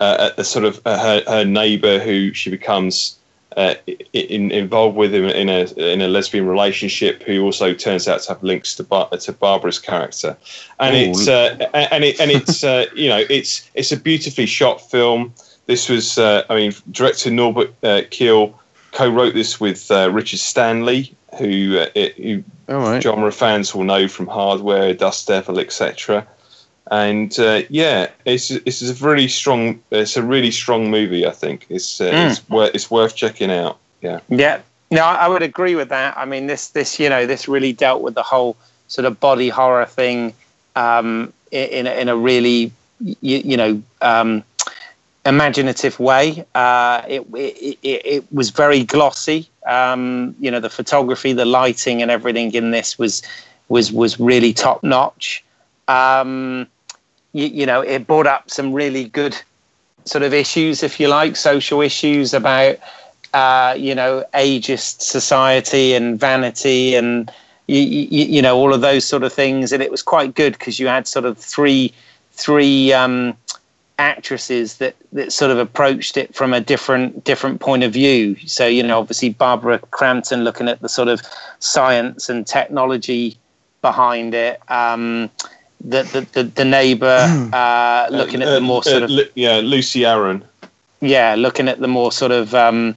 uh, 0.00 0.30
a 0.36 0.44
sort 0.44 0.64
of 0.64 0.80
uh, 0.84 0.98
her, 0.98 1.22
her 1.28 1.44
neighbour 1.44 1.98
who 1.98 2.32
she 2.32 2.50
becomes 2.50 3.18
uh, 3.56 3.74
in, 4.12 4.50
involved 4.50 4.96
with 4.96 5.14
in, 5.14 5.24
in 5.26 5.48
a 5.48 5.92
in 5.92 6.00
a 6.00 6.08
lesbian 6.08 6.46
relationship, 6.46 7.22
who 7.22 7.42
also 7.44 7.72
turns 7.72 8.08
out 8.08 8.20
to 8.22 8.30
have 8.30 8.42
links 8.42 8.74
to 8.74 8.82
Bar- 8.82 9.08
to 9.10 9.32
Barbara's 9.32 9.78
character, 9.78 10.36
and 10.80 10.96
Ooh. 10.96 11.10
it's 11.10 11.28
uh, 11.28 11.56
and 11.72 12.02
it 12.02 12.20
and 12.20 12.32
it's 12.32 12.64
uh, 12.64 12.86
you 12.96 13.08
know 13.08 13.24
it's 13.30 13.70
it's 13.74 13.92
a 13.92 13.96
beautifully 13.96 14.46
shot 14.46 14.80
film. 14.90 15.32
This 15.66 15.88
was 15.88 16.18
uh, 16.18 16.42
I 16.50 16.56
mean 16.56 16.74
director 16.90 17.30
Norbert 17.30 17.70
uh, 17.84 18.02
Keil 18.10 18.54
co-wrote 18.94 19.34
this 19.34 19.60
with 19.60 19.90
uh, 19.90 20.10
Richard 20.10 20.38
Stanley, 20.40 21.14
who 21.38 21.78
uh, 21.78 21.86
it, 21.94 22.14
who 22.16 22.42
right. 22.68 23.02
genre 23.02 23.30
fans 23.32 23.74
will 23.74 23.84
know 23.84 24.08
from 24.08 24.26
Hardware, 24.26 24.94
Dust 24.94 25.26
Devil, 25.28 25.58
etc. 25.58 26.26
And 26.90 27.38
uh, 27.38 27.62
yeah, 27.68 28.08
it's 28.24 28.50
it's 28.50 28.82
a 28.82 28.94
really 29.04 29.28
strong. 29.28 29.80
It's 29.90 30.16
a 30.16 30.22
really 30.22 30.50
strong 30.50 30.90
movie. 30.90 31.26
I 31.26 31.30
think 31.32 31.66
it's 31.68 32.00
uh, 32.00 32.10
Mm. 32.10 32.30
it's 32.30 32.48
worth 32.48 32.74
it's 32.74 32.90
worth 32.90 33.14
checking 33.16 33.50
out. 33.50 33.78
Yeah, 34.02 34.20
Yeah, 34.28 34.60
no, 34.90 35.02
I 35.02 35.28
would 35.28 35.42
agree 35.42 35.74
with 35.76 35.88
that. 35.88 36.16
I 36.18 36.24
mean, 36.26 36.46
this 36.46 36.68
this 36.68 36.98
you 37.00 37.08
know 37.08 37.26
this 37.26 37.48
really 37.48 37.72
dealt 37.72 38.02
with 38.02 38.14
the 38.14 38.22
whole 38.22 38.56
sort 38.88 39.06
of 39.06 39.18
body 39.18 39.48
horror 39.48 39.86
thing 39.86 40.34
um, 40.76 41.32
i- 41.52 41.56
in 41.56 41.86
a- 41.86 41.94
in 42.00 42.08
a 42.10 42.16
really 42.16 42.70
you, 43.00 43.38
you 43.38 43.56
know 43.56 43.82
um, 44.02 44.44
imaginative 45.26 45.98
way. 45.98 46.44
Uh, 46.54 47.02
it, 47.08 47.26
it 47.34 47.78
it 47.82 48.32
was 48.32 48.50
very 48.50 48.84
glossy. 48.84 49.48
Um, 49.66 50.34
you 50.38 50.50
know, 50.50 50.60
the 50.60 50.70
photography, 50.70 51.32
the 51.32 51.44
lighting, 51.44 52.02
and 52.02 52.10
everything 52.10 52.54
in 52.54 52.70
this 52.70 52.98
was 52.98 53.22
was 53.68 53.92
was 53.92 54.20
really 54.20 54.52
top 54.52 54.82
notch. 54.82 55.44
Um, 55.88 56.66
you, 57.32 57.46
you 57.46 57.66
know, 57.66 57.80
it 57.80 58.06
brought 58.06 58.26
up 58.26 58.50
some 58.50 58.72
really 58.72 59.04
good 59.04 59.36
sort 60.04 60.22
of 60.22 60.34
issues, 60.34 60.82
if 60.82 61.00
you 61.00 61.08
like, 61.08 61.36
social 61.36 61.80
issues 61.80 62.34
about 62.34 62.78
uh, 63.34 63.74
you 63.76 63.94
know, 63.94 64.24
ageist 64.34 65.02
society 65.02 65.92
and 65.94 66.18
vanity 66.18 66.94
and 66.94 67.30
you, 67.66 67.80
you, 67.80 68.24
you 68.26 68.42
know 68.42 68.56
all 68.56 68.72
of 68.72 68.80
those 68.80 69.04
sort 69.04 69.24
of 69.24 69.32
things. 69.32 69.72
And 69.72 69.82
it 69.82 69.90
was 69.90 70.02
quite 70.02 70.34
good 70.34 70.52
because 70.52 70.78
you 70.78 70.86
had 70.86 71.08
sort 71.08 71.24
of 71.24 71.36
three 71.36 71.92
three 72.32 72.92
um, 72.92 73.36
actresses 73.98 74.78
that 74.78 74.94
that 75.12 75.32
sort 75.32 75.50
of 75.50 75.58
approached 75.58 76.16
it 76.16 76.34
from 76.34 76.52
a 76.52 76.60
different 76.60 77.24
different 77.24 77.60
point 77.60 77.82
of 77.84 77.92
view. 77.92 78.36
So 78.46 78.66
you 78.66 78.82
know, 78.82 78.98
obviously 78.98 79.30
Barbara 79.30 79.78
Crampton 79.90 80.44
looking 80.44 80.68
at 80.68 80.80
the 80.80 80.88
sort 80.88 81.08
of 81.08 81.22
science 81.60 82.28
and 82.28 82.46
technology 82.46 83.36
behind 83.82 84.34
it. 84.34 84.60
Um, 84.70 85.30
the, 85.86 86.02
the, 86.04 86.20
the, 86.32 86.42
the 86.44 86.64
neighbor 86.64 87.18
uh, 87.52 88.08
looking 88.10 88.40
at 88.42 88.48
Uh, 88.48 88.54
the 88.54 88.60
more 88.60 88.78
uh, 88.78 88.82
sort 88.82 89.02
of 89.02 89.10
Lu- 89.10 89.28
yeah 89.34 89.60
Lucie 89.60 90.04
Aron. 90.06 90.42
yeah, 91.00 91.34
looking 91.36 91.68
at 91.68 91.80
the 91.80 91.88
more 91.88 92.10
sort 92.10 92.32
of 92.32 92.54
um, 92.54 92.96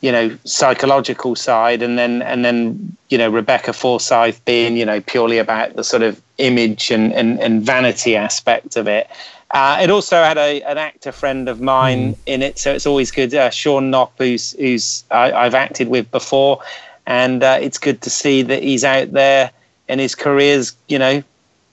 you 0.00 0.12
know 0.12 0.36
psychological 0.44 1.34
side, 1.34 1.82
and 1.82 1.98
then 1.98 2.22
and 2.22 2.44
then 2.44 2.96
you 3.10 3.18
know 3.18 3.28
Rebecca 3.28 3.72
Forsythe 3.72 4.38
being 4.44 4.76
you 4.76 4.86
know 4.86 5.00
purely 5.00 5.38
about 5.38 5.74
the 5.74 5.82
sort 5.82 6.02
of 6.02 6.22
image 6.38 6.90
and 6.92 7.12
and, 7.12 7.40
and 7.40 7.62
vanity 7.62 8.14
aspect 8.16 8.76
of 8.76 8.86
it. 8.86 9.08
Uh, 9.50 9.78
it 9.80 9.88
also 9.90 10.16
had 10.22 10.36
a 10.36 10.60
an 10.62 10.76
actor 10.78 11.10
friend 11.10 11.48
of 11.48 11.60
mine 11.60 12.14
in 12.26 12.42
it, 12.42 12.58
so 12.58 12.72
it's 12.74 12.86
always 12.86 13.10
good. 13.10 13.34
Uh, 13.34 13.48
Sean 13.50 13.90
Knopp, 13.90 14.12
who's 14.18 14.52
who's 14.52 15.04
I, 15.10 15.32
I've 15.32 15.54
acted 15.54 15.88
with 15.88 16.10
before, 16.10 16.60
and 17.06 17.42
uh, 17.42 17.58
it's 17.60 17.78
good 17.78 18.02
to 18.02 18.10
see 18.10 18.42
that 18.42 18.62
he's 18.62 18.84
out 18.84 19.12
there 19.12 19.50
and 19.88 20.00
his 20.00 20.14
career's 20.14 20.74
you 20.88 20.98
know 20.98 21.22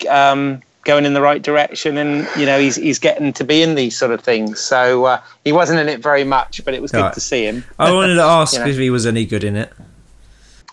um, 0.09 0.61
going 0.85 1.03
in 1.05 1.13
the 1.13 1.21
right 1.21 1.41
direction, 1.41 1.97
and 1.97 2.25
you 2.37 2.45
know 2.45 2.57
he's 2.59 2.77
he's 2.77 2.97
getting 2.97 3.33
to 3.33 3.43
be 3.43 3.61
in 3.61 3.75
these 3.75 3.97
sort 3.97 4.11
of 4.13 4.21
things. 4.21 4.61
So 4.61 5.03
uh, 5.03 5.21
he 5.43 5.51
wasn't 5.51 5.79
in 5.81 5.89
it 5.89 5.99
very 6.01 6.23
much, 6.23 6.63
but 6.63 6.73
it 6.73 6.81
was 6.81 6.91
good 6.93 7.01
Right. 7.01 7.13
to 7.13 7.19
see 7.19 7.43
him. 7.45 7.65
I 7.77 7.91
wanted 7.91 8.15
to 8.15 8.21
ask 8.39 8.53
You 8.53 8.59
know. 8.59 8.67
if 8.67 8.77
he 8.77 8.89
was 8.89 9.05
any 9.05 9.25
good 9.25 9.43
in 9.43 9.57
it. 9.57 9.73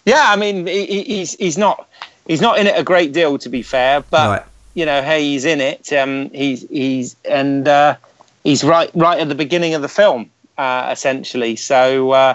Yeah, 0.05 0.27
I 0.29 0.37
mean 0.37 0.67
he, 0.69 0.87
he- 0.87 1.03
he's 1.05 1.35
he's 1.35 1.59
not 1.59 1.89
he's 2.29 2.41
not 2.41 2.59
in 2.59 2.69
it 2.69 2.79
a 2.79 2.85
great 2.85 3.13
deal 3.13 3.39
to 3.39 3.49
be 3.49 3.63
fair, 3.63 4.03
but 4.09 4.29
right. 4.29 4.47
You 4.75 4.87
know 4.87 5.03
hey 5.03 5.23
he's 5.23 5.45
in 5.45 5.61
it. 5.61 5.93
Um, 5.93 6.31
he's 6.31 6.69
he's 6.69 7.17
and 7.25 7.69
uh, 7.69 7.97
he's 8.45 8.65
right 8.65 8.91
right 8.95 9.21
at 9.21 9.29
the 9.29 9.35
beginning 9.35 9.75
of 9.75 9.83
the 9.83 9.89
film. 9.89 10.31
uh, 10.59 10.89
essentially. 10.93 11.57
So, 11.57 12.13
uh, 12.13 12.35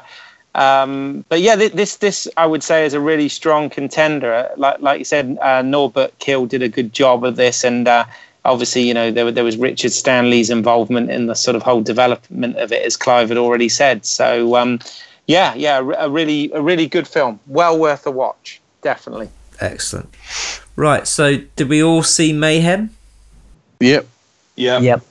um, 0.56 1.24
but 1.30 1.42
yeah, 1.42 1.56
th- 1.56 1.74
this 1.74 1.98
this 1.98 2.28
I 2.38 2.46
would 2.46 2.64
say 2.64 2.86
is 2.86 2.94
a 2.94 3.00
really 3.00 3.30
strong 3.30 3.70
contender. 3.70 4.50
Like 4.58 4.82
like 4.82 5.00
you 5.00 5.06
said, 5.06 5.38
uh, 5.42 5.62
Norbert 5.62 6.18
Keil 6.20 6.48
did 6.48 6.64
a 6.64 6.70
good 6.70 6.94
job 6.94 7.24
of 7.24 7.36
this, 7.36 7.64
and 7.64 7.88
uh, 7.88 8.06
obviously, 8.46 8.88
you 8.88 8.94
know, 8.94 9.12
there, 9.12 9.32
there 9.32 9.44
was 9.44 9.58
Richard 9.58 9.92
Stanley's 9.92 10.50
involvement 10.50 11.12
in 11.12 11.28
the 11.28 11.36
sort 11.36 11.56
of 11.56 11.62
whole 11.64 11.82
development 11.82 12.58
of 12.58 12.72
it, 12.72 12.84
as 12.86 12.98
Clive 12.98 13.30
had 13.30 13.38
already 13.38 13.70
said. 13.70 14.06
So, 14.06 14.56
um, 14.56 14.80
yeah, 15.28 15.54
yeah, 15.54 15.78
a 15.78 16.10
really 16.10 16.52
a 16.54 16.62
really 16.62 16.88
good 16.88 17.08
film, 17.08 17.40
well 17.48 17.78
worth 17.78 18.06
a 18.08 18.12
watch, 18.12 18.60
definitely. 18.82 19.30
Excellent. 19.60 20.14
Right, 20.76 21.08
so 21.08 21.38
did 21.56 21.70
we 21.70 21.84
all 21.84 22.04
see 22.04 22.34
Mayhem? 22.34 22.92
Yep. 23.80 24.08
Yeah. 24.56 24.80
Yep. 24.80 25.06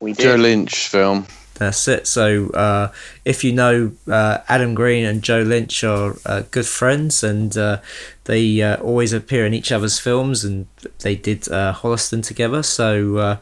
We 0.00 0.12
did. 0.12 0.22
Joe. 0.22 0.34
Lynch 0.36 0.88
film. 0.88 1.26
That's 1.54 1.86
it. 1.88 2.06
So, 2.06 2.48
uh, 2.50 2.90
if 3.26 3.44
you 3.44 3.52
know, 3.52 3.92
uh, 4.08 4.38
Adam 4.48 4.74
Green 4.74 5.04
and 5.04 5.22
Joe 5.22 5.42
Lynch 5.42 5.84
are 5.84 6.16
uh, 6.24 6.42
good 6.50 6.64
friends, 6.64 7.22
and 7.22 7.54
uh, 7.56 7.80
they 8.24 8.62
uh, 8.62 8.76
always 8.76 9.12
appear 9.12 9.44
in 9.44 9.52
each 9.52 9.70
other's 9.70 9.98
films, 9.98 10.42
and 10.42 10.66
they 11.00 11.16
did 11.16 11.50
uh, 11.52 11.74
Holliston 11.74 12.22
together. 12.22 12.62
So, 12.62 13.18
uh, 13.18 13.36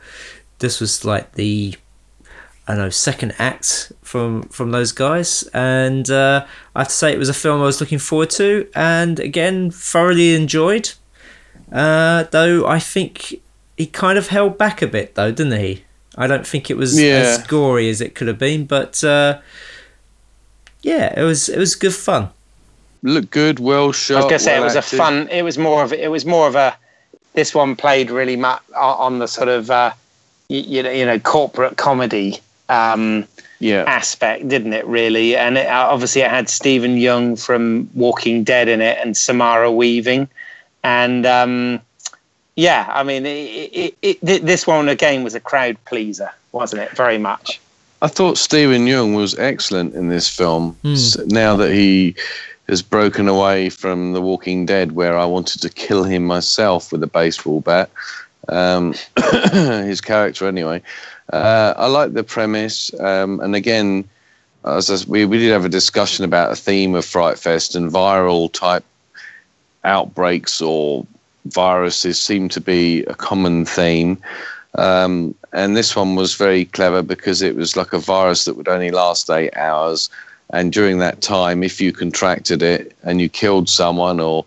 this 0.59 0.81
was 0.81 1.05
like 1.05 1.35
the 1.35 1.77
I 2.67 2.75
don't 2.75 2.85
know 2.85 2.91
second 2.91 3.35
act 3.39 3.93
from 4.09 4.43
from 4.49 4.71
those 4.71 4.91
guys, 4.93 5.43
and 5.53 6.11
uh, 6.11 6.47
I 6.75 6.81
have 6.81 6.89
to 6.89 6.95
say 6.95 7.13
it 7.13 7.19
was 7.19 7.29
a 7.29 7.35
film 7.35 7.61
I 7.61 7.65
was 7.65 7.79
looking 7.81 7.99
forward 7.99 8.31
to, 8.31 8.67
and 8.75 9.21
again 9.21 9.71
thoroughly 9.71 10.35
enjoyed. 10.35 10.93
Uh, 11.71 12.23
though 12.31 12.67
I 12.67 12.79
think 12.79 13.35
he 13.77 13.87
kind 13.87 14.17
of 14.17 14.29
held 14.29 14.57
back 14.57 14.81
a 14.81 14.87
bit, 14.87 15.15
though, 15.15 15.31
didn't 15.31 15.61
he? 15.61 15.85
I 16.17 16.27
don't 16.27 16.47
think 16.47 16.71
it 16.71 16.77
was 16.79 16.99
Yeah. 16.99 17.37
as 17.37 17.47
gory 17.47 17.91
as 17.91 18.01
it 18.01 18.15
could 18.15 18.29
have 18.29 18.39
been, 18.39 18.65
but 18.65 19.05
uh, 19.05 19.41
yeah, 20.83 21.13
it 21.21 21.25
was 21.25 21.49
it 21.51 21.59
was 21.59 21.75
good 21.75 21.95
fun. 21.95 22.31
Looked 23.03 23.31
good, 23.31 23.61
well 23.61 23.93
shot. 23.93 24.17
I 24.17 24.21
was 24.25 24.31
gonna 24.31 24.39
say 24.39 24.57
it 24.57 24.61
well 24.61 24.65
was 24.65 24.77
a 24.77 24.83
fun. 24.83 25.29
It 25.31 25.43
was 25.43 25.59
more 25.59 25.85
of 25.85 25.93
it 25.93 26.11
was 26.11 26.25
more 26.25 26.49
of 26.49 26.57
a. 26.57 26.75
This 27.35 27.55
one 27.55 27.77
played 27.77 28.11
really 28.11 28.37
much 28.37 28.63
on 28.75 29.19
the 29.19 29.29
sort 29.29 29.49
of 29.49 29.71
uh, 29.71 29.93
you, 30.49 30.61
you 30.61 30.83
know 30.83 30.91
you 30.91 31.05
know 31.07 31.19
corporate 31.21 31.77
comedy 31.77 32.41
um, 32.69 33.27
Yeah. 33.61 33.85
aspect, 33.87 34.47
didn't 34.49 34.73
it? 34.73 34.87
Really, 34.87 35.37
and 35.37 35.59
it, 35.59 35.67
uh, 35.67 35.89
obviously 35.91 36.23
it 36.23 36.31
had 36.31 36.49
Steven 36.49 36.97
Yeun 36.97 37.43
from 37.45 37.91
Walking 37.95 38.45
Dead 38.45 38.69
in 38.69 38.81
it 38.81 38.99
and 39.03 39.17
Samara 39.17 39.71
Weaving, 39.73 40.29
and 40.85 41.27
um, 41.27 41.81
yeah, 42.55 42.87
I 42.89 43.03
mean 43.03 43.27
it, 43.27 43.31
it, 43.31 43.99
it, 44.03 44.19
it, 44.23 44.47
this 44.47 44.67
one 44.67 44.89
again 44.89 45.25
was 45.25 45.35
a 45.35 45.41
crowd 45.41 45.77
pleaser, 45.87 46.31
wasn't 46.53 46.83
it? 46.83 46.91
Very 46.93 47.19
much. 47.19 47.61
I 48.01 48.07
thought 48.07 48.39
Steven 48.39 48.87
Yeun 48.87 49.17
was 49.17 49.37
excellent 49.39 49.95
in 49.95 50.09
this 50.09 50.29
film. 50.29 50.77
S- 50.85 51.17
Now 51.27 51.57
that 51.57 51.73
he 51.73 52.15
has 52.69 52.81
broken 52.81 53.27
away 53.29 53.71
from 53.71 54.13
The 54.13 54.21
Walking 54.21 54.67
Dead, 54.67 54.93
where 54.93 55.19
I 55.19 55.25
wanted 55.25 55.63
to 55.63 55.69
kill 55.71 56.05
him 56.05 56.25
myself 56.25 56.93
with 56.93 57.03
a 57.03 57.09
baseball 57.09 57.61
bat, 57.61 57.91
um, 58.49 58.95
his 59.53 60.01
character 60.01 60.47
anyway. 60.47 60.81
Uh, 61.33 61.75
I 61.77 61.87
like 61.87 62.15
the 62.15 62.25
premise, 62.25 62.93
um, 63.01 63.41
and 63.41 63.55
again, 63.55 64.09
as 64.65 64.91
I, 64.91 65.09
we 65.09 65.25
we 65.25 65.39
did 65.39 65.53
have 65.53 65.65
a 65.65 65.69
discussion 65.69 66.25
about 66.25 66.53
a 66.53 66.57
theme 66.57 66.95
of 66.95 67.05
Fright 67.05 67.39
Fest 67.39 67.75
and 67.75 67.91
viral 67.91 68.53
type 68.53 68.85
outbreaks 69.85 70.61
or 70.61 71.07
viruses 71.47 72.19
seem 72.19 72.49
to 72.51 72.61
be 72.61 73.05
a 73.05 73.15
common 73.15 73.65
theme. 73.65 74.19
Um, 74.75 75.35
and 75.53 75.77
this 75.77 75.97
one 75.97 76.15
was 76.15 76.35
very 76.35 76.67
clever 76.67 77.03
because 77.03 77.43
it 77.43 77.57
was 77.57 77.77
like 77.77 77.93
a 77.93 77.99
virus 77.99 78.45
that 78.45 78.55
would 78.55 78.69
only 78.69 78.91
last 78.91 79.31
eight 79.31 79.57
hours. 79.57 80.11
And 80.51 80.73
during 80.73 80.99
that 80.99 81.21
time, 81.21 81.63
if 81.63 81.81
you 81.81 81.93
contracted 81.93 82.63
it 82.63 82.97
and 83.03 83.21
you 83.21 83.29
killed 83.29 83.69
someone 83.69 84.21
or 84.21 84.45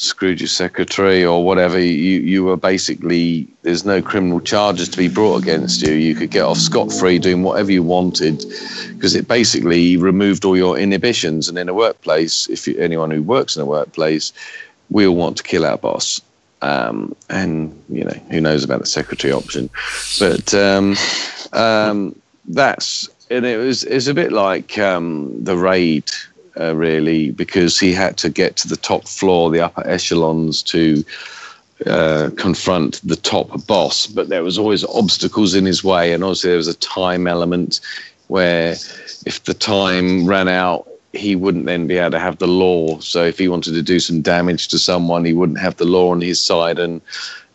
screwed 0.00 0.40
your 0.40 0.48
secretary 0.48 1.22
or 1.22 1.44
whatever, 1.44 1.78
you, 1.78 2.20
you 2.20 2.42
were 2.42 2.56
basically, 2.56 3.46
there's 3.62 3.84
no 3.84 4.00
criminal 4.00 4.40
charges 4.40 4.88
to 4.88 4.96
be 4.96 5.08
brought 5.08 5.42
against 5.42 5.82
you. 5.82 5.92
You 5.92 6.14
could 6.14 6.30
get 6.30 6.42
off 6.42 6.56
scot 6.56 6.90
free 6.90 7.18
doing 7.18 7.42
whatever 7.42 7.70
you 7.70 7.82
wanted 7.82 8.42
because 8.94 9.14
it 9.14 9.28
basically 9.28 9.98
removed 9.98 10.46
all 10.46 10.56
your 10.56 10.78
inhibitions. 10.78 11.50
And 11.50 11.58
in 11.58 11.68
a 11.68 11.74
workplace, 11.74 12.48
if 12.48 12.66
you, 12.66 12.78
anyone 12.78 13.10
who 13.10 13.22
works 13.22 13.56
in 13.56 13.62
a 13.62 13.66
workplace, 13.66 14.32
we 14.88 15.06
all 15.06 15.16
want 15.16 15.36
to 15.36 15.42
kill 15.42 15.66
our 15.66 15.76
boss. 15.76 16.22
Um, 16.62 17.14
and 17.28 17.82
you 17.88 18.04
know 18.04 18.18
who 18.30 18.38
knows 18.38 18.64
about 18.64 18.80
the 18.80 18.86
secretary 18.86 19.32
option, 19.32 19.70
but 20.18 20.52
um, 20.52 20.94
um, 21.54 22.14
that's 22.48 23.08
and 23.30 23.46
it 23.46 23.56
was 23.56 23.82
it's 23.84 24.08
a 24.08 24.12
bit 24.12 24.30
like 24.30 24.76
um, 24.76 25.42
the 25.42 25.56
raid 25.56 26.10
uh, 26.58 26.74
really 26.74 27.30
because 27.30 27.78
he 27.78 27.92
had 27.92 28.16
to 28.18 28.30
get 28.30 28.56
to 28.56 28.68
the 28.68 28.76
top 28.76 29.06
floor, 29.06 29.50
the 29.50 29.60
upper 29.60 29.86
echelons 29.86 30.62
to 30.64 31.04
uh, 31.86 32.30
confront 32.36 33.00
the 33.08 33.16
top 33.16 33.66
boss, 33.66 34.06
but 34.06 34.28
there 34.28 34.44
was 34.44 34.58
always 34.58 34.84
obstacles 34.84 35.54
in 35.54 35.64
his 35.64 35.82
way, 35.82 36.12
and 36.12 36.22
obviously 36.22 36.50
there 36.50 36.56
was 36.56 36.68
a 36.68 36.74
time 36.74 37.26
element 37.26 37.80
where 38.28 38.72
if 39.26 39.44
the 39.44 39.54
time 39.54 40.26
ran 40.26 40.46
out, 40.46 40.86
he 41.12 41.34
wouldn't 41.34 41.66
then 41.66 41.86
be 41.86 41.98
able 41.98 42.12
to 42.12 42.18
have 42.18 42.38
the 42.38 42.46
law. 42.46 42.98
So 43.00 43.24
if 43.24 43.38
he 43.38 43.48
wanted 43.48 43.72
to 43.72 43.82
do 43.82 43.98
some 43.98 44.20
damage 44.20 44.68
to 44.68 44.78
someone, 44.78 45.24
he 45.24 45.32
wouldn't 45.32 45.58
have 45.58 45.76
the 45.76 45.84
law 45.84 46.10
on 46.10 46.20
his 46.20 46.40
side 46.40 46.78
and 46.78 47.00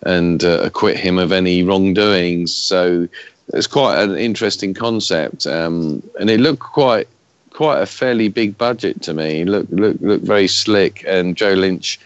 and 0.01 0.43
uh, 0.43 0.59
acquit 0.61 0.97
him 0.97 1.17
of 1.17 1.31
any 1.31 1.63
wrongdoings. 1.63 2.53
So 2.53 3.07
it's 3.53 3.67
quite 3.67 4.03
an 4.03 4.17
interesting 4.17 4.73
concept, 4.73 5.47
um, 5.47 6.03
and 6.19 6.29
it 6.29 6.39
looked 6.39 6.61
quite 6.61 7.07
quite 7.55 7.81
a 7.81 7.85
fairly 7.85 8.27
big 8.27 8.57
budget 8.57 9.01
to 9.03 9.13
me. 9.13 9.45
Look 9.45 9.67
look 9.69 9.95
look 10.01 10.21
very 10.21 10.47
slick, 10.47 11.03
and 11.07 11.37
Joe 11.37 11.53
Lynch, 11.53 11.99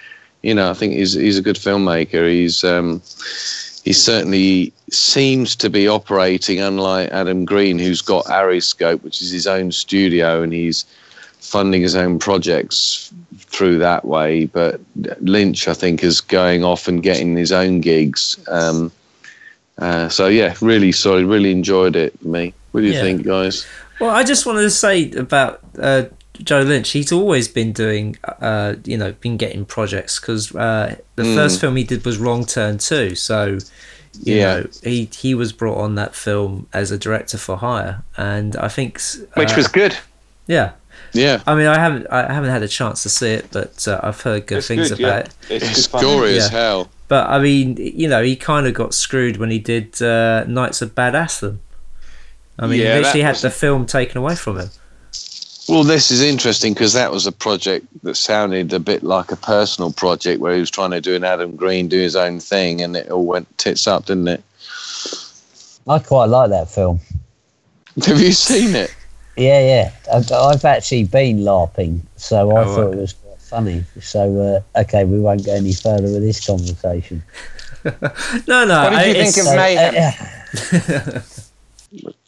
you 0.43 0.53
know, 0.53 0.69
I 0.69 0.73
think 0.75 0.93
he's 0.93 1.13
he's 1.13 1.39
a 1.39 1.41
good 1.41 1.55
filmmaker. 1.55 2.29
He's 2.29 2.63
um, 2.63 3.01
he 3.83 3.93
certainly 3.93 4.71
seems 4.91 5.55
to 5.55 5.69
be 5.69 5.87
operating 5.87 6.59
unlike 6.59 7.09
Adam 7.11 7.45
Green, 7.45 7.79
who's 7.79 8.01
got 8.01 8.25
ArieScope, 8.25 9.01
which 9.01 9.21
is 9.23 9.31
his 9.31 9.47
own 9.47 9.71
studio, 9.71 10.43
and 10.43 10.53
he's 10.53 10.85
funding 11.39 11.81
his 11.81 11.95
own 11.95 12.19
projects 12.19 13.11
through 13.37 13.79
that 13.79 14.05
way. 14.05 14.45
But 14.45 14.79
Lynch, 15.21 15.67
I 15.67 15.73
think, 15.73 16.03
is 16.03 16.21
going 16.21 16.63
off 16.63 16.87
and 16.87 17.01
getting 17.01 17.35
his 17.35 17.51
own 17.51 17.81
gigs. 17.81 18.37
Um, 18.47 18.91
uh, 19.79 20.09
so 20.09 20.27
yeah, 20.27 20.53
really 20.61 20.91
solid. 20.91 21.25
Really 21.25 21.51
enjoyed 21.51 21.95
it. 21.95 22.13
Me, 22.23 22.53
what 22.71 22.81
do 22.81 22.87
you 22.87 22.93
Yeah. 22.93 23.01
think, 23.01 23.23
guys? 23.23 23.65
Well, 23.99 24.09
I 24.11 24.23
just 24.23 24.45
wanted 24.45 24.61
to 24.61 24.69
say 24.69 25.11
about 25.11 25.59
uh, 25.77 26.03
Joe 26.33 26.61
Lynch. 26.61 26.91
He's 26.91 27.11
always 27.11 27.47
been 27.47 27.73
doing, 27.73 28.15
uh, 28.23 28.75
you 28.85 28.97
know, 28.97 29.11
been 29.13 29.37
getting 29.37 29.65
projects 29.65 30.19
because 30.19 30.55
uh, 30.55 30.95
the 31.15 31.23
Mm. 31.23 31.35
first 31.35 31.59
film 31.59 31.75
he 31.75 31.83
did 31.83 32.05
was 32.05 32.17
Wrong 32.17 32.45
Turn 32.45 32.77
2. 32.77 33.15
So, 33.15 33.57
you 34.23 34.35
Yeah. 34.35 34.45
know, 34.61 34.67
he 34.83 35.09
he 35.13 35.33
was 35.35 35.51
brought 35.51 35.77
on 35.77 35.95
that 35.95 36.15
film 36.15 36.67
as 36.73 36.91
a 36.91 36.97
director 36.97 37.37
for 37.37 37.57
hire, 37.57 38.03
and 38.17 38.55
I 38.55 38.69
think, 38.69 38.95
s- 38.97 39.19
Which 39.35 39.51
uh, 39.51 39.55
was 39.57 39.67
good. 39.67 39.97
yeah. 40.47 40.71
Yeah, 41.13 41.41
I 41.47 41.55
mean, 41.55 41.65
I 41.65 41.79
haven't 41.79 42.05
I 42.11 42.31
haven't 42.31 42.51
had 42.51 42.61
a 42.61 42.67
chance 42.67 43.01
to 43.03 43.09
see 43.09 43.29
it, 43.31 43.47
but 43.51 43.87
uh, 43.87 43.99
I've 44.03 44.21
heard 44.21 44.45
good 44.45 44.59
It's 44.59 44.67
things 44.67 44.89
good, 44.89 44.99
about 44.99 45.07
yeah. 45.09 45.19
it. 45.19 45.29
It's, 45.63 45.69
it's 45.71 45.87
good 45.87 45.91
fun. 45.91 46.01
gory 46.03 46.37
as 46.37 46.51
Yeah. 46.51 46.59
hell. 46.59 46.89
But 47.07 47.29
I 47.29 47.39
mean, 47.39 47.77
you 47.77 48.07
know, 48.07 48.21
he 48.21 48.35
kind 48.35 48.67
of 48.67 48.73
got 48.75 48.93
screwed 48.93 49.37
when 49.37 49.49
he 49.49 49.57
did 49.59 49.99
uh, 50.03 50.43
Knights 50.47 50.81
of 50.83 50.93
Badassdom. 50.93 51.57
I 52.59 52.67
mean, 52.67 52.79
Yeah, 52.81 52.95
he 52.95 52.99
literally 53.01 53.21
had 53.21 53.31
was- 53.31 53.41
the 53.41 53.49
film 53.49 53.85
taken 53.85 54.17
away 54.17 54.35
from 54.35 54.59
him. 54.59 54.69
Well, 55.67 55.83
this 55.83 56.09
is 56.09 56.21
interesting 56.23 56.73
because 56.73 56.93
that 56.93 57.11
was 57.11 57.27
a 57.27 57.31
project 57.31 57.85
that 58.01 58.15
sounded 58.15 58.73
a 58.73 58.79
bit 58.79 59.03
like 59.03 59.31
a 59.31 59.35
personal 59.35 59.91
project 59.93 60.41
where 60.41 60.53
he 60.55 60.59
was 60.59 60.71
trying 60.71 60.89
to 60.91 60.99
do 60.99 61.15
an 61.15 61.23
Adam 61.23 61.55
Green, 61.55 61.87
do 61.87 61.99
his 61.99 62.15
own 62.15 62.39
thing, 62.39 62.81
and 62.81 62.95
it 62.95 63.11
all 63.11 63.23
went 63.25 63.55
tits 63.59 63.85
up, 63.85 64.07
didn't 64.07 64.27
it? 64.29 64.43
I 65.87 65.99
quite 65.99 66.25
like 66.25 66.49
that 66.49 66.71
film. 66.71 66.99
Have 68.05 68.19
you 68.19 68.31
seen 68.31 68.75
it? 68.75 68.95
Yeah, 69.37 69.59
yeah. 69.61 69.91
I've, 70.11 70.31
I've 70.31 70.65
actually 70.65 71.03
been 71.03 71.41
LARPing, 71.41 72.01
so 72.17 72.49
I 72.49 72.63
Oh, 72.63 72.75
thought 72.75 72.85
right. 72.89 72.93
it 72.97 73.01
was 73.01 73.13
quite 73.13 73.37
funny. 73.39 73.83
So, 74.01 74.63
uh, 74.75 74.79
okay, 74.81 75.05
we 75.05 75.19
won't 75.19 75.45
go 75.45 75.53
any 75.53 75.73
further 75.73 76.03
with 76.11 76.21
this 76.23 76.45
conversation. 76.45 77.21
No, 78.47 78.65
no. 78.65 78.83
What 78.83 78.89
did 78.89 78.99
I- 78.99 79.05
you 79.05 79.13
think 79.13 79.37
of 79.37 79.43
So, 79.45 79.55
Mayhem? 79.55 79.95
uh, 81.15 81.19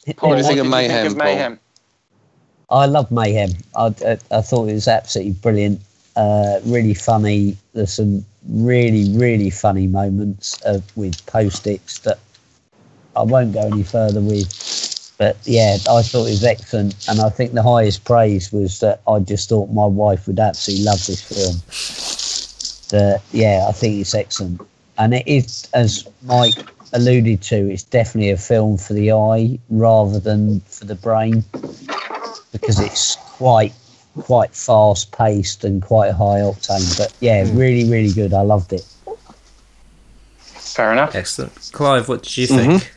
What 0.06 0.20
do 0.20 0.28
you 0.28 0.36
What 0.36 0.46
think 0.46 0.60
of 0.60 0.68
Mayhem? 0.68 1.08
Paul? 1.08 1.24
Mayhem? 1.26 1.60
I 2.70 2.86
love 2.86 3.12
Mayhem. 3.12 3.52
I, 3.76 3.94
I, 4.06 4.18
I 4.32 4.42
thought 4.42 4.70
it 4.70 4.74
was 4.74 4.88
absolutely 4.88 5.34
brilliant. 5.34 5.82
Uh, 6.16 6.60
really 6.66 6.94
funny. 6.94 7.58
There's 7.74 7.94
some 7.94 8.26
really, 8.50 9.16
really 9.18 9.50
funny 9.50 9.88
moments 9.88 10.60
of, 10.62 10.84
with 10.98 11.24
post-its 11.26 12.00
that 12.00 12.20
I 13.16 13.24
won't 13.24 13.54
go 13.54 13.62
any 13.68 13.84
further 13.84 14.22
with. 14.22 15.14
But 15.18 15.38
yeah, 15.44 15.78
I 15.88 16.02
thought 16.02 16.26
it 16.26 16.32
was 16.32 16.44
excellent, 16.44 16.96
and 17.08 17.20
I 17.20 17.30
think 17.30 17.54
the 17.54 17.62
highest 17.62 18.06
praise 18.06 18.52
was 18.52 18.80
that 18.80 19.02
I 19.08 19.20
just 19.20 19.50
thought 19.50 19.70
my 19.70 19.86
wife 19.86 20.26
would 20.26 20.40
absolutely 20.40 20.86
love 20.86 21.06
this 21.06 21.22
film. 21.22 21.58
That 22.90 23.22
yeah, 23.32 23.68
I 23.70 23.72
think 23.72 24.02
it's 24.02 24.16
excellent, 24.16 24.62
and 24.98 25.14
it 25.14 25.28
is 25.28 25.70
as 25.76 26.08
Mike 26.24 26.66
alluded 26.94 27.42
to, 27.44 27.56
it's 27.72 27.84
definitely 27.84 28.32
a 28.32 28.38
film 28.38 28.78
for 28.78 28.94
the 28.94 29.12
eye 29.12 29.58
rather 29.70 30.20
than 30.20 30.60
for 30.62 30.86
the 30.86 30.96
brain 30.96 31.44
because 32.52 32.80
it's 32.80 33.16
quite 33.16 33.74
quite 34.20 34.54
fast 34.54 35.12
paced 35.14 35.64
and 35.64 35.82
quite 35.82 36.12
high 36.12 36.40
octane. 36.42 36.98
But 36.98 37.14
yeah, 37.22 37.44
really, 37.54 37.90
really 37.90 38.12
good. 38.12 38.34
I 38.34 38.42
loved 38.42 38.74
it. 38.74 38.86
Fair 40.38 40.92
enough. 40.92 41.16
Excellent. 41.16 41.70
Clive, 41.74 42.08
what 42.10 42.24
did 42.24 42.38
you 42.38 42.48
Mm-hmm. 42.48 42.78
think? 42.78 42.94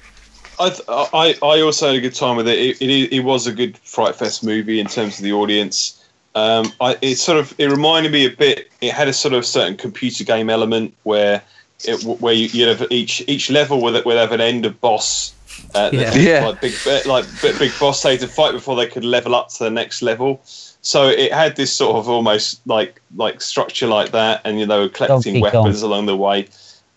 I, 0.61 0.69
th- 0.71 0.83
I 0.89 1.35
I 1.43 1.61
also 1.63 1.89
had 1.89 1.97
a 1.97 2.01
good 2.01 2.15
time 2.15 2.37
with 2.37 2.47
it. 2.47 2.59
It, 2.59 2.81
it. 2.83 3.13
it 3.13 3.21
was 3.21 3.47
a 3.49 3.53
good 3.53 3.77
Fright 3.79 4.15
Fest 4.15 4.45
movie 4.45 4.79
in 4.79 4.87
terms 4.87 5.19
of 5.19 5.25
the 5.25 5.33
audience. 5.33 6.01
Um, 6.37 6.73
I, 6.81 6.97
it 7.03 7.17
sort 7.17 7.39
of 7.39 7.55
it 7.59 7.67
reminded 7.67 8.13
me 8.13 8.27
a 8.27 8.31
bit. 8.31 8.71
It 8.81 8.93
had 8.93 9.09
a 9.09 9.13
sort 9.13 9.35
of 9.35 9.45
certain 9.45 9.77
computer 9.77 10.23
game 10.25 10.51
element 10.51 10.95
where 11.03 11.43
it, 11.85 12.03
where 12.21 12.35
you, 12.35 12.47
you 12.47 12.67
have 12.69 12.87
each 12.91 13.23
each 13.27 13.51
level 13.51 13.81
would 13.83 14.05
would 14.05 14.17
have 14.17 14.33
an 14.33 14.41
end 14.41 14.67
of 14.67 14.81
boss. 14.81 15.35
Uh, 15.75 15.91
Yeah. 15.93 16.15
Yeah. 16.15 16.47
Like 16.47 16.61
big 16.61 16.75
like 17.07 17.25
big, 17.43 17.59
big 17.59 17.73
boss 17.79 18.03
they 18.03 18.13
had 18.13 18.21
to 18.21 18.29
fight 18.29 18.53
before 18.53 18.77
they 18.77 18.87
could 18.87 19.05
level 19.05 19.35
up 19.35 19.49
to 19.51 19.65
the 19.65 19.71
next 19.71 20.03
level. 20.03 20.41
So 20.83 21.09
it 21.09 21.33
had 21.33 21.57
this 21.57 21.73
sort 21.73 21.97
of 21.97 22.09
almost 22.09 22.61
like 22.67 23.01
like 23.17 23.41
structure 23.41 23.87
like 23.87 24.11
that, 24.13 24.43
and 24.45 24.61
you 24.61 24.67
know, 24.67 24.89
collecting 24.89 25.35
Donkey 25.35 25.51
Kong. 25.51 25.65
weapons 25.65 25.83
along 25.83 26.07
the 26.07 26.17
way. 26.17 26.49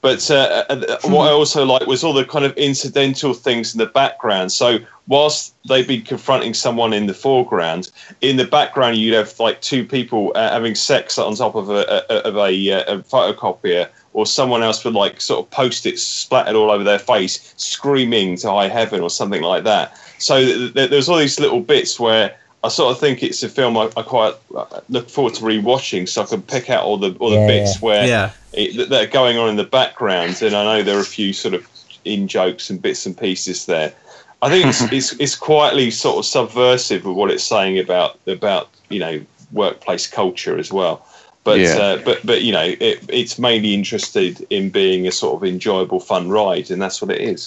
But 0.01 0.29
uh, 0.29 0.63
uh, 0.69 0.97
what 1.05 1.27
I 1.27 1.31
also 1.31 1.65
liked 1.65 1.87
was 1.87 2.03
all 2.03 2.13
the 2.13 2.23
kind 2.23 2.45
of 2.45 2.55
incidental 2.55 3.33
things 3.33 3.73
in 3.73 3.79
the 3.79 3.87
background. 3.87 4.51
So 4.51 4.79
whilst 5.07 5.55
they'd 5.67 5.87
be 5.87 6.01
confronting 6.01 6.53
someone 6.53 6.93
in 6.93 7.07
the 7.07 7.13
foreground, 7.13 7.91
in 8.21 8.37
the 8.37 8.45
background 8.45 8.97
you'd 8.97 9.15
have 9.15 9.39
like 9.39 9.59
two 9.61 9.83
people 9.83 10.31
uh, 10.35 10.51
having 10.51 10.75
sex 10.75 11.17
on 11.17 11.35
top 11.35 11.55
of 11.55 11.69
a, 11.69 12.05
a 12.09 12.13
of 12.27 12.35
a, 12.37 12.71
uh, 12.71 12.95
a 12.95 12.99
photocopier, 12.99 13.89
or 14.17 14.25
someone 14.25 14.63
else 14.63 14.83
would 14.83 14.95
like 14.95 15.21
sort 15.21 15.39
of 15.45 15.51
post-its 15.51 16.01
splattered 16.01 16.55
all 16.55 16.71
over 16.71 16.83
their 16.83 16.97
face, 16.97 17.53
screaming 17.57 18.35
to 18.35 18.49
high 18.49 18.67
heaven 18.67 18.99
or 18.99 19.11
something 19.11 19.43
like 19.43 19.63
that. 19.63 19.95
So 20.17 20.39
th- 20.43 20.73
th- 20.73 20.89
there's 20.89 21.07
all 21.07 21.17
these 21.19 21.39
little 21.39 21.61
bits 21.61 21.99
where. 21.99 22.35
I 22.63 22.69
sort 22.69 22.91
of 22.91 22.99
think 22.99 23.21
it's 23.21 23.43
a 23.43 23.49
film 23.49 23.77
I, 23.77 23.83
I 23.95 24.01
quite 24.01 24.33
uh, 24.55 24.81
look 24.89 25.07
forward 25.11 25.35
to 25.35 25.43
rewatching, 25.43 26.09
so 26.09 26.23
I 26.23 26.25
can 26.25 26.41
pick 26.41 26.71
out 26.71 26.83
all 26.83 26.97
the 26.97 27.15
all 27.19 27.29
the 27.29 27.35
Yeah, 27.37 27.47
bits 27.47 27.79
where 27.83 28.05
Yeah. 28.07 28.31
it, 28.51 28.75
that- 28.77 28.89
that 28.89 29.03
are 29.03 29.11
going 29.11 29.37
on 29.37 29.47
in 29.49 29.55
the 29.57 29.63
background, 29.63 30.41
and 30.41 30.55
I 30.55 30.63
know 30.63 30.81
there 30.83 30.97
are 30.97 31.01
a 31.01 31.13
few 31.19 31.31
sort 31.33 31.53
of 31.53 31.67
in 32.03 32.27
jokes 32.27 32.71
and 32.71 32.81
bits 32.81 33.05
and 33.05 33.15
pieces 33.15 33.67
there. 33.67 33.93
I 34.41 34.49
think 34.49 34.65
it's, 34.65 34.81
it's 34.97 35.13
it's 35.19 35.35
quietly 35.35 35.91
sort 35.91 36.17
of 36.17 36.25
subversive 36.25 37.05
of 37.05 37.15
what 37.15 37.29
it's 37.29 37.43
saying 37.43 37.77
about 37.77 38.17
about 38.25 38.69
you 38.89 38.99
know 38.99 39.21
workplace 39.51 40.07
culture 40.07 40.57
as 40.57 40.73
well. 40.73 41.05
But 41.47 41.59
Yeah. 41.61 41.77
uh, 41.77 41.97
but 42.03 42.17
but 42.25 42.41
you 42.41 42.51
know 42.51 42.67
it, 42.87 42.99
it's 43.07 43.39
mainly 43.39 43.73
interested 43.73 44.45
in 44.49 44.69
being 44.69 45.07
a 45.07 45.13
sort 45.13 45.33
of 45.37 45.47
enjoyable, 45.47 45.99
fun 46.01 46.27
ride, 46.27 46.69
and 46.71 46.81
that's 46.81 47.01
what 47.01 47.09
it 47.09 47.21
is. 47.21 47.41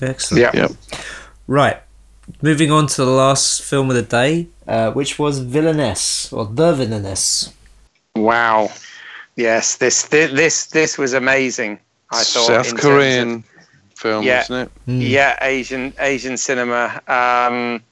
Excellent. 0.00 0.40
Yeah. 0.54 0.62
Yep. 0.62 0.70
Right. 1.46 1.78
Moving 2.40 2.70
on 2.72 2.86
to 2.86 3.04
the 3.04 3.10
last 3.10 3.60
film 3.62 3.90
of 3.90 3.96
the 3.96 4.08
day, 4.22 4.46
uh, 4.66 4.90
which 4.92 5.18
was 5.18 5.40
Villainess 5.40 6.32
or 6.32 6.46
The 6.46 6.72
Villainess. 6.72 7.52
Wow. 8.16 8.70
Yes, 9.36 9.76
this 9.76 10.04
this 10.04 10.32
this, 10.32 10.66
this 10.68 10.96
was 10.96 11.12
amazing. 11.12 11.78
I 12.10 12.22
thought 12.22 12.40
in 12.40 12.46
South 12.46 12.66
terms 12.68 12.72
of- 12.72 12.80
Korean 12.80 13.44
film, 13.96 14.24
Yeah. 14.24 14.40
isn't 14.44 14.56
it? 14.64 14.70
Mm. 14.88 15.08
yeah 15.16 15.36
asian 15.44 15.92
asian 16.00 16.36
cinema 16.38 17.02
um 17.06 17.82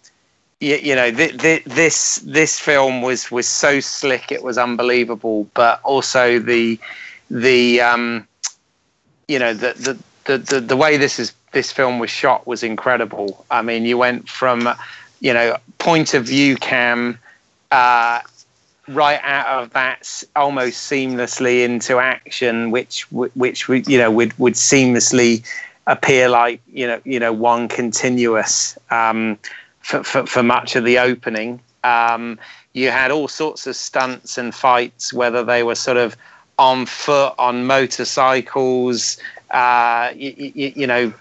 you, 0.60 0.76
you 0.76 0.94
know 0.94 1.10
th- 1.10 1.38
th- 1.38 1.64
this 1.64 2.16
this 2.24 2.58
film 2.58 3.02
was 3.02 3.30
was 3.30 3.48
so 3.48 3.80
slick 3.80 4.32
it 4.32 4.42
was 4.42 4.58
unbelievable 4.58 5.48
but 5.54 5.80
also 5.84 6.38
the 6.38 6.78
the 7.30 7.80
um 7.80 8.26
you 9.28 9.38
know 9.38 9.52
the 9.54 9.72
the 9.74 9.98
the, 10.24 10.38
the, 10.38 10.60
the 10.60 10.76
way 10.76 10.96
this 10.96 11.18
is 11.18 11.32
this 11.52 11.72
film 11.72 11.98
was 11.98 12.10
shot 12.10 12.46
was 12.46 12.62
incredible. 12.62 13.44
I 13.50 13.62
mean 13.62 13.84
you 13.84 13.96
went 13.96 14.28
from 14.28 14.68
you 15.20 15.32
know 15.32 15.56
point 15.78 16.14
of 16.14 16.24
view 16.26 16.56
cam 16.56 17.18
uh 17.70 18.20
right 18.88 19.20
out 19.22 19.62
of 19.62 19.70
that 19.72 20.22
almost 20.36 20.90
seamlessly 20.90 21.64
into 21.64 21.98
action 21.98 22.70
which 22.70 23.02
which 23.12 23.68
would 23.68 23.86
you 23.86 23.98
know 23.98 24.10
would 24.10 24.38
would 24.38 24.54
seamlessly 24.54 25.44
appear 25.86 26.28
like 26.28 26.60
you 26.72 26.86
know 26.86 27.00
you 27.04 27.18
know 27.18 27.32
one 27.32 27.68
continuous 27.68 28.78
um, 28.90 29.38
for, 29.88 30.04
for 30.04 30.26
for 30.26 30.42
much 30.42 30.76
of 30.76 30.84
the 30.84 30.98
opening. 30.98 31.60
Um, 31.82 32.38
you 32.74 32.90
had 32.90 33.10
all 33.10 33.26
sorts 33.26 33.66
of 33.66 33.74
stunts 33.74 34.36
and 34.36 34.54
fights, 34.54 35.12
whether 35.14 35.42
they 35.42 35.62
were 35.62 35.74
sort 35.74 35.96
of 35.96 36.14
on 36.58 36.84
foot, 36.84 37.34
on 37.38 37.66
motorcycles, 37.66 39.16
uh, 39.50 40.12
you, 40.14 40.52
you, 40.54 40.86
know, 40.86 41.12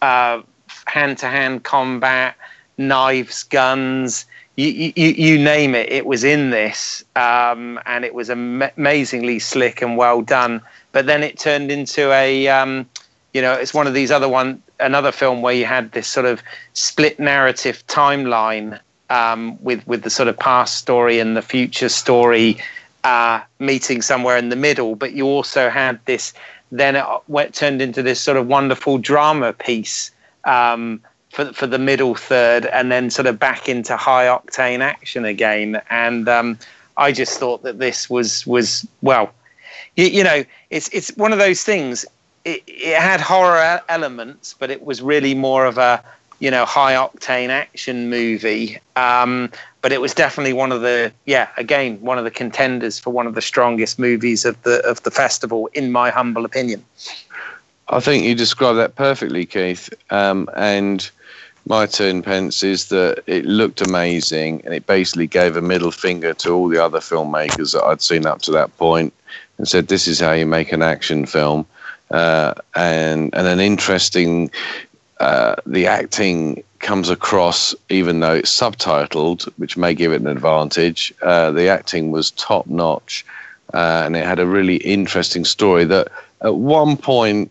hand 0.00 1.18
to 1.18 1.26
hand 1.26 1.62
combat, 1.62 2.34
knives, 2.76 3.44
guns. 3.44 4.26
You, 4.56 4.92
you, 4.96 5.10
you 5.10 5.38
name 5.38 5.76
it, 5.76 5.92
it 5.92 6.04
was 6.04 6.24
in 6.24 6.50
this, 6.50 7.04
um, 7.14 7.78
and 7.86 8.04
it 8.04 8.14
was 8.14 8.28
am- 8.30 8.64
amazingly 8.76 9.38
slick 9.38 9.80
and 9.80 9.96
well 9.96 10.22
done. 10.22 10.60
But 10.90 11.06
then 11.06 11.22
it 11.22 11.38
turned 11.38 11.70
into 11.70 12.10
a 12.10 12.48
um, 12.48 12.88
you 13.32 13.42
know 13.42 13.52
it's 13.52 13.72
one 13.72 13.86
of 13.86 13.94
these 13.94 14.10
other 14.10 14.28
one 14.28 14.60
another 14.80 15.12
film 15.12 15.42
where 15.42 15.54
you 15.54 15.64
had 15.64 15.92
this 15.92 16.06
sort 16.06 16.26
of 16.26 16.42
split 16.72 17.18
narrative 17.18 17.86
timeline 17.86 18.78
um, 19.10 19.62
with 19.62 19.86
with 19.86 20.02
the 20.02 20.10
sort 20.10 20.28
of 20.28 20.38
past 20.38 20.76
story 20.76 21.18
and 21.18 21.36
the 21.36 21.42
future 21.42 21.88
story 21.88 22.58
uh, 23.04 23.40
meeting 23.58 24.02
somewhere 24.02 24.36
in 24.36 24.48
the 24.48 24.56
middle. 24.56 24.94
But 24.94 25.12
you 25.12 25.26
also 25.26 25.70
had 25.70 25.98
this 26.04 26.32
then 26.70 26.96
it 26.96 27.04
went, 27.28 27.54
turned 27.54 27.80
into 27.80 28.02
this 28.02 28.20
sort 28.20 28.36
of 28.36 28.46
wonderful 28.46 28.98
drama 28.98 29.54
piece 29.54 30.10
um, 30.44 31.00
for, 31.30 31.50
for 31.54 31.66
the 31.66 31.78
middle 31.78 32.14
third 32.14 32.66
and 32.66 32.92
then 32.92 33.08
sort 33.08 33.26
of 33.26 33.38
back 33.38 33.70
into 33.70 33.96
high 33.96 34.26
octane 34.26 34.80
action 34.80 35.24
again. 35.24 35.80
And 35.88 36.28
um, 36.28 36.58
I 36.98 37.12
just 37.12 37.38
thought 37.38 37.62
that 37.62 37.78
this 37.78 38.10
was 38.10 38.46
was 38.46 38.86
well 39.02 39.32
you, 39.96 40.06
you 40.06 40.24
know 40.24 40.44
it's 40.70 40.88
it's 40.92 41.10
one 41.16 41.32
of 41.32 41.38
those 41.38 41.62
things 41.62 42.04
it, 42.48 42.62
it 42.66 43.00
had 43.00 43.20
horror 43.20 43.80
elements, 43.88 44.54
but 44.58 44.70
it 44.70 44.82
was 44.82 45.02
really 45.02 45.34
more 45.34 45.66
of 45.66 45.78
a 45.78 46.02
you 46.40 46.50
know 46.50 46.64
high 46.64 46.94
octane 46.94 47.48
action 47.48 48.08
movie. 48.08 48.78
Um, 48.96 49.50
but 49.82 49.92
it 49.92 50.00
was 50.00 50.14
definitely 50.14 50.52
one 50.52 50.72
of 50.72 50.80
the 50.80 51.12
yeah 51.26 51.48
again 51.56 52.00
one 52.00 52.18
of 52.18 52.24
the 52.24 52.30
contenders 52.30 52.98
for 52.98 53.10
one 53.10 53.26
of 53.26 53.34
the 53.34 53.42
strongest 53.42 53.98
movies 53.98 54.44
of 54.44 54.60
the 54.62 54.84
of 54.86 55.02
the 55.02 55.10
festival, 55.10 55.68
in 55.74 55.92
my 55.92 56.10
humble 56.10 56.44
opinion. 56.44 56.84
I 57.90 58.00
think 58.00 58.24
you 58.24 58.34
described 58.34 58.78
that 58.78 58.96
perfectly, 58.96 59.46
Keith. 59.46 59.88
Um, 60.10 60.48
and 60.56 61.10
my 61.66 61.86
turn 61.86 62.22
pence 62.22 62.62
is 62.62 62.88
that 62.88 63.22
it 63.26 63.44
looked 63.44 63.80
amazing 63.80 64.62
and 64.64 64.74
it 64.74 64.86
basically 64.86 65.26
gave 65.26 65.56
a 65.56 65.62
middle 65.62 65.90
finger 65.90 66.34
to 66.34 66.50
all 66.50 66.68
the 66.68 66.82
other 66.82 66.98
filmmakers 66.98 67.72
that 67.72 67.84
I'd 67.84 68.02
seen 68.02 68.26
up 68.26 68.42
to 68.42 68.50
that 68.52 68.76
point 68.76 69.12
and 69.56 69.66
said, 69.66 69.88
This 69.88 70.06
is 70.06 70.20
how 70.20 70.32
you 70.32 70.46
make 70.46 70.72
an 70.72 70.82
action 70.82 71.26
film. 71.26 71.66
Uh, 72.10 72.54
and 72.74 73.34
and 73.34 73.46
an 73.46 73.60
interesting 73.60 74.50
uh, 75.20 75.56
the 75.66 75.86
acting 75.86 76.62
comes 76.78 77.10
across 77.10 77.74
even 77.88 78.20
though 78.20 78.34
it's 78.34 78.56
subtitled, 78.56 79.44
which 79.56 79.76
may 79.76 79.94
give 79.94 80.12
it 80.12 80.20
an 80.20 80.28
advantage. 80.28 81.12
Uh, 81.22 81.50
the 81.50 81.68
acting 81.68 82.10
was 82.10 82.30
top 82.32 82.66
notch, 82.66 83.26
uh, 83.74 84.02
and 84.04 84.16
it 84.16 84.24
had 84.24 84.38
a 84.38 84.46
really 84.46 84.76
interesting 84.76 85.44
story 85.44 85.84
that 85.84 86.08
at 86.42 86.54
one 86.54 86.96
point 86.96 87.50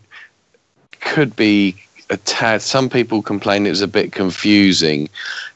could 1.00 1.36
be 1.36 1.76
a 2.10 2.16
tad. 2.16 2.62
Some 2.62 2.88
people 2.88 3.22
complain 3.22 3.66
it 3.66 3.70
was 3.70 3.82
a 3.82 3.88
bit 3.88 4.12
confusing, 4.12 5.08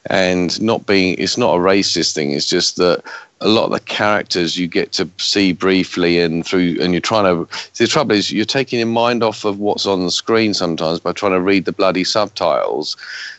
and 0.07 0.61
not 0.61 0.87
being. 0.87 1.17
It's 1.19 1.39
not 1.39 1.55
a 1.55 1.59
racist 1.59 2.15
thing. 2.15 2.33
It's 2.33 2.49
just 2.49 2.77
that 2.77 3.03
a 3.41 3.49
lot 3.49 3.65
of 3.65 3.73
the 3.73 3.81
characters 3.81 4.57
you 4.57 4.69
get 4.69 4.93
to 4.93 5.09
see 5.19 5.53
briefly 5.53 6.21
and 6.21 6.47
through, 6.47 6.79
and 6.81 6.93
you're 6.93 7.01
trying 7.01 7.25
to. 7.25 7.49
The 7.77 7.87
trouble 7.87 8.15
is 8.15 8.33
you're 8.33 8.45
taking 8.45 8.79
your 8.79 8.89
mind 8.89 9.23
off 9.23 9.45
of 9.45 9.59
what's 9.59 9.87
on 9.87 10.05
the 10.05 10.11
screen 10.11 10.55
sometimes 10.55 11.01
by 11.01 11.13
trying 11.13 11.33
to 11.33 11.41
read 11.41 11.65
the 11.65 11.73
bloody 11.73 12.05
subtitles. 12.05 12.97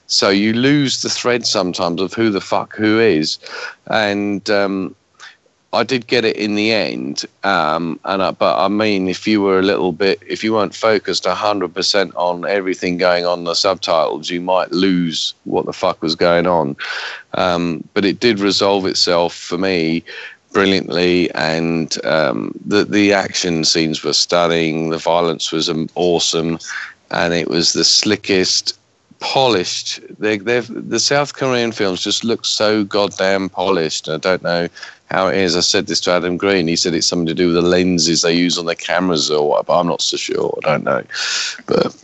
So 0.08 0.30
you 0.30 0.53
lose 0.53 1.01
the 1.01 1.09
thread 1.09 1.45
sometimes 1.45 2.01
of 2.01 2.14
who 2.14 2.30
the 2.30 2.42
fuck 2.42 2.75
who 2.75 3.00
is, 3.00 3.40
and 3.88 4.48
um, 4.50 4.95
I 5.74 5.84
did 5.84 6.06
get 6.06 6.24
it 6.24 6.38
in 6.38 6.56
the 6.56 6.72
end. 6.72 7.26
Um, 7.43 8.00
and 8.06 8.22
I, 8.22 8.32
but 8.32 8.64
I 8.64 8.68
mean, 8.68 9.10
if 9.10 9.27
you 9.27 9.42
were 9.42 9.60
a 9.60 9.64
little 9.64 9.92
bit, 9.92 10.22
if 10.26 10.43
you 10.43 10.53
weren't 10.53 10.76
focused 10.76 11.26
hundred 11.26 11.74
percent 11.74 12.16
on 12.16 12.45
everything 12.45 12.98
going 12.98 13.26
on 13.26 13.40
in 13.40 13.45
the 13.45 13.56
subtitles, 13.56 14.30
you 14.30 14.40
might 14.40 14.72
lose 14.72 15.34
what 15.45 15.66
the 15.66 15.74
fuck 15.74 16.02
was 16.02 16.16
going 16.16 16.45
on. 16.45 16.76
Um, 17.34 17.84
but 17.93 18.06
it 18.06 18.19
did 18.19 18.40
resolve 18.40 18.85
itself 18.85 19.34
for 19.35 19.58
me 19.58 20.03
brilliantly, 20.53 21.32
and 21.32 22.03
um, 22.06 22.53
the 22.64 22.85
the 22.85 23.11
action 23.11 23.66
scenes 23.66 24.03
were 24.03 24.14
stunning. 24.14 24.92
The 24.92 25.00
violence 25.00 25.52
was 25.52 25.72
awesome, 25.95 26.60
and 27.10 27.34
it 27.34 27.50
was 27.50 27.74
the 27.74 27.84
slickest 27.84 28.77
polished. 29.19 30.02
They, 30.19 30.38
the 30.38 31.00
South 31.00 31.34
Korean 31.34 31.72
films 31.72 32.03
just 32.03 32.24
look 32.24 32.45
so 32.45 32.84
goddamn 32.84 33.50
polished. 33.50 34.08
I 34.10 34.18
don't 34.18 34.43
know 34.43 34.68
how 35.14 35.27
it 35.27 35.38
is. 35.38 35.56
I 35.56 35.59
said 35.59 35.85
this 35.88 36.00
to 36.01 36.11
Adam 36.11 36.38
Green. 36.38 36.67
He 36.67 36.75
said 36.75 36.93
it's 36.95 37.08
something 37.08 37.27
to 37.27 37.35
do 37.35 37.48
with 37.48 37.56
the 37.56 37.61
lenses 37.61 38.24
they 38.24 38.33
use 38.33 38.58
on 38.58 38.66
the 38.66 38.75
cameras 38.75 39.30
or 39.30 39.48
what. 39.48 39.66
But 39.67 39.80
I'm 39.80 39.88
not 39.88 40.01
so 40.01 40.17
sure. 40.17 40.58
I 40.66 40.72
don't 40.72 40.83
know. 40.83 41.03
But 41.67 41.95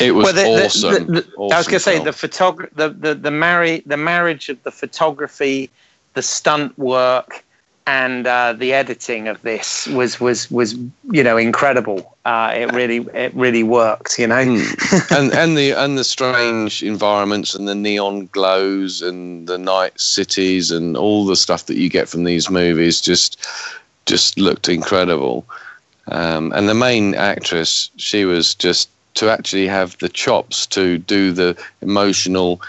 it 0.00 0.12
was 0.12 0.24
Well, 0.24 0.32
the- 0.32 0.64
awesome. 0.64 1.06
the- 1.12 1.20
the- 1.20 1.26
I 1.52 1.58
was 1.58 1.66
going 1.68 1.78
to 1.78 1.80
say 1.80 1.98
the 1.98 2.10
photog- 2.10 2.70
the 2.74 2.88
the 2.88 3.14
the, 3.14 3.30
marry, 3.30 3.82
the 3.84 3.98
marriage 3.98 4.48
of 4.48 4.62
the 4.62 4.70
photography, 4.72 5.68
the 6.14 6.22
stunt 6.22 6.76
work, 6.78 7.44
and 7.86 8.26
uh, 8.26 8.52
the 8.52 8.72
editing 8.72 9.28
of 9.28 9.42
this 9.42 9.86
was 9.88 10.20
was 10.20 10.50
was 10.50 10.74
you 11.10 11.22
know 11.22 11.36
incredible. 11.36 12.16
Uh, 12.24 12.52
it 12.54 12.72
really 12.72 12.98
it 13.14 13.34
really 13.34 13.62
worked. 13.62 14.18
You 14.18 14.28
know. 14.28 14.44
Hmm. 14.44 15.14
and 15.14 15.32
and 15.32 15.56
the 15.56 15.72
and 15.72 15.98
the 15.98 16.04
strange 16.04 16.82
environments 16.82 17.54
and 17.54 17.68
the 17.68 17.74
neon 17.74 18.26
glows 18.32 19.02
and 19.02 19.48
the 19.48 19.58
night 19.58 19.98
cities 20.00 20.70
and 20.70 20.96
all 20.96 21.26
the 21.26 21.36
stuff 21.36 21.66
that 21.66 21.76
you 21.76 21.88
get 21.88 22.08
from 22.08 22.24
these 22.24 22.48
movies 22.50 23.00
just 23.00 23.44
just 24.06 24.38
looked 24.38 24.68
incredible. 24.68 25.44
Um, 26.08 26.52
and 26.52 26.68
the 26.68 26.74
main 26.74 27.14
actress, 27.14 27.90
she 27.96 28.24
was 28.24 28.54
just 28.54 28.88
to 29.14 29.30
actually 29.30 29.68
have 29.68 29.96
the 29.98 30.08
chops 30.08 30.66
to 30.68 30.98
do 30.98 31.32
the 31.32 31.56
emotional 31.80 32.60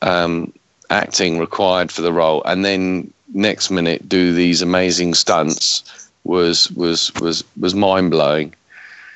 um, 0.00 0.52
acting 0.90 1.38
required 1.38 1.90
for 1.92 2.02
the 2.02 2.12
role, 2.12 2.42
and 2.44 2.64
then 2.64 3.12
next 3.34 3.70
minute 3.70 4.08
do 4.08 4.32
these 4.32 4.62
amazing 4.62 5.14
stunts 5.14 5.82
was 6.24 6.70
was 6.72 7.12
was 7.20 7.44
was 7.58 7.74
mind 7.74 8.10
blowing. 8.10 8.54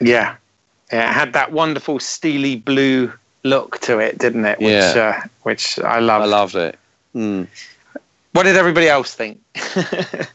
Yeah. 0.01 0.37
Yeah, 0.93 1.09
it 1.11 1.13
had 1.15 1.33
that 1.33 1.53
wonderful 1.53 1.99
steely 2.01 2.57
blue 2.57 3.13
look 3.45 3.79
to 3.81 3.99
it, 3.99 4.19
didn't 4.19 4.45
it? 4.45 4.59
Which, 4.59 4.69
Yeah. 4.69 5.23
uh, 5.25 5.29
which 5.43 5.79
I 5.79 6.01
love. 6.01 6.23
I 6.23 6.27
loved 6.27 6.55
it. 6.55 6.79
Mm. 7.15 7.49
What 8.33 8.43
did 8.45 8.57
everybody 8.57 8.89
else 8.89 9.15
think? 9.15 9.41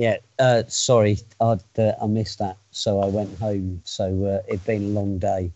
Yeah, 0.00 0.16
uh, 0.38 0.62
sorry, 0.66 1.18
I'd, 1.42 1.60
uh, 1.78 1.92
I 2.02 2.06
missed 2.06 2.38
that, 2.38 2.56
so 2.70 3.00
I 3.00 3.06
went 3.06 3.38
home. 3.38 3.82
So 3.84 4.24
uh, 4.24 4.42
it'd 4.48 4.64
been 4.64 4.82
a 4.82 4.88
long 4.98 5.18
day. 5.18 5.52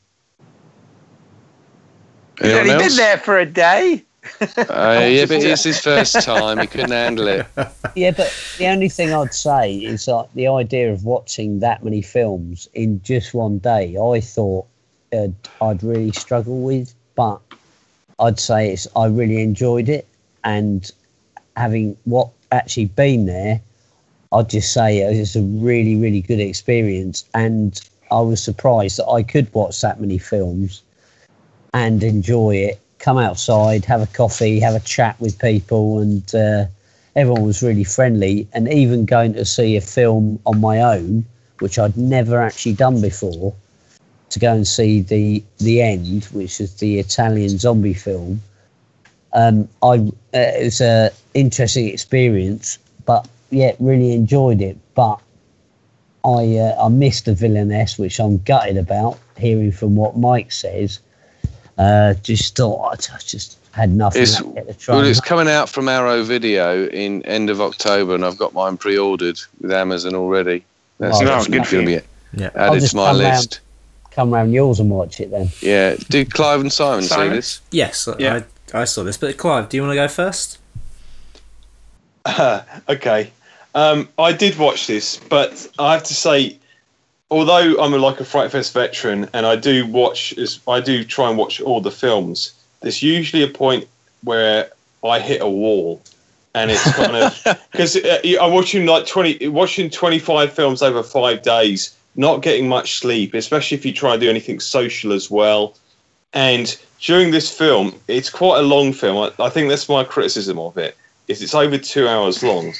He's 2.39 2.51
Anyone 2.51 2.61
only 2.61 2.71
else? 2.73 2.83
been 2.89 2.97
there 2.99 3.17
for 3.17 3.39
a 3.39 3.47
day. 3.47 4.05
Uh, 4.41 5.07
yeah, 5.09 5.27
but 5.27 5.43
it's 5.43 5.65
his 5.65 5.81
first 5.81 6.23
time. 6.23 6.59
He 6.59 6.67
couldn't 6.67 6.91
handle 6.91 7.29
it. 7.29 7.47
Yeah, 7.97 8.11
but 8.11 8.35
the 8.59 8.67
only 8.67 8.89
thing 8.89 9.15
I'd 9.15 9.33
say 9.33 9.73
is 9.77 10.09
like 10.09 10.33
the 10.35 10.49
idea 10.49 10.93
of 10.93 11.05
watching 11.05 11.61
that 11.61 11.85
many 11.85 12.03
films 12.03 12.69
in 12.75 13.01
just 13.03 13.35
one 13.35 13.59
day. 13.59 13.97
I 13.97 14.19
thought 14.21 14.67
uh, 15.13 15.29
I'd 15.61 15.81
really 15.85 16.11
struggle 16.11 16.63
with, 16.63 16.93
but 17.15 17.41
I'd 18.19 18.41
say 18.41 18.73
it's 18.73 18.89
I 18.97 19.07
really 19.07 19.41
enjoyed 19.43 19.89
it, 19.89 20.09
and 20.43 20.91
having 21.57 21.97
what 22.05 22.31
actually 22.51 22.87
been 22.87 23.27
there, 23.27 23.61
I'd 24.33 24.51
just 24.51 24.73
say 24.73 24.99
it 24.99 25.17
was 25.17 25.37
a 25.37 25.43
really 25.43 25.95
really 25.95 26.23
good 26.23 26.41
experience, 26.41 27.25
and 27.35 27.81
I 28.11 28.21
was 28.21 28.43
surprised 28.43 28.99
that 28.99 29.07
I 29.07 29.23
could 29.23 29.53
watch 29.55 29.81
that 29.83 30.01
many 30.01 30.19
films 30.19 30.83
and 31.73 32.03
enjoy 32.03 32.57
it. 32.57 32.81
Come 33.05 33.19
outside, 33.19 33.85
have 33.85 34.03
a 34.03 34.07
coffee, 34.07 34.59
have 34.61 34.75
a 34.75 34.81
chat 34.81 35.21
with 35.21 35.39
people, 35.39 36.01
and. 36.01 36.35
Uh, 36.35 36.65
everyone 37.17 37.45
was 37.45 37.63
really 37.63 37.85
friendly 37.85 38.49
and 38.53 38.73
even 38.73 39.05
going 39.05 39.33
to 39.35 39.45
see 39.45 39.77
a 39.77 39.81
film 39.81 40.39
on 40.47 40.61
my 40.61 40.81
own 40.81 41.25
which 41.61 41.79
i'd 41.79 41.97
never 41.97 42.41
actually 42.43 42.73
done 42.73 43.01
before 43.01 43.55
to 44.31 44.39
go 44.39 44.53
and 44.53 44.67
see 44.67 45.01
the 45.01 45.43
the 45.59 45.81
end 45.81 46.25
which 46.33 46.61
is 46.61 46.75
the 46.77 46.99
italian 46.99 47.57
zombie 47.59 47.95
film 47.95 48.41
um 49.33 49.69
i 49.83 49.97
uh, 49.97 50.11
it 50.33 50.65
was 50.65 50.81
a 50.81 51.11
interesting 51.35 51.89
experience 51.89 52.79
but 53.07 53.29
yeah 53.51 53.73
really 53.79 54.13
enjoyed 54.13 54.61
it 54.61 54.77
but 54.95 55.21
i 56.25 56.57
uh, 56.57 56.85
i 56.85 56.89
missed 56.89 57.27
the 57.27 57.35
villainess 57.35 57.97
which 57.97 58.19
i'm 58.19 58.39
gutted 58.39 58.77
about 58.77 59.19
hearing 59.39 59.71
from 59.71 59.95
what 59.95 60.17
mike 60.17 60.51
says 60.51 60.99
uh 61.79 62.15
just 62.23 62.57
thought 62.57 62.93
i 63.13 63.17
just 63.19 63.59
had 63.73 63.91
nothing 63.91 64.23
It's, 64.23 64.37
to 64.37 64.45
get 64.55 64.67
the 64.69 64.75
train 64.75 64.99
well, 64.99 65.07
it's 65.07 65.21
coming 65.21 65.49
out 65.49 65.69
from 65.69 65.89
Arrow 65.89 66.23
Video 66.23 66.87
in 66.87 67.23
end 67.27 67.51
of 67.51 67.61
October, 67.61 68.15
and 68.15 68.25
I've 68.25 68.39
got 68.39 68.55
mine 68.55 68.77
pre-ordered 68.77 69.41
with 69.61 69.73
Amazon 69.73 70.15
already. 70.15 70.65
That's 70.99 71.17
Oh, 71.21 71.25
definitely 71.25 71.59
good 71.59 71.67
for 71.67 71.73
going 71.77 71.87
to 71.87 71.93
you. 71.95 72.01
Yeah. 72.35 72.51
I'll 72.55 72.71
added 72.71 72.81
just 72.81 72.91
to 72.93 72.97
my 72.99 73.11
come 73.11 73.21
round. 73.21 73.35
list. 73.37 73.61
come 74.13 74.31
round 74.33 74.53
yours 74.53 74.79
and 74.79 74.91
watch 74.91 75.19
it 75.19 75.33
then 75.33 75.49
Yeah, 75.61 75.97
did 76.09 76.33
Clive 76.33 76.61
and 76.61 76.73
Simon, 76.73 77.03
Simon? 77.03 77.31
see 77.33 77.37
this? 77.37 77.61
Yes, 77.73 78.09
Yeah. 78.21 78.43
I, 78.73 78.83
I 78.83 78.85
saw 78.85 79.03
this. 79.03 79.17
But 79.17 79.37
Clive, 79.39 79.69
do 79.69 79.77
you 79.77 79.83
want 79.83 79.91
to 79.91 79.97
go 79.97 80.07
first? 80.07 80.59
okay. 82.89 83.33
Um, 83.75 84.09
I 84.19 84.33
did 84.33 84.57
watch 84.57 84.87
this, 84.87 85.17
but 85.29 85.69
I 85.81 85.95
have 85.95 86.05
to 86.05 86.15
say, 86.15 86.59
although 87.35 87.83
I'm 87.83 87.93
a, 87.93 87.99
like 87.99 88.21
a 88.21 88.25
Fright 88.25 88.53
Fest 88.53 88.73
veteran 88.73 89.29
and 89.35 89.45
I 89.45 89.57
do 89.57 89.87
watch, 89.87 90.33
is 90.35 90.61
I 90.69 90.81
do 90.81 91.05
try 91.05 91.29
and 91.29 91.37
watch 91.37 91.61
all 91.61 91.81
the 91.81 91.91
films. 91.91 92.55
There's 92.81 93.03
usually 93.03 93.43
a 93.43 93.49
point 93.49 93.89
where 94.23 94.71
I 95.05 95.19
hit 95.19 95.43
a 95.43 95.49
wall, 95.49 96.01
and 96.55 96.71
it's 96.71 96.95
kind 96.95 97.17
of 97.17 97.59
because 97.73 97.97
uh, 97.97 98.21
I'm 98.41 98.53
watching 98.53 98.87
like 98.87 99.07
20, 99.07 99.49
watching 99.49 99.91
25 99.91 100.53
films 100.53 100.81
over 100.81 101.03
five 101.03 101.43
days, 101.43 101.97
not 102.15 102.41
getting 102.41 102.69
much 102.69 103.01
sleep, 103.01 103.35
especially 103.35 103.77
if 103.77 103.85
you 103.85 103.93
try 103.93 104.13
and 104.13 104.21
do 104.21 104.31
anything 104.31 104.61
social 104.61 105.13
as 105.13 105.29
well. 105.29 105.75
And 106.35 106.79
during 107.01 107.33
this 107.33 107.51
film, 107.51 107.95
it's 108.07 108.31
quite 108.31 108.61
a 108.61 108.63
long 108.63 108.93
film. 108.93 109.17
I, 109.19 109.45
I 109.45 109.51
think 109.51 109.69
that's 109.69 109.89
my 109.89 110.05
criticism 110.05 110.59
of 110.61 110.79
it. 110.79 110.97
Is 111.27 111.43
it's 111.43 111.55
over 111.55 111.79
two 111.79 112.07
hours 112.07 112.45
long, 112.45 112.75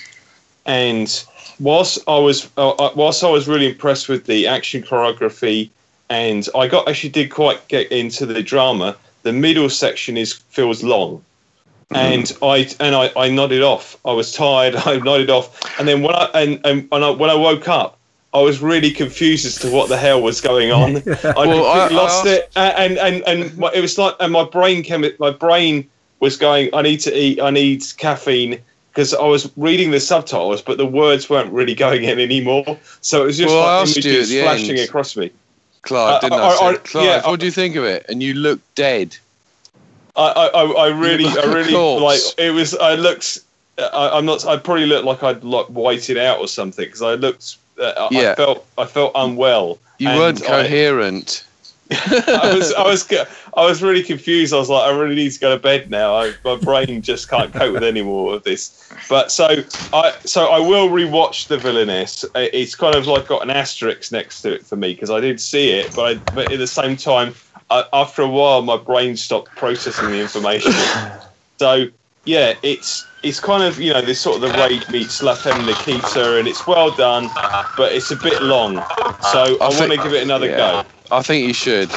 and 0.65 1.25
whilst 1.61 1.99
I 2.09 2.19
was 2.19 2.51
uh, 2.57 2.71
uh, 2.71 2.93
whilst 2.95 3.23
I 3.25 3.31
was 3.31 3.47
really 3.49 3.69
impressed 3.71 4.09
with 4.09 4.27
the 4.27 4.47
action 4.47 4.83
choreography, 4.83 5.71
and 6.11 6.47
I 6.55 6.69
got 6.69 6.89
actually 6.89 7.11
did 7.11 7.31
quite 7.31 7.67
get 7.69 7.91
into 7.93 8.27
the 8.27 8.43
drama. 8.43 8.97
The 9.23 9.33
middle 9.33 9.71
section 9.71 10.17
is 10.17 10.35
feels 10.35 10.83
long, 10.83 11.25
and 11.95 12.31
I 12.43 12.69
and 12.81 12.95
I, 12.95 13.11
I 13.17 13.29
nodded 13.31 13.63
off. 13.63 13.97
I 14.05 14.13
was 14.13 14.33
tired. 14.33 14.75
I 14.87 14.97
nodded 14.99 15.31
off, 15.31 15.61
and 15.79 15.89
then 15.89 16.03
when 16.03 16.15
I 16.15 16.25
and, 16.35 16.61
and, 16.65 16.89
and 16.93 17.05
I, 17.05 17.11
when 17.11 17.31
I 17.31 17.35
woke 17.35 17.69
up, 17.69 17.99
I 18.35 18.41
was 18.41 18.61
really 18.61 18.91
confused 18.91 19.47
as 19.47 19.57
to 19.61 19.71
what 19.71 19.89
the 19.89 19.97
hell 19.97 20.21
was 20.21 20.41
going 20.41 20.73
on. 20.73 20.97
I 21.25 21.47
Well, 21.47 21.67
I- 21.67 21.89
lost 21.89 22.27
I 22.27 22.31
it, 22.33 22.51
and 22.57 22.99
and 22.99 23.23
and 23.27 23.57
my, 23.57 23.71
it 23.73 23.81
was 23.81 23.97
like, 23.99 24.15
and 24.21 24.33
my 24.33 24.45
brain 24.45 24.83
came. 24.83 25.05
My 25.19 25.31
brain 25.31 25.89
was 26.21 26.37
going. 26.37 26.69
I 26.75 26.83
need 26.83 27.01
to 27.01 27.17
eat. 27.19 27.41
I 27.41 27.51
need 27.51 27.83
caffeine 27.97 28.61
because 28.95 29.13
I 29.13 29.25
was 29.27 29.51
reading 29.57 29.91
the 29.91 29.99
subtitles, 29.99 30.63
but 30.63 30.79
the 30.79 30.87
words 30.87 31.29
weren't 31.29 31.53
really 31.53 31.75
going 31.75 32.05
in 32.05 32.21
anymore. 32.21 32.79
So 33.01 33.25
it 33.25 33.27
was 33.27 33.39
just 33.39 33.53
Well, 33.53 33.61
like 33.65 33.89
asked 33.89 33.97
you 33.97 34.01
at 34.03 34.07
images 34.17 34.41
flashing 34.41 34.71
end. 34.79 34.89
across 34.89 35.17
me. 35.17 35.33
Clive, 35.83 36.15
Uh, 36.15 36.21
didn't 36.21 36.41
I? 36.41 36.45
I- 36.45 36.49
I- 36.49 36.73
say, 36.75 36.79
Clive, 36.85 37.05
yeah, 37.05 37.29
what 37.29 37.41
do 37.41 37.47
you 37.47 37.53
think 37.53 37.75
of 37.75 37.85
it? 37.85 38.07
And 38.09 38.23
you 38.23 38.35
look 38.35 38.61
dead. 38.77 39.17
I, 40.17 40.23
I, 40.23 40.47
I 40.47 40.65
I 40.87 40.89
really, 40.91 41.27
I 41.27 41.45
really 41.47 41.73
like. 41.73 42.21
It 42.39 42.51
was. 42.53 42.75
I 42.77 42.95
looked. 42.95 43.41
I, 43.79 44.11
I'm 44.13 44.25
not. 44.25 44.47
I 44.47 44.57
probably 44.59 44.87
looked 44.87 45.05
like 45.05 45.25
I'd 45.25 45.43
like 45.43 45.67
whited 45.67 46.17
out 46.17 46.39
or 46.39 46.47
something 46.47 46.85
because 46.85 47.03
I 47.03 47.15
looked. 47.15 47.57
Uh, 47.79 47.93
I- 47.97 48.09
Yeah. 48.13 48.31
I 48.33 48.35
felt. 48.37 48.67
I 48.79 48.85
felt 48.87 49.11
unwell. 49.17 49.79
You 49.99 50.09
weren't 50.11 50.41
I- 50.45 50.47
coherent. 50.47 51.45
I 51.91 52.55
was, 52.57 52.73
I 52.73 52.87
was, 52.87 53.07
I 53.57 53.67
was 53.67 53.83
really 53.83 54.03
confused. 54.03 54.53
I 54.53 54.59
was 54.59 54.69
like, 54.69 54.83
I 54.83 54.97
really 54.97 55.15
need 55.15 55.31
to 55.31 55.41
go 55.41 55.55
to 55.55 55.63
bed 55.63 55.91
now. 55.91 56.17
I, 56.17 56.33
my 56.45 56.57
brain 56.57 57.03
just 57.03 57.29
can't 57.29 57.53
cope 57.53 57.73
with 57.73 57.85
any 57.85 58.03
more 58.03 58.35
of 58.35 58.43
this. 58.43 58.93
But 59.09 59.31
so 59.31 59.63
I, 59.93 60.15
so 60.25 60.47
I 60.47 60.59
will 60.59 60.89
rewatch 60.89 61.47
the 61.47 61.57
villainess. 61.57 62.25
It's 62.35 62.75
kind 62.75 62.95
of 62.95 63.07
like 63.07 63.29
got 63.29 63.43
an 63.43 63.51
asterisk 63.51 64.11
next 64.11 64.43
to 64.43 64.55
it 64.55 64.67
for 64.67 64.77
me 64.77 64.95
because 64.95 65.11
I 65.11 65.21
did 65.21 65.41
see 65.41 65.71
it, 65.71 65.95
but 65.95 66.03
I, 66.03 66.33
but 66.35 66.53
at 66.53 66.59
the 66.59 66.67
same 66.67 66.97
time, 66.97 67.35
I, 67.71 67.85
after 67.93 68.23
a 68.23 68.29
while, 68.29 68.63
my 68.63 68.77
brain 68.77 69.17
stopped 69.17 69.51
processing 69.57 70.11
the 70.11 70.21
information. 70.21 70.73
so 71.59 71.87
yeah, 72.25 72.55
it's 72.63 73.07
it's 73.23 73.41
kind 73.41 73.63
of 73.63 73.79
you 73.81 73.93
know 73.93 74.03
this 74.03 74.21
sort 74.21 74.37
of 74.37 74.43
the 74.43 74.59
raid 74.59 74.85
meets 74.91 75.23
La 75.23 75.35
Femme 75.35 75.65
Nikita, 75.65 76.39
and 76.39 76.49
it's 76.49 76.67
well 76.67 76.91
done, 76.91 77.31
but 77.77 77.93
it's 77.93 78.11
a 78.11 78.17
bit 78.17 78.43
long. 78.43 78.75
So 79.33 79.57
I, 79.61 79.69
want 79.69 79.93
to 79.93 79.97
give 79.99 80.13
it 80.13 80.23
another 80.23 80.49
yeah. 80.49 80.83
go. 80.83 81.17
I 81.17 81.23
think 81.23 81.47
you 81.47 81.55
should. 81.55 81.91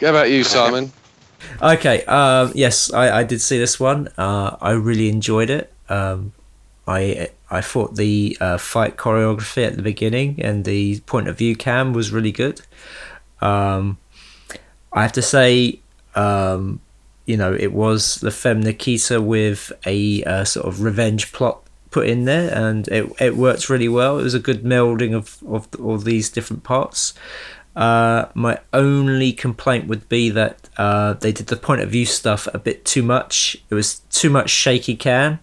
How 0.00 0.10
about 0.10 0.30
you, 0.30 0.44
Simon? 0.44 0.92
Okay. 1.62 2.04
Um, 2.04 2.50
yes, 2.56 2.92
I, 2.92 3.20
I 3.20 3.22
did 3.22 3.40
see 3.40 3.58
this 3.58 3.78
one. 3.78 4.08
Uh, 4.18 4.56
I 4.60 4.72
really 4.72 5.08
enjoyed 5.08 5.50
it. 5.50 5.72
Um, 5.88 6.32
I 6.86 7.28
I 7.48 7.60
thought 7.60 7.94
the 7.94 8.36
uh, 8.40 8.58
fight 8.58 8.96
choreography 8.96 9.64
at 9.66 9.76
the 9.76 9.82
beginning 9.82 10.40
and 10.42 10.64
the 10.64 10.98
point 11.00 11.28
of 11.28 11.38
view 11.38 11.54
cam 11.54 11.92
was 11.92 12.10
really 12.10 12.32
good. 12.32 12.60
Um, 13.40 13.98
I 14.92 15.02
have 15.02 15.12
to 15.12 15.22
say, 15.22 15.80
um, 16.14 16.80
you 17.26 17.36
know, 17.36 17.54
it 17.54 17.72
was 17.72 18.16
the 18.16 18.32
Femme 18.32 18.60
Nikita 18.62 19.20
with 19.20 19.70
a 19.86 20.24
uh, 20.24 20.44
sort 20.44 20.66
of 20.66 20.82
revenge 20.82 21.32
plot 21.32 21.62
put 21.90 22.08
in 22.08 22.24
there, 22.24 22.52
and 22.52 22.88
it 22.88 23.12
it 23.20 23.36
worked 23.36 23.68
really 23.70 23.88
well. 23.88 24.18
It 24.18 24.24
was 24.24 24.34
a 24.34 24.40
good 24.40 24.64
melding 24.64 25.14
of 25.14 25.38
of 25.46 25.68
all 25.80 25.98
these 25.98 26.30
different 26.30 26.64
parts. 26.64 27.14
Uh, 27.78 28.28
my 28.34 28.58
only 28.72 29.32
complaint 29.32 29.86
would 29.86 30.08
be 30.08 30.30
that 30.30 30.68
uh, 30.78 31.12
they 31.12 31.30
did 31.30 31.46
the 31.46 31.56
point 31.56 31.80
of 31.80 31.88
view 31.88 32.04
stuff 32.04 32.48
a 32.52 32.58
bit 32.58 32.84
too 32.84 33.04
much. 33.04 33.56
It 33.70 33.74
was 33.76 34.00
too 34.10 34.30
much 34.30 34.50
shaky 34.50 34.96
cam, 34.96 35.38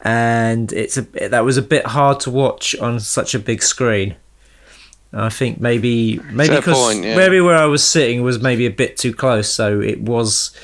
and 0.00 0.72
it's 0.72 0.96
a 0.96 1.02
that 1.28 1.44
was 1.44 1.58
a 1.58 1.62
bit 1.62 1.88
hard 1.88 2.18
to 2.20 2.30
watch 2.30 2.74
on 2.76 2.98
such 2.98 3.34
a 3.34 3.38
big 3.38 3.62
screen. 3.62 4.16
I 5.12 5.28
think 5.28 5.60
maybe 5.60 6.18
maybe 6.32 6.56
because 6.56 6.78
point, 6.78 7.04
yeah. 7.04 7.14
maybe 7.14 7.42
where 7.42 7.56
I 7.56 7.66
was 7.66 7.86
sitting 7.86 8.22
was 8.22 8.40
maybe 8.40 8.64
a 8.64 8.70
bit 8.70 8.96
too 8.96 9.12
close, 9.12 9.52
so 9.52 9.82
it 9.82 10.00
was 10.00 10.56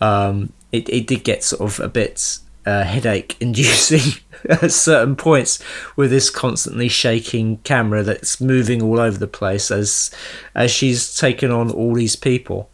um, 0.00 0.52
it 0.72 0.88
it 0.88 1.06
did 1.06 1.22
get 1.22 1.44
sort 1.44 1.62
of 1.62 1.78
a 1.78 1.88
bit 1.88 2.40
uh, 2.66 2.84
headache 2.84 3.36
inducing 3.40 4.20
at 4.48 4.72
certain 4.72 5.16
points 5.16 5.62
with 5.96 6.10
this 6.10 6.30
constantly 6.30 6.88
shaking 6.88 7.58
camera 7.58 8.02
that's 8.02 8.40
moving 8.40 8.82
all 8.82 9.00
over 9.00 9.18
the 9.18 9.26
place 9.26 9.70
as 9.70 10.10
as 10.54 10.70
she's 10.70 11.16
taken 11.16 11.50
on 11.50 11.70
all 11.70 11.94
these 11.94 12.16
people. 12.16 12.70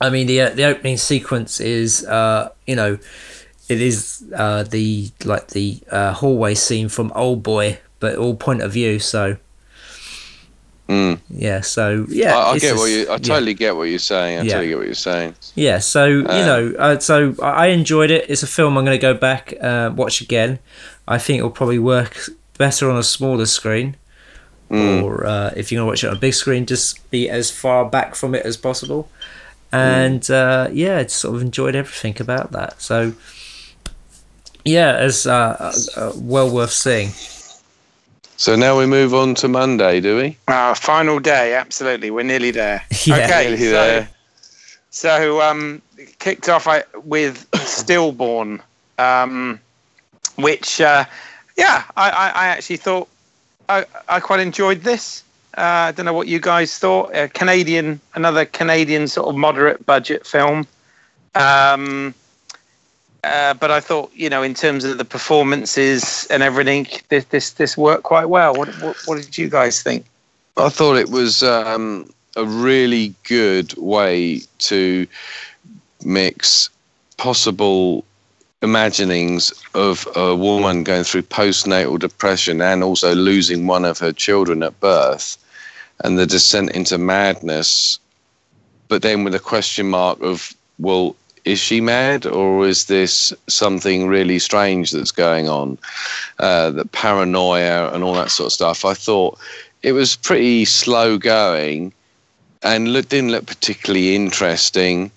I 0.00 0.10
mean 0.10 0.26
the 0.26 0.40
uh, 0.40 0.50
the 0.50 0.64
opening 0.64 0.96
sequence 0.96 1.60
is 1.60 2.04
uh, 2.06 2.50
you 2.66 2.76
know 2.76 2.98
it 3.68 3.80
is 3.80 4.24
uh, 4.34 4.64
the 4.64 5.10
like 5.24 5.48
the 5.48 5.80
uh, 5.90 6.12
hallway 6.12 6.54
scene 6.54 6.88
from 6.88 7.12
Old 7.14 7.42
Boy, 7.42 7.78
but 8.00 8.16
all 8.16 8.34
point 8.34 8.62
of 8.62 8.72
view. 8.72 8.98
So 8.98 9.36
Mm. 10.90 11.20
yeah, 11.30 11.60
so 11.60 12.04
yeah, 12.08 12.36
I, 12.36 12.50
I 12.52 12.58
get 12.58 12.74
what 12.74 12.86
just- 12.88 12.98
you. 12.98 13.06
I 13.08 13.12
yeah. 13.12 13.18
totally 13.18 13.54
get 13.54 13.76
what 13.76 13.84
you're 13.84 13.98
saying. 14.00 14.38
I 14.38 14.42
Yeah. 14.42 14.48
totally 14.54 14.68
get 14.68 14.78
what 14.78 14.86
you're 14.86 14.94
saying. 15.10 15.34
Yeah, 15.54 15.78
so 15.78 16.04
you 16.06 16.26
Uh, 16.26 16.46
know, 16.46 16.74
uh, 16.78 16.98
so 16.98 17.34
I 17.40 17.66
enjoyed 17.68 18.10
it. 18.10 18.24
It's 18.28 18.42
a 18.42 18.48
film 18.48 18.76
I'm 18.76 18.84
going 18.84 18.98
to 18.98 19.00
go 19.00 19.14
back 19.14 19.54
uh, 19.60 19.90
watch 19.94 20.20
again. 20.20 20.58
I 21.06 21.18
think 21.18 21.38
it'll 21.38 21.50
probably 21.50 21.78
work 21.78 22.16
better 22.58 22.90
on 22.90 22.98
a 22.98 23.02
smaller 23.04 23.46
screen, 23.46 23.94
Mm. 24.70 25.02
or 25.02 25.26
uh, 25.26 25.50
if 25.56 25.70
you're 25.70 25.78
going 25.80 25.86
to 25.86 25.90
watch 25.92 26.02
it 26.04 26.08
on 26.08 26.16
a 26.16 26.20
big 26.20 26.34
screen, 26.34 26.66
just 26.66 27.08
be 27.10 27.28
as 27.30 27.50
far 27.50 27.84
back 27.84 28.14
from 28.16 28.34
it 28.34 28.44
as 28.46 28.56
possible. 28.56 29.08
And 29.72 30.28
uh, 30.30 30.68
yeah, 30.72 30.98
I 30.98 31.02
just 31.04 31.16
sort 31.16 31.36
of 31.36 31.42
enjoyed 31.42 31.74
everything 31.76 32.16
about 32.20 32.50
that. 32.52 32.82
So 32.82 33.12
yeah, 34.64 35.04
it's 35.04 35.26
uh, 35.26 35.72
uh, 35.96 36.12
well 36.16 36.50
worth 36.50 36.72
seeing. 36.72 37.10
So 38.40 38.56
now 38.56 38.78
we 38.78 38.86
move 38.86 39.12
on 39.12 39.34
to 39.34 39.48
Monday, 39.48 40.00
do 40.00 40.16
we? 40.16 40.38
Uh, 40.48 40.72
final 40.72 41.18
day, 41.18 41.52
absolutely. 41.52 42.10
We're 42.10 42.22
nearly 42.22 42.50
there. 42.50 42.82
Yeah. 43.04 43.16
okay, 43.16 43.42
Nearly 43.50 43.56
so, 43.58 43.70
there. 43.70 44.08
so 44.88 45.42
um, 45.42 45.82
kicked 46.20 46.48
off 46.48 46.66
I, 46.66 46.84
with 47.04 47.46
Stillborn, 47.66 48.62
um, 48.98 49.60
which, 50.36 50.80
uh, 50.80 51.04
yeah, 51.58 51.84
I, 51.98 52.08
I, 52.08 52.28
I 52.28 52.46
actually 52.46 52.78
thought 52.78 53.08
I, 53.68 53.84
I 54.08 54.20
quite 54.20 54.40
enjoyed 54.40 54.84
this. 54.84 55.22
Uh, 55.58 55.60
I 55.88 55.92
don't 55.92 56.06
know 56.06 56.14
what 56.14 56.26
you 56.26 56.40
guys 56.40 56.78
thought. 56.78 57.14
A 57.14 57.28
Canadian, 57.28 58.00
another 58.14 58.46
Canadian 58.46 59.06
sort 59.06 59.28
of 59.28 59.36
moderate 59.36 59.84
budget 59.84 60.26
film. 60.26 60.66
Um, 61.34 62.14
uh, 63.24 63.54
but 63.54 63.70
I 63.70 63.80
thought, 63.80 64.10
you 64.14 64.30
know, 64.30 64.42
in 64.42 64.54
terms 64.54 64.84
of 64.84 64.98
the 64.98 65.04
performances 65.04 66.26
and 66.30 66.42
everything, 66.42 66.86
this 67.08 67.24
this, 67.26 67.52
this 67.52 67.76
worked 67.76 68.04
quite 68.04 68.26
well. 68.26 68.54
What, 68.54 68.68
what 68.80 68.96
what 69.06 69.16
did 69.16 69.36
you 69.36 69.48
guys 69.48 69.82
think? 69.82 70.06
I 70.56 70.68
thought 70.68 70.96
it 70.96 71.10
was 71.10 71.42
um, 71.42 72.12
a 72.36 72.44
really 72.44 73.14
good 73.24 73.74
way 73.76 74.42
to 74.58 75.06
mix 76.04 76.70
possible 77.16 78.04
imaginings 78.62 79.52
of 79.74 80.06
a 80.16 80.34
woman 80.34 80.84
going 80.84 81.04
through 81.04 81.22
postnatal 81.22 81.98
depression 81.98 82.60
and 82.60 82.82
also 82.82 83.14
losing 83.14 83.66
one 83.66 83.84
of 83.84 83.98
her 83.98 84.12
children 84.12 84.62
at 84.62 84.78
birth 84.80 85.38
and 86.04 86.18
the 86.18 86.26
descent 86.26 86.70
into 86.72 86.98
madness, 86.98 87.98
but 88.88 89.02
then 89.02 89.24
with 89.24 89.34
a 89.34 89.38
question 89.38 89.88
mark 89.88 90.20
of, 90.22 90.54
well, 90.78 91.16
is 91.44 91.58
she 91.58 91.80
mad 91.80 92.26
or 92.26 92.66
is 92.66 92.86
this 92.86 93.32
something 93.46 94.06
really 94.06 94.38
strange 94.38 94.90
that's 94.90 95.10
going 95.10 95.48
on? 95.48 95.78
Uh, 96.38 96.70
the 96.70 96.84
paranoia 96.84 97.90
and 97.92 98.04
all 98.04 98.14
that 98.14 98.30
sort 98.30 98.48
of 98.48 98.52
stuff. 98.52 98.84
I 98.84 98.94
thought 98.94 99.38
it 99.82 99.92
was 99.92 100.16
pretty 100.16 100.64
slow 100.64 101.18
going 101.18 101.92
and 102.62 102.92
look, 102.92 103.08
didn't 103.08 103.30
look 103.30 103.46
particularly 103.46 104.14
interesting. 104.14 105.10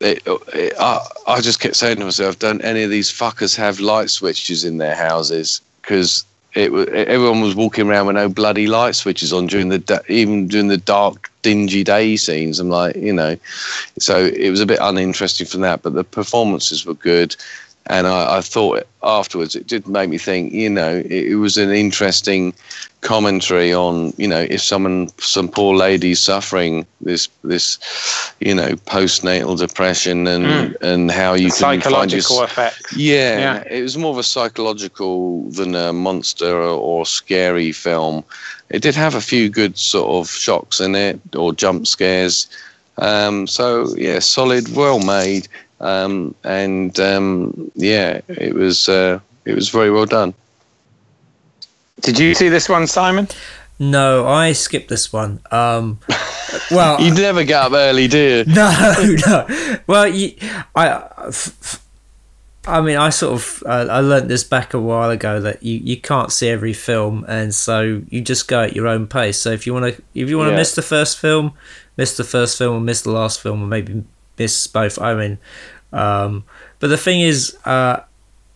It, 0.00 0.22
it, 0.26 0.72
I, 0.78 1.06
I 1.26 1.40
just 1.40 1.60
kept 1.60 1.76
saying 1.76 1.98
to 1.98 2.04
myself, 2.04 2.38
don't 2.38 2.64
any 2.64 2.82
of 2.82 2.90
these 2.90 3.10
fuckers 3.10 3.56
have 3.56 3.80
light 3.80 4.10
switches 4.10 4.64
in 4.64 4.78
their 4.78 4.96
houses? 4.96 5.60
Because 5.82 6.24
it, 6.54 6.72
everyone 6.72 7.40
was 7.40 7.54
walking 7.54 7.88
around 7.88 8.06
with 8.06 8.16
no 8.16 8.28
bloody 8.28 8.66
light 8.66 8.94
switches 8.94 9.32
on 9.32 9.46
during 9.46 9.68
the 9.70 10.04
even 10.08 10.46
during 10.48 10.68
the 10.68 10.76
dark, 10.76 11.30
dingy 11.42 11.82
day 11.82 12.16
scenes. 12.16 12.60
I'm 12.60 12.70
like, 12.70 12.96
you 12.96 13.12
know, 13.12 13.36
so 13.98 14.24
it 14.24 14.50
was 14.50 14.60
a 14.60 14.66
bit 14.66 14.78
uninteresting 14.80 15.46
from 15.46 15.62
that. 15.62 15.82
But 15.82 15.94
the 15.94 16.04
performances 16.04 16.86
were 16.86 16.94
good, 16.94 17.36
and 17.86 18.06
I, 18.06 18.38
I 18.38 18.40
thought 18.40 18.86
afterwards 19.02 19.54
it 19.54 19.66
did 19.66 19.86
make 19.86 20.08
me 20.08 20.18
think. 20.18 20.52
You 20.52 20.70
know, 20.70 20.96
it, 20.96 21.10
it 21.32 21.36
was 21.36 21.56
an 21.58 21.70
interesting 21.70 22.54
commentary 23.02 23.74
on 23.74 24.14
you 24.16 24.26
know 24.26 24.40
if 24.48 24.62
someone 24.62 25.08
some 25.18 25.46
poor 25.48 25.74
lady 25.76 26.14
suffering 26.14 26.86
this 27.02 27.28
this 27.42 27.78
you 28.40 28.54
know 28.54 28.70
postnatal 28.86 29.58
depression 29.58 30.26
and 30.26 30.44
Mm. 30.44 30.76
and 30.82 31.10
how 31.10 31.34
you 31.34 31.50
can 31.50 31.58
find 31.60 31.82
psychological 31.82 32.36
your, 32.36 32.44
effects. 32.46 32.96
yeah, 32.96 33.38
Yeah. 33.38 33.64
it 33.70 33.82
was 33.82 33.98
more 33.98 34.12
of 34.12 34.18
a 34.18 34.22
psychological 34.22 35.42
than 35.50 35.74
a 35.74 35.92
monster 35.92 36.56
or, 36.56 36.78
or 36.78 37.04
scary 37.06 37.72
film. 37.72 38.24
It 38.70 38.80
did 38.80 38.94
have 38.94 39.14
a 39.14 39.20
few 39.20 39.50
good 39.50 39.76
sort 39.76 40.08
of 40.08 40.30
shocks 40.30 40.80
in 40.80 40.94
it 40.94 41.20
or 41.36 41.52
jump 41.52 41.86
scares. 41.86 42.46
Um, 42.96 43.46
so 43.46 43.94
yeah, 43.96 44.20
solid, 44.20 44.74
well 44.74 45.00
made, 45.00 45.48
um, 45.80 46.34
and 46.44 46.98
um, 47.00 47.70
yeah, 47.74 48.20
it 48.28 48.54
was 48.54 48.88
uh, 48.88 49.20
it 49.44 49.54
was 49.54 49.68
very 49.68 49.90
well 49.90 50.06
done. 50.06 50.34
Did 52.00 52.18
you 52.18 52.34
see 52.34 52.48
this 52.48 52.68
one, 52.68 52.86
Simon? 52.86 53.28
No, 53.78 54.26
I 54.26 54.52
skipped 54.52 54.88
this 54.88 55.12
one. 55.12 55.40
Um, 55.50 55.98
well, 56.70 57.00
You 57.00 57.12
never 57.14 57.44
get 57.44 57.60
up 57.62 57.72
early, 57.72 58.08
do 58.08 58.18
you? 58.18 58.44
no, 58.54 59.16
no. 59.26 59.78
Well, 59.86 60.06
you, 60.06 60.34
I, 60.76 61.08
I 62.66 62.80
mean, 62.80 62.96
I 62.96 63.10
sort 63.10 63.34
of 63.34 63.62
uh, 63.66 63.86
I 63.90 64.00
learnt 64.00 64.28
this 64.28 64.44
back 64.44 64.74
a 64.74 64.80
while 64.80 65.10
ago 65.10 65.40
that 65.40 65.62
you, 65.62 65.78
you 65.82 65.96
can't 66.00 66.30
see 66.32 66.48
every 66.48 66.72
film, 66.72 67.24
and 67.28 67.54
so 67.54 68.02
you 68.08 68.20
just 68.20 68.48
go 68.48 68.62
at 68.62 68.74
your 68.76 68.86
own 68.86 69.06
pace. 69.06 69.38
So 69.38 69.50
if 69.50 69.66
you 69.66 69.74
want 69.74 69.94
to 69.96 70.02
if 70.14 70.28
you 70.30 70.38
want 70.38 70.48
to 70.48 70.52
Yeah. 70.52 70.58
miss 70.58 70.74
the 70.74 70.82
first 70.82 71.18
film, 71.18 71.52
miss 71.96 72.16
the 72.16 72.24
first 72.24 72.56
film, 72.56 72.76
or 72.76 72.80
miss 72.80 73.02
the 73.02 73.10
last 73.10 73.40
film, 73.40 73.62
or 73.62 73.66
maybe 73.66 74.04
miss 74.38 74.66
both. 74.66 74.98
I 75.00 75.14
mean, 75.14 75.38
um, 75.92 76.44
but 76.80 76.88
the 76.88 76.96
thing 76.98 77.20
is, 77.20 77.56
uh, 77.64 78.00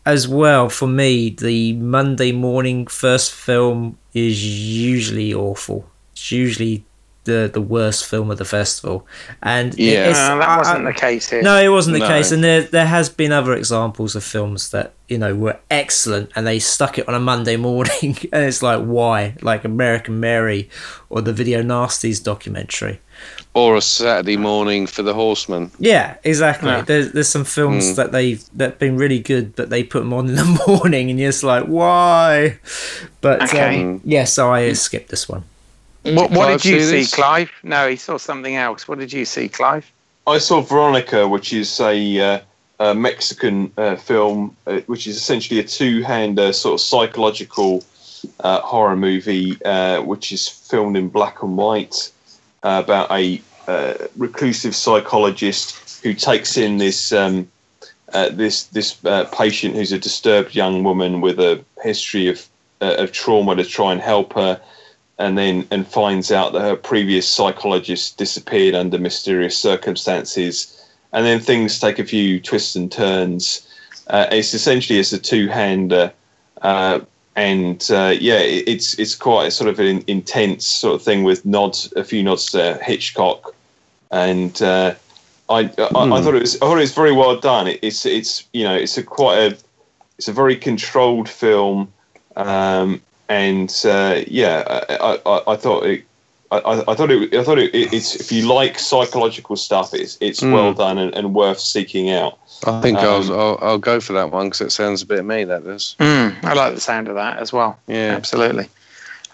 as 0.06 0.26
well 0.26 0.68
for 0.68 0.86
me, 0.88 1.30
the 1.30 1.74
Monday 1.74 2.32
morning 2.32 2.86
first 2.86 3.32
film 3.32 3.98
is 4.14 4.44
usually 4.44 5.32
awful. 5.34 5.88
It's 6.12 6.32
usually 6.32 6.84
the 7.24 7.50
the 7.52 7.60
worst 7.60 8.06
film 8.06 8.30
of 8.30 8.38
the 8.38 8.44
festival, 8.46 9.06
and 9.42 9.78
Yeah. 9.78 10.08
it's, 10.08 10.18
Uh, 10.18 10.38
that 10.38 10.56
wasn't 10.58 10.86
I- 10.86 10.92
the 10.92 10.98
case 10.98 11.28
here. 11.28 11.42
no, 11.42 11.60
it 11.62 11.68
wasn't 11.68 11.94
the 11.94 12.00
No. 12.00 12.08
case, 12.08 12.32
and 12.32 12.42
there 12.42 12.62
there 12.62 12.86
has 12.86 13.10
been 13.10 13.32
other 13.32 13.52
examples 13.52 14.16
of 14.16 14.24
films 14.24 14.70
that 14.70 14.94
you 15.08 15.18
know 15.18 15.34
were 15.34 15.58
excellent, 15.70 16.30
and 16.34 16.46
they 16.46 16.58
stuck 16.58 16.96
it 16.98 17.06
on 17.06 17.14
a 17.14 17.20
Monday 17.20 17.56
morning, 17.56 18.16
and 18.32 18.44
it's 18.44 18.62
like 18.62 18.82
why, 18.82 19.34
like 19.42 19.62
American 19.66 20.18
Mary, 20.18 20.70
or 21.10 21.20
the 21.20 21.34
Video 21.34 21.60
Nasties 21.62 22.22
documentary. 22.22 23.00
Or 23.58 23.76
a 23.76 23.80
Saturday 23.80 24.36
morning 24.36 24.86
for 24.86 25.02
the 25.02 25.12
Horsemen. 25.14 25.70
Yeah, 25.80 26.16
exactly. 26.22 26.70
Yeah. 26.70 26.82
There's 26.82 27.12
there's 27.12 27.28
some 27.28 27.44
films 27.44 27.84
Mm. 27.84 27.96
that 27.96 28.12
they 28.12 28.34
that've 28.58 28.78
been 28.78 28.96
really 29.04 29.18
good, 29.32 29.46
but 29.56 29.68
they 29.70 29.82
put 29.82 30.00
them 30.00 30.12
on 30.12 30.28
in 30.32 30.36
the 30.36 30.62
morning, 30.66 31.10
and 31.10 31.18
you're 31.18 31.32
just 31.32 31.42
like 31.44 31.64
why? 31.64 32.58
But 33.20 33.42
Okay. 33.44 33.82
um, 33.82 34.00
yeah, 34.04 34.24
so 34.24 34.52
I 34.52 34.72
skipped 34.74 35.10
this 35.10 35.28
one. 35.28 35.42
What, 36.04 36.30
what 36.30 36.46
did 36.48 36.64
you 36.64 36.80
see 36.80 36.86
see, 36.86 36.96
this? 37.00 37.14
Clive? 37.14 37.50
No, 37.62 37.88
he 37.88 37.96
saw 37.96 38.16
something 38.18 38.54
else. 38.56 38.86
What 38.88 38.98
did 39.00 39.12
you 39.12 39.24
see, 39.24 39.48
Clive? 39.48 39.84
I 40.26 40.38
saw 40.38 40.60
Veronica, 40.60 41.26
which 41.26 41.52
is 41.52 41.80
a, 41.80 41.96
uh, 42.20 42.40
a 42.80 42.94
Mexican 42.94 43.72
uh, 43.76 43.96
film, 43.96 44.54
uh, 44.66 44.80
which 44.92 45.06
is 45.06 45.16
essentially 45.16 45.58
a 45.60 45.64
two-hander 45.64 46.52
sort 46.52 46.74
of 46.74 46.80
psychological 46.80 47.82
uh, 48.40 48.60
horror 48.60 48.96
movie, 48.96 49.56
uh, 49.64 50.00
which 50.02 50.32
is 50.32 50.48
filmed 50.48 50.96
in 50.96 51.08
black 51.08 51.42
and 51.42 51.56
white 51.56 52.10
uh, 52.62 52.80
about 52.84 53.10
a 53.10 53.40
uh, 53.68 53.94
reclusive 54.16 54.74
psychologist 54.74 56.00
who 56.02 56.14
takes 56.14 56.56
in 56.56 56.78
this 56.78 57.12
um, 57.12 57.46
uh, 58.14 58.30
this 58.30 58.64
this 58.64 58.96
uh, 59.04 59.24
patient 59.26 59.74
who's 59.74 59.92
a 59.92 59.98
disturbed 59.98 60.54
young 60.54 60.82
woman 60.82 61.20
with 61.20 61.38
a 61.38 61.62
history 61.82 62.28
of 62.28 62.48
uh, 62.80 62.94
of 62.98 63.12
trauma 63.12 63.54
to 63.54 63.64
try 63.64 63.92
and 63.92 64.00
help 64.00 64.32
her 64.32 64.60
and 65.18 65.36
then 65.36 65.66
and 65.70 65.86
finds 65.86 66.30
out 66.32 66.52
that 66.52 66.60
her 66.60 66.76
previous 66.76 67.28
psychologist 67.28 68.16
disappeared 68.16 68.74
under 68.74 68.98
mysterious 68.98 69.58
circumstances, 69.58 70.88
and 71.12 71.26
then 71.26 71.40
things 71.40 71.78
take 71.78 71.98
a 71.98 72.04
few 72.04 72.40
twists 72.40 72.76
and 72.76 72.90
turns. 72.90 73.68
Uh, 74.06 74.26
it's 74.30 74.54
essentially 74.54 74.98
it's 74.98 75.12
a 75.12 75.18
two-hander, 75.18 76.12
uh, 76.62 77.00
and 77.36 77.90
uh, 77.90 78.14
yeah, 78.18 78.38
it's 78.38 78.98
it's 78.98 79.14
quite 79.14 79.46
a 79.46 79.50
sort 79.50 79.68
of 79.68 79.80
an 79.80 80.02
intense 80.06 80.66
sort 80.66 80.94
of 80.94 81.02
thing 81.02 81.24
with 81.24 81.44
nods, 81.44 81.92
a 81.96 82.04
few 82.04 82.22
nods 82.22 82.46
to 82.52 82.78
Hitchcock, 82.82 83.54
and 84.10 84.60
uh, 84.62 84.94
I, 85.48 85.60
I, 85.60 85.64
Hmm. 86.04 86.12
I 86.12 86.20
thought 86.22 86.34
it 86.34 86.42
was 86.42 86.56
I 86.56 86.60
thought 86.60 86.76
it 86.78 86.80
was 86.80 86.94
very 86.94 87.12
well 87.12 87.36
done. 87.38 87.66
It, 87.68 87.78
it's 87.82 88.04
it's 88.06 88.44
you 88.52 88.64
know 88.64 88.74
it's 88.74 88.96
a 88.98 89.02
quite 89.02 89.38
a 89.38 89.56
it's 90.18 90.28
a 90.28 90.32
very 90.32 90.56
controlled 90.56 91.28
film, 91.28 91.92
um, 92.36 93.00
and 93.28 93.70
uh, 93.84 94.22
yeah, 94.26 94.64
I, 94.90 95.18
I, 95.24 95.52
I 95.52 95.56
thought 95.56 95.84
it. 95.86 96.04
I, 96.50 96.56
I- 96.58 96.92
I 96.92 96.94
thought 96.94 97.10
it. 97.10 97.34
I 97.34 97.44
thought 97.44 97.58
it, 97.58 97.70
it's. 97.74 98.14
If 98.16 98.32
you 98.32 98.46
like 98.52 98.78
psychological 98.78 99.54
stuff, 99.56 99.92
it's 99.94 100.16
it's 100.20 100.40
Hmm. 100.40 100.52
well 100.52 100.72
done 100.74 100.98
and, 100.98 101.14
and 101.14 101.34
worth 101.34 101.60
seeking 101.60 102.10
out. 102.10 102.38
I 102.66 102.80
think 102.80 102.98
Um, 102.98 103.04
I'll, 103.04 103.40
I'll 103.40 103.58
I'll 103.62 103.78
go 103.78 104.00
for 104.00 104.14
that 104.14 104.30
one 104.32 104.46
because 104.46 104.62
it 104.62 104.72
sounds 104.72 105.02
a 105.02 105.06
bit 105.06 105.24
me. 105.24 105.44
That 105.44 105.62
does. 105.64 105.94
Mm, 106.00 106.42
I 106.42 106.54
like 106.54 106.74
the 106.74 106.80
sound 106.80 107.08
of 107.08 107.14
that 107.16 107.38
as 107.38 107.52
well. 107.52 107.78
Yeah. 107.86 108.14
Absolutely. 108.16 108.68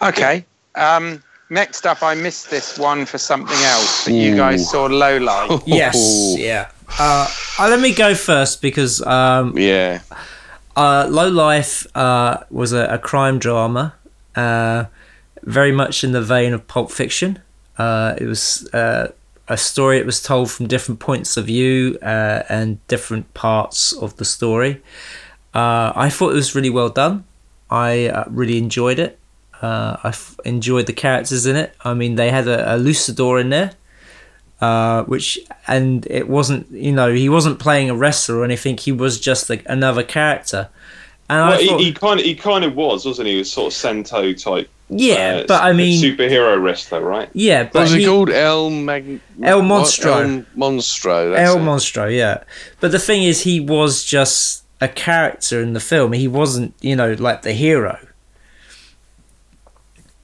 Okay. 0.01 0.43
Um, 0.75 1.23
next 1.49 1.85
up, 1.85 2.01
I 2.03 2.15
missed 2.15 2.49
this 2.49 2.77
one 2.77 3.05
for 3.05 3.17
something 3.17 3.57
else, 3.57 4.05
but 4.05 4.13
you 4.13 4.35
guys 4.35 4.69
saw 4.69 4.85
Low 4.85 5.17
Life. 5.17 5.61
Yes, 5.67 6.35
yeah. 6.37 6.69
Uh, 6.99 7.27
uh, 7.59 7.67
let 7.69 7.79
me 7.79 7.93
go 7.93 8.15
first 8.15 8.61
because 8.61 9.01
um, 9.01 9.57
Yeah. 9.57 10.01
uh, 10.75 11.07
Low 11.09 11.29
Life 11.29 11.87
uh, 11.95 12.37
was 12.49 12.73
a, 12.73 12.85
a 12.85 12.97
crime 12.97 13.39
drama, 13.39 13.93
uh, 14.35 14.85
very 15.43 15.71
much 15.71 16.03
in 16.03 16.11
the 16.11 16.21
vein 16.21 16.53
of 16.53 16.67
Pulp 16.67 16.91
Fiction. 16.91 17.39
Uh, 17.77 18.15
it 18.17 18.25
was 18.25 18.67
uh, 18.73 19.11
a 19.47 19.57
story. 19.57 19.97
It 19.99 20.05
was 20.05 20.21
told 20.21 20.49
from 20.51 20.67
different 20.67 20.99
points 20.99 21.37
of 21.37 21.45
view 21.45 21.97
uh, 22.01 22.43
and 22.49 22.85
different 22.87 23.33
parts 23.33 23.91
of 23.93 24.15
the 24.17 24.25
story. 24.25 24.81
Uh, 25.53 25.91
I 25.95 26.09
thought 26.09 26.31
it 26.31 26.35
was 26.35 26.55
really 26.55 26.69
well 26.69 26.89
done. 26.89 27.23
I 27.69 28.07
uh, 28.07 28.23
really 28.29 28.57
enjoyed 28.57 28.99
it. 28.99 29.19
Uh, 29.65 29.91
I 30.03 30.09
f- 30.09 30.37
enjoyed 30.45 30.85
the 30.91 30.93
characters 31.05 31.43
in 31.51 31.55
it. 31.63 31.69
I 31.89 31.93
mean, 31.99 32.13
they 32.15 32.29
had 32.37 32.47
a, 32.47 32.59
a 32.75 32.77
luchador 32.87 33.33
in 33.43 33.49
there, 33.49 33.71
uh, 34.67 35.03
which 35.11 35.39
and 35.67 36.05
it 36.19 36.27
wasn't 36.37 36.63
you 36.87 36.91
know 36.97 37.09
he 37.13 37.29
wasn't 37.37 37.57
playing 37.59 37.89
a 37.89 37.95
wrestler 37.95 38.35
or 38.39 38.43
anything. 38.43 38.77
He 38.77 38.91
was 38.91 39.13
just 39.29 39.49
like 39.49 39.63
another 39.77 40.03
character. 40.03 40.61
And 41.29 41.39
Well, 41.49 41.57
I 41.57 41.61
he, 41.61 41.67
thought, 41.67 41.81
he 41.81 41.93
kind 41.93 42.19
of 42.19 42.25
he 42.25 42.35
kind 42.35 42.63
of 42.67 42.75
was, 42.75 43.05
wasn't 43.05 43.25
he? 43.27 43.33
He 43.33 43.39
was 43.39 43.51
sort 43.51 43.67
of 43.71 43.73
Santo 43.73 44.33
type. 44.33 44.69
yeah, 44.89 45.41
uh, 45.41 45.45
but 45.47 45.59
I 45.63 45.73
mean, 45.73 45.97
superhero 46.03 46.61
wrestler, 46.61 47.01
right? 47.01 47.29
yeah, 47.33 47.63
but 47.73 47.81
was 47.83 47.91
he, 47.93 48.03
it 48.03 48.07
called? 48.07 48.29
El 48.29 48.69
Mag. 48.69 49.19
El? 49.41 49.61
Monstro. 49.61 50.13
El 50.21 50.45
Monstro. 50.55 51.31
That's 51.33 51.49
El 51.49 51.57
it. 51.57 51.65
Monstro, 51.69 52.05
yeah. 52.15 52.43
But 52.79 52.91
the 52.91 52.99
thing 52.99 53.23
is, 53.23 53.41
he 53.41 53.59
was 53.59 54.03
just 54.03 54.63
a 54.79 54.87
character 54.87 55.57
in 55.65 55.73
the 55.73 55.79
film. 55.79 56.13
He 56.13 56.27
wasn't, 56.27 56.75
you 56.81 56.95
know, 56.95 57.13
like 57.27 57.41
the 57.41 57.53
hero. 57.53 57.97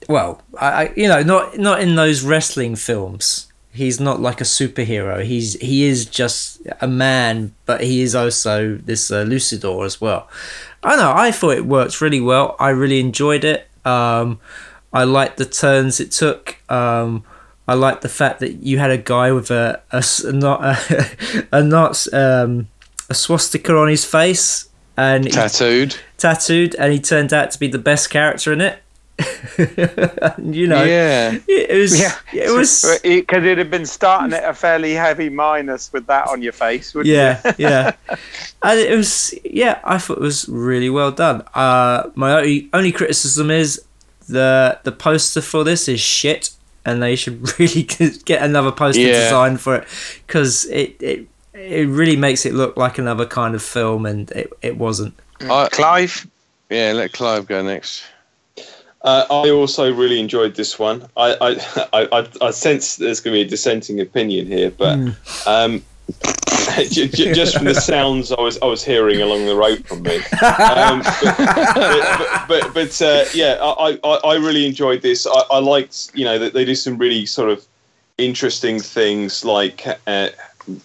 Well, 0.08 0.42
I, 0.58 0.66
I 0.86 0.92
you 0.96 1.08
know, 1.08 1.22
not 1.22 1.58
not 1.58 1.80
in 1.80 1.94
those 1.94 2.22
wrestling 2.22 2.76
films. 2.76 3.48
He's 3.74 3.98
not 3.98 4.20
like 4.20 4.40
a 4.40 4.44
superhero. 4.44 5.24
He's 5.24 5.54
he 5.60 5.84
is 5.84 6.04
just 6.04 6.60
a 6.80 6.86
man, 6.88 7.54
but 7.64 7.82
he 7.82 8.02
is 8.02 8.14
also 8.14 8.76
this 8.76 9.10
uh, 9.10 9.24
luchador 9.24 9.86
as 9.86 10.00
well. 10.00 10.28
I 10.82 10.96
know. 10.96 11.12
I 11.14 11.30
thought 11.30 11.56
it 11.56 11.64
worked 11.64 12.00
really 12.00 12.20
well. 12.20 12.56
I 12.60 12.68
really 12.70 13.00
enjoyed 13.00 13.44
it. 13.44 13.68
Um, 13.84 14.40
I 14.92 15.04
liked 15.04 15.38
the 15.38 15.46
turns 15.46 16.00
it 16.00 16.10
took. 16.12 16.58
Um, 16.70 17.24
I 17.66 17.74
liked 17.74 18.02
the 18.02 18.08
fact 18.10 18.40
that 18.40 18.54
you 18.62 18.78
had 18.78 18.90
a 18.90 18.98
guy 18.98 19.32
with 19.32 19.50
a 19.50 19.80
a 19.90 20.02
not 20.32 20.60
a, 20.90 21.46
a 21.52 21.62
not 21.62 22.12
um, 22.12 22.68
a 23.08 23.14
swastika 23.14 23.74
on 23.76 23.88
his 23.88 24.04
face 24.04 24.68
and 24.98 25.24
he- 25.24 25.30
Tattooed. 25.30 25.96
tattooed, 26.18 26.74
and 26.74 26.92
he 26.92 27.00
turned 27.00 27.32
out 27.32 27.50
to 27.52 27.58
be 27.58 27.68
the 27.68 27.78
best 27.78 28.10
character 28.10 28.52
in 28.52 28.60
it. 28.60 28.81
you 30.38 30.66
know, 30.66 30.82
Yeah. 30.84 31.38
it 31.46 31.78
was 31.78 31.98
Yeah. 32.00 32.14
it 32.32 32.50
was 32.50 32.98
Because 33.02 33.44
it'd 33.44 33.58
have 33.58 33.70
been 33.70 33.86
starting 33.86 34.32
at 34.32 34.48
a 34.48 34.54
fairly 34.54 34.92
heavy 34.94 35.28
minus 35.28 35.92
with 35.92 36.06
that 36.06 36.28
on 36.28 36.42
your 36.42 36.52
face, 36.52 36.94
wouldn't 36.94 37.14
yeah 37.14 37.40
it? 37.44 37.58
yeah 37.58 37.92
and 38.62 38.78
it 38.80 38.96
was 38.96 39.34
yeah 39.44 39.80
i 39.84 39.98
thought 39.98 40.18
it 40.18 40.22
was 40.22 40.48
really 40.48 40.88
well 40.90 41.10
done 41.10 41.42
uh 41.54 42.08
my 42.14 42.32
only, 42.38 42.68
only 42.72 42.92
criticism 42.92 43.50
is 43.50 43.82
the 44.28 44.78
the 44.84 44.92
poster 44.92 45.40
for 45.42 45.64
this 45.64 45.88
is 45.88 46.00
shit 46.00 46.50
and 46.84 47.02
they 47.02 47.14
should 47.16 47.58
really 47.58 47.82
get 48.24 48.42
another 48.42 48.72
poster 48.72 49.00
Yeah. 49.02 49.24
design 49.24 49.56
for 49.56 49.76
it 49.76 49.88
because 50.26 50.64
it, 50.66 50.96
it 51.00 51.26
it 51.54 51.86
really 51.88 52.16
makes 52.16 52.46
it 52.46 52.54
look 52.54 52.76
like 52.76 52.98
another 52.98 53.26
kind 53.26 53.54
of 53.54 53.62
film 53.62 54.06
and 54.06 54.30
it, 54.32 54.52
it 54.62 54.76
wasn't 54.78 55.14
I, 55.42 55.68
Clive? 55.70 56.26
yeah. 56.70 56.92
Let 56.92 57.12
Clive 57.12 57.46
go 57.48 57.62
next. 57.62 58.04
Uh, 59.02 59.26
I 59.30 59.50
also 59.50 59.92
really 59.92 60.20
enjoyed 60.20 60.54
this 60.54 60.78
one. 60.78 61.08
I 61.16 61.34
I, 61.40 61.88
I, 62.12 62.28
I, 62.40 62.50
sense 62.50 62.96
there's 62.96 63.20
going 63.20 63.34
to 63.34 63.38
be 63.38 63.46
a 63.46 63.48
dissenting 63.48 64.00
opinion 64.00 64.46
here, 64.46 64.70
but 64.70 64.98
um, 65.46 65.82
j- 66.88 67.08
j- 67.08 67.32
just 67.32 67.56
from 67.56 67.64
the 67.64 67.74
sounds 67.92 68.30
I 68.30 68.40
was 68.40 68.58
I 68.62 68.66
was 68.66 68.84
hearing 68.84 69.20
along 69.20 69.46
the 69.46 69.56
road 69.56 69.86
from 69.86 70.02
me. 70.02 70.16
Um, 70.16 71.02
but 71.02 71.36
but, 71.36 72.48
but, 72.48 72.74
but 72.74 73.02
uh, 73.02 73.24
yeah, 73.34 73.56
I, 73.60 73.98
I, 74.04 74.14
I 74.24 74.34
really 74.36 74.66
enjoyed 74.66 75.02
this. 75.02 75.26
I, 75.26 75.42
I 75.50 75.58
liked 75.58 76.12
you 76.14 76.24
know 76.24 76.38
that 76.38 76.54
they 76.54 76.64
do 76.64 76.74
some 76.74 76.96
really 76.96 77.26
sort 77.26 77.50
of 77.50 77.66
interesting 78.18 78.78
things 78.78 79.44
like 79.44 79.84
uh, 80.06 80.28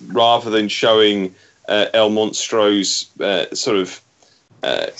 rather 0.08 0.50
than 0.50 0.68
showing 0.68 1.36
uh, 1.68 1.86
El 1.94 2.10
Monstro's 2.10 3.10
uh, 3.20 3.54
sort 3.54 3.78
of 3.78 4.02
uh, 4.68 4.92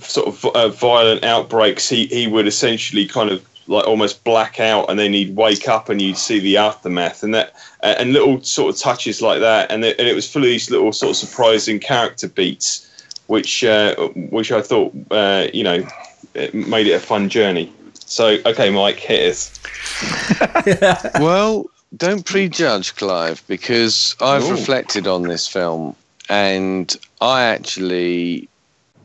sort 0.00 0.28
of 0.28 0.44
uh, 0.46 0.68
violent 0.68 1.24
outbreaks, 1.24 1.88
he, 1.88 2.06
he 2.06 2.26
would 2.26 2.46
essentially 2.46 3.06
kind 3.06 3.30
of 3.30 3.44
like 3.66 3.86
almost 3.86 4.22
black 4.24 4.60
out, 4.60 4.90
and 4.90 4.98
then 4.98 5.12
he'd 5.12 5.34
wake 5.36 5.68
up, 5.68 5.88
and 5.88 6.00
you'd 6.00 6.18
see 6.18 6.38
the 6.38 6.56
aftermath, 6.56 7.22
and 7.22 7.34
that 7.34 7.54
uh, 7.82 7.94
and 7.98 8.12
little 8.12 8.42
sort 8.42 8.74
of 8.74 8.80
touches 8.80 9.22
like 9.22 9.40
that, 9.40 9.70
and 9.70 9.84
it, 9.84 9.98
and 9.98 10.06
it 10.06 10.14
was 10.14 10.30
full 10.30 10.42
of 10.42 10.48
these 10.48 10.70
little 10.70 10.92
sort 10.92 11.10
of 11.10 11.16
surprising 11.16 11.80
character 11.80 12.28
beats, 12.28 12.88
which 13.26 13.64
uh, 13.64 13.94
which 14.30 14.52
I 14.52 14.60
thought 14.60 14.92
uh, 15.10 15.48
you 15.52 15.64
know 15.64 15.86
it 16.34 16.54
made 16.54 16.86
it 16.86 16.92
a 16.92 17.00
fun 17.00 17.28
journey. 17.28 17.72
So 17.94 18.38
okay, 18.46 18.70
Mike, 18.70 18.98
hit 18.98 19.30
us. 19.30 19.60
well, 21.20 21.66
don't 21.96 22.24
prejudge 22.24 22.94
Clive 22.96 23.42
because 23.46 24.14
I've 24.20 24.44
Ooh. 24.44 24.50
reflected 24.50 25.06
on 25.06 25.22
this 25.22 25.48
film 25.48 25.96
and 26.28 26.96
I 27.20 27.44
actually 27.44 28.48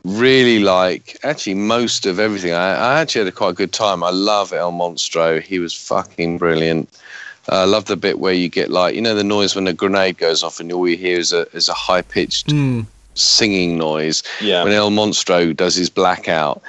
really 0.04 0.60
like 0.60 1.18
actually 1.22 1.54
most 1.54 2.06
of 2.06 2.18
everything. 2.18 2.52
I, 2.52 2.74
I 2.74 3.00
actually 3.00 3.20
had 3.20 3.28
a 3.28 3.36
quite 3.36 3.54
good 3.54 3.72
time. 3.72 4.02
I 4.02 4.10
love 4.10 4.52
El 4.52 4.72
Monstro. 4.72 5.42
He 5.42 5.58
was 5.58 5.74
fucking 5.74 6.38
brilliant. 6.38 6.88
I 7.48 7.64
love 7.64 7.86
the 7.86 7.96
bit 7.96 8.18
where 8.18 8.34
you 8.34 8.48
get 8.48 8.70
like 8.70 8.94
you 8.94 9.00
know 9.00 9.14
the 9.14 9.24
noise 9.24 9.54
when 9.54 9.66
a 9.66 9.72
grenade 9.72 10.18
goes 10.18 10.42
off 10.42 10.60
and 10.60 10.72
all 10.72 10.88
you 10.88 10.96
hear 10.96 11.18
is 11.18 11.32
a 11.32 11.48
is 11.54 11.68
a 11.68 11.74
high 11.74 12.02
pitched 12.02 12.48
mm. 12.48 12.86
singing 13.14 13.76
noise 13.76 14.22
Yeah, 14.40 14.62
when 14.62 14.72
El 14.72 14.90
Monstro 14.90 15.56
does 15.56 15.74
his 15.74 15.90
blackout. 15.90 16.62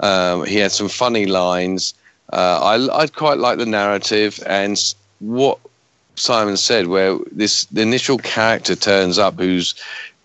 Um, 0.00 0.44
he 0.44 0.56
had 0.56 0.72
some 0.72 0.88
funny 0.88 1.26
lines. 1.26 1.94
Uh, 2.32 2.58
I, 2.90 3.02
I 3.02 3.06
quite 3.06 3.38
like 3.38 3.58
the 3.58 3.66
narrative 3.66 4.42
and 4.46 4.76
what 5.20 5.58
Simon 6.16 6.56
said, 6.56 6.88
where 6.88 7.18
this 7.30 7.66
the 7.66 7.82
initial 7.82 8.18
character 8.18 8.74
turns 8.74 9.18
up 9.18 9.38
who's 9.38 9.74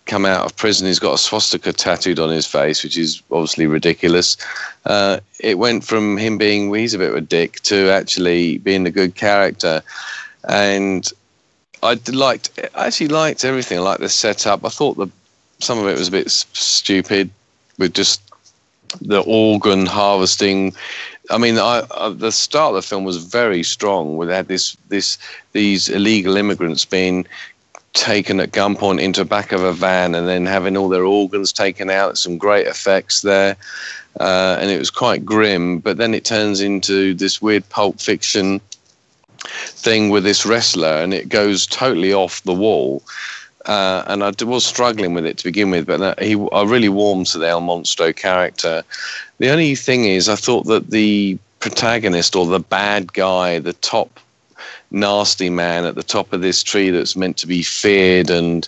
come 0.09 0.25
out 0.25 0.45
of 0.45 0.55
prison. 0.57 0.87
He's 0.87 0.99
got 0.99 1.13
a 1.13 1.17
swastika 1.17 1.71
tattooed 1.71 2.19
on 2.19 2.29
his 2.29 2.45
face, 2.45 2.83
which 2.83 2.97
is 2.97 3.21
obviously 3.31 3.67
ridiculous. 3.67 4.35
Uh, 4.85 5.19
it 5.39 5.57
went 5.57 5.83
from 5.83 6.17
him 6.17 6.37
being 6.37 6.69
well, 6.69 6.79
he's 6.79 6.93
a 6.93 6.97
bit 6.97 7.11
of 7.11 7.15
a 7.15 7.21
dick 7.21 7.61
to 7.61 7.89
actually 7.89 8.57
being 8.57 8.85
a 8.87 8.91
good 8.91 9.15
character, 9.15 9.81
and 10.47 11.11
I 11.83 11.99
liked 12.11 12.59
I 12.75 12.87
actually 12.87 13.09
liked 13.09 13.45
everything. 13.45 13.77
I 13.77 13.81
liked 13.81 14.01
the 14.01 14.09
setup. 14.09 14.65
I 14.65 14.69
thought 14.69 14.97
the 14.97 15.07
some 15.59 15.79
of 15.79 15.87
it 15.87 15.97
was 15.97 16.07
a 16.07 16.11
bit 16.11 16.29
stupid 16.29 17.29
with 17.77 17.93
just 17.93 18.21
the 19.01 19.21
organ 19.21 19.85
harvesting. 19.85 20.73
I 21.29 21.37
mean, 21.37 21.59
I, 21.59 21.83
I, 21.95 22.09
the 22.09 22.31
start 22.31 22.69
of 22.69 22.75
the 22.75 22.81
film 22.81 23.03
was 23.03 23.23
very 23.23 23.61
strong. 23.61 24.17
We 24.17 24.27
had 24.27 24.47
this, 24.47 24.75
this, 24.87 25.19
these 25.51 25.87
illegal 25.89 26.35
immigrants 26.37 26.85
being 26.85 27.27
taken 27.93 28.39
at 28.39 28.51
gunpoint 28.51 29.01
into 29.01 29.25
back 29.25 29.51
of 29.51 29.63
a 29.63 29.73
van, 29.73 30.15
and 30.15 30.27
then 30.27 30.45
having 30.45 30.77
all 30.77 30.89
their 30.89 31.05
organs 31.05 31.51
taken 31.51 31.89
out. 31.89 32.17
Some 32.17 32.37
great 32.37 32.67
effects 32.67 33.21
there, 33.21 33.55
uh, 34.19 34.57
and 34.59 34.69
it 34.69 34.79
was 34.79 34.89
quite 34.91 35.25
grim. 35.25 35.79
But 35.79 35.97
then 35.97 36.13
it 36.13 36.25
turns 36.25 36.61
into 36.61 37.13
this 37.13 37.41
weird 37.41 37.67
pulp 37.69 37.99
fiction 37.99 38.61
thing 39.41 40.09
with 40.09 40.23
this 40.23 40.45
wrestler, 40.45 41.01
and 41.01 41.13
it 41.13 41.29
goes 41.29 41.65
totally 41.67 42.13
off 42.13 42.43
the 42.43 42.53
wall 42.53 43.03
uh, 43.65 44.03
and 44.07 44.23
I 44.23 44.31
was 44.43 44.65
struggling 44.65 45.13
with 45.13 45.25
it 45.25 45.37
to 45.37 45.43
begin 45.43 45.69
with, 45.69 45.85
but 45.85 46.19
he, 46.19 46.33
I 46.51 46.63
really 46.63 46.89
warmed 46.89 47.27
to 47.27 47.37
the 47.37 47.47
El 47.47 47.61
Monstro 47.61 48.15
character. 48.15 48.83
The 49.37 49.49
only 49.49 49.75
thing 49.75 50.05
is, 50.05 50.29
I 50.29 50.35
thought 50.35 50.65
that 50.65 50.89
the 50.89 51.37
protagonist 51.59 52.35
or 52.35 52.45
the 52.45 52.59
bad 52.59 53.13
guy, 53.13 53.59
the 53.59 53.73
top 53.73 54.19
nasty 54.91 55.49
man 55.49 55.85
at 55.85 55.95
the 55.95 56.03
top 56.03 56.33
of 56.33 56.41
this 56.41 56.63
tree 56.63 56.89
that's 56.89 57.15
meant 57.15 57.37
to 57.37 57.47
be 57.47 57.61
feared 57.61 58.29
and 58.29 58.67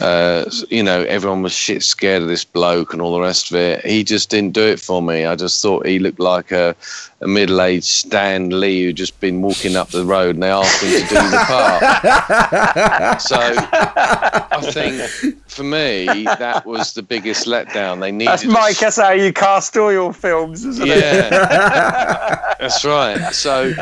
uh, 0.00 0.50
you 0.70 0.82
know, 0.82 1.02
everyone 1.04 1.42
was 1.42 1.52
shit 1.52 1.82
scared 1.82 2.22
of 2.22 2.28
this 2.28 2.44
bloke 2.44 2.92
and 2.92 3.00
all 3.00 3.14
the 3.14 3.20
rest 3.20 3.50
of 3.50 3.56
it. 3.56 3.84
He 3.86 4.02
just 4.02 4.28
didn't 4.28 4.52
do 4.52 4.62
it 4.62 4.80
for 4.80 5.00
me. 5.00 5.24
I 5.24 5.36
just 5.36 5.62
thought 5.62 5.86
he 5.86 6.00
looked 6.00 6.18
like 6.18 6.50
a, 6.50 6.74
a 7.20 7.28
middle 7.28 7.60
aged 7.60 7.84
Stan 7.84 8.60
Lee 8.60 8.84
who'd 8.84 8.96
just 8.96 9.18
been 9.20 9.40
walking 9.40 9.76
up 9.76 9.90
the 9.90 10.04
road 10.04 10.34
and 10.34 10.42
they 10.42 10.50
asked 10.50 10.82
him 10.82 10.90
to 10.90 11.08
do 11.08 11.14
the 11.14 11.44
part. 11.46 13.20
so 13.22 13.36
I 13.38 14.70
think 14.72 15.36
for 15.54 15.62
me, 15.62 16.24
that 16.24 16.66
was 16.66 16.92
the 16.94 17.02
biggest 17.02 17.46
letdown. 17.46 18.00
They 18.00 18.10
needed. 18.12 18.28
That's 18.28 18.44
a 18.44 18.48
Mike. 18.48 18.78
That's 18.78 18.96
how 18.96 19.12
you 19.12 19.32
cast 19.32 19.76
all 19.76 19.92
your 19.92 20.12
films, 20.12 20.64
isn't 20.64 20.86
it? 20.86 20.98
yeah, 20.98 22.54
that's 22.60 22.84
right. 22.84 23.32
So 23.32 23.72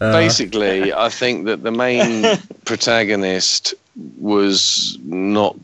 Uh, 0.00 0.12
basically, 0.12 0.94
I 0.94 1.10
think 1.10 1.44
that 1.44 1.62
the 1.62 1.70
main 1.70 2.24
protagonist 2.64 3.74
was 4.18 4.96
not 5.04 5.54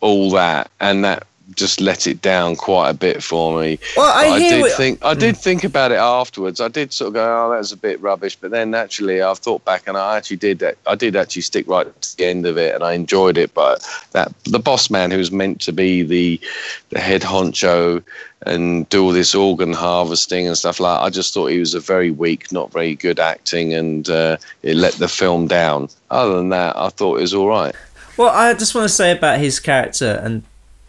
all 0.00 0.30
that, 0.30 0.70
and 0.80 1.04
that 1.04 1.26
just 1.56 1.80
let 1.80 2.06
it 2.06 2.22
down 2.22 2.56
quite 2.56 2.90
a 2.90 2.94
bit 2.94 3.22
for 3.22 3.60
me. 3.60 3.78
well, 3.96 4.12
I, 4.12 4.34
I, 4.34 4.38
did 4.38 4.60
what- 4.60 4.72
think 4.72 5.04
I 5.04 5.14
did 5.14 5.36
think 5.36 5.64
about 5.64 5.92
it 5.92 5.96
afterwards. 5.98 6.60
I 6.60 6.68
did 6.68 6.92
sort 6.92 7.08
of 7.08 7.14
go, 7.14 7.22
"Oh, 7.46 7.50
that 7.50 7.58
was 7.58 7.72
a 7.72 7.76
bit 7.76 8.00
rubbish," 8.00 8.36
but 8.36 8.50
then 8.50 8.70
naturally, 8.70 9.22
I've 9.22 9.38
thought 9.38 9.64
back, 9.64 9.86
and 9.86 9.96
I 9.96 10.16
actually 10.16 10.36
did. 10.36 10.62
I 10.86 10.94
did 10.94 11.16
actually 11.16 11.42
stick 11.42 11.66
right 11.68 11.86
to 12.02 12.16
the 12.16 12.26
end 12.26 12.46
of 12.46 12.56
it, 12.58 12.74
and 12.74 12.84
I 12.84 12.92
enjoyed 12.92 13.38
it. 13.38 13.54
But 13.54 13.86
that 14.12 14.32
the 14.44 14.58
boss 14.58 14.90
man, 14.90 15.10
who's 15.10 15.32
meant 15.32 15.60
to 15.62 15.72
be 15.72 16.02
the 16.02 16.40
the 16.90 17.00
head 17.00 17.22
honcho 17.22 18.02
and 18.44 18.88
do 18.88 19.04
all 19.04 19.12
this 19.12 19.34
organ 19.34 19.72
harvesting 19.72 20.48
and 20.48 20.58
stuff 20.58 20.80
like, 20.80 20.98
that, 20.98 21.04
I 21.04 21.10
just 21.10 21.32
thought 21.32 21.46
he 21.46 21.60
was 21.60 21.74
a 21.74 21.80
very 21.80 22.10
weak, 22.10 22.50
not 22.50 22.72
very 22.72 22.96
good 22.96 23.20
acting, 23.20 23.72
and 23.72 24.08
uh, 24.10 24.36
it 24.62 24.74
let 24.74 24.94
the 24.94 25.08
film 25.08 25.46
down. 25.46 25.88
Other 26.10 26.36
than 26.36 26.48
that, 26.48 26.76
I 26.76 26.88
thought 26.88 27.18
it 27.18 27.22
was 27.22 27.34
all 27.34 27.48
right. 27.48 27.74
Well, 28.16 28.30
I 28.30 28.52
just 28.54 28.74
want 28.74 28.84
to 28.88 28.94
say 28.94 29.12
about 29.12 29.38
his 29.38 29.60
character, 29.60 30.20
and 30.22 30.42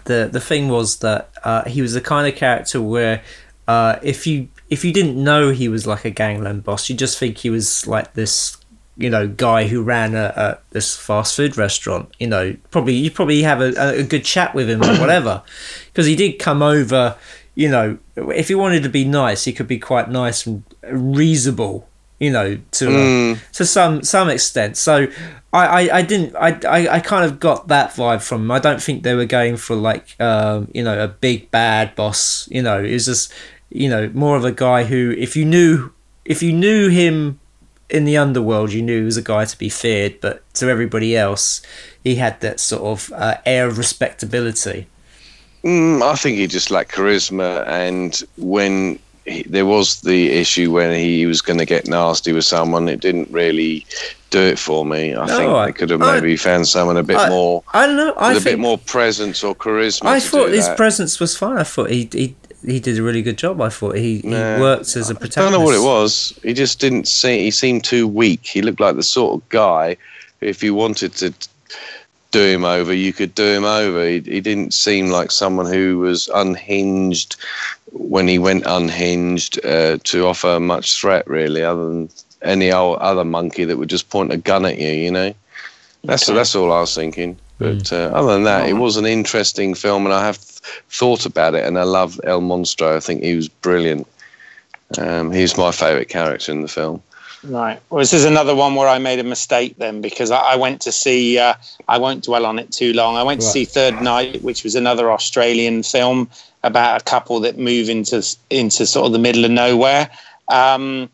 the 0.06 0.30
the 0.32 0.40
thing 0.40 0.69
was 0.69 0.98
that 0.98 1.30
uh, 1.43 1.64
he 1.65 1.82
was 1.82 1.93
the 1.93 2.01
kind 2.01 2.27
of 2.27 2.35
character 2.35 2.82
where 2.82 3.22
uh, 3.67 3.99
if 4.01 4.27
you 4.27 4.49
if 4.69 4.83
you 4.83 4.91
didn't 4.91 5.22
know 5.22 5.49
he 5.49 5.67
was 5.69 5.88
like 5.88 6.06
a 6.06 6.09
gangland 6.09 6.64
boss, 6.64 6.90
you 6.90 6.95
just 6.95 7.17
think 7.17 7.38
he 7.38 7.49
was 7.49 7.88
like 7.88 8.14
this, 8.14 8.57
you 8.98 9.09
know, 9.09 9.27
guy 9.27 9.67
who 9.67 9.82
ran 9.82 10.15
a, 10.15 10.33
a 10.35 10.57
this 10.72 10.98
fast 10.98 11.35
food 11.35 11.57
restaurant. 11.57 12.14
You 12.19 12.27
know, 12.27 12.57
probably 12.72 12.95
you 12.95 13.11
probably 13.11 13.43
have 13.43 13.61
a, 13.61 13.99
a 13.99 14.03
good 14.03 14.25
chat 14.25 14.53
with 14.53 14.69
him 14.69 14.83
or 14.83 14.99
whatever, 14.99 15.43
because 15.88 16.07
he 16.07 16.15
did 16.15 16.33
come 16.33 16.61
over. 16.61 17.17
You 17.56 17.69
know, 17.69 17.98
if 18.15 18.48
he 18.48 18.56
wanted 18.56 18.82
to 18.83 18.90
be 18.90 19.06
nice, 19.06 19.45
he 19.45 19.53
could 19.53 19.67
be 19.67 19.80
quite 19.80 20.09
nice 20.09 20.45
and 20.45 20.64
reasonable. 20.90 21.88
You 22.19 22.32
know, 22.32 22.57
to 22.72 22.88
uh, 22.90 23.38
to 23.53 23.65
some 23.65 24.01
some 24.03 24.30
extent. 24.30 24.75
So 24.77 25.07
I, 25.53 25.65
I, 25.65 25.98
I 25.98 26.01
didn't 26.01 26.35
I, 26.35 26.59
I, 26.67 26.95
I 26.95 26.99
kind 26.99 27.23
of 27.23 27.40
got 27.40 27.67
that 27.67 27.91
vibe 27.91 28.23
from 28.23 28.41
him. 28.41 28.51
I 28.51 28.59
don't 28.59 28.82
think 28.82 29.03
they 29.03 29.14
were 29.14 29.25
going 29.25 29.56
for 29.56 29.75
like 29.75 30.19
um, 30.19 30.67
you 30.73 30.83
know 30.83 31.01
a 31.01 31.07
big 31.07 31.51
bad 31.51 31.95
boss. 31.95 32.49
You 32.51 32.64
know, 32.64 32.83
it 32.83 32.91
was 32.91 33.06
just 33.06 33.32
you 33.69 33.88
know 33.88 34.09
more 34.14 34.35
of 34.35 34.43
a 34.43 34.51
guy 34.51 34.83
who 34.83 35.11
if 35.17 35.35
you 35.35 35.45
knew 35.45 35.91
if 36.25 36.41
you 36.41 36.51
knew 36.51 36.90
him 36.90 37.40
in 37.90 38.06
the 38.06 38.17
underworld, 38.17 38.73
you 38.73 38.82
knew 38.82 38.99
he 38.99 39.06
was 39.06 39.17
a 39.17 39.22
guy 39.22 39.45
to 39.45 39.57
be 39.57 39.69
feared. 39.69 40.19
But 40.19 40.43
to 40.56 40.69
everybody 40.69 41.15
else, 41.15 41.61
he 42.03 42.15
had 42.15 42.41
that 42.41 42.59
sort 42.59 42.82
of 42.82 43.14
uh, 43.14 43.38
air 43.45 43.67
of 43.67 43.77
respectability. 43.77 44.88
Mm, 45.64 46.01
I 46.01 46.15
think 46.15 46.38
he 46.38 46.48
just 46.48 46.72
lacked 46.72 46.91
charisma, 46.91 47.65
and 47.67 48.22
when 48.38 48.99
he, 49.25 49.43
there 49.43 49.67
was 49.67 50.01
the 50.01 50.32
issue 50.32 50.72
when 50.72 50.93
he 50.93 51.25
was 51.27 51.41
going 51.41 51.59
to 51.59 51.65
get 51.65 51.88
nasty 51.88 52.33
with 52.33 52.43
someone, 52.43 52.90
it 52.90 52.99
didn't 52.99 53.30
really 53.30 53.85
do 54.33 54.41
it 54.41 54.57
for 54.57 54.83
me. 54.83 55.13
I 55.15 55.25
No, 55.27 55.37
think 55.37 55.51
I- 55.51 55.65
they 55.67 55.71
could 55.73 55.89
have 55.91 56.01
I- 56.01 56.15
maybe 56.15 56.35
found 56.35 56.67
someone 56.67 56.97
a 56.97 57.03
bit 57.03 57.17
I- 57.17 57.29
more, 57.29 57.63
I 57.71 57.85
don't 57.85 57.95
know. 57.97 58.13
I 58.17 58.33
with 58.33 58.41
a 58.41 58.49
bit 58.51 58.59
more 58.59 58.79
presence 58.79 59.43
or 59.43 59.53
charisma. 59.55 60.07
I 60.07 60.19
thought 60.19 60.49
his 60.49 60.67
that. 60.67 60.75
presence 60.75 61.19
was 61.19 61.37
fine. 61.37 61.57
I 61.57 61.63
thought 61.63 61.91
he 61.91 62.09
he, 62.11 62.35
he 62.65 62.79
did 62.79 62.97
a 62.97 63.03
really 63.03 63.21
good 63.21 63.37
job. 63.37 63.61
I 63.61 63.69
thought 63.69 63.95
he, 63.95 64.11
he 64.19 64.29
worked 64.29 64.95
as 64.95 65.09
a 65.11 65.13
I 65.15 65.17
protagonist. 65.19 65.37
I 65.37 65.41
don't 65.43 65.51
know 65.51 65.65
what 65.65 65.75
it 65.75 65.83
was. 65.83 66.33
He 66.41 66.53
just 66.53 66.79
didn't 66.79 67.07
see. 67.07 67.43
He 67.43 67.51
seemed 67.51 67.83
too 67.83 68.07
weak. 68.07 68.41
He 68.55 68.61
looked 68.63 68.79
like 68.79 68.95
the 68.95 69.03
sort 69.03 69.31
of 69.35 69.47
guy. 69.49 69.97
If 70.41 70.63
you 70.63 70.73
wanted 70.73 71.13
to 71.21 71.31
do 72.31 72.41
him 72.41 72.65
over, 72.65 72.91
you 72.93 73.13
could 73.13 73.35
do 73.35 73.45
him 73.45 73.65
over. 73.65 74.03
He, 74.07 74.19
he 74.21 74.41
didn't 74.41 74.73
seem 74.73 75.09
like 75.11 75.29
someone 75.29 75.67
who 75.71 75.99
was 75.99 76.27
unhinged 76.33 77.35
when 77.91 78.27
he 78.27 78.39
went 78.39 78.63
unhinged 78.65 79.63
uh, 79.63 79.99
to 80.05 80.25
offer 80.25 80.59
much 80.59 80.95
threat, 80.99 81.27
really, 81.27 81.63
other 81.63 81.85
than 81.87 82.09
any 82.43 82.72
old 82.72 82.99
other 82.99 83.23
monkey 83.23 83.65
that 83.65 83.77
would 83.77 83.89
just 83.89 84.09
point 84.09 84.31
a 84.31 84.38
gun 84.38 84.65
at 84.65 84.77
you. 84.77 84.89
You 84.89 85.11
know, 85.11 85.33
that's 86.03 86.30
Okay. 86.30 86.35
that's 86.35 86.55
all 86.55 86.72
I 86.72 86.81
was 86.81 86.93
thinking. 86.95 87.38
But 87.59 87.93
uh, 87.93 88.11
other 88.13 88.33
than 88.33 88.43
that, 88.43 88.67
it 88.67 88.73
was 88.73 88.97
an 88.97 89.05
interesting 89.05 89.73
film, 89.73 90.05
and 90.05 90.13
I 90.13 90.25
have 90.25 90.38
thought 90.38 91.25
about 91.25 91.55
it, 91.55 91.63
and 91.65 91.77
I 91.77 91.83
love 91.83 92.19
El 92.23 92.41
Monstro. 92.41 92.95
I 92.95 92.99
think 92.99 93.23
he 93.23 93.35
was 93.35 93.47
brilliant. 93.47 94.07
Um, 94.97 95.31
he's 95.31 95.57
my 95.57 95.72
favourite 95.72 96.09
character 96.09 96.51
in 96.51 96.61
the 96.61 96.67
film. 96.67 97.01
Right. 97.43 97.80
Well, 97.89 97.99
this 97.99 98.13
is 98.13 98.23
another 98.25 98.55
one 98.55 98.75
where 98.75 98.88
I 98.88 98.99
made 98.99 99.19
a 99.19 99.23
mistake 99.23 99.75
then 99.77 99.99
because 100.01 100.31
I, 100.31 100.53
I 100.53 100.55
went 100.55 100.81
to 100.81 100.91
see. 100.91 101.38
Uh, 101.38 101.55
I 101.88 101.97
won't 101.97 102.23
dwell 102.23 102.45
on 102.45 102.57
it 102.57 102.72
too 102.72 102.93
long. 102.93 103.17
I 103.17 103.23
went 103.23 103.41
to 103.41 103.47
see 103.47 103.65
Third 103.65 104.01
Night, 104.01 104.41
which 104.43 104.63
was 104.63 104.75
another 104.75 105.11
Australian 105.11 105.83
film 105.83 106.30
about 106.63 107.01
a 107.01 107.03
couple 107.03 107.39
that 107.41 107.57
move 107.57 107.89
into 107.89 108.25
into 108.49 108.85
sort 108.85 109.07
of 109.07 109.11
the 109.13 109.19
middle 109.19 109.45
of 109.45 109.51
nowhere. 109.51 110.09
Um, 110.49 111.09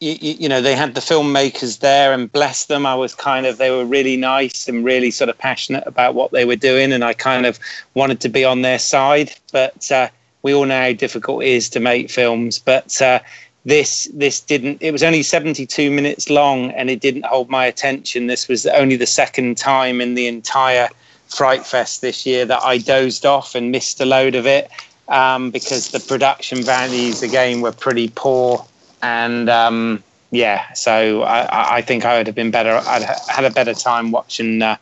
you, 0.00 0.16
you 0.20 0.48
know, 0.48 0.60
they 0.60 0.76
had 0.76 0.94
the 0.94 1.00
filmmakers 1.00 1.78
there, 1.80 2.12
and 2.12 2.30
bless 2.30 2.66
them, 2.66 2.84
I 2.84 2.94
was 2.94 3.14
kind 3.14 3.46
of. 3.46 3.58
They 3.58 3.70
were 3.70 3.84
really 3.84 4.16
nice 4.16 4.68
and 4.68 4.84
really 4.84 5.10
sort 5.10 5.30
of 5.30 5.38
passionate 5.38 5.84
about 5.86 6.14
what 6.14 6.32
they 6.32 6.44
were 6.44 6.56
doing, 6.56 6.92
and 6.92 7.04
I 7.04 7.14
kind 7.14 7.46
of 7.46 7.58
wanted 7.94 8.20
to 8.20 8.28
be 8.28 8.44
on 8.44 8.62
their 8.62 8.78
side. 8.78 9.32
But 9.52 9.90
uh, 9.90 10.08
we 10.42 10.54
all 10.54 10.66
know 10.66 10.80
how 10.80 10.92
difficult 10.92 11.42
it 11.42 11.48
is 11.48 11.68
to 11.70 11.80
make 11.80 12.10
films. 12.10 12.58
But 12.58 13.00
uh, 13.00 13.20
this 13.66 14.08
this 14.14 14.40
didn't 14.40 14.78
it 14.80 14.92
was 14.92 15.02
only 15.02 15.22
72 15.22 15.90
minutes 15.90 16.30
long 16.30 16.70
and 16.70 16.88
it 16.88 17.00
didn't 17.00 17.26
hold 17.26 17.50
my 17.50 17.66
attention 17.66 18.28
this 18.28 18.46
was 18.46 18.64
only 18.64 18.94
the 18.94 19.06
second 19.06 19.58
time 19.58 20.00
in 20.00 20.14
the 20.14 20.28
entire 20.28 20.88
fright 21.26 21.66
fest 21.66 22.00
this 22.00 22.24
year 22.24 22.44
that 22.46 22.62
i 22.62 22.78
dozed 22.78 23.26
off 23.26 23.56
and 23.56 23.72
missed 23.72 24.00
a 24.00 24.04
load 24.04 24.36
of 24.36 24.46
it 24.46 24.70
um, 25.08 25.50
because 25.50 25.90
the 25.90 25.98
production 25.98 26.62
values 26.62 27.24
again 27.24 27.60
were 27.60 27.72
pretty 27.72 28.08
poor 28.14 28.64
and 29.06 29.48
um, 29.48 30.02
yeah 30.30 30.72
so 30.72 31.22
I, 31.22 31.38
I- 31.58 31.76
I 31.78 31.82
think 31.82 32.04
i 32.04 32.16
would 32.18 32.26
have 32.26 32.34
been 32.42 32.50
better 32.50 32.74
i'd 32.92 33.02
had 33.28 33.44
a 33.44 33.50
better 33.50 33.74
time 33.74 34.10
watching 34.10 34.60
uh, 34.62 34.76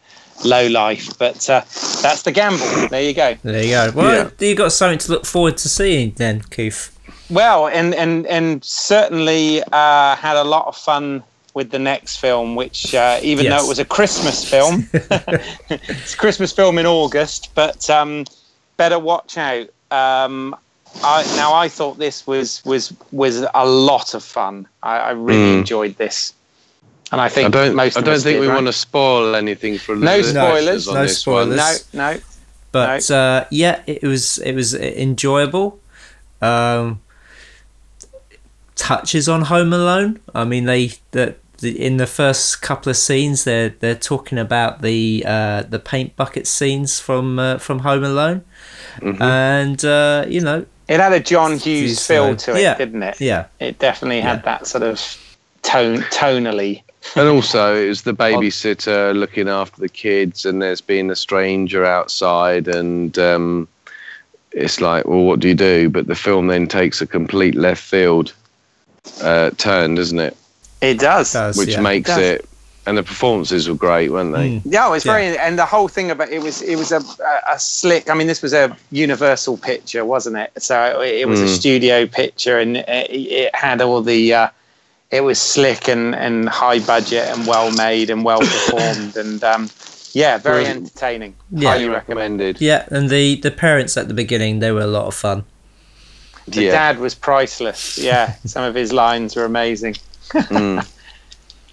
low 0.45 0.67
life 0.69 1.07
but 1.19 1.49
uh, 1.51 1.61
that's 2.03 2.23
the 2.23 2.33
gamble 2.33 2.89
there 2.89 3.03
you 3.09 3.15
go 3.15 3.37
There 3.43 3.63
you 3.63 3.71
go. 3.71 3.93
Well, 3.95 4.31
you 4.41 4.55
got 4.55 4.73
something 4.73 4.99
to 5.07 5.13
look 5.13 5.27
forward 5.27 5.57
to 5.59 5.69
seeing 5.69 6.13
then, 6.17 6.41
Keith. 6.51 6.91
Well, 7.31 7.69
and 7.69 7.95
and 7.95 8.27
and 8.27 8.63
certainly 8.65 9.63
uh, 9.73 10.17
had 10.17 10.37
a 10.37 10.45
lot 10.45 10.67
of 10.67 10.77
fun 10.77 11.23
with 11.55 11.71
the 11.71 11.79
next 11.79 12.17
film, 12.17 12.57
which 12.57 12.95
uh, 12.95 13.19
even 13.23 13.45
Yes. 13.45 13.53
though 13.61 13.65
it 13.67 13.69
was 13.69 13.79
a 13.79 13.85
Christmas 13.85 14.39
film, 14.55 14.89
it's 14.93 16.15
a 16.15 16.17
Christmas 16.25 16.53
film 16.53 16.79
in 16.79 16.87
August, 16.87 17.51
but 17.55 17.89
um, 17.89 18.25
better 18.77 18.99
watch 18.99 19.39
out. 19.39 19.69
Um, 19.91 20.55
I, 21.03 21.23
now 21.37 21.53
I 21.55 21.69
thought 21.69 21.99
this 21.99 22.27
was 22.27 22.65
was 22.65 22.93
was 23.13 23.45
a 23.55 23.67
lot 23.67 24.15
of 24.15 24.23
fun. 24.23 24.67
I, 24.83 24.99
I 24.99 25.11
really 25.13 25.55
Mm. 25.55 25.59
enjoyed 25.59 25.97
this, 25.99 26.33
and 27.13 27.21
I 27.21 27.29
think 27.29 27.47
I 27.49 27.51
don't. 27.51 27.75
most 27.75 27.97
I 27.97 28.01
don't 28.01 28.15
think 28.21 28.37
did, 28.37 28.41
we 28.41 28.47
right? 28.49 28.55
want 28.55 28.67
to 28.69 28.73
spoil 28.73 29.35
anything 29.35 29.79
for 29.79 29.97
No 29.97 30.23
spoilers, 30.23 30.65
listeners 30.65 30.89
on 30.89 30.95
no 30.95 31.03
this 31.03 31.19
spoilers. 31.19 31.87
One. 31.93 32.01
No, 32.01 32.13
no. 32.13 32.21
But 32.73 33.11
uh, 33.11 33.45
yeah, 33.51 33.83
it 33.87 34.03
was 34.03 34.39
it 34.39 34.55
was 34.55 34.75
enjoyable. 34.75 35.79
Um, 36.43 37.01
touches 38.75 39.29
on 39.29 39.43
Home 39.43 39.73
Alone. 39.73 40.21
I 40.35 40.45
mean, 40.45 40.65
they 40.65 40.93
the, 41.13 41.37
the 41.59 41.81
in 41.81 41.97
the 41.99 42.07
first 42.07 42.61
couple 42.63 42.91
of 42.91 42.97
scenes 42.97 43.45
they're 43.45 43.71
they're 43.71 43.95
talking 43.95 44.39
about 44.39 44.83
the 44.83 45.23
uh, 45.27 45.63
the 45.63 45.79
paint 45.79 46.17
bucket 46.17 46.47
scenes 46.47 46.99
from 47.01 47.39
uh, 47.39 47.59
from 47.59 47.81
Home 47.81 48.05
Alone, 48.05 48.45
Mm-hmm. 48.99 49.23
and 49.23 49.85
uh, 49.85 50.25
you 50.29 50.41
know 50.41 50.67
It 50.89 51.01
had 51.01 51.13
a 51.13 51.21
John 51.21 51.53
Hughes 51.53 51.63
Hughes, 51.65 52.07
feel 52.07 52.37
to 52.37 52.57
it, 52.57 52.63
yeah. 52.63 52.75
didn't 52.77 53.03
it? 53.03 53.21
yeah 53.21 53.47
It 53.61 53.79
definitely 53.79 54.21
had 54.21 54.39
Yeah. 54.39 54.43
that 54.59 54.67
sort 54.67 54.83
of 54.83 55.01
tone 55.63 55.99
tonally. 56.11 56.83
And 57.17 57.29
also, 57.29 57.75
it 57.77 57.89
was 57.89 58.03
the 58.03 58.15
babysitter 58.27 59.15
looking 59.15 59.49
after 59.49 59.81
the 59.81 59.89
kids, 59.89 60.45
and 60.45 60.61
there's 60.63 60.81
been 60.81 61.11
a 61.11 61.17
stranger 61.17 61.85
outside, 61.85 62.67
and 62.69 63.19
um, 63.19 63.69
it's 64.53 64.81
like, 64.81 65.07
well, 65.07 65.23
what 65.25 65.41
do 65.41 65.49
you 65.49 65.55
do? 65.55 65.89
But 65.91 66.07
the 66.07 66.15
film 66.15 66.47
then 66.49 66.67
takes 66.67 67.01
a 67.01 67.07
complete 67.07 67.55
left 67.55 67.83
field 67.83 68.33
uh, 69.23 69.51
turn, 69.57 69.95
doesn't 69.97 70.19
it? 70.19 70.37
It 70.81 70.99
does. 70.99 71.33
does 71.33 71.57
Which 71.57 71.71
yeah. 71.71 71.81
makes 71.81 72.09
Does. 72.11 72.19
it, 72.19 72.49
and 72.87 72.99
the 72.99 73.03
performances 73.03 73.69
were 73.69 73.75
great, 73.75 74.11
weren't 74.11 74.33
they? 74.35 74.51
Mm. 74.51 74.63
Yeah, 74.65 74.87
it 74.89 74.91
was 74.91 75.05
very, 75.05 75.37
and 75.39 75.59
the 75.59 75.65
whole 75.65 75.89
thing 75.89 76.11
about 76.11 76.29
it 76.31 76.43
was 76.43 76.61
it 76.63 76.77
was 76.77 76.93
a, 76.93 76.99
a, 77.01 77.55
a 77.55 77.59
slick. 77.59 78.11
I 78.11 78.15
mean, 78.15 78.27
this 78.27 78.43
was 78.43 78.53
a 78.53 78.77
Universal 78.91 79.57
picture, 79.59 80.05
wasn't 80.05 80.37
it? 80.37 80.51
So 80.63 81.01
it, 81.01 81.15
it 81.23 81.29
was 81.29 81.41
a 81.41 81.45
Mm. 81.47 81.57
studio 81.57 82.07
picture, 82.07 82.59
and 82.59 82.77
it, 82.79 83.11
it 83.11 83.55
had 83.55 83.81
all 83.81 84.03
the. 84.03 84.35
Uh, 84.35 84.49
it 85.11 85.21
was 85.23 85.39
slick 85.41 85.87
and, 85.89 86.15
and 86.15 86.49
high 86.49 86.81
budget 86.81 87.29
and 87.29 87.47
well 87.47 87.71
made 87.73 88.11
and 88.11 88.25
well 88.25 88.41
performed, 88.41 89.17
and 89.17 89.45
um, 89.45 89.71
Yeah, 90.13 90.39
very 90.39 90.67
entertaining. 90.67 91.35
Yeah. 91.51 91.71
Highly 91.71 91.89
recommended. 91.89 92.61
Yeah, 92.61 92.85
and 92.91 93.09
the 93.09 93.37
the 93.41 93.51
parents 93.51 93.97
at 93.97 94.09
the 94.09 94.15
beginning 94.15 94.59
they 94.61 94.73
were 94.73 94.81
a 94.81 94.87
lot 94.99 95.07
of 95.07 95.15
fun. 95.15 95.45
The 96.49 96.65
Yeah. 96.65 96.73
dad 96.73 96.99
was 96.99 97.15
priceless. 97.15 97.97
Yeah, 97.97 98.35
some 98.45 98.65
of 98.65 98.75
his 98.75 98.93
lines 98.93 99.37
were 99.37 99.45
amazing. 99.45 99.95
Mm. 100.33 100.85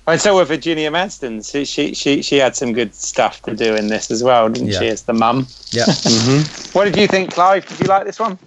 And 0.07 0.19
so 0.19 0.35
were 0.35 0.45
Virginia 0.45 0.89
Madsen. 0.91 1.49
She, 1.49 1.63
she 1.65 1.93
she 1.93 2.21
she 2.21 2.37
had 2.37 2.55
some 2.55 2.73
good 2.73 2.93
stuff 2.95 3.41
to 3.43 3.55
do 3.55 3.75
in 3.75 3.87
this 3.87 4.09
as 4.11 4.23
well, 4.23 4.49
didn't 4.49 4.69
Yeah. 4.69 4.79
she? 4.79 4.87
As 4.89 5.03
the 5.03 5.13
mum. 5.13 5.47
Yeah, 5.71 5.85
Mhm. 5.85 6.73
What 6.75 6.85
did 6.85 6.97
you 6.97 7.07
think, 7.07 7.31
Clive? 7.33 7.65
Did 7.67 7.79
you 7.79 7.85
like 7.87 8.05
this 8.05 8.19
one? 8.19 8.37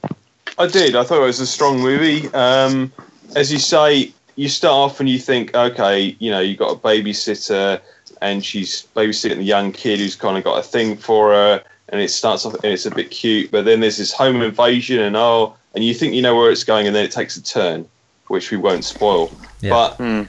I 0.58 0.66
did. 0.66 0.94
I 0.96 1.04
thought 1.04 1.22
it 1.22 1.26
was 1.26 1.40
a 1.40 1.46
strong 1.46 1.78
movie. 1.80 2.28
Um, 2.34 2.92
as 3.36 3.52
you 3.52 3.58
say, 3.58 4.12
you 4.36 4.48
start 4.48 4.72
off 4.72 5.00
and 5.00 5.08
you 5.08 5.18
think, 5.18 5.54
okay, 5.54 6.16
you 6.18 6.30
know, 6.30 6.40
you've 6.40 6.58
got 6.58 6.72
a 6.72 6.76
babysitter 6.78 7.80
and 8.20 8.44
she's 8.44 8.86
babysitting 8.96 9.38
a 9.38 9.42
young 9.42 9.72
kid 9.72 9.98
who's 10.00 10.16
kind 10.16 10.36
of 10.36 10.44
got 10.44 10.58
a 10.58 10.62
thing 10.62 10.96
for 10.96 11.30
her, 11.32 11.62
and 11.88 12.00
it 12.00 12.10
starts 12.10 12.44
off 12.46 12.54
and 12.54 12.64
it's 12.72 12.86
a 12.86 12.90
bit 12.90 13.10
cute, 13.10 13.50
but 13.50 13.64
then 13.64 13.80
there's 13.80 13.96
this 13.98 14.12
home 14.12 14.42
invasion 14.42 15.00
and 15.00 15.16
oh, 15.16 15.54
and 15.74 15.84
you 15.84 15.92
think 15.94 16.14
you 16.14 16.22
know 16.22 16.34
where 16.36 16.50
it's 16.50 16.64
going, 16.64 16.86
and 16.86 16.94
then 16.96 17.04
it 17.04 17.10
takes 17.12 17.36
a 17.36 17.42
turn, 17.42 17.86
which 18.28 18.50
we 18.50 18.56
won't 18.56 18.84
spoil. 18.84 19.30
Yeah. 19.60 19.70
But 19.70 19.94
Hmm. 19.96 20.22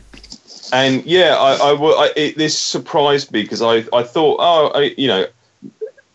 And 0.72 1.06
yeah, 1.06 1.36
I, 1.36 1.56
I, 1.56 1.74
I 1.74 2.14
it, 2.16 2.38
this 2.38 2.58
surprised 2.58 3.32
me 3.32 3.44
because 3.44 3.62
I, 3.62 3.86
I 3.94 4.04
thought, 4.04 4.38
oh, 4.40 4.72
I, 4.76 4.94
you 4.98 5.08
know, 5.08 5.26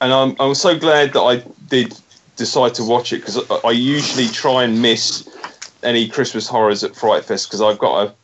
and 0.00 0.12
I'm, 0.12 0.36
I'm 0.40 0.54
so 0.54 0.78
glad 0.78 1.12
that 1.12 1.20
I 1.20 1.36
did 1.68 1.98
decide 2.36 2.74
to 2.74 2.84
watch 2.84 3.12
it 3.12 3.18
because 3.18 3.38
I, 3.50 3.68
I 3.68 3.70
usually 3.70 4.28
try 4.28 4.64
and 4.64 4.80
miss 4.80 5.28
any 5.82 6.08
Christmas 6.08 6.46
horrors 6.46 6.84
at 6.84 6.96
Fright 6.96 7.24
Fest 7.24 7.48
because 7.48 7.60
I've 7.60 7.78
got 7.78 8.06
a, 8.06 8.14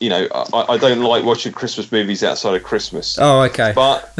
you 0.00 0.08
know, 0.08 0.28
I, 0.32 0.64
I 0.70 0.78
don't 0.78 1.00
like 1.00 1.24
watching 1.24 1.52
Christmas 1.52 1.90
movies 1.90 2.22
outside 2.22 2.54
of 2.54 2.62
Christmas. 2.62 3.18
Oh, 3.20 3.42
okay. 3.42 3.72
But 3.74 4.12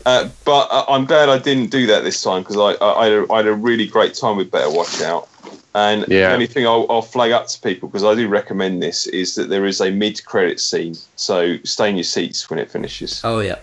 uh, 0.06 0.28
but 0.44 0.68
uh, 0.70 0.84
I'm 0.88 1.04
glad 1.04 1.28
I 1.28 1.38
didn't 1.38 1.70
do 1.70 1.86
that 1.88 2.04
this 2.04 2.22
time 2.22 2.42
because 2.42 2.56
I, 2.56 2.84
I, 2.84 3.00
I, 3.00 3.04
had 3.04 3.12
a, 3.12 3.32
I 3.32 3.36
had 3.38 3.46
a 3.46 3.54
really 3.54 3.86
great 3.86 4.14
time 4.14 4.36
with 4.36 4.50
Better 4.50 4.70
Watch 4.70 5.00
Out. 5.02 5.28
And 5.76 6.06
Yeah. 6.08 6.28
the 6.28 6.32
only 6.32 6.46
thing 6.46 6.66
I'll, 6.66 6.86
I'll 6.88 7.02
flag 7.02 7.32
up 7.32 7.46
to 7.48 7.60
people 7.60 7.88
because 7.88 8.02
I 8.02 8.14
do 8.14 8.28
recommend 8.28 8.82
this 8.82 9.06
is 9.08 9.34
that 9.34 9.50
there 9.50 9.66
is 9.66 9.80
a 9.82 9.90
mid-credit 9.90 10.58
scene, 10.58 10.96
so 11.16 11.58
stay 11.64 11.90
in 11.90 11.96
your 11.96 12.04
seats 12.04 12.48
when 12.48 12.58
it 12.58 12.70
finishes. 12.70 13.20
Oh 13.22 13.40
yeah, 13.40 13.58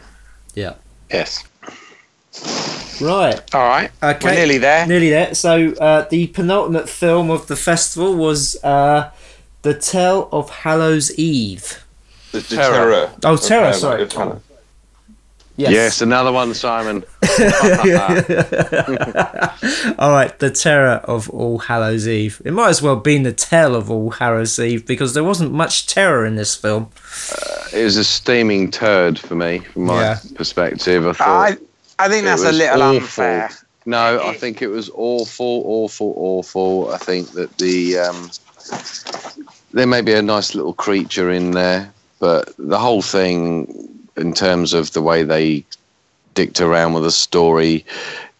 yeah. 0.53 0.75
Yes. 1.11 1.43
Right. 3.01 3.41
All 3.55 3.67
right. 3.67 3.91
Okay. 4.01 4.27
We're 4.27 4.35
nearly 4.35 4.57
there. 4.59 4.85
Nearly 4.87 5.09
there. 5.09 5.33
So 5.35 5.71
uh, 5.73 6.07
the 6.09 6.27
penultimate 6.27 6.87
film 6.89 7.29
of 7.31 7.47
the 7.47 7.55
festival 7.55 8.15
was 8.15 8.63
uh, 8.63 9.11
the 9.63 9.73
Tale 9.73 10.29
of 10.31 10.49
Hallows 10.49 11.13
Eve. 11.17 11.83
The, 12.31 12.39
the 12.39 12.55
Terror. 12.55 12.71
terror. 12.73 13.11
Oh, 13.23 13.37
Terror, 13.37 13.65
Hannah- 13.65 13.73
sorry. 13.77 14.03
of 14.03 14.09
Hannah. 15.57 15.71
Yes. 15.71 16.01
another 16.01 16.31
one, 16.31 16.53
Simon. 16.53 17.03
all 19.99 20.11
right, 20.11 20.33
the 20.39 20.49
terror 20.53 21.01
of 21.05 21.29
All 21.29 21.59
Hallows 21.59 22.07
Eve. 22.07 22.41
It 22.45 22.51
might 22.53 22.69
as 22.69 22.81
well 22.81 22.95
be 22.95 23.17
the 23.21 23.31
tale 23.33 23.75
of 23.75 23.89
All 23.91 24.11
Hallows 24.11 24.57
Eve 24.59 24.85
because 24.85 25.13
there 25.13 25.23
wasn't 25.23 25.51
much 25.51 25.85
terror 25.87 26.25
in 26.25 26.35
this 26.35 26.55
film. 26.55 26.89
It 27.73 27.83
was 27.83 27.97
a 27.97 28.03
steaming 28.03 28.71
turd 28.71 29.19
for 29.19 29.35
me, 29.35 29.59
from 29.59 29.85
my 29.85 30.01
Yeah. 30.01 30.17
perspective. 30.35 31.05
I 31.07 31.13
thought. 31.13 31.51
I 31.51 31.57
I 32.05 32.09
think 32.09 32.25
that's 32.25 32.43
a 32.43 32.51
little 32.51 32.81
awful. 32.81 32.97
unfair. 32.97 33.49
No, 33.85 34.21
I 34.23 34.33
think 34.35 34.61
it 34.61 34.67
was 34.67 34.89
awful, 34.93 35.61
awful, 35.65 36.13
awful. 36.17 36.91
I 36.91 36.97
think 36.97 37.31
that 37.33 37.57
the 37.57 37.99
um, 37.99 38.31
there 39.73 39.85
may 39.87 40.01
be 40.01 40.13
a 40.13 40.21
nice 40.21 40.55
little 40.55 40.73
creature 40.73 41.29
in 41.31 41.51
there, 41.51 41.91
but 42.19 42.53
the 42.57 42.79
whole 42.79 43.01
thing, 43.01 43.89
in 44.17 44.33
terms 44.33 44.73
of 44.73 44.91
the 44.93 45.01
way 45.01 45.23
they 45.23 45.63
dicked 46.33 46.61
around 46.61 46.93
with 46.93 47.03
the 47.03 47.11
story, 47.11 47.85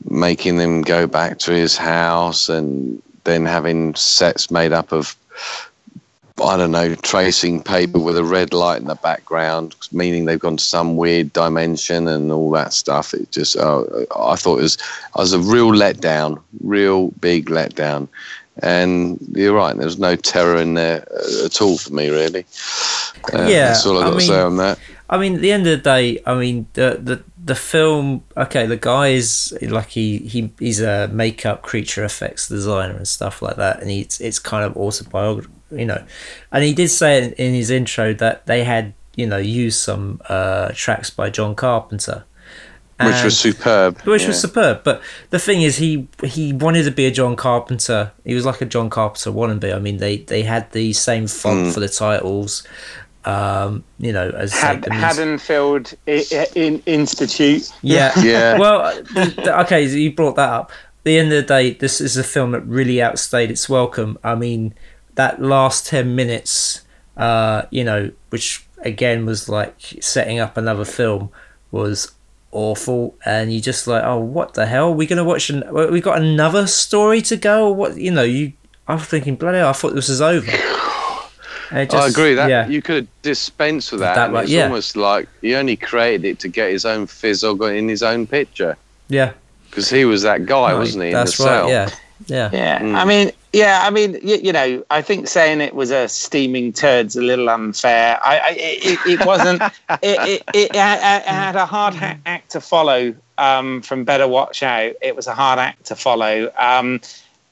making 0.10 0.58
them 0.58 0.82
go 0.82 1.08
back 1.08 1.40
to 1.40 1.52
his 1.52 1.78
house, 1.78 2.50
and 2.50 3.02
then 3.24 3.46
having 3.46 3.96
sets 3.96 4.52
made 4.52 4.72
up 4.72 4.92
of 4.92 5.16
I 6.42 6.58
don't 6.58 6.72
know, 6.72 6.96
tracing 6.96 7.62
paper 7.62 8.00
with 8.00 8.18
a 8.18 8.24
red 8.24 8.54
light 8.54 8.82
in 8.82 8.88
the 8.88 8.96
background, 8.96 9.76
meaning 9.92 10.26
they've 10.26 10.40
gone 10.40 10.58
to 10.58 10.64
some 10.64 10.98
weird 10.98 11.32
dimension 11.32 12.08
and 12.08 12.32
all 12.32 12.50
that 12.52 12.74
stuff. 12.74 13.14
It 13.14 13.32
just, 13.32 13.56
uh, 13.56 13.84
I 14.16 14.36
thought 14.36 14.58
it 14.58 14.64
was, 14.64 14.78
I 15.16 15.22
was 15.22 15.34
a 15.34 15.40
real 15.40 15.72
letdown, 15.72 16.42
real 16.62 17.12
big 17.22 17.46
letdown. 17.48 18.08
And 18.62 19.20
you're 19.34 19.56
right, 19.56 19.78
there's 19.78 20.00
no 20.00 20.16
terror 20.16 20.58
in 20.58 20.74
there 20.74 21.08
uh, 21.12 21.46
at 21.46 21.62
all 21.62 21.78
for 21.78 21.94
me, 21.94 22.10
really. 22.10 22.46
Uh, 23.34 23.48
Yeah, 23.48 23.68
that's 23.68 23.86
all 23.86 24.00
I've 24.00 24.08
I 24.08 24.10
got 24.10 24.20
to 24.20 24.26
say 24.26 24.40
on 24.40 24.58
that. 24.58 24.80
I 25.14 25.18
mean, 25.20 25.36
at 25.36 25.42
the 25.42 25.52
end 25.52 25.68
of 25.68 25.78
the 25.78 25.84
day, 25.84 26.06
I 26.26 26.34
mean, 26.36 26.66
the 26.74 26.88
the 27.10 27.24
the 27.52 27.56
film. 27.56 28.24
Okay, 28.36 28.66
the 28.66 28.78
guy 28.78 29.10
is 29.10 29.56
like 29.62 29.90
he 29.90 30.18
he 30.34 30.52
he's 30.60 30.82
a 30.82 31.08
makeup 31.10 31.62
creature 31.62 32.04
effects 32.04 32.48
designer 32.48 32.96
and 32.98 33.08
stuff 33.08 33.42
like 33.42 33.58
that, 33.58 33.76
and 33.82 33.90
he's 33.92 34.20
it's 34.20 34.40
kind 34.40 34.64
of 34.66 34.76
autobiographical, 34.76 35.54
you 35.82 35.86
know. 35.86 36.04
And 36.52 36.64
he 36.64 36.74
did 36.74 36.90
say 36.90 37.12
in, 37.24 37.34
in 37.34 37.54
his 37.54 37.70
intro 37.70 38.14
that 38.16 38.46
they 38.48 38.64
had 38.64 38.94
you 39.16 39.28
know 39.28 39.38
used 39.38 39.80
some 39.80 40.20
uh, 40.30 40.72
tracks 40.74 41.10
by 41.12 41.30
John 41.30 41.54
Carpenter, 41.54 42.24
Which 43.00 43.24
was 43.24 43.38
superb. 43.40 44.00
which 44.06 44.22
yeah. 44.24 44.30
was 44.30 44.40
superb. 44.42 44.84
But 44.84 45.02
the 45.30 45.40
thing 45.40 45.62
is, 45.62 45.78
he 45.78 46.08
he 46.24 46.54
wanted 46.54 46.84
to 46.86 46.92
be 46.92 47.06
a 47.06 47.12
John 47.12 47.36
Carpenter. 47.36 48.12
He 48.26 48.34
was 48.34 48.46
like 48.46 48.62
a 48.62 48.66
John 48.66 48.90
Carpenter 48.90 49.32
wannabe. 49.32 49.76
I 49.76 49.80
mean, 49.80 49.98
they 49.98 50.18
they 50.18 50.42
had 50.44 50.72
the 50.72 50.94
same 50.94 51.28
font 51.28 51.68
Mm. 51.68 51.74
for 51.74 51.80
the 51.82 51.90
titles. 51.90 52.64
Um, 53.26 53.84
you 54.00 54.12
know, 54.12 54.30
as 54.32 54.52
like 54.54 54.62
Had, 54.62 54.84
the 54.84 54.94
Haddonfield 54.94 55.94
I- 56.08 56.26
I- 56.34 56.48
in, 56.56 56.84
Institute. 56.86 57.72
yeah, 57.82 58.12
Yeah. 58.22 58.58
well, 58.58 58.92
th- 59.04 59.36
th- 59.36 59.48
okay, 59.48 59.88
so 59.88 59.96
you 59.96 60.12
brought 60.12 60.36
that 60.36 60.50
up. 60.50 60.72
At 60.72 61.04
the 61.06 61.18
end 61.20 61.32
of 61.32 61.36
the 61.42 61.48
day, 61.48 61.72
this 61.74 62.02
is 62.02 62.18
a 62.18 62.24
film 62.24 62.52
that 62.52 62.62
really 62.66 63.02
outstayed 63.02 63.50
its 63.50 63.70
welcome. 63.70 64.18
I 64.24 64.36
mean, 64.36 64.74
that 65.16 65.42
last 65.42 65.88
10 65.88 66.16
minutes, 66.16 66.82
uh, 67.16 67.64
you 67.70 67.84
know, 67.86 68.12
which 68.30 68.66
again 68.80 69.26
was 69.26 69.48
like 69.48 69.76
setting 70.02 70.40
up 70.40 70.58
another 70.58 70.84
film, 70.86 71.30
was 71.72 72.12
awful. 72.52 73.16
And 73.26 73.54
you 73.54 73.62
just 73.62 73.88
like, 73.88 74.04
oh, 74.04 74.20
what 74.20 74.54
the 74.54 74.66
hell? 74.66 74.94
we're 74.94 75.08
going 75.08 75.18
to 75.18 75.24
watch, 75.24 75.50
an- 75.50 75.64
we 75.92 76.02
got 76.02 76.18
another 76.22 76.68
story 76.68 77.22
to 77.24 77.38
go? 77.38 77.68
Or 77.70 77.74
what, 77.76 77.96
you 77.98 78.12
know, 78.12 78.24
you, 78.24 78.54
I 78.88 78.96
was 78.96 79.06
thinking, 79.06 79.36
bloody 79.38 79.60
hell, 79.60 79.70
I 79.70 79.74
thought 79.74 79.96
this 79.96 80.10
was 80.10 80.20
over. 80.22 80.52
And 81.74 81.82
it 81.82 81.94
I 81.94 82.08
agree 82.08 82.34
that 82.36 82.50
yeah. 82.50 82.68
you 82.68 82.82
could 82.82 83.08
dispense 83.24 83.92
with 83.92 84.02
that. 84.02 84.16
That 84.16 84.26
and 84.26 84.34
way, 84.36 84.44
it's 84.44 84.52
yeah. 84.52 84.66
almost 84.66 84.96
like 84.96 85.28
he 85.42 85.56
only 85.56 85.76
created 85.76 86.24
it 86.26 86.40
to 86.40 86.48
get 86.48 86.70
his 86.72 86.86
own 86.86 87.08
fizzle 87.08 87.62
in 87.66 87.88
his 87.90 88.04
own 88.04 88.28
picture 88.28 88.78
yeah. 89.10 89.34
because 89.70 89.90
he 89.90 90.06
was 90.06 90.22
that 90.22 90.46
guy, 90.46 90.72
Right, 90.72 90.78
wasn't 90.78 91.04
he? 91.04 91.10
In 91.10 91.14
That's 91.16 91.38
the 91.38 91.44
right, 91.46 91.50
cell? 91.50 91.70
yeah. 91.70 91.90
Yeah. 92.28 92.50
Yeah, 92.54 92.80
Mm. 92.80 92.96
I 92.96 93.06
mean, 93.06 93.32
yeah, 93.52 93.82
I 93.84 93.90
mean, 93.90 94.14
you, 94.24 94.38
you 94.38 94.54
know, 94.54 94.84
I 94.90 95.02
think 95.02 95.28
saying 95.28 95.60
it 95.62 95.76
was 95.76 95.92
a 95.92 96.08
steaming 96.08 96.72
turd's 96.72 97.16
a 97.18 97.22
little 97.22 97.50
unfair. 97.50 98.18
I, 98.24 98.38
I 98.40 98.50
it, 98.58 99.00
it 99.20 99.26
wasn't. 99.26 99.62
it, 100.02 100.02
it, 100.02 100.44
it, 100.54 100.76
had, 100.76 101.22
it 101.22 101.28
had 101.28 101.56
a 101.58 101.66
hard 101.66 101.96
ha- 101.96 102.18
act 102.26 102.52
to 102.52 102.62
follow 102.62 103.14
um, 103.38 103.82
from 103.82 104.06
Better 104.06 104.28
Watch 104.28 104.64
Out. 104.64 104.94
It 105.02 105.16
was 105.16 105.28
a 105.28 105.34
hard 105.34 105.60
act 105.60 105.86
to 105.88 105.96
follow, 105.96 106.50
um, 106.58 107.02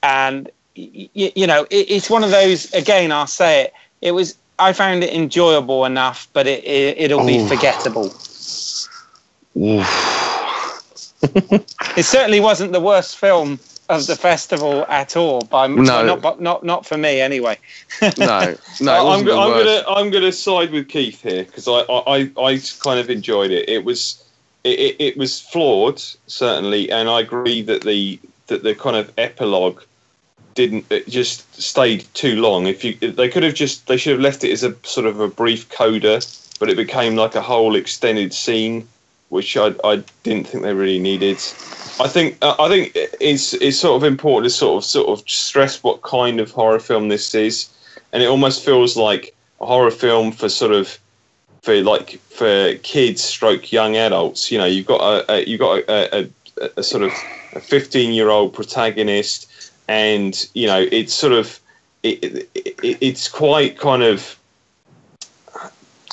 and 0.04 0.50
y- 0.78 1.10
y- 1.16 1.34
you 1.36 1.48
know, 1.48 1.64
it, 1.70 1.86
it's 1.90 2.10
one 2.10 2.24
of 2.24 2.32
those. 2.32 2.72
Again, 2.74 3.12
I'll 3.12 3.28
say 3.28 3.64
it. 3.64 3.74
It 4.02 4.12
was. 4.12 4.36
I 4.60 4.74
found 4.74 5.04
it 5.04 5.14
enjoyable 5.14 5.86
enough, 5.86 6.28
but 6.34 6.46
it, 6.48 6.64
it 6.64 6.98
it'll 7.00 7.26
be 7.26 7.40
Ooh. 7.40 7.48
forgettable. 7.48 8.06
Oof. 9.58 9.88
It 11.98 12.04
certainly 12.06 12.40
wasn't 12.40 12.72
the 12.72 12.80
worst 12.80 13.18
film 13.18 13.60
of 13.90 14.08
the 14.08 14.16
festival 14.16 14.86
at 14.88 15.18
all. 15.18 15.42
By 15.42 15.68
No. 15.68 16.04
not, 16.06 16.22
not 16.22 16.42
not 16.42 16.64
not 16.64 16.86
for 16.86 16.98
me 16.98 17.20
anyway. 17.22 17.58
No, 18.02 18.56
no, 18.82 18.92
I'm, 18.94 19.06
wasn't 19.06 19.26
go- 19.26 19.36
the 19.36 19.42
I'm 19.42 19.50
gonna 19.52 19.84
I'm 19.88 20.10
gonna 20.12 20.32
side 20.32 20.72
with 20.72 20.88
Keith 20.88 21.22
here 21.22 21.44
because 21.44 21.68
I, 21.68 21.82
I 21.82 22.18
I 22.18 22.32
I 22.44 22.62
kind 22.80 23.00
of 23.00 23.10
enjoyed 23.10 23.52
it. 23.52 23.68
It 23.70 23.84
was 23.84 24.24
it, 24.64 24.80
it, 24.80 24.96
it 25.00 25.18
was 25.18 25.42
flawed 25.42 26.02
certainly, 26.28 26.92
and 26.92 27.10
I 27.10 27.20
agree 27.22 27.62
that 27.64 27.84
the 27.84 28.20
that 28.48 28.64
the 28.64 28.74
kind 28.76 28.96
of 28.96 29.12
epilogue 29.18 29.82
didn't 30.54 30.86
it 30.90 31.08
just 31.08 31.62
stayed 31.62 32.06
too 32.14 32.42
long. 32.42 32.68
If 32.68 32.84
you 32.84 32.94
they 32.96 33.30
could 33.30 33.44
have 33.44 33.54
just 33.54 33.88
they 33.88 33.98
should 33.98 34.14
have 34.14 34.22
left 34.22 34.44
it 34.44 34.52
as 34.52 34.64
a 34.64 34.76
sort 34.84 35.08
of 35.08 35.20
a 35.20 35.28
brief 35.28 35.70
coda, 35.70 36.22
but 36.60 36.70
it 36.70 36.78
became 36.78 37.16
like 37.16 37.36
a 37.36 37.42
whole 37.42 37.76
extended 37.76 38.34
scene, 38.34 38.88
which 39.30 39.58
I 39.58 39.74
I 39.84 40.04
didn't 40.24 40.48
think 40.48 40.64
they 40.64 40.74
really 40.74 41.00
needed. 41.00 41.38
I 42.00 42.08
think 42.08 42.38
uh, 42.42 42.56
I 42.60 42.68
think 42.70 42.92
it's 43.20 43.54
it's 43.54 43.80
sort 43.80 44.02
of 44.02 44.08
important 44.08 44.52
to 44.52 44.58
sort 44.58 44.84
of 44.84 44.86
sort 44.86 45.10
of 45.10 45.30
stress 45.30 45.84
what 45.84 46.02
kind 46.02 46.40
of 46.40 46.52
horror 46.52 46.80
film 46.80 47.10
this 47.10 47.36
is, 47.36 47.70
and 48.14 48.24
it 48.24 48.28
almost 48.28 48.64
feels 48.66 48.98
like 48.98 49.36
a 49.60 49.66
horror 49.66 49.92
film 49.92 50.32
for 50.32 50.50
sort 50.50 50.72
of 50.72 50.98
for 51.62 51.82
like 51.82 52.20
for 52.30 52.76
kids 52.78 53.24
stroke 53.24 53.72
young 53.72 53.96
adults. 53.96 54.52
You 54.52 54.58
know, 54.58 54.66
you've 54.66 54.88
got 54.88 55.02
a, 55.02 55.32
a 55.32 55.46
you've 55.46 55.60
got 55.60 55.80
a, 55.90 56.20
a, 56.20 56.30
a, 56.78 56.84
sort 56.84 57.04
of 57.04 57.12
a 57.54 57.60
fifteen 57.60 58.14
year 58.14 58.30
old 58.30 58.54
protagonist, 58.54 59.51
and 59.92 60.50
you 60.54 60.68
know 60.68 60.88
it's 60.90 61.14
sort 61.14 61.34
of 61.34 61.60
it, 62.04 62.24
it, 62.24 62.50
it, 62.56 62.98
it's 63.02 63.28
quite 63.28 63.78
kind 63.78 64.04
of 64.04 64.38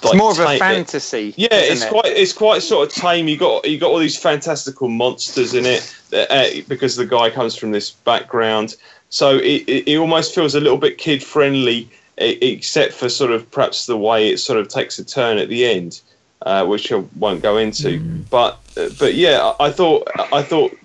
like, 0.02 0.14
It's 0.14 0.14
more 0.14 0.32
of 0.32 0.38
a 0.38 0.46
tame- 0.46 0.58
fantasy. 0.58 1.34
Yeah, 1.36 1.48
it's 1.52 1.82
it? 1.82 1.90
quite 1.90 2.06
it's 2.06 2.32
quite 2.32 2.62
sort 2.62 2.88
of 2.88 2.94
tame. 2.94 3.28
You 3.28 3.36
got 3.36 3.68
you 3.68 3.78
got 3.78 3.90
all 3.90 3.98
these 3.98 4.18
fantastical 4.18 4.88
monsters 4.88 5.54
in 5.54 5.64
it 5.64 5.94
uh, 6.12 6.62
because 6.68 6.96
the 6.96 7.06
guy 7.06 7.30
comes 7.30 7.56
from 7.56 7.70
this 7.70 7.90
background. 7.90 8.76
So 9.10 9.36
it, 9.36 9.62
it, 9.68 9.88
it 9.88 9.96
almost 9.96 10.34
feels 10.34 10.54
a 10.54 10.60
little 10.60 10.76
bit 10.78 10.98
kid 10.98 11.22
friendly, 11.22 11.88
except 12.18 12.92
for 12.92 13.08
sort 13.08 13.30
of 13.32 13.50
perhaps 13.50 13.86
the 13.86 13.96
way 13.96 14.28
it 14.28 14.38
sort 14.38 14.58
of 14.58 14.68
takes 14.68 14.98
a 14.98 15.04
turn 15.04 15.38
at 15.38 15.48
the 15.48 15.64
end, 15.64 16.00
uh, 16.42 16.66
which 16.66 16.92
I 16.92 17.02
won't 17.16 17.42
go 17.42 17.56
into. 17.56 17.98
But 18.30 18.58
uh, 18.76 18.90
but 18.98 19.14
yeah, 19.14 19.54
I 19.58 19.66
I 19.66 19.70
thought 19.72 20.08
I 20.32 20.42
thought 20.42 20.76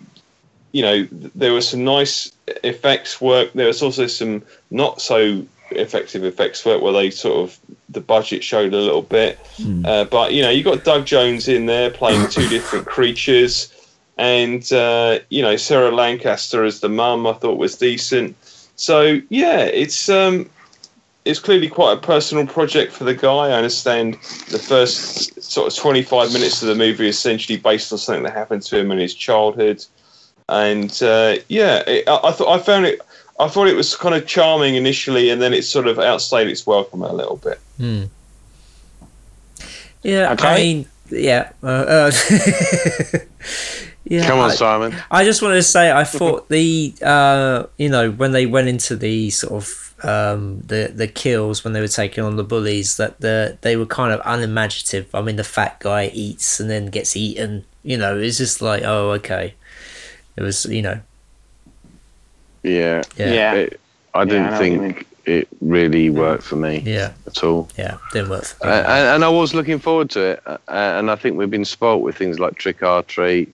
you 0.73 0.81
know 0.81 1.07
there 1.11 1.53
was 1.53 1.67
some 1.67 1.85
nice 1.85 2.31
effects 2.63 3.21
work. 3.21 3.53
There 3.53 3.67
was 3.67 3.81
also 3.81 4.07
some 4.07 4.43
not 4.69 5.01
so 5.01 5.45
effective 5.71 6.23
effects 6.23 6.65
work 6.65 6.81
where 6.81 6.93
they 6.93 7.09
sort 7.09 7.37
of 7.37 7.59
the 7.89 8.01
budget 8.01 8.43
showed 8.43 8.73
a 8.73 8.77
little 8.77 9.01
bit. 9.01 9.39
Uh, 9.85 10.03
but 10.03 10.33
you 10.33 10.41
know, 10.41 10.49
you 10.49 10.63
got 10.63 10.83
Doug 10.83 11.05
Jones 11.05 11.47
in 11.47 11.67
there 11.67 11.89
playing 11.89 12.27
two 12.29 12.47
different 12.49 12.85
creatures, 12.85 13.71
and 14.17 14.71
uh, 14.73 15.19
you 15.29 15.41
know 15.41 15.55
Sarah 15.55 15.91
Lancaster 15.91 16.63
as 16.63 16.81
the 16.81 16.89
mum. 16.89 17.25
I 17.25 17.33
thought 17.33 17.57
was 17.57 17.77
decent. 17.77 18.35
So 18.75 19.21
yeah, 19.29 19.59
it's 19.59 20.09
um, 20.09 20.49
it's 21.23 21.39
clearly 21.39 21.69
quite 21.69 21.93
a 21.93 22.01
personal 22.01 22.47
project 22.47 22.91
for 22.91 23.03
the 23.03 23.13
guy. 23.13 23.49
I 23.49 23.51
understand 23.51 24.15
the 24.49 24.59
first 24.59 25.41
sort 25.41 25.71
of 25.71 25.77
twenty 25.77 26.01
five 26.01 26.33
minutes 26.33 26.63
of 26.63 26.67
the 26.67 26.75
movie 26.75 27.07
is 27.07 27.17
essentially 27.17 27.59
based 27.59 27.91
on 27.91 27.99
something 27.99 28.23
that 28.23 28.33
happened 28.33 28.63
to 28.63 28.79
him 28.79 28.91
in 28.91 28.97
his 28.97 29.13
childhood, 29.13 29.85
and 30.49 30.91
uh, 31.03 31.35
yeah, 31.47 31.83
it, 31.87 32.07
I, 32.07 32.19
I 32.23 32.31
thought 32.31 32.59
I 32.59 32.61
found 32.61 32.85
it. 32.85 33.01
I 33.39 33.47
thought 33.47 33.67
it 33.67 33.75
was 33.75 33.95
kind 33.95 34.13
of 34.15 34.27
charming 34.27 34.75
initially, 34.75 35.29
and 35.29 35.41
then 35.41 35.53
it 35.53 35.63
sort 35.63 35.87
of 35.87 35.97
outstayed 35.97 36.47
its 36.47 36.67
welcome 36.67 37.01
a 37.01 37.11
little 37.11 37.37
bit. 37.37 37.59
Hmm. 37.77 38.03
Yeah, 40.03 40.35
I 40.37 40.55
mean, 40.55 40.85
yeah. 41.09 41.51
Uh, 41.63 41.67
uh, 41.67 42.11
yeah. 44.03 44.27
Come 44.27 44.39
on, 44.39 44.51
I, 44.51 44.53
Simon. 44.53 44.95
I 45.09 45.23
just 45.23 45.41
wanted 45.41 45.55
to 45.55 45.63
say, 45.63 45.91
I 45.91 46.03
thought 46.03 46.49
the, 46.49 46.93
uh, 47.01 47.63
you 47.77 47.89
know, 47.89 48.11
when 48.11 48.33
they 48.33 48.45
went 48.45 48.67
into 48.67 48.95
the 48.95 49.29
sort 49.29 49.53
of 49.53 49.95
um, 50.03 50.61
the 50.61 50.91
the 50.93 51.07
kills 51.07 51.63
when 51.63 51.71
they 51.73 51.79
were 51.79 51.87
taking 51.87 52.23
on 52.23 52.35
the 52.35 52.43
bullies, 52.43 52.97
that 52.97 53.21
the 53.21 53.57
they 53.61 53.77
were 53.77 53.85
kind 53.85 54.13
of 54.13 54.21
unimaginative. 54.25 55.13
I 55.15 55.21
mean, 55.21 55.37
the 55.37 55.43
fat 55.43 55.79
guy 55.79 56.11
eats 56.13 56.59
and 56.59 56.69
then 56.69 56.87
gets 56.87 57.15
eaten. 57.15 57.65
You 57.83 57.97
know, 57.97 58.17
it's 58.17 58.37
just 58.37 58.61
like, 58.61 58.83
oh, 58.83 59.11
okay. 59.11 59.55
It 60.35 60.41
was, 60.41 60.65
you 60.65 60.81
know, 60.81 60.99
Yeah. 62.63 63.03
yeah, 63.17 63.25
yeah, 63.27 63.33
Yeah. 63.33 63.53
It, 63.53 63.79
I 64.13 64.21
I 64.21 64.25
didn't 64.25 64.45
know 64.45 64.51
what 64.59 64.65
you 64.71 64.79
think 64.79 65.07
it 65.25 65.47
really 65.61 66.09
worked 66.09 66.43
for 66.43 66.55
me 66.55 66.83
yeah, 66.85 67.13
at 67.25 67.43
all. 67.43 67.69
Yeah, 67.77 67.97
didn't 68.11 68.29
work. 68.29 68.45
For 68.45 68.67
Uh, 68.67 68.81
and, 68.81 69.07
and 69.15 69.23
I 69.25 69.29
was 69.29 69.53
looking 69.53 69.79
forward 69.79 70.09
to 70.11 70.19
it. 70.31 70.43
Uh, 70.45 70.57
and 70.67 71.09
I 71.09 71.15
think 71.15 71.37
we've 71.37 71.49
been 71.49 71.65
spoilt 71.65 72.01
with 72.03 72.15
things 72.17 72.39
like 72.39 72.55
Trick 72.55 72.83
or 72.83 73.01
Treat, 73.03 73.53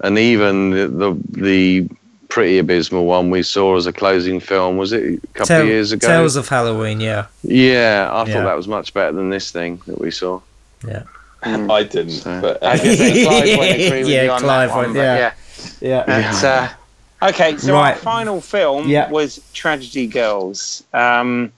and 0.00 0.18
even 0.18 0.70
the, 0.70 0.88
the 0.88 1.16
the 1.40 1.88
pretty 2.28 2.58
abysmal 2.58 3.06
one 3.06 3.30
we 3.30 3.42
saw 3.42 3.74
as 3.76 3.86
a 3.86 3.92
closing 3.92 4.38
film. 4.38 4.76
Was 4.76 4.92
it 4.92 5.02
a 5.24 5.26
couple 5.28 5.46
Tale- 5.46 5.62
of 5.62 5.68
years 5.68 5.92
ago? 5.92 6.06
Tales 6.06 6.36
of 6.36 6.46
Halloween, 6.48 7.00
yeah, 7.00 7.26
yeah, 7.42 8.08
I 8.12 8.24
Yeah. 8.26 8.34
thought 8.34 8.44
that 8.44 8.56
was 8.56 8.68
much 8.68 8.92
better 8.94 9.12
than 9.12 9.30
this 9.30 9.50
thing 9.50 9.80
that 9.86 9.98
we 9.98 10.10
saw. 10.10 10.40
yeah, 10.86 11.02
Mm. 11.44 11.70
I 11.70 11.82
didn't, 11.84 12.10
So- 12.10 12.40
but 12.40 12.62
I 12.62 12.72
was 12.72 12.80
say, 12.82 13.24
Clive 13.24 13.58
won't 13.58 13.70
agree 13.80 13.98
with 14.00 14.08
Yeah, 14.08 14.22
you 14.24 14.30
on 14.30 14.40
Clive 14.40 14.68
that 14.70 14.76
one, 14.76 14.84
won't, 14.86 14.96
yeah. 14.96 15.16
yeah. 15.16 15.32
yeah. 15.80 16.04
That's, 16.04 16.44
uh, 16.44 16.68
okay, 17.22 17.56
so 17.58 17.74
Right. 17.74 17.90
our 17.92 17.96
final 17.96 18.40
film 18.40 18.88
Yeah. 18.88 19.08
was 19.10 19.40
Tragedy 19.54 20.06
Girls. 20.08 20.82
Um, 20.92 21.52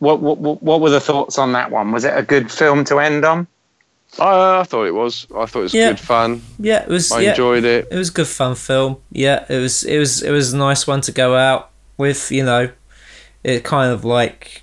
what, 0.00 0.20
what 0.20 0.38
what 0.38 0.62
what 0.62 0.80
were 0.80 0.88
the 0.90 1.00
thoughts 1.00 1.38
on 1.38 1.52
that 1.52 1.70
one? 1.70 1.92
Was 1.92 2.04
it 2.04 2.16
a 2.16 2.22
good 2.22 2.50
film 2.50 2.84
to 2.86 2.98
end 3.00 3.24
on? 3.24 3.46
I, 4.18 4.60
I 4.60 4.62
thought 4.64 4.84
it 4.86 4.94
was. 4.94 5.26
I 5.36 5.44
thought 5.46 5.60
it 5.60 5.62
was 5.62 5.74
Yeah. 5.74 5.90
good 5.90 6.00
fun. 6.00 6.42
Yeah, 6.58 6.82
it 6.82 6.88
was. 6.88 7.12
I 7.12 7.20
yeah, 7.20 7.30
enjoyed 7.30 7.64
it. 7.64 7.86
it 7.90 7.96
was 7.96 8.08
a 8.08 8.12
good 8.12 8.26
fun 8.26 8.54
film. 8.54 8.96
Yeah, 9.12 9.44
it 9.48 9.58
was. 9.60 9.84
It 9.84 9.98
was. 9.98 10.22
It 10.22 10.30
was 10.30 10.52
a 10.54 10.56
nice 10.56 10.86
one 10.86 11.00
to 11.02 11.12
go 11.12 11.36
out 11.36 11.70
with. 11.98 12.32
You 12.32 12.44
know, 12.44 12.70
it 13.44 13.62
kind 13.62 13.92
of 13.92 14.04
like, 14.04 14.62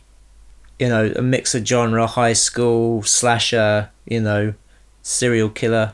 you 0.80 0.88
know, 0.88 1.12
a 1.16 1.22
mix 1.22 1.56
of 1.56 1.66
genre, 1.66 2.08
high 2.08 2.34
school 2.34 3.04
slasher. 3.04 3.90
You 4.06 4.22
know, 4.22 4.54
serial 5.02 5.50
killer 5.50 5.94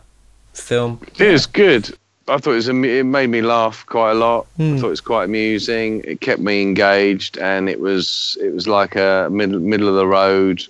film. 0.54 1.00
It 1.18 1.32
was 1.32 1.46
good. 1.46 1.90
I 2.28 2.38
thought 2.38 2.52
it 2.52 2.56
was. 2.56 2.68
It 2.70 3.06
made 3.06 3.28
me 3.28 3.42
laugh 3.42 3.86
quite 3.86 4.12
a 4.12 4.16
lot. 4.16 4.48
Hmm. 4.58 4.76
I 4.76 4.78
thought 4.78 4.88
it 4.88 4.92
was 4.92 5.02
quite 5.02 5.26
amusing. 5.26 6.02
It 6.06 6.22
kept 6.22 6.42
me 6.42 6.62
engaged, 6.62 7.38
and 7.38 7.70
it 7.70 7.80
was. 7.80 8.38
It 8.42 8.54
was 8.54 8.68
like 8.68 8.96
a 8.96 9.28
middle 9.32 9.60
middle 9.60 9.90
of 9.90 9.96
the 9.96 10.08
road, 10.08 10.64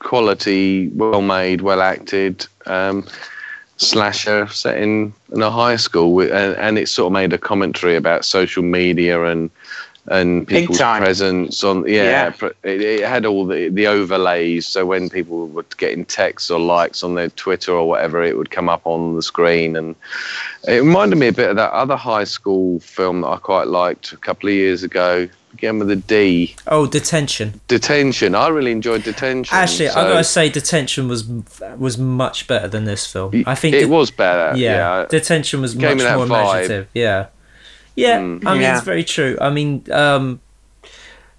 quality, 0.00 0.88
well 0.88 1.22
made, 1.22 1.60
well 1.60 1.80
acted 1.80 2.46
um, 2.66 3.06
slasher 3.76 4.46
set 4.48 4.78
in 4.78 5.12
in 5.32 5.42
a 5.42 5.50
high 5.50 5.76
school, 5.76 6.20
and, 6.20 6.56
and 6.56 6.78
it 6.78 6.88
sort 6.88 7.06
of 7.06 7.12
made 7.12 7.32
a 7.32 7.38
commentary 7.38 7.94
about 7.94 8.24
social 8.24 8.62
media 8.62 9.24
and 9.24 9.50
and 10.08 10.46
Big 10.46 10.60
people's 10.62 10.78
time. 10.78 11.02
presence 11.02 11.64
on 11.64 11.84
yeah, 11.88 12.32
Yeah. 12.42 12.48
It, 12.62 12.80
it 12.80 13.02
had 13.08 13.26
all 13.26 13.44
the 13.46 13.68
the 13.70 13.86
overlays 13.88 14.66
so 14.66 14.86
when 14.86 15.10
people 15.10 15.48
were 15.48 15.64
getting 15.78 16.04
texts 16.04 16.50
or 16.50 16.60
likes 16.60 17.02
on 17.02 17.14
their 17.16 17.30
twitter 17.30 17.72
or 17.72 17.88
whatever 17.88 18.22
it 18.22 18.36
would 18.36 18.50
come 18.50 18.68
up 18.68 18.82
on 18.84 19.16
the 19.16 19.22
screen 19.22 19.74
and 19.76 19.96
it 20.68 20.80
reminded 20.82 21.16
me 21.18 21.26
a 21.28 21.32
bit 21.32 21.50
of 21.50 21.56
that 21.56 21.72
other 21.72 21.96
high 21.96 22.24
school 22.24 22.78
film 22.80 23.22
that 23.22 23.28
i 23.28 23.36
quite 23.36 23.66
liked 23.66 24.12
a 24.12 24.16
couple 24.16 24.48
of 24.48 24.54
years 24.54 24.82
ago 24.84 25.28
again 25.54 25.78
with 25.80 25.90
a 25.90 25.96
d 25.96 26.54
Oh, 26.68 26.86
detention. 26.86 27.60
detention 27.66 28.34
i 28.36 28.46
really 28.48 28.70
enjoyed 28.72 29.02
detention 29.02 29.52
Actually, 29.56 29.88
so 29.88 30.00
I 30.00 30.08
gotta 30.08 30.22
say, 30.24 30.48
detention 30.50 31.08
was 31.08 31.24
was 31.78 31.98
much 31.98 32.46
better 32.46 32.68
than 32.68 32.84
this 32.84 33.10
film. 33.10 33.42
I 33.46 33.54
think 33.54 33.74
it 33.74 33.80
det- 33.80 33.88
was 33.88 34.10
better 34.10 34.56
yeah, 34.56 35.00
yeah, 35.00 35.06
detention 35.08 35.62
was 35.62 35.74
Gave 35.74 35.96
much 35.96 36.04
more 36.16 36.26
vibe. 36.26 36.26
imaginative. 36.26 36.88
Yeah, 36.94 37.26
yeah. 37.96 38.18
Mm. 38.20 38.46
I 38.46 38.52
mean, 38.52 38.62
Yeah. 38.62 38.76
it's 38.76 38.84
very 38.84 39.04
true. 39.04 39.36
I 39.40 39.50
mean, 39.50 39.82
um, 39.90 40.40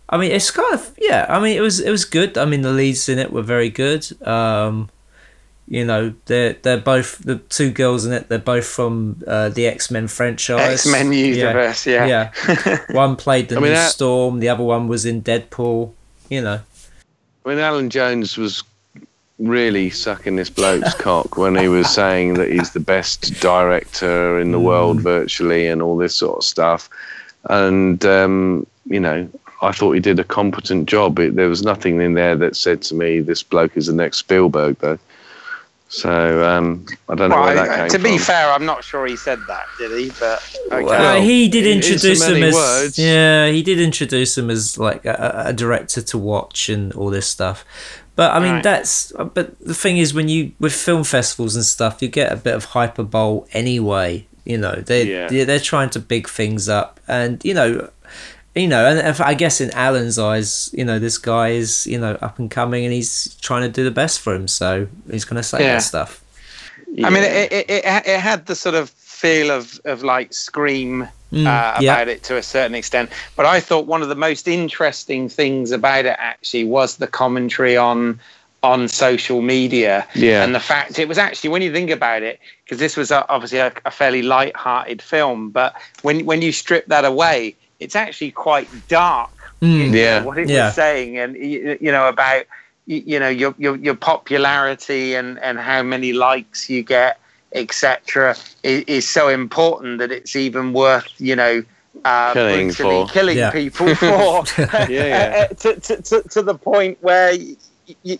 I 0.09 0.17
mean, 0.17 0.31
it's 0.31 0.51
kind 0.51 0.73
of 0.73 0.91
yeah. 0.99 1.25
I 1.29 1.39
mean, 1.39 1.55
it 1.57 1.61
was 1.61 1.79
it 1.79 1.89
was 1.91 2.05
good. 2.05 2.37
I 2.37 2.45
mean, 2.45 2.61
the 2.61 2.71
leads 2.71 3.07
in 3.09 3.19
it 3.19 3.31
were 3.31 3.41
very 3.43 3.69
good. 3.69 4.05
Um, 4.27 4.89
you 5.69 5.83
know, 5.83 6.13
they're 6.25 6.53
they're 6.61 6.79
both 6.79 7.17
the 7.19 7.35
two 7.49 7.71
girls 7.71 8.05
in 8.05 8.13
it. 8.13 8.29
They're 8.29 8.39
both 8.39 8.65
from 8.65 9.21
uh, 9.27 9.49
the 9.49 9.67
X 9.67 9.91
Men 9.91 10.07
franchise. 10.07 10.85
X 10.85 10.87
Men 10.87 11.11
universe, 11.11 11.85
yeah. 11.85 12.05
Yeah. 12.07 12.79
One 12.91 13.15
played 13.17 13.49
the 13.49 13.57
I 13.57 13.59
mean, 13.59 13.69
new 13.71 13.75
that- 13.75 13.91
Storm. 13.91 14.39
The 14.39 14.47
other 14.49 14.63
one 14.63 14.87
was 14.87 15.05
in 15.05 15.21
Deadpool. 15.21 15.91
You 16.29 16.41
know. 16.41 16.59
I 17.45 17.49
mean, 17.49 17.59
Alan 17.59 17.89
Jones 17.89 18.37
was 18.37 18.63
really 19.39 19.89
sucking 19.89 20.35
this 20.35 20.49
bloke's 20.49 20.93
cock 20.99 21.37
when 21.37 21.55
he 21.55 21.67
was 21.67 21.89
saying 21.89 22.35
that 22.35 22.49
he's 22.51 22.71
the 22.71 22.79
best 22.79 23.39
director 23.39 24.39
in 24.39 24.51
the 24.51 24.59
world 24.59 24.99
virtually 25.01 25.67
and 25.67 25.81
all 25.81 25.95
this 25.97 26.15
sort 26.15 26.37
of 26.39 26.43
stuff. 26.43 26.89
And, 27.49 28.03
um, 28.05 28.65
you 28.85 28.99
know, 28.99 29.29
I 29.61 29.71
thought 29.71 29.91
he 29.93 29.99
did 29.99 30.19
a 30.19 30.23
competent 30.23 30.87
job. 30.89 31.19
It, 31.19 31.35
there 31.35 31.49
was 31.49 31.63
nothing 31.63 32.01
in 32.01 32.13
there 32.13 32.35
that 32.35 32.55
said 32.55 32.81
to 32.83 32.95
me, 32.95 33.19
this 33.21 33.43
bloke 33.43 33.77
is 33.77 33.87
the 33.87 33.93
next 33.93 34.17
Spielberg, 34.17 34.77
though. 34.79 34.99
So 35.89 36.43
um, 36.45 36.85
I 37.07 37.15
don't 37.15 37.29
know 37.29 37.37
Well, 37.37 37.45
where 37.45 37.55
that 37.55 37.77
came 37.77 37.89
to 37.89 37.95
from. 37.99 38.03
be 38.03 38.17
fair, 38.17 38.51
I'm 38.51 38.65
not 38.65 38.83
sure 38.83 39.05
he 39.07 39.15
said 39.15 39.39
that, 39.47 39.65
did 39.77 39.97
he? 39.97 40.11
But 40.19 40.59
okay. 40.71 40.83
Well, 40.83 41.21
he 41.21 41.47
did 41.47 41.65
in- 41.65 41.77
in 41.77 41.81
so 41.83 41.89
introduce 41.93 42.27
him 42.27 42.43
as 42.43 42.53
words. 42.53 42.99
yeah, 42.99 43.47
he 43.49 43.63
did 43.63 43.79
introduce 43.79 44.37
him 44.37 44.49
as 44.49 44.77
like 44.77 45.05
a, 45.05 45.43
a 45.47 45.53
director 45.53 46.01
to 46.01 46.17
watch 46.17 46.67
and 46.67 46.91
all 46.93 47.09
this 47.09 47.25
stuff. 47.27 47.63
But 48.17 48.33
I 48.35 48.39
mean, 48.39 48.53
Right. 48.55 48.63
that's 48.63 49.13
but 49.33 49.57
the 49.59 49.73
thing 49.75 49.97
is 49.99 50.13
when 50.13 50.27
you 50.27 50.51
with 50.59 50.73
film 50.73 51.03
festivals 51.05 51.55
and 51.55 51.63
stuff, 51.63 52.01
you 52.01 52.07
get 52.09 52.33
a 52.33 52.35
bit 52.35 52.55
of 52.55 52.65
hyperbole 52.75 53.47
anyway. 53.53 54.25
You 54.43 54.57
know, 54.57 54.75
they 54.75 55.03
Yeah. 55.05 55.27
they're, 55.29 55.45
they're 55.45 55.59
trying 55.71 55.91
to 55.91 55.99
big 55.99 56.27
things 56.27 56.67
up, 56.67 56.99
and 57.07 57.39
you 57.45 57.53
know. 57.53 57.89
You 58.55 58.65
know, 58.67 58.87
and 58.87 58.97
if, 59.07 59.21
I 59.21 59.35
guess 59.35 59.61
in 59.61 59.69
Alan's 59.75 60.17
eyes, 60.17 60.71
you 60.73 60.83
know, 60.83 60.97
this 60.97 61.19
guy 61.19 61.49
is, 61.49 61.85
you 61.85 61.99
know, 61.99 62.17
up 62.23 62.39
and 62.39 62.49
coming, 62.49 62.85
and 62.85 62.91
he's 62.91 63.35
trying 63.39 63.61
to 63.61 63.69
do 63.69 63.83
the 63.83 63.91
best 63.91 64.19
for 64.19 64.33
him. 64.33 64.47
So 64.47 64.87
he's 65.11 65.25
going 65.25 65.37
to 65.37 65.43
say 65.47 65.59
Yeah. 65.61 65.73
that 65.73 65.83
stuff. 65.83 66.23
I 67.03 67.11
mean, 67.11 67.21
it, 67.21 67.51
it, 67.51 67.65
it, 67.69 67.83
it 67.85 68.19
had 68.19 68.47
the 68.47 68.55
sort 68.55 68.73
of 68.73 68.89
feel 68.89 69.51
of, 69.51 69.79
of 69.85 70.01
like 70.01 70.33
Scream 70.33 71.07
Mm, 71.31 71.45
uh, 71.45 71.81
yeah. 71.81 71.93
about 71.93 72.07
it 72.07 72.23
to 72.23 72.37
a 72.37 72.41
certain 72.43 72.73
extent. 72.73 73.09
But 73.35 73.45
I 73.45 73.59
thought 73.59 73.85
one 73.85 74.01
of 74.01 74.07
the 74.07 74.15
most 74.15 74.47
interesting 74.47 75.27
things 75.27 75.71
about 75.71 76.05
it 76.05 76.15
actually 76.19 76.63
was 76.63 76.97
the 76.97 77.07
commentary 77.07 77.75
on 77.75 78.19
on 78.63 78.87
social 78.87 79.41
media 79.41 80.07
Yeah. 80.15 80.43
and 80.43 80.55
the 80.55 80.59
fact 80.59 80.97
it 80.97 81.07
was 81.07 81.19
actually 81.19 81.51
when 81.51 81.61
you 81.61 81.71
think 81.71 81.91
about 81.91 82.23
it 82.23 82.39
because 82.63 82.79
this 82.79 82.97
was 82.97 83.11
a, 83.11 83.27
obviously 83.29 83.59
a, 83.59 83.71
a 83.85 83.91
fairly 83.91 84.23
light-hearted 84.23 84.99
film 84.99 85.51
but 85.51 85.75
when 86.01 86.25
when 86.25 86.41
you 86.41 86.51
strip 86.51 86.87
that 86.87 87.05
away 87.05 87.55
it's 87.79 87.95
actually 87.95 88.31
quite 88.31 88.67
dark 88.87 89.29
Mm. 89.61 89.93
Yeah. 89.93 90.23
what 90.23 90.37
it 90.37 90.49
Yeah. 90.49 90.65
was 90.67 90.75
saying 90.75 91.17
and 91.17 91.35
you, 91.35 91.77
you 91.81 91.91
know 91.91 92.07
about 92.07 92.45
you, 92.87 93.03
you 93.05 93.19
know 93.19 93.29
your, 93.29 93.53
your 93.57 93.75
your 93.77 93.95
popularity 93.95 95.13
and 95.15 95.37
and 95.39 95.59
how 95.59 95.83
many 95.83 96.13
likes 96.13 96.69
you 96.69 96.83
get 96.83 97.19
etc 97.53 98.35
is, 98.63 98.83
is 98.87 99.07
so 99.09 99.29
important 99.29 99.99
that 99.99 100.11
it's 100.11 100.35
even 100.35 100.73
worth 100.73 101.07
you 101.19 101.35
know 101.35 101.63
uh, 102.05 102.33
Killing 102.33 102.71
for. 102.71 103.07
killing 103.07 103.37
Yeah. 103.37 103.51
people 103.51 103.93
for 103.95 104.43
Yeah, 104.59 104.85
yeah. 104.87 105.47
to, 105.47 105.79
to, 105.79 106.01
to, 106.01 106.21
to 106.29 106.41
the 106.43 106.53
point 106.55 106.97
where 107.01 107.31
y- 107.33 107.55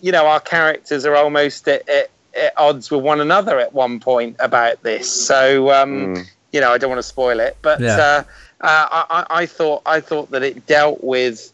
you 0.01 0.11
know, 0.11 0.25
our 0.25 0.39
characters 0.39 1.06
are 1.06 1.15
almost 1.15 1.67
at, 1.67 1.88
at, 1.88 2.09
at 2.35 2.53
odds 2.57 2.89
with 2.89 3.01
one 3.03 3.22
another 3.22 3.59
at 3.59 3.73
one 3.73 3.99
point 3.99 4.35
about 4.39 4.81
this. 4.81 5.09
So, 5.11 5.72
um, 5.72 6.15
Mm. 6.15 6.25
you 6.53 6.59
know, 6.61 6.72
I 6.73 6.77
don't 6.80 6.89
want 6.89 6.99
to 6.99 7.03
spoil 7.07 7.39
it, 7.39 7.56
but 7.61 7.80
Yeah. 7.80 7.97
uh, 7.97 8.23
uh, 8.61 8.88
I, 8.91 9.06
I- 9.09 9.41
I 9.41 9.45
thought 9.45 9.83
I 9.85 9.99
thought 9.99 10.31
that 10.31 10.41
it 10.41 10.65
dealt 10.65 11.03
with 11.03 11.53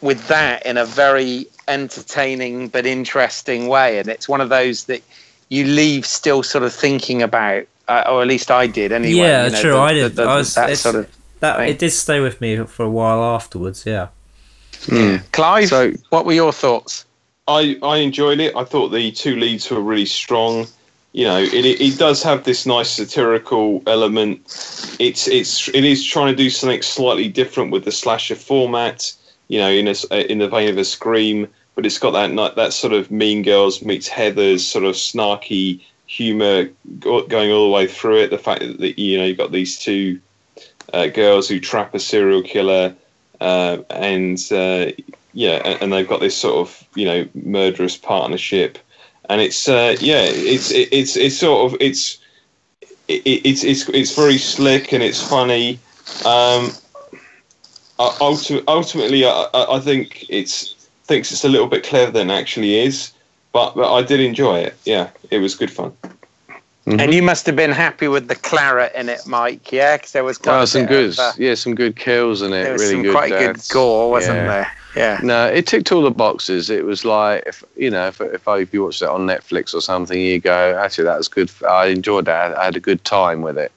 with 0.00 0.28
that 0.28 0.64
in 0.64 0.76
a 0.76 0.84
very 0.84 1.46
entertaining 1.66 2.68
but 2.68 2.86
interesting 2.86 3.66
way, 3.68 3.98
and 3.98 4.08
it's 4.08 4.28
one 4.28 4.40
of 4.40 4.48
those 4.48 4.84
that 4.84 5.02
you 5.48 5.64
leave 5.64 6.04
still 6.06 6.42
sort 6.42 6.64
of 6.64 6.72
thinking 6.72 7.22
about, 7.22 7.64
uh, 7.88 8.04
or 8.08 8.22
at 8.22 8.28
least 8.28 8.50
I 8.50 8.66
did 8.66 8.92
anyway. 8.92 9.14
Yeah, 9.14 9.46
you 9.46 9.52
know, 9.52 9.60
true, 9.60 9.72
the- 9.72 9.78
I 9.78 9.92
did. 9.94 10.16
the- 10.16 10.22
I 10.24 10.36
was- 10.36 10.54
that 10.54 10.76
sort 10.78 10.94
of 10.96 11.06
That 11.40 11.58
Right. 11.58 11.70
it 11.70 11.78
did 11.78 11.90
stay 11.92 12.18
with 12.18 12.40
me 12.40 12.56
for 12.66 12.82
a 12.84 12.90
while 12.90 13.22
afterwards. 13.22 13.84
Yeah. 13.86 14.08
Mm. 14.86 15.22
Clive. 15.32 15.68
So 15.68 15.92
what 16.10 16.26
were 16.26 16.32
your 16.32 16.52
thoughts? 16.52 17.04
I, 17.46 17.76
I 17.82 17.98
enjoyed 17.98 18.40
it. 18.40 18.54
I 18.56 18.64
thought 18.64 18.88
the 18.88 19.12
two 19.12 19.36
leads 19.36 19.70
were 19.70 19.80
really 19.80 20.04
strong. 20.04 20.66
You 21.12 21.24
know, 21.26 21.38
it, 21.38 21.54
it, 21.64 21.80
it 21.80 21.96
does 21.98 22.22
have 22.24 22.42
this 22.42 22.66
nice 22.66 22.90
satirical 22.90 23.82
element. 23.86 24.40
It's 24.98 25.26
it's 25.28 25.68
it 25.68 25.84
is 25.84 26.04
trying 26.04 26.34
to 26.34 26.36
do 26.36 26.50
something 26.50 26.82
slightly 26.82 27.28
different 27.28 27.70
with 27.70 27.84
the 27.84 27.92
slasher 27.92 28.34
format. 28.34 29.12
You 29.48 29.60
know, 29.60 29.70
in 29.70 29.86
a, 29.88 30.30
in 30.30 30.38
the 30.38 30.48
vein 30.48 30.68
of 30.68 30.76
a 30.76 30.84
scream, 30.84 31.46
but 31.78 31.86
it's 31.86 32.00
got 32.00 32.10
that 32.10 32.56
that 32.56 32.72
sort 32.72 32.92
of 32.92 33.08
Mean 33.08 33.44
Girls 33.44 33.84
meets 33.84 34.08
Heathers 34.08 34.62
sort 34.62 34.84
of 34.84 34.96
snarky 34.96 35.80
humor 36.08 36.64
going 36.98 37.52
all 37.52 37.68
the 37.68 37.72
way 37.72 37.86
through 37.86 38.22
it. 38.22 38.30
The 38.30 38.36
fact 38.36 38.62
that, 38.62 38.98
you 38.98 39.16
know 39.16 39.24
you've 39.24 39.38
got 39.38 39.52
these 39.52 39.78
two 39.78 40.18
uh, 40.92 41.06
girls 41.06 41.48
who 41.48 41.60
trap 41.60 41.94
a 41.94 42.00
serial 42.00 42.42
killer, 42.42 42.96
uh, 43.40 43.78
and 43.90 44.38
uh, 44.50 44.90
yeah, 45.34 45.62
and, 45.64 45.82
and 45.82 45.92
they've 45.92 46.08
got 46.08 46.18
this 46.18 46.36
sort 46.36 46.56
of 46.56 46.84
you 46.96 47.04
know 47.04 47.28
murderous 47.44 47.96
partnership, 47.96 48.78
and 49.28 49.40
it's 49.40 49.68
uh, 49.68 49.94
yeah, 50.00 50.22
it's 50.24 50.72
it, 50.72 50.88
it's 50.90 51.16
it's 51.16 51.38
sort 51.38 51.72
of 51.72 51.80
it's 51.80 52.18
it, 53.06 53.22
it's 53.24 53.62
it's 53.62 53.88
it's 53.90 54.16
very 54.16 54.38
slick 54.38 54.92
and 54.92 55.04
it's 55.04 55.22
funny. 55.22 55.78
Um, 56.26 56.72
ulti- 58.00 58.64
ultimately, 58.66 59.24
I, 59.24 59.46
I 59.54 59.76
I 59.76 59.78
think 59.78 60.26
it's 60.28 60.74
thinks 61.08 61.32
it's 61.32 61.42
a 61.44 61.48
little 61.48 61.66
bit 61.66 61.82
clever 61.82 62.12
than 62.12 62.30
it 62.30 62.34
actually 62.34 62.78
is, 62.78 63.12
but 63.52 63.74
but 63.74 63.92
I 63.92 64.02
did 64.02 64.20
enjoy 64.20 64.60
it. 64.60 64.76
Yeah, 64.84 65.08
it 65.30 65.38
was 65.38 65.54
good 65.56 65.70
fun. 65.70 65.92
Mhm. 66.86 67.00
And 67.02 67.12
you 67.12 67.22
must 67.22 67.44
have 67.46 67.56
been 67.56 67.72
happy 67.72 68.08
with 68.08 68.28
the 68.28 68.34
claret 68.34 68.94
in 68.94 69.08
it, 69.10 69.26
Mike. 69.26 69.72
Yeah, 69.72 69.96
because 69.96 70.12
there 70.12 70.24
was 70.24 70.38
quite 70.38 70.58
oh, 70.58 70.62
a 70.62 70.66
some 70.66 70.82
bit 70.82 70.88
good, 70.88 71.10
Of, 71.10 71.18
uh, 71.18 71.32
yeah, 71.36 71.54
some 71.54 71.74
good 71.74 71.96
kills 71.96 72.40
in 72.40 72.52
it. 72.52 72.62
there 72.62 72.72
was 72.72 72.82
really 72.82 72.94
some 72.94 73.02
good 73.02 73.12
quite 73.12 73.30
good 73.30 73.58
gore, 73.70 74.10
wasn't 74.10 74.36
Yeah. 74.36 74.46
there? 74.46 74.72
Yeah. 74.96 75.20
No, 75.22 75.46
it 75.46 75.66
ticked 75.66 75.92
all 75.92 76.00
the 76.00 76.10
boxes. 76.10 76.70
It 76.70 76.84
was 76.86 77.04
like, 77.04 77.42
if 77.46 77.62
you 77.76 77.90
know, 77.90 78.06
if 78.08 78.20
if, 78.22 78.48
I, 78.48 78.58
if 78.60 78.72
you 78.72 78.84
watched 78.84 79.02
it 79.02 79.08
on 79.08 79.26
Netflix 79.26 79.74
or 79.74 79.82
something, 79.82 80.18
you 80.18 80.40
go, 80.40 80.78
actually, 80.82 81.04
that 81.04 81.18
was 81.18 81.28
good. 81.28 81.50
I 81.68 81.86
enjoyed 81.86 82.24
that. 82.24 82.56
I 82.56 82.64
had 82.66 82.76
a 82.76 82.80
good 82.80 83.04
time 83.04 83.42
with 83.42 83.58
it. 83.58 83.70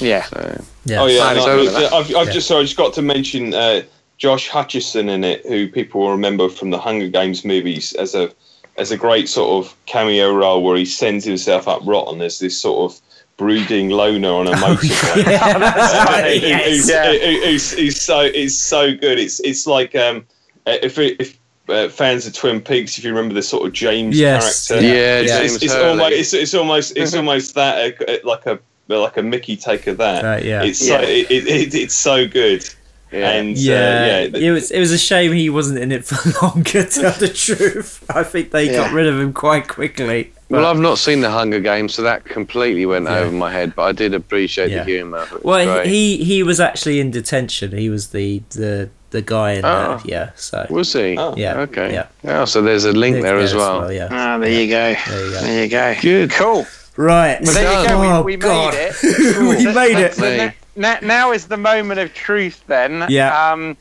Yeah. 0.00 0.24
So, 0.24 0.62
Yeah. 0.86 1.02
Oh 1.02 1.06
yeah, 1.06 1.24
Fine, 1.24 1.36
and 1.36 1.44
so- 1.44 1.76
I- 1.76 1.98
I've, 1.98 2.16
I've 2.16 2.26
Yeah. 2.28 2.32
just 2.32 2.46
sorry, 2.48 2.60
I 2.60 2.64
just 2.64 2.76
got 2.76 2.94
to 2.94 3.02
mention 3.02 3.52
uh, 3.54 3.82
Josh 4.18 4.48
Hutcherson 4.48 5.08
in 5.10 5.24
it, 5.24 5.44
who 5.46 5.68
people 5.68 6.00
will 6.02 6.10
remember 6.12 6.48
from 6.48 6.70
the 6.70 6.78
Hunger 6.78 7.08
Games 7.08 7.44
movies 7.44 7.92
as 7.94 8.14
a 8.14 8.30
as 8.76 8.90
a 8.90 8.96
great 8.96 9.28
sort 9.28 9.64
of 9.64 9.74
cameo 9.86 10.32
role 10.32 10.62
where 10.62 10.76
he 10.76 10.84
sends 10.84 11.24
himself 11.24 11.68
up 11.68 11.80
rotten 11.84 12.20
as 12.22 12.38
this 12.40 12.60
sort 12.60 12.90
of 12.92 13.00
brooding 13.36 13.90
loner 13.90 14.30
on 14.30 14.46
a 14.48 14.52
motorbike. 14.54 15.16
Yeah, 15.26 15.58
that's 15.58 16.10
right, 16.10 16.40
who- 16.42 16.46
yes. 16.48 16.66
who's- 16.68 17.72
Yeah. 17.76 17.82
he's 17.82 18.00
so 18.00 18.20
it's 18.20 18.56
so 18.56 18.94
good. 18.94 19.18
It's 19.18 19.40
it's 19.40 19.66
like 19.66 19.94
um, 19.94 20.24
uh, 20.66 20.76
if 20.82 20.98
if 20.98 21.38
uh, 21.68 21.88
fans 21.88 22.26
of 22.26 22.34
Twin 22.34 22.60
Peaks, 22.60 22.98
if 22.98 23.04
you 23.04 23.10
remember 23.10 23.34
the 23.34 23.42
sort 23.42 23.66
of 23.66 23.72
James 23.72 24.18
Yes. 24.18 24.68
character, 24.68 24.86
yeah, 24.86 25.18
it's, 25.20 25.32
James 25.32 25.54
it's, 25.56 25.64
it's 25.64 25.72
Hurley. 25.72 25.88
almost 25.90 26.12
it's, 26.12 26.34
it's 26.34 26.54
almost 26.54 26.96
it's 26.96 27.14
almost 27.20 27.54
that 27.54 28.00
uh, 28.08 28.16
like 28.24 28.46
a 28.46 28.58
like 28.88 29.16
a 29.16 29.22
Mickey 29.22 29.56
take 29.56 29.86
of 29.86 29.96
that. 29.98 30.24
Uh, 30.24 30.44
yeah. 30.44 30.62
It's 30.62 30.78
so 30.80 31.00
Yeah. 31.00 31.06
it, 31.06 31.30
it, 31.30 31.46
it, 31.46 31.74
it's 31.74 31.94
so 31.94 32.26
good. 32.28 32.68
Yeah. 33.14 33.30
And 33.30 33.56
yeah, 33.56 33.74
uh, 33.74 34.38
yeah, 34.38 34.48
it 34.48 34.50
was 34.50 34.70
it 34.70 34.80
was 34.80 34.92
a 34.92 34.98
shame 34.98 35.32
he 35.32 35.48
wasn't 35.50 35.78
in 35.78 35.92
it 35.92 36.04
for 36.04 36.16
longer. 36.46 36.84
To 36.84 37.00
tell 37.00 37.12
the 37.12 37.28
truth, 37.28 38.04
I 38.10 38.22
think 38.22 38.50
they 38.50 38.68
got 38.68 38.92
rid 38.92 39.06
of 39.06 39.18
him 39.18 39.32
quite 39.32 39.68
quickly. 39.68 40.32
well, 40.50 40.66
I've 40.66 40.78
not 40.78 40.98
seen 40.98 41.20
the 41.20 41.30
Hunger 41.30 41.60
Games, 41.60 41.94
so 41.94 42.02
that 42.02 42.24
completely 42.24 42.86
went 42.86 43.06
Yeah. 43.06 43.18
over 43.18 43.32
my 43.32 43.50
head. 43.50 43.74
But 43.74 43.82
I 43.84 43.92
did 43.92 44.14
appreciate 44.14 44.70
Yeah. 44.70 44.84
the 44.84 44.90
humour. 44.90 45.26
Well, 45.42 45.64
great. 45.64 45.86
he 45.86 46.22
he 46.24 46.42
was 46.42 46.60
actually 46.60 47.00
in 47.00 47.10
detention. 47.10 47.76
He 47.76 47.88
was 47.90 48.08
the 48.08 48.42
the 48.50 48.90
the 49.10 49.22
guy 49.22 49.52
in 49.52 49.64
Oh. 49.64 49.98
that. 49.98 50.06
Yeah. 50.06 50.30
So 50.34 50.66
was 50.70 50.92
he? 50.92 51.16
Oh. 51.16 51.34
yeah. 51.36 51.60
Okay. 51.60 51.92
Yeah. 51.92 52.06
Oh, 52.24 52.44
so 52.46 52.60
there's 52.62 52.84
a 52.84 52.92
link 52.92 53.22
there 53.22 53.38
as 53.38 53.54
well. 53.54 53.92
Yeah. 53.92 54.08
Ah, 54.10 54.38
there 54.38 54.50
you 54.50 54.68
go. 54.68 54.94
There 55.08 55.24
you 55.24 55.30
go. 55.32 55.40
There 55.40 55.62
you 55.64 55.68
go. 55.70 55.94
Good. 56.02 56.30
Cool. 56.32 56.66
Right. 56.96 57.40
Well, 57.42 57.54
there 57.54 57.82
you 57.82 57.88
go. 57.88 58.02
Oh, 58.02 58.22
we, 58.22 58.36
we 58.36 58.42
made 58.42 58.74
it. 58.74 58.94
we 59.58 59.72
made 59.72 59.98
it. 59.98 60.54
So 60.74 60.80
na- 60.80 60.94
na- 61.00 61.06
now 61.06 61.32
is 61.32 61.46
the 61.48 61.56
moment 61.56 62.00
of 62.00 62.12
truth, 62.14 62.62
then. 62.66 63.06
Yeah. 63.08 63.52
Um, 63.52 63.76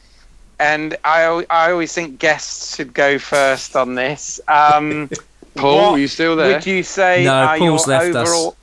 and 0.60 0.96
I, 1.04 1.24
I 1.50 1.72
always 1.72 1.94
think 1.94 2.20
guests 2.20 2.76
should 2.76 2.94
go 2.94 3.18
first 3.20 3.76
on 3.76 3.96
this. 3.96 4.40
Um, 4.48 5.10
Paul, 5.56 5.76
what 5.78 5.94
are 5.94 6.00
you 6.00 6.08
still 6.08 6.36
there? 6.36 6.54
Would 6.54 6.66
you 6.66 6.84
say 6.84 7.26
No, 7.26 7.34
are 7.34 7.58
Paul's 7.58 7.88
your 7.88 7.98
left 8.00 8.16
us. 8.16 8.28
overall? 8.28 8.56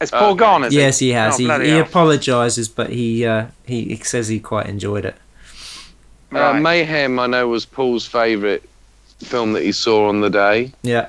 Has 0.00 0.10
Paul 0.10 0.30
Okay. 0.32 0.38
gone? 0.38 0.66
Yes, 0.70 0.98
he? 0.98 1.06
he 1.06 1.12
has. 1.12 1.40
Oh, 1.40 1.58
he 1.60 1.70
he 1.70 1.78
apologises, 1.78 2.68
but 2.68 2.90
he 2.90 3.24
uh, 3.24 3.46
he 3.64 3.84
he 3.84 3.96
says 3.96 4.28
he 4.28 4.38
quite 4.40 4.66
enjoyed 4.66 5.04
it. 5.06 5.14
Uh, 6.32 6.38
Right. 6.38 6.60
Mayhem, 6.60 7.18
I 7.18 7.26
know, 7.28 7.48
was 7.48 7.64
Paul's 7.64 8.04
favourite 8.04 8.62
film 9.20 9.54
that 9.54 9.62
he 9.62 9.72
saw 9.72 10.08
on 10.08 10.20
the 10.20 10.28
day. 10.28 10.72
Yeah. 10.82 11.08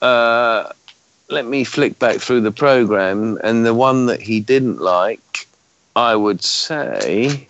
Uh, 0.00 0.70
let 1.28 1.46
me 1.46 1.64
flick 1.64 1.98
back 1.98 2.16
through 2.20 2.40
the 2.40 2.52
program, 2.52 3.38
and 3.44 3.66
the 3.66 3.74
one 3.74 4.06
that 4.06 4.20
he 4.22 4.40
didn't 4.40 4.80
like, 4.80 5.46
I 5.96 6.16
would 6.16 6.42
say, 6.42 7.48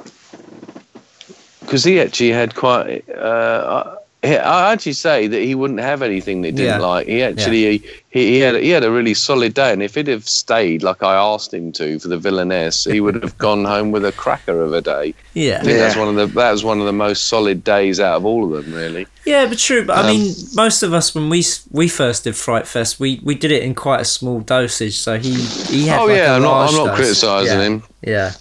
because 1.61 1.85
he 1.85 2.01
actually 2.01 2.31
had 2.31 2.55
quite. 2.55 3.09
Uh, 3.11 3.97
I 4.23 4.73
actually 4.73 4.93
say 4.95 5.27
that 5.27 5.41
he 5.43 5.55
wouldn't 5.55 5.81
have 5.81 6.01
anything 6.03 6.43
that 6.43 6.49
he 6.49 6.53
didn't 6.53 6.81
Yeah. 6.81 6.87
like. 6.87 7.07
He 7.07 7.23
actually 7.23 7.83
he, 8.15 8.35
he 8.35 8.39
had 8.39 8.55
he 8.55 8.71
had 8.71 8.85
a 8.85 8.93
really 8.93 9.13
solid 9.13 9.55
day, 9.55 9.73
and 9.73 9.83
if 9.83 9.97
he'd 9.97 10.07
have 10.07 10.29
stayed 10.29 10.85
like 10.85 11.03
I 11.03 11.17
asked 11.17 11.53
him 11.53 11.73
to 11.73 11.99
for 11.99 12.07
the 12.07 12.17
villainess, 12.17 12.85
he 12.85 13.01
would 13.01 13.21
have 13.21 13.37
gone 13.39 13.65
home 13.65 13.91
with 13.91 14.05
a 14.05 14.13
cracker 14.13 14.63
of 14.63 14.73
a 14.73 14.81
day. 14.81 15.15
Yeah. 15.35 15.59
I 15.61 15.65
think 15.65 15.79
that's 15.79 15.97
one 15.97 16.07
of 16.07 16.15
the 16.15 16.27
that 16.27 16.53
was 16.53 16.63
one 16.63 16.79
of 16.79 16.87
the 16.87 16.93
most 16.93 17.27
solid 17.27 17.65
days 17.65 17.99
out 17.99 18.15
of 18.19 18.25
all 18.25 18.55
of 18.55 18.65
them, 18.65 18.73
really. 18.73 19.09
Yeah, 19.27 19.47
but 19.47 19.59
true. 19.59 19.85
But 19.85 19.97
I 19.97 20.01
Um, 20.03 20.07
mean, 20.07 20.35
most 20.55 20.85
of 20.85 20.95
us 20.95 21.13
when 21.13 21.29
we 21.29 21.45
we 21.73 21.89
first 21.89 22.23
did 22.23 22.37
Fright 22.37 22.69
Fest, 22.69 23.01
we, 23.01 23.21
we 23.25 23.35
did 23.35 23.51
it 23.51 23.65
in 23.65 23.75
quite 23.75 24.01
a 24.01 24.05
small 24.05 24.39
dosage. 24.39 24.97
So 24.97 25.19
he 25.19 25.35
he 25.35 25.89
had. 25.89 25.99
oh 25.99 26.07
like 26.07 26.17
yeah, 26.17 26.35
a 26.35 26.37
I'm 26.37 26.43
not 26.43 26.69
I'm 26.69 26.87
not 26.87 26.95
criticising 26.95 27.59
yeah. 27.59 27.67
him. 27.67 27.83
Yeah. 28.03 28.33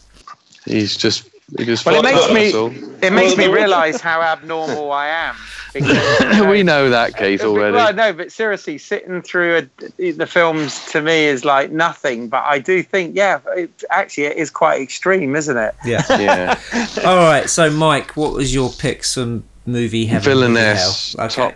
He's 0.65 0.95
just 0.95 1.27
he 1.57 1.65
just. 1.65 1.83
Well, 1.83 1.95
it 1.95 2.03
makes 2.03 2.31
me 2.31 2.77
it 3.01 3.11
makes 3.11 3.35
me 3.35 3.47
realise 3.47 3.99
how 3.99 4.21
abnormal 4.21 4.91
I 4.91 5.07
am. 5.07 5.35
Because, 5.73 6.41
we 6.47 6.63
know 6.63 6.89
that, 6.89 7.17
Keith, 7.17 7.39
Because 7.39 7.41
we- 7.41 7.59
already. 7.59 7.75
Well, 7.75 7.93
no, 7.93 8.13
but 8.13 8.31
seriously, 8.31 8.77
sitting 8.77 9.21
through 9.21 9.69
a, 9.79 10.11
the 10.11 10.27
films 10.27 10.85
to 10.91 11.01
me 11.01 11.25
is 11.25 11.43
like 11.43 11.71
nothing. 11.71 12.29
But 12.29 12.43
I 12.45 12.59
do 12.59 12.83
think, 12.83 13.15
yeah, 13.15 13.39
it, 13.55 13.83
actually, 13.89 14.25
it 14.25 14.37
is 14.37 14.49
quite 14.49 14.81
extreme, 14.81 15.35
isn't 15.35 15.57
it? 15.57 15.75
Yeah. 15.85 16.03
yeah, 16.09 16.59
All 17.05 17.17
right. 17.17 17.49
So, 17.49 17.69
Mike, 17.69 18.15
what 18.15 18.33
was 18.33 18.53
your 18.53 18.69
picks 18.71 19.13
from 19.15 19.43
movie 19.65 20.05
heaven? 20.05 20.33
movie 20.33 20.53
villainess, 20.53 21.13
hell? 21.13 21.25
Okay. 21.25 21.35
top 21.35 21.55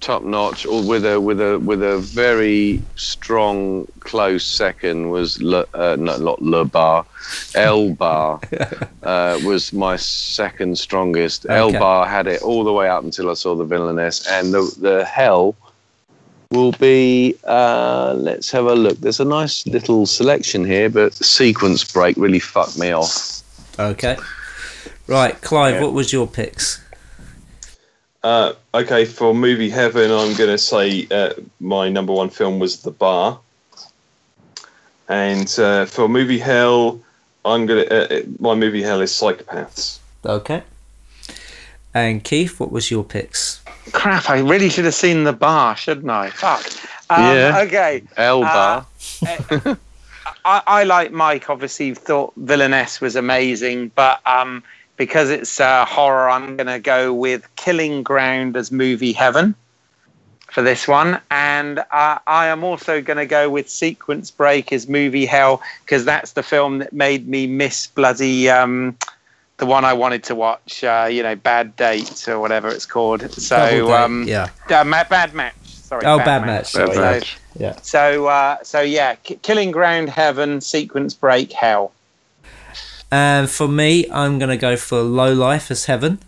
top 0.00 0.22
notch, 0.24 0.66
or 0.66 0.82
with 0.82 1.04
a 1.04 1.20
with 1.20 1.40
a 1.40 1.58
with 1.58 1.82
a 1.82 1.98
very 1.98 2.82
strong 2.96 3.86
close 4.00 4.44
second 4.44 5.10
was 5.10 5.40
Le, 5.42 5.66
uh, 5.74 5.96
no, 5.98 6.16
not 6.18 6.40
Le 6.42 6.64
Bar, 6.64 7.04
El 7.54 7.90
Bar 7.94 8.40
uh, 9.02 9.38
was 9.44 9.72
my 9.72 9.96
second 9.96 10.78
strongest. 10.78 11.46
El 11.48 11.68
Okay. 11.68 11.78
Bar 11.78 12.06
had 12.06 12.26
it 12.26 12.42
all 12.42 12.64
the 12.64 12.72
way 12.72 12.88
up 12.88 13.04
until 13.04 13.30
I 13.30 13.34
saw 13.34 13.54
the 13.54 13.64
villainess, 13.64 14.26
and 14.26 14.52
the 14.52 14.62
the 14.80 15.04
hell 15.04 15.54
will 16.50 16.72
be. 16.72 17.36
Uh, 17.44 18.14
let's 18.16 18.50
have 18.50 18.66
a 18.66 18.74
look. 18.74 18.98
There's 18.98 19.20
a 19.20 19.24
nice 19.24 19.66
little 19.66 20.06
selection 20.06 20.64
here, 20.64 20.88
but 20.90 21.14
sequence 21.14 21.84
break 21.84 22.16
really 22.16 22.40
fucked 22.40 22.78
me 22.78 22.90
off. 22.92 23.42
Okay. 23.78 24.16
Right, 25.06 25.40
Clive, 25.42 25.74
Yeah. 25.76 25.82
what 25.82 25.92
was 25.92 26.12
your 26.12 26.26
picks? 26.28 26.80
Uh, 28.22 28.52
okay, 28.74 29.04
for 29.06 29.34
movie 29.34 29.70
heaven, 29.70 30.10
I'm 30.10 30.34
going 30.36 30.50
to 30.50 30.58
say 30.58 31.06
uh, 31.10 31.32
my 31.58 31.88
number 31.88 32.12
one 32.12 32.28
film 32.28 32.58
was 32.58 32.82
The 32.82 32.90
Bar, 32.90 33.38
and 35.08 35.52
uh, 35.58 35.86
for 35.86 36.08
movie 36.08 36.38
hell, 36.38 37.00
I'm 37.44 37.64
going 37.66 37.86
to 37.88 38.20
uh, 38.20 38.26
my 38.38 38.54
movie 38.54 38.82
hell 38.82 39.00
is 39.00 39.10
Psychopaths. 39.10 39.98
Okay. 40.24 40.62
And 41.94 42.22
Keith, 42.22 42.60
what 42.60 42.70
was 42.70 42.90
your 42.90 43.02
picks? 43.04 43.62
Crap! 43.92 44.28
I 44.30 44.38
really 44.40 44.68
should 44.68 44.84
have 44.84 44.94
seen 44.94 45.24
the 45.24 45.32
bar, 45.32 45.74
shouldn't 45.76 46.10
I? 46.10 46.30
Fuck. 46.30 46.64
Um, 47.10 47.24
Yeah. 47.24 47.62
Okay. 47.66 48.02
El 48.16 48.44
Uh, 48.44 48.84
Bar. 48.84 48.86
I, 50.44 50.62
I 50.66 50.84
like 50.84 51.10
Mike. 51.10 51.50
Obviously, 51.50 51.94
thought 51.94 52.32
Villainess 52.36 53.00
was 53.00 53.16
amazing, 53.16 53.90
but 53.94 54.24
um, 54.26 54.62
because 55.00 55.30
it's 55.30 55.58
uh, 55.58 55.86
horror, 55.86 56.28
I'm 56.28 56.58
going 56.58 56.66
to 56.66 56.78
go 56.78 57.14
with 57.14 57.48
Killing 57.56 58.02
Ground 58.02 58.54
as 58.54 58.70
movie 58.70 59.14
heaven 59.14 59.54
for 60.52 60.60
this 60.60 60.86
one. 60.86 61.18
And 61.30 61.78
uh, 61.78 62.18
I 62.26 62.48
am 62.48 62.62
also 62.62 63.00
going 63.00 63.16
to 63.16 63.24
go 63.24 63.48
with 63.48 63.70
Sequence 63.70 64.30
Break 64.30 64.74
as 64.74 64.90
movie 64.90 65.24
hell 65.24 65.62
because 65.86 66.04
that's 66.04 66.32
the 66.32 66.42
film 66.42 66.80
that 66.80 66.92
made 66.92 67.26
me 67.26 67.46
miss 67.46 67.86
bloody. 67.86 68.50
Um, 68.50 68.94
the 69.56 69.64
one 69.64 69.86
I 69.86 69.94
wanted 69.94 70.22
to 70.24 70.34
watch, 70.34 70.84
uh, 70.84 71.08
you 71.10 71.22
know, 71.22 71.34
Bad 71.34 71.76
Date 71.76 72.28
or 72.28 72.38
whatever 72.38 72.68
it's 72.68 72.84
called. 72.84 73.22
So, 73.32 73.94
um, 73.94 74.24
yeah. 74.28 74.48
uh, 74.68 74.84
Bad 74.84 75.32
Match. 75.32 75.54
Sorry. 75.64 76.04
Oh, 76.04 76.18
Bad 76.18 76.44
Match, 76.44 76.66
Sorry. 76.66 76.88
Bad 76.88 76.94
So- 76.94 77.00
Match. 77.00 77.38
Yeah. 77.58 77.76
So, 77.80 78.26
uh, 78.26 78.58
so 78.62 78.82
yeah, 78.82 79.14
K- 79.14 79.38
Killing 79.40 79.70
Ground, 79.70 80.10
Heaven, 80.10 80.60
Sequence 80.60 81.14
Break, 81.14 81.52
Hell. 81.52 81.90
And 83.10 83.50
for 83.50 83.66
me, 83.68 84.08
I'm 84.10 84.38
going 84.38 84.50
to 84.50 84.56
go 84.56 84.76
for 84.76 85.02
Low 85.02 85.32
Life 85.32 85.70
as 85.70 85.86
Heaven. 85.86 86.20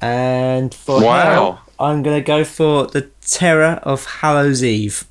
And 0.00 0.74
for 0.74 1.02
Wow. 1.02 1.22
Hell, 1.32 1.62
I'm 1.78 2.02
going 2.02 2.16
to 2.16 2.24
go 2.26 2.44
for 2.44 2.86
The 2.86 3.10
Terror 3.20 3.80
of 3.82 4.04
Hallows 4.06 4.64
Eve. 4.64 5.04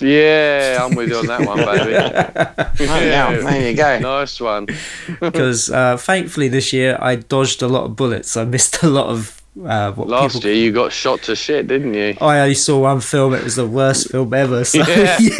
Yeah, 0.00 0.78
I'm 0.80 0.94
with 0.94 1.08
you 1.08 1.16
on 1.16 1.26
that 1.26 1.44
one, 1.44 1.58
baby. 1.58 1.96
Oh, 1.96 3.00
yeah, 3.00 3.36
there 3.36 3.68
you 3.70 3.76
go. 3.76 3.98
Nice 3.98 4.40
one. 4.40 4.68
Because 5.20 5.70
uh, 5.70 5.96
thankfully 5.96 6.46
this 6.46 6.72
year 6.72 6.96
I 7.00 7.16
dodged 7.16 7.62
a 7.62 7.66
lot 7.68 7.84
of 7.84 7.96
bullets. 7.96 8.36
I 8.36 8.44
missed 8.44 8.82
a 8.84 8.88
lot 8.88 9.08
of 9.08 9.42
uh, 9.60 9.90
what 9.92 10.06
Last 10.06 10.34
people. 10.34 10.50
year 10.50 10.64
you 10.64 10.72
got 10.72 10.92
shot 10.92 11.22
to 11.22 11.34
shit, 11.34 11.66
didn't 11.66 11.94
you? 11.94 12.16
I 12.20 12.38
only 12.40 12.54
saw 12.54 12.78
one 12.78 13.00
film. 13.00 13.34
It 13.34 13.42
was 13.42 13.56
the 13.56 13.66
worst 13.66 14.12
film 14.12 14.32
ever. 14.32 14.64
So 14.64 14.78
Yeah. 14.86 15.18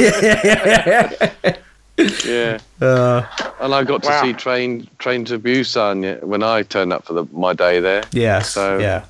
yeah. 1.44 1.56
Yeah. 2.24 2.58
Uh, 2.80 3.22
And 3.60 3.74
I 3.74 3.82
got 3.84 4.02
to 4.04 4.08
Wow. 4.08 4.22
see 4.22 4.32
Train 4.32 4.88
Train 4.98 5.24
to 5.26 5.38
Busan 5.38 6.22
when 6.22 6.42
I 6.42 6.62
turned 6.62 6.92
up 6.92 7.04
for 7.04 7.12
the, 7.14 7.24
my 7.32 7.52
day 7.52 7.80
there. 7.80 8.04
Yeah. 8.12 8.40
So- 8.42 8.78
yeah. 8.78 9.02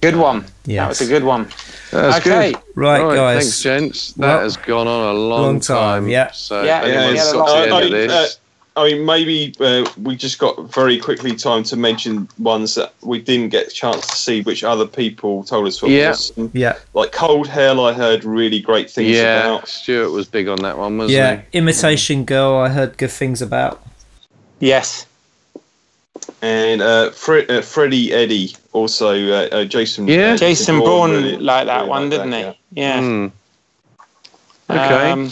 Good 0.00 0.16
one. 0.16 0.44
Yeah, 0.66 0.82
That 0.82 0.88
was 0.88 1.00
a 1.02 1.06
good 1.06 1.22
one. 1.24 1.48
That's 1.90 2.18
okay. 2.26 2.52
good. 2.52 2.60
Right, 2.74 3.00
All 3.00 3.14
guys. 3.14 3.42
Thanks, 3.44 3.62
gents. 3.62 4.12
That 4.14 4.26
Well, 4.26 4.40
has 4.40 4.56
gone 4.56 4.88
on 4.88 5.14
a 5.14 5.18
long, 5.18 5.42
long 5.42 5.60
time, 5.60 6.08
yeah. 6.08 6.30
So 6.32 6.62
Yeah, 6.62 6.82
if 6.82 6.88
yeah, 6.88 7.10
yeah, 7.10 7.32
got 7.32 7.46
to 7.46 7.52
the 7.52 7.58
I- 7.58 7.62
end 7.62 7.72
of 7.72 7.76
I- 7.76 7.88
this, 7.90 8.38
I 8.76 8.90
mean, 8.92 9.04
maybe 9.06 9.54
uh, 9.60 9.88
we 10.02 10.16
just 10.16 10.40
got 10.40 10.58
very 10.74 10.98
quickly 10.98 11.36
time 11.36 11.62
to 11.64 11.76
mention 11.76 12.28
ones 12.38 12.74
that 12.74 12.92
we 13.02 13.20
didn't 13.20 13.50
get 13.50 13.68
a 13.68 13.70
chance 13.70 14.04
to 14.08 14.16
see, 14.16 14.42
which 14.42 14.64
other 14.64 14.84
people 14.86 15.44
told 15.44 15.68
us 15.68 15.80
were 15.80 15.88
Yeah. 15.88 16.10
awesome. 16.10 16.50
Yeah. 16.54 16.76
Like 16.92 17.12
Cold 17.12 17.46
Hell, 17.46 17.86
I 17.86 17.92
heard 17.92 18.24
really 18.24 18.58
great 18.60 18.90
things 18.90 19.10
yeah, 19.10 19.44
about. 19.44 19.68
Stuart 19.68 20.10
was 20.10 20.26
big 20.26 20.48
on 20.48 20.56
that 20.62 20.76
one, 20.76 20.98
wasn't 20.98 21.10
he? 21.12 21.16
Yeah. 21.16 21.42
Imitation 21.52 22.24
Girl. 22.24 22.56
I 22.58 22.68
heard 22.68 22.98
good 22.98 23.12
things 23.12 23.40
about. 23.40 23.80
Yes. 24.58 25.06
And 26.42 26.82
uh, 26.82 27.10
Fre- 27.10 27.48
uh, 27.48 27.60
Freddie 27.62 28.12
Eddie, 28.12 28.56
also 28.72 29.14
uh, 29.14 29.48
uh, 29.52 29.64
Jason. 29.66 30.08
Yeah. 30.08 30.32
uh, 30.32 30.36
Jason 30.36 30.78
Bourne 30.80 30.88
Bourne 30.88 31.10
really- 31.12 31.36
liked 31.36 31.66
that 31.68 31.76
really 31.76 31.88
one, 31.90 32.02
liked 32.02 32.10
didn't 32.10 32.30
that, 32.30 32.56
he? 32.72 32.80
yeah. 32.80 32.94
Yeah. 32.94 33.00
Hmm. 33.00 33.26
Okay. 34.70 35.10
Um, 35.12 35.30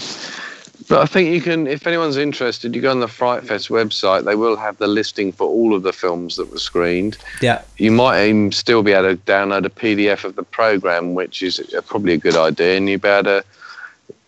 But 0.88 1.00
I 1.02 1.06
think 1.06 1.30
you 1.30 1.40
can, 1.40 1.66
if 1.66 1.86
anyone's 1.86 2.16
interested, 2.16 2.74
you 2.74 2.82
go 2.82 2.90
on 2.90 3.00
the 3.00 3.08
Fright 3.08 3.44
Fest 3.44 3.68
website. 3.68 4.24
They 4.24 4.34
will 4.34 4.56
have 4.56 4.78
the 4.78 4.86
listing 4.86 5.32
for 5.32 5.46
all 5.46 5.74
of 5.74 5.82
the 5.82 5.92
films 5.92 6.36
that 6.36 6.50
were 6.50 6.58
screened. 6.58 7.16
Yeah. 7.40 7.62
You 7.78 7.90
might 7.92 8.26
even 8.26 8.52
still 8.52 8.82
be 8.82 8.92
able 8.92 9.14
to 9.14 9.16
download 9.22 9.64
a 9.66 9.70
PDF 9.70 10.24
of 10.24 10.34
the 10.36 10.42
program, 10.42 11.14
which 11.14 11.42
is 11.42 11.60
uh, 11.76 11.80
probably 11.82 12.14
a 12.14 12.18
good 12.18 12.36
idea, 12.36 12.76
and 12.76 12.88
you'll 12.88 13.00
be 13.00 13.08
able 13.08 13.24
to 13.24 13.44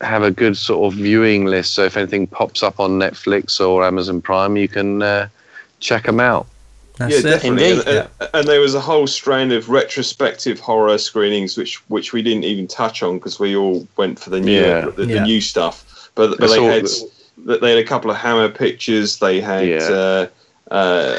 have 0.01 0.23
a 0.23 0.31
good 0.31 0.57
sort 0.57 0.93
of 0.93 0.99
viewing 0.99 1.47
list. 1.47 1.75
So 1.75 1.85
if 1.85 1.97
anything 1.97 2.27
pops 2.27 2.63
up 2.63 2.79
on 2.79 2.99
Netflix 2.99 3.61
or 3.61 3.85
Amazon 3.85 4.21
Prime, 4.21 4.57
you 4.57 4.69
can 4.69 5.03
uh, 5.03 5.29
check 5.81 6.05
them 6.05 6.21
out. 6.21 6.47
That's 6.99 7.13
yeah, 7.13 7.19
it. 7.19 7.23
definitely. 7.23 7.71
Indeed. 7.71 7.87
And, 7.89 8.09
and, 8.21 8.31
and 8.35 8.49
there 8.49 8.61
was 8.61 8.75
a 8.75 8.81
whole 8.81 9.07
strand 9.09 9.53
of 9.53 9.69
retrospective 9.69 10.61
horror 10.61 10.97
screenings, 10.99 11.57
which 11.57 11.77
which 11.89 12.13
we 12.13 12.23
didn't 12.23 12.45
even 12.45 12.69
touch 12.69 13.03
on 13.03 13.19
because 13.19 13.41
we 13.41 13.57
all 13.57 13.87
went 13.97 14.21
for 14.21 14.31
the 14.31 14.39
new 14.41 14.61
Yeah. 14.61 14.83
the, 14.83 14.91
the 15.07 15.15
Yeah. 15.15 15.25
new 15.25 15.41
stuff. 15.41 15.85
But, 16.15 16.39
but 16.39 16.49
they 16.51 16.63
had 16.65 16.87
that 17.47 17.61
they 17.61 17.71
had 17.71 17.79
a 17.79 17.85
couple 17.85 18.11
of 18.11 18.17
Hammer 18.17 18.49
pictures. 18.49 19.19
They 19.19 19.41
had 19.41 19.67
Yeah. 19.69 19.79
uh, 19.91 20.27
uh, 20.71 21.19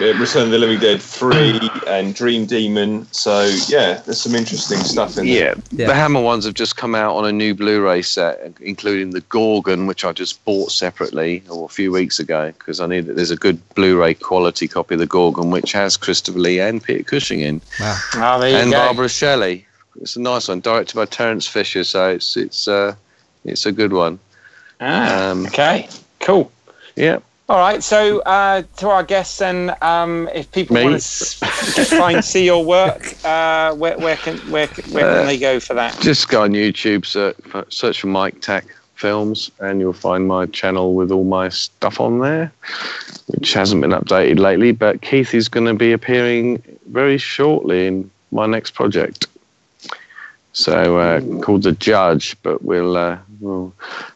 Return 0.00 0.42
of 0.44 0.50
the 0.50 0.58
Living 0.58 0.78
Dead 0.80 1.00
three 1.00 1.58
and 1.86 2.14
Dream 2.14 2.44
Demon. 2.44 3.06
So 3.12 3.44
yeah, 3.68 4.02
there's 4.04 4.20
some 4.20 4.34
interesting 4.34 4.78
stuff 4.80 5.16
in 5.16 5.26
there. 5.26 5.54
Yeah, 5.54 5.54
Yeah. 5.70 5.86
the 5.86 5.94
Hammer 5.94 6.20
ones 6.20 6.44
have 6.44 6.54
just 6.54 6.76
come 6.76 6.94
out 6.94 7.14
on 7.16 7.24
a 7.24 7.32
new 7.32 7.54
Blu-ray 7.54 8.02
set, 8.02 8.52
including 8.60 9.10
the 9.10 9.20
Gorgon, 9.22 9.86
which 9.86 10.04
I 10.04 10.12
just 10.12 10.44
bought 10.44 10.70
separately 10.72 11.42
or 11.48 11.64
a 11.64 11.68
few 11.68 11.92
weeks 11.92 12.18
ago 12.18 12.52
because 12.58 12.80
I 12.80 12.86
knew 12.86 13.02
that 13.02 13.16
There's 13.16 13.30
a 13.30 13.36
good 13.36 13.58
Blu-ray 13.74 14.14
quality 14.14 14.68
copy 14.68 14.94
of 14.94 15.00
the 15.00 15.06
Gorgon, 15.06 15.50
which 15.50 15.72
has 15.72 15.96
Christopher 15.96 16.38
Lee 16.38 16.60
and 16.60 16.82
Peter 16.82 17.04
Cushing 17.04 17.40
in, 17.40 17.60
Wow. 17.80 17.96
oh, 18.16 18.40
there 18.40 18.50
you 18.50 18.56
and 18.56 18.70
go. 18.72 18.76
Barbara 18.78 19.08
Shelley. 19.08 19.66
It's 20.00 20.16
a 20.16 20.20
nice 20.20 20.48
one, 20.48 20.60
directed 20.60 20.96
by 20.96 21.04
Terence 21.06 21.46
Fisher, 21.46 21.84
so 21.84 22.08
it's 22.10 22.36
it's 22.36 22.66
uh, 22.68 22.94
it's 23.44 23.66
a 23.66 23.72
good 23.72 23.92
one. 23.92 24.18
Ah, 24.80 25.30
Um, 25.30 25.46
okay. 25.46 25.88
Cool. 26.20 26.50
Yeah, 26.96 27.18
All 27.48 27.58
right. 27.58 27.82
So 27.82 28.20
uh, 28.20 28.62
to 28.78 28.88
our 28.88 29.02
guests, 29.02 29.38
then, 29.38 29.74
um, 29.82 30.28
if 30.34 30.50
people 30.52 30.74
Me? 30.76 30.84
want 30.84 31.00
to 31.02 31.84
find 31.84 32.24
see 32.24 32.44
your 32.44 32.64
work, 32.64 33.14
uh, 33.24 33.74
where, 33.74 33.98
where 33.98 34.16
can 34.16 34.36
where, 34.50 34.66
where 34.92 35.06
Uh, 35.08 35.16
can 35.18 35.26
they 35.26 35.38
go 35.38 35.58
for 35.60 35.74
that? 35.74 35.98
just 36.00 36.28
go 36.28 36.42
on 36.42 36.52
YouTube, 36.52 37.04
search 37.06 37.36
for, 37.48 37.64
search 37.68 38.00
for 38.00 38.06
Mike 38.08 38.40
Tack 38.40 38.64
Films, 38.94 39.50
and 39.58 39.80
you'll 39.80 39.92
find 39.92 40.26
my 40.28 40.46
channel 40.46 40.94
with 40.94 41.10
all 41.10 41.24
my 41.24 41.48
stuff 41.48 42.00
on 42.00 42.20
there, 42.20 42.52
which 43.28 43.52
hasn't 43.54 43.80
been 43.80 43.90
updated 43.90 44.38
lately. 44.38 44.72
But 44.72 45.02
Keith 45.02 45.34
is 45.34 45.48
going 45.48 45.66
to 45.66 45.74
be 45.74 45.92
appearing 45.92 46.62
very 46.86 47.18
shortly 47.18 47.86
in 47.86 48.10
my 48.30 48.46
next 48.46 48.72
project. 48.74 49.26
So 50.52 50.98
uh, 50.98 51.20
called 51.42 51.62
the 51.62 51.72
Judge, 51.72 52.36
but 52.42 52.62
we'll 52.62 52.96
uh, 52.96 53.16
we'll 53.42 53.72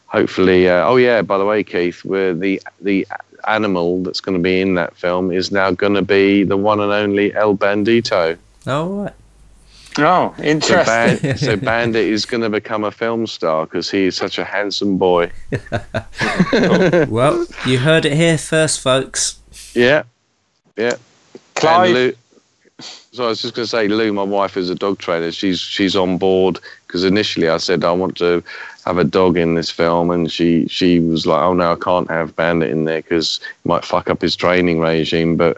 hopefully. 0.07 0.67
Uh, 0.67 0.87
oh 0.87 0.95
yeah, 0.95 1.21
by 1.21 1.37
the 1.37 1.45
way, 1.45 1.63
Keith, 1.63 2.03
we're 2.03 2.33
the 2.33 2.61
the 2.81 3.05
animal 3.47 4.03
that's 4.03 4.19
going 4.19 4.37
to 4.37 4.41
be 4.41 4.59
in 4.59 4.75
that 4.75 4.95
film 4.97 5.31
is 5.31 5.51
now 5.51 5.71
going 5.71 5.93
to 5.93 6.01
be 6.01 6.43
the 6.43 6.57
one 6.57 6.79
and 6.79 6.91
only 6.91 7.33
El 7.33 7.55
Bandito. 7.55 8.37
All 8.65 8.89
right. 8.89 9.13
Oh, 9.99 10.33
So, 10.37 10.43
interesting. 10.43 10.85
Band, 10.85 11.39
so 11.39 11.55
Bandit 11.55 12.05
is 12.05 12.25
going 12.25 12.41
to 12.43 12.49
become 12.49 12.83
a 12.83 12.91
film 12.91 13.25
star 13.25 13.65
because 13.65 13.89
he 13.89 14.05
is 14.05 14.15
such 14.15 14.37
a 14.37 14.43
handsome 14.43 14.97
boy. 14.97 15.31
Well, 17.09 17.45
you 17.65 17.79
heard 17.79 18.05
it 18.05 18.13
here 18.13 18.37
first, 18.37 18.79
folks. 18.79 19.39
Yeah, 19.73 20.03
yeah. 20.75 20.95
Clive. 21.55 21.93
Lou, 21.93 22.13
so 22.79 23.25
I 23.25 23.29
was 23.29 23.41
just 23.41 23.55
going 23.55 23.63
to 23.63 23.69
say, 23.69 23.87
Lou, 23.87 24.13
my 24.13 24.23
wife 24.23 24.55
is 24.57 24.69
a 24.69 24.75
dog 24.75 24.99
trainer. 24.99 25.31
She's 25.31 25.59
she's 25.59 25.95
on 25.95 26.17
board 26.19 26.59
because 26.85 27.03
initially 27.03 27.49
I 27.49 27.57
said 27.57 27.83
I 27.83 27.91
want 27.91 28.17
to 28.17 28.43
have 28.87 28.97
a 28.97 29.03
dog 29.03 29.37
in 29.37 29.55
this 29.55 29.69
film, 29.69 30.09
and 30.11 30.31
she 30.31 30.67
she 30.67 30.99
was 30.99 31.25
like, 31.25 31.41
oh 31.41 31.53
no, 31.53 31.73
I 31.73 31.75
can't 31.75 32.09
have 32.09 32.35
Bandit 32.35 32.69
in 32.71 32.85
there 32.85 33.01
because 33.01 33.39
it 33.41 33.67
might 33.67 33.85
fuck 33.85 34.09
up 34.09 34.21
his 34.21 34.35
training 34.35 34.79
regime. 34.79 35.35
But 35.37 35.57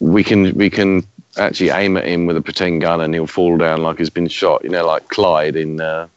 we 0.00 0.24
can 0.24 0.54
we 0.54 0.70
can 0.70 1.06
actually 1.36 1.70
aim 1.70 1.96
at 1.96 2.04
him 2.06 2.26
with 2.26 2.36
a 2.36 2.42
pretend 2.42 2.80
gun, 2.80 3.00
and 3.00 3.14
he'll 3.14 3.26
fall 3.26 3.56
down 3.56 3.82
like 3.82 3.98
he's 3.98 4.10
been 4.10 4.28
shot. 4.28 4.64
You 4.64 4.70
know, 4.70 4.86
like 4.86 5.08
Clyde 5.08 5.56
in. 5.56 5.80
Uh, 5.80 6.08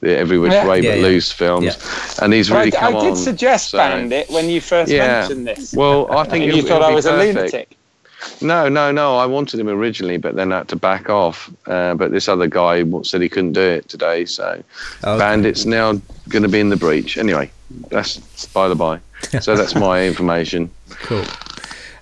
the 0.00 0.16
Every 0.16 0.38
Which 0.38 0.52
Yeah. 0.52 0.64
Way 0.68 0.80
Yeah, 0.80 0.90
But 0.92 0.98
yeah. 0.98 1.02
Loose 1.06 1.32
films, 1.32 1.64
Yeah. 1.64 2.24
and 2.24 2.32
he's 2.32 2.48
But 2.50 2.58
really 2.58 2.76
I, 2.76 2.78
come 2.78 2.94
I 2.94 2.98
on. 3.00 3.04
did 3.06 3.16
suggest 3.16 3.70
so- 3.70 3.78
Bandit 3.78 4.30
when 4.30 4.48
you 4.48 4.60
first 4.60 4.92
Yeah. 4.92 5.22
mentioned 5.22 5.48
this. 5.48 5.74
Well, 5.74 6.06
I 6.16 6.22
think 6.22 6.44
and 6.44 6.52
it, 6.52 6.54
you 6.56 6.62
thought 6.62 6.76
it'd 6.76 6.84
I 6.84 6.88
be 6.90 6.94
was 6.94 7.06
a 7.06 7.16
lunatic. 7.16 7.76
No, 8.40 8.68
no, 8.68 8.90
no. 8.90 9.16
I 9.16 9.26
wanted 9.26 9.60
him 9.60 9.68
originally, 9.68 10.16
but 10.16 10.34
then 10.34 10.52
I 10.52 10.58
had 10.58 10.68
to 10.68 10.76
back 10.76 11.08
off. 11.08 11.50
Uh, 11.66 11.94
but 11.94 12.10
this 12.10 12.28
other 12.28 12.46
guy 12.46 12.84
said 13.02 13.20
he 13.20 13.28
couldn't 13.28 13.52
do 13.52 13.60
it 13.60 13.88
today, 13.88 14.24
so 14.24 14.62
Okay. 15.04 15.18
Bandit's 15.18 15.64
now 15.66 16.00
going 16.28 16.42
to 16.42 16.48
be 16.48 16.60
in 16.60 16.68
the 16.68 16.76
breach. 16.76 17.16
Anyway, 17.16 17.50
that's 17.90 18.46
by 18.46 18.68
the 18.68 18.74
by. 18.74 19.00
So 19.40 19.56
that's 19.56 19.74
my 19.74 20.06
information. 20.06 20.70
Cool. 20.90 21.24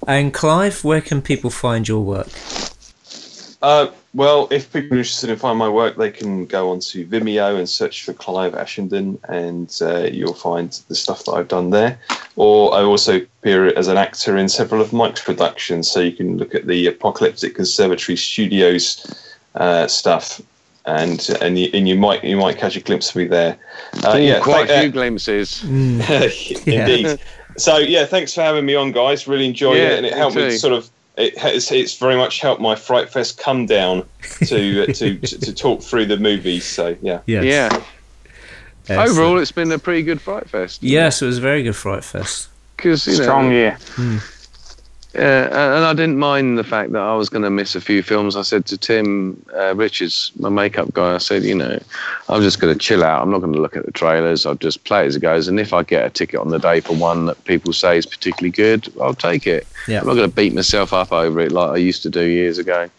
And 0.07 0.33
Clive, 0.35 0.85
where 0.85 1.01
can 1.01 1.23
people 1.23 1.51
find 1.51 1.89
your 1.89 2.05
work? 2.05 2.29
Uh, 3.63 3.89
well, 4.17 4.49
if 4.51 4.73
people 4.73 4.97
are 4.97 5.01
interested 5.01 5.29
in 5.29 5.37
finding 5.37 5.59
my 5.59 5.69
work, 5.69 5.97
they 5.97 6.11
can 6.11 6.47
go 6.47 6.71
onto 6.71 7.07
Vimeo 7.07 7.59
and 7.59 7.69
search 7.69 8.03
for 8.03 8.15
Clive 8.15 8.55
Ashenden, 8.55 9.19
and 9.29 9.79
uh, 9.83 10.09
you'll 10.11 10.33
find 10.33 10.73
the 10.89 10.95
stuff 10.95 11.27
that 11.27 11.33
I've 11.33 11.49
done 11.49 11.69
there. 11.69 11.99
Or 12.37 12.75
I 12.75 12.83
also 12.83 13.17
appear 13.17 13.67
as 13.79 13.89
an 13.89 13.99
actor 13.99 14.39
in 14.39 14.49
several 14.49 14.81
of 14.81 14.95
Mike's 14.95 15.21
productions, 15.21 15.91
so 15.91 16.01
you 16.01 16.13
can 16.13 16.39
look 16.39 16.55
at 16.55 16.67
the 16.67 16.87
Apocalyptic 16.87 17.55
Conservatory 17.55 18.17
Studios 18.17 19.35
uh, 19.55 19.87
stuff, 19.87 20.41
and 20.87 21.29
and 21.43 21.59
you, 21.59 21.69
and 21.75 21.87
you 21.87 21.97
might 21.97 22.25
you 22.25 22.39
might 22.39 22.57
catch 22.57 22.75
a 22.75 22.81
glimpse 22.81 23.11
of 23.11 23.17
me 23.17 23.27
there. 23.27 23.59
Uh, 24.03 24.17
Ooh, 24.17 24.23
yeah, 24.23 24.41
quite 24.41 24.71
a 24.71 24.81
few 24.81 24.89
uh, 24.89 24.93
glimpses. 24.93 25.63
Indeed. 25.65 27.19
So 27.59 27.77
yeah, 27.77 28.07
thanks 28.07 28.33
for 28.33 28.41
having 28.41 28.65
me 28.65 28.77
on, 28.77 28.93
guys. 28.93 29.29
Really 29.29 29.47
enjoyed 29.47 29.77
Yeah, 29.77 29.91
it, 29.91 29.97
and 29.99 30.07
it 30.07 30.15
helped 30.15 30.37
me 30.37 30.43
too. 30.43 30.51
to 30.53 30.59
sort 30.59 30.73
of. 30.73 30.91
It 31.17 31.39
has, 31.39 31.71
it's 31.73 31.97
very 31.97 32.17
much 32.17 32.41
helped 32.41 32.61
my 32.61 32.75
Fright 32.75 33.09
Fest 33.09 33.39
come 33.39 33.67
down 33.67 34.07
to 34.47 34.83
uh, 34.83 34.87
to, 34.87 35.19
to 35.19 35.39
to 35.41 35.55
talk 35.55 35.83
through 35.83 36.07
the 36.07 36.17
movies. 36.19 36.65
So 36.65 36.97
yeah, 37.01 37.21
Yes. 37.27 37.45
Yeah. 37.45 37.83
Excellent. 38.89 39.11
Overall, 39.11 39.39
it's 39.39 39.53
been 39.53 39.73
a 39.73 39.79
pretty 39.79 40.03
good 40.03 40.21
Fright 40.21 40.49
Fest. 40.49 40.83
Yes, 40.83 41.21
it 41.21 41.27
was 41.27 41.39
a 41.39 41.41
very 41.41 41.63
good 41.65 41.75
Fright 41.75 42.05
Fest. 42.05 42.49
Because, 42.77 43.07
you 43.07 43.17
know, 43.17 43.23
Strong 43.25 43.51
year. 43.51 43.79
Yeah, 45.17 45.77
and 45.77 45.85
I 45.85 45.95
didn't 45.95 46.19
mind 46.19 46.59
the 46.59 46.65
fact 46.65 46.93
that 46.93 47.01
I 47.01 47.15
was 47.15 47.31
going 47.31 47.43
to 47.43 47.49
miss 47.49 47.75
a 47.75 47.81
few 47.81 48.03
films. 48.03 48.37
I 48.37 48.43
said 48.43 48.67
to 48.67 48.77
Tim 48.77 49.43
uh, 49.55 49.75
Richards, 49.75 50.31
my 50.39 50.51
makeup 50.51 50.93
guy, 50.93 51.15
I 51.15 51.19
said, 51.19 51.43
you 51.43 51.55
know, 51.55 51.79
I'm 52.29 52.43
just 52.43 52.61
going 52.61 52.75
to 52.75 52.79
chill 52.79 53.03
out. 53.03 53.23
I'm 53.23 53.31
not 53.31 53.39
going 53.39 53.55
to 53.55 53.61
look 53.61 53.77
at 53.77 53.87
the 53.87 53.93
trailers. 53.93 54.45
I'll 54.45 54.57
just 54.57 54.85
play 54.85 55.05
it 55.05 55.07
as 55.07 55.17
it 55.17 55.21
goes. 55.21 55.49
And 55.49 55.59
if 55.59 55.73
I 55.73 55.85
get 55.85 56.05
a 56.05 56.11
ticket 56.11 56.39
on 56.39 56.51
the 56.51 56.59
day 56.59 56.81
for 56.81 56.95
one 56.95 57.25
that 57.27 57.43
people 57.45 57.73
say 57.73 57.97
is 57.97 58.05
particularly 58.05 58.51
good, 58.51 58.93
I'll 59.01 59.15
take 59.15 59.47
it. 59.47 59.67
Yeah. 59.89 60.01
I'm 60.01 60.07
not 60.07 60.17
going 60.17 60.29
to 60.29 60.37
beat 60.37 60.53
myself 60.53 60.93
up 60.93 61.13
over 61.13 61.41
it 61.41 61.51
like 61.51 61.71
I 61.71 61.77
used 61.79 62.03
to 62.03 62.11
do 62.11 62.23
years 62.23 62.59
ago. 62.59 62.91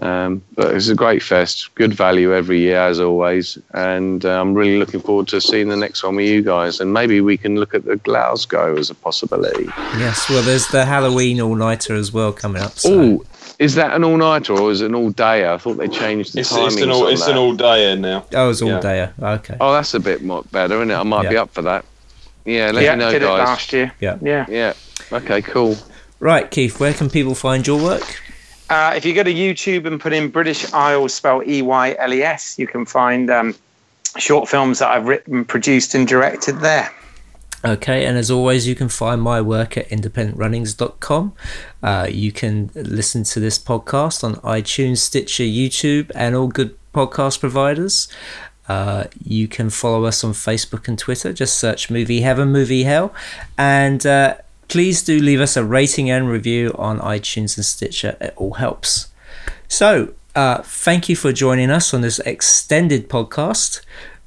Um, 0.00 0.42
but 0.54 0.74
it's 0.74 0.88
a 0.88 0.94
great 0.94 1.22
fest, 1.22 1.74
good 1.74 1.92
value 1.92 2.32
every 2.32 2.60
year 2.60 2.78
as 2.78 3.00
always, 3.00 3.58
and 3.74 4.24
uh, 4.24 4.40
I'm 4.40 4.54
really 4.54 4.78
looking 4.78 5.00
forward 5.00 5.26
to 5.28 5.40
seeing 5.40 5.68
the 5.68 5.76
next 5.76 6.04
one 6.04 6.14
with 6.14 6.26
you 6.26 6.40
guys. 6.42 6.78
And 6.78 6.92
maybe 6.92 7.20
we 7.20 7.36
can 7.36 7.56
look 7.56 7.74
at 7.74 7.84
the 7.84 7.96
Glasgow 7.96 8.76
as 8.76 8.90
a 8.90 8.94
possibility. 8.94 9.64
Yes, 9.98 10.28
well, 10.28 10.42
there's 10.42 10.68
the 10.68 10.84
Halloween 10.84 11.40
all 11.40 11.56
nighter 11.56 11.94
as 11.96 12.12
well 12.12 12.32
coming 12.32 12.62
up. 12.62 12.78
So. 12.78 12.92
Oh, 12.92 13.24
is 13.58 13.74
that 13.74 13.92
an 13.92 14.04
all 14.04 14.16
nighter 14.16 14.52
or 14.52 14.70
is 14.70 14.82
it 14.82 14.86
an 14.86 14.94
all 14.94 15.10
dayer? 15.12 15.54
I 15.54 15.58
thought 15.58 15.78
they 15.78 15.88
changed 15.88 16.34
the 16.34 16.40
It's, 16.40 16.52
timings 16.52 16.66
it's 16.74 16.82
an 16.82 16.90
all 16.92 17.06
on 17.06 17.12
it's 17.12 17.24
that. 17.24 17.32
an 17.32 17.38
all 17.38 17.56
dayer 17.56 17.98
now. 17.98 18.24
Oh, 18.34 18.50
it's 18.50 18.62
all 18.62 18.68
Yeah. 18.68 18.80
day. 18.80 19.10
Okay. 19.20 19.56
Oh, 19.60 19.72
that's 19.72 19.94
a 19.94 20.00
bit 20.00 20.22
more 20.22 20.44
better, 20.52 20.76
isn't 20.76 20.92
it? 20.92 20.94
I 20.94 21.02
might 21.02 21.28
be 21.28 21.36
up 21.36 21.52
for 21.52 21.62
that. 21.62 21.84
Yeah, 22.44 22.70
let 22.70 22.84
yeah, 22.84 22.94
me 22.94 23.00
know, 23.00 23.10
did 23.10 23.22
it 23.22 23.26
last 23.26 23.72
year. 23.72 23.92
Yeah. 24.00 24.16
Yeah. 24.22 24.46
Yeah. 24.48 24.72
Okay, 25.12 25.42
cool. 25.42 25.76
Right, 26.20 26.48
Keith, 26.50 26.78
where 26.78 26.94
can 26.94 27.10
people 27.10 27.34
find 27.34 27.66
your 27.66 27.82
work? 27.82 28.20
Uh, 28.70 28.92
if 28.94 29.04
you 29.04 29.14
go 29.14 29.22
to 29.22 29.32
YouTube 29.32 29.86
and 29.86 30.00
put 30.00 30.12
in 30.12 30.28
British 30.28 30.72
Eyles, 30.72 31.14
spell 31.14 31.42
E 31.46 31.62
Y 31.62 31.96
L 31.98 32.12
E 32.12 32.22
S, 32.22 32.58
you 32.58 32.66
can 32.66 32.84
find 32.84 33.30
um, 33.30 33.54
short 34.18 34.48
films 34.48 34.78
that 34.80 34.90
I've 34.90 35.06
written, 35.06 35.44
produced, 35.44 35.94
and 35.94 36.06
directed 36.06 36.60
there. 36.60 36.90
Okay, 37.64 38.04
and 38.04 38.16
as 38.16 38.30
always, 38.30 38.68
you 38.68 38.76
can 38.76 38.88
find 38.88 39.20
my 39.20 39.40
work 39.40 39.76
at 39.76 39.88
independentrunnings.com. 39.88 41.32
Uh, 41.82 42.06
you 42.08 42.30
can 42.30 42.70
listen 42.74 43.24
to 43.24 43.40
this 43.40 43.58
podcast 43.58 44.22
on 44.22 44.36
iTunes, 44.36 44.98
Stitcher, 44.98 45.42
YouTube, 45.42 46.12
and 46.14 46.36
all 46.36 46.46
good 46.46 46.78
podcast 46.94 47.40
providers. 47.40 48.06
Uh, 48.68 49.04
you 49.24 49.48
can 49.48 49.70
follow 49.70 50.04
us 50.04 50.22
on 50.22 50.32
Facebook 50.32 50.86
and 50.86 50.98
Twitter. 50.98 51.32
Just 51.32 51.58
search 51.58 51.90
Movie 51.90 52.20
Heaven, 52.20 52.52
Movie 52.52 52.84
Hell. 52.84 53.12
And 53.56 54.06
uh, 54.06 54.36
please 54.68 55.02
do 55.02 55.18
leave 55.18 55.40
us 55.40 55.56
a 55.56 55.64
rating 55.64 56.10
and 56.10 56.28
review 56.28 56.74
on 56.78 57.00
iTunes 57.00 57.56
and 57.56 57.64
Stitcher. 57.64 58.16
It 58.20 58.34
all 58.36 58.54
helps. 58.54 59.08
So, 59.66 60.14
uh, 60.34 60.62
thank 60.62 61.08
you 61.08 61.16
for 61.16 61.32
joining 61.32 61.70
us 61.70 61.92
on 61.92 62.02
this 62.02 62.20
extended 62.20 63.08
podcast. 63.08 63.80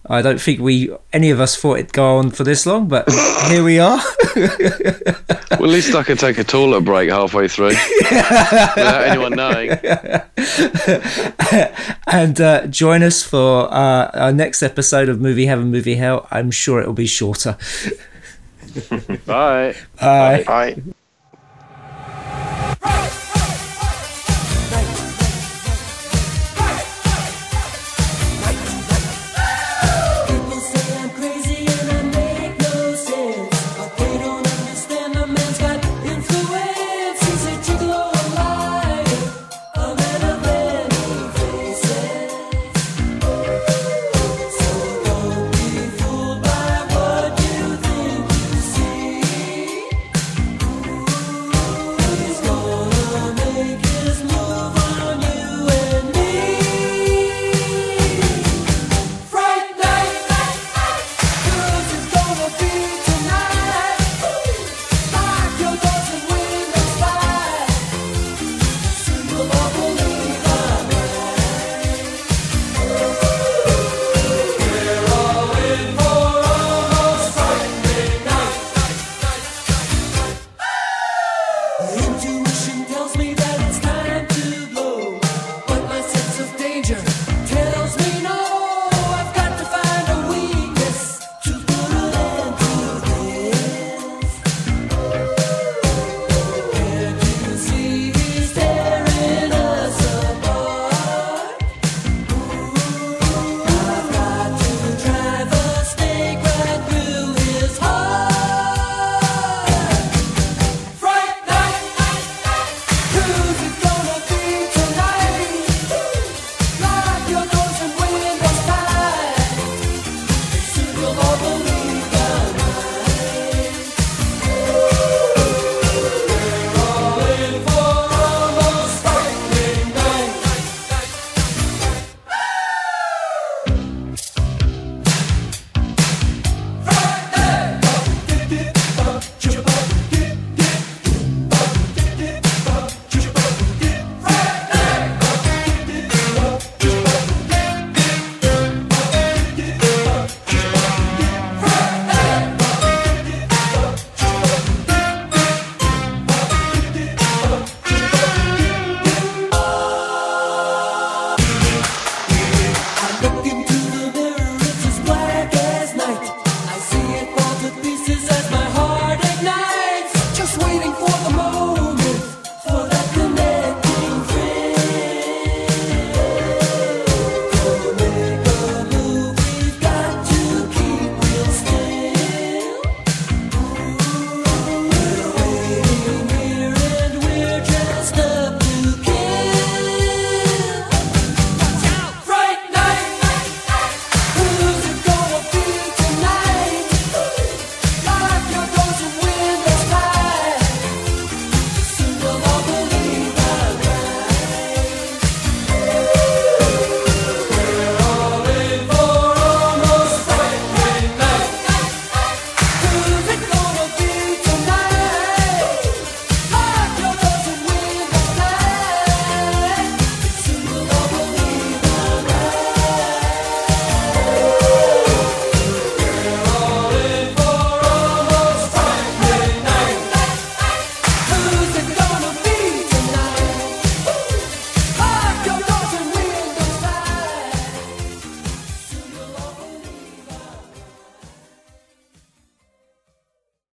I 0.07 0.23
don't 0.23 0.41
think 0.41 0.59
we 0.59 0.89
any 1.13 1.29
of 1.29 1.39
us 1.39 1.55
thought 1.55 1.75
it'd 1.75 1.93
go 1.93 2.17
on 2.17 2.31
for 2.31 2.43
this 2.43 2.65
long, 2.65 2.87
but 2.87 3.07
here 3.47 3.63
we 3.63 3.79
are. 3.79 4.01
Well, 4.35 4.49
at 5.51 5.61
least 5.61 5.93
I 5.93 6.03
could 6.03 6.17
take 6.17 6.39
a 6.39 6.43
toilet 6.43 6.81
break 6.81 7.09
halfway 7.09 7.47
through 7.47 7.67
without 7.67 9.03
anyone 9.03 9.33
knowing. 9.33 9.69
and 12.07 12.41
uh, 12.41 12.65
join 12.67 13.03
us 13.03 13.21
for 13.21 13.71
uh, 13.71 14.09
our 14.13 14.33
next 14.33 14.63
episode 14.63 15.07
of 15.07 15.21
Movie 15.21 15.45
Heaven, 15.45 15.69
Movie 15.69 15.95
Hell. 15.95 16.27
I'm 16.31 16.49
sure 16.49 16.81
it'll 16.81 16.93
be 16.93 17.05
shorter. 17.05 17.57
Bye. 19.25 19.75
Bye. 19.99 20.43
Bye. 20.47 20.73
Bye. 22.81 23.21